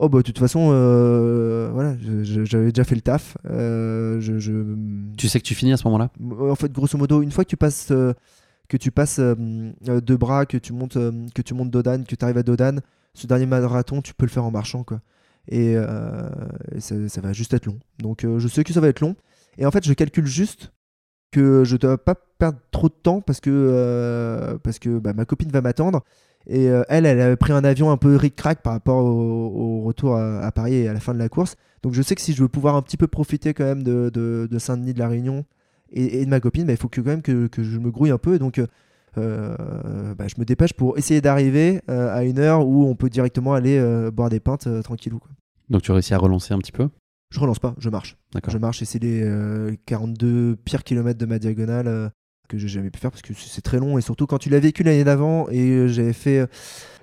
Oh, 0.00 0.08
bah, 0.08 0.18
de 0.18 0.22
toute 0.22 0.38
façon, 0.38 0.68
euh, 0.72 1.70
voilà, 1.72 1.96
j'avais 2.22 2.70
déjà 2.70 2.84
fait 2.84 2.94
le 2.94 3.00
taf. 3.00 3.36
Euh, 3.46 4.20
je, 4.20 4.38
je- 4.38 4.76
Tu 5.16 5.28
sais 5.28 5.40
que 5.40 5.44
tu 5.44 5.56
finis 5.56 5.72
à 5.72 5.76
ce 5.76 5.84
moment-là? 5.88 6.10
En 6.40 6.54
fait, 6.54 6.70
grosso 6.72 6.96
modo, 6.96 7.20
une 7.20 7.32
fois 7.32 7.44
que 7.44 7.48
tu 7.50 7.56
passes, 7.56 7.90
euh, 7.90 8.12
que 8.68 8.76
tu 8.76 8.92
passes 8.92 9.18
deux 9.18 10.16
bras, 10.16 10.46
que 10.46 10.56
tu 10.56 10.72
montes, 10.72 10.98
que 11.34 11.42
tu 11.42 11.54
montes 11.54 11.70
Dodane, 11.70 12.04
que 12.04 12.14
tu 12.14 12.24
arrives 12.24 12.38
à 12.38 12.44
Dodane, 12.44 12.80
ce 13.14 13.26
dernier 13.26 13.46
marathon, 13.46 14.00
tu 14.00 14.14
peux 14.14 14.24
le 14.24 14.30
faire 14.30 14.44
en 14.44 14.52
marchant, 14.52 14.84
quoi. 14.84 15.00
Et, 15.48 15.72
et 15.72 16.80
ça, 16.80 17.08
ça 17.08 17.20
va 17.20 17.32
juste 17.32 17.54
être 17.54 17.66
long. 17.66 17.78
Donc, 17.98 18.24
je 18.38 18.46
sais 18.48 18.62
que 18.62 18.72
ça 18.72 18.80
va 18.80 18.88
être 18.88 19.00
long. 19.00 19.16
Et 19.56 19.66
en 19.66 19.70
fait, 19.72 19.84
je 19.84 19.92
calcule 19.94 20.26
juste 20.26 20.72
que 21.32 21.64
je 21.64 21.76
dois 21.76 21.98
pas 21.98 22.14
perdre 22.38 22.58
trop 22.70 22.88
de 22.88 22.94
temps 22.94 23.20
parce 23.20 23.40
que, 23.40 24.58
parce 24.62 24.78
que 24.78 24.98
bah, 24.98 25.12
ma 25.12 25.24
copine 25.24 25.50
va 25.50 25.60
m'attendre. 25.60 26.04
Et 26.46 26.68
euh, 26.70 26.82
elle, 26.88 27.04
elle 27.04 27.20
avait 27.20 27.36
pris 27.36 27.52
un 27.52 27.64
avion 27.64 27.90
un 27.90 27.96
peu 27.98 28.16
ric-crac 28.16 28.62
par 28.62 28.72
rapport 28.72 29.04
au, 29.04 29.08
au 29.10 29.82
retour 29.82 30.16
à, 30.16 30.38
à 30.40 30.50
Paris 30.52 30.74
et 30.74 30.88
à 30.88 30.92
la 30.94 31.00
fin 31.00 31.12
de 31.12 31.18
la 31.18 31.28
course. 31.28 31.56
Donc 31.82 31.92
je 31.92 32.00
sais 32.02 32.14
que 32.14 32.20
si 32.22 32.32
je 32.32 32.40
veux 32.42 32.48
pouvoir 32.48 32.74
un 32.76 32.82
petit 32.82 32.96
peu 32.96 33.06
profiter 33.06 33.52
quand 33.54 33.64
même 33.64 33.82
de, 33.82 34.10
de- 34.12 34.48
de 34.50 34.58
Saint-Denis, 34.58 34.94
de 34.94 34.98
la 34.98 35.08
Réunion 35.08 35.44
et, 35.92 36.20
et 36.20 36.24
de 36.24 36.30
ma 36.30 36.40
copine, 36.40 36.64
bah, 36.66 36.72
il 36.72 36.78
faut 36.78 36.88
que 36.88 37.00
quand 37.00 37.10
même 37.10 37.22
que, 37.22 37.46
que 37.48 37.62
je 37.62 37.78
me 37.78 37.90
grouille 37.90 38.10
un 38.10 38.18
peu. 38.18 38.38
Donc 38.38 38.60
euh, 39.18 40.14
bah, 40.16 40.26
je 40.28 40.34
me 40.38 40.44
dépêche 40.44 40.72
pour 40.72 40.96
essayer 40.98 41.20
d'arriver 41.20 41.80
euh, 41.90 42.14
à 42.14 42.24
une 42.24 42.38
heure 42.38 42.66
où 42.66 42.84
on 42.86 42.94
peut 42.94 43.08
directement 43.10 43.54
aller 43.54 43.78
euh, 43.78 44.10
boire 44.10 44.30
des 44.30 44.40
pintes 44.40 44.66
euh, 44.66 44.82
tranquillou. 44.82 45.18
quoi. 45.18 45.30
Donc 45.70 45.82
tu 45.82 45.92
réussis 45.92 46.14
à 46.14 46.18
relancer 46.18 46.54
un 46.54 46.58
petit 46.58 46.72
peu? 46.72 46.88
Je 47.30 47.40
relance 47.40 47.58
pas, 47.58 47.74
je 47.78 47.90
marche. 47.90 48.16
Je 48.52 48.58
marche 48.58 48.80
et 48.80 48.84
c'est 48.86 48.98
les 49.02 49.22
euh, 49.22 49.74
42 49.86 50.56
pires 50.64 50.82
kilomètres 50.82 51.18
de 51.18 51.26
ma 51.26 51.38
diagonale 51.38 51.86
euh, 51.88 52.08
que 52.48 52.58
j'ai 52.58 52.68
jamais 52.68 52.90
pu 52.90 52.98
faire 52.98 53.10
parce 53.10 53.22
que 53.22 53.32
c'est 53.34 53.62
très 53.62 53.78
long 53.78 53.98
et 53.98 54.00
surtout 54.00 54.26
quand 54.26 54.38
tu 54.38 54.50
l'as 54.50 54.58
vécu 54.60 54.82
l'année 54.82 55.04
d'avant 55.04 55.48
et 55.50 55.70
euh, 55.70 55.88
j'avais 55.88 56.12
fait. 56.12 56.40
euh, 56.40 56.46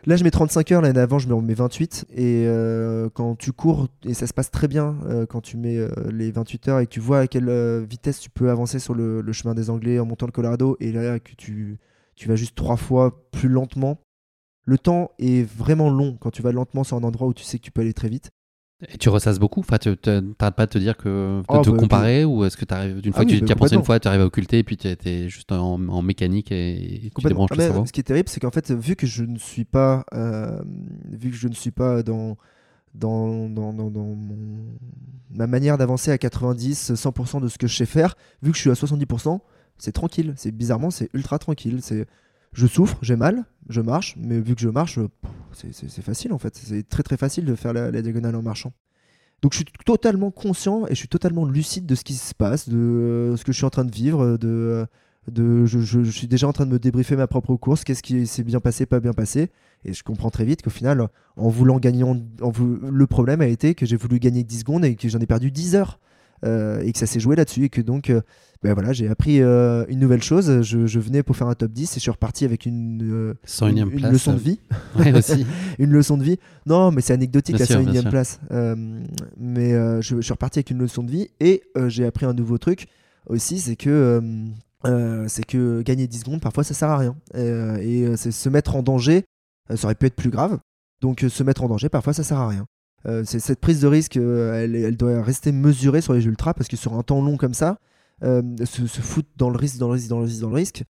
là, 0.05 0.15
je 0.17 0.23
mets 0.23 0.31
35 0.31 0.71
heures, 0.71 0.81
l'année 0.81 0.93
d'avant, 0.93 1.19
je 1.19 1.27
me 1.27 1.33
remets 1.33 1.53
28 1.53 2.07
et 2.13 2.45
euh, 2.47 3.09
quand 3.13 3.35
tu 3.35 3.51
cours 3.53 3.87
et 4.03 4.13
ça 4.13 4.27
se 4.27 4.33
passe 4.33 4.51
très 4.51 4.67
bien 4.67 4.97
quand 5.29 5.41
tu 5.41 5.57
mets 5.57 5.79
les 6.11 6.31
28 6.31 6.67
heures 6.67 6.79
et 6.79 6.85
que 6.87 6.91
tu 6.91 6.99
vois 6.99 7.19
à 7.19 7.27
quelle 7.27 7.85
vitesse 7.85 8.19
tu 8.19 8.29
peux 8.29 8.49
avancer 8.49 8.79
sur 8.79 8.93
le, 8.93 9.21
le 9.21 9.33
chemin 9.33 9.53
des 9.55 9.69
Anglais 9.69 9.99
en 9.99 10.05
montant 10.05 10.25
le 10.25 10.31
Colorado 10.31 10.77
et 10.79 10.91
là 10.91 11.19
que 11.19 11.33
tu, 11.37 11.77
tu 12.15 12.27
vas 12.27 12.35
juste 12.35 12.55
trois 12.55 12.77
fois 12.77 13.29
plus 13.31 13.49
lentement. 13.49 13.99
Le 14.65 14.77
temps 14.79 15.11
est 15.19 15.47
vraiment 15.47 15.89
long 15.89 16.17
quand 16.19 16.31
tu 16.31 16.41
vas 16.41 16.51
lentement 16.51 16.83
sur 16.83 16.97
un 16.97 17.03
endroit 17.03 17.27
où 17.27 17.33
tu 17.33 17.43
sais 17.43 17.59
que 17.59 17.63
tu 17.63 17.71
peux 17.71 17.81
aller 17.81 17.93
très 17.93 18.09
vite. 18.09 18.31
Et 18.93 18.97
tu 18.97 19.09
ressasses 19.09 19.39
beaucoup 19.39 19.59
Enfin, 19.61 19.77
tu 19.77 19.95
tu- 19.97 20.21
t'arrêtes 20.37 20.55
pas 20.55 20.65
de 20.65 20.71
te 20.71 20.77
dire 20.77 20.95
que. 20.97 21.39
de 21.39 21.43
Oh, 21.47 21.59
te 21.61 21.69
bah, 21.69 21.77
comparer 21.77 22.25
Ou 22.25 22.45
est-ce 22.45 22.57
que 22.57 22.65
t'arrives. 22.65 23.01
D'une 23.01 23.11
Ah 23.13 23.17
fois 23.17 23.25
oui, 23.25 23.31
que 23.31 23.35
tu 23.37 23.41
bah, 23.41 23.47
y 23.49 23.51
as 23.51 23.55
pensé 23.55 23.75
une 23.75 23.83
fois, 23.83 23.99
tu 23.99 24.07
arrives 24.07 24.21
à 24.21 24.25
occulter 24.25 24.59
et 24.59 24.63
puis 24.63 24.77
tu 24.77 24.87
es 24.87 25.29
juste 25.29 25.51
en, 25.51 25.79
en 25.87 26.01
mécanique 26.01 26.51
et, 26.51 27.05
et 27.07 27.09
tu 27.15 27.27
débranches 27.27 27.49
Ah, 27.53 27.55
le 27.79 27.85
Ce 27.85 27.91
qui 27.91 27.99
est 27.99 28.03
terrible, 28.03 28.29
c'est 28.29 28.39
qu'en 28.39 28.51
fait, 28.51 28.71
vu 28.71 28.95
que 28.95 29.07
je 29.07 29.23
ne 29.23 29.37
suis 29.37 29.65
pas, 29.65 30.05
euh, 30.13 30.59
vu 31.11 31.29
que 31.31 31.35
je 31.37 31.47
ne 31.47 31.53
suis 31.53 31.71
pas 31.71 32.03
dans 32.03 32.37
dans, 32.93 33.49
dans, 33.49 33.73
dans, 33.73 33.91
dans 33.91 34.03
mon- 34.05 34.77
ma 35.31 35.47
manière 35.47 35.77
d'avancer 35.77 36.11
à 36.11 36.17
90, 36.17 36.93
100% 36.93 37.41
de 37.41 37.47
ce 37.49 37.57
que 37.57 37.67
je 37.67 37.75
sais 37.75 37.85
faire, 37.85 38.15
vu 38.41 38.51
que 38.51 38.55
je 38.57 38.61
suis 38.61 38.69
à 38.69 38.73
70%, 38.73 39.39
c'est 39.77 39.91
tranquille. 39.91 40.33
C'est 40.37 40.51
bizarrement, 40.51 40.91
c'est 40.91 41.09
ultra 41.13 41.37
tranquille. 41.37 41.79
C'est, 41.81 42.05
je 42.55 42.67
souffre, 42.67 42.97
j'ai 43.01 43.17
mal, 43.17 43.43
je 43.69 43.81
marche, 43.81 44.15
mais 44.17 44.39
vu 44.39 44.55
que 44.55 44.61
je 44.61 44.69
marche, 44.69 44.95
pff, 44.95 45.71
c'est- 45.73 46.01
facile 46.01 46.31
en 46.33 46.37
fait. 46.37 46.55
C'est 46.55 46.87
très 46.87 47.03
très 47.03 47.17
facile 47.17 47.45
de 47.45 47.53
faire 47.53 47.73
la, 47.73 47.91
diagonale 48.01 48.35
en 48.35 48.41
marchant. 48.41 48.71
Donc 49.41 49.51
je 49.51 49.57
suis 49.57 49.65
totalement 49.85 50.31
conscient 50.31 50.87
et 50.87 50.91
je 50.91 50.95
suis 50.95 51.09
totalement 51.09 51.45
lucide 51.45 51.85
de 51.85 51.95
ce 51.95 52.03
qui 52.03 52.13
se 52.13 52.33
passe, 52.33 52.69
de 52.69 52.77
euh, 52.77 53.37
ce 53.37 53.43
que 53.43 53.51
je 53.51 53.57
suis 53.57 53.65
en 53.65 53.69
train 53.69 53.83
de 53.83 53.91
vivre, 53.91 54.37
de, 54.37 54.47
euh, 54.47 54.85
de 55.29 55.65
je, 55.65 56.03
suis 56.09 56.27
déjà 56.27 56.47
en 56.47 56.53
train 56.53 56.65
de 56.65 56.71
me 56.71 56.79
débriefer 56.79 57.17
ma 57.17 57.27
propre 57.27 57.55
course, 57.55 57.83
qu'est-ce 57.83 58.01
qui 58.01 58.25
s'est 58.25 58.43
bien 58.43 58.61
passé, 58.61 58.85
pas 58.85 59.01
bien 59.01 59.13
passé, 59.13 59.51
et 59.83 59.91
je 59.91 60.03
comprends 60.03 60.29
très 60.29 60.45
vite 60.45 60.61
qu'au 60.61 60.69
final, 60.69 61.09
en 61.35 61.49
voulant 61.49 61.79
gagner, 61.79 62.03
en, 62.03 62.17
le 62.41 63.07
problème 63.07 63.41
a 63.41 63.47
été 63.47 63.75
que 63.75 63.85
j'ai 63.85 63.97
voulu 63.97 64.19
gagner 64.19 64.43
10 64.43 64.59
secondes 64.59 64.85
et 64.85 64.95
que 64.95 65.09
j'en 65.09 65.19
ai 65.19 65.27
perdu 65.27 65.51
10 65.51 65.75
heures. 65.75 65.99
Euh, 66.43 66.81
et 66.81 66.91
que 66.91 66.99
ça 66.99 67.05
s'est 67.05 67.19
joué 67.19 67.35
là-dessus 67.35 67.63
et 67.63 67.69
que 67.69 67.81
donc 67.81 68.09
euh, 68.09 68.21
ben 68.61 68.73
voilà 68.73 68.91
j'ai 68.91 69.07
appris 69.07 69.41
euh, 69.41 69.85
une 69.87 69.99
nouvelle 69.99 70.21
chose 70.21 70.61
je, 70.63 70.85
je 70.85 70.99
venais 70.99 71.23
pour 71.23 71.35
faire 71.37 71.47
un 71.47 71.55
top 71.55 71.71
10 71.71 71.83
et 71.83 71.95
je 71.95 71.99
suis 71.99 72.11
reparti 72.11 72.43
avec 72.45 72.65
une, 72.65 73.33
101 73.45 73.69
une, 73.69 73.77
e 73.79 73.81
une 73.83 73.99
place. 73.99 74.11
leçon 74.11 74.33
de 74.33 74.39
vie 74.39 74.59
Ouais, 74.99 75.13
aussi. 75.17 75.45
une 75.79 75.91
leçon 75.91 76.17
de 76.17 76.23
vie. 76.23 76.37
Non, 76.65 76.91
mais 76.91 77.01
c'est 77.01 77.13
anecdotique 77.13 77.55
Bien 77.55 77.65
la 77.69 77.73
sûr, 77.73 77.83
bien 77.83 77.93
101 77.93 78.01
sûr. 78.01 78.09
place. 78.09 78.39
Mais 79.37 79.71
je, 79.71 80.15
je 80.17 80.21
suis 80.21 80.33
reparti 80.33 80.59
avec 80.59 80.71
une 80.71 80.79
leçon 80.79 81.03
de 81.03 81.11
vie 81.11 81.29
et 81.39 81.63
j'ai 81.87 82.05
appris 82.05 82.25
un 82.25 82.33
nouveau 82.33 82.57
truc 82.57 82.87
aussi, 83.27 83.59
c'est 83.59 83.75
que 83.75 84.21
c'est 85.27 85.45
que 85.45 85.81
gagner 85.81 86.07
10 86.07 86.19
secondes 86.19 86.41
parfois 86.41 86.63
ça 86.63 86.73
sert 86.73 86.89
à 86.89 86.97
rien. 86.97 87.15
Et 87.35 88.05
c'est 88.17 88.31
se 88.31 88.49
mettre 88.49 88.75
en 88.75 88.83
danger, 88.83 89.23
ça 89.73 89.85
aurait 89.85 89.95
pu 89.95 90.05
être 90.07 90.15
plus 90.15 90.29
grave. 90.31 90.59
Donc 91.01 91.25
se 91.27 91.43
mettre 91.43 91.63
en 91.63 91.69
danger 91.69 91.89
parfois 91.89 92.13
ça 92.13 92.23
sert 92.23 92.37
à 92.39 92.47
rien. 92.49 92.65
Euh, 93.07 93.23
c'est 93.25 93.39
cette 93.39 93.59
prise 93.59 93.81
de 93.81 93.87
risque, 93.87 94.17
euh, 94.17 94.53
elle, 94.63 94.75
elle 94.75 94.97
doit 94.97 95.21
rester 95.21 95.51
mesurée 95.51 96.01
sur 96.01 96.13
les 96.13 96.25
ultras 96.25 96.53
parce 96.53 96.67
que 96.67 96.75
sur 96.77 96.93
un 96.93 97.03
temps 97.03 97.21
long 97.21 97.37
comme 97.37 97.53
ça, 97.53 97.79
euh, 98.23 98.41
se, 98.65 98.87
se 98.87 99.01
foutre 99.01 99.29
dans 99.35 99.49
le 99.49 99.57
risque, 99.57 99.77
dans 99.77 99.87
le 99.87 99.93
risque, 99.93 100.07
dans 100.09 100.19
le 100.19 100.25
risque, 100.25 100.41
dans 100.41 100.49
le 100.49 100.55
risque, 100.55 100.83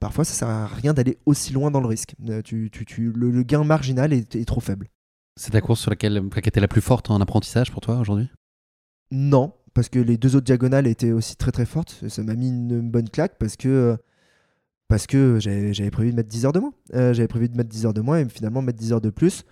parfois 0.00 0.24
ça 0.24 0.34
sert 0.34 0.48
à 0.48 0.66
rien 0.66 0.92
d'aller 0.92 1.18
aussi 1.26 1.52
loin 1.52 1.70
dans 1.70 1.80
le 1.80 1.86
risque. 1.86 2.14
Tu, 2.44 2.68
tu, 2.70 2.84
tu- 2.84 3.12
le, 3.12 3.30
le 3.30 3.42
gain 3.42 3.64
marginal 3.64 4.12
est, 4.12 4.36
est 4.36 4.44
trop 4.44 4.60
faible. 4.60 4.88
C'est 5.36 5.52
ta 5.52 5.60
course 5.62 5.80
sur 5.80 5.90
laquelle 5.90 6.22
qui 6.42 6.48
était 6.48 6.60
la 6.60 6.68
plus 6.68 6.82
forte 6.82 7.10
en 7.10 7.20
apprentissage 7.20 7.70
pour 7.70 7.80
toi 7.80 7.98
aujourd'hui? 7.98 8.28
Non, 9.10 9.54
parce 9.72 9.88
que 9.88 9.98
les 9.98 10.18
deux 10.18 10.36
autres 10.36 10.44
diagonales 10.44 10.86
étaient 10.86 11.12
aussi 11.12 11.36
très 11.36 11.52
très 11.52 11.64
fortes. 11.64 12.04
Ça 12.08 12.22
m'a 12.22 12.34
mis 12.34 12.48
une 12.48 12.90
bonne 12.90 13.08
claque 13.08 13.38
parce 13.38 13.56
que, 13.56 13.96
parce 14.88 15.06
que 15.06 15.38
j'avais 15.40 15.72
j'avais 15.72 15.90
prévu 15.90 16.10
de 16.10 16.16
mettre 16.16 16.28
10 16.28 16.44
heures 16.44 16.52
de 16.52 16.60
moins. 16.60 16.74
Euh, 16.94 17.14
j'avais 17.14 17.28
prévu 17.28 17.48
de 17.48 17.56
mettre 17.56 17.70
10 17.70 17.86
heures 17.86 17.94
de 17.94 18.00
moins 18.02 18.18
et 18.18 18.28
finalement 18.28 18.60
mettre 18.60 18.78
10 18.78 18.92
heures 18.92 19.00
de 19.00 19.10
plus. 19.10 19.44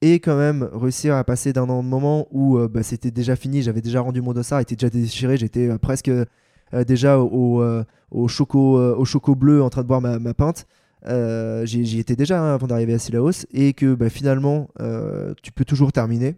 Et 0.00 0.20
quand 0.20 0.36
même 0.36 0.68
réussir 0.72 1.16
à 1.16 1.24
passer 1.24 1.52
d'un 1.52 1.66
moment 1.66 2.28
où 2.30 2.56
euh, 2.56 2.68
bah, 2.68 2.84
c'était 2.84 3.10
déjà 3.10 3.34
fini, 3.34 3.62
j'avais 3.62 3.80
déjà 3.80 4.00
rendu 4.00 4.20
mon 4.20 4.32
dossard, 4.32 4.60
était 4.60 4.76
déjà 4.76 4.90
déchiré, 4.90 5.36
j'étais 5.36 5.68
euh, 5.68 5.78
presque 5.78 6.08
euh, 6.08 6.24
déjà 6.86 7.18
au, 7.18 7.64
au, 8.10 8.28
choco, 8.28 8.78
au 8.78 9.04
choco 9.04 9.34
bleu 9.34 9.62
en 9.62 9.70
train 9.70 9.82
de 9.82 9.88
boire 9.88 10.00
ma, 10.00 10.18
ma 10.18 10.34
pinte. 10.34 10.66
J'y 11.04 11.98
étais 11.98 12.14
déjà 12.14 12.40
hein, 12.40 12.54
avant 12.54 12.66
d'arriver 12.66 12.94
à 12.94 12.98
Silaos 12.98 13.46
et 13.52 13.72
que 13.72 13.94
bah, 13.94 14.10
finalement 14.10 14.68
tu 15.42 15.50
peux 15.50 15.64
toujours 15.64 15.92
terminer. 15.92 16.36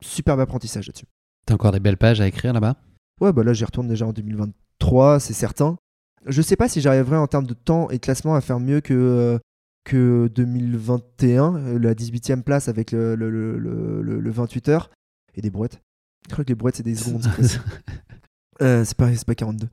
Superbe 0.00 0.40
apprentissage 0.40 0.86
là-dessus. 0.86 1.06
T'as 1.46 1.54
encore 1.54 1.72
des 1.72 1.80
belles 1.80 1.96
pages 1.96 2.20
à 2.20 2.26
écrire 2.26 2.52
là-bas? 2.52 2.76
Ouais, 3.20 3.32
bah 3.32 3.42
là, 3.42 3.54
j'y 3.54 3.64
retourne 3.64 3.88
déjà 3.88 4.06
en 4.06 4.12
2023, 4.12 5.20
c'est 5.20 5.32
certain. 5.32 5.78
Je 6.26 6.42
sais 6.42 6.56
pas 6.56 6.68
si 6.68 6.82
j'arriverai 6.82 7.16
en 7.16 7.26
termes 7.26 7.46
de 7.46 7.54
temps 7.54 7.88
et 7.88 7.94
de 7.94 8.00
classement 8.00 8.34
à 8.34 8.42
faire 8.42 8.60
mieux 8.60 8.82
que, 8.82 9.38
que 9.86 10.28
2021, 10.34 11.54
euh, 11.56 11.78
la 11.78 11.94
18e 11.94 12.42
place 12.42 12.68
avec 12.68 12.92
le, 12.92 13.14
le, 13.14 13.30
le, 13.30 13.58
le- 13.58 14.02
le- 14.02 14.20
le 14.20 14.30
28 14.30 14.68
heures 14.68 14.90
et 15.34 15.40
des 15.40 15.50
brouettes. 15.50 15.80
Je 16.28 16.32
crois 16.32 16.44
que 16.44 16.48
les 16.50 16.54
brouettes, 16.54 16.76
c'est 16.76 16.82
des 16.82 16.94
secondes. 16.94 17.26
c'est. 17.40 17.60
Euh, 18.62 18.86
c'est 18.86 18.96
pas, 18.96 19.10
pas 19.26 19.34
42. 19.34 19.68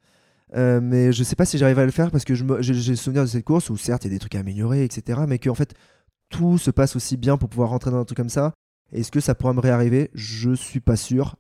Euh, 0.56 0.82
mais 0.82 1.14
je 1.14 1.24
sais 1.24 1.38
pas 1.38 1.46
si 1.46 1.58
j'arriverai 1.58 1.84
à 1.84 1.86
le 1.86 1.92
faire 1.94 2.12
parce 2.12 2.26
que 2.26 2.36
j'ai 2.36 2.44
le 2.74 2.96
souvenir 2.98 3.22
de 3.22 3.28
cette 3.28 3.46
course 3.46 3.70
où 3.70 3.78
certes 3.78 4.04
il 4.04 4.10
y 4.10 4.12
a 4.12 4.14
des 4.16 4.20
trucs 4.20 4.36
à 4.36 4.40
améliorer, 4.40 4.84
etc. 4.84 5.22
Mais 5.26 5.40
qu'en 5.40 5.56
fait 5.56 5.74
tout 6.30 6.58
se 6.58 6.70
passe 6.70 6.98
aussi 6.98 7.16
bien 7.16 7.38
pour 7.38 7.48
pouvoir 7.48 7.70
rentrer 7.70 7.92
dans 7.92 8.00
un 8.00 8.04
truc 8.04 8.18
comme 8.18 8.28
ça. 8.28 8.54
Est-ce 8.92 9.10
que 9.10 9.22
ça 9.22 9.36
pourra 9.36 9.54
me 9.54 9.62
réarriver? 9.62 10.12
Je 10.16 10.54
suis 10.54 10.82
pas 10.82 10.98
sûr. 10.98 11.38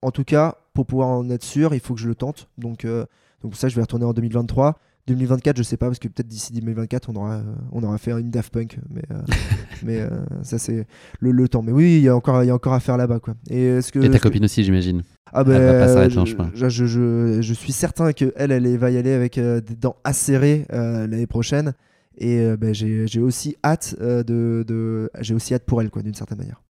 En 0.00 0.10
tout 0.10 0.24
cas, 0.24 0.56
pour 0.72 0.86
pouvoir 0.86 1.08
en 1.08 1.28
être 1.28 1.44
sûr, 1.44 1.74
il 1.74 1.80
faut 1.80 1.92
que 1.92 2.00
je 2.00 2.08
le 2.08 2.14
tente. 2.14 2.48
Donc, 2.56 2.86
euh, 2.86 3.04
donc 3.42 3.56
ça, 3.56 3.68
je 3.68 3.76
vais 3.76 3.82
retourner 3.82 4.06
en 4.06 4.14
2023. 4.14 4.78
2024, 5.10 5.56
je 5.56 5.62
sais 5.62 5.76
pas, 5.76 5.86
parce 5.86 5.98
que 5.98 6.08
peut-être 6.08 6.28
d'ici 6.28 6.52
2024, 6.52 7.08
on 7.10 7.16
aura, 7.16 7.34
euh, 7.36 7.42
on 7.72 7.82
aura 7.82 7.98
fait 7.98 8.12
une 8.12 8.30
Daft 8.30 8.52
Punk. 8.52 8.78
Mais, 8.90 9.02
euh, 9.10 9.20
mais 9.84 10.00
euh, 10.00 10.08
ça, 10.42 10.58
c'est 10.58 10.86
le, 11.20 11.32
le 11.32 11.48
temps. 11.48 11.62
Mais 11.62 11.72
oui, 11.72 11.96
il 11.98 12.02
y, 12.02 12.08
a 12.08 12.16
encore, 12.16 12.42
il 12.42 12.46
y 12.46 12.50
a 12.50 12.54
encore 12.54 12.72
à 12.74 12.80
faire 12.80 12.96
là-bas. 12.96 13.20
Quoi. 13.20 13.34
Et, 13.48 13.64
est-ce 13.66 13.92
que, 13.92 13.98
Et 13.98 14.02
ta 14.02 14.08
est-ce 14.08 14.16
que- 14.18 14.22
copine 14.28 14.44
aussi, 14.44 14.64
j'imagine. 14.64 15.02
ah 15.32 15.42
Elle 15.46 15.52
va 15.52 15.58
pas 15.58 15.86
ben, 15.86 15.88
s'arrêter 15.94 16.18
en 16.18 16.24
je, 16.24 16.32
chemin. 16.32 16.50
je, 16.54 16.68
je, 16.68 16.86
je- 16.86 17.42
je 17.42 17.54
suis 17.54 17.72
certain 17.72 18.12
que 18.12 18.32
elle, 18.36 18.52
elle 18.52 18.76
va 18.78 18.90
y 18.90 18.96
aller 18.96 19.12
avec 19.12 19.38
euh, 19.38 19.60
des 19.60 19.76
dents 19.76 19.96
acérées 20.04 20.66
euh, 20.72 21.06
l'année 21.06 21.26
prochaine. 21.26 21.72
Et 22.18 22.38
euh, 22.40 22.56
ben, 22.56 22.74
j'ai 22.74 23.06
j'ai 23.06 23.20
aussi 23.20 23.56
hâte 23.64 23.96
euh, 24.00 24.22
de, 24.22 24.64
de- 24.66 25.10
j'ai 25.20 25.34
aussi 25.34 25.54
hâte 25.54 25.64
pour 25.64 25.80
elle, 25.80 25.90
quoi, 25.90 26.02
d'une 26.02 26.14
certaine 26.14 26.38
manière. 26.38 26.62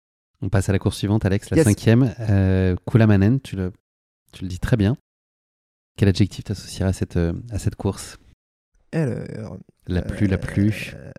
On 0.43 0.49
passe 0.49 0.69
à 0.69 0.73
la 0.73 0.79
course 0.79 0.97
suivante, 0.99 1.25
Alex, 1.25 1.51
la 1.51 1.57
Yes. 1.57 1.67
cinquième. 1.67 2.15
Euh, 2.21 2.77
Kulamanen, 2.89 3.41
tu 3.41 3.57
le, 3.57 3.73
tu 4.33 4.45
le 4.45 4.49
dis 4.49 4.59
très 4.61 4.77
bien. 4.77 4.97
Quel 5.97 6.09
adjectif 6.09 6.45
t'associerais 6.45 6.91
à 6.91 6.93
cette, 6.93 7.17
euh, 7.17 7.33
à 7.51 7.59
cette 7.59 7.75
course? 7.75 8.19
Alors, 8.93 9.59
La 9.87 10.03
plus, 10.03 10.27
la 10.27 10.39
plus. 10.39 10.95
Euh, 10.97 11.11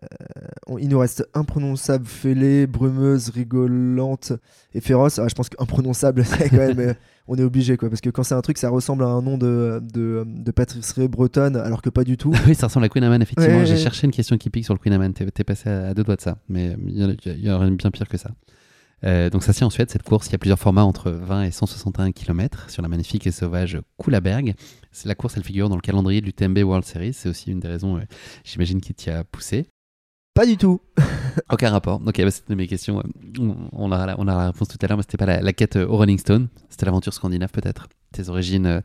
on- 0.66 0.78
il 0.78 0.88
nous 0.88 0.98
reste 0.98 1.26
imprononçable, 1.34 2.06
fêlée, 2.06 2.66
brumeuse, 2.66 3.28
rigolante 3.30 4.32
et 4.74 4.80
féroce. 4.80 5.18
Ah, 5.18 5.28
je 5.28 5.34
pense 5.34 5.48
qu'imprononçable, 5.48 6.24
c'est 6.24 6.48
quand 6.50 6.56
même. 6.56 6.78
euh, 6.80 6.94
on 7.28 7.36
est 7.36 7.42
obligé, 7.44 7.76
quoi. 7.76 7.88
Parce 7.88 8.00
que 8.00 8.10
quand 8.10 8.22
c'est 8.24 8.34
un 8.34 8.40
truc, 8.40 8.58
ça 8.58 8.70
ressemble 8.70 9.04
à 9.04 9.06
un 9.08 9.22
nom 9.22 9.38
de, 9.38 9.80
de, 9.92 10.24
de 10.26 10.50
pâtisserie 10.50 11.06
bretonne, 11.08 11.56
alors 11.56 11.80
que 11.82 11.90
pas 11.90 12.02
du 12.04 12.16
tout. 12.16 12.32
oui, 12.46 12.54
ça 12.54 12.66
ressemble 12.66 12.86
à 12.86 12.88
Queen 12.88 13.04
Amman, 13.04 13.22
effectivement. 13.22 13.58
Ouais, 13.58 13.66
J'ai 13.66 13.74
ouais. 13.74 13.78
cherché 13.80 14.06
une 14.06 14.12
question 14.12 14.36
qui 14.36 14.50
pique 14.50 14.64
sur 14.64 14.74
le 14.74 14.78
Queen 14.80 14.92
Amman. 14.94 15.12
T'es 15.12 15.44
passé 15.44 15.68
à, 15.68 15.88
à 15.88 15.94
deux 15.94 16.02
doigts 16.04 16.16
de 16.16 16.20
ça. 16.20 16.38
Mais 16.48 16.76
il 16.86 16.98
y, 16.98 17.04
en 17.04 17.10
a- 17.10 17.14
il 17.26 17.44
y 17.44 17.50
aurait 17.50 17.70
bien 17.70 17.90
pire 17.90 18.08
que 18.08 18.16
ça. 18.18 18.30
Euh, 19.04 19.30
donc 19.30 19.42
ça 19.42 19.52
c'est 19.52 19.64
en 19.64 19.70
Suède 19.70 19.90
cette 19.90 20.02
course. 20.02 20.28
Il 20.28 20.32
y 20.32 20.34
a 20.34 20.38
plusieurs 20.38 20.58
formats 20.58 20.84
entre 20.84 21.10
20 21.10 21.44
et 21.44 21.50
161 21.50 22.12
km 22.12 22.68
sur 22.68 22.82
la 22.82 22.88
magnifique 22.88 23.26
et 23.26 23.30
sauvage 23.30 23.78
Kullaberg. 23.98 24.54
C'est 24.92 25.08
la 25.08 25.14
course, 25.14 25.36
elle 25.36 25.44
figure 25.44 25.68
dans 25.68 25.76
le 25.76 25.80
calendrier 25.80 26.20
du 26.20 26.32
TMB 26.32 26.58
World 26.58 26.84
Series. 26.84 27.12
C'est 27.12 27.28
aussi 27.28 27.50
une 27.50 27.60
des 27.60 27.68
raisons, 27.68 27.96
euh, 27.96 28.02
j'imagine, 28.44 28.80
qui 28.80 28.94
t'y 28.94 29.10
a 29.10 29.24
poussé. 29.24 29.66
Pas 30.34 30.46
du 30.46 30.56
tout. 30.56 30.80
Aucun 31.50 31.70
rapport. 31.70 32.00
Ok, 32.06 32.20
bah, 32.22 32.30
c'était 32.30 32.54
mes 32.54 32.66
questions. 32.66 33.02
On 33.72 33.92
a, 33.92 34.14
on 34.18 34.28
a 34.28 34.34
la 34.34 34.46
réponse 34.46 34.68
tout 34.68 34.78
à 34.80 34.86
l'heure, 34.86 34.96
mais 34.96 35.02
c'était 35.02 35.18
pas 35.18 35.26
la, 35.26 35.52
quête 35.52 35.76
au 35.76 35.96
Rolling 35.96 36.18
Stone. 36.18 36.48
C'était 36.68 36.86
l'aventure 36.86 37.12
scandinave 37.12 37.50
peut-être. 37.50 37.88
Tes 38.12 38.28
origines 38.28 38.66
euh, 38.66 38.80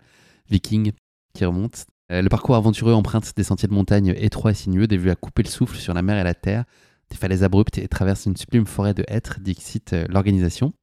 vikings 0.50 0.92
qui 1.34 1.46
remontent. 1.46 1.80
Euh, 2.12 2.22
le 2.22 2.30
parcours 2.30 2.56
aventureux 2.56 2.94
emprunte 2.94 3.32
des 3.36 3.44
sentiers 3.44 3.68
de 3.68 3.74
montagne 3.74 4.14
étroits 4.18 4.52
et 4.52 4.56
sinueux, 4.56 4.88
des 4.88 4.98
vues 4.98 5.10
à 5.10 5.16
couper 5.16 5.44
le 5.44 5.50
souffle 5.50 5.78
sur 5.78 5.94
la 5.94 6.02
mer 6.02 6.18
et 6.18 6.24
la 6.24 6.34
terre, 6.34 6.66
des 7.10 7.18
falaises 7.18 7.44
abruptes 7.44 7.78
et 7.78 7.88
traverse 7.88 8.26
une 8.26 8.36
sublime 8.36 8.66
forêt 8.66 8.94
de 8.94 9.04
hêtres, 9.08 9.40
dit 9.40 9.58
euh, 9.94 10.06
l'organisation. 10.10 10.74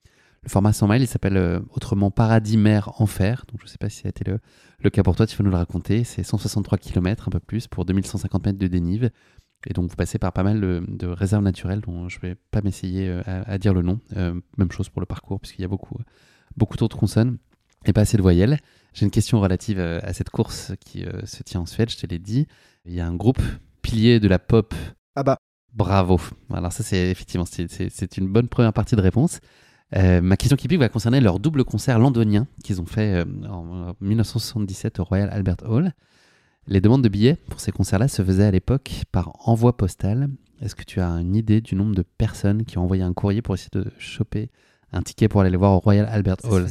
Le 0.43 0.49
format 0.49 0.73
100 0.73 0.89
miles, 0.89 1.03
il 1.03 1.07
s'appelle 1.07 1.37
euh, 1.37 1.61
autrement 1.71 2.11
Paradis 2.11 2.57
Mer 2.57 3.01
Enfer. 3.01 3.45
Donc 3.49 3.61
je 3.61 3.67
ne 3.67 3.69
sais 3.69 3.79
pas 3.79 3.89
si 3.89 4.01
ça 4.01 4.09
a 4.09 4.11
été 4.11 4.25
le, 4.29 4.39
le, 4.81 4.91
cas 4.91 5.03
pour 5.03 5.15
toi, 5.15 5.27
tu 5.27 5.37
vas 5.37 5.45
nous 5.45 5.51
le 5.51 5.57
raconter. 5.57 6.05
C'est 6.05 6.23
163 6.23 6.79
km, 6.79 7.29
un 7.29 7.31
peu 7.31 7.41
plus, 7.41 7.69
pour 7.69 7.85
2150 7.85 8.47
mètres 8.47 8.59
de 8.59 8.67
dénive. 8.67 9.11
Et 9.67 9.73
donc 9.75 9.89
vous 9.89 9.97
passez 9.97 10.19
par 10.19 10.33
pas 10.33 10.43
mal 10.43 10.61
de, 10.61 11.07
réserves 11.07 11.45
naturelles 11.45 11.81
dont 11.81 12.09
je 12.09 12.19
ne 12.19 12.29
vais 12.29 12.37
pas 12.51 12.63
m'essayer 12.63 13.09
à, 13.27 13.59
dire 13.59 13.73
le 13.73 13.83
nom. 13.83 14.01
même 14.11 14.73
chose 14.73 14.89
pour 14.89 15.01
le 15.01 15.07
parcours, 15.07 15.39
puisqu'il 15.39 15.63
y 15.63 15.65
a 15.65 15.69
beaucoup, 15.69 15.99
beaucoup 16.57 16.77
d'autres 16.77 16.97
consonnes 16.97 17.39
et 17.85 17.93
pas 17.93 18.03
assez 18.03 18.17
de 18.17 18.23
voyelles. 18.23 18.59
J'ai 18.93 19.05
une 19.05 19.11
question 19.11 19.41
relative 19.41 19.79
euh, 19.79 20.01
à 20.03 20.13
cette 20.13 20.31
course 20.31 20.73
qui 20.81 21.05
euh, 21.05 21.25
se 21.25 21.43
tient 21.43 21.61
en 21.61 21.67
Suède, 21.67 21.91
je 21.91 21.97
te 21.97 22.07
l'ai 22.07 22.19
dit. 22.19 22.47
Il 22.85 22.95
y 22.95 23.01
a 23.01 23.07
un 23.07 23.15
groupe 23.15 23.41
pilier 23.81 24.21
de 24.21 24.29
la 24.29 24.39
pop. 24.39 24.75
Ah 25.17 25.23
bah. 25.23 25.39
Bravo. 25.75 26.21
Alors 26.53 26.73
ça, 26.73 26.83
c'est 26.83 27.11
effectivement, 27.11 27.47
c'est 27.47 28.17
une 28.17 28.29
bonne 28.29 28.49
première 28.49 28.73
partie 28.73 28.97
de 28.97 29.01
réponse. 29.01 29.41
Euh, 29.95 30.21
ma 30.23 30.37
question 30.37 30.57
qui 30.57 30.69
pique 30.69 30.81
va 30.81 30.89
concerner 30.89 31.21
leur 31.21 31.39
double 31.39 31.65
concert 31.65 31.99
londonien 31.99 32.47
qu'ils 32.65 32.81
ont 32.81 32.87
fait 32.87 33.25
en 33.49 33.95
1977 34.01 35.01
au 35.01 35.05
Royal 35.05 35.29
Albert 35.31 35.59
Hall. 35.67 35.93
Les 36.67 36.81
demandes 36.81 37.03
de 37.03 37.09
billets 37.09 37.37
pour 37.49 37.61
ces 37.61 37.73
concerts-là 37.73 38.09
se 38.09 38.23
faisaient 38.23 38.45
à 38.45 38.51
l'époque 38.51 39.03
par 39.11 39.33
envoi 39.49 39.77
postal. 39.77 40.29
Est-ce 40.61 40.77
que 40.77 40.85
tu 40.85 41.01
as 41.01 41.09
une 41.09 41.35
idée 41.35 41.61
du 41.61 41.75
nombre 41.75 41.95
de 41.95 42.03
personnes 42.03 42.65
qui 42.65 42.79
ont 42.79 42.83
envoyé 42.83 43.03
un 43.03 43.13
courrier 43.13 43.43
pour 43.43 43.55
essayer 43.55 43.71
de 43.73 43.91
choper 43.99 44.51
un 44.93 45.03
ticket 45.03 45.29
pour 45.29 45.41
aller 45.41 45.51
les 45.51 45.57
voir 45.57 45.73
au 45.73 45.81
Royal 45.81 46.07
Albert 46.09 46.37
Hall? 46.45 46.67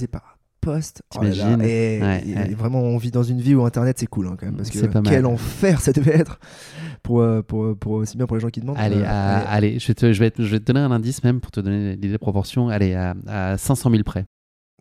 Poste. 0.62 1.02
Oh 1.16 1.24
et, 1.24 2.00
vraiment, 2.56 2.82
on 2.82 2.98
vit 2.98 3.12
dans 3.12 3.24
une 3.24 3.42
vie 3.42 3.56
où 3.56 3.66
Internet 3.66 3.98
c'est 4.00 4.08
cool 4.08 4.28
hein, 4.28 4.38
quand 4.40 4.46
même. 4.46 4.56
Parce 4.56 4.70
que 4.70 4.86
quel 5.02 5.26
enfer 5.26 5.82
ça 5.82 5.92
devait 5.92 6.18
être 6.18 6.40
pour, 7.04 7.22
euh, 7.22 7.42
pour, 7.42 7.76
pour, 7.78 7.94
aussi 7.94 8.16
bien 8.16 8.28
pour 8.28 8.38
les 8.38 8.42
gens 8.42 8.50
qui 8.50 8.62
demandent. 8.62 8.78
Allez, 8.80 9.02
euh, 9.02 9.44
allez. 9.48 9.80
je, 9.80 9.88
vais 9.88 9.94
te, 9.96 10.14
je, 10.14 10.20
vais 10.20 10.32
te, 10.32 10.42
je 10.42 10.52
vais 10.52 10.60
te 10.60 10.66
donner 10.66 10.80
un 10.80 10.92
indice 10.92 11.24
même 11.24 11.42
pour 11.42 11.52
te 11.52 11.60
donner 11.60 11.94
l'idée 11.94 12.12
de 12.12 12.18
proportion. 12.18 12.70
Allez, 12.70 12.94
à, 12.94 13.16
à 13.28 13.58
500 13.58 13.90
000 13.90 14.04
près. 14.04 14.26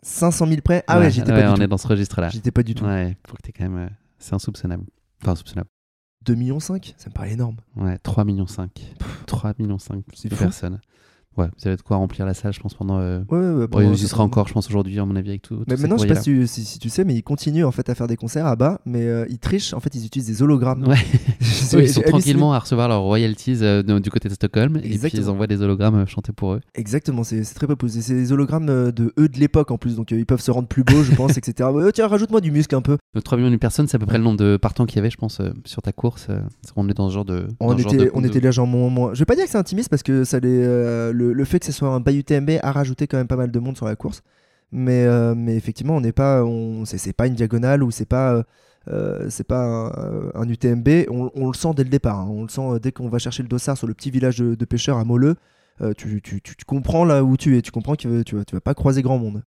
500 0.03 0.47
000 0.47 0.61
près 0.61 0.83
Ah 0.87 0.99
ouais, 0.99 1.11
j'étais 1.11 1.31
pas 1.31 1.41
du 1.41 1.47
on 1.47 1.53
tout. 1.55 1.61
est 1.61 1.67
dans 1.67 1.77
ce 1.77 1.87
registre-là. 1.87 2.29
J'étais 2.29 2.51
pas 2.51 2.63
du 2.63 2.75
tout. 2.75 2.85
Ouais, 2.85 3.17
faut 3.27 3.35
que 3.35 3.41
t'es 3.41 3.51
quand 3.51 3.63
même. 3.63 3.77
Euh, 3.77 3.89
c'est 4.17 4.33
insoupçonnable. 4.33 4.83
Enfin, 5.21 5.33
insoupçonnable. 5.33 5.69
2 6.25 6.35
millions 6.35 6.59
5 6.59 6.93
Ça 6.97 7.09
me 7.09 7.13
paraît 7.13 7.31
énorme. 7.31 7.57
Ouais, 7.75 7.97
3 7.99 8.25
millions 8.25 8.47
5. 8.47 8.69
3 9.25 9.53
millions 9.59 9.79
5 9.79 10.03
de 10.25 10.35
personnes. 10.35 10.79
Ouais, 11.37 11.47
vous 11.57 11.67
avez 11.67 11.77
de 11.77 11.81
quoi 11.81 11.95
remplir 11.97 12.25
la 12.25 12.33
salle, 12.33 12.51
je 12.51 12.59
pense, 12.59 12.73
pendant. 12.73 12.99
Euh... 12.99 13.21
Ouais, 13.29 13.65
ouais, 13.65 13.85
il 13.87 13.93
y 13.93 13.97
sera 13.97 14.23
encore, 14.23 14.47
je 14.49 14.53
pense, 14.53 14.67
aujourd'hui, 14.67 14.99
à 14.99 15.05
mon 15.05 15.15
avis, 15.15 15.29
avec 15.29 15.41
tout. 15.41 15.63
Mais 15.67 15.77
maintenant, 15.77 15.97
je 15.97 16.01
sais 16.01 16.07
pas 16.07 16.15
si, 16.15 16.47
si, 16.47 16.79
tu 16.79 16.89
sais, 16.89 17.05
mais 17.05 17.15
ils 17.15 17.23
continuent 17.23 17.65
en 17.65 17.71
fait 17.71 17.89
à 17.89 17.95
faire 17.95 18.07
des 18.07 18.17
concerts 18.17 18.45
à 18.45 18.55
bas, 18.55 18.81
mais 18.85 19.03
euh, 19.03 19.25
ils 19.29 19.39
trichent. 19.39 19.73
En 19.73 19.79
fait, 19.79 19.95
ils 19.95 20.05
utilisent 20.05 20.27
des 20.27 20.41
hologrammes. 20.43 20.85
Ouais. 20.87 20.97
ils 21.39 21.89
sont 21.89 22.01
tranquillement 22.01 22.53
à 22.53 22.59
recevoir 22.59 22.89
leurs 22.89 23.01
royalties 23.01 23.59
euh, 23.61 23.81
du 23.99 24.09
côté 24.09 24.27
de 24.27 24.33
Stockholm, 24.33 24.77
et 24.77 24.97
puis 24.97 25.11
ils 25.13 25.29
envoient 25.29 25.47
des 25.47 25.61
hologrammes 25.61 26.01
euh, 26.01 26.05
chanter 26.05 26.33
pour 26.33 26.53
eux. 26.53 26.61
Exactement, 26.75 27.23
c'est 27.23 27.43
très 27.43 27.67
peu 27.67 27.75
posé. 27.75 28.01
C'est 28.01 28.13
des 28.13 28.31
hologrammes 28.31 28.91
de 28.91 29.13
eux 29.17 29.29
de 29.29 29.39
l'époque 29.39 29.71
en 29.71 29.77
plus, 29.77 29.95
donc 29.95 30.11
ils 30.11 30.25
peuvent 30.25 30.41
se 30.41 30.51
rendre 30.51 30.67
plus 30.67 30.83
beaux, 30.83 31.03
je 31.03 31.15
pense, 31.15 31.37
etc. 31.37 31.69
tiens, 31.93 32.07
rajoute-moi 32.07 32.41
du 32.41 32.51
muscle 32.51 32.75
un 32.75 32.81
peu. 32.81 32.97
3 33.23 33.37
millions 33.37 33.51
de 33.51 33.55
personnes, 33.55 33.87
c'est 33.87 33.95
à 33.95 33.99
peu 33.99 34.05
près 34.05 34.17
le 34.17 34.23
nombre 34.23 34.37
de 34.37 34.57
partants 34.57 34.85
qu'il 34.85 34.97
y 34.97 34.99
avait, 34.99 35.09
je 35.09 35.17
pense, 35.17 35.41
sur 35.65 35.81
ta 35.81 35.91
course. 35.93 36.27
on 36.75 36.89
est 36.89 36.93
dans 36.93 37.09
ce 37.09 37.13
genre 37.13 37.25
de. 37.25 37.47
On 37.61 37.77
était, 37.77 38.11
on 38.13 38.23
était 38.23 38.41
légèrement 38.41 38.89
moins. 38.89 39.13
Je 39.13 39.19
vais 39.19 39.25
pas 39.25 39.35
dire 39.35 39.45
que 39.45 39.51
c'est 39.51 39.57
intimiste 39.57 39.89
parce 39.89 40.03
que 40.03 40.25
ça 40.25 40.39
les, 40.39 40.65
le, 41.21 41.45
fait 41.45 41.59
que 41.59 41.65
ce 41.65 41.71
soit 41.71 41.89
un 41.89 42.01
pas 42.01 42.11
UTMB 42.11 42.59
a 42.61 42.71
rajouté 42.71 43.07
quand 43.07 43.17
même 43.17 43.27
pas 43.27 43.35
mal 43.35 43.51
de 43.51 43.59
monde 43.59 43.77
sur 43.77 43.85
la 43.85 43.95
course. 43.95 44.23
Mais, 44.71 45.05
euh, 45.05 45.35
mais 45.35 45.55
effectivement, 45.55 45.97
on 45.97 46.01
n'est 46.01 46.13
pas, 46.13 46.43
on, 46.43 46.85
c'est, 46.85 47.13
pas 47.13 47.27
une 47.27 47.35
diagonale 47.35 47.83
ou 47.83 47.91
c'est 47.91 48.05
pas, 48.05 48.33
euh, 48.33 48.43
euh, 48.87 49.27
c'est 49.29 49.43
pas 49.45 49.91
un, 50.33 50.47
UTMB. 50.47 51.07
On, 51.09 51.47
le 51.47 51.53
sent 51.53 51.73
dès 51.75 51.83
le 51.83 51.89
départ. 51.89 52.19
Hein. 52.19 52.27
On 52.29 52.43
le 52.43 52.49
sent 52.49 52.79
dès 52.81 52.91
qu'on 52.91 53.09
va 53.09 53.19
chercher 53.19 53.43
le 53.43 53.49
dossard 53.49 53.77
sur 53.77 53.87
le 53.87 53.93
petit 53.93 54.11
village 54.11 54.37
de, 54.37 54.65
pêcheurs 54.65 54.97
à 54.97 55.03
Moleux. 55.03 55.35
Tu, 55.97 56.21
tu, 56.21 56.41
tu, 56.41 56.53
comprends 56.65 57.05
là 57.05 57.23
où 57.23 57.37
tu 57.37 57.57
es. 57.57 57.61
Tu 57.61 57.71
comprends 57.71 57.95
que 57.95 58.21
tu 58.21 58.35
vas, 58.35 58.45
tu 58.45 58.55
vas 58.55 58.61
pas 58.61 58.75
croiser 58.75 59.01
grand 59.01 59.17
monde. 59.17 59.43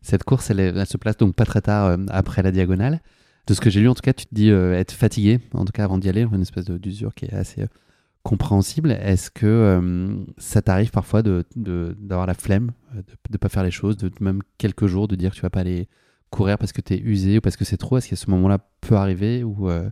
Cette 0.00 0.22
course, 0.24 0.50
elle, 0.50 0.60
elle 0.60 0.86
se 0.86 0.96
place 0.96 1.16
donc 1.16 1.34
pas 1.34 1.44
très 1.44 1.60
tard 1.60 1.98
après 2.08 2.42
la 2.42 2.52
diagonale. 2.52 3.00
De 3.48 3.54
ce 3.54 3.60
que 3.60 3.68
j'ai 3.68 3.80
lu, 3.80 3.88
en 3.88 3.94
tout 3.94 4.02
cas, 4.02 4.12
tu 4.12 4.26
te 4.26 4.34
dis 4.34 4.50
être 4.50 4.92
fatigué, 4.92 5.40
en 5.54 5.64
tout 5.64 5.72
cas 5.72 5.84
avant 5.84 5.98
d'y 5.98 6.08
aller, 6.08 6.22
une 6.22 6.42
espèce 6.42 6.66
d'usure 6.66 7.14
qui 7.14 7.24
est 7.24 7.34
assez 7.34 7.66
compréhensible. 8.22 8.92
Est-ce 8.92 9.30
que 9.30 9.46
euh, 9.46 10.24
ça 10.38 10.62
t'arrive 10.62 10.90
parfois 10.90 11.22
d'avoir 11.22 11.44
de, 11.56 11.96
d'avoir 11.98 12.26
la 12.26 12.34
flemme, 12.34 12.72
euh, 12.94 13.02
de 13.02 13.32
ne 13.32 13.36
pas 13.36 13.48
faire 13.48 13.64
les 13.64 13.70
choses, 13.70 13.96
de 13.96 14.10
même 14.20 14.42
quelques 14.58 14.86
jours, 14.86 15.08
de 15.08 15.16
dire 15.16 15.30
que 15.30 15.36
tu 15.36 15.42
vas 15.42 15.50
pas 15.50 15.60
aller 15.60 15.88
courir 16.30 16.58
parce 16.58 16.72
que 16.72 16.80
tu 16.80 16.94
es 16.94 16.98
usé 16.98 17.38
ou 17.38 17.40
parce 17.40 17.56
que 17.56 17.64
c'est 17.64 17.76
trop? 17.76 17.98
Est-ce 17.98 18.08
que 18.08 18.16
ce 18.16 18.30
moment-là 18.30 18.58
peut 18.80 18.96
arriver 18.96 19.44
ou 19.44 19.68
euh, 19.68 19.90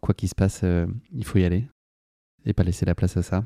quoi 0.00 0.14
qu'il 0.14 0.28
se 0.28 0.34
passe, 0.34 0.64
il 1.12 1.24
faut 1.24 1.38
y 1.38 1.44
aller 1.44 1.68
et 2.46 2.52
pas 2.52 2.62
laisser 2.62 2.86
la 2.86 2.94
place 2.94 3.16
à 3.16 3.22
ça? 3.22 3.44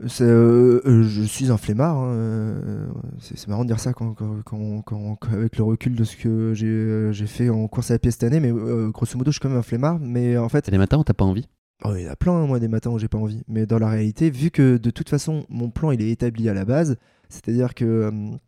Je 0.00 1.24
suis 1.26 1.50
un 1.50 1.56
flemmard. 1.56 1.96
Hein, 1.96 2.92
c'est 3.20 3.48
marrant 3.48 3.62
de 3.62 3.68
dire 3.68 3.80
ça 3.80 3.92
quand, 3.92 4.14
quand, 4.14 4.82
quand, 4.82 5.18
avec 5.32 5.56
le 5.56 5.64
recul 5.64 5.94
de 5.94 6.04
ce 6.04 6.16
que 6.16 6.52
j'ai 6.54 7.26
fait 7.26 7.50
en 7.50 7.66
course 7.68 7.90
à 7.90 7.98
pied 7.98 8.10
cette 8.10 8.24
année, 8.24 8.40
mais 8.40 8.52
grosso 8.90 9.16
modo, 9.16 9.30
je 9.30 9.36
suis 9.36 9.40
quand 9.40 9.48
même 9.48 9.58
un 9.58 9.62
flemmard. 9.62 9.98
Mais 10.00 10.36
en 10.36 10.48
fait, 10.48 10.68
des 10.70 10.78
matins 10.78 10.98
où 10.98 11.04
t'as 11.04 11.14
pas 11.14 11.24
envie? 11.24 11.48
Oh, 11.84 11.92
il 11.94 12.04
y 12.04 12.08
en 12.08 12.12
a 12.12 12.16
plein, 12.16 12.46
moi, 12.46 12.58
des 12.58 12.68
matins 12.68 12.90
où 12.90 12.98
j'ai 12.98 13.08
pas 13.08 13.18
envie. 13.18 13.42
Mais 13.48 13.66
dans 13.66 13.78
la 13.78 13.90
réalité, 13.90 14.30
vu 14.30 14.50
que 14.50 14.78
de 14.78 14.90
toute 14.90 15.08
façon, 15.08 15.44
mon 15.48 15.70
plan, 15.70 15.90
il 15.90 16.00
est 16.00 16.10
établi 16.10 16.48
à 16.48 16.54
la 16.54 16.64
base, 16.64 16.96
c'est-à-dire 17.28 17.74
que 17.74 18.38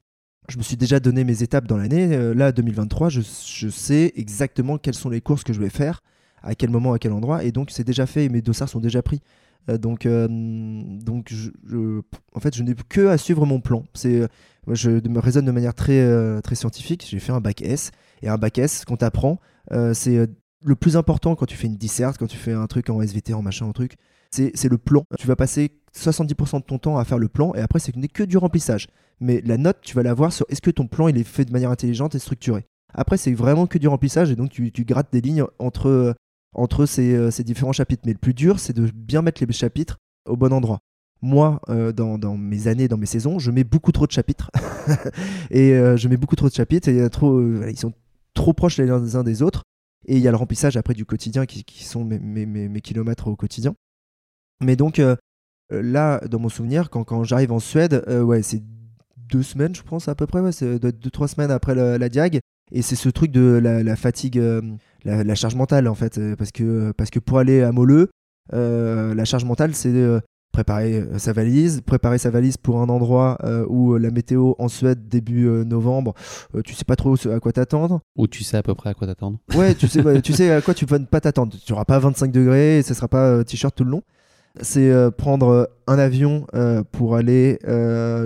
je 0.49 0.57
me 0.57 0.63
suis 0.63 0.77
déjà 0.77 0.99
donné 0.99 1.25
mes 1.25 1.43
étapes 1.43 1.67
dans 1.67 1.77
l'année. 1.77 2.15
Euh, 2.15 2.35
là, 2.35 2.53
2023, 2.53 3.11
je, 3.11 3.21
sais 3.69 4.13
exactement 4.17 4.79
quelles 4.79 4.95
sont 4.95 5.11
les 5.11 5.21
courses 5.21 5.45
que 5.45 5.53
je 5.53 5.61
vais 5.61 5.69
faire, 5.69 6.03
à 6.43 6.55
quel 6.55 6.71
moment, 6.71 6.95
à 6.95 6.99
quel 6.99 7.13
endroit. 7.13 7.45
Et 7.45 7.53
donc, 7.53 7.71
c'est 7.71 7.85
déjà 7.85 8.07
fait 8.07 8.29
mes 8.29 8.41
dossards 8.41 8.69
sont 8.69 8.81
déjà 8.81 9.03
pris. 9.03 9.21
Euh, 9.69 9.77
donc, 9.77 10.07
euh, 10.07 10.27
donc 10.29 11.31
je, 11.31 11.51
en 12.35 12.41
fait, 12.41 12.57
je 12.57 12.63
n'ai 12.63 12.75
que 12.75 13.09
à 13.09 13.19
suivre 13.19 13.45
mon 13.45 13.61
plan. 13.61 13.85
C'est, 13.93 14.27
je 14.69 14.91
me 15.07 15.19
raisonne 15.19 15.45
de 15.45 15.53
manière 15.53 15.75
très, 15.75 16.41
très 16.43 16.55
scientifique. 16.55 17.07
J'ai 17.09 17.21
fait 17.21 17.33
un 17.33 17.41
bac 17.41 17.61
S. 17.63 17.91
Et 18.23 18.29
un 18.29 18.39
bac 18.39 18.59
S, 18.59 18.85
qu'on 18.85 18.97
t'apprend, 18.97 19.39
c'est 19.93 20.29
le 20.64 20.74
plus 20.74 20.97
important 20.97 21.35
quand 21.35 21.47
tu 21.47 21.56
fais 21.56 21.66
une 21.66 21.76
disserte, 21.76 22.18
quand 22.18 22.26
tu 22.26 22.36
fais 22.36 22.52
un 22.52 22.66
truc 22.66 22.90
en 22.90 23.01
SVT, 23.01 23.35
en 23.35 23.43
machin, 23.43 23.66
en 23.66 23.72
truc, 23.72 23.97
c'est 24.30 24.68
le 24.68 24.78
plan. 24.78 25.05
Tu 25.18 25.26
vas 25.26 25.36
passer 25.36 25.70
70% 25.97 26.60
de 26.60 26.64
ton 26.64 26.78
temps 26.78 26.98
à 26.98 27.05
faire 27.05 27.18
le 27.18 27.28
plan 27.28 27.55
et 27.55 27.60
après, 27.60 27.78
c'est 27.78 27.93
que 27.93 28.22
du 28.22 28.36
remplissage. 28.36 28.89
Mais 29.20 29.40
la 29.44 29.56
note, 29.56 29.78
tu 29.82 29.94
vas 29.97 30.02
la 30.02 30.14
voir 30.14 30.32
sur 30.32 30.47
est-ce 30.48 30.60
que 30.60 30.70
ton 30.70 30.86
plan 30.86 31.09
il 31.09 31.18
est 31.18 31.24
fait 31.24 31.44
de 31.44 31.52
manière 31.52 31.70
intelligente 31.70 32.14
et 32.14 32.18
structurée. 32.18 32.66
Après, 32.94 33.16
c'est 33.16 33.32
vraiment 33.32 33.66
que 33.66 33.78
du 33.78 33.89
remplissage 33.89 34.30
et 34.30 34.36
donc 34.36 34.51
tu, 34.51 34.70
grattes 34.85 35.12
des 35.12 35.20
lignes 35.20 35.44
entre, 35.59 36.14
entre 36.55 36.86
euh, 37.01 37.30
ces, 37.30 37.44
différents 37.44 37.72
chapitres. 37.72 38.02
Mais 38.06 38.12
le 38.12 38.18
plus 38.18 38.35
dur, 38.35 38.60
c'est 38.60 38.72
de 38.72 38.90
bien 38.94 39.22
mettre 39.22 39.44
les 39.44 39.52
chapitres 39.52 39.98
au 40.26 40.36
bon 40.36 40.52
endroit. 40.52 40.78
Moi, 41.20 41.60
euh, 41.68 41.93
dans, 41.93 42.36
mes 42.36 42.68
années, 42.68 42.86
dans 42.86 42.97
mes 42.97 43.06
saisons, 43.06 43.39
je 43.39 43.51
mets 43.51 43.64
beaucoup 43.64 43.93
trop 43.93 44.06
de 44.06 44.12
chapitres. 44.12 44.51
et 45.51 45.72
euh, 45.72 45.97
je 45.97 46.09
mets 46.09 46.16
beaucoup 46.16 46.36
trop 46.36 46.48
de 46.48 46.55
chapitres 46.55 46.89
et 46.89 47.09
ils 47.70 47.78
sont 47.78 47.93
trop 48.35 48.52
proches 48.52 48.78
les 48.78 49.16
uns 49.16 49.24
des 49.24 49.43
autres. 49.43 49.62
Et 50.09 50.16
il 50.16 50.22
y 50.22 50.26
a 50.26 50.30
le 50.30 50.39
remplissage 50.39 50.76
après 50.78 50.94
du 50.94 51.05
quotidien 51.05 51.44
qui, 51.44 51.85
sont 51.85 52.02
mes, 52.02 52.80
kilomètres 52.80 53.28
au 53.28 53.36
quotidien. 53.36 53.74
Mais 54.64 54.74
donc 54.74 54.98
euh, 54.98 55.14
euh, 55.70 55.82
là, 55.82 56.20
dans 56.26 56.39
mon 56.39 56.48
souvenir, 56.48 56.89
quand, 56.89 57.24
j'arrive 57.24 57.52
en 57.52 57.60
Suède, 57.60 58.02
euh, 58.09 58.22
ouais, 58.22 58.43
c'est 58.43 58.62
deux 59.16 59.43
semaines, 59.43 59.74
je 59.74 59.82
pense 59.82 60.09
à 60.09 60.14
peu 60.14 60.26
près, 60.26 60.40
ouais, 60.40 60.51
c'est 60.51 60.78
deux, 60.78 61.10
trois 61.10 61.28
semaines 61.28 61.51
après 61.51 61.74
la, 61.74 62.09
diag. 62.09 62.40
Et 62.72 62.80
c'est 62.80 62.97
ce 62.97 63.10
truc 63.10 63.30
de 63.30 63.60
la, 63.62 63.97
fatigue, 63.97 64.43
la, 65.05 65.35
charge 65.35 65.55
mentale 65.55 65.86
en 65.86 65.94
fait, 65.94 66.19
parce 66.37 66.53
que, 66.53 66.93
parce 66.93 67.11
que 67.11 67.19
pour 67.19 67.38
aller 67.38 67.62
à 67.62 67.70
Moleux, 67.70 68.09
la 68.51 69.24
charge 69.27 69.45
mentale, 69.45 69.74
c'est 69.74 69.93
préparer 70.59 70.95
euh, 70.95 71.19
sa 71.19 71.32
valise, 71.32 71.82
préparer 71.82 72.19
sa 72.19 72.30
valise 72.30 72.56
pour 72.56 72.80
un 72.80 72.88
endroit 72.88 73.38
euh, 73.45 73.64
où 73.69 73.95
euh, 73.95 73.98
la 73.98 74.11
météo 74.11 74.54
en 74.59 74.66
Suède 74.66 75.09
début 75.09 75.46
novembre, 75.64 76.14
tu 76.64 76.74
sais 76.74 76.85
pas 76.85 76.96
trop 76.96 77.14
à 77.28 77.38
quoi 77.38 77.53
t'attendre. 77.53 78.01
Ou 78.16 78.27
tu 78.27 78.43
sais 78.43 78.56
à 78.56 78.62
peu 78.64 78.74
près 78.74 78.90
à 78.90 78.95
quoi 78.95 79.06
t'attendre. 79.06 79.38
Ouais, 79.54 79.77
tu 79.77 79.87
sais, 79.87 80.03
tu 80.20 80.32
sais 80.32 80.51
à 80.51 80.61
quoi 80.61 80.74
tu 80.78 80.85
vas 80.85 80.98
pas 80.98 81.20
t'attendre. 81.20 81.54
Tu 81.64 81.72
auras 81.72 81.85
pas 81.85 81.98
25 82.01 82.32
degrés 82.32 82.78
et 82.78 82.82
ce 82.82 82.93
sera 82.93 83.06
pas 83.06 83.45
t-shirt 83.45 83.74
tout 83.74 83.85
le 83.85 83.90
long. 83.90 84.03
C'est 84.61 84.93
prendre 85.16 85.70
un 85.87 85.98
avion 85.98 86.46
pour 86.90 87.14
aller 87.14 87.59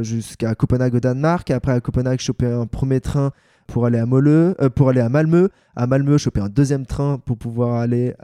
jusqu'à 0.00 0.54
Copenhague 0.54 0.94
au 0.94 1.00
Danemark, 1.00 1.50
après 1.50 1.72
à 1.72 1.80
Copenhague 1.80 2.20
choper 2.20 2.46
un 2.46 2.66
premier 2.66 3.00
train 3.00 3.32
pour 3.72 3.86
aller 3.86 3.98
à 3.98 4.06
Moleux, 4.06 4.54
euh, 4.60 4.68
pour 4.68 4.90
aller 4.90 5.00
à 5.00 5.08
Malmö. 5.08 5.48
À 5.74 5.86
Malmö, 5.86 6.18
choper 6.18 6.40
un 6.40 6.50
deuxième 6.50 6.84
train 6.84 7.18
pour 7.18 7.38
pouvoir 7.38 7.80
aller. 7.80 8.14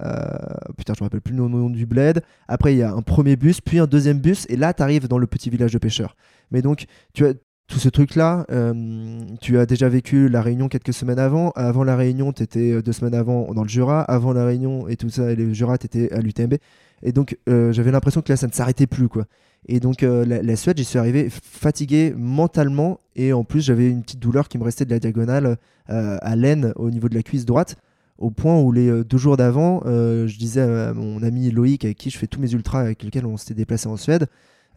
putain, 0.77 0.93
je 0.97 1.03
me 1.03 1.07
rappelle 1.07 1.23
plus 1.23 1.35
le 1.35 1.49
nom 1.49 1.71
du 1.71 1.87
bled. 1.87 2.21
Après, 2.47 2.75
il 2.75 2.79
y 2.79 2.83
a 2.83 2.93
un 2.93 3.01
premier 3.01 3.37
bus, 3.37 3.63
puis 3.63 3.79
un 3.79 3.87
deuxième 3.87 4.19
bus, 4.19 4.45
et 4.51 4.57
là, 4.57 4.75
tu 4.75 4.83
arrives 4.83 5.09
dans 5.09 5.17
le 5.17 5.27
petit 5.27 5.49
village 5.49 5.73
de 5.73 5.79
pêcheurs. 5.79 6.15
Mais 6.51 6.61
donc, 6.61 6.85
tu 7.15 7.27
as 7.27 7.33
tout 7.69 7.79
ce 7.79 7.89
truc-là. 7.89 8.47
Euh, 8.51 9.21
tu 9.41 9.59
as 9.59 9.67
déjà 9.67 9.89
vécu 9.89 10.29
la 10.29 10.41
Réunion 10.41 10.69
quelques 10.69 10.95
semaines 10.95 11.19
avant. 11.19 11.51
Avant 11.55 11.85
la 11.85 11.97
Réunion, 11.97 12.33
tu 12.33 12.43
étais 12.43 12.73
euh, 12.73 12.83
deux 12.83 12.93
semaines 12.93 13.15
avant 13.15 13.53
dans 13.53 13.63
le 13.63 13.69
Jura. 13.69 14.01
Avant 14.03 14.33
la 14.33 14.45
Réunion 14.45 14.89
et 14.89 14.97
tout 14.97 15.11
ça, 15.11 15.31
et 15.31 15.37
le 15.37 15.53
Jura, 15.53 15.77
tu 15.77 15.87
étais 15.87 16.11
à 16.13 16.21
l'UTMB. 16.21 16.55
Et 17.03 17.13
donc, 17.13 17.37
euh, 17.49 17.71
j'avais 17.73 17.93
l'impression 17.93 18.23
que 18.23 18.33
là, 18.33 18.37
ça 18.37 18.47
ne 18.47 18.53
s'arrêtait 18.53 18.87
plus. 18.87 19.09
quoi. 19.09 19.27
Et 19.67 19.81
donc, 19.81 20.01
la, 20.03 20.57
Suède, 20.57 20.79
j'y 20.79 20.85
suis 20.85 20.99
arrivé 20.99 21.29
fatigué 21.31 22.15
mentalement. 22.17 23.01
Et 23.17 23.33
en 23.35 23.45
plus, 23.45 23.61
j'avais 23.61 23.91
une 23.91 24.03
petite 24.03 24.21
douleur 24.21 24.49
qui 24.49 24.57
me 24.57 24.65
restait 24.65 24.87
de 24.87 24.91
la 24.91 24.99
diagonale 24.99 25.59
à 25.89 26.37
l'aine 26.37 26.73
au 26.77 26.91
niveau 26.91 27.09
de 27.09 27.15
la 27.15 27.23
cuisse 27.23 27.45
droite. 27.45 27.77
Au 28.19 28.31
point 28.31 28.59
où 28.59 28.73
les 28.73 29.05
deux 29.05 29.19
jours 29.19 29.37
d'avant, 29.37 29.83
je 29.85 30.39
disais 30.39 30.61
à 30.61 30.95
mon 30.95 31.23
ami 31.25 31.51
Loïc, 31.51 31.85
avec 31.85 31.99
qui 31.99 32.09
je 32.11 32.19
fais 32.19 32.29
tous 32.29 32.41
mes 32.41 32.53
ultras, 32.53 32.81
avec 32.81 33.03
lequel 33.03 33.27
on 33.27 33.37
s'était 33.37 33.55
déplacé 33.55 33.89
en 33.89 33.97
Suède, 33.97 34.29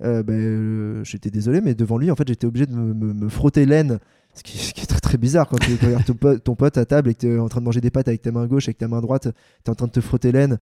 euh, 0.03 0.23
ben, 0.23 0.33
euh, 0.33 1.03
j'étais 1.03 1.29
désolé, 1.29 1.61
mais 1.61 1.75
devant 1.75 1.97
lui, 1.97 2.11
en 2.11 2.15
fait, 2.15 2.27
j'étais 2.27 2.47
obligé 2.47 2.65
de 2.65 2.75
me, 2.75 3.29
frotter 3.29 3.65
l'aine. 3.65 3.99
Ce 4.33 4.43
qui, 4.43 4.57
est 4.57 4.85
très, 4.85 5.01
très 5.01 5.17
bizarre 5.17 5.47
quand 5.49 5.57
tu 5.57 5.75
regardes 5.75 6.41
ton, 6.41 6.55
pote, 6.55 6.77
à 6.77 6.85
table 6.85 7.09
et 7.09 7.13
que 7.13 7.19
tu 7.19 7.35
es 7.35 7.37
en 7.37 7.49
train 7.49 7.59
de 7.59 7.65
manger 7.65 7.81
des 7.81 7.91
pâtes 7.91 8.07
avec 8.07 8.21
ta 8.21 8.31
main 8.31 8.47
gauche 8.47 8.67
et 8.67 8.69
avec 8.69 8.77
ta 8.77 8.87
main 8.87 9.01
droite, 9.01 9.23
tu 9.23 9.67
es 9.67 9.69
en 9.69 9.75
train 9.75 9.87
de 9.87 9.91
te 9.91 9.99
frotter 9.99 10.31
l'aine 10.31 10.57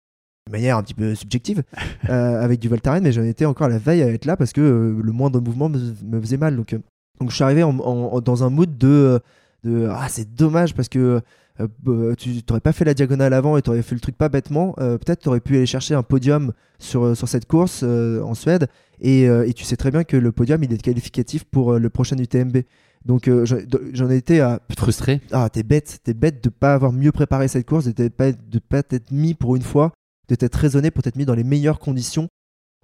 de 0.48 0.52
manière 0.52 0.78
un 0.78 0.82
petit 0.82 0.96
peu 0.96 1.14
subjective 1.14 1.62
euh, 2.10 2.42
avec 2.42 2.60
du 2.60 2.68
Voltaren, 2.68 3.04
mais 3.04 3.12
j'en 3.12 3.24
étais 3.24 3.46
encore 3.46 3.68
à 3.68 3.70
la 3.70 3.78
veille 3.78 4.02
à 4.02 4.08
être 4.08 4.26
là 4.26 4.36
parce 4.36 4.54
que 4.54 4.62
le 5.00 5.12
moindre 5.12 5.40
mouvement 5.40 5.70
me, 5.70 6.20
faisait 6.20 6.38
mal. 6.38 6.56
Donc, 6.56 6.76
donc 7.20 7.30
je 7.30 7.36
suis 7.36 7.44
arrivé 7.44 7.62
dans 7.62 8.44
un 8.44 8.50
mood 8.50 8.76
de, 8.76 9.20
de 9.64 9.88
ah, 9.92 10.08
c'est 10.10 10.34
dommage 10.34 10.74
parce 10.74 10.90
que 10.90 11.22
euh, 11.60 11.68
bah, 11.84 12.16
tu 12.18 12.30
n'aurais 12.50 12.62
pas 12.62 12.72
fait 12.72 12.86
la 12.86 12.94
diagonale 12.94 13.34
avant 13.34 13.58
et 13.58 13.62
tu 13.62 13.70
aurais 13.70 13.82
fait 13.82 13.96
le 13.96 14.02
truc 14.02 14.18
pas 14.18 14.30
bêtement, 14.30 14.76
euh, 14.80 14.98
peut-être 14.98 15.22
tu 15.22 15.30
aurais 15.30 15.40
pu 15.40 15.58
aller 15.58 15.66
chercher 15.66 15.94
un 15.94 16.04
podium 16.04 16.54
sur, 16.80 17.04
euh, 17.04 17.16
sur 17.16 17.28
cette 17.28 17.46
course 17.46 17.84
en 17.84 18.34
Suède. 18.34 18.68
Et, 19.02 19.24
et, 19.24 19.54
tu 19.54 19.64
sais 19.64 19.78
très 19.78 19.92
bien 19.92 20.04
que 20.04 20.18
le 20.18 20.34
podium, 20.34 20.62
il 20.62 20.74
est 20.74 20.82
qualificatif 20.82 21.46
pour 21.46 21.80
le 21.80 21.90
prochain 21.90 22.18
UTMB. 22.18 22.58
Donc 23.06 23.30
j'en 23.46 24.10
ai 24.10 24.18
été 24.18 24.42
à... 24.42 24.60
Frustré 24.78 25.22
Ah, 25.32 25.50
t'es 25.50 25.64
bête, 25.64 26.00
t'es 26.04 26.14
bête 26.14 26.44
de 26.44 26.50
pas 26.50 26.74
avoir 26.74 26.92
mieux 26.92 27.14
préparé 27.14 27.48
cette 27.48 27.66
course, 27.66 27.86
de 27.86 28.04
ne 28.04 28.10
pas, 28.10 28.34
de 28.34 28.60
pas 28.60 28.84
t'être 28.84 29.12
mis 29.12 29.36
pour 29.36 29.56
une 29.56 29.62
fois, 29.62 29.94
de 30.28 30.36
t'être 30.36 30.56
raisonné 30.56 30.92
pour 30.92 31.02
t'être 31.02 31.16
mis 31.16 31.24
dans 31.24 31.34
les 31.34 31.46
meilleures 31.46 31.80
conditions 31.80 32.28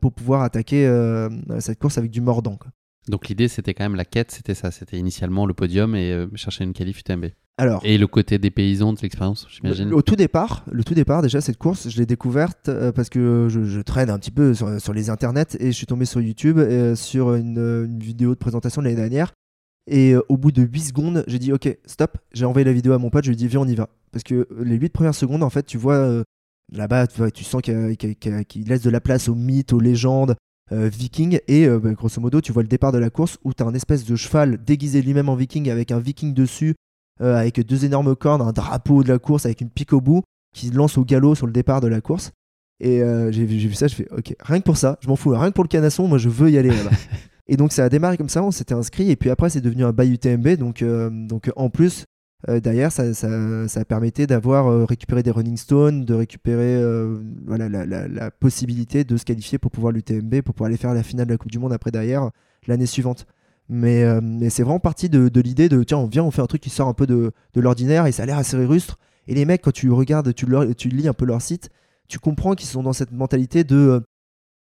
pour 0.02 0.14
pouvoir 0.14 0.42
attaquer 0.42 0.88
cette 1.60 1.80
course 1.80 1.98
avec 1.98 2.12
du 2.12 2.22
mordant. 2.22 2.58
Donc 3.08 3.28
l'idée, 3.28 3.48
c'était 3.48 3.74
quand 3.74 3.84
même 3.84 3.96
la 3.96 4.06
quête, 4.06 4.32
c'était 4.32 4.56
ça, 4.56 4.72
c'était 4.72 4.98
initialement 4.98 5.46
le 5.46 5.54
podium 5.54 5.96
et 5.96 6.26
chercher 6.36 6.64
une 6.64 6.74
qualif 6.74 7.00
UTMB. 7.00 7.28
Alors, 7.58 7.82
et 7.86 7.98
le 7.98 8.08
côté 8.08 8.38
des 8.38 8.52
paysans 8.52 8.92
de 8.92 9.00
l'expérience, 9.02 9.48
j'imagine. 9.50 9.94
Au 9.94 10.02
tout 10.02 10.18
départ, 10.18 10.66
le 10.70 10.84
tout 10.84 10.94
départ 10.94 11.22
déjà 11.22 11.40
cette 11.40 11.58
course, 11.58 11.88
je 11.88 11.98
l'ai 11.98 12.06
découverte 12.06 12.68
euh, 12.68 12.92
parce 12.92 13.08
que 13.08 13.48
je, 13.50 13.82
traîne 13.82 14.10
un 14.10 14.20
petit 14.20 14.32
peu 14.32 14.54
sur, 14.54 14.94
les 14.94 15.10
internets 15.10 15.56
et 15.60 15.68
je 15.68 15.72
suis 15.72 15.86
tombé 15.86 16.04
sur 16.04 16.20
YouTube 16.20 16.58
euh, 16.58 16.96
sur 16.96 17.34
une, 17.34 17.98
vidéo 17.98 18.32
de 18.32 18.40
présentation 18.40 18.82
de 18.82 18.88
l'année 18.88 19.00
dernière. 19.00 19.32
Et 19.88 20.16
euh, 20.16 20.22
au 20.28 20.36
bout 20.36 20.52
de 20.52 20.64
8 20.64 20.80
secondes, 20.82 21.24
j'ai 21.28 21.40
dit 21.40 21.54
ok, 21.54 21.78
stop, 21.86 22.18
j'ai 22.34 22.44
envoyé 22.44 22.66
la 22.66 22.74
vidéo 22.74 22.92
à 22.92 22.98
mon 22.98 23.10
pote, 23.10 23.24
je 23.24 23.30
lui 23.30 23.36
ai 23.36 23.38
dit 23.38 23.48
viens 23.48 23.62
on 23.62 23.68
y 23.68 23.76
va. 23.76 23.88
Parce 24.12 24.24
que 24.24 24.50
les 24.60 24.76
8 24.76 24.90
premières 24.90 25.16
secondes, 25.16 25.44
en 25.44 25.50
fait, 25.50 25.66
tu 25.66 25.78
vois 25.78 26.24
là-bas, 26.74 27.08
tu, 27.08 27.46
sens 27.46 27.62
qu'il 27.62 28.68
laisse 28.68 28.82
de 28.82 28.90
la 28.90 29.00
place 29.00 29.30
aux 29.30 29.36
mythes, 29.36 29.72
aux 29.72 29.80
légendes, 29.80 30.36
vikings 30.72 31.40
et 31.48 31.68
bah, 31.68 31.94
grosso 31.94 32.20
modo 32.20 32.42
tu 32.42 32.52
vois 32.52 32.64
le 32.64 32.68
départ 32.68 32.92
de 32.92 32.98
la 32.98 33.10
course 33.10 33.38
où 33.44 33.54
tu 33.54 33.62
as 33.62 33.66
un 33.68 33.74
espèce 33.76 34.04
de 34.04 34.16
cheval 34.16 34.58
déguisé 34.64 35.02
lui-même 35.02 35.30
en 35.30 35.36
viking 35.36 35.70
avec 35.70 35.92
un 35.92 36.00
viking 36.00 36.34
dessus 36.34 36.76
euh, 37.22 37.38
avec 37.38 37.62
deux 37.66 37.86
énormes 37.86 38.14
cornes, 38.14 38.42
un 38.42 38.52
drapeau 38.52 39.02
de 39.02 39.08
la 39.08 39.20
course 39.20 39.46
avec 39.46 39.62
une 39.62 39.70
pique 39.70 39.94
au 39.94 40.02
bout 40.02 40.24
qui 40.54 40.70
lance 40.70 40.98
au 40.98 41.06
galop 41.06 41.34
sur 41.34 41.48
le 41.48 41.54
départ 41.54 41.80
de 41.80 41.88
la 41.88 42.02
course. 42.02 42.32
Et 42.82 43.02
euh, 43.02 43.32
j'ai 43.32 43.46
vu, 43.46 43.74
ça, 43.74 43.88
je 43.88 43.96
fais 43.96 44.08
ok, 44.12 44.36
rien 44.42 44.60
que 44.60 44.66
pour 44.66 44.76
ça, 44.76 44.98
je 45.02 45.08
m'en 45.08 45.16
fous, 45.16 45.30
rien 45.30 45.48
que 45.48 45.54
pour 45.54 45.64
le 45.64 45.70
canasson, 45.70 46.10
moi 46.10 46.18
je 46.18 46.28
veux 46.28 46.52
y 46.52 46.58
aller 46.58 46.72
là-bas. 46.72 46.92
et 47.48 47.56
donc 47.56 47.72
ça 47.72 47.86
a 47.86 47.90
démarré 47.90 48.18
comme 48.18 48.28
ça, 48.28 48.44
on 48.44 48.52
s'était 48.52 48.74
inscrit, 48.74 49.12
et 49.12 49.16
puis 49.16 49.30
après 49.30 49.50
c'est 49.50 49.62
devenu 49.62 49.86
un 49.86 49.94
bail 49.94 50.12
UTMB, 50.12 50.58
donc, 50.58 50.82
euh, 50.82 51.10
donc 51.10 51.50
en 51.56 51.70
plus, 51.70 52.04
derrière 52.48 52.92
ça, 52.92 53.14
ça, 53.14 53.68
ça 53.68 53.86
permettait 53.86 54.28
d'avoir 54.28 54.88
récupéré 54.88 55.24
des 55.24 55.32
running 55.32 55.58
stones, 55.58 56.06
de 56.06 56.14
récupérer 56.14 56.80
voilà, 57.46 57.70
la, 57.70 57.86
la, 57.86 58.08
la, 58.08 58.32
possibilité 58.32 59.04
de 59.04 59.18
se 59.18 59.26
qualifier 59.26 59.58
pour 59.58 59.72
pouvoir 59.72 59.92
l'UTMB, 59.92 60.42
pour 60.42 60.54
pouvoir 60.54 60.68
aller 60.68 60.78
faire 60.78 60.94
la 60.94 61.04
finale 61.04 61.28
de 61.28 61.32
la 61.32 61.38
Coupe 61.38 61.52
du 61.52 61.60
Monde 61.60 61.74
après 61.74 61.92
derrière 61.92 62.30
l'année 62.68 62.86
suivante. 62.86 63.26
Euh, 63.72 64.20
mais, 64.22 64.50
c'est 64.50 64.64
vraiment 64.64 64.80
parti 64.80 65.10
de, 65.10 65.30
l'idée 65.40 65.70
de 65.70 65.84
tiens, 65.84 65.98
on 65.98 66.08
vient, 66.08 66.24
on 66.24 66.32
fait 66.32 66.42
un 66.42 66.48
truc 66.48 66.62
qui 66.62 66.70
sort 66.70 66.88
un 66.88 66.94
peu 66.94 67.08
de, 67.08 67.32
l'ordinaire 67.56 68.06
et 68.06 68.12
ça 68.12 68.24
a 68.24 68.26
l'air 68.26 68.38
assez 68.38 68.58
rustre. 68.58 68.98
Et 69.28 69.34
les 69.34 69.46
mecs, 69.46 69.62
quand 69.62 69.74
tu 69.74 69.92
regardes, 69.92 70.34
tu, 70.34 70.46
tu 70.78 70.90
lis 70.90 71.08
un 71.08 71.14
peu 71.14 71.26
leur 71.26 71.42
site, 71.42 71.70
tu 72.08 72.20
comprends 72.20 72.54
qu'ils 72.54 72.70
sont 72.70 72.84
dans 72.84 72.94
cette 72.94 73.12
mentalité 73.12 73.64
de 73.64 73.76
euh, 73.76 74.00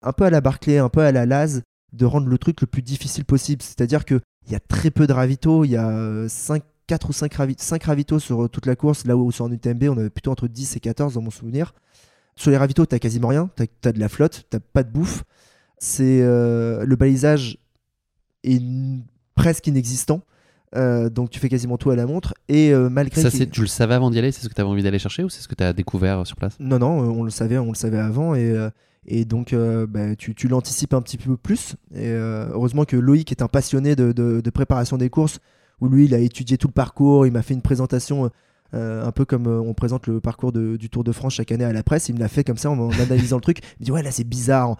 un 0.01 0.13
peu 0.13 0.23
à 0.25 0.29
la 0.29 0.41
Barclay, 0.41 0.77
un 0.77 0.89
peu 0.89 1.01
à 1.01 1.11
la 1.11 1.25
Laz, 1.25 1.63
de 1.91 2.05
rendre 2.05 2.27
le 2.27 2.37
truc 2.37 2.61
le 2.61 2.67
plus 2.67 2.81
difficile 2.81 3.25
possible. 3.25 3.61
C'est-à-dire 3.61 4.05
qu'il 4.05 4.21
y 4.49 4.55
a 4.55 4.59
très 4.59 4.91
peu 4.91 5.05
de 5.05 5.13
ravitaux, 5.13 5.65
il 5.65 5.71
y 5.71 5.77
a 5.77 6.27
5, 6.27 6.63
4 6.87 7.09
ou 7.09 7.13
5, 7.13 7.33
ravitaux 7.83 8.19
sur 8.19 8.49
toute 8.49 8.65
la 8.65 8.75
course, 8.75 9.05
là 9.05 9.15
où 9.15 9.31
sur 9.31 9.45
un 9.45 9.51
UTMB, 9.51 9.83
on 9.89 9.97
avait 9.97 10.09
plutôt 10.09 10.31
entre 10.31 10.47
10 10.47 10.75
et 10.75 10.79
14 10.79 11.13
dans 11.13 11.21
mon 11.21 11.31
souvenir. 11.31 11.73
Sur 12.35 12.51
les 12.51 12.57
ravitaux, 12.57 12.85
tu 12.85 12.97
quasiment 12.99 13.27
rien, 13.27 13.49
tu 13.55 13.63
as, 13.87 13.91
de 13.91 13.99
la 13.99 14.09
flotte, 14.09 14.45
tu 14.49 14.57
pas 14.59 14.83
de 14.83 14.91
bouffe. 14.91 15.23
C'est 15.77 16.21
euh, 16.21 16.85
le 16.85 16.95
balisage 16.95 17.57
est 18.43 18.61
presque 19.35 19.67
inexistant. 19.67 20.21
Euh, 20.75 21.09
donc 21.09 21.29
tu 21.29 21.39
fais 21.39 21.49
quasiment 21.49 21.77
tout 21.77 21.91
à 21.91 21.95
la 21.95 22.07
montre 22.07 22.33
et 22.47 22.73
euh, 22.73 22.89
malgré 22.89 23.21
ça 23.21 23.29
c'est 23.29 23.47
tu 23.47 23.61
le 23.61 23.67
savais 23.67 23.93
avant 23.93 24.09
d'y 24.09 24.17
aller 24.17 24.31
c'est 24.31 24.41
ce 24.41 24.49
que 24.49 24.55
tu 24.55 24.61
avais 24.61 24.71
envie 24.71 24.81
d'aller 24.81 24.97
chercher 24.97 25.23
ou 25.23 25.29
c'est 25.29 25.43
ce 25.43 25.47
que 25.47 25.53
tu 25.53 25.63
as 25.63 25.71
découvert 25.71 26.25
sur 26.25 26.35
place? 26.35 26.57
Non 26.59 26.79
non 26.79 26.97
on 26.97 27.21
le 27.21 27.29
savait 27.29 27.59
on 27.59 27.67
le 27.67 27.75
savait 27.75 27.99
avant 27.99 28.33
et, 28.33 28.49
euh, 28.49 28.71
et 29.05 29.23
donc 29.23 29.53
bah, 29.53 30.15
tu, 30.15 30.33
tu 30.33 30.47
l'anticipes 30.47 30.95
un 30.95 31.03
petit 31.03 31.19
peu 31.19 31.37
plus 31.37 31.75
et 31.93 32.09
heureusement 32.09 32.85
que 32.85 32.95
Loïc 32.95 33.29
est 33.31 33.43
un 33.43 33.47
passionné 33.47 33.95
de, 33.95 34.13
de, 34.13 34.49
préparation 34.49 34.97
des 34.97 35.11
courses 35.11 35.41
où 35.81 35.87
lui 35.87 36.05
il 36.05 36.13
a 36.13 36.19
étudié 36.19 36.57
tout 36.57 36.67
le 36.67 36.73
parcours 36.73 37.25
il 37.25 37.31
m'a 37.31 37.41
fait 37.41 37.53
une 37.53 37.61
présentation 37.61 38.29
un 38.73 39.11
peu 39.11 39.23
comme 39.23 39.45
on 39.45 39.75
présente 39.75 40.07
le 40.07 40.19
parcours 40.19 40.51
du 40.51 40.89
Tour 40.89 41.03
de 41.03 41.11
France 41.11 41.35
chaque 41.35 41.51
année 41.51 41.63
à 41.63 41.71
la 41.71 41.83
presse. 41.83 42.09
Il 42.09 42.15
me 42.15 42.19
l'a 42.19 42.27
fait 42.27 42.43
comme 42.43 42.57
ça 42.57 42.71
en, 42.71 42.89
analysant 42.89 43.35
le 43.35 43.41
truc. 43.43 43.59
Il 43.59 43.81
me 43.81 43.85
dit 43.85 43.91
Ouais, 43.91 44.01
là 44.01 44.09
c'est 44.09 44.23
bizarre. 44.23 44.77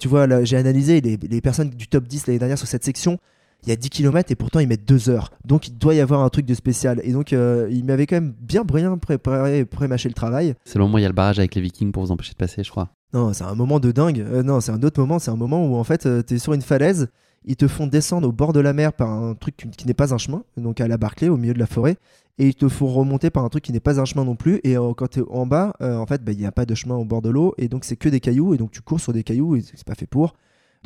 tu 0.00 0.08
vois, 0.08 0.42
j'ai 0.42 0.56
analysé 0.56 1.00
les, 1.00 1.16
les, 1.16 1.40
personnes 1.40 1.70
du 1.70 1.86
top 1.86 2.08
10 2.08 2.26
l'année 2.26 2.40
dernière 2.40 2.58
sur 2.58 2.66
cette 2.66 2.84
section 2.84 3.20
il 3.66 3.70
y 3.70 3.72
a 3.72 3.76
10 3.76 3.90
km 3.90 4.30
et 4.30 4.34
pourtant 4.34 4.60
ils 4.60 4.68
mettent 4.68 4.86
2 4.86 5.10
heures. 5.10 5.30
Donc 5.44 5.68
il 5.68 5.76
doit 5.76 5.94
y 5.94 6.00
avoir 6.00 6.22
un 6.22 6.28
truc 6.28 6.46
de 6.46 6.54
spécial. 6.54 7.00
Et 7.02 7.12
donc 7.12 7.32
euh, 7.32 7.68
il 7.70 7.84
m'avait 7.84 8.06
quand 8.06 8.16
même 8.16 8.32
bien 8.40 8.64
bien 8.64 8.96
préparé, 8.96 9.64
pré-mâché 9.64 10.08
le 10.08 10.14
travail. 10.14 10.54
C'est 10.64 10.78
le 10.78 10.84
moment 10.84 10.96
où 10.96 10.98
il 10.98 11.02
y 11.02 11.06
a 11.06 11.08
le 11.08 11.14
barrage 11.14 11.38
avec 11.38 11.54
les 11.54 11.60
vikings 11.60 11.92
pour 11.92 12.04
vous 12.04 12.12
empêcher 12.12 12.32
de 12.32 12.36
passer, 12.36 12.62
je 12.62 12.70
crois. 12.70 12.90
Non, 13.12 13.32
c'est 13.32 13.44
un 13.44 13.54
moment 13.54 13.80
de 13.80 13.92
dingue. 13.92 14.20
Euh, 14.20 14.42
non, 14.42 14.60
c'est 14.60 14.72
un 14.72 14.82
autre 14.82 15.00
moment. 15.00 15.18
C'est 15.18 15.30
un 15.30 15.36
moment 15.36 15.66
où 15.66 15.76
en 15.76 15.84
fait 15.84 16.06
euh, 16.06 16.22
tu 16.26 16.34
es 16.34 16.38
sur 16.38 16.52
une 16.52 16.62
falaise, 16.62 17.08
ils 17.46 17.56
te 17.56 17.68
font 17.68 17.86
descendre 17.86 18.28
au 18.28 18.32
bord 18.32 18.52
de 18.52 18.60
la 18.60 18.72
mer 18.72 18.92
par 18.92 19.10
un 19.10 19.34
truc 19.34 19.56
qui 19.56 19.86
n'est 19.86 19.94
pas 19.94 20.12
un 20.12 20.18
chemin, 20.18 20.44
donc 20.56 20.80
à 20.80 20.88
la 20.88 20.98
Barclay, 20.98 21.28
au 21.28 21.36
milieu 21.36 21.54
de 21.54 21.58
la 21.58 21.66
forêt. 21.66 21.96
Et 22.38 22.48
ils 22.48 22.54
te 22.54 22.68
font 22.68 22.88
remonter 22.88 23.30
par 23.30 23.44
un 23.44 23.48
truc 23.48 23.64
qui 23.64 23.72
n'est 23.72 23.80
pas 23.80 23.98
un 23.98 24.04
chemin 24.04 24.24
non 24.24 24.36
plus. 24.36 24.60
Et 24.62 24.74
quand 24.74 25.08
tu 25.08 25.20
es 25.20 25.24
en 25.30 25.46
bas, 25.46 25.72
en 25.80 26.04
fait, 26.04 26.22
bah, 26.22 26.32
il 26.32 26.38
n'y 26.38 26.44
a 26.44 26.52
pas 26.52 26.66
de 26.66 26.74
chemin 26.74 26.94
au 26.94 27.04
bord 27.06 27.22
de 27.22 27.30
l'eau. 27.30 27.54
Et 27.56 27.68
donc 27.68 27.86
c'est 27.86 27.96
que 27.96 28.10
des 28.10 28.20
cailloux. 28.20 28.52
Et 28.52 28.58
donc 28.58 28.72
tu 28.72 28.82
cours 28.82 29.00
sur 29.00 29.14
des 29.14 29.22
cailloux 29.22 29.56
et 29.56 29.62
c'est 29.62 29.84
pas 29.84 29.94
fait 29.94 30.06
pour 30.06 30.34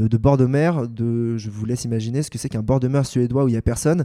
de, 0.08 0.16
bord 0.16 0.36
de 0.36 0.47
mer, 0.47 0.86
je 0.97 1.50
vous 1.50 1.66
laisse 1.66 1.84
imaginer 1.84 2.22
ce 2.22 2.30
que 2.30 2.39
c'est 2.39 2.48
qu'un 2.48 2.62
bord 2.62 2.80
de 2.80 2.89
mer 2.89 3.05
suédois 3.05 3.44
où 3.44 3.48
il 3.48 3.52
n'y 3.52 3.58
a 3.58 3.62
personne. 3.62 4.05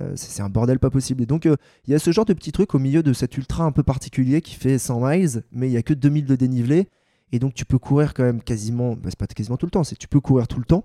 Euh, 0.00 0.12
c'est 0.16 0.42
un 0.42 0.48
bordel 0.48 0.78
pas 0.78 0.90
possible. 0.90 1.22
Et 1.22 1.26
donc, 1.26 1.46
euh, 1.46 1.56
il 1.86 1.92
y 1.92 1.94
a 1.94 1.98
ce 1.98 2.10
genre 2.10 2.24
de 2.24 2.32
petit 2.32 2.50
truc 2.50 2.74
au 2.74 2.78
milieu 2.78 3.02
de 3.02 3.12
cet 3.12 3.36
ultra 3.36 3.64
un 3.64 3.70
peu 3.70 3.82
particulier 3.82 4.40
qui 4.40 4.54
fait 4.56 4.78
100 4.78 5.08
miles, 5.08 5.42
mais 5.52 5.68
il 5.68 5.70
n'y 5.70 5.76
a 5.76 5.82
que 5.82 5.94
2000 5.94 6.26
de 6.26 6.34
dénivelé. 6.34 6.88
Et 7.30 7.38
donc, 7.38 7.54
tu 7.54 7.64
peux 7.64 7.78
courir 7.78 8.12
quand 8.14 8.24
même 8.24 8.42
quasiment, 8.42 8.94
bah, 8.94 9.10
c'est 9.10 9.18
pas 9.18 9.26
quasiment 9.26 9.56
tout 9.56 9.66
le 9.66 9.70
temps, 9.70 9.84
c'est 9.84 9.96
tu 9.96 10.08
peux 10.08 10.20
courir 10.20 10.48
tout 10.48 10.58
le 10.58 10.64
temps. 10.64 10.84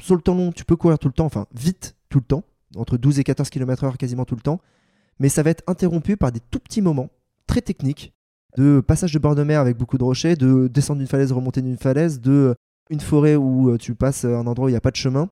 Sur 0.00 0.14
le 0.14 0.20
temps 0.20 0.34
long, 0.34 0.52
tu 0.52 0.64
peux 0.64 0.76
courir 0.76 0.98
tout 0.98 1.08
le 1.08 1.14
temps, 1.14 1.24
enfin 1.24 1.46
vite 1.54 1.96
tout 2.08 2.18
le 2.18 2.24
temps, 2.24 2.44
entre 2.76 2.96
12 2.96 3.18
et 3.18 3.24
14 3.24 3.50
km/h 3.50 3.96
quasiment 3.96 4.24
tout 4.24 4.36
le 4.36 4.42
temps. 4.42 4.60
Mais 5.18 5.28
ça 5.28 5.42
va 5.42 5.50
être 5.50 5.64
interrompu 5.66 6.16
par 6.16 6.32
des 6.32 6.40
tout 6.40 6.58
petits 6.58 6.82
moments 6.82 7.08
très 7.46 7.62
techniques 7.62 8.12
de 8.56 8.80
passage 8.80 9.12
de 9.12 9.18
bord 9.18 9.34
de 9.34 9.42
mer 9.42 9.60
avec 9.60 9.76
beaucoup 9.76 9.98
de 9.98 10.04
rochers, 10.04 10.36
de 10.36 10.68
descendre 10.68 10.98
d'une 10.98 11.08
falaise, 11.08 11.32
remonter 11.32 11.62
d'une 11.62 11.76
falaise, 11.76 12.20
de 12.20 12.54
une 12.90 13.00
forêt 13.00 13.36
où 13.36 13.70
euh, 13.70 13.78
tu 13.78 13.94
passes 13.94 14.24
un 14.24 14.46
endroit 14.46 14.66
où 14.66 14.68
il 14.68 14.72
n'y 14.72 14.78
a 14.78 14.80
pas 14.80 14.90
de 14.90 14.96
chemin. 14.96 15.28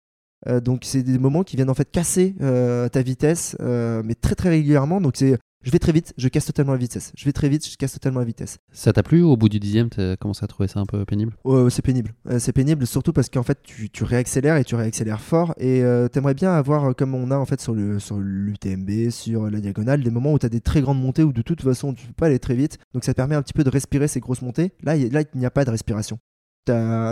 Euh, 0.47 0.61
donc 0.61 0.83
c'est 0.85 1.03
des 1.03 1.19
moments 1.19 1.43
qui 1.43 1.57
viennent 1.57 1.71
en 1.71 1.75
fait 1.75 1.91
casser 1.91 2.35
euh, 2.41 2.89
ta 2.89 3.03
vitesse, 3.03 3.57
mais 3.61 4.15
très 4.15 4.35
très 4.35 4.51
régulièrement. 4.51 5.01
Donc 5.01 5.15
c'est 5.17 5.39
je 5.65 5.71
vais 5.71 5.79
très 5.79 5.93
vite, 5.93 6.15
je 6.17 6.29
casse 6.29 6.47
totalement 6.47 6.73
la 6.73 6.79
vitesse. 6.79 7.13
Je 7.17 7.25
vais 7.25 7.33
très 7.33 7.49
vite, 7.49 7.69
je 7.69 7.77
casse 7.77 7.93
totalement 7.93 8.21
la 8.21 8.27
vitesse. 8.27 8.59
Ça 8.73 8.93
t'a 8.93 9.03
plu 9.03 9.23
au 9.23 9.37
bout 9.37 9.49
du 9.49 9.59
dixième 9.59 9.91
Tu 9.91 10.01
as 10.01 10.17
commencé 10.17 10.45
à 10.45 10.47
trouver 10.47 10.69
ça 10.69 10.81
un 10.81 10.87
peu 10.87 11.05
pénible? 11.05 11.37
C'est 11.71 11.83
pénible. 11.83 12.13
c'est 12.39 12.53
pénible 12.53 12.87
surtout 12.87 13.13
parce 13.13 13.29
qu'en 13.29 13.43
fait 13.43 13.59
tu, 13.63 13.91
tu, 13.91 14.05
réaccélères 14.05 14.57
et 14.57 14.65
tu 14.65 14.75
réaccélères 14.75 15.21
fort 15.21 15.55
et 15.59 15.83
tu 16.13 16.19
aimerais 16.19 16.35
bien 16.35 16.53
avoir 16.53 16.95
comme 16.95 17.15
on 17.15 17.31
a 17.31 17.37
en 17.37 17.47
fait 17.47 17.61
sur 17.61 17.75
le 17.75 17.99
sur 17.99 18.19
l'UTMB, 18.19 19.11
sur 19.11 19.51
la 19.51 19.61
diagonale, 19.61 20.03
des 20.03 20.11
moments 20.11 20.33
où 20.33 20.39
tu 20.39 20.47
as 20.47 20.51
des 20.51 20.61
très 20.61 20.81
grandes 20.81 21.01
montées 21.01 21.23
où 21.23 21.33
de 21.33 21.43
toute 21.43 21.63
façon 21.63 21.95
tu 21.95 22.07
peux 22.07 22.13
pas 22.13 22.27
aller 22.27 22.39
très 22.39 22.55
vite. 22.55 22.79
Donc 22.93 23.05
ça 23.05 23.13
te 23.13 23.17
permet 23.17 23.35
un 23.35 23.43
petit 23.43 23.55
peu 23.55 23.65
de 23.65 23.71
respirer 23.71 24.09
ces 24.09 24.21
grosses 24.21 24.43
montées. 24.43 24.73
Là, 24.83 24.97
là 24.97 25.23
il 25.35 25.39
n'y 25.39 25.47
a 25.47 25.51
pas 25.51 25.65
de 25.65 25.71
respiration 25.71 26.19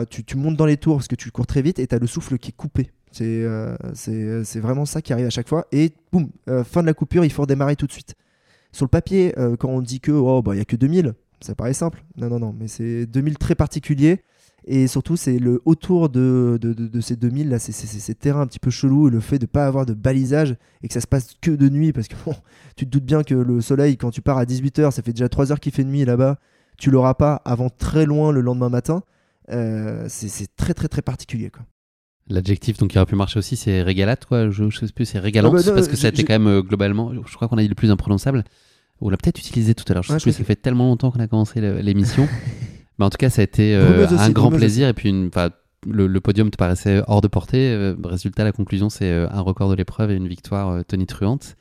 tu, 0.09 0.37
montes 0.37 0.57
dans 0.57 0.67
les 0.67 0.77
tours 0.77 0.97
parce 0.97 1.09
que 1.09 1.15
tu 1.15 1.31
cours 1.31 1.47
très 1.47 1.63
vite 1.63 1.79
et 1.79 1.87
tu 1.87 1.95
as 1.95 1.99
le 1.99 2.07
souffle 2.07 2.39
qui 2.39 2.51
est 2.51 2.57
coupé. 2.57 2.91
Euh, 3.21 3.77
c'est 3.95 4.61
vraiment 4.61 4.87
ça 4.87 5.03
qui 5.03 5.13
arrive 5.13 5.27
à 5.27 5.31
chaque 5.31 5.49
fois. 5.49 5.67
Et 5.73 5.93
boum, 6.11 6.31
euh, 6.49 6.65
fin 6.65 6.81
de 6.83 6.87
la 6.87 6.95
coupure, 6.95 7.25
il 7.25 7.33
faut 7.33 7.43
redémarrer 7.43 7.77
tout 7.77 7.87
de 7.87 7.93
suite. 7.93 8.15
Sur 8.73 8.85
le 8.87 8.89
papier, 8.91 9.39
euh, 9.39 9.57
quand 9.57 9.69
on 9.69 9.81
dit 9.83 10.01
que 10.01 10.13
oh, 10.13 10.43
bah, 10.43 10.53
il 10.55 10.57
n'y 10.57 10.63
a 10.63 10.65
que 10.65 10.77
2000, 10.77 11.15
ça 11.41 11.55
paraît 11.55 11.75
simple. 11.75 12.05
Non, 12.17 12.29
non, 12.29 12.39
non, 12.39 12.55
mais 12.59 12.69
c'est 12.69 13.07
2000 13.07 13.39
très 13.39 13.55
particuliers. 13.55 14.23
Et 14.65 14.87
surtout, 14.87 15.17
c'est 15.17 15.39
le 15.41 15.61
autour 15.65 16.09
de, 16.09 16.57
de, 16.61 16.73
de- 16.73 16.87
de 16.87 17.01
ces 17.01 17.17
2000, 17.17 17.49
là, 17.51 17.59
c'est- 17.59 17.73
ces 17.73 18.15
terrains 18.15 18.43
un 18.43 18.47
petit 18.47 18.61
peu 18.61 18.71
chelous, 18.71 19.09
et 19.09 19.11
le 19.11 19.19
fait 19.21 19.39
de 19.41 19.47
pas 19.47 19.67
avoir 19.67 19.87
de 19.87 19.93
balisage 19.93 20.57
et 20.83 20.89
que 20.89 20.95
ça 20.95 21.01
se 21.01 21.09
passe 21.09 21.35
que 21.41 21.51
de 21.51 21.69
nuit, 21.69 21.93
parce 21.93 22.07
que 22.09 22.15
bon, 22.27 22.35
tu 22.77 22.87
te 22.87 22.91
doutes 22.91 23.05
bien 23.05 23.25
que 23.25 23.35
le 23.35 23.61
soleil, 23.61 23.97
quand 23.97 24.11
tu 24.13 24.23
pars 24.23 24.39
à 24.39 24.45
18h, 24.45 24.93
ça 24.93 25.03
fait 25.03 25.13
déjà 25.13 25.29
3 25.29 25.51
heures 25.51 25.59
qu'il 25.61 25.73
fait 25.73 25.83
nuit 25.85 26.05
là-bas, 26.05 26.39
tu 26.79 26.91
l'auras 26.93 27.15
pas 27.15 27.43
avant 27.45 27.71
très 27.71 28.07
loin 28.07 28.31
le 28.33 28.41
lendemain 28.41 28.69
matin. 28.69 29.03
Euh, 29.51 30.07
c'est 30.09 30.29
c'est 30.29 30.55
très 30.57 30.75
très 30.75 30.87
très 30.89 31.03
particulier. 31.03 31.51
Quoi. 31.51 31.65
L'adjectif 32.33 32.79
donc 32.79 32.91
qui 32.91 32.99
aurait 32.99 33.07
pu 33.07 33.15
marcher 33.15 33.39
aussi, 33.39 33.57
c'est 33.57 33.83
régalate, 33.83 34.25
quoi. 34.25 34.51
Je, 34.51 34.71
je 34.71 34.79
sais 34.79 34.93
plus, 34.93 35.05
c'est 35.05 35.19
régalante, 35.19 35.55
Ah 35.55 35.59
bah 35.63 35.69
non, 35.69 35.75
parce 35.75 35.89
que 35.89 35.97
ça 35.97 36.07
a 36.07 36.11
été 36.11 36.25
quand 36.25 36.33
même 36.33 36.47
euh, 36.47 36.63
globalement, 36.63 37.13
je 37.13 37.35
crois 37.35 37.47
qu'on 37.47 37.59
a 37.59 37.63
dit 37.63 37.69
le 37.69 37.75
plus 37.75 37.91
imprononçable. 37.91 38.45
On 39.01 39.11
l'a 39.11 39.17
peut-être 39.17 39.39
utilisé 39.39 39.75
tout 39.75 39.85
à 39.89 39.95
l'heure, 39.95 40.03
je 40.03 40.13
sais 40.13 40.19
plus, 40.19 40.33
ça 40.33 40.45
fait 40.45 40.57
tellement 40.57 40.87
longtemps 40.87 41.11
qu'on 41.11 41.21
a 41.21 41.27
commencé 41.27 41.61
l'émission. 41.61 42.29
Mais 42.99 43.05
en 43.05 43.11
tout 43.11 43.19
cas, 43.19 43.31
ça 43.31 43.43
a 43.43 43.45
été 43.45 43.75
euh, 43.75 44.07
aussi, 44.07 44.15
un 44.15 44.31
grand 44.31 44.51
plaisir. 44.51 44.89
Et 44.89 44.95
puis, 44.95 45.09
une, 45.09 45.31
le, 45.87 46.07
le 46.07 46.21
podium 46.21 46.51
te 46.51 46.57
paraissait 46.57 47.03
hors 47.07 47.21
de 47.21 47.29
portée. 47.29 47.73
Euh, 47.73 47.95
résultat, 48.05 48.45
la 48.45 48.53
conclusion, 48.53 48.89
c'est 48.89 49.11
un 49.13 49.41
record 49.41 49.71
de 49.71 49.75
l'épreuve 49.75 50.11
et 50.11 50.15
une 50.15 50.29
victoire 50.29 50.85
tonitruante. 50.85 51.57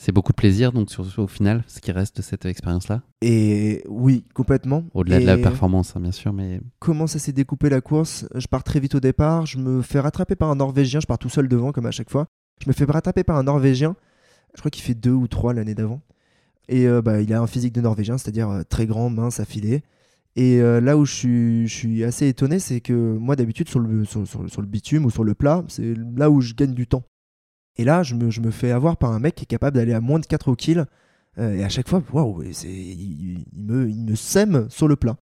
C'est 0.00 0.12
beaucoup 0.12 0.30
de 0.32 0.36
plaisir, 0.36 0.72
donc, 0.72 0.90
sur, 0.90 1.04
au 1.18 1.26
final, 1.26 1.64
ce 1.66 1.80
qui 1.80 1.90
reste 1.90 2.16
de 2.18 2.22
cette 2.22 2.44
expérience-là. 2.46 3.02
Et 3.20 3.82
oui, 3.88 4.24
complètement. 4.32 4.84
Au-delà 4.94 5.18
de 5.18 5.26
la 5.26 5.36
performance, 5.42 5.94
hein, 5.96 6.00
bien 6.00 6.12
sûr, 6.12 6.32
mais 6.32 6.60
Comment 6.78 7.08
ça 7.08 7.18
s'est 7.18 7.32
découpé 7.32 7.68
la 7.68 7.80
course? 7.80 8.26
Je 8.36 8.46
pars 8.46 8.62
très 8.62 8.78
vite 8.78 8.94
au 8.94 9.00
départ, 9.00 9.44
je 9.44 9.58
me 9.58 9.82
fais 9.82 9.98
rattraper 9.98 10.36
par 10.36 10.50
un 10.50 10.54
Norvégien, 10.54 11.00
je 11.00 11.06
pars 11.06 11.18
tout 11.18 11.28
seul 11.28 11.48
devant 11.48 11.72
comme 11.72 11.86
à 11.86 11.90
chaque 11.90 12.10
fois. 12.10 12.26
Je 12.64 12.68
me 12.68 12.72
fais 12.72 12.84
rattraper 12.84 13.24
par 13.24 13.36
un 13.36 13.42
Norvégien, 13.42 13.96
je 14.54 14.60
crois 14.60 14.70
qu'il 14.70 14.84
fait 14.84 14.94
deux 14.94 15.12
ou 15.12 15.26
trois 15.26 15.52
l'année 15.52 15.74
d'avant. 15.74 16.00
Et 16.68 16.86
euh, 16.86 17.02
bah, 17.02 17.20
il 17.20 17.32
a 17.32 17.40
un 17.40 17.46
physique 17.48 17.72
de 17.72 17.80
Norvégien, 17.80 18.18
c'est-à-dire 18.18 18.48
euh, 18.50 18.62
très 18.68 18.86
grand, 18.86 19.10
mince, 19.10 19.40
affilé. 19.40 19.82
Et 20.36 20.60
euh, 20.60 20.80
là 20.80 20.96
où 20.96 21.04
je 21.04 21.12
suis, 21.12 21.66
je 21.66 21.74
suis 21.74 22.04
assez 22.04 22.28
étonné, 22.28 22.60
c'est 22.60 22.80
que 22.80 22.92
moi 23.16 23.34
d'habitude 23.34 23.68
sur 23.68 23.80
le, 23.80 24.04
sur, 24.04 24.24
sur- 24.28 24.48
sur 24.48 24.60
le 24.60 24.68
bitume 24.68 25.04
ou 25.06 25.10
sur 25.10 25.24
le 25.24 25.34
plat, 25.34 25.64
c'est 25.66 25.94
là 26.16 26.30
où 26.30 26.40
je 26.40 26.54
gagne 26.54 26.74
du 26.74 26.86
temps. 26.86 27.02
Et 27.78 27.84
là, 27.84 28.02
je 28.02 28.14
me, 28.14 28.50
fais 28.50 28.72
avoir 28.72 28.96
par 28.96 29.12
un 29.12 29.20
mec 29.20 29.36
qui 29.36 29.44
est 29.44 29.46
capable 29.46 29.76
d'aller 29.76 29.94
à 29.94 30.00
moins 30.00 30.18
de 30.18 30.26
4 30.26 30.48
au 30.48 30.56
kill. 30.56 30.86
Et 31.38 31.62
à 31.62 31.68
chaque 31.68 31.88
fois, 31.88 32.02
waouh, 32.12 32.42
il, 32.42 32.50
il 32.64 33.44
me, 33.54 33.88
il 33.88 34.04
me 34.04 34.16
sème 34.16 34.66
sur 34.68 34.88
le 34.88 34.96
plat. 34.96 35.16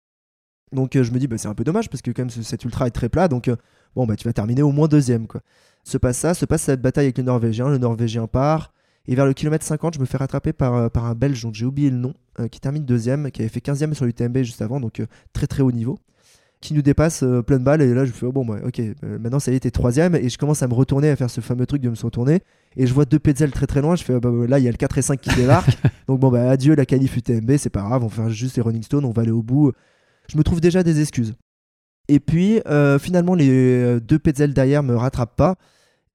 Donc 0.72 0.96
euh, 0.96 1.02
je 1.02 1.12
me 1.12 1.18
dis, 1.18 1.26
bah, 1.26 1.38
c'est 1.38 1.48
un 1.48 1.54
peu 1.54 1.64
dommage 1.64 1.88
parce 1.88 2.02
que 2.02 2.10
quand 2.10 2.22
même 2.22 2.30
ce- 2.30 2.42
cet 2.42 2.64
ultra 2.64 2.86
est 2.86 2.90
très 2.90 3.08
plat. 3.08 3.28
Donc 3.28 3.48
euh, 3.48 3.56
bon, 3.94 4.06
bah, 4.06 4.16
tu 4.16 4.24
vas 4.26 4.32
terminer 4.32 4.62
au 4.62 4.72
moins 4.72 4.88
deuxième. 4.88 5.26
Quoi. 5.26 5.42
Se 5.84 5.98
passe 5.98 6.18
ça, 6.18 6.34
se 6.34 6.44
passe 6.44 6.62
cette 6.62 6.82
bataille 6.82 7.06
avec 7.06 7.18
le 7.18 7.24
Norvégien. 7.24 7.68
Le 7.68 7.78
Norvégien 7.78 8.26
part. 8.26 8.72
Et 9.06 9.16
vers 9.16 9.26
le 9.26 9.32
kilomètre 9.32 9.64
50, 9.64 9.94
je 9.94 10.00
me 10.00 10.04
fais 10.04 10.16
rattraper 10.16 10.52
par, 10.52 10.74
euh, 10.74 10.88
un 10.94 11.14
Belge 11.14 11.42
dont 11.42 11.52
j'ai 11.52 11.66
oublié 11.66 11.90
le 11.90 11.96
nom, 11.96 12.14
qui 12.52 12.60
termine 12.60 12.84
deuxième, 12.84 13.32
qui 13.32 13.42
avait 13.42 13.48
fait 13.48 13.60
15e 13.60 13.94
sur 13.94 14.04
l'UTMB 14.04 14.38
juste 14.38 14.62
avant, 14.62 14.78
donc 14.78 15.02
très 15.32 15.48
très 15.48 15.62
haut 15.62 15.72
niveau, 15.72 15.98
qui 16.62 16.72
nous 16.72 16.80
dépasse 16.80 17.22
euh, 17.22 17.42
plein 17.42 17.58
de 17.58 17.64
balles. 17.64 17.82
Et 17.82 17.92
là, 17.92 18.06
je 18.06 18.12
fais, 18.12 18.24
oh, 18.24 18.32
bon, 18.32 18.46
bah, 18.46 18.56
ok, 18.64 18.80
euh, 18.80 19.18
maintenant 19.18 19.38
ça 19.40 19.52
y 19.52 19.56
est, 19.56 19.60
t'es 19.60 19.70
troisième. 19.70 20.14
Et 20.14 20.30
je 20.30 20.38
commence 20.38 20.62
à 20.62 20.68
me 20.68 20.72
retourner, 20.74 21.10
à 21.10 21.16
faire 21.16 21.28
ce 21.28 21.42
fameux 21.42 21.66
truc 21.66 21.82
de 21.82 21.90
me 21.90 21.94
retourner. 22.02 22.40
Et 22.76 22.86
je 22.86 22.94
vois 22.94 23.04
deux 23.04 23.18
Petzl 23.18 23.50
très 23.50 23.66
très 23.66 23.82
loin. 23.82 23.96
Je 23.96 24.04
fais, 24.04 24.14
ah, 24.14 24.20
bah, 24.20 24.30
là, 24.48 24.58
il 24.58 24.64
y 24.64 24.68
a 24.68 24.70
le 24.70 24.76
4 24.78 24.96
et 24.96 25.02
5 25.02 25.20
qui 25.20 25.34
débarquent. 25.34 25.76
donc 26.08 26.20
bon, 26.20 26.30
bah, 26.30 26.48
adieu 26.50 26.74
la 26.74 26.86
qualif 26.86 27.16
UTMB, 27.16 27.56
c'est 27.58 27.68
pas 27.68 27.82
grave, 27.82 28.02
on 28.04 28.08
fait 28.08 28.30
juste 28.30 28.56
les 28.56 28.62
Running 28.62 28.82
Stones, 28.82 29.04
on 29.04 29.10
va 29.10 29.22
aller 29.22 29.30
au 29.30 29.42
bout. 29.42 29.72
Je 30.30 30.38
me 30.38 30.42
trouve 30.42 30.60
déjà 30.62 30.82
des 30.82 31.00
excuses. 31.00 31.34
Et 32.08 32.20
puis, 32.20 32.60
euh, 32.68 32.98
finalement, 32.98 33.34
les 33.34 34.00
deux 34.00 34.18
Petzl 34.18 34.52
derrière 34.54 34.82
me 34.82 34.94
rattrapent 34.96 35.36
pas. 35.36 35.56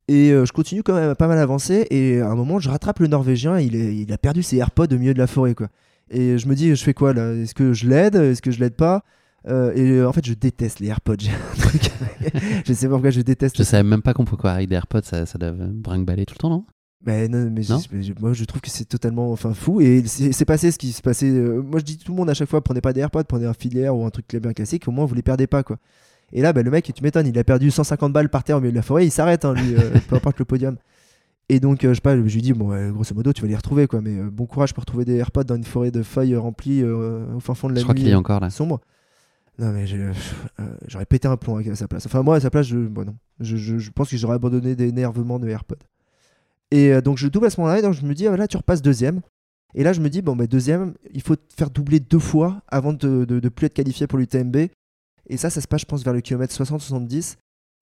Et 0.10 0.30
je 0.30 0.52
continue 0.54 0.84
quand 0.84 0.94
même 0.96 1.10
à 1.10 1.16
pas 1.16 1.28
mal 1.28 1.38
avancer. 1.38 1.86
Et 1.92 2.22
à 2.22 2.30
un 2.30 2.36
moment, 2.36 2.60
je 2.60 2.70
rattrape 2.70 3.00
le 3.00 3.08
Norvégien. 3.08 3.60
Il, 3.60 3.76
est- 3.76 3.94
il 3.96 4.14
a 4.14 4.18
perdu 4.18 4.42
ses 4.42 4.56
AirPods 4.58 4.88
au 4.94 4.98
milieu 4.98 5.14
de 5.14 5.20
la 5.20 5.28
forêt. 5.28 5.54
Quoi. 5.54 5.68
Et 6.10 6.38
je 6.38 6.48
me 6.48 6.56
dis, 6.56 6.74
je 6.74 6.82
fais 6.82 6.94
quoi 6.94 7.14
là? 7.14 7.34
Est-ce 7.34 7.54
que 7.54 7.74
je 7.74 7.90
l'aide? 7.90 8.16
Est-ce 8.16 8.42
que 8.42 8.52
je 8.52 8.60
l'aide 8.62 8.76
pas? 8.76 9.04
Euh, 9.48 9.72
Et 9.76 9.90
euh, 9.92 10.08
en 10.10 10.14
fait, 10.14 10.26
je 10.26 10.34
déteste 10.34 10.80
les 10.80 10.88
AirPods. 10.88 11.16
Je 12.66 12.74
sais 12.74 12.88
pas 12.88 12.94
pourquoi 12.96 13.10
je 13.12 13.22
déteste 13.22 13.58
je 13.58 13.64
savais 13.64 13.84
même 13.84 14.02
pas 14.02 14.14
qu'on 14.14 14.26
pouvait 14.26 14.42
quoi 14.42 14.52
avec 14.52 14.68
des 14.70 14.76
AirPods, 14.76 15.02
ça, 15.04 15.26
ça 15.26 15.38
doit 15.38 15.52
brinque-baller 15.52 16.26
tout 16.26 16.34
le 16.36 16.40
temps, 16.40 16.50
non? 16.50 16.66
Mais 17.06 17.28
non, 17.28 17.50
mais 17.52 17.62
Non 17.70 17.80
mais 17.94 18.02
moi 18.20 18.34
je 18.34 18.44
trouve 18.44 18.60
que 18.60 18.70
c'est 18.70 18.86
totalement 18.86 19.32
enfin 19.32 19.54
fou 19.54 19.80
et 19.82 20.04
c'est 20.06 20.46
passé 20.46 20.72
ce 20.72 20.78
qui 20.80 20.92
se 20.92 21.02
passait. 21.02 21.30
euh, 21.30 21.62
moi 21.62 21.80
je 21.80 21.86
dis 21.86 21.98
tout 21.98 22.12
le 22.12 22.18
monde 22.18 22.30
à 22.30 22.34
chaque 22.34 22.50
fois 22.50 22.62
prenez 22.62 22.82
pas 22.82 22.92
des 22.92 23.02
AirPods, 23.02 23.24
prenez 23.26 23.46
un 23.46 23.54
filière 23.54 23.96
ou 23.96 24.04
un 24.06 24.10
truc 24.10 24.36
bien 24.36 24.52
classique, 24.52 24.88
au 24.88 24.92
moins 24.92 25.06
vous 25.06 25.14
les 25.16 25.22
perdez 25.22 25.46
pas 25.48 25.64
quoi. 25.64 25.78
Et 26.34 26.42
là 26.42 26.52
bah, 26.54 26.64
le 26.64 26.72
mec 26.72 26.92
tu 26.94 27.04
m'étonnes, 27.04 27.28
il 27.28 27.38
a 27.38 27.44
perdu 27.44 27.70
150 27.72 28.12
balles 28.12 28.30
par 28.30 28.44
terre 28.44 28.58
au 28.58 28.60
milieu 28.60 28.72
de 28.72 28.76
la 28.78 28.82
forêt, 28.82 29.06
il 29.06 29.12
s'arrête 29.12 29.46
hein, 29.46 29.54
lui, 29.54 29.76
euh, 29.76 29.92
peu 30.10 30.16
importe 30.16 30.40
le 30.40 30.46
podium. 30.46 30.76
Et 31.50 31.60
donc 31.60 31.86
euh, 31.86 31.90
je 31.90 31.96
sais 31.96 32.02
pas, 32.02 32.16
je 32.18 32.22
lui 32.22 32.42
dis 32.42 32.54
bon 32.54 32.70
grosso 32.92 33.14
modo 33.16 33.32
tu 33.32 33.44
vas 33.44 33.48
les 33.48 33.56
retrouver 33.56 33.86
quoi, 33.88 34.02
mais 34.02 34.16
bon 34.24 34.46
courage 34.48 34.74
pour 34.74 34.84
trouver 34.86 35.06
des 35.06 35.16
AirPods 35.18 35.44
dans 35.46 35.56
une 35.56 35.64
forêt 35.64 35.92
de 35.92 36.02
feuilles 36.04 36.36
remplies 36.36 36.84
au 36.84 37.40
fin 37.40 37.54
fond 37.54 37.70
de 37.70 37.74
la 37.76 37.80
Je 37.80 37.84
crois 37.86 37.94
nuit. 37.94 38.02
qu'il 38.02 38.10
y 38.12 38.14
a 38.14 38.20
encore 38.20 38.40
là. 38.42 38.50
sombre. 38.50 38.82
Non 39.60 39.72
mais 39.72 39.88
je- 39.88 39.98
euh, 39.98 40.12
j'aurais 40.88 41.06
pété 41.06 41.28
un 41.28 41.38
plomb 41.38 41.58
à 41.58 41.76
sa 41.76 41.88
place. 41.88 42.06
Enfin 42.06 42.22
moi 42.24 42.36
à 42.36 42.40
sa 42.40 42.50
place, 42.50 42.68
je, 42.68 42.78
bon, 42.78 43.06
non. 43.06 43.16
je, 43.40 43.58
je- 43.58 43.78
je 43.80 43.92
pense 43.92 44.10
que 44.10 44.18
j'aurais 44.18 44.36
abandonné 44.36 44.76
d'énervement 44.76 45.40
de 45.40 45.48
AirPods. 45.48 45.76
Et 46.72 46.94
euh, 46.94 47.02
donc 47.02 47.18
je 47.18 47.28
double 47.28 47.48
à 47.48 47.50
ce 47.50 47.60
moment-là, 47.62 47.80
et 47.80 47.82
donc 47.82 47.94
je 47.94 48.06
me 48.06 48.14
dis 48.14 48.28
ah, 48.28 48.38
là 48.38 48.48
tu 48.48 48.58
repasses 48.58 48.82
deuxième. 48.82 49.22
Et 49.74 49.84
là 49.84 49.94
je 49.94 50.02
me 50.02 50.10
dis 50.10 50.22
bon 50.22 50.36
bah 50.36 50.48
deuxième, 50.48 50.94
il 51.14 51.22
faut 51.22 51.36
te 51.36 51.54
faire 51.56 51.70
doubler 51.70 52.00
deux 52.00 52.20
fois 52.20 52.62
avant 52.68 52.94
de, 52.94 53.26
de, 53.26 53.40
de 53.40 53.50
plus 53.50 53.66
être 53.66 53.74
qualifié 53.74 54.06
pour 54.08 54.20
l'UTMB. 54.20 54.56
Et 55.30 55.38
ça 55.38 55.50
ça 55.50 55.60
se 55.62 55.68
passe 55.68 55.82
je 55.82 55.86
pense 55.86 56.04
vers 56.04 56.14
le 56.14 56.22
kilomètre 56.22 56.54
60-70. 56.54 57.36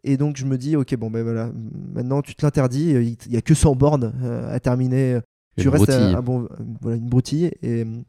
Et 0.04 0.18
donc 0.18 0.38
je 0.38 0.46
me 0.46 0.58
dis 0.58 0.76
ok 0.76 0.96
bon 0.96 1.10
ben 1.10 1.24
voilà, 1.24 1.52
maintenant 1.94 2.22
tu 2.22 2.36
te 2.36 2.46
l'interdis, 2.46 2.96
euh, 2.96 3.04
il 3.04 3.34
y 3.34 3.38
a 3.38 3.42
que 3.42 3.54
100 3.54 3.76
bornes 3.76 4.14
euh, 4.24 4.54
à 4.54 4.60
terminer 4.60 5.20
tu 5.58 5.68
restes 5.70 5.90
à, 5.90 5.98
broutille. 5.98 6.16
à 6.18 6.22
bon, 6.22 6.48
voilà, 6.82 6.98
une 6.98 7.08
broutille 7.10 7.46
et 7.62 7.84
euh, 7.84 8.02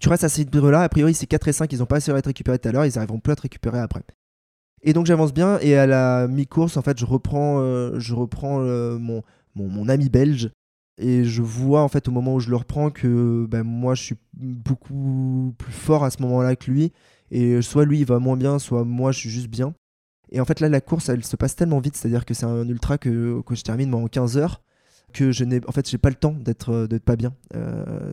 tu 0.00 0.08
restes 0.08 0.24
à 0.24 0.28
ces 0.28 0.44
là 0.44 0.82
A 0.82 0.88
priori, 0.88 1.14
c'est 1.14 1.26
4 1.26 1.48
et 1.48 1.52
5, 1.52 1.72
ils 1.72 1.78
n'ont 1.78 1.86
pas 1.86 1.96
assez 1.96 2.10
à 2.10 2.16
être 2.16 2.26
récupérés 2.26 2.58
tout 2.58 2.68
à 2.68 2.72
l'heure, 2.72 2.84
ils 2.86 2.98
arriveront 2.98 3.20
plus 3.20 3.30
à 3.30 3.34
être 3.34 3.40
récupérés 3.40 3.80
après. 3.80 4.02
Et 4.82 4.92
donc 4.92 5.06
j'avance 5.06 5.32
bien 5.32 5.58
et 5.60 5.76
à 5.76 5.86
la 5.86 6.28
mi-course, 6.28 6.76
en 6.76 6.82
fait, 6.82 6.98
je 6.98 7.04
reprends, 7.04 7.60
euh, 7.60 7.98
je 7.98 8.14
reprends 8.14 8.60
euh, 8.60 8.96
mon, 8.98 9.22
mon, 9.56 9.88
ami 9.88 10.08
belge 10.08 10.50
et 10.98 11.24
je 11.24 11.42
vois 11.42 11.82
en 11.82 11.88
fait 11.88 12.08
au 12.08 12.12
moment 12.12 12.34
où 12.34 12.40
je 12.40 12.50
le 12.50 12.56
reprends 12.56 12.90
que 12.90 13.46
ben, 13.48 13.62
moi 13.62 13.94
je 13.94 14.02
suis 14.02 14.16
beaucoup 14.34 15.54
plus 15.58 15.72
fort 15.72 16.04
à 16.04 16.10
ce 16.10 16.22
moment-là 16.22 16.56
que 16.56 16.70
lui 16.70 16.92
et 17.30 17.60
soit 17.62 17.84
lui 17.84 18.00
il 18.00 18.06
va 18.06 18.18
moins 18.18 18.36
bien, 18.36 18.58
soit 18.58 18.84
moi 18.84 19.10
je 19.12 19.18
suis 19.18 19.30
juste 19.30 19.48
bien. 19.48 19.74
Et 20.30 20.40
en 20.40 20.44
fait 20.44 20.60
là 20.60 20.68
la 20.68 20.80
course 20.80 21.08
elle 21.08 21.24
se 21.24 21.36
passe 21.36 21.56
tellement 21.56 21.80
vite, 21.80 21.96
c'est-à-dire 21.96 22.24
que 22.24 22.34
c'est 22.34 22.46
un 22.46 22.68
ultra 22.68 22.98
que, 22.98 23.40
que 23.42 23.54
je 23.56 23.62
termine 23.62 23.92
en 23.94 24.06
15 24.06 24.36
heures 24.36 24.62
que 25.12 25.32
je 25.32 25.44
n'ai 25.44 25.60
en 25.66 25.72
fait 25.72 25.88
j'ai 25.88 25.98
pas 25.98 26.10
le 26.10 26.14
temps 26.14 26.32
d'être 26.32 26.70
euh, 26.70 26.86
d'être 26.86 27.04
pas 27.04 27.16
bien. 27.16 27.34
Euh, 27.54 28.12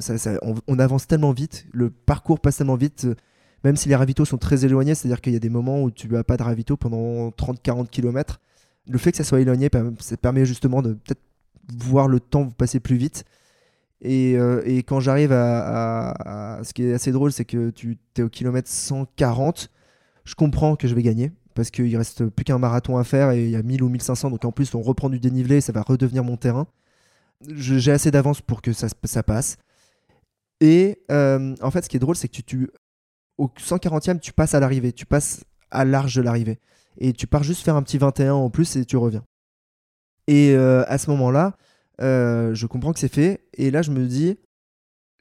on, 0.67 0.79
avance 0.79 1.07
tellement 1.07 1.31
vite 1.31 1.65
le 1.71 1.89
parcours 1.89 2.39
passe 2.39 2.57
tellement 2.57 2.75
vite 2.75 3.07
même 3.63 3.75
si 3.75 3.89
les 3.89 3.95
ravitaux 3.95 4.25
sont 4.25 4.37
très 4.37 4.65
éloignés 4.65 4.95
c'est 4.95 5.07
à 5.07 5.09
dire 5.09 5.21
qu'il 5.21 5.33
y 5.33 5.35
a 5.35 5.39
des 5.39 5.49
moments 5.49 5.81
où 5.81 5.91
tu 5.91 6.07
n'as 6.07 6.23
pas 6.23 6.37
de 6.37 6.43
ravito 6.43 6.77
pendant 6.77 7.29
30-40 7.29 7.87
km 7.89 8.39
le 8.87 8.97
fait 8.97 9.11
que 9.11 9.17
ça 9.17 9.23
soit 9.23 9.41
éloigné 9.41 9.69
ça 9.99 10.17
permet 10.17 10.45
justement 10.45 10.81
de 10.81 10.93
peut-être 10.93 11.21
voir 11.73 12.07
le 12.07 12.19
temps 12.19 12.49
passer 12.49 12.79
plus 12.79 12.95
vite. 12.95 13.23
Et, 14.01 14.35
euh, 14.37 14.61
quand 14.85 14.99
j'arrive 14.99 15.31
à, 15.31 16.59
ce 16.63 16.73
qui 16.73 16.83
est 16.83 16.93
assez 16.93 17.11
drôle 17.11 17.31
c'est 17.31 17.45
que 17.45 17.69
tu 17.71 17.97
es 18.17 18.21
au 18.21 18.29
kilomètre 18.29 18.69
140 18.69 19.71
je 20.25 20.35
comprends 20.35 20.75
que 20.75 20.87
je 20.87 20.93
vais 20.93 21.01
gagner 21.01 21.31
parce 21.55 21.71
qu'il 21.71 21.95
reste 21.95 22.25
plus 22.25 22.43
qu'un 22.43 22.59
marathon 22.59 22.97
à 22.97 23.03
faire 23.03 23.31
et 23.31 23.45
il 23.45 23.49
y 23.49 23.55
a 23.55 23.63
1000 23.63 23.83
ou 23.83 23.89
1500 23.89 24.29
donc 24.31 24.45
en 24.45 24.51
plus 24.51 24.75
on 24.75 24.81
reprend 24.81 25.09
du 25.09 25.19
dénivelé 25.19 25.61
ça 25.61 25.71
va 25.71 25.81
redevenir 25.81 26.23
mon 26.23 26.35
terrain 26.35 26.67
j'ai 27.47 27.91
assez 27.91 28.11
d'avance 28.11 28.41
pour 28.41 28.61
que 28.61 28.73
ça, 28.73 28.87
ça 29.03 29.23
passe. 29.23 29.57
Et 30.61 31.01
euh, 31.11 31.55
en 31.61 31.71
fait 31.71 31.83
ce 31.83 31.89
qui 31.89 31.97
est 31.97 31.99
drôle 31.99 32.15
c'est 32.15 32.27
que 32.27 32.33
tu, 32.33 32.43
tu 32.43 32.69
au 33.37 33.47
140e 33.47 34.19
tu 34.19 34.33
passes 34.33 34.53
à 34.53 34.59
l'arrivée. 34.59 34.93
Tu 34.93 35.05
passes 35.05 35.43
à 35.71 35.85
l'arche 35.85 36.15
de 36.15 36.21
l'arrivée. 36.21 36.59
Et 36.97 37.13
tu 37.13 37.27
pars 37.27 37.43
juste 37.43 37.63
faire 37.63 37.75
un 37.75 37.83
petit 37.83 37.97
21 37.97 38.33
en 38.33 38.49
plus 38.49 38.75
et 38.77 38.85
tu 38.85 38.97
reviens. 38.97 39.23
Et 40.27 40.53
euh, 40.53 40.83
à 40.87 40.97
ce 40.97 41.09
moment 41.09 41.31
là 41.31 41.57
je 41.99 42.65
comprends 42.65 42.93
que 42.93 42.99
c'est 42.99 43.13
fait. 43.13 43.45
Et 43.53 43.71
là 43.71 43.81
je 43.81 43.91
me 43.91 44.05
dis 44.05 44.37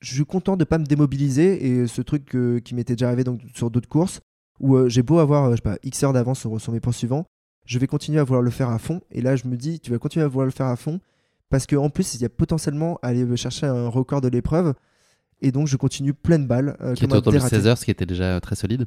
je 0.05 0.15
suis 0.15 0.27
content 0.27 0.57
de 0.57 0.65
pas 0.65 0.79
me 0.79 0.85
démobiliser 0.85 1.67
et 1.67 1.87
ce 1.87 2.03
truc 2.03 2.35
euh, 2.35 2.61
qui 2.61 2.75
m'était 2.75 2.95
déjà 2.95 3.07
arrivé 3.07 3.25
donc, 3.25 3.41
sur 3.55 3.71
d'autres 3.71 3.89
courses 3.89 4.21
où 4.61 4.77
euh, 4.77 4.89
j'ai 4.89 5.03
beau 5.03 5.19
avoir 5.19 5.45
euh, 5.45 5.51
je 5.53 5.57
sais 5.57 5.63
pas, 5.63 5.79
X 5.83 6.03
heures 6.03 6.13
d'avance 6.13 6.41
sur, 6.41 6.61
sur 6.61 6.73
mes 6.73 6.81
poursuivants, 6.81 7.25
je 7.67 7.79
vais 7.79 7.87
continuer 7.87 8.21
à 8.21 8.25
vouloir 8.25 8.43
le 8.43 8.51
faire 8.51 8.69
à 8.69 8.79
fond. 8.79 9.01
Et 9.11 9.23
là, 9.23 9.37
je 9.37 9.49
me 9.49 9.57
dis, 9.57 9.81
tu 9.81 9.91
vas 9.91 9.99
continuer 9.99 10.25
à 10.25 10.29
vouloir 10.29 10.45
le 10.45 10.53
faire 10.53 10.67
à 10.67 10.77
fond 10.77 11.01
parce 11.51 11.67
qu'en 11.67 11.91
plus, 11.91 12.15
il 12.15 12.23
y 12.23 12.25
a 12.25 12.29
potentiellement 12.29 12.99
à 13.03 13.09
aller 13.09 13.37
chercher 13.37 13.67
un 13.67 13.89
record 13.89 14.21
de 14.21 14.29
l'épreuve. 14.29 14.75
Et 15.43 15.53
donc, 15.53 15.67
je 15.67 15.77
continue 15.77 16.15
pleine 16.15 16.47
balle. 16.47 16.77
euh, 16.81 16.95
Qui 16.95 17.05
était 17.05 17.15
autour 17.17 17.33
de 17.33 17.39
dératé. 17.39 17.57
16 17.57 17.67
heures, 17.67 17.79
ce 17.79 17.85
qui 17.85 17.91
était 17.91 18.07
déjà 18.07 18.41
très 18.41 18.55
solide. 18.57 18.87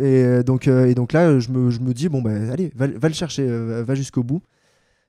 Et 0.00 0.24
euh, 0.24 0.42
donc, 0.42 0.68
euh, 0.68 0.86
et 0.86 0.94
donc 0.94 1.12
là, 1.12 1.38
je 1.38 1.50
me, 1.50 1.70
je 1.70 1.80
me 1.80 1.92
dis, 1.92 2.08
bon, 2.08 2.22
bah, 2.22 2.30
allez, 2.50 2.72
va, 2.74 2.86
va 2.86 3.08
le 3.08 3.14
chercher, 3.14 3.46
euh, 3.48 3.84
va 3.84 3.94
jusqu'au 3.94 4.22
bout. 4.22 4.42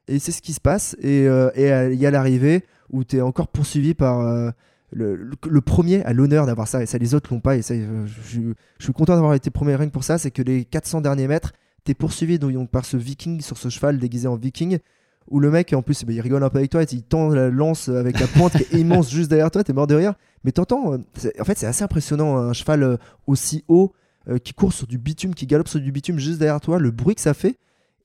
Et 0.10 0.20
c'est 0.20 0.34
ce 0.34 0.42
qui 0.42 0.52
se 0.54 0.60
passe. 0.60 0.96
Et 1.02 1.28
euh, 1.28 1.50
euh, 1.58 1.94
il 1.94 2.00
y 2.00 2.06
a 2.06 2.12
l'arrivée 2.12 2.66
où 2.92 3.04
tu 3.06 3.16
es 3.18 3.22
encore 3.22 3.48
poursuivi 3.48 3.94
par 3.94 4.20
euh, 4.20 4.52
le, 4.92 5.16
le- 5.16 5.36
le 5.50 5.62
premier 5.62 6.04
à 6.04 6.12
l'honneur 6.12 6.46
d'avoir 6.46 6.68
ça. 6.68 6.84
Et 6.84 6.86
ça, 6.86 6.98
les 6.98 7.16
autres 7.16 7.34
l'ont 7.34 7.40
pas. 7.40 7.56
Et 7.56 7.62
ça, 7.62 7.74
euh, 7.74 8.06
je, 8.06 8.42
je 8.78 8.84
suis 8.84 8.94
content 8.94 9.16
d'avoir 9.16 9.34
été 9.36 9.50
premier 9.50 9.76
rien 9.76 9.88
que 9.88 9.94
pour 9.94 10.04
ça. 10.04 10.18
C'est 10.18 10.32
que 10.32 10.42
les 10.42 10.66
400 10.66 11.00
derniers 11.00 11.28
mètres, 11.30 11.54
tu 11.86 11.92
es 11.92 11.96
poursuivi 11.96 12.38
donc, 12.38 12.70
par 12.70 12.84
ce 12.84 12.98
viking 12.98 13.40
sur 13.40 13.58
ce 13.58 13.70
cheval 13.70 13.98
déguisé 13.98 14.28
en 14.28 14.36
viking. 14.36 14.80
Où 15.30 15.40
le 15.40 15.50
mec, 15.50 15.74
en 15.74 15.82
plus, 15.82 16.04
il 16.08 16.22
rigole 16.22 16.44
un 16.44 16.50
peu 16.50 16.58
avec 16.60 16.72
toi, 16.72 16.84
il 16.84 17.04
tend 17.04 17.30
la 17.30 17.50
lance 17.50 17.90
avec 17.90 18.20
la 18.20 18.28
pointe 18.28 18.54
qui 18.54 18.64
est 18.64 18.80
immense 18.80 19.10
juste 19.10 19.30
derrière 19.30 19.52
toi, 19.52 19.64
t'es 19.64 19.74
mort 19.74 19.88
de 19.88 19.96
rire. 19.96 20.14
Mais 20.44 20.52
t'entends, 20.52 20.94
euh, 20.94 20.98
en 21.40 21.44
fait, 21.46 21.58
c'est 21.58 21.66
assez 21.66 21.84
impressionnant, 21.84 22.38
un 22.38 22.54
cheval 22.54 22.84
euh, 22.84 22.98
aussi 23.28 23.64
haut 23.68 23.94
euh, 24.30 24.38
qui 24.38 24.54
court 24.54 24.74
sur 24.74 24.88
du 24.88 24.98
bitume, 24.98 25.34
qui 25.34 25.48
galope 25.48 25.68
sur 25.68 25.80
du 25.80 25.92
bitume 25.92 26.20
juste 26.20 26.40
derrière 26.40 26.60
toi, 26.62 26.80
le 26.80 26.92
bruit 26.92 27.16
que 27.16 27.22
ça 27.22 27.34
fait. 27.34 27.58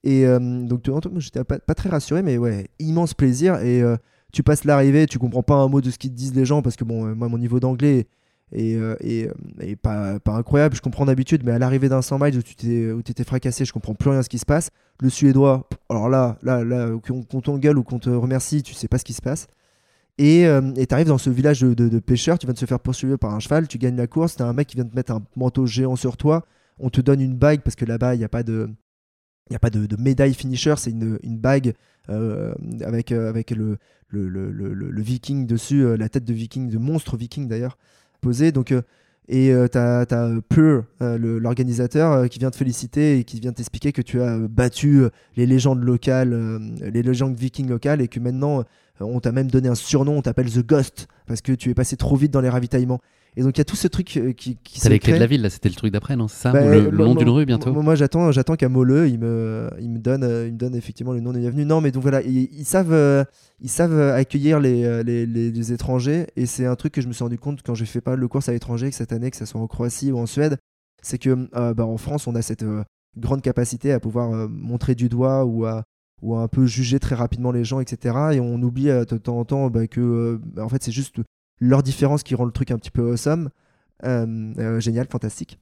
Et 0.04 0.26
euh, 0.26 0.38
donc, 0.38 0.88
j'étais 1.16 1.42
pas, 1.44 1.58
pas 1.58 1.74
très 1.74 1.88
rassuré, 1.88 2.22
mais 2.22 2.38
ouais, 2.38 2.68
immense 2.78 3.14
plaisir. 3.14 3.56
Et 3.62 3.82
tu 4.32 4.42
passes 4.42 4.64
l'arrivée, 4.64 5.06
tu 5.06 5.18
comprends 5.18 5.42
pas 5.42 5.56
un 5.56 5.68
mot 5.68 5.80
de 5.80 5.90
ce 5.90 5.98
qu'ils 5.98 6.14
disent 6.14 6.34
les 6.34 6.44
gens, 6.44 6.62
parce 6.62 6.76
que 6.76 6.84
bon, 6.84 7.14
moi, 7.14 7.28
mon 7.28 7.38
niveau 7.38 7.58
d'anglais 7.58 8.06
est, 8.52 8.74
euh, 8.76 8.96
euh, 9.04 9.32
est 9.60 9.76
pas, 9.76 10.18
pas 10.20 10.32
incroyable. 10.34 10.74
Je 10.76 10.80
comprends 10.80 11.04
d'habitude, 11.06 11.42
mais 11.44 11.52
à 11.52 11.58
l'arrivée 11.58 11.88
d'un 11.88 12.02
100 12.02 12.18
miles 12.18 12.38
où 12.38 12.42
tu 12.42 12.54
t'étais 12.54 13.24
fracassé, 13.24 13.64
je 13.64 13.72
comprends 13.72 13.94
plus 13.94 14.10
rien 14.10 14.20
à 14.20 14.22
ce 14.22 14.28
qui 14.28 14.38
se 14.38 14.46
passe. 14.46 14.70
Le 15.00 15.10
suédois, 15.10 15.68
alors 15.88 16.08
là, 16.08 16.38
là, 16.42 16.64
là, 16.64 16.90
qu'on 17.06 17.22
t'engueule 17.40 17.78
ou 17.78 17.82
qu'on 17.82 17.98
te 17.98 18.10
remercie, 18.10 18.62
tu 18.62 18.74
sais 18.74 18.88
pas 18.88 18.98
ce 18.98 19.04
qui 19.04 19.12
se 19.12 19.22
passe. 19.22 19.46
Et 20.18 20.46
euh, 20.46 20.72
tu 20.74 20.86
arrives 20.94 21.06
dans 21.06 21.18
ce 21.18 21.30
village 21.30 21.60
de, 21.60 21.74
de- 21.74 21.88
de 21.88 21.98
pêcheurs, 22.00 22.38
tu 22.38 22.46
viens 22.46 22.52
de 22.54 22.58
se 22.58 22.66
faire 22.66 22.80
poursuivre 22.80 23.16
par 23.16 23.32
un 23.34 23.38
cheval, 23.38 23.68
tu 23.68 23.78
gagnes 23.78 23.96
la 23.96 24.08
course, 24.08 24.34
t'as 24.36 24.46
un 24.46 24.52
mec 24.52 24.66
qui 24.66 24.74
vient 24.76 24.84
te 24.84 24.96
mettre 24.96 25.12
un 25.12 25.22
manteau 25.36 25.64
géant 25.66 25.94
sur 25.94 26.16
toi, 26.16 26.44
on 26.80 26.90
te 26.90 27.00
donne 27.00 27.20
une 27.20 27.36
bague 27.36 27.60
parce 27.60 27.76
que 27.76 27.84
là-bas 27.84 28.16
il 28.16 28.18
n'y 28.18 28.24
a 28.24 28.28
pas 28.28 28.42
de, 28.42 28.68
y 29.50 29.54
a 29.54 29.60
pas 29.60 29.70
de, 29.70 29.86
de 29.86 29.96
médaille 29.96 30.34
finisher, 30.34 30.74
c'est 30.76 30.90
une, 30.90 31.20
une 31.22 31.38
bague 31.38 31.72
euh, 32.10 32.52
avec, 32.84 33.12
avec 33.12 33.52
le, 33.52 33.78
le, 34.08 34.28
le- 34.28 34.50
le- 34.50 35.02
viking 35.02 35.46
dessus, 35.46 35.96
la 35.96 36.08
tête 36.08 36.24
de 36.24 36.32
viking, 36.34 36.68
de 36.68 36.78
monstre 36.78 37.16
viking 37.16 37.46
d'ailleurs, 37.46 37.78
posée. 38.20 38.52
Donc, 38.52 38.72
euh, 38.72 38.82
et 39.28 39.52
t'as 39.70 40.06
as 40.10 40.28
le- 41.18 41.38
l'organisateur, 41.38 42.12
euh, 42.12 42.26
qui 42.28 42.38
vient 42.38 42.50
te 42.50 42.56
féliciter 42.56 43.18
et 43.18 43.24
qui 43.24 43.40
vient 43.40 43.52
t'expliquer 43.52 43.92
que 43.92 44.00
tu 44.00 44.22
as 44.22 44.36
euh, 44.36 44.48
battu 44.48 45.02
les 45.36 45.44
légendes 45.46 45.82
locales, 45.82 46.58
les 46.80 47.02
légendes 47.02 47.36
vikings 47.36 47.68
locales, 47.68 48.00
et 48.00 48.08
que 48.08 48.20
maintenant 48.20 48.64
on 49.00 49.20
t'a 49.20 49.30
même 49.30 49.50
donné 49.50 49.68
un 49.68 49.74
surnom, 49.74 50.16
on 50.16 50.22
t'appelle 50.22 50.50
The 50.50 50.66
Ghost, 50.66 51.08
parce 51.26 51.40
que 51.40 51.52
tu 51.52 51.70
es 51.70 51.74
passé 51.74 51.96
trop 51.96 52.16
vite 52.16 52.32
dans 52.32 52.40
les 52.40 52.48
ravitaillements. 52.48 53.00
Et 53.38 53.42
donc 53.44 53.56
il 53.56 53.60
y 53.60 53.62
a 53.62 53.64
tout 53.64 53.76
ce 53.76 53.86
truc 53.86 54.16
euh, 54.16 54.32
qui, 54.32 54.56
qui 54.56 54.80
les 54.88 54.98
clés 54.98 55.12
de 55.14 55.18
la 55.20 55.26
ville, 55.26 55.42
là, 55.42 55.48
c'était 55.48 55.68
le 55.68 55.74
truc 55.76 55.92
d'après, 55.92 56.16
non? 56.16 56.26
C'est 56.26 56.42
ça? 56.42 56.52
Bah, 56.52 56.64
Ou 56.66 56.68
Le, 56.70 56.90
le 56.90 57.04
nom 57.04 57.14
d'une 57.14 57.28
rue 57.28 57.46
bientôt? 57.46 57.72
Moi, 57.72 57.94
j'attends, 57.94 58.32
j'attends 58.32 58.56
qu'à 58.56 58.68
Moleux, 58.68 59.08
il 59.08 59.20
me, 59.20 59.70
il 59.80 59.90
me 59.90 59.98
donne, 60.00 60.24
euh, 60.24 60.48
il 60.48 60.54
me 60.54 60.58
donne 60.58 60.74
effectivement 60.74 61.12
le 61.12 61.20
nom 61.20 61.32
des 61.32 61.38
bienvenus. 61.38 61.64
Non, 61.64 61.80
mais 61.80 61.92
donc 61.92 62.02
voilà, 62.02 62.20
ils, 62.22 62.48
ils 62.52 62.64
savent, 62.64 62.92
euh, 62.92 63.22
ils 63.60 63.68
savent 63.68 63.92
euh, 63.94 64.16
accueillir 64.16 64.58
les, 64.58 64.82
euh, 64.84 65.04
les, 65.04 65.24
les- 65.24 65.52
les 65.52 65.72
étrangers, 65.72 66.26
et 66.34 66.46
c'est 66.46 66.66
un 66.66 66.74
truc 66.74 66.92
que 66.94 67.00
je 67.00 67.06
me 67.06 67.12
suis 67.12 67.22
rendu 67.22 67.38
compte 67.38 67.60
quand 67.64 67.76
j'ai 67.76 67.86
fait 67.86 68.00
pas 68.00 68.10
mal 68.10 68.20
de 68.20 68.26
courses 68.26 68.48
à 68.48 68.52
l'étranger, 68.52 68.90
que 68.90 68.96
cette 68.96 69.12
année, 69.12 69.30
que 69.30 69.36
ce 69.36 69.46
soit 69.46 69.60
en 69.60 69.68
Croatie 69.68 70.10
ou 70.10 70.18
en 70.18 70.26
Suède, 70.26 70.56
c'est 71.00 71.18
que 71.18 71.48
euh, 71.54 71.74
bah, 71.74 71.86
en 71.86 71.96
France, 71.96 72.26
on 72.26 72.34
a 72.34 72.42
cette 72.42 72.64
euh, 72.64 72.82
grande 73.16 73.40
capacité 73.42 73.92
à 73.92 74.00
pouvoir 74.00 74.32
euh, 74.32 74.48
montrer 74.50 74.96
du 74.96 75.08
doigt 75.08 75.44
ou 75.44 75.64
à 75.64 75.84
ou 76.22 76.34
à 76.34 76.42
un 76.42 76.48
peu 76.48 76.66
juger 76.66 76.98
très 76.98 77.14
rapidement 77.14 77.52
les 77.52 77.62
gens, 77.62 77.78
etc. 77.78 78.16
Et 78.32 78.40
on 78.40 78.60
oublie 78.62 78.90
euh, 78.90 79.04
de 79.04 79.16
temps 79.16 79.38
en 79.38 79.44
temps 79.44 79.70
bah, 79.70 79.86
que 79.86 80.00
euh, 80.00 80.40
bah, 80.42 80.64
en 80.64 80.68
fait 80.68 80.82
c'est 80.82 80.90
juste 80.90 81.20
leur 81.60 81.82
différence 81.82 82.22
qui 82.22 82.34
rend 82.34 82.44
le 82.44 82.52
truc 82.52 82.70
un 82.70 82.78
petit 82.78 82.90
peu 82.90 83.02
awesome, 83.12 83.50
Euh, 84.04 84.54
euh, 84.58 84.78
génial, 84.80 85.08
fantastique. 85.10 85.58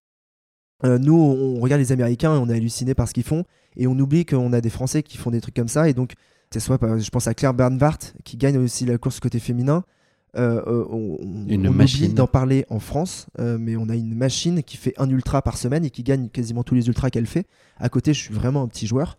Euh, 0.84 0.98
nous, 0.98 1.14
on 1.14 1.58
regarde 1.60 1.80
les 1.80 1.92
Américains 1.92 2.34
et 2.34 2.38
on 2.38 2.50
est 2.50 2.54
halluciné 2.54 2.94
par 2.94 3.08
ce 3.08 3.14
qu'ils 3.14 3.22
font, 3.24 3.44
et 3.76 3.86
on 3.86 3.98
oublie 3.98 4.26
qu'on 4.26 4.52
a 4.52 4.60
des 4.60 4.68
Français 4.68 5.02
qui 5.02 5.16
font 5.16 5.30
des 5.30 5.40
trucs 5.40 5.54
comme 5.56 5.68
ça, 5.68 5.88
et 5.88 5.94
donc, 5.94 6.12
c'est 6.50 6.60
soit, 6.60 6.76
par- 6.78 6.98
je 6.98 7.08
pense 7.10 7.26
à 7.28 7.32
Claire 7.34 7.54
Bernhardt, 7.54 8.12
qui 8.24 8.36
gagne 8.36 8.58
aussi 8.58 8.84
la 8.84 8.98
course 8.98 9.20
côté 9.20 9.38
féminin. 9.38 9.84
Euh, 10.36 10.84
on, 10.90 11.16
Une 11.48 11.66
on 11.66 11.72
machine. 11.72 12.12
d'en 12.12 12.26
parler 12.26 12.66
en 12.68 12.78
France, 12.78 13.26
euh, 13.38 13.56
mais 13.58 13.74
on 13.76 13.88
a 13.88 13.96
une 13.96 14.14
machine 14.14 14.62
qui 14.62 14.76
fait 14.76 14.92
un 14.98 15.08
ultra 15.08 15.40
par 15.40 15.56
semaine 15.56 15.82
et 15.86 15.90
qui 15.90 16.02
gagne 16.02 16.28
quasiment 16.28 16.62
tous 16.62 16.74
les 16.74 16.88
ultras 16.88 17.08
qu'elle 17.08 17.24
fait. 17.26 17.46
À 17.78 17.88
côté, 17.88 18.12
je 18.12 18.20
suis 18.20 18.34
vraiment 18.34 18.60
un 18.62 18.68
petit 18.68 18.86
joueur. 18.86 19.16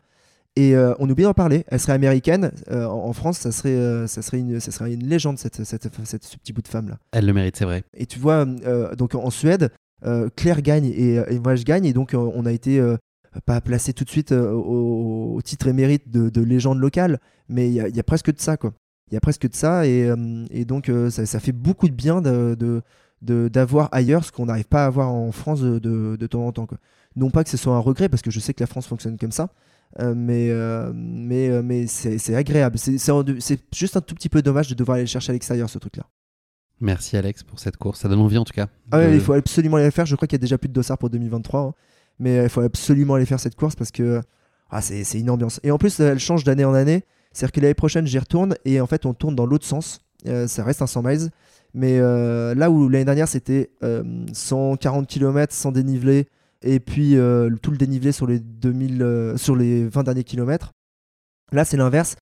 Et 0.57 0.75
euh, 0.75 0.93
on 0.99 1.07
oublie 1.09 1.23
d'en 1.23 1.33
parler. 1.35 1.63
Elle 1.67 1.79
serait 1.79 1.93
américaine. 1.93 2.51
euh, 2.71 2.85
en, 2.85 3.13
France, 3.13 3.37
ça 3.37 3.51
serait, 3.51 3.75
euh, 3.75 4.07
ça, 4.07 4.21
serait 4.23 4.39
une, 4.39 4.59
ça 4.59 4.71
serait 4.71 4.91
une 4.93 5.05
légende, 5.07 5.37
cette, 5.37 5.63
cette, 5.63 5.87
cette- 6.05 6.23
ce 6.23 6.35
petit 6.37 6.51
bout 6.51 6.61
de 6.63 6.67
femme-là. 6.67 6.97
Elle 7.11 7.25
le 7.27 7.33
mérite, 7.33 7.55
c'est 7.57 7.65
vrai. 7.65 7.83
Et 7.93 8.05
tu 8.07 8.17
vois, 8.17 8.45
donc 8.97 9.13
en 9.13 9.29
Suède, 9.29 9.69
Claire 10.35 10.61
gagne 10.61 10.85
et, 10.85 11.15
et 11.29 11.39
moi 11.39 11.55
je 11.55 11.63
gagne, 11.63 11.85
et 11.85 11.93
donc 11.93 12.13
on 12.15 12.45
a 12.45 12.51
été 12.51 12.81
pas 13.45 13.61
placé 13.61 13.93
tout 13.93 14.03
de 14.03 14.09
suite 14.09 14.31
au, 14.31 15.35
au 15.35 15.41
titre 15.43 15.67
émérite 15.67 16.09
de, 16.09 16.29
de 16.29 16.41
légende 16.41 16.79
locale, 16.79 17.19
mais 17.49 17.67
il 17.69 17.73
y, 17.73 17.79
a- 17.81 17.87
il 17.87 17.95
y 17.95 17.99
a 17.99 18.03
presque 18.03 18.33
de 18.33 18.39
ça, 18.39 18.57
quoi. 18.57 18.73
Il 19.11 19.13
y 19.13 19.17
a 19.17 19.21
presque 19.21 19.47
de 19.47 19.55
ça, 19.55 19.85
et, 19.87 20.11
et 20.51 20.65
donc 20.65 20.91
ça, 21.11 21.25
ça 21.27 21.39
fait 21.39 21.51
beaucoup 21.53 21.87
de 21.87 21.93
bien 21.93 22.21
d'avoir 23.21 23.89
ailleurs 23.91 24.23
ce 24.23 24.31
qu'on 24.31 24.45
n'arrive 24.47 24.65
pas 24.67 24.83
à 24.83 24.87
avoir 24.87 25.09
en 25.11 25.31
France 25.31 25.61
de, 25.61 25.79
de, 25.79 26.15
de 26.15 26.27
temps 26.27 26.45
en 26.45 26.51
temps. 26.51 26.65
Quoi. 26.65 26.77
Non 27.15 27.29
pas 27.29 27.43
que 27.43 27.49
ce 27.49 27.57
soit 27.57 27.75
un 27.75 27.79
regret, 27.79 28.09
parce 28.09 28.21
que 28.21 28.31
je 28.31 28.39
sais 28.39 28.53
que 28.53 28.61
la 28.61 28.67
France 28.67 28.87
fonctionne 28.87 29.17
comme 29.17 29.31
ça, 29.31 29.49
euh, 29.99 30.13
mais, 30.15 30.49
euh, 30.49 30.91
mais, 30.93 31.49
euh, 31.49 31.61
mais 31.63 31.87
c'est, 31.87 32.35
agréable. 32.35 32.77
C'est, 32.77 32.97
juste 33.73 33.97
un 33.97 34.01
tout 34.01 34.15
petit 34.15 34.29
peu 34.29 34.41
dommage 34.41 34.67
de 34.67 34.75
devoir 34.75 34.95
aller 34.95 35.03
le 35.03 35.09
chercher 35.09 35.31
à 35.31 35.33
l'extérieur, 35.33 35.69
ce 35.69 35.79
truc-là. 35.79 36.03
Merci 36.79 37.17
Alex 37.17 37.43
pour 37.43 37.59
cette 37.59 37.77
course. 37.77 38.01
Ça 38.01 38.07
donne 38.07 38.19
envie 38.19 38.37
en 38.37 38.43
tout 38.43 38.53
cas. 38.53 38.67
Ah 38.91 38.99
ouais, 38.99 39.09
de- 39.09 39.15
il 39.15 39.21
faut 39.21 39.33
absolument 39.33 39.77
aller 39.77 39.89
faire. 39.89 40.05
Je 40.05 40.15
crois 40.15 40.27
qu'il 40.27 40.35
y 40.35 40.41
a 40.41 40.45
déjà 40.45 40.57
plus 40.59 40.67
de 40.67 40.73
dossards 40.73 40.99
pour 40.99 41.09
2023. 41.09 41.59
hein. 41.61 41.73
Mais 42.19 42.43
il 42.43 42.49
faut 42.49 42.61
absolument 42.61 43.15
aller 43.15 43.25
faire 43.25 43.39
cette 43.39 43.55
course 43.55 43.75
parce 43.75 43.91
que 43.91 44.21
ah, 44.69 44.81
c'est 44.81 45.19
une 45.19 45.29
ambiance. 45.29 45.59
Et 45.63 45.71
en 45.71 45.77
plus, 45.77 45.99
elle 45.99 46.19
change 46.19 46.43
d'année 46.43 46.65
en 46.65 46.73
année. 46.73 47.03
C'est-à-dire 47.31 47.51
que 47.53 47.61
l'année 47.61 47.73
prochaine, 47.73 48.05
j'y 48.05 48.19
retourne 48.19 48.55
et 48.65 48.81
en 48.81 48.87
fait, 48.87 49.05
on 49.05 49.13
tourne 49.13 49.35
dans 49.35 49.45
l'autre 49.45 49.65
sens. 49.65 50.01
Ça 50.47 50.63
reste 50.63 50.81
un 50.81 50.87
100 50.87 51.03
miles. 51.03 51.29
Mais 51.73 51.99
là 51.99 52.69
où 52.69 52.89
l'année 52.89 53.05
dernière, 53.05 53.27
c'était 53.27 53.69
euh, 53.83 54.03
140 54.33 55.07
km 55.07 55.53
sans 55.53 55.71
dénivelé 55.71 56.27
et 56.61 56.79
puis 56.79 57.15
euh, 57.15 57.49
tout 57.61 57.71
le 57.71 57.77
dénivelé 57.77 58.11
sur 58.11 58.27
les, 58.27 58.39
2000, 58.39 59.01
euh, 59.01 59.37
sur 59.37 59.55
les 59.55 59.87
20 59.87 60.03
derniers 60.03 60.23
kilomètres, 60.23 60.71
là, 61.51 61.65
c'est 61.65 61.77
l'inverse. 61.77 62.15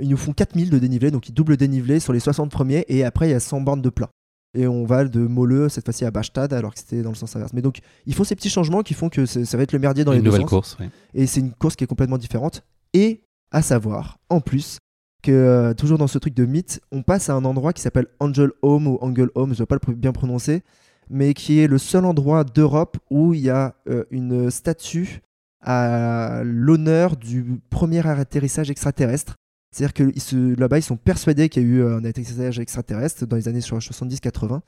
Ils 0.00 0.08
nous 0.08 0.16
font 0.16 0.32
4000 0.32 0.70
de 0.70 0.78
dénivelé, 0.78 1.10
donc 1.10 1.28
ils 1.28 1.32
doublent 1.32 1.52
le 1.52 1.56
dénivelé 1.56 1.98
sur 1.98 2.12
les 2.12 2.20
60 2.20 2.50
premiers 2.50 2.84
et 2.88 3.04
après, 3.04 3.28
il 3.28 3.32
y 3.32 3.34
a 3.34 3.40
100 3.40 3.62
bornes 3.62 3.82
de 3.82 3.90
plat 3.90 4.10
et 4.54 4.66
on 4.66 4.84
va 4.84 5.04
de 5.04 5.20
Moleux 5.20 5.68
cette 5.68 5.84
fois-ci 5.84 6.04
à 6.04 6.10
Bastad 6.10 6.52
alors 6.52 6.72
que 6.72 6.80
c'était 6.80 7.02
dans 7.02 7.10
le 7.10 7.16
sens 7.16 7.34
inverse. 7.36 7.52
Mais 7.52 7.62
donc 7.62 7.78
ils 8.06 8.14
font 8.14 8.24
ces 8.24 8.34
petits 8.34 8.50
changements 8.50 8.82
qui 8.82 8.94
font 8.94 9.08
que 9.08 9.26
ça 9.26 9.56
va 9.56 9.62
être 9.62 9.72
le 9.72 9.78
merdier 9.78 10.04
dans 10.04 10.12
une 10.12 10.18
les 10.18 10.22
deux 10.22 10.30
nouvelle 10.30 10.42
sens. 10.42 10.50
course. 10.50 10.76
ouais. 10.80 10.90
Et 11.14 11.26
c'est 11.26 11.40
une 11.40 11.52
course 11.52 11.76
qui 11.76 11.84
est 11.84 11.86
complètement 11.86 12.18
différente. 12.18 12.62
Et 12.94 13.22
à 13.50 13.62
savoir, 13.62 14.18
en 14.30 14.40
plus, 14.40 14.78
que 15.22 15.32
euh, 15.32 15.74
toujours 15.74 15.98
dans 15.98 16.06
ce 16.06 16.18
truc 16.18 16.34
de 16.34 16.44
mythe, 16.44 16.80
on 16.92 17.02
passe 17.02 17.28
à 17.28 17.34
un 17.34 17.44
endroit 17.44 17.72
qui 17.72 17.82
s'appelle 17.82 18.06
Angel 18.20 18.50
Home 18.62 18.86
ou 18.86 18.98
Angel 19.00 19.28
Home, 19.34 19.50
je 19.50 19.54
ne 19.54 19.58
vais 19.58 19.66
pas 19.66 19.76
le 19.86 19.94
bien 19.94 20.12
prononcer, 20.12 20.62
mais 21.10 21.34
qui 21.34 21.60
est 21.60 21.66
le 21.66 21.78
seul 21.78 22.04
endroit 22.04 22.44
d'Europe 22.44 22.98
où 23.10 23.34
il 23.34 23.40
y 23.40 23.50
a 23.50 23.74
euh, 23.88 24.04
une 24.10 24.50
statue 24.50 25.20
à 25.60 26.42
l'honneur 26.44 27.16
du 27.16 27.60
premier 27.70 28.06
atterrissage 28.06 28.70
extraterrestre. 28.70 29.36
C'est-à-dire 29.70 29.94
que 29.94 30.58
là-bas, 30.58 30.78
ils 30.78 30.82
sont 30.82 30.96
persuadés 30.96 31.48
qu'il 31.48 31.62
y 31.62 31.66
a 31.66 31.68
eu 31.68 31.84
un 31.84 32.04
atterrissage 32.04 32.58
extraterrestre 32.58 33.26
dans 33.26 33.36
les 33.36 33.48
années 33.48 33.60
70-80. 33.60 34.60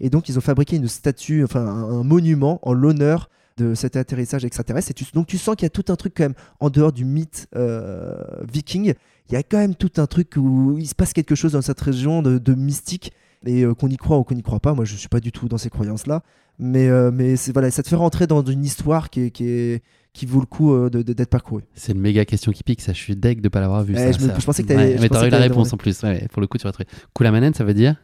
Et 0.00 0.10
donc, 0.10 0.28
ils 0.28 0.38
ont 0.38 0.42
fabriqué 0.42 0.76
une 0.76 0.88
statue, 0.88 1.44
enfin 1.44 1.66
un, 1.66 2.02
monument 2.04 2.58
en 2.62 2.72
l'honneur 2.72 3.28
de 3.56 3.74
cet 3.74 3.96
atterrissage 3.96 4.44
extraterrestre. 4.44 4.90
Et 4.90 4.94
donc, 5.14 5.26
tu 5.26 5.38
sens 5.38 5.56
qu'il 5.56 5.64
y 5.64 5.66
a 5.66 5.70
tout 5.70 5.84
un 5.88 5.96
truc 5.96 6.14
quand 6.16 6.24
même 6.24 6.34
en 6.60 6.70
dehors 6.70 6.92
du 6.92 7.04
mythe 7.04 7.48
euh, 7.56 8.14
viking. 8.50 8.94
Il 9.28 9.32
y 9.32 9.36
a 9.36 9.42
quand 9.42 9.58
même 9.58 9.74
tout 9.74 9.92
un 9.96 10.06
truc 10.06 10.34
où 10.36 10.76
il 10.78 10.86
se 10.86 10.94
passe 10.94 11.12
quelque 11.12 11.34
chose 11.34 11.52
dans 11.52 11.62
cette 11.62 11.80
région 11.80 12.22
de 12.22 12.54
mystique. 12.54 13.12
Et 13.44 13.62
euh, 13.62 13.74
qu'on 13.74 13.88
y 13.88 13.96
croit 13.96 14.18
ou 14.18 14.24
qu'on 14.24 14.34
n'y 14.34 14.42
croit 14.42 14.60
pas, 14.60 14.74
moi 14.74 14.84
je 14.84 14.96
suis 14.96 15.08
pas 15.08 15.20
du 15.20 15.30
tout 15.32 15.48
dans 15.48 15.58
ces 15.58 15.70
croyances-là. 15.70 16.22
Mais, 16.58 16.88
euh, 16.88 17.10
mais 17.12 17.36
c'est, 17.36 17.52
voilà, 17.52 17.70
ça 17.70 17.82
te 17.82 17.88
fait 17.88 17.96
rentrer 17.96 18.26
dans 18.26 18.42
une 18.42 18.64
histoire 18.64 19.10
qui, 19.10 19.20
est, 19.22 19.30
qui, 19.30 19.44
est- 19.46 19.82
qui 20.14 20.24
vaut 20.24 20.40
le 20.40 20.46
coup 20.46 20.72
euh, 20.72 20.88
de- 20.88 21.02
de- 21.02 21.12
d'être 21.12 21.28
parcourue. 21.28 21.62
C'est 21.74 21.92
une 21.92 22.00
méga 22.00 22.24
question 22.24 22.50
qui 22.50 22.62
pique. 22.62 22.80
Ça, 22.80 22.94
je 22.94 22.98
suis 22.98 23.14
deg 23.14 23.42
de 23.42 23.48
pas 23.50 23.60
l'avoir 23.60 23.84
vu. 23.84 23.92
Eh, 23.94 23.98
ça, 23.98 24.12
je 24.12 24.20
me- 24.24 24.28
ça. 24.30 24.38
je 24.38 24.44
pensais 24.46 24.62
que 24.62 24.68
t'allais- 24.68 24.96
je 24.96 25.02
mais 25.02 25.08
t'aurais 25.10 25.28
eu 25.28 25.30
la 25.30 25.36
réponse 25.38 25.72
en 25.72 25.76
plus. 25.76 26.02
Ouais, 26.02 26.26
pour 26.32 26.40
le 26.40 26.46
coup, 26.46 26.56
tu 26.56 26.64
aurais 26.66 26.72
trouvé. 26.72 26.88
Koulamanen, 27.12 27.52
ça 27.52 27.64
veut 27.64 27.74
dire 27.74 27.96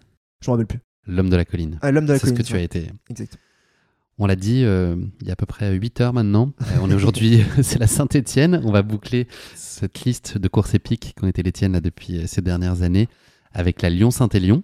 Je 0.42 0.50
m'en 0.50 0.52
rappelle 0.56 0.66
plus. 0.66 0.80
l'homme 1.06 1.30
de 1.30 1.36
la 1.36 1.46
colline. 1.46 1.78
Ah, 1.80 1.90
l'homme 1.90 2.04
de 2.04 2.12
la 2.12 2.18
C'est 2.18 2.26
ce 2.26 2.32
colline. 2.32 2.44
que 2.44 2.48
tu 2.48 2.56
as 2.56 2.60
été. 2.60 2.86
Exact. 3.08 3.38
On 4.18 4.26
l'a 4.26 4.36
dit 4.36 4.62
euh, 4.64 4.94
il 5.22 5.26
y 5.26 5.30
a 5.30 5.32
à 5.32 5.36
peu 5.36 5.46
près 5.46 5.72
8 5.74 6.02
heures 6.02 6.12
maintenant. 6.12 6.52
Euh, 6.60 6.64
on 6.82 6.90
est 6.90 6.94
aujourd'hui, 6.94 7.42
c'est 7.62 7.78
la 7.78 7.86
Saint-Étienne. 7.86 8.60
On 8.64 8.70
va 8.70 8.82
boucler 8.82 9.26
cette 9.54 10.04
liste 10.04 10.36
de 10.36 10.48
courses 10.48 10.74
épiques 10.74 11.14
qui 11.16 11.24
ont 11.24 11.28
été 11.28 11.42
les 11.42 11.52
tiennes 11.52 11.72
là, 11.72 11.80
depuis 11.80 12.18
euh, 12.18 12.26
ces 12.26 12.42
dernières 12.42 12.82
années 12.82 13.08
avec 13.54 13.80
la 13.80 13.88
Lyon-Saint-Élion 13.88 14.62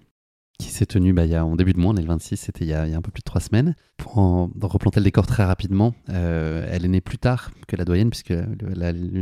qui 0.58 0.70
s'est 0.70 0.86
tenue 0.86 1.12
bah, 1.12 1.24
il 1.24 1.30
y 1.30 1.34
a, 1.36 1.44
en 1.44 1.54
début 1.56 1.72
de 1.72 1.78
mois, 1.78 1.92
on 1.92 1.96
est 1.96 2.00
le 2.02 2.08
26, 2.08 2.36
c'était 2.36 2.64
il, 2.64 2.68
y 2.68 2.72
a- 2.74 2.86
il 2.86 2.90
y 2.90 2.94
a 2.94 2.98
un 2.98 3.02
peu 3.02 3.10
plus 3.12 3.20
de 3.20 3.24
3 3.24 3.40
semaines. 3.40 3.74
Pour 3.96 4.18
en 4.18 4.50
replanter 4.60 4.98
le 5.00 5.04
décor 5.04 5.26
très 5.26 5.44
rapidement, 5.44 5.94
euh, 6.10 6.66
elle 6.70 6.84
est 6.84 6.88
née 6.88 7.00
plus 7.00 7.18
tard 7.18 7.50
que 7.68 7.76
la 7.76 7.84
doyenne, 7.84 8.10
puisque 8.10 8.34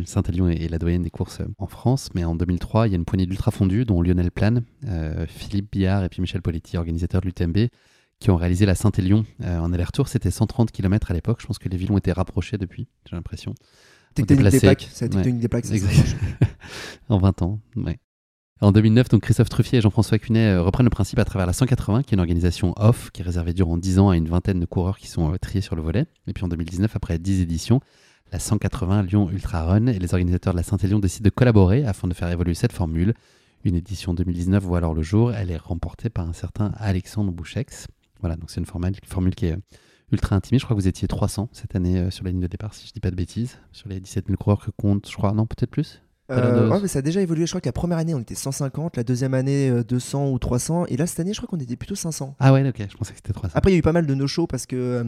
Saint-Élion 0.07 0.49
est, 0.49 0.63
est 0.63 0.69
la 0.69 0.79
doyenne 0.79 1.03
des 1.03 1.11
courses 1.11 1.41
euh, 1.41 1.47
en 1.59 1.67
France. 1.67 2.11
Mais 2.15 2.25
en 2.25 2.35
2003, 2.35 2.89
il 2.89 2.93
y 2.93 2.95
a 2.95 2.97
une 2.97 3.05
poignée 3.05 3.27
d'ultra 3.27 3.51
fondus, 3.51 3.85
dont 3.85 4.01
Lionel 4.03 4.31
Plane, 4.31 4.65
euh, 4.87 5.27
Philippe 5.29 5.71
Billard 5.73 6.05
et 6.05 6.09
puis 6.09 6.21
Michel 6.21 6.43
Politi, 6.43 6.77
organisateurs 6.77 7.21
de 7.21 7.27
l'UTMB, 7.27 7.69
qui 8.19 8.31
ont 8.31 8.37
réalisé 8.37 8.65
la 8.65 8.75
Saint-Élion 8.75 9.25
euh, 9.43 9.59
en 9.59 9.73
aller-retour. 9.73 10.09
C'était 10.09 10.31
130 10.31 10.71
km 10.73 11.11
à 11.11 11.15
l'époque. 11.15 11.39
Je 11.43 11.47
pense 11.47 11.59
que 11.59 11.69
les 11.69 11.77
villes 11.77 11.93
ont 11.93 11.99
été 11.99 12.13
rapprochées 12.13 12.57
depuis, 12.59 12.89
j'ai 13.09 13.15
l'impression. 13.17 13.55
Tectonique 14.15 14.49
des 14.49 14.61
plaques. 14.61 14.89
C'est 14.91 15.07
la 15.13 15.17
Ouais. 15.19 15.23
tectonique 15.23 15.41
des 15.43 15.49
plaques. 15.49 15.67
ça, 15.67 15.75
en 17.11 17.19
20 17.19 17.43
ans, 17.43 17.61
ouais. 17.77 17.99
En 18.63 18.73
2009, 18.73 19.11
donc 19.11 19.21
Christophe 19.21 19.51
Truffier 19.51 19.79
et 19.79 19.83
Jean-François 19.83 20.19
Cunet 20.19 20.55
euh, 20.55 20.63
reprennent 20.63 20.87
le 20.87 20.91
principe 20.91 21.19
à 21.19 21.27
travers 21.27 21.47
la 21.47 21.53
180, 21.53 22.03
qui 22.03 22.15
est 22.15 22.17
une 22.17 22.21
organisation 22.21 22.73
off, 22.79 23.11
qui 23.11 23.21
est 23.21 23.25
réservée 23.25 23.53
durant 23.53 23.77
10 23.77 23.99
ans 23.99 24.09
à 24.09 24.17
une 24.17 24.29
vingtaine 24.29 24.61
de 24.61 24.65
coureurs 24.65 24.97
qui 24.97 25.09
sont 25.09 25.31
euh, 25.31 25.37
triés 25.37 25.61
sur 25.61 25.77
le 25.77 25.83
volet. 25.83 26.07
Et 26.27 26.33
puis 26.33 26.43
en 26.43 26.49
2019, 26.49 26.97
après 26.97 27.19
10 27.19 27.43
éditions, 27.43 27.81
la 28.33 28.39
180 28.39 29.03
Lyon 29.03 29.29
Ultra 29.31 29.65
Run 29.65 29.89
et 29.89 29.99
les 29.99 30.15
organisateurs 30.15 30.55
de 30.55 30.57
la 30.57 30.63
Saint-Élion 30.63 30.99
décident 31.01 31.25
de 31.25 31.31
collaborer 31.31 31.85
afin 31.85 32.09
de 32.09 32.15
faire 32.15 32.31
évoluer 32.31 32.55
cette 32.55 32.73
formule. 32.73 33.13
Une 33.65 33.75
édition 33.75 34.15
2019 34.15 34.65
voit 34.65 34.79
alors 34.79 34.95
le 34.95 35.03
jour. 35.03 35.35
Elle 35.35 35.51
est 35.51 35.59
remportée 35.59 36.09
par 36.09 36.27
un 36.27 36.33
certain 36.33 36.73
Alexandre 36.79 37.33
Bouchex. 37.33 37.89
Voilà, 38.21 38.37
donc 38.37 38.51
c'est 38.51 38.61
une 38.61 38.67
formule, 38.67 39.35
qui 39.35 39.47
est 39.47 39.57
ultra 40.13 40.35
intimiste. 40.35 40.63
Je 40.63 40.67
crois 40.67 40.77
que 40.77 40.81
vous 40.81 40.89
étiez 40.89 41.07
300 41.07 41.51
cette 41.53 41.77
année 41.77 41.99
euh, 41.99 42.11
sur 42.11 42.25
la 42.25 42.31
ligne 42.31 42.41
de 42.41 42.47
départ, 42.47 42.73
si 42.73 42.87
je 42.87 42.93
dis 42.95 43.01
pas 43.01 43.11
de 43.11 43.17
bêtises, 43.17 43.59
sur 43.73 43.91
les 43.91 44.01
17 44.01 44.29
000 44.29 44.39
coureurs 44.39 44.65
que 44.65 44.71
compte, 44.71 45.07
je 45.11 45.15
crois, 45.15 45.33
non, 45.33 45.45
peut-être 45.45 45.71
plus? 45.71 46.01
Euh, 46.31 46.69
ouais, 46.69 46.81
mais 46.83 46.89
ça 46.89 46.99
a 46.99 47.03
déjà 47.03 47.21
évolué. 47.21 47.47
Je 47.47 47.53
crois 47.53 47.61
que 47.61 47.69
la 47.69 47.73
première 47.73 47.99
année, 47.99 48.15
on 48.15 48.19
était 48.19 48.35
150, 48.35 48.97
la 48.97 49.05
deuxième 49.05 49.35
année, 49.35 49.71
euh, 49.71 49.85
200 49.85 50.31
ou 50.31 50.39
300. 50.39 50.87
Et 50.87 50.97
là, 50.97 51.07
cette 51.07 51.21
année, 51.21 51.33
je 51.33 51.41
crois 51.41 51.49
qu'on 51.49 51.63
était 51.63 51.77
plutôt 51.77 51.95
500. 51.95 52.35
Ah 52.41 52.53
ouais, 52.53 52.69
ok, 52.69 52.87
je 52.91 52.97
pensais 52.97 53.13
que 53.13 53.19
c'était 53.19 53.33
300. 53.33 53.53
Après, 53.55 53.71
il 53.71 53.75
y 53.75 53.77
a 53.77 53.79
eu 53.79 53.83
pas 53.83 53.93
mal 53.93 54.07
de 54.07 54.15
no-show 54.15 54.47
parce 54.47 54.67
que 54.67 54.77
euh, 54.77 55.05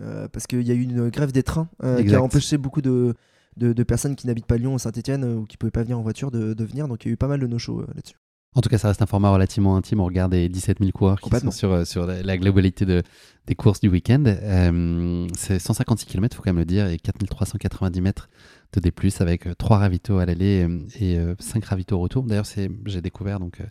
euh, 0.00 0.28
parce 0.28 0.46
qu'il 0.46 0.66
y 0.66 0.70
a 0.70 0.74
eu 0.74 0.82
une 0.82 1.10
grève 1.10 1.32
des 1.32 1.42
trains 1.42 1.68
euh, 1.84 2.02
qui 2.02 2.14
a 2.14 2.22
empêché 2.22 2.58
beaucoup 2.58 2.82
de, 2.82 3.14
de, 3.56 3.72
de 3.72 3.82
personnes 3.84 4.16
qui 4.16 4.26
n'habitent 4.26 4.46
pas 4.46 4.56
Lyon 4.56 4.74
ou 4.74 4.78
Saint-Etienne 4.78 5.24
ou 5.24 5.44
qui 5.44 5.56
pouvaient 5.56 5.70
pas 5.70 5.82
venir 5.82 5.98
en 5.98 6.02
voiture 6.02 6.30
de, 6.30 6.54
de 6.54 6.64
venir. 6.64 6.88
Donc, 6.88 7.04
il 7.04 7.08
y 7.08 7.10
a 7.10 7.14
eu 7.14 7.16
pas 7.16 7.28
mal 7.28 7.40
de 7.40 7.46
no-show 7.46 7.80
euh, 7.80 7.86
là-dessus. 7.94 8.16
En 8.54 8.60
tout 8.60 8.70
cas, 8.70 8.78
ça 8.78 8.88
reste 8.88 9.02
un 9.02 9.06
format 9.06 9.30
relativement 9.30 9.76
intime. 9.76 10.00
On 10.00 10.06
regarde 10.06 10.32
les 10.32 10.48
17 10.48 10.78
000 10.80 10.90
coureurs 10.90 11.20
qui 11.20 11.30
sont 11.30 11.50
sur, 11.50 11.70
euh, 11.70 11.84
sur 11.84 12.06
la, 12.06 12.22
la 12.22 12.38
globalité 12.38 12.86
de, 12.86 13.02
des 13.46 13.54
courses 13.54 13.78
du 13.78 13.88
week-end. 13.88 14.24
Euh, 14.26 15.28
c'est 15.36 15.58
156 15.58 16.06
km, 16.06 16.34
il 16.34 16.36
faut 16.36 16.42
quand 16.42 16.50
même 16.50 16.58
le 16.58 16.64
dire, 16.64 16.88
et 16.88 16.96
4390 16.98 18.00
mètres 18.00 18.28
de 18.74 18.80
D+, 18.80 18.92
avec 19.20 19.46
euh, 19.46 19.54
trois 19.54 19.78
ravitaux 19.78 20.18
à 20.18 20.26
l'aller 20.26 20.66
euh, 20.68 20.78
et 21.00 21.18
5 21.38 21.64
ravitaux 21.64 21.96
au 21.96 22.00
retour. 22.00 22.22
D'ailleurs, 22.24 22.46
c'est- 22.46 22.70
j'ai 22.86 23.00
découvert 23.00 23.40
donc, 23.40 23.60
euh, 23.60 23.64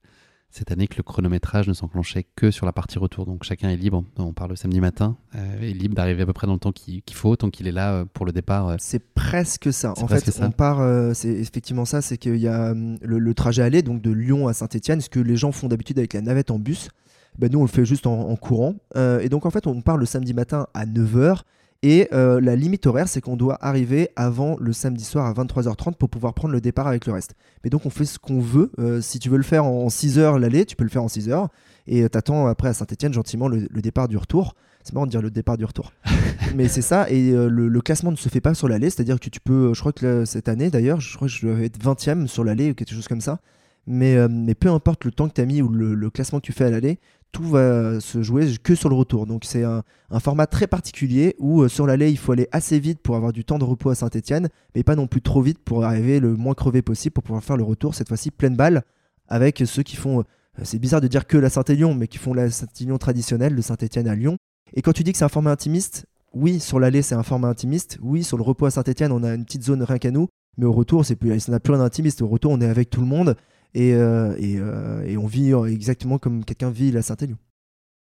cette 0.50 0.72
année 0.72 0.88
que 0.88 0.96
le 0.98 1.04
chronométrage 1.04 1.68
ne 1.68 1.74
s'enclenchait 1.74 2.26
que 2.36 2.52
sur 2.52 2.66
la 2.66 2.72
partie 2.72 2.98
retour. 2.98 3.26
Donc 3.26 3.44
chacun 3.44 3.70
est 3.70 3.76
libre, 3.76 4.04
on 4.18 4.34
parle 4.34 4.52
le 4.52 4.56
samedi 4.56 4.80
matin, 4.80 5.18
euh, 5.36 5.62
est 5.62 5.74
libre 5.74 5.94
d'arriver 5.94 6.24
à 6.24 6.26
peu 6.26 6.34
près 6.34 6.48
dans 6.48 6.54
le 6.54 6.60
temps 6.60 6.72
qu'il 6.72 7.04
faut, 7.12 7.36
tant 7.36 7.50
qu'il 7.50 7.68
est 7.68 7.72
là 7.72 7.94
euh, 7.94 8.06
pour 8.12 8.26
le 8.26 8.32
départ. 8.32 8.70
euh, 8.70 8.76
C'est 8.80 9.14
presque 9.14 9.72
ça. 9.74 9.94
En 10.02 10.08
fait, 10.08 10.32
ça. 10.32 10.46
on 10.48 10.52
part, 10.52 10.80
euh, 10.80 11.14
c'est 11.14 11.30
effectivement 11.30 11.86
ça, 11.86 12.02
c'est 12.02 12.18
qu'il 12.18 12.38
y 12.38 12.48
a 12.48 12.74
le, 12.74 13.20
le 13.20 13.34
trajet 13.34 13.62
aller, 13.62 13.82
donc 13.84 14.02
de 14.02 14.10
Lyon 14.10 14.48
à 14.48 14.54
Saint-Etienne, 14.54 15.02
ce 15.02 15.10
que 15.10 15.20
les 15.20 15.36
gens 15.36 15.52
font 15.52 15.68
d'habitude 15.68 16.00
avec 16.00 16.14
la 16.14 16.22
navette 16.22 16.50
en 16.50 16.58
bus. 16.60 16.90
Ben, 17.38 17.52
nous, 17.52 17.60
on 17.60 17.64
le 17.64 17.68
fait 17.68 17.86
juste 17.86 18.08
en, 18.08 18.30
en 18.30 18.36
courant. 18.36 18.74
Euh, 18.96 19.20
et 19.20 19.30
donc, 19.30 19.46
en 19.46 19.52
fait, 19.52 19.68
on 19.68 19.82
part 19.82 19.98
le 19.98 20.08
samedi 20.08 20.34
matin 20.34 20.66
à 20.74 20.86
9h. 20.88 21.42
Et 21.84 22.08
euh, 22.12 22.42
la 22.42 22.56
limite 22.56 22.88
horaire, 22.88 23.08
c'est 23.08 23.22
qu'on 23.22 23.38
doit 23.38 23.58
arriver 23.62 24.10
avant 24.16 24.58
le 24.60 24.74
samedi 24.74 25.04
soir 25.04 25.26
à 25.26 25.34
23h30 25.34 25.96
pour 25.96 26.10
pouvoir 26.10 26.34
prendre 26.34 26.54
le 26.54 26.62
départ 26.62 26.88
avec 26.88 27.06
le 27.06 27.14
reste. 27.14 27.36
Mais 27.64 27.70
donc, 27.70 27.86
on 27.86 27.90
fait 27.90 28.06
ce 28.06 28.18
qu'on 28.18 28.40
veut. 28.40 28.72
Euh, 28.80 29.00
si 29.02 29.20
tu 29.20 29.30
veux 29.30 29.38
le 29.38 29.44
faire 29.44 29.66
en 29.66 29.90
6 29.90 30.18
heures 30.18 30.40
l'aller, 30.40 30.66
tu 30.66 30.76
peux 30.76 30.84
le 30.84 30.90
faire 30.90 31.04
en 31.04 31.08
6 31.08 31.30
heures. 31.30 31.50
Et 31.86 32.04
euh, 32.04 32.10
t'attends 32.10 32.48
après 32.48 32.70
à 32.70 32.74
Saint-Etienne 32.74 33.14
gentiment 33.14 33.48
le, 33.48 33.68
le 33.70 33.82
départ 33.82 34.08
du 34.08 34.18
retour. 34.18 34.56
C'est 34.84 34.94
marrant 34.94 35.06
de 35.06 35.12
dire 35.12 35.22
le 35.22 35.30
départ 35.30 35.58
du 35.58 35.66
retour. 35.66 35.94
Mais 36.56 36.68
c'est 36.68 36.82
ça, 36.82 37.10
et 37.10 37.32
euh, 37.32 37.50
le, 37.50 37.68
le 37.68 37.82
classement 37.82 38.12
ne 38.12 38.16
se 38.16 38.30
fait 38.30 38.40
pas 38.42 38.54
sur 38.54 38.70
l'allée, 38.70 38.90
c'est-à-dire 38.90 39.20
que 39.20 39.30
tu 39.30 39.42
peux, 39.42 39.74
je 39.74 39.80
crois 39.82 39.92
que 39.92 40.06
là, 40.06 40.26
cette 40.26 40.48
année 40.48 40.70
d'ailleurs, 40.70 41.02
je 41.02 41.14
crois 41.16 41.28
que 41.28 41.34
je 41.34 41.46
devais 41.46 41.66
être 41.66 41.78
20ème 41.78 42.28
sur 42.28 42.46
l'allée 42.46 42.72
ou 42.72 42.74
quelque 42.74 42.94
chose 42.94 43.08
comme 43.08 43.22
ça. 43.22 43.40
Mais, 43.86 44.18
mais 44.28 44.54
peu 44.54 44.70
importe 44.70 45.06
le 45.06 45.12
temps 45.12 45.30
que 45.30 45.34
tu 45.34 45.42
as 45.42 45.46
mis 45.46 45.62
ou 45.62 45.70
le, 45.70 45.94
le 45.94 46.10
classement 46.10 46.40
que 46.40 46.46
tu 46.46 46.52
fais 46.52 46.66
à 46.66 46.70
l'allée, 46.70 47.00
tout 47.32 47.44
va 47.44 48.00
se 48.00 48.22
jouer 48.22 48.48
que 48.62 48.76
sur 48.76 48.90
le 48.90 48.96
retour. 48.96 49.26
Donc 49.26 49.46
c'est 49.46 49.64
un, 49.64 49.84
format 50.20 50.48
très 50.48 50.68
particulier 50.68 51.36
où 51.40 51.62
euh, 51.62 51.68
sur 51.68 51.86
l'allée, 51.86 52.10
il 52.10 52.18
faut 52.18 52.32
aller 52.32 52.48
assez 52.52 52.80
vite 52.80 53.00
pour 53.02 53.16
avoir 53.16 53.34
du 53.34 53.46
temps 53.46 53.60
de 53.60 53.64
repos 53.64 53.90
à 53.90 53.96
Saint-Etienne, 53.96 54.50
mais 54.76 54.84
pas 54.84 54.96
non 54.96 55.08
plus 55.08 55.22
trop 55.22 55.42
vite 55.42 55.60
pour 55.60 55.84
arriver 55.84 56.20
le 56.20 56.36
moins 56.36 56.54
crevé 56.54 56.82
possible 56.82 57.14
pour 57.14 57.24
pouvoir 57.24 57.44
faire 57.44 57.58
le 57.58 57.64
retour, 57.64 57.96
cette 57.96 58.08
fois-ci 58.08 58.32
pleine 58.32 58.56
balle, 58.56 58.84
avec 59.28 59.64
ceux 59.66 59.84
qui 59.84 59.96
font, 59.96 60.20
euh, 60.20 60.24
c'est 60.64 60.80
bizarre 60.80 61.02
de 61.02 61.08
dire 61.08 61.28
que 61.28 61.38
la 61.38 61.50
Saint-Élion, 61.50 61.94
mais 61.94 62.08
qui 62.08 62.18
font 62.18 62.34
la 62.34 62.50
Saint-Élion 62.50 62.98
traditionnelle 62.98 63.56
de 63.56 63.62
Saint-Etienne 63.62 64.08
à 64.08 64.16
Lyon. 64.16 64.38
Et 64.74 64.82
quand 64.82 64.94
tu 64.94 65.04
dis 65.04 65.12
que 65.12 65.18
c'est 65.18 65.26
un 65.26 65.30
format 65.30 65.52
intimiste, 65.52 66.06
oui, 66.34 66.60
sur 66.60 66.80
l'allée, 66.80 67.02
c'est 67.02 67.16
un 67.16 67.24
format 67.24 67.48
intimiste. 67.48 67.98
Oui, 68.02 68.24
sur 68.24 68.38
le 68.38 68.44
repos 68.44 68.66
à 68.66 68.72
Saint-Etienne, 68.72 69.12
on 69.12 69.24
a 69.24 69.34
une 69.34 69.46
petite 69.46 69.64
zone 69.64 69.82
rien 69.84 69.98
qu'à 69.98 70.12
nous. 70.12 70.28
Mais 70.58 70.66
au 70.66 70.74
retour, 70.74 71.06
c'est 71.06 71.16
plus, 71.16 71.40
ça 71.40 71.52
n'a 71.52 71.60
plus 71.60 71.74
rien 71.74 71.82
d'intimiste. 71.82 72.22
Au 72.22 72.28
retour, 72.28 72.52
on 72.52 72.62
est 72.62 72.68
avec 72.68 72.90
tout 72.90 73.02
le 73.02 73.08
monde 73.08 73.36
et, 73.78 73.94
euh, 73.94 74.36
euh, 74.40 75.04
et 75.04 75.18
on 75.18 75.28
vit 75.28 75.54
exactement 75.68 76.18
comme 76.18 76.44
quelqu'un 76.44 76.72
vit 76.72 76.92
la 76.92 77.04
Saint-Élion. 77.04 77.38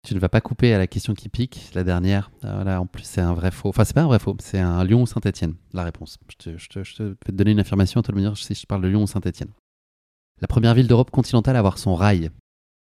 Tu 0.06 0.14
ne 0.14 0.20
vas 0.20 0.28
pas 0.28 0.40
couper 0.40 0.72
à 0.72 0.78
la 0.78 0.86
question 0.86 1.14
qui 1.14 1.28
pique, 1.28 1.72
la 1.74 1.82
dernière. 1.82 2.30
Euh, 2.44 2.62
là, 2.62 2.80
en 2.80 2.86
plus, 2.86 3.02
c'est 3.02 3.20
un 3.20 3.34
vrai 3.34 3.50
faux. 3.50 3.70
Enfin, 3.70 3.84
c'est 3.84 3.94
pas 3.94 4.02
un 4.02 4.06
vrai 4.06 4.20
faux, 4.20 4.36
c'est 4.38 4.60
un 4.60 4.84
Lyon 4.84 5.02
ou 5.02 5.06
Saint-Etienne, 5.06 5.54
la 5.72 5.82
réponse. 5.82 6.18
Je, 6.28 6.36
te, 6.36 6.56
je, 6.56 6.68
te, 6.68 6.78
te 6.78 7.02
vais 7.02 7.14
te 7.16 7.32
donner 7.32 7.50
une 7.50 7.58
affirmation, 7.58 8.00
toi 8.02 8.14
de 8.14 8.20
me 8.20 8.22
dire 8.22 8.36
si 8.36 8.54
je 8.54 8.66
parle 8.66 8.82
de 8.82 8.88
Lyon 8.88 9.02
ou 9.02 9.06
Saint-Etienne. 9.08 9.50
La 10.40 10.46
première 10.46 10.74
ville 10.74 10.86
d'Europe 10.86 11.10
continentale 11.10 11.56
à 11.56 11.58
avoir 11.58 11.78
son 11.78 11.96
rail, 11.96 12.30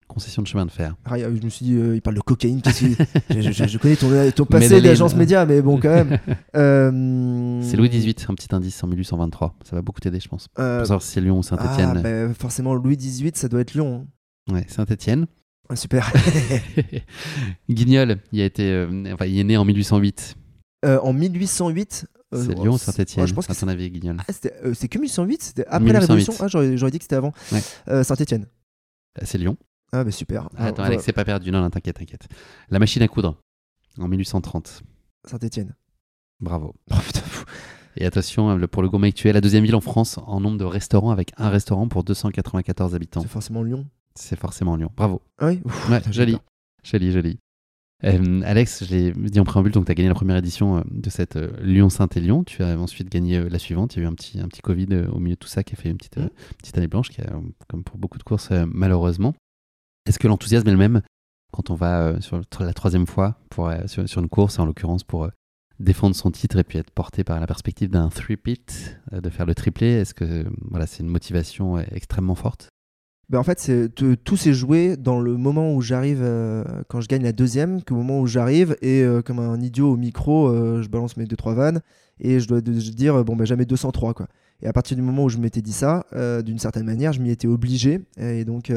concession 0.08 0.42
de 0.42 0.46
chemin 0.48 0.66
de 0.66 0.70
fer. 0.70 0.96
Ah, 1.04 1.18
je 1.18 1.26
me 1.26 1.48
suis 1.48 1.64
dit, 1.66 1.74
euh, 1.74 1.94
il 1.94 2.02
parle 2.02 2.16
de 2.16 2.20
cocaïne. 2.20 2.60
je, 3.30 3.40
je- 3.52 3.68
je 3.68 3.78
connais 3.78 3.94
ton, 3.96 4.08
ton 4.32 4.44
passé 4.46 4.80
d'agence 4.80 5.14
média, 5.14 5.46
mais 5.46 5.62
bon, 5.62 5.78
quand 5.78 5.90
même. 5.90 6.18
Euh, 6.56 7.60
C'est 7.62 7.76
Louis 7.76 7.88
XVIII, 7.88 8.14
un 8.28 8.34
petit 8.34 8.52
indice 8.54 8.82
en 8.82 8.88
1823. 8.88 9.54
Ça 9.64 9.76
va 9.76 9.82
beaucoup 9.82 10.00
t'aider, 10.00 10.18
je 10.18 10.28
pense. 10.28 10.48
euh, 10.58 10.78
Pour 10.78 10.86
savoir 10.86 11.02
si 11.02 11.12
c'est 11.12 11.20
Lyon 11.20 11.36
ou 11.36 11.40
ah, 11.40 11.42
Saint-Etienne. 11.44 12.00
bah, 12.02 12.34
forcément, 12.34 12.74
Louis 12.74 12.96
XVIII, 12.96 13.30
ça 13.34 13.48
doit 13.48 13.60
être 13.60 13.74
Lyon. 13.74 14.06
hein. 14.50 14.54
Ouais, 14.54 14.64
Saint-Etienne. 14.68 15.26
Ah, 15.68 15.76
super. 15.76 16.10
Guignol, 17.70 18.18
il, 18.32 18.40
a 18.40 18.44
été, 18.44 18.62
euh, 18.72 19.12
enfin, 19.12 19.26
il 19.26 19.38
est 19.38 19.44
né 19.44 19.56
en 19.56 19.64
1808. 19.64 20.36
Euh, 20.84 20.98
en 21.02 21.12
1808. 21.12 22.06
euh, 22.34 22.44
C'est 22.44 22.54
Lyon 22.54 22.74
ou 22.74 22.78
Saint-Etienne, 22.78 23.22
ouais, 23.22 23.28
je 23.28 23.34
pense 23.34 23.46
que 23.46 23.52
à 23.52 23.54
ton 23.54 23.68
avis, 23.68 23.90
Guignol 23.90 24.16
Ah, 24.26 24.32
c'est 24.32 24.88
que 24.88 24.98
1808 24.98 25.42
C'était 25.42 25.66
après 25.66 25.92
la 25.92 26.00
1808. 26.00 26.06
Révolution 26.08 26.34
Ah, 26.40 26.48
j'aurais, 26.48 26.90
dit 26.90 26.98
que 26.98 27.04
c'était 27.04 27.16
avant. 27.16 27.32
Ouais. 27.52 28.02
Saint-Etienne. 28.04 28.46
C'est 29.22 29.38
Lyon. 29.38 29.56
Ah, 29.92 30.04
bah 30.04 30.10
super. 30.10 30.48
Ah, 30.56 30.66
Attends, 30.66 30.82
Alex, 30.82 31.04
c'est 31.04 31.12
pas 31.12 31.24
perdu. 31.24 31.50
Non, 31.50 31.60
non, 31.60 31.70
t'inquiète, 31.70 31.96
t'inquiète. 31.98 32.28
La 32.70 32.78
machine 32.78 33.02
à 33.02 33.08
coudre, 33.08 33.36
en 33.98 34.08
1830. 34.08 34.82
Saint-Etienne. 35.24 35.74
Bravo. 36.40 36.74
Oh, 36.92 36.96
putain. 37.04 37.20
Et 37.96 38.04
attention, 38.06 38.54
le- 38.56 38.68
pour 38.68 38.82
le 38.82 38.88
gourmet 38.88 39.08
actuel, 39.08 39.34
la 39.34 39.40
deuxième 39.40 39.64
ville 39.64 39.74
en 39.74 39.80
France 39.80 40.18
en 40.24 40.40
nombre 40.40 40.56
de 40.58 40.64
restaurants 40.64 41.10
avec 41.10 41.32
un 41.36 41.48
restaurant 41.48 41.88
pour 41.88 42.04
294 42.04 42.94
habitants. 42.94 43.22
C'est 43.22 43.28
forcément 43.28 43.62
Lyon. 43.64 43.86
C'est 44.14 44.38
forcément 44.38 44.76
Lyon. 44.76 44.90
Bravo. 44.96 45.20
Ah 45.38 45.46
oui 45.48 45.60
Ouf, 45.64 45.90
Ouais, 45.90 46.00
joli. 46.12 46.36
Joli, 46.84 47.10
joli. 47.10 47.38
Euh, 48.04 48.42
Alex, 48.44 48.84
je 48.84 48.94
l'ai 48.94 49.10
dit 49.12 49.40
en 49.40 49.44
préambule, 49.44 49.72
donc 49.72 49.86
tu 49.86 49.90
as 49.90 49.94
gagné 49.96 50.08
la 50.08 50.14
première 50.14 50.36
édition 50.36 50.76
euh, 50.78 50.82
de 50.88 51.10
cette 51.10 51.34
euh, 51.34 51.50
Lyon-Saint-Élion. 51.60 52.44
Tu 52.44 52.62
as 52.62 52.78
ensuite 52.78 53.08
gagné 53.10 53.38
euh, 53.38 53.48
la 53.48 53.58
suivante. 53.58 53.96
Il 53.96 53.98
y 53.98 54.02
a 54.02 54.04
eu 54.04 54.06
un 54.08 54.14
petit, 54.14 54.38
un 54.38 54.46
petit 54.46 54.60
Covid 54.62 54.94
au 55.12 55.18
milieu 55.18 55.34
de 55.34 55.40
tout 55.40 55.48
ça 55.48 55.64
qui 55.64 55.74
a 55.74 55.76
fait 55.76 55.88
une 55.90 55.96
petite, 55.96 56.18
Mm. 56.18 56.28
petite 56.58 56.78
année 56.78 56.86
blanche, 56.86 57.08
qui 57.10 57.20
a, 57.20 57.32
comme 57.68 57.82
pour 57.82 57.98
beaucoup 57.98 58.18
de 58.18 58.22
courses, 58.22 58.50
malheureusement. 58.72 59.34
Est-ce 60.08 60.18
que 60.18 60.26
l'enthousiasme 60.26 60.66
est 60.66 60.72
le 60.72 60.78
même 60.78 61.02
quand 61.52 61.68
on 61.70 61.74
va 61.74 62.00
euh, 62.00 62.20
sur 62.20 62.40
la 62.60 62.72
troisième 62.72 63.06
fois 63.06 63.36
pour, 63.50 63.68
euh, 63.68 63.86
sur, 63.86 64.20
une 64.20 64.28
course, 64.28 64.58
en 64.58 64.64
l'occurrence 64.64 65.04
pour 65.04 65.24
euh, 65.24 65.28
défendre 65.80 66.16
son 66.16 66.30
titre 66.30 66.58
et 66.58 66.64
puis 66.64 66.78
être 66.78 66.90
porté 66.90 67.24
par 67.24 67.38
la 67.40 67.46
perspective 67.46 67.90
d'un 67.90 68.08
three-pit, 68.08 68.98
euh, 69.12 69.20
de 69.20 69.28
faire 69.28 69.44
le 69.44 69.54
triplé? 69.54 69.88
Est-ce 69.88 70.14
que 70.14 70.46
voilà, 70.70 70.86
c'est 70.86 71.02
une 71.02 71.10
motivation 71.10 71.78
extrêmement 71.78 72.34
forte? 72.34 72.68
Ben, 73.28 73.38
en 73.38 73.42
fait, 73.42 73.70
tout 74.24 74.36
s'est 74.38 74.54
joué 74.54 74.96
dans 74.96 75.20
le 75.20 75.36
moment 75.36 75.74
où 75.74 75.82
j'arrive, 75.82 76.26
quand 76.88 77.02
je 77.02 77.08
gagne 77.08 77.22
la 77.22 77.32
deuxième, 77.32 77.82
qu'au 77.82 77.96
moment 77.96 78.20
où 78.20 78.26
j'arrive, 78.26 78.74
et 78.80 79.04
comme 79.26 79.38
un 79.38 79.60
idiot 79.60 79.92
au 79.92 79.96
micro, 79.98 80.50
je 80.80 80.88
balance 80.88 81.18
mes 81.18 81.26
2-3 81.26 81.54
vannes, 81.54 81.80
et 82.20 82.40
je 82.40 82.48
dois 82.48 82.62
dire, 82.62 83.22
bon, 83.26 83.36
ben 83.36 83.44
jamais 83.44 83.66
203, 83.66 84.14
quoi. 84.14 84.28
Et 84.62 84.66
à 84.66 84.72
partir 84.72 84.96
du 84.96 85.02
moment 85.02 85.24
où 85.24 85.28
je 85.28 85.36
m'étais 85.36 85.60
dit 85.60 85.74
ça, 85.74 86.06
d'une 86.42 86.58
certaine 86.58 86.86
manière, 86.86 87.12
je 87.12 87.20
m'y 87.20 87.28
étais 87.28 87.48
obligé, 87.48 88.00
et 88.16 88.46
donc, 88.46 88.72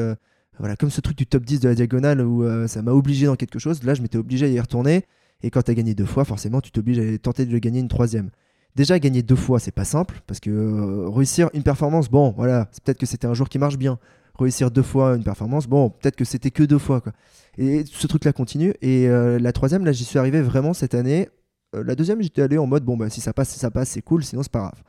voilà, 0.62 0.76
comme 0.76 0.90
ce 0.90 1.00
truc 1.00 1.18
du 1.18 1.26
top 1.26 1.44
10 1.44 1.58
de 1.58 1.68
la 1.68 1.74
diagonale 1.74 2.20
où 2.20 2.44
euh, 2.44 2.68
ça 2.68 2.82
m'a 2.82 2.92
obligé 2.92 3.26
dans 3.26 3.34
quelque 3.34 3.58
chose, 3.58 3.82
là, 3.82 3.94
je 3.94 4.00
m'étais 4.00 4.16
obligé 4.16 4.46
à 4.46 4.48
y 4.48 4.60
retourner, 4.60 5.06
et 5.42 5.50
quand 5.50 5.62
tu 5.62 5.72
as 5.72 5.74
gagné 5.74 5.92
deux 5.92 6.04
fois, 6.04 6.24
forcément, 6.24 6.60
tu 6.60 6.70
t'obliges 6.70 7.00
à 7.00 7.18
tenter 7.18 7.46
de 7.46 7.58
gagner 7.58 7.80
une 7.80 7.88
troisième. 7.88 8.30
Déjà, 8.76 9.00
gagner 9.00 9.24
deux 9.24 9.34
fois, 9.34 9.58
c'est 9.58 9.72
pas 9.72 9.84
simple, 9.84 10.20
parce 10.28 10.38
que 10.38 10.50
euh, 10.50 11.08
réussir 11.08 11.50
une 11.52 11.64
performance, 11.64 12.08
bon, 12.08 12.32
voilà, 12.36 12.68
c'est 12.70 12.80
peut-être 12.84 12.98
que 12.98 13.06
c'était 13.06 13.26
un 13.26 13.34
jour 13.34 13.48
qui 13.48 13.58
marche 13.58 13.76
bien 13.76 13.98
réussir 14.38 14.70
deux 14.70 14.82
fois 14.82 15.16
une 15.16 15.24
performance, 15.24 15.66
bon, 15.66 15.90
peut-être 15.90 16.14
que 16.14 16.24
c'était 16.24 16.52
que 16.52 16.62
deux 16.62 16.78
fois. 16.78 17.00
Quoi. 17.00 17.12
Et 17.58 17.82
ce 17.84 18.06
truc-là 18.06 18.32
continue. 18.32 18.72
Et 18.82 19.08
euh, 19.08 19.40
la 19.40 19.52
troisième, 19.52 19.84
là, 19.84 19.90
j'y 19.90 20.04
suis 20.04 20.20
arrivé 20.20 20.42
vraiment 20.42 20.74
cette 20.74 20.94
année. 20.94 21.28
La 21.72 21.96
deuxième, 21.96 22.22
j'étais 22.22 22.42
allé 22.42 22.56
en 22.56 22.68
mode, 22.68 22.84
bon, 22.84 22.96
bah, 22.96 23.10
si 23.10 23.20
ça 23.20 23.32
passe, 23.32 23.48
si 23.48 23.58
ça 23.58 23.72
passe, 23.72 23.88
c'est 23.88 24.02
cool, 24.02 24.22
sinon 24.22 24.44
c'est 24.44 24.52
pas 24.52 24.60
grave. 24.60 24.82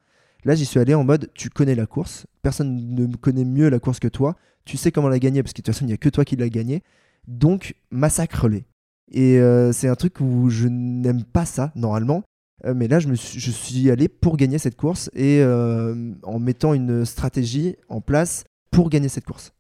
Là, 0.46 0.54
j'y 0.54 0.66
suis 0.66 0.80
allé 0.80 0.94
en 0.94 1.04
mode, 1.04 1.32
tu 1.34 1.50
connais 1.50 1.74
la 1.74 1.88
course, 1.88 2.28
personne 2.44 2.94
ne 2.94 3.16
connaît 3.16 3.46
mieux 3.46 3.70
la 3.70 3.80
course 3.80 4.00
que 4.00 4.08
toi, 4.08 4.36
tu 4.66 4.78
sais 4.78 4.92
comment 4.92 5.10
la 5.10 5.20
gagner, 5.20 5.44
parce 5.44 5.54
que 5.54 5.62
de 5.62 5.66
toute 5.66 5.74
façon, 5.74 5.86
il 5.86 5.88
n'y 5.88 5.94
a 5.94 5.98
que 5.98 6.10
toi 6.10 6.26
qui 6.26 6.36
l'as 6.36 6.50
gagné. 6.50 6.84
Donc, 7.28 7.76
massacre-les. 7.92 8.66
Et 9.12 9.38
euh, 9.40 9.72
c'est 9.72 9.88
un 9.88 9.96
truc 9.96 10.20
où 10.20 10.50
je 10.50 10.68
n'aime 10.68 11.24
pas 11.24 11.46
ça, 11.46 11.72
normalement. 11.76 12.24
Euh, 12.66 12.74
mais 12.76 12.88
là, 12.88 13.00
je, 13.00 13.08
me 13.08 13.16
suis, 13.16 13.40
je 13.40 13.52
suis 13.52 13.92
allé 13.92 14.08
pour 14.08 14.38
gagner 14.38 14.58
cette 14.58 14.76
course 14.76 15.10
et 15.14 15.42
euh, 15.42 16.14
en 16.24 16.40
mettant 16.40 16.74
une 16.74 17.06
stratégie 17.06 17.76
en 17.90 18.02
place 18.02 18.46
pour 18.72 18.90
gagner 18.90 19.10
cette 19.10 19.26
course. 19.26 19.52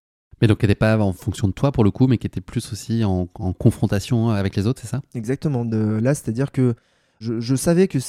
Mais 0.41 0.47
donc, 0.47 0.59
qui 0.59 0.65
n'était 0.65 0.75
pas 0.75 0.97
en 0.97 1.13
fonction 1.13 1.47
de 1.47 1.53
toi 1.53 1.71
pour 1.71 1.83
le 1.83 1.91
coup, 1.91 2.07
mais 2.07 2.17
qui 2.17 2.27
était 2.27 2.41
plus 2.41 2.71
aussi 2.71 3.03
en, 3.03 3.29
en 3.35 3.53
confrontation 3.53 4.29
avec 4.29 4.55
les 4.55 4.67
autres, 4.67 4.81
c'est 4.81 4.87
ça? 4.87 5.01
Exactement. 5.15 5.65
De, 5.65 5.99
là, 6.01 6.15
c'est-à-dire 6.15 6.51
que 6.51 6.75
je, 7.19 7.39
je 7.39 7.55
savais 7.55 7.87
que 7.87 7.99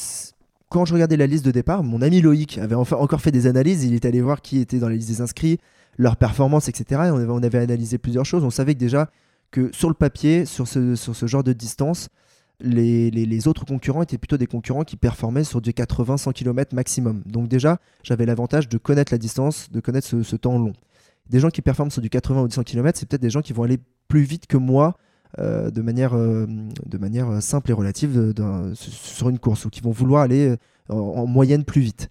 quand 0.69 0.85
je 0.85 0.95
regardais 0.95 1.17
la 1.17 1.27
liste 1.27 1.45
de 1.45 1.51
départ, 1.51 1.85
mon 1.85 2.03
ami 2.03 2.21
Loïc 2.21 2.59
avait 2.59 2.75
enfin 2.75 2.97
encore 2.97 3.21
fait 3.21 3.31
des 3.31 3.47
analyses. 3.47 3.85
Il 3.85 3.95
est 3.95 4.05
allé 4.05 4.21
voir 4.21 4.43
qui 4.43 4.59
était 4.59 4.79
dans 4.79 4.89
la 4.89 4.97
liste 4.97 5.09
des 5.09 5.21
inscrits, 5.21 5.59
leurs 5.99 6.17
performances, 6.17 6.69
etc. 6.69 7.03
Et 7.07 7.11
on 7.11 7.17
avait, 7.17 7.31
on 7.33 7.43
avait 7.43 7.59
analysé 7.59 7.99
plusieurs 7.99 8.25
choses. 8.25 8.45
On 8.45 8.51
savait 8.51 8.75
que 8.75 8.81
déjà 8.81 9.11
que 9.51 9.71
sur 9.73 9.89
le 9.89 9.95
papier, 9.95 10.45
sur 10.47 10.67
ce, 10.67 10.97
sur 10.97 11.15
ce 11.15 11.27
genre 11.27 11.45
de 11.45 11.53
distance, 11.53 12.09
les, 12.61 13.11
les- 13.11 13.49
autres 13.49 13.65
concurrents 13.65 14.03
étaient 14.03 14.19
plutôt 14.19 14.37
des 14.37 14.47
concurrents 14.47 14.85
qui 14.85 14.97
performaient 14.97 15.45
sur 15.45 15.61
du 15.61 15.71
80-100 15.71 16.33
km 16.33 16.75
maximum. 16.75 17.23
Donc 17.27 17.49
déjà, 17.49 17.79
j'avais 18.03 18.27
l'avantage 18.27 18.69
de 18.69 18.79
connaître 18.79 19.13
la 19.13 19.19
distance, 19.19 19.71
de 19.71 19.81
connaître 19.81 20.23
ce, 20.23 20.37
temps 20.37 20.59
long. 20.59 20.73
Des 21.29 21.41
gens 21.41 21.51
qui 21.51 21.63
performent 21.63 21.91
sur 21.91 22.03
du 22.03 22.11
80 22.11 22.43
ou 22.43 22.49
du 22.49 22.55
100 22.55 22.63
km, 22.65 22.99
c'est 22.99 23.09
peut-être 23.09 23.23
des 23.23 23.31
gens 23.31 23.43
qui 23.43 23.53
vont 23.53 23.65
aller 23.65 23.79
plus 24.09 24.23
vite 24.23 24.47
que 24.47 24.57
moi 24.57 24.97
euh, 25.39 25.71
de, 25.71 25.83
manière, 25.83 26.15
euh, 26.17 26.47
de 26.87 26.99
manière 26.99 27.43
simple 27.43 27.71
et 27.71 27.75
relative 27.75 28.33
sur 28.75 29.29
une 29.29 29.39
course 29.39 29.65
ou 29.65 29.71
qui 29.71 29.81
vont 29.81 29.91
vouloir 29.91 30.23
aller 30.23 30.49
euh, 30.49 30.57
en 30.95 31.27
moyenne 31.27 31.65
plus 31.65 31.81
vite. 31.81 32.09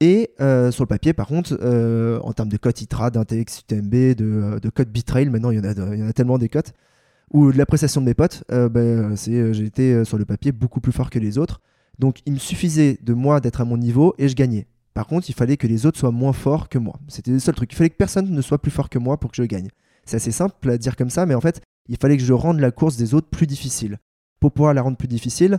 Et 0.00 0.30
euh, 0.40 0.70
sur 0.70 0.84
le 0.84 0.88
papier, 0.88 1.14
par 1.14 1.26
contre, 1.26 1.58
euh, 1.62 2.20
en 2.20 2.32
termes 2.32 2.50
de 2.50 2.56
cote 2.58 2.80
ITRA, 2.82 3.10
d'index 3.10 3.60
UTMB, 3.60 3.90
de, 3.90 4.16
euh, 4.20 4.60
de 4.60 4.68
cote 4.68 4.88
Bitrail, 4.88 5.30
maintenant 5.30 5.50
il 5.50 5.56
y, 5.56 5.60
en 5.60 5.64
a, 5.64 5.94
il 5.94 6.00
y 6.00 6.02
en 6.02 6.08
a 6.08 6.12
tellement 6.12 6.38
des 6.38 6.50
cotes, 6.50 6.74
ou 7.32 7.50
de 7.50 7.56
l'appréciation 7.56 8.02
de 8.02 8.06
mes 8.06 8.14
potes, 8.14 8.44
euh, 8.52 8.68
ben, 8.68 9.16
j'ai 9.16 9.64
été 9.64 10.04
sur 10.04 10.18
le 10.18 10.26
papier 10.26 10.52
beaucoup 10.52 10.80
plus 10.80 10.92
fort 10.92 11.08
que 11.08 11.18
les 11.18 11.38
autres. 11.38 11.60
Donc 11.98 12.20
il 12.26 12.34
me 12.34 12.38
suffisait 12.38 12.98
de 13.02 13.14
moi 13.14 13.40
d'être 13.40 13.62
à 13.62 13.64
mon 13.64 13.78
niveau 13.78 14.14
et 14.18 14.28
je 14.28 14.34
gagnais. 14.34 14.66
Par 14.92 15.06
contre, 15.06 15.28
il 15.30 15.34
fallait 15.34 15.56
que 15.56 15.66
les 15.66 15.86
autres 15.86 15.98
soient 15.98 16.12
moins 16.12 16.32
forts 16.32 16.68
que 16.68 16.78
moi. 16.78 16.98
C'était 17.08 17.30
le 17.30 17.38
seul 17.38 17.54
truc. 17.54 17.72
Il 17.72 17.76
fallait 17.76 17.90
que 17.90 17.96
personne 17.96 18.30
ne 18.30 18.42
soit 18.42 18.58
plus 18.58 18.70
fort 18.70 18.90
que 18.90 18.98
moi 18.98 19.18
pour 19.18 19.30
que 19.30 19.36
je 19.36 19.42
gagne. 19.42 19.68
C'est 20.04 20.16
assez 20.16 20.30
simple 20.30 20.70
à 20.70 20.78
dire 20.78 20.94
comme 20.94 21.10
ça, 21.10 21.26
mais 21.26 21.34
en 21.34 21.40
fait, 21.40 21.60
il 21.88 21.96
fallait 21.96 22.16
que 22.16 22.22
je 22.22 22.32
rende 22.32 22.60
la 22.60 22.70
course 22.70 22.96
des 22.96 23.14
autres 23.14 23.28
plus 23.28 23.46
difficile. 23.46 23.98
Pour 24.40 24.52
pouvoir 24.52 24.74
la 24.74 24.82
rendre 24.82 24.96
plus 24.96 25.08
difficile, 25.08 25.58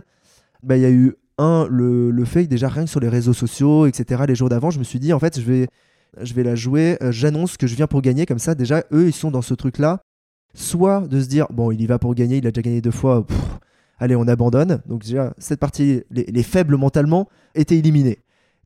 bah, 0.62 0.76
il 0.76 0.82
y 0.82 0.86
a 0.86 0.90
eu 0.90 1.14
un, 1.38 1.66
le, 1.70 2.10
le 2.10 2.24
fait 2.24 2.44
que 2.44 2.48
déjà 2.48 2.68
rien 2.68 2.84
que 2.84 2.90
sur 2.90 3.00
les 3.00 3.08
réseaux 3.08 3.32
sociaux, 3.32 3.86
etc., 3.86 4.24
les 4.26 4.34
jours 4.34 4.48
d'avant, 4.48 4.70
je 4.70 4.78
me 4.78 4.84
suis 4.84 4.98
dit, 4.98 5.12
en 5.12 5.18
fait, 5.18 5.40
je 5.40 5.44
vais, 5.44 6.42
la 6.42 6.54
jouer, 6.54 6.98
euh, 7.02 7.12
j'annonce 7.12 7.56
que 7.56 7.66
je 7.66 7.74
viens 7.74 7.86
pour 7.86 8.02
gagner, 8.02 8.26
comme 8.26 8.38
ça, 8.38 8.54
déjà, 8.54 8.84
eux, 8.92 9.06
ils 9.06 9.12
sont 9.12 9.30
dans 9.30 9.42
ce 9.42 9.54
truc-là. 9.54 10.00
Soit 10.54 11.06
de 11.06 11.20
se 11.20 11.28
dire, 11.28 11.46
bon, 11.50 11.70
il 11.70 11.80
y 11.80 11.86
va 11.86 11.98
pour 11.98 12.14
gagner, 12.14 12.38
il 12.38 12.46
a 12.46 12.50
déjà 12.50 12.62
gagné 12.62 12.80
deux 12.80 12.90
fois, 12.90 13.26
allez, 13.98 14.16
on 14.16 14.26
abandonne. 14.26 14.80
Donc 14.86 15.02
déjà, 15.02 15.34
cette 15.38 15.60
partie, 15.60 16.02
les, 16.10 16.24
les 16.24 16.42
faibles 16.42 16.76
mentalement, 16.76 17.28
étaient 17.54 17.76
éliminés. 17.76 18.18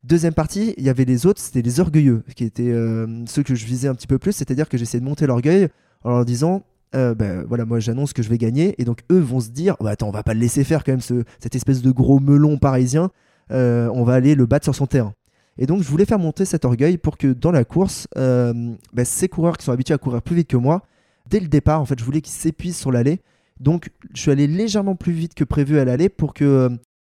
Deuxième 0.03 0.33
partie, 0.33 0.73
il 0.77 0.83
y 0.83 0.89
avait 0.89 1.05
les 1.05 1.25
autres, 1.25 1.39
c'était 1.39 1.61
les 1.61 1.79
orgueilleux, 1.79 2.23
qui 2.35 2.43
étaient 2.43 2.71
euh, 2.71 3.25
ceux 3.25 3.41
que 3.41 3.55
je 3.55 3.65
visais 3.65 3.87
un 3.87 3.95
petit 3.95 4.07
peu 4.07 4.17
plus, 4.17 4.33
c'est-à-dire 4.33 4.67
que 4.67 4.77
j'essayais 4.77 4.99
de 4.99 5.05
monter 5.05 5.27
l'orgueil 5.27 5.69
en 6.03 6.09
leur 6.09 6.25
disant, 6.25 6.63
euh, 6.95 7.15
ben 7.15 7.43
voilà, 7.47 7.65
moi 7.65 7.79
j'annonce 7.79 8.13
que 8.13 8.21
je 8.21 8.29
vais 8.29 8.37
gagner, 8.37 8.75
et 8.77 8.85
donc 8.85 8.99
eux 9.11 9.19
vont 9.19 9.39
se 9.39 9.49
dire, 9.49 9.75
bah, 9.79 9.91
attends, 9.91 10.09
on 10.09 10.11
va 10.11 10.23
pas 10.23 10.33
le 10.33 10.39
laisser 10.39 10.63
faire 10.63 10.83
quand 10.83 10.91
même, 10.91 11.01
ce, 11.01 11.23
cette 11.39 11.55
espèce 11.55 11.81
de 11.81 11.91
gros 11.91 12.19
melon 12.19 12.57
parisien, 12.57 13.09
euh, 13.51 13.89
on 13.93 14.03
va 14.03 14.13
aller 14.13 14.35
le 14.35 14.45
battre 14.45 14.65
sur 14.65 14.75
son 14.75 14.85
terrain. 14.85 15.13
Et 15.57 15.65
donc 15.65 15.81
je 15.81 15.87
voulais 15.87 16.05
faire 16.05 16.19
monter 16.19 16.45
cet 16.45 16.65
orgueil 16.65 16.97
pour 16.97 17.17
que 17.17 17.27
dans 17.27 17.51
la 17.51 17.63
course, 17.63 18.07
euh, 18.17 18.53
ben, 18.93 19.05
ces 19.05 19.27
coureurs 19.27 19.57
qui 19.57 19.65
sont 19.65 19.71
habitués 19.71 19.93
à 19.93 19.97
courir 19.97 20.21
plus 20.21 20.35
vite 20.35 20.47
que 20.47 20.57
moi, 20.57 20.83
dès 21.29 21.39
le 21.39 21.47
départ, 21.47 21.81
en 21.81 21.85
fait, 21.85 21.99
je 21.99 22.03
voulais 22.03 22.21
qu'ils 22.21 22.33
s'épuisent 22.33 22.77
sur 22.77 22.91
l'allée. 22.91 23.21
Donc 23.59 23.89
je 24.13 24.21
suis 24.21 24.31
allé 24.31 24.47
légèrement 24.47 24.95
plus 24.95 25.13
vite 25.13 25.35
que 25.35 25.43
prévu 25.43 25.79
à 25.79 25.85
l'allée 25.85 26.09
pour 26.09 26.33
que 26.33 26.69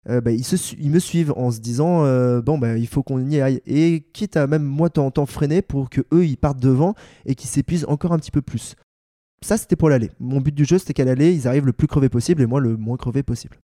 bah, 0.06 0.30
ils, 0.30 0.90
me 0.90 0.98
suivent 0.98 1.34
en 1.36 1.50
se 1.50 1.60
disant 1.60 2.02
bon 2.40 2.58
il 2.76 2.86
faut 2.86 3.02
qu'on 3.02 3.20
y 3.28 3.40
aille 3.40 3.60
et 3.66 4.06
quitte 4.14 4.38
à 4.38 4.46
même 4.46 4.64
moi 4.64 4.88
temps 4.88 5.06
en 5.06 5.10
temps 5.10 5.26
freiner 5.26 5.60
pour 5.60 5.90
que 5.90 6.00
eux 6.12 6.24
ils 6.24 6.38
partent 6.38 6.58
devant 6.58 6.94
et 7.26 7.34
qu'ils 7.34 7.50
s'épuisent 7.50 7.84
encore 7.86 8.12
un 8.12 8.18
petit 8.18 8.30
peu 8.30 8.40
plus. 8.40 8.74
Ça 9.44 9.56
c'était 9.56 9.76
pour 9.76 9.88
l'aller. 9.88 10.10
Mon 10.20 10.40
but 10.40 10.54
du 10.54 10.64
jeu 10.64 10.78
c'était 10.78 10.94
qu'à 10.94 11.04
l'aller 11.04 11.32
ils 11.32 11.48
arrivent 11.48 11.66
le 11.66 11.72
plus 11.72 11.86
crevé 11.86 12.08
possible 12.08 12.42
et 12.42 12.46
moi 12.46 12.60
le 12.60 12.76
moins 12.76 12.96
crevé 12.96 13.22
possible. 13.22 13.58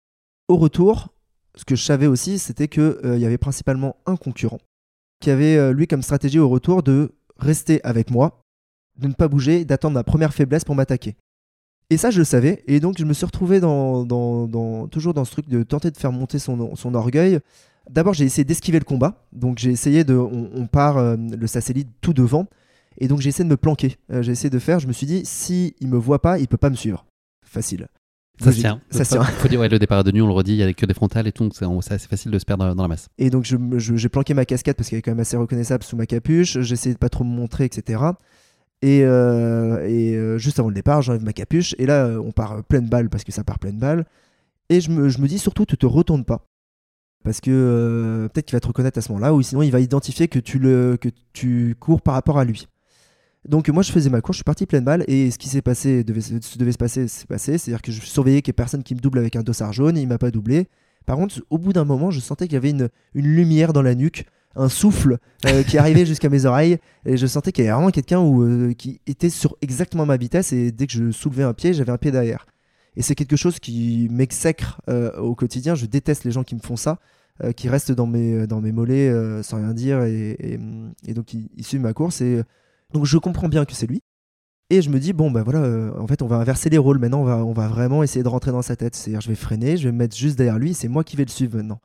Au 0.49 0.57
retour, 0.57 1.09
ce 1.55 1.65
que 1.65 1.77
je 1.77 1.83
savais 1.83 2.07
aussi 2.07 2.39
c'était 2.39 2.69
que 2.69 3.01
euh, 3.05 3.19
y 3.19 3.27
avait 3.27 3.39
principalement 3.39 3.97
un 4.07 4.17
concurrent 4.17 4.61
qui 5.21 5.31
avait 5.31 5.57
euh, 5.57 5.73
lui 5.73 5.87
comme 5.87 6.03
stratégie 6.03 6.39
au 6.39 6.49
retour 6.49 6.83
de 6.83 7.13
rester 7.39 7.81
avec 7.85 8.11
moi, 8.11 8.43
de 8.99 9.09
ne 9.09 9.13
pas 9.15 9.29
bouger, 9.29 9.65
d'attendre 9.65 9.95
ma 9.95 10.05
première 10.05 10.35
faiblesse 10.35 10.65
pour 10.65 10.75
m'attaquer. 10.75 11.17
Et 11.91 11.97
ça, 11.97 12.11
je 12.11 12.19
le 12.19 12.25
savais. 12.25 12.63
Et 12.67 12.81
donc, 12.81 12.99
je 12.99 13.05
me 13.05 13.13
suis 13.13 13.27
retrouvé 13.27 13.61
dans, 13.61 14.07
toujours 14.89 15.15
dans 15.15 15.25
ce 15.25 15.33
truc 15.33 15.49
de 15.49 15.63
tenter 15.63 15.91
de 15.91 15.97
faire 15.97 16.13
monter 16.13 16.39
son, 16.39 16.95
orgueil. 16.95 17.41
D'abord, 17.91 18.15
j'ai 18.15 18.25
essayé 18.25 18.45
d'esquiver 18.45 18.79
le 18.79 18.85
combat. 18.85 19.27
Donc, 19.33 19.59
j'ai 19.59 19.71
essayé 19.71 20.05
de. 20.05 20.15
On, 20.15 20.51
on 20.55 20.67
part 20.67 20.97
euh, 20.97 21.17
le 21.17 21.47
satellite 21.47 21.89
tout 22.01 22.15
devant. 22.15 22.47
Et 22.99 23.09
donc, 23.09 23.21
j'ai 23.21 23.29
essayé 23.31 23.45
de 23.45 23.51
me 23.51 23.57
planquer. 23.57 23.97
Euh, 24.13 24.23
j'ai 24.23 24.33
essayé 24.33 24.51
de 24.51 24.59
faire. 24.59 24.79
Je 24.81 24.87
me 24.87 24.93
suis 24.93 25.07
dit, 25.07 25.23
si 25.25 25.75
il 25.81 25.89
me 25.89 25.97
voit 25.97 26.21
pas, 26.23 26.39
il 26.39 26.47
peut 26.49 26.57
pas 26.57 26.71
me 26.71 26.77
suivre. 26.77 27.05
Facile. 27.45 27.89
Ça 28.41 28.51
se 28.51 28.59
tient. 28.59 28.81
Ça 28.91 29.05
tient. 29.05 29.23
Faut 29.23 29.47
dire, 29.49 29.61
ouais, 29.61 29.69
le 29.69 29.79
départ 29.79 30.03
de 30.03 30.11
nuit, 30.11 30.21
on 30.21 30.27
le 30.27 30.33
redit, 30.33 30.53
il 30.55 30.59
y 30.59 30.63
a 30.65 30.73
que 30.73 30.87
des 30.87 30.95
frontales 30.95 31.27
et 31.29 31.33
tout, 31.33 31.49
c'est 31.53 31.65
assez 31.93 32.09
facile 32.09 32.33
de 32.33 32.39
se 32.39 32.45
perdre 32.45 32.75
dans 32.75 32.83
la 32.83 32.89
masse. 32.89 33.07
Et 33.19 33.31
donc, 33.31 33.45
je 33.45 33.57
me- 33.57 33.79
je- 33.79 33.95
j'ai 33.95 34.09
planqué 34.09 34.35
ma 34.35 34.45
casquette 34.45 34.77
parce 34.77 34.89
qu'elle 34.91 34.99
est 34.99 35.03
quand 35.03 35.13
même 35.13 35.21
assez 35.21 35.37
reconnaissable 35.37 35.85
sous 35.85 35.97
ma 35.97 36.05
capuche. 36.07 36.59
J'ai 36.61 36.73
essayé 36.73 36.95
de 36.95 36.99
pas 36.99 37.09
trop 37.09 37.23
me 37.23 37.31
montrer, 37.35 37.65
etc. 37.65 38.03
Et, 38.83 39.03
euh, 39.05 39.87
et, 39.89 40.17
euh, 40.17 40.37
juste 40.37 40.59
avant 40.59 40.69
le 40.69 40.75
départ, 40.75 41.01
j'enlève 41.01 41.23
ma 41.23 41.33
capuche. 41.33 41.75
Et 41.79 41.87
là, 41.87 42.07
euh, 42.07 42.19
on 42.25 42.33
part 42.33 42.65
pleine 42.65 42.89
balle 42.89 43.09
parce 43.09 43.23
que 43.23 43.31
ça 43.33 43.45
part 43.45 43.59
pleine 43.61 43.79
balle. 43.79 44.05
Et 44.69 44.81
je 44.81 44.91
me, 44.91 45.09
je 45.09 45.21
me 45.21 45.29
dis 45.29 45.39
surtout, 45.39 45.65
tu 45.65 45.77
te 45.77 45.87
retournes 45.87 46.25
pas. 46.25 46.45
Parce 47.23 47.41
que 47.41 47.51
euh, 47.53 48.29
peut-être 48.29 48.47
qu'il 48.47 48.57
va 48.57 48.61
te 48.61 48.67
reconnaître 48.67 48.99
à 48.99 49.01
ce 49.01 49.11
moment-là, 49.13 49.33
ou 49.33 49.43
sinon 49.43 49.63
il 49.63 49.71
va 49.71 49.81
identifier 49.81 50.27
que 50.29 50.39
tu, 50.41 50.59
le, 50.59 50.99
que 51.01 51.09
tu 51.33 51.77
cours 51.79 52.03
par 52.03 52.15
rapport 52.15 52.37
à 52.39 52.45
lui. 52.45 52.67
Donc 53.49 53.69
moi 53.69 53.83
je 53.83 53.93
faisais 53.93 54.11
ma 54.11 54.21
course, 54.21 54.37
je 54.37 54.39
suis 54.39 54.45
parti 54.45 54.67
pleine 54.67 54.85
balle, 54.85 55.05
et 55.07 55.31
ce 55.31 55.39
qui 55.39 55.49
s'est 55.49 55.63
passé, 55.63 56.03
devait, 56.05 56.21
se 56.21 56.59
devait 56.59 56.73
se 56.73 56.79
passer, 56.79 57.09
s'est 57.09 57.27
passé. 57.27 57.59
C'est-à-dire 57.59 57.83
que 57.83 57.93
je 57.93 58.01
surveillais 58.01 58.43
qu'il 58.43 58.51
n'y 58.51 58.55
ait 58.55 58.63
personne 58.63 58.83
qui 58.83 58.95
me 58.95 59.01
double 59.01 59.19
avec 59.19 59.37
un 59.37 59.43
dossard 59.43 59.73
jaune, 59.73 59.97
et 59.99 60.01
il 60.01 60.09
m'a 60.09 60.19
pas 60.19 60.31
doublé. 60.31 60.67
Par 61.07 61.17
contre, 61.17 61.43
au 61.51 61.59
bout 61.59 61.73
d'un 61.73 61.85
moment, 61.85 62.11
je 62.11 62.21
sentais 62.21 62.47
qu'il 62.47 62.55
y 62.55 62.57
avait 62.57 62.71
une, 62.71 62.89
une 63.15 63.27
lumière 63.27 63.73
dans 63.73 63.83
la 63.83 63.95
nuque, 63.95 64.25
un 64.57 64.69
souffle 64.69 65.19
euh, 65.47 65.63
qui 65.69 65.77
arrivait 65.77 66.07
jusqu'à 66.07 66.31
mes 66.31 66.47
oreilles, 66.47 66.79
et 67.05 67.17
je 67.17 67.27
sentais 67.27 67.53
qu'il 67.53 67.65
y 67.65 67.69
avait 67.69 67.75
vraiment 67.75 67.91
quelqu'un 67.91 68.23
euh, 68.25 68.73
qui 68.73 69.01
était 69.07 69.31
sur 69.31 69.57
exactement 69.61 70.07
ma 70.07 70.17
vitesse, 70.17 70.53
et 70.53 70.73
dès 70.73 70.87
que 70.87 70.93
je 70.93 71.11
soulevais 71.11 71.43
un 71.43 71.53
pied, 71.53 71.75
j'avais 71.75 71.93
un 71.93 71.99
pied 71.99 72.11
derrière. 72.11 72.47
Et 72.97 73.03
c'est 73.03 73.15
quelque 73.15 73.37
chose 73.37 73.59
qui 73.59 74.09
m'exècre 74.11 74.81
euh, 74.89 75.17
au 75.19 75.35
quotidien. 75.35 75.75
Je 75.75 75.87
déteste 75.87 76.25
les 76.25 76.31
gens 76.31 76.45
qui 76.45 76.55
me 76.55 76.61
font 76.61 76.77
ça, 76.77 76.99
euh, 77.43 77.53
qui 77.53 77.69
restent 77.69 77.93
dans 77.93 78.07
mes, 78.07 78.47
dans 78.47 78.61
mes 78.61 78.73
mollets 78.73 79.11
euh, 79.11 79.43
sans 79.43 79.57
rien 79.57 79.75
dire, 79.75 80.03
et, 80.05 80.31
et, 80.39 80.59
et 81.07 81.15
donc 81.15 81.35
ils, 81.35 81.49
ils 81.57 81.65
suivent 81.65 81.81
ma 81.81 81.93
course. 81.93 82.21
Et 82.21 82.43
donc 82.93 83.07
je 83.07 83.19
comprends 83.19 83.49
bien 83.49 83.65
que 83.65 83.73
c'est 83.73 83.87
lui. 83.87 84.03
Et 84.71 84.81
je 84.81 84.89
me 84.89 84.99
dis, 84.99 85.13
bon, 85.13 85.31
bah 85.31 85.43
voilà, 85.43 85.61
euh, 85.61 85.93
en 85.99 86.07
fait, 86.07 86.23
on 86.23 86.27
va 86.27 86.37
inverser 86.37 86.71
les 86.71 86.79
rôles. 86.79 86.99
Maintenant, 86.99 87.21
on 87.21 87.25
va, 87.25 87.45
on 87.45 87.53
va 87.53 87.69
vraiment 87.69 88.03
essayer 88.03 88.23
de 88.23 88.29
rentrer 88.29 88.51
dans 88.51 88.63
sa 88.63 88.77
tête. 88.77 88.95
C'est-à-dire, 88.95 89.21
je 89.21 89.29
vais 89.29 89.35
freiner, 89.35 89.77
je 89.77 89.85
vais 89.85 89.93
me 89.93 89.99
mettre 89.99 90.17
juste 90.17 90.37
derrière 90.39 90.59
lui, 90.59 90.73
c'est 90.75 90.89
moi 90.89 91.05
qui 91.05 91.17
vais 91.17 91.25
le 91.25 91.31
suivre 91.31 91.57
maintenant. 91.57 91.81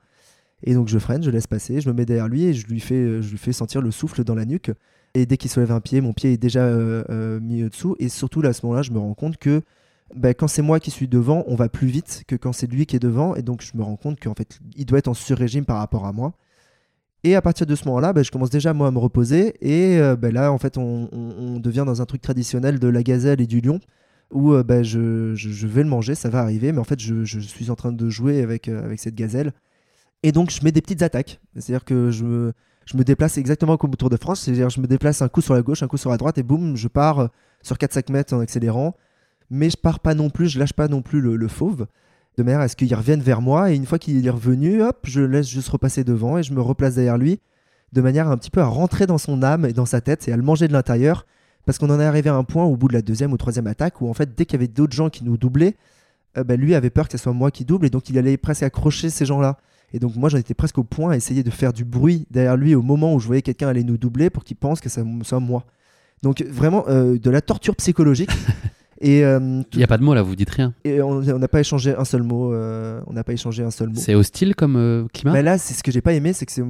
Et 0.64 0.74
donc, 0.74 0.88
je 0.88 1.00
freine, 1.00 1.24
je 1.24 1.30
laisse 1.30 1.48
passer, 1.48 1.82
je 1.82 1.90
me 1.90 1.94
mets 1.94 2.06
derrière 2.06 2.28
lui 2.28 2.46
et 2.46 2.54
je 2.54 2.68
lui 2.68 2.80
fais, 2.80 2.96
euh, 2.96 3.22
je 3.22 3.32
lui 3.32 3.38
fais 3.38 3.54
sentir 3.54 3.82
le 3.82 3.92
souffle 3.92 4.24
dans 4.24 4.36
la 4.36 4.46
nuque. 4.46 4.72
Et 5.14 5.26
dès 5.26 5.38
qu'il 5.38 5.50
soulève 5.50 5.72
un 5.72 5.80
pied, 5.80 6.02
mon 6.02 6.14
pied 6.14 6.34
est 6.34 6.38
déjà 6.38 6.64
euh, 6.64 7.04
euh, 7.10 7.40
mis 7.40 7.64
au-dessous. 7.64 7.96
Et 8.00 8.10
surtout, 8.10 8.42
là, 8.42 8.50
à 8.50 8.54
ce 8.54 8.66
moment-là, 8.66 8.82
je 8.82 8.92
me 8.92 9.00
rends 9.00 9.14
compte 9.14 9.38
que 9.38 9.62
bah, 10.16 10.34
quand 10.34 10.48
c'est 10.48 10.62
moi 10.62 10.80
qui 10.80 10.92
suis 10.92 11.08
devant, 11.08 11.44
on 11.48 11.56
va 11.56 11.70
plus 11.70 11.88
vite 11.88 12.24
que 12.28 12.36
quand 12.36 12.54
c'est 12.54 12.68
lui 12.68 12.86
qui 12.86 12.96
est 12.96 13.00
devant. 13.00 13.36
Et 13.36 13.42
donc, 13.42 13.62
je 13.62 13.76
me 13.76 13.84
rends 13.84 13.96
compte 13.96 14.20
qu'en 14.20 14.36
fait, 14.36 14.60
il 14.76 14.86
doit 14.86 15.00
être 15.00 15.08
en 15.08 15.14
sur-régime 15.14 15.66
par 15.66 15.78
rapport 15.78 16.06
à 16.06 16.14
moi. 16.14 16.34
Et 17.24 17.36
à 17.36 17.42
partir 17.42 17.66
de 17.66 17.76
ce 17.76 17.86
moment-là, 17.86 18.14
bah, 18.14 18.24
je 18.24 18.32
commence 18.32 18.50
déjà 18.50 18.74
moi 18.74 18.88
à 18.88 18.92
me 18.92 19.00
reposer. 19.00 19.56
Et 19.62 20.00
euh, 20.00 20.16
bah, 20.16 20.32
là, 20.32 20.52
en 20.52 20.58
fait, 20.58 20.78
on, 20.78 21.60
devient 21.60 21.84
dans 21.86 22.02
un 22.02 22.06
truc 22.06 22.22
traditionnel 22.22 22.80
de 22.80 22.88
la 22.88 23.04
gazelle 23.04 23.42
et 23.42 23.48
du 23.48 23.60
lion, 23.60 23.80
où 24.32 24.54
euh, 24.54 24.64
bah, 24.64 24.84
je, 24.84 25.68
vais 25.68 25.84
le 25.84 25.90
manger, 25.90 26.16
ça 26.16 26.30
va 26.30 26.40
arriver. 26.40 26.72
Mais 26.72 26.80
en 26.80 26.86
fait, 26.86 27.00
je, 27.00 27.40
suis 27.40 27.70
en 27.70 27.76
train 27.76 27.92
de 27.92 28.10
jouer 28.10 28.42
avec, 28.42 28.70
euh, 28.70 28.84
avec 28.84 29.00
cette 29.00 29.16
gazelle. 29.16 29.52
Et 30.24 30.32
donc, 30.32 30.50
je 30.52 30.64
mets 30.64 30.72
des 30.72 30.82
petites 30.82 31.02
attaques. 31.02 31.40
C'est-à-dire 31.58 31.84
que 31.84 32.10
je 32.12 32.24
me, 32.24 33.04
déplace 33.04 33.38
exactement 33.38 33.78
comme 33.78 33.92
au 33.92 33.96
Tour 33.96 34.10
de 34.10 34.18
France. 34.18 34.42
C'est-à-dire, 34.42 34.70
je 34.70 34.80
me 34.80 34.88
déplace 34.88 35.22
un 35.22 35.28
coup 35.28 35.42
sur 35.42 35.54
la 35.54 35.62
gauche, 35.62 35.84
un 35.84 35.88
coup 35.88 35.98
sur 35.98 36.12
la 36.12 36.18
droite, 36.18 36.38
et 36.38 36.44
boum, 36.44 36.78
je 36.78 36.88
pars 36.88 37.30
sur 37.62 37.76
4-5 37.76 38.12
mètres 38.14 38.34
en 38.34 38.40
accélérant. 38.40 38.96
Mais 39.50 39.70
je 39.70 39.78
pars 39.78 40.00
pas 40.00 40.14
non 40.14 40.30
plus, 40.30 40.48
je 40.48 40.60
lâche 40.60 40.74
pas 40.74 40.88
non 40.88 41.02
plus 41.02 41.20
le 41.20 41.48
fauve 41.50 41.88
de 42.38 42.44
manière 42.44 42.62
à 42.62 42.68
ce 42.68 42.76
qu'il 42.76 42.94
revienne 42.94 43.22
vers 43.22 43.42
moi. 43.42 43.72
Et 43.72 43.76
une 43.76 43.86
fois 43.86 44.00
qu'il 44.00 44.26
est 44.26 44.30
revenu, 44.30 44.82
hop, 44.82 45.00
je 45.04 45.22
laisse 45.22 45.48
juste 45.48 45.70
repasser 45.70 46.04
devant 46.04 46.38
et 46.38 46.44
je 46.44 46.54
me 46.54 46.62
replace 46.62 46.96
derrière 46.96 47.18
lui, 47.18 47.40
de 47.94 48.02
manière 48.02 48.30
un 48.30 48.38
petit 48.38 48.52
peu 48.52 48.62
à 48.62 48.66
rentrer 48.66 49.08
dans 49.08 49.18
son 49.18 49.44
âme 49.44 49.66
et 49.66 49.74
dans 49.74 49.86
sa 49.86 50.02
tête 50.02 50.28
et 50.28 50.34
à 50.34 50.38
le 50.38 50.44
manger 50.44 50.68
de 50.68 50.74
l'intérieur. 50.74 51.26
Parce 51.66 51.78
qu'on 51.78 51.90
en 51.90 52.00
est 52.00 52.06
arrivé 52.06 52.30
à 52.30 52.36
un 52.36 52.44
point 52.44 52.64
au 52.66 52.78
bout 52.78 52.88
de 52.88 52.94
la 52.94 53.02
deuxième 53.02 53.34
ou 53.34 53.38
troisième 53.38 53.68
attaque 53.68 54.02
où 54.02 54.10
en 54.10 54.14
fait, 54.14 54.36
dès 54.36 54.46
qu'il 54.46 54.60
y 54.60 54.64
avait 54.64 54.72
d'autres 54.72 54.96
gens 54.96 55.10
qui 55.10 55.24
nous 55.24 55.38
doublaient, 55.38 55.76
euh, 56.38 56.44
bah, 56.44 56.56
lui 56.56 56.76
avait 56.76 56.90
peur 56.90 57.08
que 57.08 57.18
ce 57.18 57.22
soit 57.22 57.34
moi 57.34 57.52
qui 57.52 57.66
double 57.66 57.86
et 57.86 57.90
donc 57.90 58.10
il 58.10 58.18
allait 58.18 58.38
presque 58.38 58.64
accrocher 58.64 59.10
ces 59.10 59.26
gens-là. 59.26 59.58
Et 59.92 60.00
donc 60.00 60.16
moi 60.16 60.30
j'en 60.30 60.38
étais 60.38 60.54
presque 60.54 60.78
au 60.78 60.84
point 60.84 61.12
à 61.12 61.16
essayer 61.16 61.44
de 61.44 61.50
faire 61.50 61.74
du 61.74 61.84
bruit 61.84 62.28
derrière 62.30 62.56
lui 62.56 62.76
au 62.76 62.82
moment 62.82 63.14
où 63.16 63.20
je 63.20 63.26
voyais 63.26 63.42
quelqu'un 63.42 63.68
aller 63.68 63.84
nous 63.84 63.98
doubler 63.98 64.30
pour 64.30 64.44
qu'il 64.44 64.56
pense 64.56 64.80
que 64.80 64.90
ça 64.90 65.02
soit 65.24 65.40
moi. 65.40 65.66
Donc 66.22 66.44
vraiment 66.44 66.86
euh, 66.88 67.18
de 67.18 67.30
la 67.30 67.42
torture 67.42 67.76
psychologique. 67.76 68.32
et 69.02 69.24
euh, 69.26 69.62
Il 69.74 69.78
n'y 69.78 69.84
a 69.84 69.88
pas 69.88 69.98
de 69.98 70.04
mots 70.04 70.14
là, 70.14 70.22
vous 70.22 70.36
dites 70.36 70.50
rien. 70.50 70.74
et 70.84 71.02
on 71.02 71.22
n'a 71.22 71.48
pas 71.48 71.60
échangé 71.62 71.96
un 71.96 72.06
seul 72.06 72.24
mot. 72.24 72.54
euh, 72.54 73.02
on 73.08 73.14
n'a 73.14 73.24
pas 73.24 73.34
échangé 73.34 73.64
un 73.64 73.72
seul 73.72 73.90
mot. 73.90 73.96
C'est 73.96 74.16
hostile 74.16 74.56
comme 74.56 74.76
euh, 74.76 75.06
climat 75.14 75.34
Mais 75.34 75.42
là, 75.44 75.58
c'est 75.58 75.74
ce 75.74 75.84
que 75.84 75.92
j'ai 75.92 76.02
pas 76.02 76.14
aimé, 76.14 76.34
c'est 76.34 76.46
que 76.46 76.52
c'est. 76.52 76.64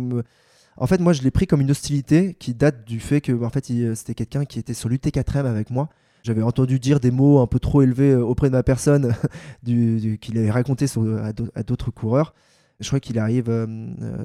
En 0.82 0.88
fait, 0.88 0.99
moi, 1.01 1.11
je 1.14 1.22
l'ai 1.24 1.32
pris 1.32 1.45
comme 1.45 1.59
une 1.61 1.72
hostilité 1.72 2.35
qui 2.40 2.53
date 2.53 2.85
du 2.88 2.99
fait 3.01 3.19
que, 3.19 3.33
en 3.43 3.49
fait, 3.49 3.66
c'était 3.95 4.14
quelqu'un 4.14 4.45
qui 4.45 4.59
était 4.59 4.74
sur 4.74 4.88
l'UT4M 4.90 5.45
avec 5.45 5.72
moi. 5.72 5.90
J'avais 6.24 6.41
entendu 6.41 6.80
dire 6.80 6.99
des 6.99 7.11
mots 7.11 7.40
un 7.40 7.48
peu 7.48 7.59
trop 7.59 7.82
élevés 7.82 8.11
euh, 8.11 8.22
auprès 8.24 8.48
de 8.49 8.53
ma 8.53 8.64
personne, 8.64 9.14
du, 9.64 9.99
du- 9.99 10.17
qu'il 10.19 10.38
avait 10.38 10.51
raconté 10.51 10.88
sur, 10.88 11.01
à 11.24 11.33
d'au- 11.33 11.49
à 11.56 11.64
d'autres 11.64 11.91
coureurs. 11.91 12.33
Je 12.80 12.88
crois 12.88 12.99
qu'il 13.01 13.19
arrive 13.19 13.51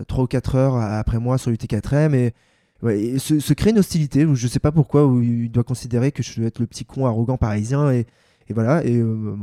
3 0.07 0.25
ou 0.25 0.27
4 0.29 0.55
heures 0.55 0.77
après 0.77 1.19
moi 1.19 1.39
sur 1.39 1.51
l'UT4M 1.51 2.15
et, 2.15 2.35
et 2.91 3.19
se, 3.19 3.41
se 3.41 3.53
crée 3.55 3.71
une 3.71 3.79
hostilité 3.79 4.25
où 4.25 4.35
je 4.35 4.47
sais 4.47 4.59
pas 4.59 4.73
pourquoi, 4.73 5.11
il 5.23 5.51
doit 5.51 5.65
considérer 5.65 6.13
que 6.13 6.23
je 6.23 6.37
dois 6.37 6.49
être 6.49 6.59
le 6.59 6.67
petit 6.67 6.85
con 6.85 7.07
arrogant 7.07 7.37
parisien 7.37 7.91
et, 7.91 8.07
voilà. 8.51 8.85
Et 8.85 8.97
euh, 8.97 9.37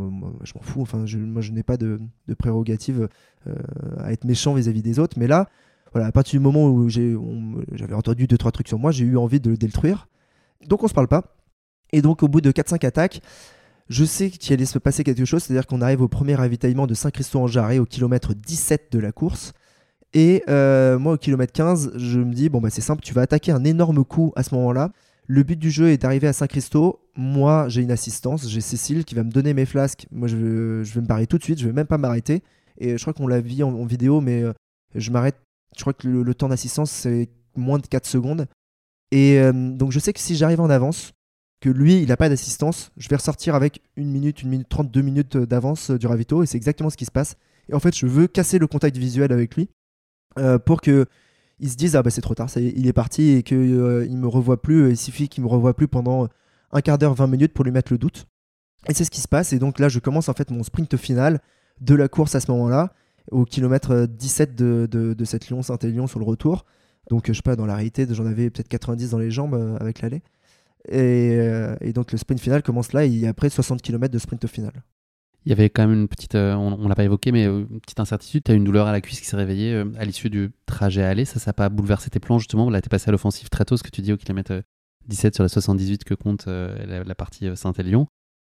je 0.44 0.54
m'en 0.54 0.62
fous. 0.62 0.82
Enfin, 0.82 1.06
je, 1.06 1.18
moi, 1.18 1.42
je 1.42 1.52
n'ai 1.52 1.64
pas 1.64 1.78
de, 1.78 2.00
prérogative 2.38 3.10
euh, 3.48 3.56
à 3.98 4.12
être 4.12 4.26
méchant 4.26 4.54
vis-à-vis 4.54 4.84
des 4.84 5.00
autres. 5.00 5.18
Mais 5.18 5.28
là, 5.28 5.50
voilà, 5.92 6.08
à 6.08 6.12
partir 6.12 6.40
du 6.40 6.44
moment 6.44 6.68
où 6.68 6.88
j'avais 6.90 7.94
entendu 7.94 8.28
deux 8.28 8.38
trois 8.38 8.52
trucs 8.52 8.68
sur 8.68 8.80
moi, 8.80 8.92
j'ai 8.92 9.06
eu 9.06 9.18
envie 9.18 9.40
de 9.40 9.50
le 9.50 9.58
détruire. 9.58 10.08
Donc 10.68 10.84
on 10.84 10.88
se 10.88 10.94
parle 10.94 11.08
pas. 11.08 11.36
Et 11.92 12.02
donc 12.02 12.24
au 12.24 12.28
bout 12.28 12.42
de 12.42 12.52
4-5 12.52 12.86
attaques, 12.86 13.22
Je 13.90 14.06
sais 14.06 14.30
qu'il 14.30 14.54
allait 14.54 14.66
se 14.66 14.80
passer 14.80 15.04
quelque 15.04 15.26
chose, 15.26 15.44
c'est-à-dire 15.44 15.68
qu'on 15.68 15.82
arrive 15.82 16.02
au 16.02 16.08
premier 16.08 16.36
ravitaillement 16.36 16.88
de 16.88 16.94
Saint-Christo-en-Jarret 16.94 17.80
au 17.80 17.86
kilomètre 17.86 18.34
17 18.34 18.90
de 18.92 19.00
la 19.00 19.12
course. 19.12 19.54
Et 20.14 20.44
euh, 20.50 21.00
moi, 21.00 21.14
au 21.14 21.18
kilomètre 21.18 21.54
15, 21.54 21.94
je 21.96 22.20
me 22.20 22.34
dis, 22.34 22.50
bon, 22.50 22.60
bah, 22.60 22.70
c'est 22.70 22.82
simple, 22.82 23.02
tu 23.02 23.14
vas 23.14 23.22
attaquer 23.22 23.52
un 23.52 23.64
énorme 23.64 24.04
coup 24.04 24.34
à 24.36 24.44
ce 24.44 24.54
moment-là. 24.56 24.92
Le 25.28 25.44
but 25.44 25.58
du 25.58 25.72
jeu 25.72 25.90
est 25.90 25.98
d'arriver 25.98 26.28
à 26.28 26.34
Saint-Christo. 26.34 27.00
Moi, 27.16 27.70
j'ai 27.70 27.82
une 27.82 27.92
assistance, 27.92 28.50
j'ai 28.50 28.60
Cécile 28.60 29.06
qui 29.06 29.16
va 29.16 29.24
me 29.24 29.32
donner 29.32 29.54
mes 29.54 29.66
flasques. 29.66 30.08
Moi, 30.12 30.28
je, 30.28 30.84
je 30.84 30.94
vais 30.94 31.02
me 31.02 31.06
barrer 31.06 31.28
tout 31.28 31.38
de 31.38 31.44
suite, 31.44 31.60
je 31.60 31.68
vais 31.68 31.74
même 31.74 31.88
pas 31.88 31.98
m'arrêter. 31.98 32.44
Et 32.78 32.98
je 32.98 33.02
crois 33.02 33.14
qu'on 33.14 33.28
l'a 33.28 33.40
vu 33.40 33.64
en, 33.64 33.86
vidéo, 33.86 34.20
mais 34.20 34.44
euh, 34.44 34.54
je 34.96 35.12
m'arrête. 35.12 35.38
Je 35.78 35.82
crois 35.82 35.94
que 35.94 36.08
le, 36.08 36.36
temps 36.36 36.50
d'assistance, 36.50 36.92
c'est 36.92 37.30
moins 37.56 37.80
de 37.80 37.88
4 37.88 38.06
secondes. 38.06 38.48
Et 39.12 39.40
euh, 39.40 39.54
donc, 39.54 39.92
je 39.92 40.00
sais 40.00 40.12
que 40.12 40.20
si 40.20 40.36
j'arrive 40.36 40.60
en 40.60 40.70
avance, 40.70 41.14
que 41.62 41.70
lui, 41.70 42.02
il 42.02 42.10
n'a 42.10 42.18
pas 42.18 42.28
d'assistance, 42.28 42.92
je 42.98 43.08
vais 43.08 43.16
ressortir 43.16 43.56
avec 43.56 43.82
une 43.96 44.10
minute, 44.10 44.42
une 44.42 44.50
minute 44.50 44.68
trente, 44.68 44.92
deux 44.92 45.02
minutes 45.02 45.38
d'avance 45.38 45.92
du 45.92 46.08
ravito, 46.08 46.44
et 46.44 46.48
c'est 46.48 46.58
exactement 46.58 46.90
ce 46.90 46.98
qui 46.98 47.06
se 47.06 47.12
passe. 47.12 47.36
Et 47.70 47.74
en 47.74 47.80
fait, 47.80 47.96
je 47.96 48.08
veux 48.08 48.28
casser 48.28 48.58
le 48.58 48.68
contact 48.68 48.98
visuel 48.98 49.32
avec 49.32 49.56
lui 49.56 49.70
euh, 50.40 50.60
pour 50.60 50.82
que 50.82 51.06
il 51.60 51.70
se 51.70 51.76
dise 51.76 51.96
ah 51.96 52.02
bah 52.02 52.10
c'est 52.10 52.22
trop 52.22 52.34
tard, 52.34 52.50
il 52.58 52.88
est 52.88 52.94
parti 52.94 53.32
et 53.32 53.44
qu'il 53.44 53.58
euh, 53.58 54.08
me 54.10 54.28
revoit 54.28 54.62
plus. 54.62 54.90
Il 54.90 54.98
suffit 54.98 55.30
qu'il 55.30 55.44
me 55.44 55.50
revoie 55.50 55.76
plus 55.76 55.88
pendant 55.88 56.28
un 56.72 56.82
quart 56.82 56.98
d'heure, 56.98 57.14
20 57.14 57.28
minutes 57.28 57.54
pour 57.54 57.66
lui 57.66 57.72
mettre 57.72 57.94
le 57.94 57.98
doute. 57.98 58.28
Et 58.90 58.94
c'est 58.94 59.04
ce 59.04 59.12
qui 59.12 59.22
se 59.22 59.28
passe. 59.28 59.54
Et 59.54 59.60
donc 59.60 59.80
là, 59.80 59.90
je 59.90 60.00
commence 60.00 60.30
en 60.30 60.34
fait 60.34 60.50
mon 60.50 60.64
sprint 60.64 60.98
final 60.98 61.40
de 61.82 61.96
la 61.96 62.08
course 62.08 62.36
à 62.36 62.40
ce 62.40 62.50
moment-là, 62.52 62.94
au 63.32 63.46
kilomètre 63.46 64.06
17 64.06 64.56
de, 64.56 64.88
de, 64.92 65.26
cette 65.26 65.48
Lyon-Saint-Élion 65.48 66.08
sur 66.08 66.20
le 66.20 66.26
retour. 66.26 66.66
Donc 67.10 67.28
je 67.28 67.34
sais 67.34 67.42
pas, 67.42 67.56
dans 67.56 67.66
la 67.66 67.76
réalité, 67.76 68.08
j'en 68.10 68.26
avais 68.26 68.50
peut-être 68.50 68.68
90 68.68 69.12
dans 69.12 69.20
les 69.20 69.32
jambes 69.32 69.56
euh, 69.56 69.78
avec 69.80 70.02
l'aller. 70.02 70.22
Euh, 70.92 71.76
et, 71.82 71.94
donc 71.94 72.12
le 72.12 72.18
sprint 72.18 72.40
final 72.40 72.64
commence 72.64 72.94
là, 72.94 73.06
il 73.06 73.18
y 73.18 73.28
a 73.28 73.30
après 73.30 73.50
60 73.50 73.82
km 73.82 74.12
de 74.12 74.20
sprint 74.20 74.48
final. 74.48 74.72
Il 75.46 75.50
y 75.50 75.54
avait 75.54 75.70
quand 75.70 75.88
même 75.88 76.02
une 76.02 76.08
petite, 76.08 76.36
euh, 76.36 76.54
on, 76.54 76.88
l'a 76.88 76.96
pas 76.96 77.04
évoqué, 77.04 77.32
mais 77.32 77.48
euh, 77.48 77.66
une 77.70 77.80
petite 77.82 78.00
incertitude. 78.00 78.44
Tu 78.44 78.52
as 78.52 78.56
une 78.56 78.64
douleur 78.64 78.88
à 78.88 78.92
la 78.92 79.02
cuisse 79.02 79.20
qui 79.20 79.26
s'est 79.26 79.38
réveillée 79.38 79.84
à 79.98 80.06
l'issue 80.06 80.30
du 80.30 80.52
trajet 80.66 81.04
à 81.04 81.10
aller. 81.10 81.26
Ça, 81.26 81.40
ça 81.40 81.50
n'a 81.50 81.54
pas 81.54 81.70
bouleversé 81.70 82.10
tes 82.10 82.20
plans 82.20 82.38
justement 82.38 82.70
Là, 82.70 82.82
tu 82.82 82.88
es 82.88 82.90
passé 82.90 83.10
à 83.10 83.12
l'offensive 83.12 83.50
très 83.50 83.66
tôt, 83.66 83.78
ce 83.78 83.84
que 83.84 83.90
tu 83.90 84.02
dis 84.02 84.14
au 84.14 84.18
kilomètre 84.18 84.62
17 85.08 85.34
sur 85.34 85.44
la 85.44 85.50
78 85.50 86.04
que 86.04 86.14
compte 86.14 86.46
la, 86.46 87.16
partie 87.16 87.50
Saint-Élion. 87.56 88.08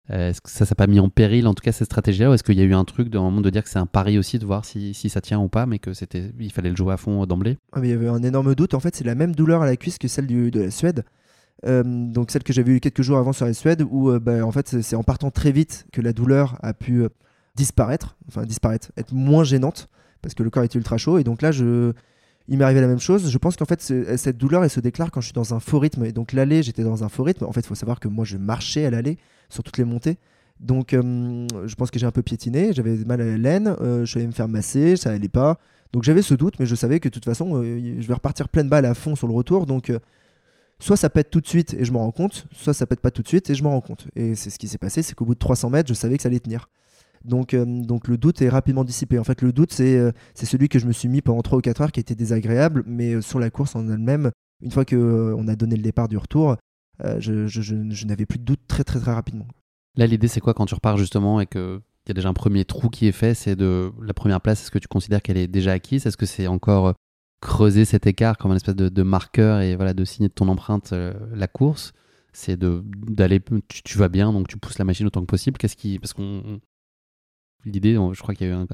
Est-ce 0.08 0.40
que 0.40 0.48
ça 0.48 0.64
s'est 0.64 0.76
pas 0.76 0.86
mis 0.86 1.00
en 1.00 1.08
péril, 1.08 1.48
en 1.48 1.54
tout 1.54 1.62
cas, 1.62 1.72
cette 1.72 1.86
stratégie-là 1.86 2.30
Ou 2.30 2.34
est-ce 2.34 2.44
qu'il 2.44 2.56
y 2.56 2.60
a 2.60 2.64
eu 2.64 2.74
un 2.74 2.84
truc 2.84 3.08
dans 3.08 3.24
le 3.24 3.30
moment 3.30 3.40
de 3.40 3.50
dire 3.50 3.64
que 3.64 3.68
c'est 3.68 3.80
un 3.80 3.86
pari 3.86 4.16
aussi, 4.18 4.38
de 4.38 4.46
voir 4.46 4.64
si, 4.64 4.94
ça 4.94 5.20
tient 5.20 5.40
ou 5.40 5.48
pas, 5.48 5.66
mais 5.66 5.80
que 5.80 5.92
c'était 5.92 6.30
il 6.38 6.52
fallait 6.52 6.70
le 6.70 6.76
jouer 6.76 6.92
à 6.94 6.96
fond 6.96 7.26
d'emblée? 7.26 7.58
Ah, 7.72 7.80
Il 7.82 7.90
y 7.90 7.92
avait 7.92 8.06
un 8.06 8.22
énorme 8.22 8.54
doute. 8.54 8.74
En 8.74 8.80
fait, 8.80 8.94
c'est 8.94 9.04
la 9.04 9.16
même 9.16 9.34
douleur 9.34 9.62
à 9.62 9.66
la 9.66 9.76
cuisse 9.76 9.98
que 9.98 10.06
celle 10.06 10.28
de 10.28 10.60
la 10.60 10.70
Suède. 10.70 11.04
Euh, 11.64 11.82
donc 11.84 12.30
celle 12.30 12.42
que 12.42 12.52
j'avais 12.52 12.72
eu 12.72 12.80
quelques 12.80 13.02
jours 13.02 13.16
avant 13.16 13.32
sur 13.32 13.46
la 13.46 13.54
Suède, 13.54 13.82
où 13.88 14.10
euh, 14.10 14.18
bah, 14.18 14.44
en 14.44 14.52
fait 14.52 14.82
c'est 14.82 14.96
en 14.96 15.02
partant 15.02 15.30
très 15.30 15.52
vite 15.52 15.86
que 15.92 16.00
la 16.00 16.12
douleur 16.12 16.58
a 16.62 16.74
pu 16.74 17.02
euh, 17.02 17.08
disparaître, 17.54 18.16
enfin 18.28 18.44
disparaître, 18.44 18.92
être 18.96 19.14
moins 19.14 19.44
gênante 19.44 19.88
parce 20.20 20.34
que 20.34 20.42
le 20.42 20.50
corps 20.50 20.64
était 20.64 20.78
ultra 20.78 20.98
chaud. 20.98 21.18
Et 21.18 21.24
donc 21.24 21.40
là, 21.40 21.52
je, 21.52 21.92
il 22.48 22.58
m'est 22.58 22.64
arrivé 22.64 22.80
la 22.80 22.88
même 22.88 23.00
chose. 23.00 23.30
Je 23.30 23.38
pense 23.38 23.56
qu'en 23.56 23.64
fait 23.64 23.80
cette 23.80 24.36
douleur 24.36 24.64
elle 24.64 24.70
se 24.70 24.80
déclare 24.80 25.10
quand 25.10 25.20
je 25.20 25.26
suis 25.26 25.34
dans 25.34 25.54
un 25.54 25.60
faux 25.60 25.78
rythme. 25.78 26.04
Et 26.04 26.12
donc 26.12 26.32
l'aller, 26.32 26.62
j'étais 26.62 26.84
dans 26.84 27.04
un 27.04 27.08
faux 27.08 27.22
rythme. 27.22 27.44
En 27.44 27.52
fait, 27.52 27.60
il 27.60 27.66
faut 27.66 27.74
savoir 27.74 28.00
que 28.00 28.08
moi 28.08 28.24
je 28.24 28.36
marchais 28.36 28.84
à 28.84 28.90
l'aller 28.90 29.18
sur 29.48 29.62
toutes 29.62 29.78
les 29.78 29.84
montées. 29.84 30.18
Donc 30.60 30.92
je 30.92 31.74
pense 31.74 31.90
que 31.90 31.98
j'ai 31.98 32.06
un 32.06 32.10
peu 32.10 32.22
piétiné, 32.22 32.72
j'avais 32.72 32.96
mal 33.04 33.20
à 33.20 33.26
la 33.26 33.36
laine, 33.36 33.76
je 33.80 34.04
suis 34.06 34.18
allé 34.18 34.26
me 34.26 34.32
faire 34.32 34.48
masser, 34.48 34.96
ça 34.96 35.10
allait 35.10 35.28
pas. 35.28 35.58
Donc 35.92 36.02
j'avais 36.02 36.22
ce 36.22 36.34
doute, 36.34 36.54
mais 36.58 36.64
je 36.64 36.74
savais 36.74 36.98
que 36.98 37.08
de 37.08 37.12
toute 37.12 37.26
façon, 37.26 37.62
je 37.62 38.06
vais 38.06 38.14
repartir 38.14 38.48
pleine 38.48 38.68
balle 38.68 38.86
à 38.86 38.94
fond 38.94 39.16
sur 39.16 39.28
le 39.28 39.34
retour. 39.34 39.66
Donc 39.66 39.92
soit 40.78 40.96
ça 40.96 41.10
pète 41.10 41.30
tout 41.30 41.40
de 41.40 41.46
suite 41.46 41.74
et 41.74 41.84
je 41.84 41.92
m'en 41.92 42.00
rends 42.00 42.12
compte, 42.12 42.46
soit 42.52 42.74
ça 42.74 42.86
pète 42.86 43.00
pas 43.00 43.10
tout 43.10 43.22
de 43.22 43.28
suite 43.28 43.50
et 43.50 43.54
je 43.54 43.62
m'en 43.62 43.70
rends 43.70 43.80
compte. 43.80 44.08
Et 44.14 44.34
c'est 44.34 44.50
ce 44.50 44.58
qui 44.58 44.68
s'est 44.68 44.78
passé, 44.78 45.02
c'est 45.02 45.14
qu'au 45.14 45.24
bout 45.24 45.34
de 45.34 45.38
300 45.38 45.70
mètres, 45.70 45.88
je 45.88 45.94
savais 45.94 46.16
que 46.16 46.22
ça 46.22 46.28
allait 46.28 46.40
tenir. 46.40 46.68
Donc, 47.24 47.54
euh, 47.54 47.64
donc 47.66 48.08
le 48.08 48.16
doute 48.16 48.40
est 48.42 48.48
rapidement 48.48 48.84
dissipé. 48.84 49.18
En 49.18 49.24
fait, 49.24 49.42
le 49.42 49.52
doute, 49.52 49.72
c'est 49.72 49.96
euh, 49.96 50.12
celui 50.34 50.68
que 50.68 50.78
je 50.78 50.86
me 50.86 50.92
suis 50.92 51.08
mis 51.08 51.22
pendant 51.22 51.42
3 51.42 51.58
ou 51.58 51.60
4 51.60 51.80
heures 51.80 51.92
qui 51.92 52.00
était 52.00 52.14
désagréable, 52.14 52.84
mais 52.86 53.14
euh, 53.14 53.20
sur 53.20 53.40
la 53.40 53.50
course 53.50 53.74
en 53.74 53.88
elle-même, 53.88 54.30
une 54.62 54.70
fois 54.70 54.84
qu'on 54.84 54.96
on 54.96 55.48
a 55.48 55.56
donné 55.56 55.76
le 55.76 55.82
départ 55.82 56.08
du 56.08 56.16
retour, 56.16 56.56
je, 57.18 57.46
je, 57.46 58.06
n'avais 58.06 58.24
plus 58.24 58.38
de 58.38 58.44
doute 58.44 58.60
très 58.66 58.82
très 58.82 58.98
très 58.98 59.12
rapidement. 59.12 59.46
Là, 59.96 60.06
l'idée, 60.06 60.28
c'est 60.28 60.40
quoi 60.40 60.54
quand 60.54 60.64
tu 60.64 60.74
repars 60.74 60.96
justement 60.96 61.40
et 61.40 61.46
qu'il 61.46 61.80
y 62.08 62.10
a 62.10 62.14
déjà 62.14 62.30
un 62.30 62.34
premier 62.34 62.64
trou 62.64 62.88
qui 62.88 63.06
est 63.06 63.12
fait 63.12 63.34
C'est 63.34 63.54
de 63.54 63.92
la 64.00 64.14
première 64.14 64.40
place, 64.40 64.62
est-ce 64.62 64.70
que 64.70 64.78
tu 64.78 64.88
considères 64.88 65.20
qu'elle 65.20 65.36
est 65.36 65.46
déjà 65.46 65.72
acquise? 65.72 66.06
Est-ce 66.06 66.16
que 66.16 66.24
c'est 66.24 66.46
encore 66.46 66.94
creuser 67.40 67.84
cet 67.84 68.06
écart 68.06 68.38
comme 68.38 68.50
un 68.50 68.56
espèce 68.56 68.76
de, 68.76 69.02
marqueur 69.02 69.60
et 69.60 69.76
voilà 69.76 69.94
de 69.94 70.04
signer 70.04 70.28
de 70.28 70.34
ton 70.34 70.48
empreinte 70.48 70.92
euh, 70.92 71.12
la 71.34 71.46
course 71.46 71.92
c'est 72.36 72.56
de 72.58 72.82
d'aller 72.84 73.40
tu, 73.68 73.98
vas 73.98 74.08
bien 74.08 74.32
donc 74.32 74.46
tu 74.46 74.58
pousses 74.58 74.78
la 74.78 74.84
machine 74.84 75.06
autant 75.06 75.22
que 75.22 75.26
possible. 75.26 75.56
Qu'est-ce 75.56 75.76
qui 75.76 75.98
parce 75.98 76.12
qu'on 76.12 76.60
l'idée 77.64 77.94
je 77.94 78.20
crois 78.20 78.34
qu'il 78.34 78.46
y 78.46 78.50
a 78.50 78.52
eu 78.52 78.56
un, 78.56 78.66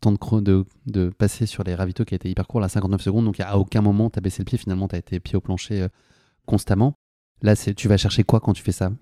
temps 0.00 0.12
de, 0.12 0.40
de, 0.40 0.64
de 0.86 1.10
passer 1.10 1.46
sur 1.46 1.64
les 1.64 1.74
ravitaux 1.74 2.04
qui 2.04 2.14
a 2.14 2.16
été 2.16 2.30
hyper 2.30 2.46
court 2.46 2.60
là 2.60 2.68
59 2.68 3.02
secondes 3.02 3.24
donc 3.24 3.40
à 3.40 3.58
aucun 3.58 3.82
moment 3.82 4.08
tu 4.08 4.18
as 4.18 4.22
baissé 4.22 4.40
le 4.40 4.44
pied 4.44 4.56
finalement 4.56 4.86
tu 4.86 4.94
as 4.94 4.98
été 4.98 5.18
pied 5.18 5.36
au 5.36 5.40
plancher 5.40 5.82
euh, 5.82 5.88
constamment. 6.46 6.94
Là 7.42 7.56
c'est 7.56 7.74
tu 7.74 7.88
vas 7.88 7.96
chercher 7.96 8.22
quoi 8.22 8.38
quand 8.38 8.52
tu 8.52 8.62
fais 8.62 8.72
ça? 8.72 8.92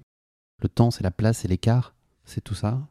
Le 0.63 0.69
temps 0.71 0.91
c'est 0.91 1.05
la 1.05 1.11
place 1.11 1.39
c'est 1.39 1.49
l'écart 1.49 1.95
c'est 2.25 2.41
tout 2.41 2.55
ça? 2.55 2.89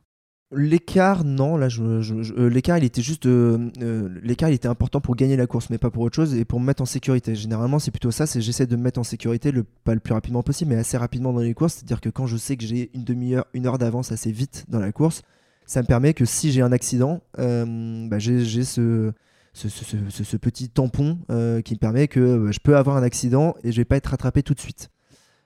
L'écart, 0.51 1.25
non, 1.25 1.57
là, 1.57 1.67
euh, 1.79 2.49
l'écart, 2.49 2.79
il 2.79 2.83
était 2.83 3.03
juste, 3.03 3.27
euh, 3.27 3.69
euh, 3.83 4.09
l'écart, 4.23 4.49
il 4.49 4.55
était 4.55 4.67
important 4.67 4.99
pour 4.99 5.15
gagner 5.15 5.37
la 5.37 5.45
course, 5.45 5.69
mais 5.69 5.77
pas 5.77 5.91
pour 5.91 6.01
autre 6.01 6.15
chose, 6.15 6.33
et 6.33 6.43
pour 6.43 6.59
me 6.59 6.65
mettre 6.65 6.81
en 6.81 6.87
sécurité. 6.87 7.35
Généralement, 7.35 7.77
c'est 7.77 7.91
plutôt 7.91 8.09
ça, 8.09 8.25
c'est 8.25 8.41
j'essaie 8.41 8.65
de 8.65 8.75
me 8.75 8.81
mettre 8.81 8.99
en 8.99 9.03
sécurité, 9.03 9.51
le, 9.51 9.63
pas 9.63 9.93
le 9.93 9.99
plus 9.99 10.13
rapidement 10.13 10.41
possible, 10.41 10.71
mais 10.71 10.77
assez 10.77 10.97
rapidement 10.97 11.33
dans 11.33 11.41
les 11.41 11.53
courses. 11.53 11.75
C'est-à-dire 11.75 12.01
que 12.01 12.09
quand 12.09 12.25
je 12.25 12.35
sais 12.35 12.57
que 12.57 12.65
j'ai 12.65 12.89
une 12.95 13.03
demi-heure, 13.03 13.45
une 13.53 13.67
heure 13.67 13.77
d'avance 13.77 14.11
assez 14.11 14.31
vite 14.31 14.65
dans 14.69 14.79
la 14.79 14.91
course, 14.91 15.21
ça 15.67 15.83
me 15.83 15.87
permet 15.87 16.15
que 16.15 16.25
si 16.25 16.51
j'ai 16.51 16.63
un 16.63 16.71
accident, 16.71 17.21
bah, 17.37 18.17
j'ai, 18.17 18.63
ce, 18.63 19.11
ce, 19.53 20.37
petit 20.37 20.69
tampon 20.69 21.19
qui 21.63 21.73
me 21.75 21.79
permet 21.79 22.07
que 22.07 22.39
bah, 22.39 22.51
je 22.51 22.59
peux 22.59 22.75
avoir 22.75 22.97
un 22.97 23.03
accident 23.03 23.53
et 23.63 23.71
je 23.71 23.77
vais 23.77 23.85
pas 23.85 23.97
être 23.97 24.07
rattrapé 24.07 24.41
tout 24.41 24.55
de 24.55 24.59
suite. 24.59 24.89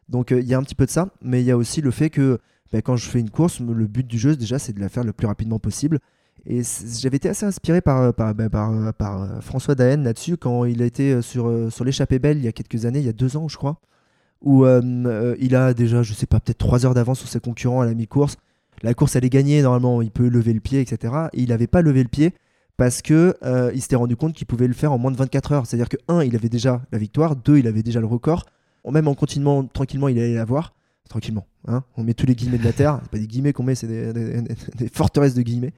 Donc 0.08 0.32
il 0.32 0.46
y 0.46 0.54
a 0.54 0.58
un 0.58 0.64
petit 0.64 0.76
peu 0.76 0.86
de 0.86 0.92
ça, 0.92 1.10
mais 1.22 1.42
il 1.42 1.46
y 1.46 1.52
a 1.52 1.58
aussi 1.58 1.82
le 1.82 1.92
fait 1.92 2.10
que 2.10 2.40
bah, 2.74 2.82
quand 2.82 2.96
je 2.96 3.08
fais 3.08 3.20
une 3.20 3.30
course, 3.30 3.60
le 3.60 3.86
but 3.86 4.06
du 4.06 4.18
jeu, 4.18 4.36
déjà, 4.36 4.58
c'est 4.58 4.74
de 4.74 4.80
la 4.80 4.90
faire 4.90 5.04
le 5.04 5.14
plus 5.14 5.28
rapidement 5.28 5.60
possible. 5.60 6.00
Et 6.48 6.64
j'avais 7.00 7.18
été 7.18 7.30
assez 7.30 7.46
inspiré 7.46 7.82
par, 7.82 8.02
euh, 8.02 8.12
par, 8.12 8.34
euh, 8.72 8.92
euh, 9.00 9.42
François 9.42 9.76
Daen 9.76 10.04
là-dessus, 10.04 10.38
quand 10.38 10.66
il 10.66 10.82
a 10.82 10.86
été 10.86 11.22
sur, 11.22 11.50
l'échappée 11.86 12.18
belle 12.18 12.38
il 12.40 12.44
y 12.44 12.48
a 12.48 12.52
quelques 12.52 12.86
années, 12.86 13.00
il 13.00 13.06
y 13.06 13.10
a 13.10 13.14
deux 13.14 13.38
ans, 13.38 13.48
je 13.48 13.58
crois, 13.58 13.78
où 14.42 14.66
il 14.66 15.56
a 15.56 15.74
déjà, 15.76 16.02
je 16.02 16.14
sais 16.14 16.26
pas, 16.26 16.40
peut-être 16.40 16.58
trois 16.58 16.86
heures 16.86 16.96
d'avance 16.96 17.20
sur 17.20 17.30
ses 17.30 17.40
concurrents 17.40 17.82
à 17.82 17.86
la 17.86 17.94
mi-course. 17.94 18.38
La 18.82 18.96
course, 18.96 19.16
elle 19.16 19.24
est 19.24 19.30
gagnée, 19.30 19.62
normalement, 19.62 20.02
il 20.02 20.12
peut 20.12 20.28
lever 20.28 20.52
le 20.52 20.60
pied, 20.60 20.82
etc. 20.82 21.14
Et 21.34 21.44
il 21.44 21.50
n'avait 21.50 21.68
pas 21.68 21.84
levé 21.84 22.02
le 22.02 22.10
pied 22.10 22.34
parce 22.76 23.04
que 23.04 23.36
s'était 23.76 23.96
rendu 23.96 24.16
compte 24.16 24.34
qu'il 24.34 24.48
pouvait 24.48 24.68
le 24.68 24.74
faire 24.74 24.92
en 24.92 24.98
moins 24.98 25.12
de 25.12 25.18
24 25.18 25.52
heures. 25.52 25.68
C'est-à-dire 25.68 25.90
que, 25.90 25.98
un, 26.08 26.24
il 26.24 26.36
avait 26.36 26.50
déjà 26.50 26.82
la 26.92 26.98
victoire, 26.98 27.36
deux, 27.36 27.60
il 27.60 27.68
avait 27.68 27.84
déjà 27.84 28.00
le 28.00 28.08
record. 28.08 28.46
Même 28.92 29.08
en 29.08 29.14
continuant 29.14 29.64
tranquillement, 29.64 30.10
il 30.10 30.18
allait 30.18 30.34
l'avoir 30.34 30.74
tranquillement. 31.10 31.46
Hein. 31.68 31.84
on 31.96 32.04
met 32.04 32.14
tous 32.14 32.26
les 32.26 32.36
guillemets 32.36 32.58
de 32.58 32.64
la 32.64 32.74
terre, 32.74 33.00
c'est 33.04 33.12
pas 33.12 33.18
des 33.18 33.28
guillemets 33.28 33.54
qu'on 33.54 33.64
met, 33.64 33.76
c'est 33.76 33.88
des, 33.88 34.90
forteresses 34.92 35.34
de 35.34 35.42
guillemets. 35.42 35.74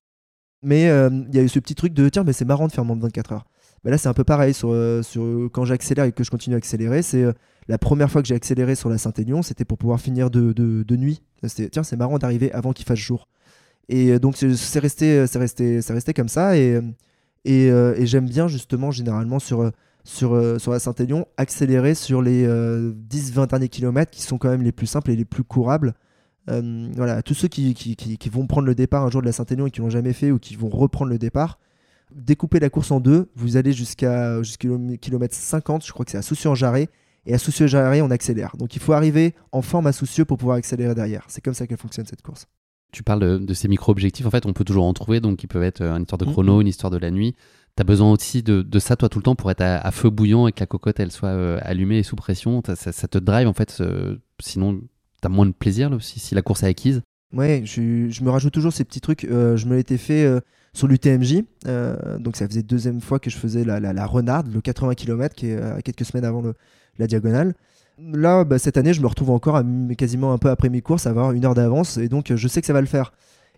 Mais 0.64 0.90
euh, 0.90 1.10
il 1.30 1.36
y 1.36 1.40
a 1.40 1.44
eu 1.44 1.50
ce 1.50 1.60
petit 1.60 1.76
truc 1.76 1.94
de 1.94 2.10
tiens, 2.10 2.24
mais 2.24 2.34
c'est 2.34 2.46
marrant 2.46 2.68
de 2.68 2.72
faire 2.72 2.86
moins 2.86 2.96
de 2.96 3.02
24 3.02 3.34
heures. 3.34 3.46
Bah 3.84 3.92
là, 3.92 4.00
c'est 4.00 4.08
un 4.08 4.14
peu 4.14 4.24
pareil 4.24 4.54
sur, 4.54 4.72
euh, 4.72 5.04
sur 5.04 5.48
quand 5.52 5.64
j'accélère 5.64 6.06
et 6.06 6.12
que 6.12 6.24
je 6.24 6.32
continue 6.32 6.56
à 6.56 6.58
accélérer. 6.58 7.04
C'est 7.04 7.22
euh, 7.22 7.34
la 7.68 7.78
première 7.78 8.10
fois 8.10 8.24
que 8.24 8.28
j'ai 8.28 8.34
accéléré 8.34 8.74
sur 8.74 8.90
la 8.90 8.98
Saint-Aignan, 8.98 9.44
c'était 9.44 9.66
pour 9.66 9.78
pouvoir 9.78 10.00
finir 10.02 10.32
de, 10.32 10.54
de, 10.54 10.96
nuit. 10.96 11.22
Tiens, 11.72 11.84
c'est 11.84 11.98
marrant 11.98 12.18
d'arriver 12.18 12.52
avant 12.52 12.74
qu'il 12.74 12.86
fasse 12.86 12.98
jour. 12.98 13.28
Et 13.90 14.18
donc, 14.18 14.38
c'est 14.38 14.80
resté, 14.80 15.28
c'est 15.28 15.38
resté, 15.38 15.80
resté 15.88 16.14
comme 16.16 16.30
ça. 16.30 16.58
Et, 16.58 16.80
et 17.44 18.06
j'aime 18.06 18.28
bien 18.28 18.48
justement, 18.48 18.90
généralement, 18.90 19.38
sur 19.38 19.72
sur, 20.06 20.36
euh, 20.36 20.60
sur 20.60 20.72
la 20.72 20.80
Saint-Aignan, 20.80 21.28
accélérer 21.36 21.96
sur 21.96 22.22
les 22.22 22.46
10-20 22.46 22.48
euh, 22.48 23.46
derniers 23.48 23.70
kilomètres 23.70 24.12
qui 24.12 24.22
sont 24.22 24.38
quand 24.38 24.50
même 24.50 24.62
les 24.62 24.72
plus 24.72 24.88
simples 24.88 25.12
et 25.12 25.16
les 25.16 25.26
plus 25.26 25.44
courables. 25.44 25.96
Euh, 26.50 26.88
voilà, 26.96 27.24
tous 27.24 27.34
ceux 27.34 27.48
qui, 27.48 27.74
qui, 27.74 27.96
qui, 27.96 28.30
vont 28.30 28.46
prendre 28.46 28.68
le 28.68 28.76
départ 28.76 29.04
un 29.04 29.10
jour 29.10 29.22
de 29.22 29.26
la 29.26 29.32
Saint-Aignan 29.32 29.66
et 29.66 29.72
qui 29.72 29.82
l'ont 29.82 29.90
jamais 29.90 30.14
fait 30.14 30.32
ou 30.32 30.38
qui 30.38 30.56
vont 30.56 30.70
reprendre 30.70 31.10
le 31.10 31.18
départ, 31.18 31.58
découpez 32.14 32.60
la 32.60 32.70
course 32.70 32.92
en 32.92 33.00
deux, 33.00 33.32
vous 33.36 33.58
allez 33.58 33.74
jusqu'à 33.74 34.42
jusqu'au 34.44 34.80
kilomètre 35.02 35.34
50, 35.34 35.84
je 35.84 35.92
crois 35.92 36.06
que 36.06 36.12
c'est 36.12 36.20
à 36.20 36.22
Soucieux-en-Jarret, 36.22 36.90
et 37.26 37.34
à 37.34 37.40
Soucieux-Jarret, 37.40 38.02
on 38.02 38.12
accélère. 38.12 38.56
Donc 38.58 38.76
il 38.76 38.82
faut 38.82 38.94
arriver 38.94 39.34
en 39.52 39.64
forme 39.64 39.88
à 39.88 39.92
Soucieux 39.92 40.26
pour 40.26 40.38
pouvoir 40.38 40.58
accélérer 40.58 40.94
derrière. 40.94 41.26
C'est 41.30 41.42
comme 41.42 41.56
ça 41.56 41.66
qu'elle 41.66 41.80
fonctionne 41.80 42.06
cette 42.06 42.22
course. 42.22 42.46
Tu 42.92 43.02
parles 43.02 43.44
de, 43.44 43.54
ces 43.56 43.68
micro-objectifs, 43.68 44.28
en 44.28 44.30
fait, 44.30 44.46
on 44.46 44.54
peut 44.54 44.64
toujours 44.64 44.86
en 44.86 44.94
trouver, 44.94 45.20
donc 45.20 45.44
ils 45.44 45.48
peuvent 45.48 45.64
être 45.64 45.82
une 45.82 46.04
histoire 46.04 46.20
de 46.20 46.26
chrono, 46.26 46.62
une 46.62 46.68
histoire 46.68 46.92
de 46.92 46.98
la 46.98 47.10
nuit. 47.10 47.36
T'as 47.78 47.84
besoin 47.84 48.10
aussi 48.10 48.42
de, 48.42 48.80
ça, 48.80 48.96
toi, 48.96 49.10
tout 49.10 49.20
le 49.20 49.24
temps, 49.24 49.36
pour 49.36 49.52
être 49.52 49.62
à, 49.62 49.92
feu 49.92 50.10
bouillant 50.10 50.48
et 50.48 50.54
que 50.54 50.62
la 50.62 50.66
cocotte, 50.66 50.98
elle 51.02 51.12
soit 51.12 51.30
euh, 51.30 51.60
allumée 51.62 51.98
et 51.98 52.04
sous 52.04 52.16
pression. 52.16 52.64
Ça, 52.64 53.08
te 53.08 53.18
drive, 53.18 53.50
en 53.50 53.54
fait. 53.54 53.78
Euh, 53.82 54.16
sinon, 54.40 54.80
t'as 55.22 55.28
moins 55.28 55.46
de 55.46 55.52
plaisir, 55.52 55.90
là, 55.90 55.98
aussi, 55.98 56.22
si 56.22 56.36
la 56.36 56.42
course 56.42 56.64
est 56.64 56.68
acquise. 56.68 57.02
Ouais, 57.34 57.64
je, 57.66 58.24
me 58.24 58.30
rajoute 58.30 58.54
toujours 58.54 58.72
ces 58.72 58.86
petits 58.86 59.02
trucs. 59.02 59.26
Euh, 59.26 59.58
je 59.58 59.68
me 59.68 59.76
l'étais 59.76 59.98
fait 59.98 60.26
sur 60.72 60.88
l'UTMJ. 60.88 61.44
donc, 62.20 62.38
ça 62.38 62.48
faisait 62.48 62.64
deuxième 62.64 63.02
fois 63.02 63.20
que 63.20 63.30
je 63.30 63.36
faisais 63.36 63.66
la, 63.66 63.82
la, 63.82 64.06
renarde, 64.06 64.48
le 64.54 64.62
80 64.62 64.96
km, 64.96 65.36
qui 65.36 65.48
est 65.48 65.82
quelques 65.84 66.06
semaines 66.06 66.26
avant 66.26 66.44
la 66.98 67.08
diagonale. 67.08 67.56
Là, 68.00 68.46
bah, 68.46 68.58
cette 68.58 68.78
année, 68.78 68.94
je 68.94 69.02
me 69.02 69.08
retrouve 69.08 69.32
encore 69.32 69.62
quasiment 69.98 70.32
un 70.32 70.38
peu 70.38 70.50
après 70.50 70.70
mes 70.70 70.82
courses 70.82 71.08
à 71.08 71.10
avoir 71.10 71.34
une 71.34 71.44
heure 71.44 71.56
d'avance 71.56 71.98
et 71.98 72.08
donc 72.08 72.34
je 72.34 72.48
sais 72.48 72.62
que 72.62 72.68
ça 72.68 72.74
va 72.74 72.82
le 72.82 72.88
faire. 72.88 73.12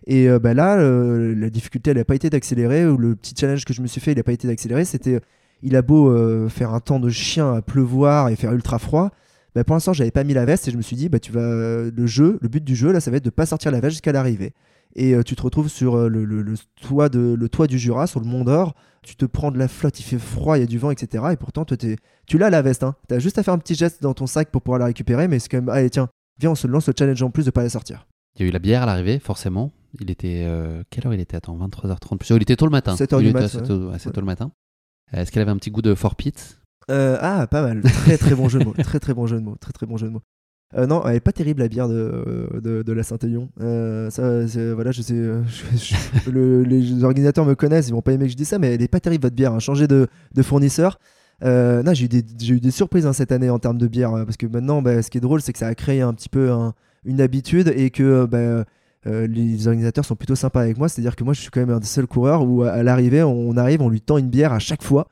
Et 0.06 0.28
bah, 0.38 0.54
là, 0.54 0.76
la 0.76 1.50
difficulté, 1.50 1.90
elle 1.90 1.98
n'a 1.98 2.04
pas 2.04 2.14
été 2.14 2.30
d'accélérer 2.30 2.86
ou 2.86 2.96
le 2.96 3.14
petit 3.14 3.34
challenge 3.38 3.64
que 3.64 3.74
je 3.74 3.82
me 3.82 3.86
suis 3.86 4.00
fait, 4.00 4.12
il 4.12 4.16
n'a 4.16 4.22
pas 4.22 4.32
été 4.32 4.48
d'accélérer. 4.48 4.84
C'était, 4.84 5.20
il 5.62 5.76
a 5.76 5.82
beau 5.82 6.48
faire 6.48 6.72
un 6.72 6.80
temps 6.80 7.00
de 7.00 7.10
chien 7.10 7.52
à 7.54 7.62
pleuvoir 7.62 8.28
et 8.28 8.36
faire 8.36 8.52
ultra 8.52 8.78
froid. 8.78 9.10
Bah, 9.54 9.64
pour 9.64 9.74
l'instant, 9.74 9.92
j'avais 9.92 10.10
pas 10.10 10.24
mis 10.24 10.34
la 10.34 10.44
veste 10.44 10.68
et 10.68 10.70
je 10.70 10.76
me 10.76 10.82
suis 10.82 10.96
dit, 10.96 11.08
bah, 11.08 11.18
tu 11.18 11.32
vas, 11.32 11.40
le 11.40 12.06
jeu, 12.06 12.38
le 12.40 12.48
but 12.48 12.64
du 12.64 12.74
jeu, 12.74 12.92
là, 12.92 13.00
ça 13.00 13.10
va 13.10 13.18
être 13.18 13.24
de 13.24 13.30
pas 13.30 13.44
sortir 13.44 13.70
la 13.70 13.80
veste 13.80 13.92
jusqu'à 13.92 14.12
l'arrivée 14.12 14.52
et 14.94 15.14
euh, 15.14 15.22
tu 15.22 15.36
te 15.36 15.42
retrouves 15.42 15.68
sur 15.68 15.96
euh, 15.96 16.08
le, 16.08 17.48
toit 17.48 17.66
du 17.66 17.78
Jura, 17.78 18.06
sur 18.06 18.20
le 18.20 18.26
Mont 18.26 18.44
d'Or. 18.44 18.74
Tu 19.02 19.16
te 19.16 19.24
prends 19.24 19.50
de 19.50 19.58
la 19.58 19.68
flotte, 19.68 19.98
il 20.00 20.02
fait 20.02 20.18
froid, 20.18 20.58
il 20.58 20.60
y 20.60 20.64
a 20.64 20.66
du 20.66 20.78
vent, 20.78 20.90
etc. 20.90 21.24
Et 21.32 21.36
pourtant, 21.36 21.64
tu 21.64 22.38
l'as 22.38 22.50
la 22.50 22.62
veste. 22.62 22.82
Hein. 22.82 22.94
Tu 23.08 23.14
as 23.14 23.18
juste 23.18 23.38
à 23.38 23.42
faire 23.42 23.54
un 23.54 23.58
petit 23.58 23.74
geste 23.74 24.02
dans 24.02 24.12
ton 24.12 24.26
sac 24.26 24.50
pour 24.50 24.60
pouvoir 24.60 24.80
la 24.80 24.86
récupérer. 24.86 25.28
Mais 25.28 25.38
c'est 25.38 25.48
quand 25.48 25.58
même, 25.58 25.68
allez, 25.68 25.88
tiens, 25.88 26.08
viens, 26.38 26.50
on 26.50 26.54
se 26.54 26.66
lance 26.66 26.88
le 26.88 26.94
challenge 26.98 27.22
en 27.22 27.30
plus 27.30 27.46
de 27.46 27.50
pas 27.50 27.62
la 27.62 27.70
sortir. 27.70 28.06
Il 28.36 28.42
y 28.42 28.44
a 28.44 28.48
eu 28.48 28.52
la 28.52 28.58
bière 28.58 28.82
à 28.82 28.86
l'arrivée, 28.86 29.18
forcément. 29.18 29.72
Il 30.00 30.10
était. 30.10 30.44
Euh, 30.46 30.82
quelle 30.90 31.06
heure 31.06 31.14
il 31.14 31.20
était? 31.20 31.36
Attends, 31.36 31.56
23h30. 31.56 32.36
Il 32.36 32.42
était 32.42 32.56
tôt 32.56 32.66
le 32.66 32.70
matin. 32.70 32.94
7h 32.94 33.20
du 33.20 33.32
matin. 33.32 33.48
C'est 33.48 34.12
tôt, 34.12 34.20
le 34.20 34.26
matin. 34.26 34.52
Est-ce 35.12 35.32
qu'elle 35.32 35.42
avait 35.42 35.50
un 35.50 35.56
petit 35.56 35.70
goût 35.70 35.82
de 35.82 35.94
Fort 35.94 36.16
Pit 36.16 36.60
Ah, 36.88 37.46
pas 37.50 37.62
mal. 37.62 37.82
Très, 37.82 38.18
très 38.18 38.34
bon 38.34 38.48
jeu 38.48 38.58
de 38.58 38.64
mots. 38.64 38.74
Très, 38.78 39.00
très 39.00 39.14
bon 39.14 39.26
jeu 39.26 39.36
de 39.36 39.44
mots. 39.44 39.56
Très, 39.60 39.72
très 39.72 39.86
bon 39.86 39.96
jeu 39.96 40.08
de 40.08 40.12
mots. 40.12 40.22
Euh, 40.76 40.86
non, 40.86 41.02
elle 41.06 41.16
est 41.16 41.20
pas 41.20 41.32
terrible 41.32 41.62
la 41.62 41.68
bière 41.68 41.88
de, 41.88 42.60
de, 42.62 42.92
la. 42.92 43.02
Euh, 43.60 44.10
ça, 44.10 44.74
voilà, 44.74 44.90
je 44.90 45.00
sais, 45.00 45.14
euh, 45.14 45.42
les 46.64 47.04
organisateurs 47.04 47.46
me 47.46 47.54
connaissent, 47.54 47.88
ils 47.88 47.92
vont 47.92 48.02
pas 48.02 48.12
aimer 48.12 48.26
que 48.26 48.32
je 48.32 48.36
dise 48.36 48.48
ça, 48.48 48.58
mais 48.58 48.74
elle 48.74 48.82
est 48.82 48.88
pas 48.88 49.00
terrible 49.00 49.22
votre 49.22 49.34
bière. 49.34 49.54
Hein. 49.54 49.60
Changer 49.60 49.86
de, 49.86 50.08
de 50.34 50.42
fournisseur. 50.42 50.98
non, 51.42 51.94
j'ai 51.94 52.04
eu, 52.04 52.08
des, 52.08 52.50
eu 52.50 52.60
des 52.60 52.70
surprises 52.70 53.06
hein, 53.06 53.14
cette 53.14 53.32
année 53.32 53.48
en 53.48 53.58
termes 53.58 53.78
de 53.78 53.86
bière, 53.86 54.10
parce 54.26 54.36
que 54.36 54.46
maintenant, 54.46 54.82
bah, 54.82 55.02
ce 55.02 55.08
qui 55.08 55.16
est 55.16 55.22
drôle, 55.22 55.40
c'est 55.40 55.54
que 55.54 55.58
ça 55.58 55.68
a 55.68 55.74
créé 55.74 56.02
un 56.02 56.12
petit 56.12 56.28
peu 56.28 56.50
une 57.04 57.22
habitude 57.22 57.72
et 57.74 57.88
que 57.88 58.26
bah, 58.26 58.64
les 59.28 59.68
organisateurs 59.68 60.04
sont 60.04 60.16
plutôt 60.16 60.36
sympas 60.36 60.60
avec 60.60 60.78
moi. 60.78 60.88
C'est-à-dire 60.88 61.16
que 61.16 61.24
moi, 61.24 61.34
je 61.34 61.40
suis 61.40 61.50
quand 61.50 61.60
même 61.60 61.70
un 61.70 61.80
des 61.80 61.86
seuls 61.86 62.06
coureurs 62.06 62.42
où 62.42 62.62
à, 62.62 62.82
l'arrivée, 62.82 63.22
on, 63.22 63.56
arrive, 63.56 63.82
on 63.82 63.88
lui 63.88 64.00
tend 64.00 64.18
une 64.18 64.28
bière 64.28 64.52
à 64.52 64.58
chaque 64.58 64.82
fois. 64.82 65.08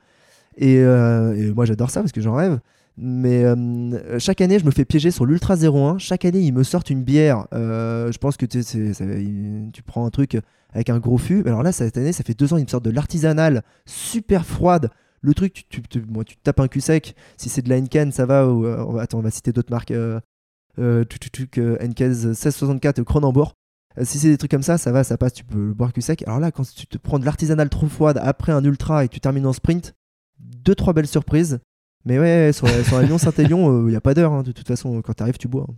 Et, 0.57 0.77
et 0.77 1.53
moi, 1.55 1.65
j'adore 1.65 1.91
ça 1.91 2.01
parce 2.01 2.13
que 2.13 2.21
j'en 2.21 2.35
rêve. 2.35 2.59
Mais 2.99 3.45
euh, 3.45 4.19
chaque 4.19 4.41
année, 4.41 4.59
je 4.59 4.65
me 4.65 4.71
fais 4.71 4.87
piéger 4.87 5.11
sur 5.11 5.27
l'Ultra 5.27 5.57
01. 5.57 5.99
Chaque 5.99 6.25
année, 6.25 6.41
ils 6.41 6.53
me 6.53 6.63
sortent 6.63 6.89
une 6.89 7.03
bière. 7.03 7.47
Euh, 7.53 8.11
je 8.11 8.19
pense 8.19 8.37
que 8.37 8.47
tu 8.47 9.83
prends 9.83 10.07
un 10.07 10.11
truc 10.11 10.39
avec 10.73 10.89
un 10.89 10.99
gros 10.99 11.19
fût. 11.19 11.43
Alors 11.47 11.63
là, 11.63 11.73
cette 11.73 11.99
année, 11.99 12.13
ça 12.13 12.25
fait 12.25 12.35
deux 12.35 12.55
ans, 12.55 12.57
ils 12.57 12.65
me 12.65 12.69
sortent 12.69 12.85
de 12.85 12.91
l'artisanal 12.91 13.63
super 13.85 14.47
froide. 14.47 14.91
Le 15.21 15.35
truc, 15.35 15.67
tu, 15.69 15.83
tu, 15.83 16.03
tu 16.03 16.37
tapes 16.43 16.61
un 16.61 16.69
cul 16.69 16.81
sec. 16.81 17.15
Si 17.37 17.49
c'est 17.49 17.63
de 17.63 17.69
la 17.69 17.77
Henken, 17.77 18.13
ça 18.13 18.25
va. 18.25 18.49
Ou, 18.49 18.65
euh, 18.65 18.99
attends, 18.99 19.19
on 19.19 19.23
va 19.23 19.31
citer 19.31 19.53
d'autres 19.53 19.71
marques. 19.71 19.91
Euh, 19.91 20.21
Henken 20.79 22.09
1664 22.09 23.03
Cronenbourg. 23.03 23.57
Si 24.03 24.19
c'est 24.19 24.29
des 24.29 24.37
trucs 24.37 24.51
comme 24.51 24.63
ça, 24.63 24.79
ça 24.79 24.93
va, 24.93 25.05
ça 25.05 25.17
passe, 25.17 25.33
tu 25.33 25.45
peux 25.45 25.69
le 25.69 25.75
boire 25.75 25.93
cul 25.93 26.03
sec. 26.03 26.23
Alors 26.27 26.41
là, 26.41 26.51
quand 26.51 26.65
tu 26.75 26.87
te 26.87 26.99
prends 26.99 27.19
de 27.19 27.25
l'artisanal 27.25 27.69
trop 27.69 27.87
froide 27.87 28.19
après 28.23 28.53
un 28.53 28.63
ultra 28.65 29.05
et 29.05 29.09
que 29.09 29.15
tu 29.15 29.21
termines 29.21 29.47
en 29.47 29.53
sprint, 29.53 29.95
deux, 30.39 30.75
trois 30.75 30.93
belles 30.93 31.07
surprises. 31.07 31.61
Mais 32.05 32.19
ouais, 32.19 32.53
sur, 32.53 32.69
sur 32.69 33.01
Lyon 33.01 33.19
Saint-Élion, 33.19 33.81
il 33.81 33.85
euh, 33.87 33.91
n'y 33.91 33.97
a 33.97 34.01
pas 34.01 34.15
d'heure. 34.15 34.33
Hein, 34.33 34.43
de 34.43 34.53
toute 34.53 34.69
façon, 34.69 35.03
quand 35.03 35.15
tu 35.15 35.23
arrives, 35.23 35.39
tu 35.39 35.49
bois. 35.49 35.67
Hein. 35.69 35.75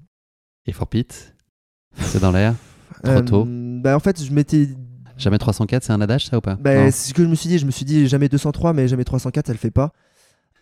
Et 0.66 0.72
Fort 0.72 0.88
Pit 0.88 1.34
C'est 1.96 2.20
dans 2.20 2.32
l'air 2.32 2.54
Trop 3.02 3.20
tôt 3.22 3.46
euh, 3.46 3.80
Bah, 3.80 3.96
en 3.96 4.00
fait, 4.00 4.22
je 4.22 4.32
m'étais. 4.32 4.68
Jamais 5.16 5.38
304, 5.38 5.82
c'est 5.82 5.92
un 5.92 6.00
adage, 6.00 6.26
ça 6.26 6.38
ou 6.38 6.40
pas? 6.40 6.54
Bah, 6.56 6.90
C'est 6.90 7.08
ce 7.08 7.14
que 7.14 7.22
je 7.24 7.28
me 7.28 7.34
suis 7.34 7.48
dit. 7.48 7.58
Je 7.58 7.66
me 7.66 7.70
suis 7.70 7.84
dit 7.84 8.06
jamais 8.06 8.28
203, 8.28 8.72
mais 8.72 8.88
jamais 8.88 9.04
304, 9.04 9.50
elle 9.50 9.56
fait 9.56 9.70
pas. 9.70 9.92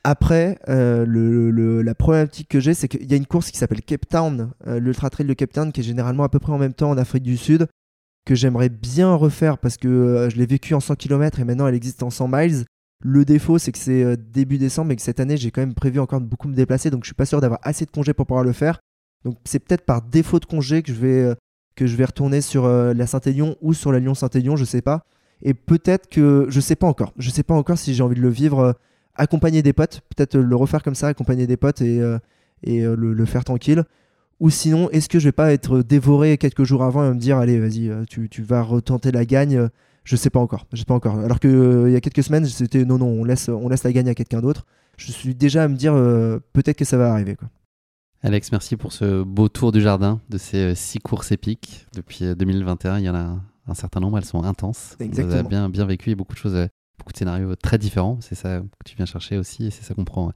Après, 0.08 0.58
euh, 0.68 1.82
la 1.82 1.94
problématique 1.96 2.48
que 2.48 2.60
j'ai, 2.60 2.74
c'est 2.74 2.86
qu'il 2.86 3.10
y 3.10 3.14
a 3.14 3.16
une 3.16 3.26
course 3.26 3.50
qui 3.50 3.58
s'appelle 3.58 3.82
Cape 3.82 4.08
Town, 4.08 4.52
l'Ultra 4.64 5.10
Trail 5.10 5.26
de 5.26 5.34
Cape 5.34 5.52
Town, 5.52 5.72
qui 5.72 5.80
est 5.80 5.84
généralement 5.84 6.22
à 6.22 6.28
peu 6.28 6.38
près 6.38 6.52
en 6.52 6.58
même 6.58 6.74
temps 6.74 6.90
en 6.90 6.96
Afrique 6.96 7.24
du 7.24 7.36
Sud, 7.36 7.66
que 8.24 8.36
j'aimerais 8.36 8.68
bien 8.68 9.14
refaire 9.14 9.58
parce 9.58 9.76
que 9.76 10.28
je 10.30 10.36
l'ai 10.36 10.46
vécu 10.46 10.74
en 10.74 10.80
100 10.80 10.94
km 10.94 11.40
et 11.40 11.44
maintenant 11.44 11.66
elle 11.66 11.74
existe 11.74 12.04
en 12.04 12.10
100 12.10 12.28
miles. 12.28 12.64
Le 13.04 13.24
défaut, 13.24 13.58
c'est 13.58 13.72
que 13.72 13.78
c'est 13.78 14.02
euh, 14.02 14.16
début 14.16 14.58
décembre 14.58 14.92
et 14.92 14.96
que 14.96 15.02
cette 15.02 15.20
année, 15.20 15.36
j'ai 15.36 15.50
quand 15.50 15.60
même 15.60 15.74
prévu 15.74 16.00
encore 16.00 16.20
de 16.20 16.26
beaucoup 16.26 16.48
me 16.48 16.54
déplacer, 16.54 16.90
donc 16.90 17.04
je 17.04 17.08
suis 17.08 17.14
pas 17.14 17.26
sûr 17.26 17.40
d'avoir 17.40 17.60
assez 17.62 17.84
de 17.84 17.90
congés 17.90 18.14
pour 18.14 18.26
pouvoir 18.26 18.44
le 18.44 18.52
faire. 18.52 18.80
Donc 19.24 19.36
c'est 19.44 19.58
peut-être 19.58 19.84
par 19.84 20.02
défaut 20.02 20.38
de 20.38 20.46
congé 20.46 20.82
que 20.82 20.92
je 20.92 20.98
vais, 20.98 21.22
euh, 21.22 21.34
que 21.74 21.86
je 21.86 21.96
vais 21.96 22.04
retourner 22.04 22.40
sur 22.40 22.64
euh, 22.64 22.94
la 22.94 23.06
Saint-Élion 23.06 23.56
ou 23.60 23.74
sur 23.74 23.92
la 23.92 23.98
Lyon-Saint-Élion, 23.98 24.56
je 24.56 24.64
sais 24.64 24.82
pas. 24.82 25.04
Et 25.42 25.52
peut-être 25.52 26.08
que 26.08 26.46
je 26.48 26.60
sais 26.60 26.76
pas 26.76 26.86
encore. 26.86 27.12
Je 27.18 27.28
sais 27.28 27.42
pas 27.42 27.54
encore 27.54 27.76
si 27.76 27.94
j'ai 27.94 28.02
envie 28.02 28.16
de 28.16 28.22
le 28.22 28.30
vivre 28.30 28.74
accompagné 29.18 29.62
des 29.62 29.72
potes, 29.72 30.00
peut-être 30.14 30.36
le 30.36 30.56
refaire 30.56 30.82
comme 30.82 30.94
ça, 30.94 31.08
accompagner 31.08 31.46
des 31.46 31.56
potes 31.56 31.80
et, 31.80 32.00
et 32.62 32.82
le, 32.82 33.24
faire 33.24 33.44
tranquille. 33.44 33.84
Ou 34.40 34.50
sinon, 34.50 34.90
est-ce 34.90 35.08
que 35.08 35.18
je 35.18 35.24
vais 35.24 35.32
pas 35.32 35.52
être 35.52 35.82
dévoré 35.82 36.36
quelques 36.38 36.64
jours 36.64 36.82
avant 36.82 37.04
et 37.04 37.14
me 37.14 37.18
dire 37.18 37.38
allez, 37.38 37.58
vas-y, 37.58 37.90
tu, 38.06 38.28
tu 38.28 38.42
vas 38.42 38.62
retenter 38.62 39.12
la 39.12 39.24
gagne 39.24 39.68
je 40.06 40.14
sais 40.14 40.30
pas 40.30 40.38
encore. 40.38 40.66
Je 40.72 40.78
sais 40.78 40.84
pas 40.84 40.94
encore. 40.94 41.18
Alors 41.18 41.40
que 41.40 41.48
euh, 41.48 41.90
il 41.90 41.92
y 41.92 41.96
a 41.96 42.00
quelques 42.00 42.22
semaines, 42.22 42.46
c'était 42.46 42.84
non, 42.84 42.96
non, 42.96 43.08
on 43.08 43.24
laisse, 43.24 43.48
on 43.48 43.68
laisse 43.68 43.82
la 43.82 43.92
gagne 43.92 44.08
à 44.08 44.14
quelqu'un 44.14 44.40
d'autre. 44.40 44.64
Je 44.96 45.12
suis 45.12 45.34
déjà 45.34 45.64
à 45.64 45.68
me 45.68 45.76
dire 45.76 45.94
euh, 45.94 46.38
peut-être 46.52 46.78
que 46.78 46.84
ça 46.84 46.96
va 46.96 47.12
arriver. 47.12 47.34
Quoi. 47.34 47.48
Alex, 48.22 48.52
merci 48.52 48.76
pour 48.76 48.92
ce 48.92 49.24
beau 49.24 49.48
tour 49.48 49.72
du 49.72 49.80
jardin 49.80 50.20
de 50.30 50.38
ces 50.38 50.58
euh, 50.58 50.74
six 50.74 51.00
courses 51.00 51.32
épiques. 51.32 51.86
Depuis 51.94 52.34
2021, 52.36 53.00
il 53.00 53.04
y 53.04 53.10
en 53.10 53.16
a 53.16 53.36
un, 53.66 53.74
certain 53.74 53.98
nombre, 53.98 54.16
elles 54.18 54.24
sont 54.24 54.44
intenses. 54.44 54.96
Exactement. 55.00 55.26
Vous 55.26 55.38
avez 55.40 55.48
bien, 55.48 55.68
bien 55.68 55.84
vécu 55.84 56.10
et 56.10 56.14
beaucoup 56.14 56.34
de 56.34 56.38
choses, 56.38 56.68
beaucoup 56.98 57.12
de 57.12 57.18
scénarios 57.18 57.56
très 57.56 57.78
différents. 57.78 58.18
C'est 58.20 58.34
ça 58.34 58.60
que 58.60 58.88
tu 58.88 58.96
viens 58.96 59.06
chercher 59.06 59.38
aussi 59.38 59.66
et 59.66 59.70
c'est 59.70 59.82
ça 59.82 59.94
qu'on 59.94 60.04
prend 60.04 60.32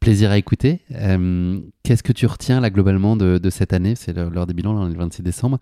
plaisir 0.00 0.30
à 0.30 0.38
écouter. 0.38 0.82
Qu'est-ce 1.82 2.02
que 2.02 2.12
tu 2.12 2.26
retiens 2.26 2.60
là 2.60 2.70
globalement 2.70 3.16
de, 3.16 3.50
cette 3.50 3.72
année? 3.72 3.94
C'est 3.94 4.12
l'heure 4.12 4.46
des 4.46 4.54
bilans, 4.54 4.74
là, 4.74 4.80
on 4.80 4.88
est 4.88 4.92
le 4.92 4.98
26 4.98 5.22
décembre. 5.22 5.58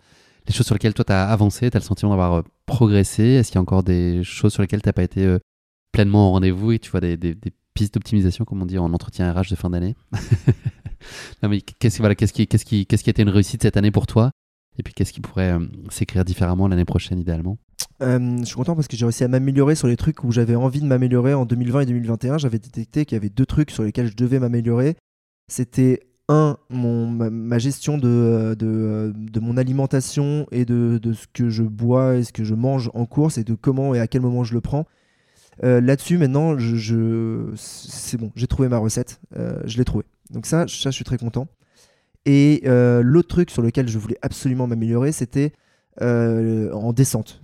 Les 0.47 0.53
choses 0.53 0.65
sur 0.65 0.75
lesquelles 0.75 0.93
toi 0.93 1.05
tu 1.05 1.13
as 1.13 1.29
avancé, 1.29 1.69
tu 1.69 1.77
as 1.77 1.79
le 1.79 1.85
sentiment 1.85 2.11
d'avoir 2.11 2.33
euh, 2.33 2.41
progressé? 2.65 3.23
Est-ce 3.23 3.49
qu'il 3.49 3.55
y 3.55 3.59
a 3.59 3.61
encore 3.61 3.83
des 3.83 4.23
choses 4.23 4.51
sur 4.51 4.61
lesquelles 4.61 4.81
tu 4.81 4.89
n'as 4.89 4.93
pas 4.93 5.03
été 5.03 5.25
euh, 5.25 5.39
pleinement 5.91 6.29
au 6.29 6.31
rendez-vous 6.31 6.73
et 6.73 6.79
tu 6.79 6.91
vois 6.91 6.99
des, 6.99 7.17
pistes 7.73 7.93
d'optimisation, 7.95 8.45
comme 8.45 8.61
on 8.61 8.65
dit 8.65 8.77
en 8.77 8.93
entretien 8.93 9.31
RH 9.31 9.49
de 9.51 9.55
fin 9.55 9.69
d'année? 9.69 9.95
Mais 11.43 11.61
qu'est-ce, 11.61 12.33
qui, 12.33 12.41
a 12.91 13.09
été 13.09 13.21
une 13.21 13.29
réussite 13.29 13.61
cette 13.61 13.77
année 13.77 13.91
pour 13.91 14.05
toi? 14.05 14.31
Et 14.77 14.83
puis 14.83 14.93
qu'est-ce 14.93 15.13
qui 15.13 15.21
pourrait 15.21 15.53
euh, 15.53 15.65
s'écrire 15.89 16.25
différemment 16.25 16.67
l'année 16.67 16.85
prochaine, 16.85 17.19
idéalement? 17.19 17.57
Je 17.99 18.43
suis 18.43 18.55
content 18.55 18.75
parce 18.75 18.87
que 18.87 18.97
j'ai 18.97 19.05
réussi 19.05 19.23
à 19.23 19.27
m'améliorer 19.27 19.75
sur 19.75 19.87
les 19.87 19.95
trucs 19.95 20.23
où 20.23 20.31
j'avais 20.31 20.55
envie 20.55 20.81
de 20.81 20.85
m'améliorer 20.85 21.33
en 21.33 21.45
2020 21.45 21.81
et 21.81 21.85
2021. 21.85 22.37
J'avais 22.37 22.59
détecté 22.59 23.05
qu'il 23.05 23.15
y 23.15 23.19
avait 23.19 23.29
deux 23.29 23.45
trucs 23.45 23.71
sur 23.71 23.83
lesquels 23.83 24.07
je 24.07 24.15
devais 24.15 24.39
m'améliorer. 24.39 24.97
C'était 25.47 26.01
un, 26.29 26.57
mon, 26.69 27.07
ma, 27.07 27.59
gestion 27.59 27.97
de, 27.97 28.55
de, 28.57 29.39
mon 29.39 29.57
alimentation 29.57 30.47
et 30.51 30.65
de, 30.65 30.99
ce 31.13 31.27
que 31.31 31.49
je 31.49 31.63
bois 31.63 32.15
et 32.15 32.23
ce 32.23 32.31
que 32.31 32.43
je 32.43 32.55
mange 32.55 32.89
en 32.93 33.05
course 33.05 33.37
et 33.37 33.43
de 33.43 33.55
comment 33.55 33.93
et 33.93 33.99
à 33.99 34.07
quel 34.07 34.21
moment 34.21 34.43
je 34.43 34.53
le 34.53 34.61
prends. 34.61 34.85
Euh, 35.63 35.81
là-dessus, 35.81 36.17
maintenant, 36.17 36.57
je, 36.57 37.51
c'est 37.55 38.17
bon, 38.17 38.31
j'ai 38.35 38.47
trouvé 38.47 38.69
ma 38.69 38.77
recette, 38.77 39.19
euh, 39.37 39.61
je 39.65 39.77
l'ai 39.77 39.85
trouvé. 39.85 40.05
Donc 40.31 40.45
ça, 40.45 40.65
ça, 40.67 40.89
je 40.89 40.95
suis 40.95 41.03
très 41.03 41.17
content. 41.17 41.47
Et 42.25 42.63
euh, 42.65 43.03
l'autre 43.03 43.27
truc 43.27 43.51
sur 43.51 43.61
lequel 43.61 43.87
je 43.87 43.97
voulais 43.99 44.17
absolument 44.21 44.65
m'améliorer, 44.65 45.11
c'était 45.11 45.51
en 46.01 46.93
descente. 46.93 47.41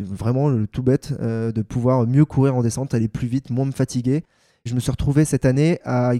vraiment 0.00 0.48
le 0.48 0.66
tout 0.66 0.82
bête 0.82 1.12
de 1.20 1.62
pouvoir 1.62 2.06
mieux 2.06 2.24
courir 2.24 2.56
en 2.56 2.62
descente, 2.62 2.94
aller 2.94 3.08
plus 3.08 3.28
vite, 3.28 3.50
moins 3.50 3.66
me 3.66 3.72
fatiguer. 3.72 4.24
Je 4.64 4.74
me 4.74 4.80
suis 4.80 4.90
retrouvé 4.90 5.24
cette 5.24 5.46
année 5.46 5.80
à 5.84 6.12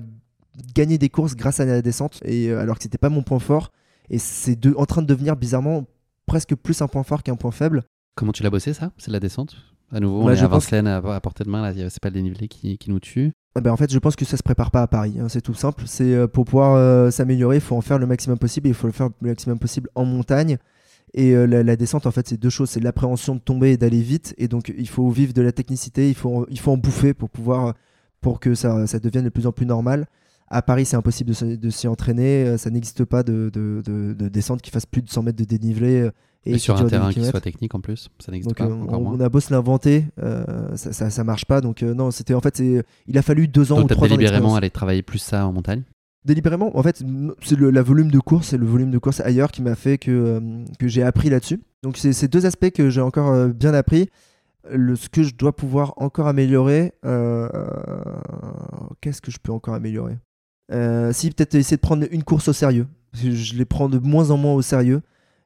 gagner 0.74 0.98
des 0.98 1.08
courses 1.08 1.36
grâce 1.36 1.60
à 1.60 1.64
la 1.64 1.82
descente, 1.82 2.20
et, 2.24 2.50
euh, 2.50 2.60
alors 2.60 2.76
que 2.76 2.82
c'était 2.82 2.98
pas 2.98 3.08
mon 3.08 3.22
point 3.22 3.38
fort. 3.38 3.70
Et 4.08 4.18
c'est 4.18 4.58
en 4.76 4.86
train 4.86 5.02
de 5.02 5.06
devenir 5.06 5.36
bizarrement 5.36 5.86
presque 6.26 6.54
plus 6.54 6.80
un 6.82 6.88
point 6.88 7.02
fort 7.02 7.22
qu'un 7.22 7.36
point 7.36 7.50
faible. 7.50 7.84
Comment 8.16 8.32
tu 8.32 8.42
l'as 8.42 8.50
bossé 8.50 8.72
ça? 8.72 8.92
C'est 8.98 9.10
la 9.10 9.20
descente? 9.20 9.56
À 9.92 10.00
nouveau, 10.00 10.22
on 10.22 10.30
est 10.30 10.40
à 10.40 10.48
Vincennes, 10.48 10.86
à, 10.86 11.20
portée 11.20 11.44
de 11.44 11.50
main, 11.50 11.72
c'est 11.74 12.00
pas 12.00 12.10
le 12.10 12.14
dénivelé 12.14 12.48
qui, 12.48 12.78
qui 12.78 12.90
nous 12.90 13.00
tue. 13.00 13.32
Ah 13.56 13.60
ben 13.60 13.72
en 13.72 13.76
fait, 13.76 13.92
je 13.92 13.98
pense 13.98 14.14
que 14.14 14.24
ça 14.24 14.36
se 14.36 14.42
prépare 14.42 14.70
pas 14.70 14.82
à 14.82 14.86
Paris. 14.86 15.16
Hein, 15.20 15.28
c'est 15.28 15.40
tout 15.40 15.54
simple. 15.54 15.82
C'est 15.86 16.14
euh, 16.14 16.28
pour 16.28 16.44
pouvoir 16.44 16.76
euh, 16.76 17.10
s'améliorer, 17.10 17.56
il 17.56 17.60
faut 17.60 17.76
en 17.76 17.80
faire 17.80 17.98
le 17.98 18.06
maximum 18.06 18.38
possible. 18.38 18.68
Et 18.68 18.70
il 18.70 18.74
faut 18.74 18.86
le 18.86 18.92
faire 18.92 19.08
le 19.20 19.28
maximum 19.28 19.58
possible 19.58 19.90
en 19.96 20.04
montagne. 20.04 20.58
Et 21.14 21.34
la, 21.34 21.76
descente, 21.76 22.06
en 22.06 22.10
fait, 22.10 22.28
c'est 22.28 22.36
deux 22.36 22.50
choses. 22.50 22.70
C'est 22.70 22.80
l'appréhension 22.80 23.34
de 23.34 23.40
tomber 23.40 23.72
et 23.72 23.76
d'aller 23.76 24.00
vite. 24.00 24.34
Et 24.38 24.46
donc, 24.46 24.72
il 24.76 24.88
faut 24.88 25.10
vivre 25.10 25.32
de 25.32 25.42
la 25.42 25.52
technicité. 25.52 26.08
Il 26.08 26.14
faut, 26.14 26.46
il 26.50 26.58
faut 26.58 26.70
en 26.70 26.76
bouffer 26.76 27.14
pour 27.14 27.30
pouvoir, 27.30 27.74
pour 28.20 28.38
que 28.38 28.54
ça, 28.54 28.86
ça 28.86 28.98
devienne 29.00 29.24
de 29.24 29.28
plus 29.30 29.46
en 29.46 29.52
plus 29.52 29.66
normal. 29.66 30.06
À 30.52 30.62
Paris, 30.62 30.84
c'est 30.84 30.96
impossible 30.96 31.32
de, 31.58 31.70
s'y 31.70 31.86
entraîner. 31.86 32.44
Euh, 32.44 32.58
ça 32.58 32.70
n'existe 32.70 33.04
pas 33.04 33.22
de, 33.22 33.50
de, 33.54 34.28
descente 34.28 34.60
qui 34.60 34.72
fasse 34.72 34.84
plus 34.84 35.00
de 35.00 35.08
100 35.08 35.22
mètres 35.22 35.38
de 35.38 35.44
dénivelé. 35.44 36.00
Euh, 36.00 36.10
et, 36.44 36.58
sur 36.58 36.76
un 36.76 36.86
terrain 36.86 37.12
qui 37.12 37.24
soit 37.24 37.40
technique 37.40 37.74
en 37.74 37.80
plus, 37.80 38.08
ça 38.18 38.32
n'existe 38.32 38.56
pas. 38.56 38.64
Euh, 38.64 38.86
on, 38.88 39.20
a 39.20 39.28
beau 39.28 39.40
se 39.40 39.52
l'inventer, 39.52 40.06
ça, 40.74 41.10
ça, 41.10 41.24
marche 41.24 41.44
pas. 41.44 41.60
Donc 41.60 41.82
non, 41.82 42.10
c'était 42.10 42.34
en 42.34 42.40
fait, 42.40 42.60
il 43.06 43.18
a 43.18 43.22
fallu 43.22 43.46
deux 43.46 43.72
ans 43.72 43.80
ou 43.82 43.84
trois 43.84 44.06
ans. 44.06 44.10
délibérément 44.10 44.56
aller 44.56 44.70
travailler 44.70 45.02
plus 45.02 45.18
ça 45.18 45.46
en 45.46 45.52
montagne? 45.52 45.82
Délibérément, 46.24 46.76
en 46.76 46.82
fait, 46.82 47.02
c'est 47.42 47.56
le 47.56 47.80
volume 47.80 48.10
de 48.10 48.18
course, 48.18 48.48
c'est 48.48 48.58
le 48.58 48.66
volume 48.66 48.90
de 48.90 48.98
course 48.98 49.20
ailleurs 49.20 49.50
qui 49.50 49.62
m'a 49.62 49.74
fait 49.74 49.96
que, 49.96 50.40
que 50.78 50.86
j'ai 50.86 51.02
appris 51.02 51.30
là-dessus. 51.30 51.60
Donc 51.82 51.96
c'est 51.96 52.12
ces 52.12 52.28
deux 52.28 52.44
aspects 52.44 52.70
que 52.70 52.90
j'ai 52.90 53.00
encore 53.00 53.48
bien 53.48 53.72
appris. 53.72 54.10
Le, 54.70 54.96
ce 54.96 55.08
que 55.08 55.22
je 55.22 55.34
dois 55.34 55.56
pouvoir 55.56 55.94
encore 55.96 56.28
améliorer, 56.28 56.92
qu'est-ce 59.00 59.22
que 59.22 59.30
je 59.30 59.38
peux 59.42 59.52
encore 59.52 59.74
améliorer? 59.74 60.18
Euh, 60.72 61.12
si, 61.12 61.30
peut-être 61.30 61.54
essayer 61.54 61.76
de 61.76 61.80
prendre 61.80 62.06
une 62.10 62.22
course 62.22 62.48
au 62.48 62.52
sérieux. 62.52 62.86
Je 63.14 63.56
les 63.56 63.64
prends 63.64 63.88
de 63.88 63.98
moins 63.98 64.30
en 64.30 64.36
moins 64.36 64.54
au 64.54 64.62
sérieux. 64.62 65.02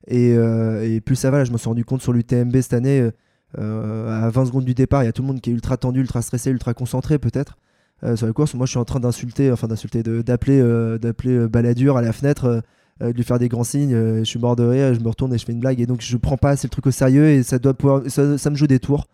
Et, 0.07 0.35
euh, 0.36 1.01
plus 1.01 1.17
ça 1.17 1.31
va, 1.31 1.44
je 1.44 1.53
me 1.53 1.59
suis 1.59 1.69
rendu 1.69 1.85
compte 1.85 2.03
sur 2.03 2.12
l'UTMB 2.12 2.55
cette 2.61 2.75
année, 2.75 3.11
euh, 3.59 4.27
à 4.27 4.28
20 4.28 4.47
secondes 4.47 4.65
du 4.65 4.75
départ, 4.75 5.03
il 5.03 5.07
y 5.07 5.09
a 5.09 5.12
tout 5.12 5.23
le 5.23 5.28
monde 5.28 5.41
qui 5.41 5.51
est 5.51 5.53
ultra 5.53 5.77
tendu, 5.77 6.01
ultra 6.01 6.20
stressé, 6.20 6.51
ultra 6.51 6.75
concentré 6.75 7.19
peut-être. 7.19 7.57
Euh, 8.05 8.16
sur 8.16 8.26
la 8.26 8.33
course, 8.33 8.55
moi 8.55 8.66
je 8.66 8.70
suis 8.70 8.78
en 8.78 8.84
train 8.84 9.00
d'insulter, 9.00 9.50
enfin 9.50 9.66
d'insulter, 9.66 10.02
d'appeler 10.02 10.60
euh, 10.60 10.99
d'appeler 10.99 11.34
euh, 11.34 11.49
Balladur 11.49 11.97
à 11.97 12.02
la 12.02 12.12
fenêtre, 12.12 12.62
de 13.00 13.10
lui 13.10 13.24
faire 13.24 13.39
des 13.39 13.49
grands 13.49 13.65
signes, 13.65 13.94
je 14.18 14.24
suis 14.24 14.39
mort 14.39 14.57
de 14.57 14.62
rire, 14.62 14.94
je 14.94 15.00
me 15.00 15.08
retourne 15.08 15.34
et 15.34 15.39
je 15.39 15.44
fais 15.44 15.52
une 15.52 15.60
blague, 15.60 15.81
et 15.81 15.86
donc 15.86 16.00
je 16.00 16.16
prends 16.16 16.36
pas 16.36 16.50
assez 16.50 16.66
le 16.68 16.70
truc 16.70 16.86
au 16.86 16.91
sérieux, 16.91 17.28
et 17.28 17.42
ça, 17.42 17.58
doit 17.58 17.74
pouvoir, 17.74 18.02
ça, 18.08 18.50
me 18.50 18.55
joue 18.55 18.68
des 18.68 18.78
tours. 18.78 19.08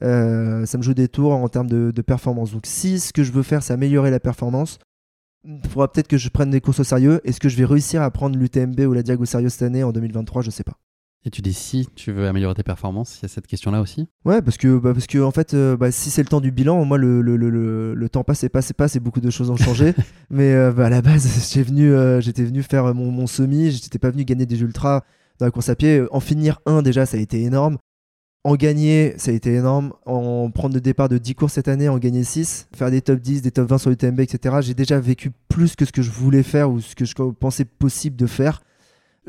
Ça 0.00 0.76
me 0.76 0.82
joue 0.82 0.94
des 0.94 1.06
tours 1.08 1.32
en 1.32 1.48
termes 1.48 1.68
de, 1.68 1.92
de 1.92 2.02
performance. 2.02 2.52
Donc 2.52 2.62
si 2.64 2.98
ce 2.98 3.12
que 3.12 3.22
je 3.22 3.30
veux 3.30 3.44
faire, 3.44 3.62
c'est 3.62 3.72
améliorer 3.72 4.10
la 4.10 4.18
performance, 4.18 4.78
il 5.44 5.60
faudra 5.68 5.90
peut-être 5.90 6.08
que 6.08 6.18
je 6.18 6.28
prenne 6.28 6.50
des 6.50 6.60
courses 6.60 6.80
au 6.80 6.84
sérieux. 6.84 7.20
Est-ce 7.24 7.38
que 7.38 7.48
je 7.48 7.56
vais 7.56 7.64
réussir 7.64 8.02
à 8.02 8.10
prendre 8.10 8.36
l'UTMB 8.36 8.80
ou 8.80 8.92
la 8.94 9.02
Diag 9.02 9.20
au 9.20 9.26
sérieux 9.26 9.48
cette 9.48 9.62
année 9.62 9.84
en 9.84 9.92
2023 9.92 10.42
Je 10.42 10.50
sais 10.50 10.64
pas. 10.64 10.76
Et 11.26 11.30
tu 11.30 11.42
dis 11.42 11.52
si 11.52 11.86
tu 11.94 12.12
veux 12.12 12.26
améliorer 12.26 12.54
tes 12.54 12.62
performances, 12.62 13.18
il 13.18 13.24
y 13.24 13.26
a 13.26 13.28
cette 13.28 13.46
question-là 13.46 13.82
aussi? 13.82 14.08
Ouais, 14.24 14.40
parce 14.40 14.56
que, 14.56 14.78
bah, 14.78 14.94
parce 14.94 15.06
que 15.06 15.18
en 15.18 15.30
fait, 15.30 15.52
euh, 15.52 15.76
bah, 15.76 15.92
si 15.92 16.08
c'est 16.08 16.22
le 16.22 16.28
temps 16.28 16.40
du 16.40 16.50
bilan, 16.50 16.82
moi, 16.86 16.96
le, 16.96 17.20
le, 17.20 17.36
le, 17.36 17.94
le, 17.94 18.08
temps 18.08 18.24
passe 18.24 18.42
et 18.44 18.48
passe 18.48 18.70
et 18.70 18.74
passe 18.74 18.96
et 18.96 19.00
beaucoup 19.00 19.20
de 19.20 19.28
choses 19.28 19.50
ont 19.50 19.56
changé. 19.56 19.92
mais 20.30 20.54
euh, 20.54 20.72
bah, 20.72 20.86
à 20.86 20.90
la 20.90 21.02
base, 21.02 21.28
j'étais 21.52 21.62
venu, 21.62 21.92
euh, 21.92 22.22
j'étais 22.22 22.44
venu 22.44 22.62
faire 22.62 22.94
mon, 22.94 23.10
mon 23.10 23.26
semi, 23.26 23.70
j'étais 23.70 23.98
pas 23.98 24.10
venu 24.10 24.24
gagner 24.24 24.46
des 24.46 24.62
ultras 24.62 25.02
dans 25.38 25.44
la 25.44 25.50
course 25.50 25.68
à 25.68 25.74
pied. 25.74 26.02
En 26.10 26.20
finir 26.20 26.60
un, 26.64 26.80
déjà, 26.80 27.04
ça 27.04 27.18
a 27.18 27.20
été 27.20 27.42
énorme. 27.42 27.76
En 28.42 28.56
gagner, 28.56 29.12
ça 29.18 29.30
a 29.30 29.34
été 29.34 29.52
énorme. 29.52 29.92
En 30.06 30.50
prendre 30.50 30.74
le 30.74 30.80
départ 30.80 31.10
de 31.10 31.18
10 31.18 31.34
courses 31.34 31.52
cette 31.52 31.68
année, 31.68 31.90
en 31.90 31.98
gagner 31.98 32.24
6, 32.24 32.68
faire 32.74 32.90
des 32.90 33.02
top 33.02 33.20
10, 33.20 33.42
des 33.42 33.50
top 33.50 33.68
20 33.68 33.76
sur 33.76 33.90
l'UTMB, 33.90 34.20
etc. 34.20 34.56
J'ai 34.62 34.72
déjà 34.72 34.98
vécu 34.98 35.30
plus 35.50 35.76
que 35.76 35.84
ce 35.84 35.92
que 35.92 36.00
je 36.00 36.10
voulais 36.10 36.42
faire 36.42 36.70
ou 36.70 36.80
ce 36.80 36.94
que 36.94 37.04
je 37.04 37.14
pensais 37.14 37.66
possible 37.66 38.16
de 38.16 38.26
faire. 38.26 38.62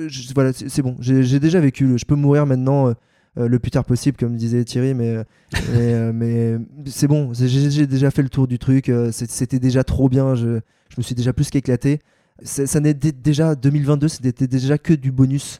Euh, 0.01 0.09
je- 0.09 0.33
voilà, 0.33 0.51
c'est 0.53 0.81
bon. 0.81 0.95
J'ai 0.99 1.39
déjà 1.39 1.59
vécu. 1.59 1.97
Je 1.97 2.05
peux 2.05 2.15
mourir 2.15 2.45
maintenant 2.45 2.89
euh, 2.89 2.93
euh, 3.37 3.47
le 3.47 3.59
plus 3.59 3.71
tard 3.71 3.85
possible, 3.85 4.17
comme 4.17 4.35
disait 4.35 4.63
Thierry, 4.63 4.93
mais, 4.93 5.15
mais, 5.73 5.93
euh, 5.93 6.11
mais 6.13 6.57
c'est 6.85 7.07
bon. 7.07 7.31
J'ai 7.33 7.87
déjà 7.87 8.11
fait 8.11 8.21
le 8.23 8.29
tour 8.29 8.47
du 8.47 8.59
truc. 8.59 8.89
euh, 8.89 9.11
C'était 9.11 9.59
déjà 9.59 9.83
trop 9.83 10.09
bien. 10.09 10.35
Je, 10.35 10.59
je 10.89 10.95
me 10.97 11.01
suis 11.03 11.15
déjà 11.15 11.33
plus 11.33 11.49
qu'éclaté. 11.49 11.99
Ça 12.43 12.79
n'était 12.79 13.11
déjà 13.11 13.53
2022, 13.53 14.07
c'était 14.07 14.47
déjà 14.47 14.79
que 14.79 14.93
du 14.93 15.11
bonus. 15.11 15.59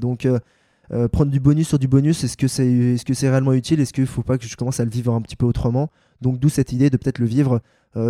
Donc 0.00 0.26
prendre 1.12 1.30
du 1.30 1.40
bonus 1.40 1.68
sur 1.68 1.78
du 1.78 1.88
bonus, 1.88 2.24
est-ce 2.24 2.38
que 2.38 2.48
c'est 2.48 2.66
est 2.66 2.96
-ce 3.06 3.12
c'est 3.14 3.28
réellement 3.28 3.52
utile? 3.52 3.80
Est-ce 3.80 3.92
qu'il 3.92 4.04
ne 4.04 4.08
faut 4.08 4.22
pas 4.22 4.38
que 4.38 4.46
je 4.46 4.56
commence 4.56 4.80
à 4.80 4.84
le 4.86 4.90
vivre 4.90 5.12
un 5.14 5.20
petit 5.20 5.36
peu 5.36 5.44
autrement? 5.44 5.90
Donc 6.22 6.38
d'où 6.38 6.48
cette 6.48 6.72
idée 6.72 6.88
de 6.88 6.96
peut-être 6.96 7.18
le 7.18 7.26
vivre 7.26 7.60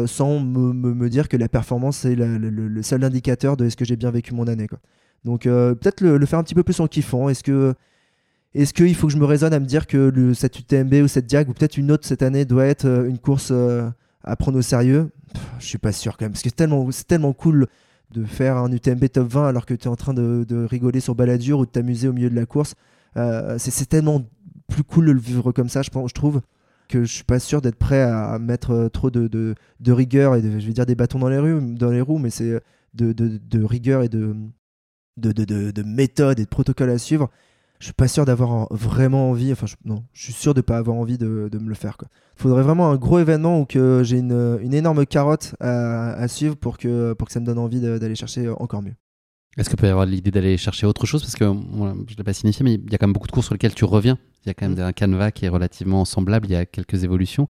sans 0.07 0.39
me, 0.39 0.73
me- 0.73 0.95
me 0.95 1.09
dire 1.11 1.29
que 1.29 1.37
la 1.37 1.49
performance 1.49 2.05
est 2.05 2.15
la- 2.15 2.39
le, 2.39 2.49
le- 2.49 2.69
le 2.69 2.83
seul 2.85 3.03
indicateur 3.03 3.57
de 3.57 3.65
est-ce 3.65 3.77
que 3.77 3.85
j'ai 3.85 3.97
bien 3.97 4.13
vécu 4.13 4.35
mon 4.35 4.47
année. 4.47 4.69
Quoi. 4.69 4.79
Donc 5.25 5.47
euh, 5.47 5.75
peut-être 5.75 6.01
le, 6.01 6.25
faire 6.27 6.39
un 6.39 6.43
petit 6.43 6.55
peu 6.55 6.63
plus 6.63 6.81
en 6.81 6.87
kiffant. 6.87 7.29
Est-ce 7.29 7.43
que 7.43 7.75
est-ce 8.55 8.75
qu'il 8.75 8.95
faut 8.95 9.07
que 9.07 9.13
je 9.13 9.19
me 9.19 9.25
raisonne 9.25 9.55
à 9.55 9.61
me 9.61 9.65
dire 9.65 9.87
que 9.87 10.33
cette 10.35 10.59
UTMB 10.59 10.95
ou 11.05 11.09
cette 11.09 11.25
Diag 11.27 11.49
ou 11.49 11.55
peut-être 11.55 11.79
une 11.79 11.91
autre 11.91 12.07
cette 12.07 12.23
année 12.23 12.45
doit 12.45 12.67
être 12.67 12.85
euh, 12.85 13.09
une 13.09 13.19
course 13.19 13.49
euh, 13.51 13.89
à 14.25 14.37
prendre 14.37 14.59
au 14.59 14.63
sérieux? 14.63 15.11
Pff, 15.33 15.43
Je 15.59 15.67
suis 15.67 15.79
pas 15.79 15.93
sûr 15.93 16.17
quand 16.17 16.27
même 16.27 16.33
parce 16.33 16.43
que 16.43 16.51
c'est 16.51 17.07
tellement, 17.07 17.33
cool 17.33 17.67
de 18.11 18.25
faire 18.25 18.59
un 18.59 18.71
UTMB 18.71 19.09
top 19.09 19.29
20 19.29 19.49
alors 19.49 19.65
que 19.65 19.73
tu 19.73 19.85
es 19.85 19.89
en 19.89 19.97
train 19.97 20.13
de, 20.13 20.67
rigoler 20.67 21.01
sur 21.01 21.15
Balladur 21.15 21.61
ou 21.61 21.67
de 21.67 21.71
t'amuser 21.71 22.09
au 22.09 22.13
milieu 22.13 22.29
de 22.29 22.35
la 22.35 22.45
course. 22.45 22.75
C'est, 23.15 23.89
tellement 23.89 24.23
plus 24.69 24.85
cool 24.85 25.07
de 25.07 25.13
le 25.13 25.21
vivre 25.21 25.53
comme 25.53 25.71
ça, 25.71 25.81
je, 25.81 25.91
trouve, 26.13 26.43
que 26.89 27.05
je 27.05 27.13
suis 27.13 27.25
pas 27.25 27.39
sûr 27.39 27.63
d'être 27.63 27.77
prêt 27.77 28.03
à 28.03 28.39
mettre 28.39 28.91
trop 28.93 29.11
de, 29.11 29.55
rigueur 29.87 30.35
et 30.35 30.43
je 30.43 30.67
vais 30.67 30.73
dire 30.75 30.85
des 30.85 30.95
bâtons 30.95 31.19
dans 31.19 31.31
les, 31.31 31.39
roues, 31.39 31.75
dans 31.75 31.91
les 31.91 32.03
roues, 32.03 32.19
mais 32.19 32.29
c'est 32.29 32.61
de 32.93 33.65
rigueur 33.65 34.03
et 34.03 34.11
de, 34.11 34.37
de, 35.17 35.33
de, 35.33 35.45
de, 35.45 35.71
de 35.71 35.83
méthode 35.83 36.39
et 36.41 36.45
de 36.45 36.49
protocole 36.49 36.91
à 36.91 36.99
suivre. 36.99 37.31
Je 37.79 37.87
suis 37.87 37.95
pas 37.95 38.07
sûr 38.09 38.25
d'avoir 38.25 38.51
en- 38.53 38.69
vraiment 38.71 39.31
envie, 39.31 39.51
enfin 39.53 39.67
je, 39.67 39.75
non, 39.85 40.05
je 40.13 40.23
suis 40.25 40.33
sûr 40.33 40.55
de 40.55 40.61
pas 40.61 40.77
avoir 40.79 40.97
envie 40.97 41.19
de, 41.19 41.49
de 41.51 41.59
me 41.59 41.69
le 41.69 41.75
faire. 41.75 41.97
Il 42.01 42.43
faudrait 42.43 42.63
vraiment 42.63 42.91
un 42.91 42.97
gros 42.97 43.19
événement 43.19 43.61
où 43.61 43.65
que 43.65 44.03
j'ai 44.05 44.19
une, 44.19 44.59
une 44.63 44.73
énorme 44.73 45.05
carotte 45.05 45.55
à, 45.61 46.13
à 46.13 46.29
suivre 46.29 46.55
pour 46.55 46.79
que, 46.79 47.13
pour 47.15 47.27
que 47.27 47.33
ça 47.33 47.41
me 47.41 47.47
donne 47.47 47.59
envie 47.59 47.81
d'aller 47.81 48.15
chercher 48.15 48.49
encore 48.49 48.83
mieux. 48.83 48.95
Est-ce 49.59 49.69
qu'il 49.69 49.77
peut 49.79 49.87
y 49.87 49.91
avoir 49.91 50.07
l'idée 50.07 50.31
d'aller 50.31 50.57
chercher 50.57 50.87
autre 50.87 51.05
chose? 51.07 51.23
Parce 51.23 51.35
que 51.37 51.45
je 51.45 51.51
ne 51.51 52.17
l'ai 52.17 52.25
pas 52.25 52.33
signifié, 52.33 52.65
mais 52.65 52.75
il 52.75 52.91
y 52.91 52.95
a 52.95 52.99
quand 52.99 53.07
même 53.07 53.13
beaucoup 53.13 53.27
de 53.27 53.33
courses 53.33 53.47
sur 53.47 53.55
lesquelles 53.55 53.75
tu 53.75 53.85
reviens. 53.85 54.17
Il 54.45 54.49
y 54.49 54.51
a 54.51 54.55
quand 54.55 54.67
même 54.69 54.79
Mm. 54.79 54.83
un 54.89 54.93
canevas 54.93 55.31
qui 55.33 55.45
est 55.45 55.49
relativement 55.51 56.05
semblable, 56.07 56.47
il 56.47 56.53
y 56.53 56.57
a 56.57 56.65
quelques 56.65 57.05
évolutions. 57.05 57.49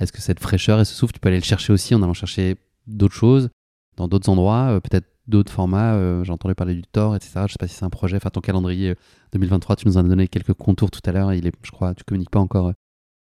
Est-ce 0.00 0.12
que 0.12 0.20
cette 0.22 0.40
fraîcheur 0.40 0.80
et 0.80 0.84
ce 0.86 0.94
souffle, 0.94 1.12
tu 1.12 1.20
peux 1.20 1.28
aller 1.28 1.38
le 1.38 1.44
chercher 1.44 1.72
aussi 1.72 1.94
en 1.94 2.02
allant 2.02 2.14
chercher 2.14 2.56
d'autres 2.86 3.14
choses, 3.14 3.50
dans 3.96 4.08
d'autres 4.08 4.30
endroits, 4.30 4.68
euh, 4.70 4.80
peut-être 4.80 5.06
d'autres 5.28 5.52
formats 5.52 5.94
euh, 5.94 6.24
J'ai 6.24 6.32
entendu 6.32 6.54
parler 6.54 6.74
du 6.74 6.82
Thor, 6.82 7.14
etc. 7.16 7.32
Je 7.46 7.52
sais 7.52 7.56
pas 7.58 7.68
si 7.68 7.74
c'est 7.76 7.84
un 7.84 7.90
projet. 7.90 8.16
Enfin, 8.16 8.30
ton 8.30 8.40
calendrier 8.40 8.90
euh, 8.90 8.94
2023, 9.32 9.76
tu 9.76 9.86
nous 9.86 9.96
en 9.96 10.04
as 10.04 10.08
donné 10.08 10.28
quelques 10.28 10.54
contours 10.54 10.90
tout 10.90 11.00
à 11.04 11.12
l'heure. 11.12 11.32
Il 11.32 11.46
est, 11.46 11.52
je 11.62 11.70
crois, 11.70 11.94
tu 11.94 12.04
communiques 12.04 12.30
pas 12.30 12.40
encore 12.40 12.68
euh, 12.68 12.72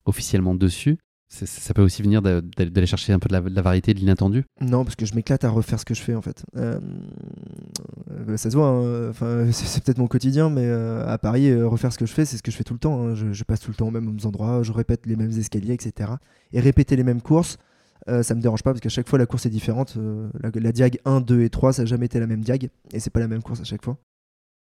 officiellement 0.05 0.55
dessus. 0.55 0.97
Ça 1.29 1.73
peut 1.73 1.81
aussi 1.81 2.03
venir 2.03 2.21
d'a- 2.21 2.41
d'aller 2.41 2.85
chercher 2.85 3.11
un 3.11 3.17
peu 3.17 3.27
de 3.27 3.33
la, 3.33 3.61
variété, 3.63 3.95
de 3.95 3.99
l'inattendu. 3.99 4.45
Non, 4.61 4.83
parce 4.83 4.95
que 4.95 5.07
je 5.07 5.15
m'éclate 5.15 5.43
à 5.43 5.49
refaire 5.49 5.79
ce 5.79 5.85
que 5.85 5.95
je 5.95 6.01
fais 6.01 6.13
en 6.13 6.21
fait. 6.21 6.45
Euh, 6.57 6.79
euh, 8.11 8.37
ça 8.37 8.51
se 8.51 8.55
voit, 8.55 8.67
hein, 8.67 9.11
c'est 9.51 9.83
peut-être 9.83 9.97
mon 9.97 10.05
quotidien, 10.07 10.51
mais 10.51 10.65
euh, 10.65 11.07
à 11.07 11.17
Paris, 11.17 11.49
euh, 11.49 11.67
refaire 11.67 11.91
ce 11.91 11.97
que 11.97 12.05
je 12.05 12.13
fais, 12.13 12.25
c'est 12.25 12.37
ce 12.37 12.43
que 12.43 12.51
je 12.51 12.57
fais 12.57 12.63
tout 12.63 12.73
le 12.73 12.79
temps. 12.79 13.01
hein. 13.01 13.15
Je, 13.15 13.33
je 13.33 13.43
passe 13.43 13.61
tout 13.61 13.71
le 13.71 13.75
temps 13.75 13.87
aux 13.87 13.91
mêmes 13.91 14.15
endroits, 14.25 14.61
je 14.61 14.71
répète 14.71 15.05
les 15.07 15.15
mêmes 15.15 15.31
escaliers, 15.31 15.73
etc. 15.73 16.11
Et 16.51 16.59
répéter 16.59 16.95
les 16.95 17.03
mêmes 17.03 17.21
courses, 17.21 17.57
euh, 18.09 18.23
ça 18.23 18.35
me 18.35 18.41
dérange 18.41 18.63
pas 18.63 18.71
parce 18.71 18.81
qu'à 18.81 18.89
chaque 18.89 19.07
fois 19.09 19.19
la 19.19 19.25
course 19.25 19.45
est 19.45 19.49
différente. 19.49 19.95
Euh, 19.97 20.29
la, 20.41 20.71
diag 20.71 20.99
1, 21.05 21.21
2 21.21 21.41
et 21.41 21.49
3, 21.49 21.73
ça 21.73 21.81
n'a 21.83 21.85
jamais 21.85 22.05
été 22.07 22.19
la 22.19 22.27
même 22.27 22.41
diag 22.41 22.69
et 22.91 22.99
c'est 22.99 23.09
pas 23.09 23.19
la 23.19 23.27
même 23.27 23.41
course 23.43 23.61
à 23.61 23.63
chaque 23.63 23.83
fois. 23.83 23.97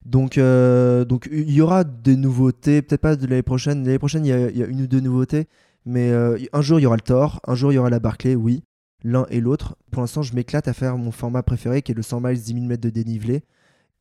Donc, 0.06 0.38
euh, 0.38 1.06
donc 1.06 1.30
il 1.32 1.52
y 1.52 1.62
aura 1.62 1.84
des 1.84 2.16
nouveautés, 2.16 2.82
peut-être 2.82 3.02
pas 3.02 3.16
de 3.16 3.28
l'année 3.28 3.44
prochaine. 3.44 3.86
L'année 3.86 4.00
prochaine, 4.00 4.26
il 4.26 4.30
y, 4.30 4.34
a- 4.34 4.50
il 4.50 4.58
y 4.58 4.64
a 4.64 4.66
une 4.66 4.82
ou 4.82 4.88
deux 4.88 5.00
nouveautés, 5.00 5.48
mais 5.86 6.12
euh, 6.12 6.38
un 6.54 6.62
jour 6.62 6.80
il 6.80 6.84
y 6.84 6.86
aura 6.86 6.96
le 6.96 7.02
Thor, 7.02 7.40
un 7.48 7.56
jour 7.56 7.72
il 7.72 7.76
y 7.76 7.78
aura 7.78 7.90
la 7.90 8.00
Barclay, 8.00 8.36
oui 8.36 8.64
l'un 9.04 9.26
et 9.32 9.42
l'autre. 9.42 9.78
Pour 9.92 10.02
l'instant, 10.02 10.22
je 10.22 10.36
m'éclate 10.36 10.68
à 10.68 10.74
faire 10.74 10.96
mon 10.98 11.12
format 11.12 11.42
préféré 11.42 11.82
qui 11.82 11.92
est 11.92 11.96
le 11.96 12.04
100 12.04 12.22
miles 12.22 12.40
10 12.40 12.54
000 12.54 12.66
mètres 12.66 12.84
de 12.84 12.90
dénivelé. 12.92 13.42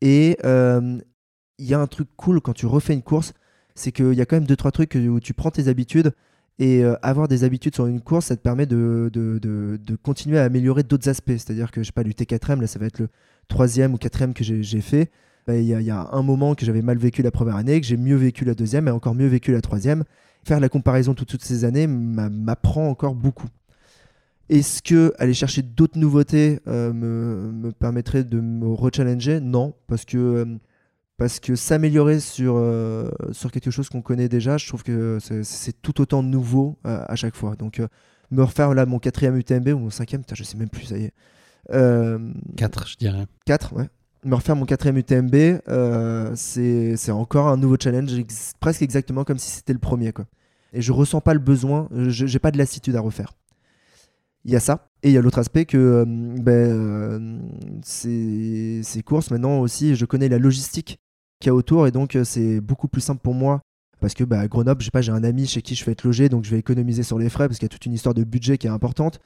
Et 0.01 0.37
il 0.43 1.65
y 1.65 1.73
a 1.73 1.79
un 1.79 1.87
truc 1.87 2.07
cool 2.17 2.41
quand 2.41 2.53
tu 2.53 2.65
refais 2.65 2.93
une 2.93 3.01
course, 3.01 3.33
c'est 3.75 3.91
qu'il 3.91 4.13
y 4.13 4.21
a 4.21 4.25
quand 4.25 4.35
même 4.35 4.45
deux 4.45 4.55
trois 4.55 4.71
trucs 4.71 4.95
où 4.95 5.19
tu 5.19 5.33
prends 5.33 5.51
tes 5.51 5.67
habitudes 5.69 6.13
et 6.61 6.83
euh, 6.83 6.93
avoir 7.01 7.27
des 7.27 7.43
habitudes 7.43 7.73
sur 7.73 7.87
une 7.87 8.01
course, 8.01 8.27
ça 8.27 8.35
te 8.35 8.41
permet 8.41 8.67
de, 8.67 9.09
de, 9.11 9.39
de- 9.39 9.95
continuer 10.03 10.37
à 10.37 10.43
améliorer 10.43 10.83
d'autres 10.83 11.09
aspects. 11.09 11.31
C'est-à-dire 11.31 11.71
que 11.71 11.81
je 11.81 11.87
sais 11.87 11.91
pas, 11.91 12.03
l'UT4M, 12.03 12.61
là 12.61 12.67
ça 12.67 12.77
va 12.77 12.85
être 12.85 12.99
le 12.99 13.07
troisième 13.47 13.95
ou 13.95 13.97
quatrième 13.97 14.35
que 14.35 14.43
j'ai 14.43 14.81
fait. 14.81 15.09
Bah, 15.47 15.55
Il 15.57 15.65
y, 15.65 15.89
a- 15.89 16.09
un 16.11 16.21
moment 16.21 16.53
que 16.53 16.63
j'avais 16.63 16.83
mal 16.83 16.99
vécu 16.99 17.23
la 17.23 17.31
première 17.31 17.55
année, 17.55 17.81
que 17.81 17.87
j'ai 17.87 17.97
mieux 17.97 18.15
vécu 18.15 18.45
la 18.45 18.53
deuxième 18.53 18.87
et 18.87 18.91
encore 18.91 19.15
mieux 19.15 19.25
vécu 19.25 19.51
la 19.51 19.61
troisième. 19.61 20.03
Faire 20.43 20.59
la 20.59 20.69
comparaison 20.69 21.15
tout- 21.15 21.25
toutes 21.25 21.43
ces 21.43 21.65
années 21.65 21.87
m'a- 21.87 22.29
m'apprend 22.29 22.87
encore 22.89 23.15
beaucoup. 23.15 23.47
Est-ce 24.49 24.83
que 24.83 25.13
aller 25.17 25.33
chercher 25.33 25.63
d'autres 25.63 25.97
nouveautés 25.97 26.59
euh, 26.67 26.93
me, 26.93 27.51
me 27.53 27.71
permettrait 27.71 28.23
de 28.23 28.39
me 28.39 28.67
rechallenger? 28.67 29.39
Non, 29.39 29.73
parce 29.87 30.05
que, 30.05 30.17
euh, 30.17 30.45
parce 31.21 31.39
que 31.39 31.53
s'améliorer 31.55 32.19
sur, 32.19 32.55
euh, 32.57 33.11
sur 33.31 33.51
quelque 33.51 33.69
chose 33.69 33.89
qu'on 33.89 34.01
connaît 34.01 34.27
déjà, 34.27 34.57
je 34.57 34.67
trouve 34.67 34.81
que 34.81 35.19
c'est- 35.19 35.79
tout 35.83 36.01
autant 36.01 36.23
nouveau 36.23 36.79
euh, 36.87 37.03
à 37.07 37.15
chaque 37.15 37.35
fois. 37.35 37.55
Donc, 37.55 37.79
euh, 37.79 37.87
me 38.31 38.41
refaire 38.41 38.73
là 38.73 38.87
mon 38.87 38.97
quatrième 38.97 39.37
UTMB 39.37 39.67
ou 39.75 39.77
mon 39.77 39.89
cinquième, 39.91 40.21
putain, 40.21 40.33
je 40.33 40.43
sais 40.43 40.57
même 40.57 40.69
plus, 40.69 40.85
ça 40.85 40.97
y 40.97 41.03
est. 41.03 41.13
4, 42.57 42.87
je 42.87 42.97
dirais. 42.97 43.27
4, 43.45 43.73
ouais. 43.75 43.87
Me 44.25 44.33
refaire 44.33 44.55
mon 44.55 44.65
quatrième 44.65 44.97
UTMB, 44.97 45.61
c'est 46.35 47.11
encore 47.11 47.49
un 47.49 47.57
nouveau 47.57 47.75
challenge, 47.79 48.11
ex- 48.17 48.53
presque 48.59 48.81
exactement 48.81 49.23
comme 49.23 49.37
si 49.37 49.51
c'était 49.51 49.73
le 49.73 49.79
premier. 49.79 50.13
Quoi. 50.13 50.25
Et 50.73 50.81
je 50.81 50.91
ressens 50.91 51.21
pas 51.21 51.35
le 51.35 51.39
besoin, 51.39 51.87
je- 51.95 52.25
j'ai 52.25 52.39
pas 52.39 52.49
de 52.49 52.57
lassitude 52.57 52.95
à 52.95 52.99
refaire. 53.01 53.33
Il 54.43 54.49
y 54.51 54.55
a 54.55 54.59
ça. 54.59 54.89
Et 55.03 55.09
il 55.09 55.13
y 55.13 55.17
a 55.19 55.21
l'autre 55.21 55.37
aspect 55.37 55.65
que 55.65 55.77
euh, 55.77 56.05
ben, 56.07 56.51
euh, 56.51 57.39
ces, 57.83 58.81
ces 58.83 59.03
courses, 59.03 59.29
maintenant 59.29 59.59
aussi, 59.59 59.95
je 59.95 60.05
connais 60.05 60.29
la 60.29 60.39
logistique 60.39 60.99
qu'il 61.41 61.49
y 61.49 61.51
a 61.51 61.55
autour 61.55 61.87
et 61.87 61.91
donc 61.91 62.15
euh, 62.15 62.23
c'est 62.23 62.61
beaucoup 62.61 62.87
plus 62.87 63.01
simple 63.01 63.21
pour 63.21 63.33
moi. 63.33 63.61
Parce 64.01 64.15
que 64.15 64.23
bah, 64.23 64.39
à 64.39 64.47
Grenoble, 64.47 64.81
je 64.81 64.89
pas, 64.89 65.01
j'ai 65.01 65.11
un 65.11 65.23
ami 65.23 65.45
chez 65.45 65.61
qui 65.61 65.75
je 65.75 65.85
vais 65.85 65.91
être 65.91 66.03
logé, 66.03 66.27
donc 66.27 66.43
je 66.43 66.49
vais 66.49 66.57
économiser 66.57 67.03
sur 67.03 67.19
les 67.19 67.29
frais 67.29 67.47
parce 67.47 67.59
qu'il 67.59 67.65
y 67.65 67.71
a 67.71 67.73
toute 67.73 67.85
une 67.85 67.93
histoire 67.93 68.15
de 68.15 68.23
budget 68.23 68.57
qui 68.57 68.65
est 68.65 68.71
importante. 68.71 69.19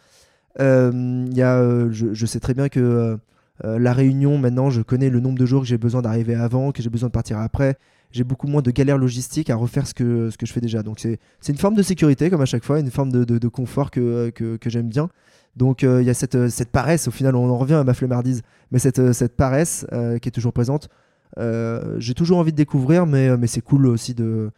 Euh, 0.60 1.26
y 1.32 1.42
a, 1.42 1.58
euh, 1.60 1.90
je, 1.92 2.26
sais 2.26 2.40
très 2.40 2.53
bien 2.53 2.68
que 2.68 3.18
euh, 3.64 3.80
la 3.80 3.94
réunion, 3.94 4.38
maintenant, 4.38 4.69
je 4.69 4.82
connais 4.82 5.10
le 5.10 5.22
nombre 5.22 5.40
de 5.40 5.45
jours 5.45 5.61
que 5.61 5.68
j'ai 5.68 5.77
besoin 5.77 6.02
d'arriver 6.02 6.35
avant, 6.35 6.74
que 6.74 6.84
j'ai 6.84 6.90
besoin 6.90 7.08
de 7.08 7.14
partir 7.14 7.40
après. 7.40 7.77
J'ai 8.11 8.26
beaucoup 8.26 8.48
moins 8.48 8.61
de 8.61 8.72
galères 8.72 8.98
logistiques 8.98 9.50
à 9.50 9.56
refaire 9.56 9.88
ce 9.88 9.94
que, 9.94 10.30
ce 10.30 10.38
que 10.38 10.45
je 10.45 10.52
fais 10.53 10.61
déjà. 10.61 10.84
Donc 10.84 11.00
c'est 11.00 11.19
une 11.52 11.58
forme 11.58 11.76
de 11.76 11.82
sécurité, 11.82 12.30
comme 12.30 12.42
à 12.42 12.45
chaque 12.45 12.64
fois, 12.64 12.80
une 12.80 12.92
forme 12.92 13.11
de, 13.11 13.24
de- 13.24 13.48
confort 13.48 13.92
que, 13.92 14.30
que, 14.30 14.69
j'aime 14.69 14.88
bien. 14.88 15.10
Donc 15.56 15.84
il 15.84 16.03
y 16.03 16.10
a 16.10 16.14
cette, 16.14 16.50
cette 16.50 16.69
paresse, 16.69 17.08
au 17.10 17.11
final, 17.11 17.35
on 17.35 17.50
en 17.50 17.58
revient 17.58 17.74
à 17.74 17.84
ma 17.84 17.94
flemmardise, 17.94 18.42
mais 18.72 18.80
cette, 18.80 19.11
cette 19.11 19.35
paresse 19.35 19.85
qui 20.22 20.30
est 20.30 20.32
toujours 20.32 20.53
présente. 20.53 20.90
Euh, 21.38 21.96
j'ai 22.00 22.14
toujours 22.14 22.38
envie 22.38 22.52
de 22.52 22.58
découvrir, 22.58 23.06
mais, 23.06 23.36
mais 23.38 23.48
c'est 23.48 23.62
cool 23.62 23.88
aussi 23.88 24.14
de, 24.14 24.52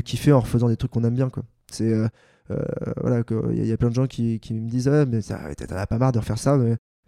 kiffer 0.00 0.32
en 0.32 0.40
refaisant 0.40 0.68
des 0.68 0.76
trucs 0.76 0.90
qu'on 0.90 1.04
aime 1.04 1.14
bien. 1.14 1.30
euh, 1.92 2.08
euh, 2.50 2.62
il 3.52 3.66
y, 3.66 3.72
a- 3.72 3.76
plein 3.76 3.90
de 3.90 3.94
gens 3.94 4.06
qui, 4.06 4.40
me 4.52 4.68
disent 4.68 4.88
Ah, 4.88 5.04
mais 5.06 5.20
t'en 5.22 5.76
as 5.76 5.86
pas 5.86 5.98
marre 5.98 6.12
de 6.12 6.18
refaire 6.18 6.38
ça, 6.38 6.56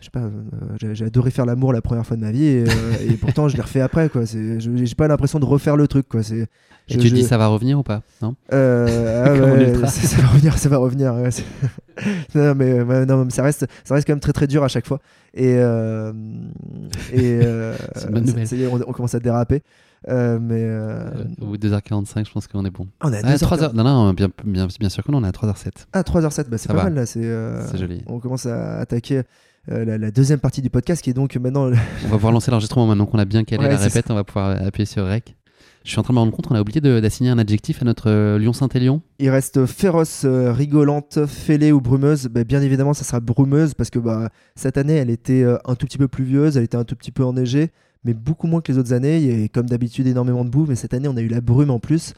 je 0.01 0.07
sais 0.07 0.11
pas, 0.11 0.21
euh, 0.21 0.95
j'ai 0.95 1.05
adoré 1.05 1.31
faire 1.31 1.47
l'amour 1.47 1.73
la 1.73 1.83
première 1.83 2.07
fois 2.07 2.17
de 2.17 2.23
ma 2.23 2.33
vie 2.33 2.45
et, 2.45 2.65
euh, 2.69 2.73
et 3.09 3.13
pourtant 3.15 3.49
je 3.49 3.57
l'ai 3.57 3.63
refait 3.63 3.81
après 3.81 4.09
quoi. 4.09 4.23
J'ai 4.25 4.95
pas 4.97 5.09
l'impression 5.09 5.39
de 5.39 5.45
refaire 5.45 5.77
le 5.77 5.87
truc 5.89 6.09
quoi. 6.09 6.23
C'est, 6.23 6.47
Et 6.89 6.97
tu 6.99 7.09
je- 7.09 7.15
dis 7.15 7.23
ça 7.23 7.39
va 7.39 7.47
revenir 7.49 7.79
ou 7.79 7.83
pas 7.83 8.03
Non? 8.23 8.35
Euh, 8.53 9.25
ah 9.27 9.33
ouais, 9.83 9.89
ça, 9.89 10.17
va 10.23 10.29
revenir, 10.29 10.59
ça 10.59 10.69
va 10.69 10.77
revenir. 10.79 11.15
ouais, 11.15 11.31
c'est- 11.31 11.45
non, 12.35 12.55
mais, 12.57 12.81
ouais, 12.83 13.07
non, 13.07 13.25
mais 13.27 13.31
ça 13.31 13.43
reste, 13.43 13.67
ça 13.85 13.95
reste 13.95 14.07
quand 14.07 14.13
même 14.15 14.21
très 14.21 14.33
très 14.33 14.47
dur 14.47 14.65
à 14.65 14.69
chaque 14.69 14.87
fois. 14.87 15.01
Et, 15.35 15.51
et 15.53 15.61
C'est 17.13 18.07
une 18.07 18.13
bonne 18.13 18.25
nouvelle. 18.25 18.47
ça 18.47 18.57
y 18.57 18.63
est, 18.63 18.67
on, 18.67 18.77
on 18.87 18.93
commence 18.93 19.15
à 19.15 19.21
déraper. 19.21 19.63
Euh, 20.09 20.39
mais 20.41 20.63
euh, 20.65 21.11
Euh, 21.15 21.25
Au 21.43 21.47
bout 21.47 21.59
de 21.59 21.69
2h45, 21.69 22.27
je 22.27 22.33
pense 22.33 22.47
qu'on 22.47 22.65
est 22.65 22.71
bon. 22.71 22.87
on 23.03 23.13
est 23.13 23.19
à 23.19 23.21
Ah, 23.23 23.35
2h15. 23.37 23.71
3h... 23.71 23.75
Non, 23.75 23.85
non, 23.85 24.15
bien, 24.15 24.31
bien, 24.47 24.67
bien 24.79 24.89
sûr 24.89 25.05
que 25.05 25.13
non, 25.13 25.19
on 25.19 25.25
est 25.25 25.29
à 25.29 25.31
3h07. 25.31 25.69
Ah, 25.93 26.01
3h07, 26.01 26.49
bah, 26.49 26.57
c'est 26.57 26.69
pas 26.69 26.75
va. 26.75 26.85
mal 26.85 26.95
là. 26.95 27.05
C'est, 27.05 27.21
euh, 27.23 27.61
C'est 27.71 27.77
joli. 27.77 28.03
On 28.07 28.19
commence 28.19 28.47
à 28.47 28.79
attaquer 28.79 29.23
euh, 29.71 29.85
la, 29.85 29.99
la 29.99 30.11
deuxième 30.11 30.41
partie 30.41 30.63
du 30.63 30.71
podcast 30.71 31.03
qui 31.03 31.11
est 31.11 31.15
donc 31.15 31.37
maintenant. 31.37 31.71
On 32.05 32.09
va 32.09 32.17
pouvoir 32.17 32.33
lancer 32.33 32.51
l'enregistrement 32.51 32.87
maintenant 32.87 33.07
qu'on 33.07 33.19
a 33.19 33.25
bien 33.25 33.45
calé 33.45 33.65
Ouais, 33.65 33.71
la 33.71 33.77
répète, 33.77 34.11
on 34.11 34.15
va 34.15 34.25
pouvoir 34.25 34.63
appuyer 34.63 34.87
sur 34.87 35.07
Rec. 35.07 35.37
Je 35.85 35.91
suis 35.91 35.99
en 35.99 36.03
train 36.03 36.13
de 36.13 36.17
me 36.17 36.21
rendre 36.21 36.33
compte 36.33 36.47
qu'on 36.47 36.55
a 36.55 36.61
oublié 36.61 36.81
d'assigner 36.81 37.31
un 37.31 37.39
adjectif 37.39 37.81
à 37.81 37.87
notre 37.87 38.11
euh, 38.11 38.39
Lyon 38.39 38.53
Saint-Élion. 38.53 39.01
Il 39.19 39.31
reste 39.31 39.65
féroce, 39.65 40.23
euh, 40.27 40.53
rigolante, 40.53 41.25
fêlée 41.27 41.73
ou 41.73 41.81
brumeuse. 41.81 42.27
Bah, 42.29 42.45
bien 42.45 42.61
évidemment, 42.61 42.93
ça 42.93 43.05
sera 43.05 43.21
brumeuse 43.21 43.73
parce 43.73 43.89
que 43.89 43.99
bah, 43.99 44.29
cette 44.55 44.77
année, 44.77 44.95
elle 44.95 45.09
était 45.09 45.43
euh, 45.43 45.57
un 45.65 45.75
tout 45.77 45.87
petit 45.87 45.97
peu 45.97 46.07
pluvieuse, 46.09 46.59
elle 46.59 46.65
était 46.65 46.77
un 46.77 46.85
tout 46.85 46.97
petit 46.97 47.13
peu 47.13 47.25
enneigée, 47.25 47.71
mais 48.05 48.13
beaucoup 48.13 48.47
moins 48.47 48.61
que 48.61 48.71
les 48.71 48.79
autres 48.79 48.93
années. 48.93 49.19
Il 49.19 49.41
y 49.41 49.45
a 49.45 49.49
comme 49.49 49.71
d'habitude 49.71 50.07
énormément 50.07 50.45
de 50.45 50.51
boue, 50.51 50.67
mais 50.69 50.75
cette 50.75 50.93
année, 50.93 51.09
on 51.09 51.17
a 51.17 51.23
eu 51.23 51.29
la 51.29 51.41
brume 51.41 51.71
en 51.71 51.79
plus. 51.79 52.13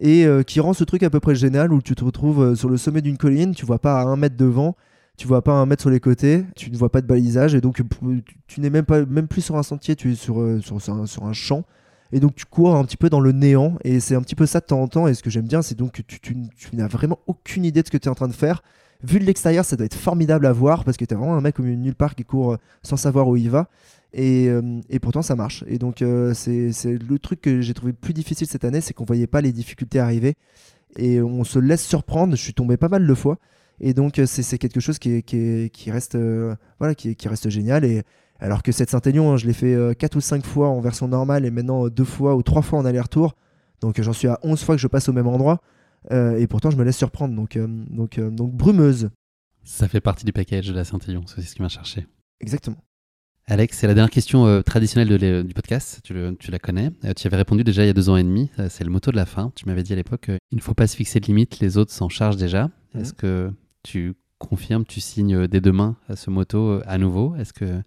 Et 0.00 0.24
euh, 0.24 0.42
qui 0.42 0.60
rend 0.60 0.72
ce 0.72 0.84
truc 0.84 1.02
à 1.02 1.10
peu 1.10 1.20
près 1.20 1.34
génial 1.34 1.72
où 1.72 1.82
tu 1.82 1.94
te 1.94 2.04
retrouves 2.04 2.42
euh, 2.42 2.54
sur 2.54 2.68
le 2.68 2.76
sommet 2.76 3.02
d'une 3.02 3.18
colline, 3.18 3.54
tu 3.54 3.66
vois 3.66 3.78
pas 3.78 4.00
à 4.00 4.04
un 4.04 4.16
mètre 4.16 4.36
devant, 4.36 4.76
tu 5.20 5.26
vois 5.26 5.44
pas 5.44 5.52
un 5.52 5.66
mètre 5.66 5.82
sur 5.82 5.90
les 5.90 6.00
côtés, 6.00 6.46
tu 6.56 6.70
ne 6.70 6.78
vois 6.78 6.90
pas 6.90 7.02
de 7.02 7.06
balisage, 7.06 7.54
et 7.54 7.60
donc 7.60 7.82
euh, 7.82 8.22
tu, 8.46 8.62
n'es 8.62 8.70
même, 8.70 8.86
même 9.10 9.28
plus 9.28 9.42
sur 9.42 9.54
un 9.56 9.62
sentier, 9.62 9.94
tu 9.94 10.12
es 10.12 10.14
sur, 10.14 10.40
euh, 10.40 10.62
sur, 10.62 10.78
un, 11.22 11.32
champ. 11.34 11.64
Et 12.10 12.20
donc 12.20 12.34
tu 12.36 12.46
cours 12.46 12.74
un 12.74 12.82
petit 12.86 12.96
peu 12.96 13.10
dans 13.10 13.20
le 13.20 13.32
néant, 13.32 13.76
et 13.84 14.00
c'est 14.00 14.14
un 14.14 14.22
petit 14.22 14.34
peu 14.34 14.46
ça 14.46 14.60
de 14.60 14.64
temps 14.64 14.80
en 14.80 14.88
temps. 14.88 15.08
Et 15.08 15.12
ce 15.12 15.22
que 15.22 15.28
j'aime 15.28 15.46
bien, 15.46 15.60
c'est 15.60 15.74
donc 15.74 15.92
que 15.92 16.00
tu, 16.00 16.36
n'as 16.72 16.88
vraiment 16.88 17.18
aucune 17.26 17.66
idée 17.66 17.82
de 17.82 17.86
ce 17.86 17.90
que 17.90 17.98
tu 17.98 18.06
es 18.06 18.10
en 18.10 18.14
train 18.14 18.28
de 18.28 18.32
faire. 18.32 18.62
Vu 19.02 19.18
de 19.18 19.24
l'extérieur, 19.26 19.66
ça 19.66 19.76
doit 19.76 19.84
être 19.84 19.94
formidable 19.94 20.46
à 20.46 20.52
voir 20.52 20.84
parce 20.84 20.96
que 20.96 21.04
tu 21.04 21.12
es 21.12 21.16
vraiment 21.18 21.36
un 21.36 21.42
mec 21.42 21.60
au 21.60 21.64
milieu 21.64 21.76
de 21.76 21.82
nulle 21.82 21.94
part 21.94 22.14
qui 22.14 22.24
court 22.24 22.52
euh, 22.52 22.56
sans 22.82 22.96
savoir 22.96 23.28
où 23.28 23.36
il 23.36 23.50
va. 23.50 23.68
Et, 24.14 24.48
et 24.88 24.98
pourtant, 25.00 25.20
ça 25.20 25.36
marche. 25.36 25.64
Et 25.68 25.78
donc, 25.78 26.02
c'est 26.32 26.72
c'est 26.72 26.96
le 26.98 27.18
truc 27.18 27.42
que 27.42 27.60
j'ai 27.60 27.74
trouvé 27.74 27.92
plus 27.92 28.14
difficile 28.14 28.46
cette 28.48 28.64
année, 28.64 28.80
c'est 28.80 28.94
qu'on 28.94 29.04
voyait 29.04 29.28
pas 29.28 29.42
les 29.42 29.52
difficultés 29.52 30.00
arriver. 30.00 30.34
Et 30.96 31.20
on 31.20 31.44
se 31.44 31.58
laisse 31.58 31.84
surprendre. 31.84 32.34
Je 32.34 32.42
suis 32.42 32.54
tombé 32.54 32.78
pas 32.78 32.88
mal 32.88 33.06
de 33.06 33.14
fois. 33.14 33.38
Et 33.80 33.94
donc, 33.94 34.18
euh, 34.18 34.26
c'est 34.26 34.58
quelque 34.58 34.80
chose 34.80 34.98
qui, 34.98 35.10
est- 35.12 35.22
qui, 35.22 35.36
est- 35.36 35.70
qui 35.74 35.90
reste, 35.90 36.14
euh, 36.14 36.54
voilà, 36.78 36.94
qui, 36.94 37.10
est- 37.10 37.14
qui 37.14 37.28
reste 37.28 37.48
génial. 37.48 37.84
Et 37.84 38.02
alors 38.38 38.62
que 38.62 38.72
cette 38.72 38.90
Saint-Aignan, 38.90 39.32
hein, 39.32 39.36
je 39.36 39.46
l'ai 39.46 39.52
fait 39.52 39.76
4 39.98 40.16
ou 40.16 40.20
5 40.20 40.44
fois 40.44 40.68
en 40.68 40.80
version 40.80 41.08
normale 41.08 41.44
et 41.46 41.50
maintenant 41.50 41.88
2 41.88 42.04
fois 42.04 42.36
ou 42.36 42.42
3 42.42 42.62
fois 42.62 42.78
en 42.78 42.84
aller-retour. 42.84 43.34
Donc, 43.80 43.98
euh, 43.98 44.02
j'en 44.02 44.12
suis 44.12 44.28
à 44.28 44.38
11 44.42 44.62
fois 44.62 44.74
que 44.76 44.80
je 44.80 44.86
passe 44.88 45.08
au 45.08 45.12
même 45.12 45.26
endroit. 45.26 45.60
Euh, 46.10 46.36
et 46.38 46.46
pourtant, 46.46 46.70
je 46.70 46.76
me 46.76 46.84
laisse 46.84 46.96
surprendre. 46.96 47.34
Donc, 47.34 47.56
euh, 47.56 47.66
donc, 47.68 48.18
euh, 48.18 48.30
donc 48.30 48.52
brumeuse. 48.54 49.10
Ça 49.64 49.88
fait 49.88 50.00
partie 50.00 50.24
du 50.24 50.32
package 50.32 50.68
de 50.68 50.72
la 50.74 50.84
Saint-Élion, 50.84 51.22
c'est 51.26 51.42
ce 51.42 51.54
qui 51.54 51.60
m'a 51.62 51.68
cherché. 51.68 52.06
Exactement. 52.40 52.78
Alex, 53.46 53.76
c'est 53.78 53.86
la 53.86 53.94
dernière 53.94 54.10
question 54.10 54.46
euh, 54.46 54.62
traditionnelle 54.62 55.08
de 55.08 55.42
du 55.42 55.54
podcast. 55.54 56.00
Tu, 56.04 56.14
le- 56.14 56.36
tu 56.38 56.50
la 56.50 56.58
connais. 56.58 56.90
Euh, 57.04 57.12
tu 57.14 57.26
avais 57.26 57.36
répondu 57.36 57.64
déjà 57.64 57.82
il 57.82 57.86
y 57.88 57.90
a 57.90 57.92
deux 57.92 58.08
ans 58.08 58.16
et 58.16 58.22
demi. 58.22 58.50
Euh, 58.58 58.68
c'est 58.70 58.84
le 58.84 58.90
motto 58.90 59.10
de 59.10 59.16
la 59.16 59.26
fin. 59.26 59.52
Tu 59.56 59.66
m'avais 59.66 59.82
dit 59.82 59.92
à 59.92 59.96
l'époque 59.96 60.28
euh, 60.28 60.38
il 60.52 60.56
ne 60.56 60.62
faut 60.62 60.72
pas 60.74 60.86
se 60.86 60.94
fixer 60.96 61.18
de 61.20 61.26
limites, 61.26 61.58
les 61.58 61.76
autres 61.76 61.92
s'en 61.92 62.08
chargent 62.08 62.36
déjà. 62.36 62.70
Mhm. 62.94 63.00
Est-ce 63.02 63.12
que 63.12 63.50
tu 63.82 64.14
confirmes, 64.38 64.84
tu 64.84 65.00
signes 65.00 65.36
euh, 65.36 65.48
dès 65.48 65.60
demain 65.60 65.96
à 66.08 66.16
ce 66.16 66.30
motto 66.30 66.58
euh, 66.58 66.82
à 66.86 66.98
nouveau? 66.98 67.36
Est-ce 67.36 67.52
que 67.52 67.82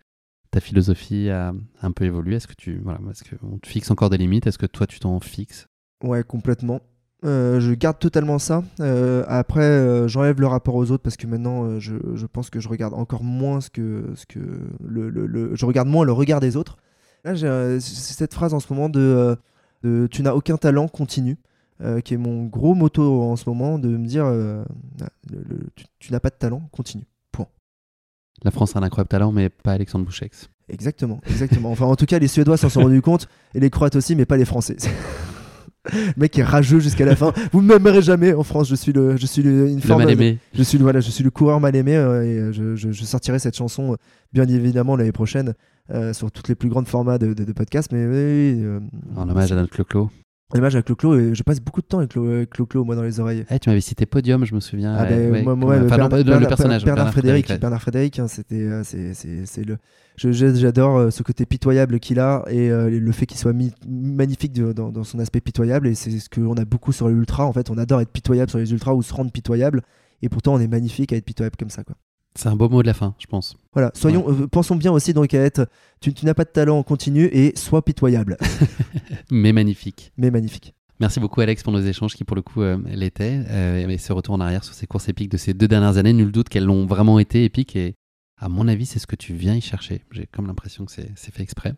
ta 0.52 0.60
philosophie 0.60 1.30
a 1.30 1.54
un 1.82 1.92
peu 1.92 2.06
évolué? 2.06 2.36
Est-ce 2.36 2.48
que 2.48 2.54
tu 2.56 2.80
voilà, 2.84 3.00
est-ce 3.12 3.24
qu'on 3.24 3.58
te 3.58 3.68
fixe 3.68 3.92
encore 3.92 4.10
des 4.10 4.18
limites? 4.18 4.48
Est-ce 4.48 4.60
que 4.60 4.66
toi 4.66 4.88
tu 4.88 5.00
t'en 5.00 5.20
fixes? 5.20 5.68
Ouais, 6.04 6.24
complètement. 6.24 6.80
Euh, 7.26 7.60
je 7.60 7.74
garde 7.74 8.00
totalement 8.00 8.38
ça. 8.38 8.64
Après, 9.28 10.08
j'enlève 10.08 10.40
le 10.40 10.48
rapport 10.48 10.76
aux 10.76 10.92
autres 10.92 11.04
parce 11.04 11.16
que 11.16 11.26
maintenant, 11.26 11.80
je, 11.80 12.26
pense 12.26 12.50
que 12.50 12.60
je 12.60 12.68
regarde 12.68 12.94
encore 12.94 13.24
moins 13.24 13.62
ce 13.62 13.70
que, 13.70 14.14
le, 14.84 15.56
je 15.56 15.66
regarde 15.66 15.88
moins 15.88 16.06
le 16.06 16.12
regard 16.12 16.42
des 16.42 16.58
autres. 16.58 16.78
Là, 17.24 17.34
j'ai 17.34 17.80
cette 17.80 18.34
phrase 18.34 18.54
en 18.54 18.60
ce 18.60 18.72
moment 18.72 18.90
de 18.90 19.38
tu 20.12 20.22
n'as 20.22 20.34
aucun 20.34 20.58
talent, 20.58 20.88
continue, 20.88 21.38
euh, 21.82 22.02
qui 22.02 22.14
est 22.14 22.18
mon 22.18 22.46
gros 22.46 22.76
motto 22.76 23.22
en 23.24 23.36
ce 23.36 23.50
moment, 23.50 23.80
de 23.80 23.90
me 23.90 24.06
dire 24.06 24.26
euh, 24.26 24.64
le- 25.32 25.44
le- 25.50 25.68
tu, 25.76 25.86
tu 26.00 26.12
n'as 26.12 26.20
pas 26.20 26.30
de 26.30 26.36
talent, 26.36 26.68
continue. 26.72 27.06
Point. 27.32 27.48
La 28.44 28.52
France 28.52 28.76
a 28.76 28.80
un 28.80 28.84
incroyable 28.84 29.10
talent, 29.10 29.32
mais 29.32 29.50
pas 29.50 29.72
Alexandre 29.74 30.06
Bouchex. 30.06 30.50
Exactement, 30.70 31.20
exactement. 31.28 31.72
Enfin, 31.72 31.86
en 31.86 31.96
tout 31.96 32.06
cas, 32.06 32.20
les 32.20 32.28
Suédois 32.28 32.58
s'en 32.58 32.70
sont 32.70 32.82
rendus 32.82 33.02
compte 33.04 33.28
et 33.54 33.60
les 33.60 33.70
Croates 33.70 33.96
aussi, 33.96 34.16
mais 34.16 34.26
pas 34.26 34.38
les 34.38 34.46
Français. 34.46 34.78
Le 35.92 36.14
mec 36.16 36.40
est 36.40 36.44
rageux 36.44 36.80
jusqu'à 36.80 37.04
la 37.06 37.14
fin. 37.18 37.34
Vous 37.52 37.62
ne 37.62 37.68
m'aimerez 37.68 38.02
jamais 38.02 38.34
en 38.34 38.44
France. 38.44 38.70
Je 38.70 38.76
suis 38.76 38.94
le, 38.94 39.18
je 39.18 39.26
suis 39.26 39.44
le, 39.44 39.68
une 39.68 39.82
Le 39.82 39.96
mal 39.98 40.10
aimé. 40.10 40.38
Je 40.54 40.64
suis 40.64 40.78
le, 40.78 40.84
voilà, 40.86 41.02
je 41.02 41.12
suis 41.12 41.26
le 41.26 41.30
coureur 41.30 41.60
mal 41.60 41.76
aimé 41.76 41.98
euh, 41.98 42.24
et 42.50 42.54
je, 42.54 42.78
je- 42.78 42.92
je 42.94 43.04
sortirai 43.04 43.38
cette 43.38 43.58
chanson 43.58 43.98
bien 44.32 44.48
évidemment 44.48 44.96
l'année 44.96 45.12
prochaine 45.12 45.54
euh, 45.92 46.14
sur 46.14 46.32
toutes 46.32 46.48
les 46.48 46.56
plus 46.56 46.70
grands 46.70 46.86
formats 46.86 47.18
de, 47.18 47.34
de, 47.34 47.44
de 47.44 47.52
podcast. 47.52 47.92
Mais 47.92 48.06
oui, 48.06 48.64
euh, 48.64 48.80
En 49.18 49.30
hommage 49.30 49.52
à 49.52 49.56
notre 49.56 49.74
Clo-Clo. 49.74 50.10
En 50.54 50.58
hommage 50.60 50.76
à 50.76 50.82
Clo-Clo 50.82 51.18
et 51.20 51.36
je 51.36 51.44
passe 51.44 51.60
beaucoup 51.60 51.82
de 51.82 51.86
temps 51.88 52.00
avec 52.00 52.12
Clo- 52.12 52.30
avec 52.30 52.50
Clo-Clo 52.52 52.84
moi 52.86 52.96
dans 52.96 53.02
les 53.04 53.20
oreilles. 53.20 53.46
Eh, 53.50 53.60
tu 53.60 53.70
m'avais 53.70 53.82
cité 53.82 54.06
Podium, 54.06 54.46
je 54.46 54.54
me 54.56 54.60
souviens. 54.60 54.96
Ah 54.98 55.06
ben, 55.06 55.32
ouais, 55.32 55.42
moi, 55.44 55.56
moi, 55.56 55.76
enfin, 55.76 55.86
Bernard- 55.98 56.10
le- 56.18 56.24
Bernard- 56.24 56.48
personnage. 56.48 56.86
Bernard, 56.86 57.12
Frédéric. 57.12 57.60
Bernard 57.60 57.82
Frédéric, 57.82 58.20
hein, 58.20 58.28
c'était, 58.28 58.56
euh, 58.62 58.84
c'est, 58.84 59.14
c'est, 59.14 59.46
c'est 59.46 59.64
le. 59.64 59.78
J'adore 60.18 60.98
euh, 60.98 61.10
ce 61.10 61.24
côté 61.24 61.46
pitoyable 61.48 62.00
qu'il 62.00 62.20
a 62.20 62.44
et 62.48 62.70
euh, 62.70 62.90
le 62.90 63.12
fait 63.12 63.26
qu'il 63.26 63.38
soit 63.40 63.54
magnifique 63.88 64.54
de- 64.54 64.72
dans, 64.74 64.90
dans 64.92 65.04
son 65.04 65.20
aspect 65.20 65.42
pitoyable 65.42 65.88
et 65.88 65.96
c'est 65.96 66.12
ce 66.12 66.30
qu'on 66.30 66.54
a 66.54 66.66
beaucoup 66.66 66.92
sur 66.92 67.10
les 67.10 67.16
ultras. 67.16 67.46
En 67.46 67.54
fait, 67.54 67.70
on 67.72 67.78
adore 67.78 68.02
être 68.02 68.12
pitoyable 68.12 68.50
sur 68.50 68.60
les 68.60 68.72
ultras 68.72 68.94
ou 68.94 69.02
se 69.02 69.14
rendre 69.14 69.32
pitoyable 69.32 69.82
et 70.22 70.30
pourtant 70.30 70.54
on 70.54 70.60
est 70.60 70.68
magnifique 70.68 71.12
à 71.14 71.16
être 71.16 71.26
pitoyable 71.26 71.56
comme 71.58 71.70
ça 71.72 71.84
quoi. 71.84 71.96
C'est 72.36 72.50
un 72.50 72.56
beau 72.56 72.68
mot 72.70 72.82
de 72.82 72.88
la 72.88 72.94
fin, 72.94 73.14
je 73.20 73.28
pense. 73.28 73.56
Voilà, 73.74 73.92
soyons, 73.94 74.26
euh, 74.28 74.48
pensons 74.48 74.76
bien 74.76 74.92
aussi 74.92 75.14
donc 75.14 75.34
à 75.34 75.40
être. 75.42 75.68
Tu, 76.02 76.14
tu 76.14 76.26
n'as 76.26 76.34
pas 76.34 76.46
de 76.46 76.50
talent, 76.50 76.82
continue 76.84 77.26
et 77.32 77.56
sois 77.56 77.84
pitoyable, 77.84 78.38
Mais 79.32 79.54
magnifique. 79.54 80.12
mais 80.18 80.32
magnifique. 80.32 80.74
Merci 81.00 81.20
beaucoup 81.20 81.42
Alex 81.42 81.64
pour 81.64 81.74
nos 81.74 81.82
échanges 81.82 82.16
qui 82.16 82.24
pour 82.24 82.36
le 82.36 82.42
coup 82.42 82.62
euh, 82.62 82.78
l'étaient. 82.86 83.44
Euh, 83.50 83.88
et 83.88 83.98
ce 83.98 84.14
retour 84.14 84.36
en 84.36 84.40
arrière 84.40 84.64
sur 84.64 84.74
ces 84.74 84.88
courses 84.88 85.10
épiques 85.10 85.30
de 85.30 85.38
ces 85.38 85.54
deux 85.54 85.68
dernières 85.68 85.98
années, 85.98 86.14
nul 86.14 86.32
doute 86.32 86.50
qu'elles 86.50 86.66
l'ont 86.66 86.86
vraiment 86.86 87.20
été 87.20 87.44
épiques 87.44 87.76
et 87.76 87.96
à 88.40 88.48
mon 88.50 88.68
avis 88.68 88.86
c'est 88.86 89.00
ce 89.00 89.08
que 89.08 89.16
tu 89.16 89.34
viens 89.34 89.56
y 89.56 89.62
chercher. 89.62 90.02
J'ai 90.12 90.28
comme 90.28 90.48
l'impression 90.48 90.86
que 90.86 90.92
c'est 90.92 91.32
fait 91.34 91.44
exprès. 91.44 91.74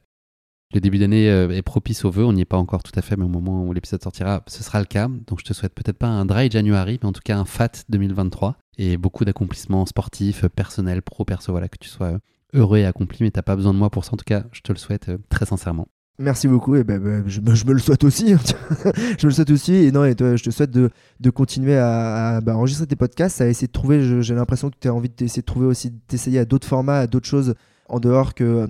Le 0.75 0.81
début 0.81 0.97
d'année 0.97 1.29
euh, 1.29 1.51
est 1.51 1.61
propice 1.61 2.03
aux 2.03 2.11
vœux, 2.11 2.25
on 2.25 2.33
n'y 2.33 2.41
est 2.41 2.45
pas 2.45 2.57
encore 2.57 2.83
tout 2.83 2.91
à 2.99 3.01
fait, 3.01 3.15
mais 3.15 3.23
au 3.23 3.29
moment 3.29 3.63
où 3.63 3.71
l'épisode 3.71 4.03
sortira, 4.03 4.43
ce 4.45 4.61
sera 4.61 4.79
le 4.79 4.85
cas. 4.85 5.07
Donc 5.25 5.39
je 5.39 5.45
te 5.45 5.53
souhaite 5.53 5.73
peut-être 5.73 5.97
pas 5.97 6.09
un 6.09 6.25
dry 6.25 6.51
January, 6.51 6.99
mais 7.01 7.07
en 7.07 7.13
tout 7.13 7.21
cas 7.23 7.37
un 7.37 7.45
fat 7.45 7.71
2023 7.87 8.57
et 8.77 8.97
beaucoup 8.97 9.23
d'accomplissements 9.23 9.85
sportifs, 9.85 10.45
personnels, 10.49 11.01
pro, 11.01 11.23
perso, 11.23 11.53
voilà, 11.53 11.69
que 11.69 11.77
tu 11.79 11.87
sois 11.87 12.07
euh, 12.07 12.17
heureux 12.53 12.79
et 12.79 12.85
accompli, 12.85 13.19
mais 13.21 13.31
t'as 13.31 13.41
pas 13.41 13.55
besoin 13.55 13.73
de 13.73 13.77
moi 13.79 13.89
pour 13.89 14.03
ça. 14.03 14.11
En 14.15 14.17
tout 14.17 14.25
cas, 14.25 14.43
je 14.51 14.59
te 14.59 14.73
le 14.73 14.77
souhaite 14.77 15.07
euh, 15.07 15.17
très 15.29 15.45
sincèrement. 15.45 15.87
Merci 16.19 16.49
beaucoup. 16.49 16.75
Et 16.75 16.83
ben, 16.83 16.99
ben, 16.99 17.23
je, 17.25 17.39
me- 17.39 17.71
le 17.71 17.79
souhaite 17.79 18.03
aussi. 18.03 18.33
hein. 18.33 18.39
je 19.17 19.25
me 19.27 19.29
le 19.29 19.31
souhaite 19.31 19.51
aussi. 19.51 19.75
Et 19.75 19.93
non, 19.93 20.03
et 20.03 20.13
toi, 20.13 20.35
je 20.35 20.43
te 20.43 20.49
souhaite 20.49 20.71
de, 20.71 20.89
de 21.21 21.29
continuer 21.29 21.77
à, 21.77 22.41
bah, 22.41 22.57
enregistrer 22.57 22.85
tes 22.85 22.97
podcasts, 22.97 23.39
à 23.39 23.47
essayer 23.47 23.67
de 23.67 23.71
trouver. 23.71 24.21
J'ai 24.21 24.35
l'impression 24.35 24.69
que 24.69 24.75
tu 24.77 24.89
as 24.89 24.93
envie 24.93 25.07
d'essayer 25.07 25.41
de 25.41 25.45
trouver 25.45 25.67
aussi, 25.67 25.93
d'essayer 26.09 26.39
à 26.39 26.43
d'autres 26.43 26.67
formats, 26.67 26.99
à 26.99 27.07
d'autres 27.07 27.27
choses 27.29 27.55
en 27.87 28.01
dehors 28.01 28.33
que. 28.33 28.67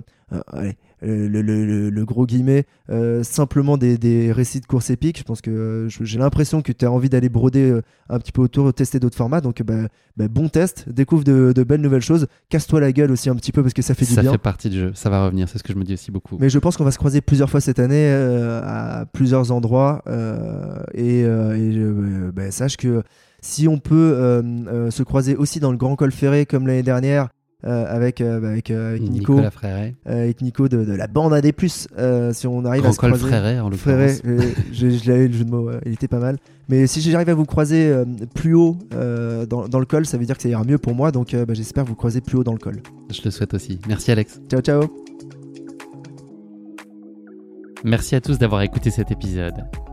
allez, 0.52 0.76
le, 1.02 1.42
le- 1.90 2.04
gros 2.04 2.24
guillemet, 2.26 2.64
euh, 2.90 3.22
simplement 3.22 3.76
des, 3.76 3.98
des 3.98 4.32
récits 4.32 4.60
de 4.60 4.66
courses 4.66 4.90
épiques. 4.90 5.18
Je 5.18 5.24
pense 5.24 5.40
que 5.40 5.50
euh, 5.50 5.88
j'ai 5.88 6.18
l'impression 6.18 6.62
que 6.62 6.72
tu 6.72 6.84
as 6.84 6.90
envie 6.92 7.08
d'aller 7.08 7.28
broder 7.28 7.70
euh, 7.70 7.82
un 8.08 8.18
petit 8.18 8.32
peu 8.32 8.42
autour, 8.42 8.72
tester 8.72 8.98
d'autres 9.00 9.16
formats. 9.16 9.40
Donc, 9.40 9.62
bah, 9.62 9.88
bah, 10.16 10.28
bon 10.28 10.48
test, 10.48 10.88
découvre 10.88 11.24
de, 11.24 11.52
de 11.54 11.62
belles 11.64 11.80
nouvelles 11.80 12.00
choses. 12.02 12.26
Casse-toi 12.48 12.80
la 12.80 12.92
gueule 12.92 13.10
aussi 13.10 13.28
un 13.28 13.34
petit 13.34 13.52
peu 13.52 13.62
parce 13.62 13.74
que 13.74 13.82
ça 13.82 13.94
fait 13.94 14.06
du 14.06 14.12
ça 14.14 14.22
bien. 14.22 14.32
fait 14.32 14.38
partie 14.38 14.70
du 14.70 14.78
jeu, 14.78 14.92
ça 14.94 15.10
va 15.10 15.24
revenir, 15.24 15.48
c'est 15.48 15.58
ce 15.58 15.62
que 15.64 15.72
je 15.72 15.78
me 15.78 15.84
dis 15.84 15.94
aussi 15.94 16.10
beaucoup. 16.10 16.36
Mais 16.40 16.48
je 16.48 16.58
pense 16.58 16.76
qu'on 16.76 16.84
va 16.84 16.90
se 16.92 16.98
croiser 16.98 17.20
plusieurs 17.20 17.50
fois 17.50 17.60
cette 17.60 17.78
année 17.78 18.08
euh, 18.08 18.60
à 18.64 19.04
plusieurs 19.06 19.52
endroits. 19.52 20.02
euh, 20.06 20.78
et 20.94 21.24
euh, 21.24 21.56
euh, 21.56 22.32
bah, 22.32 22.50
sache 22.50 22.76
que 22.76 23.02
si 23.42 23.68
on 23.68 23.78
peut 23.78 23.94
euh, 24.16 24.42
euh, 24.68 24.90
se 24.90 25.02
croiser 25.02 25.36
aussi 25.36 25.60
dans 25.60 25.70
le 25.70 25.76
Grand 25.76 25.94
Col 25.96 26.10
Ferré 26.12 26.46
comme 26.46 26.66
l'année 26.66 26.82
dernière 26.82 27.28
euh, 27.64 27.86
avec, 27.88 28.20
euh, 28.20 28.38
bah, 28.40 28.48
avec, 28.48 28.70
euh, 28.70 28.90
avec 28.90 29.02
Nico, 29.02 29.40
avec 30.04 30.40
Nico 30.42 30.68
de, 30.68 30.84
de 30.84 30.92
la 30.92 31.06
bande 31.06 31.32
AD+, 31.32 31.52
euh, 31.98 32.32
si 32.32 32.46
on 32.46 32.64
arrive 32.64 32.84
à 32.84 32.92
se 32.92 32.98
croiser... 32.98 33.26
Fréret 33.26 33.60
en 33.60 33.70
euh, 33.72 34.08
je, 34.72 34.90
je 34.90 35.10
l'avais 35.10 35.28
le 35.28 35.32
jeu 35.32 35.44
de 35.44 35.50
mots, 35.50 35.70
il 35.84 35.92
était 35.92 36.08
pas 36.08 36.18
mal. 36.18 36.36
Mais 36.68 36.86
si 36.86 37.00
j'arrive 37.00 37.28
à 37.28 37.34
vous 37.34 37.44
croiser 37.44 37.94
plus 38.34 38.54
haut 38.54 38.76
dans, 38.90 39.68
dans 39.68 39.78
le 39.78 39.86
col, 39.86 40.04
ça 40.04 40.18
veut 40.18 40.26
dire 40.26 40.36
que 40.36 40.42
ça 40.42 40.48
ira 40.48 40.64
mieux 40.64 40.78
pour 40.78 40.94
moi. 40.94 41.12
Donc 41.12 41.34
bah, 41.34 41.54
j'espère 41.54 41.84
vous 41.84 41.94
croiser 41.94 42.20
plus 42.20 42.38
haut 42.38 42.44
dans 42.44 42.52
le 42.52 42.58
col. 42.58 42.82
Je 43.10 43.20
le 43.24 43.30
souhaite 43.30 43.54
aussi. 43.54 43.78
Merci 43.88 44.10
Alex. 44.10 44.40
Ciao, 44.50 44.60
ciao 44.60 44.82
Merci 47.84 48.16
à 48.16 48.20
tous 48.20 48.38
d'avoir 48.38 48.62
écouté 48.62 48.90
cet 48.90 49.12
épisode. 49.12 49.64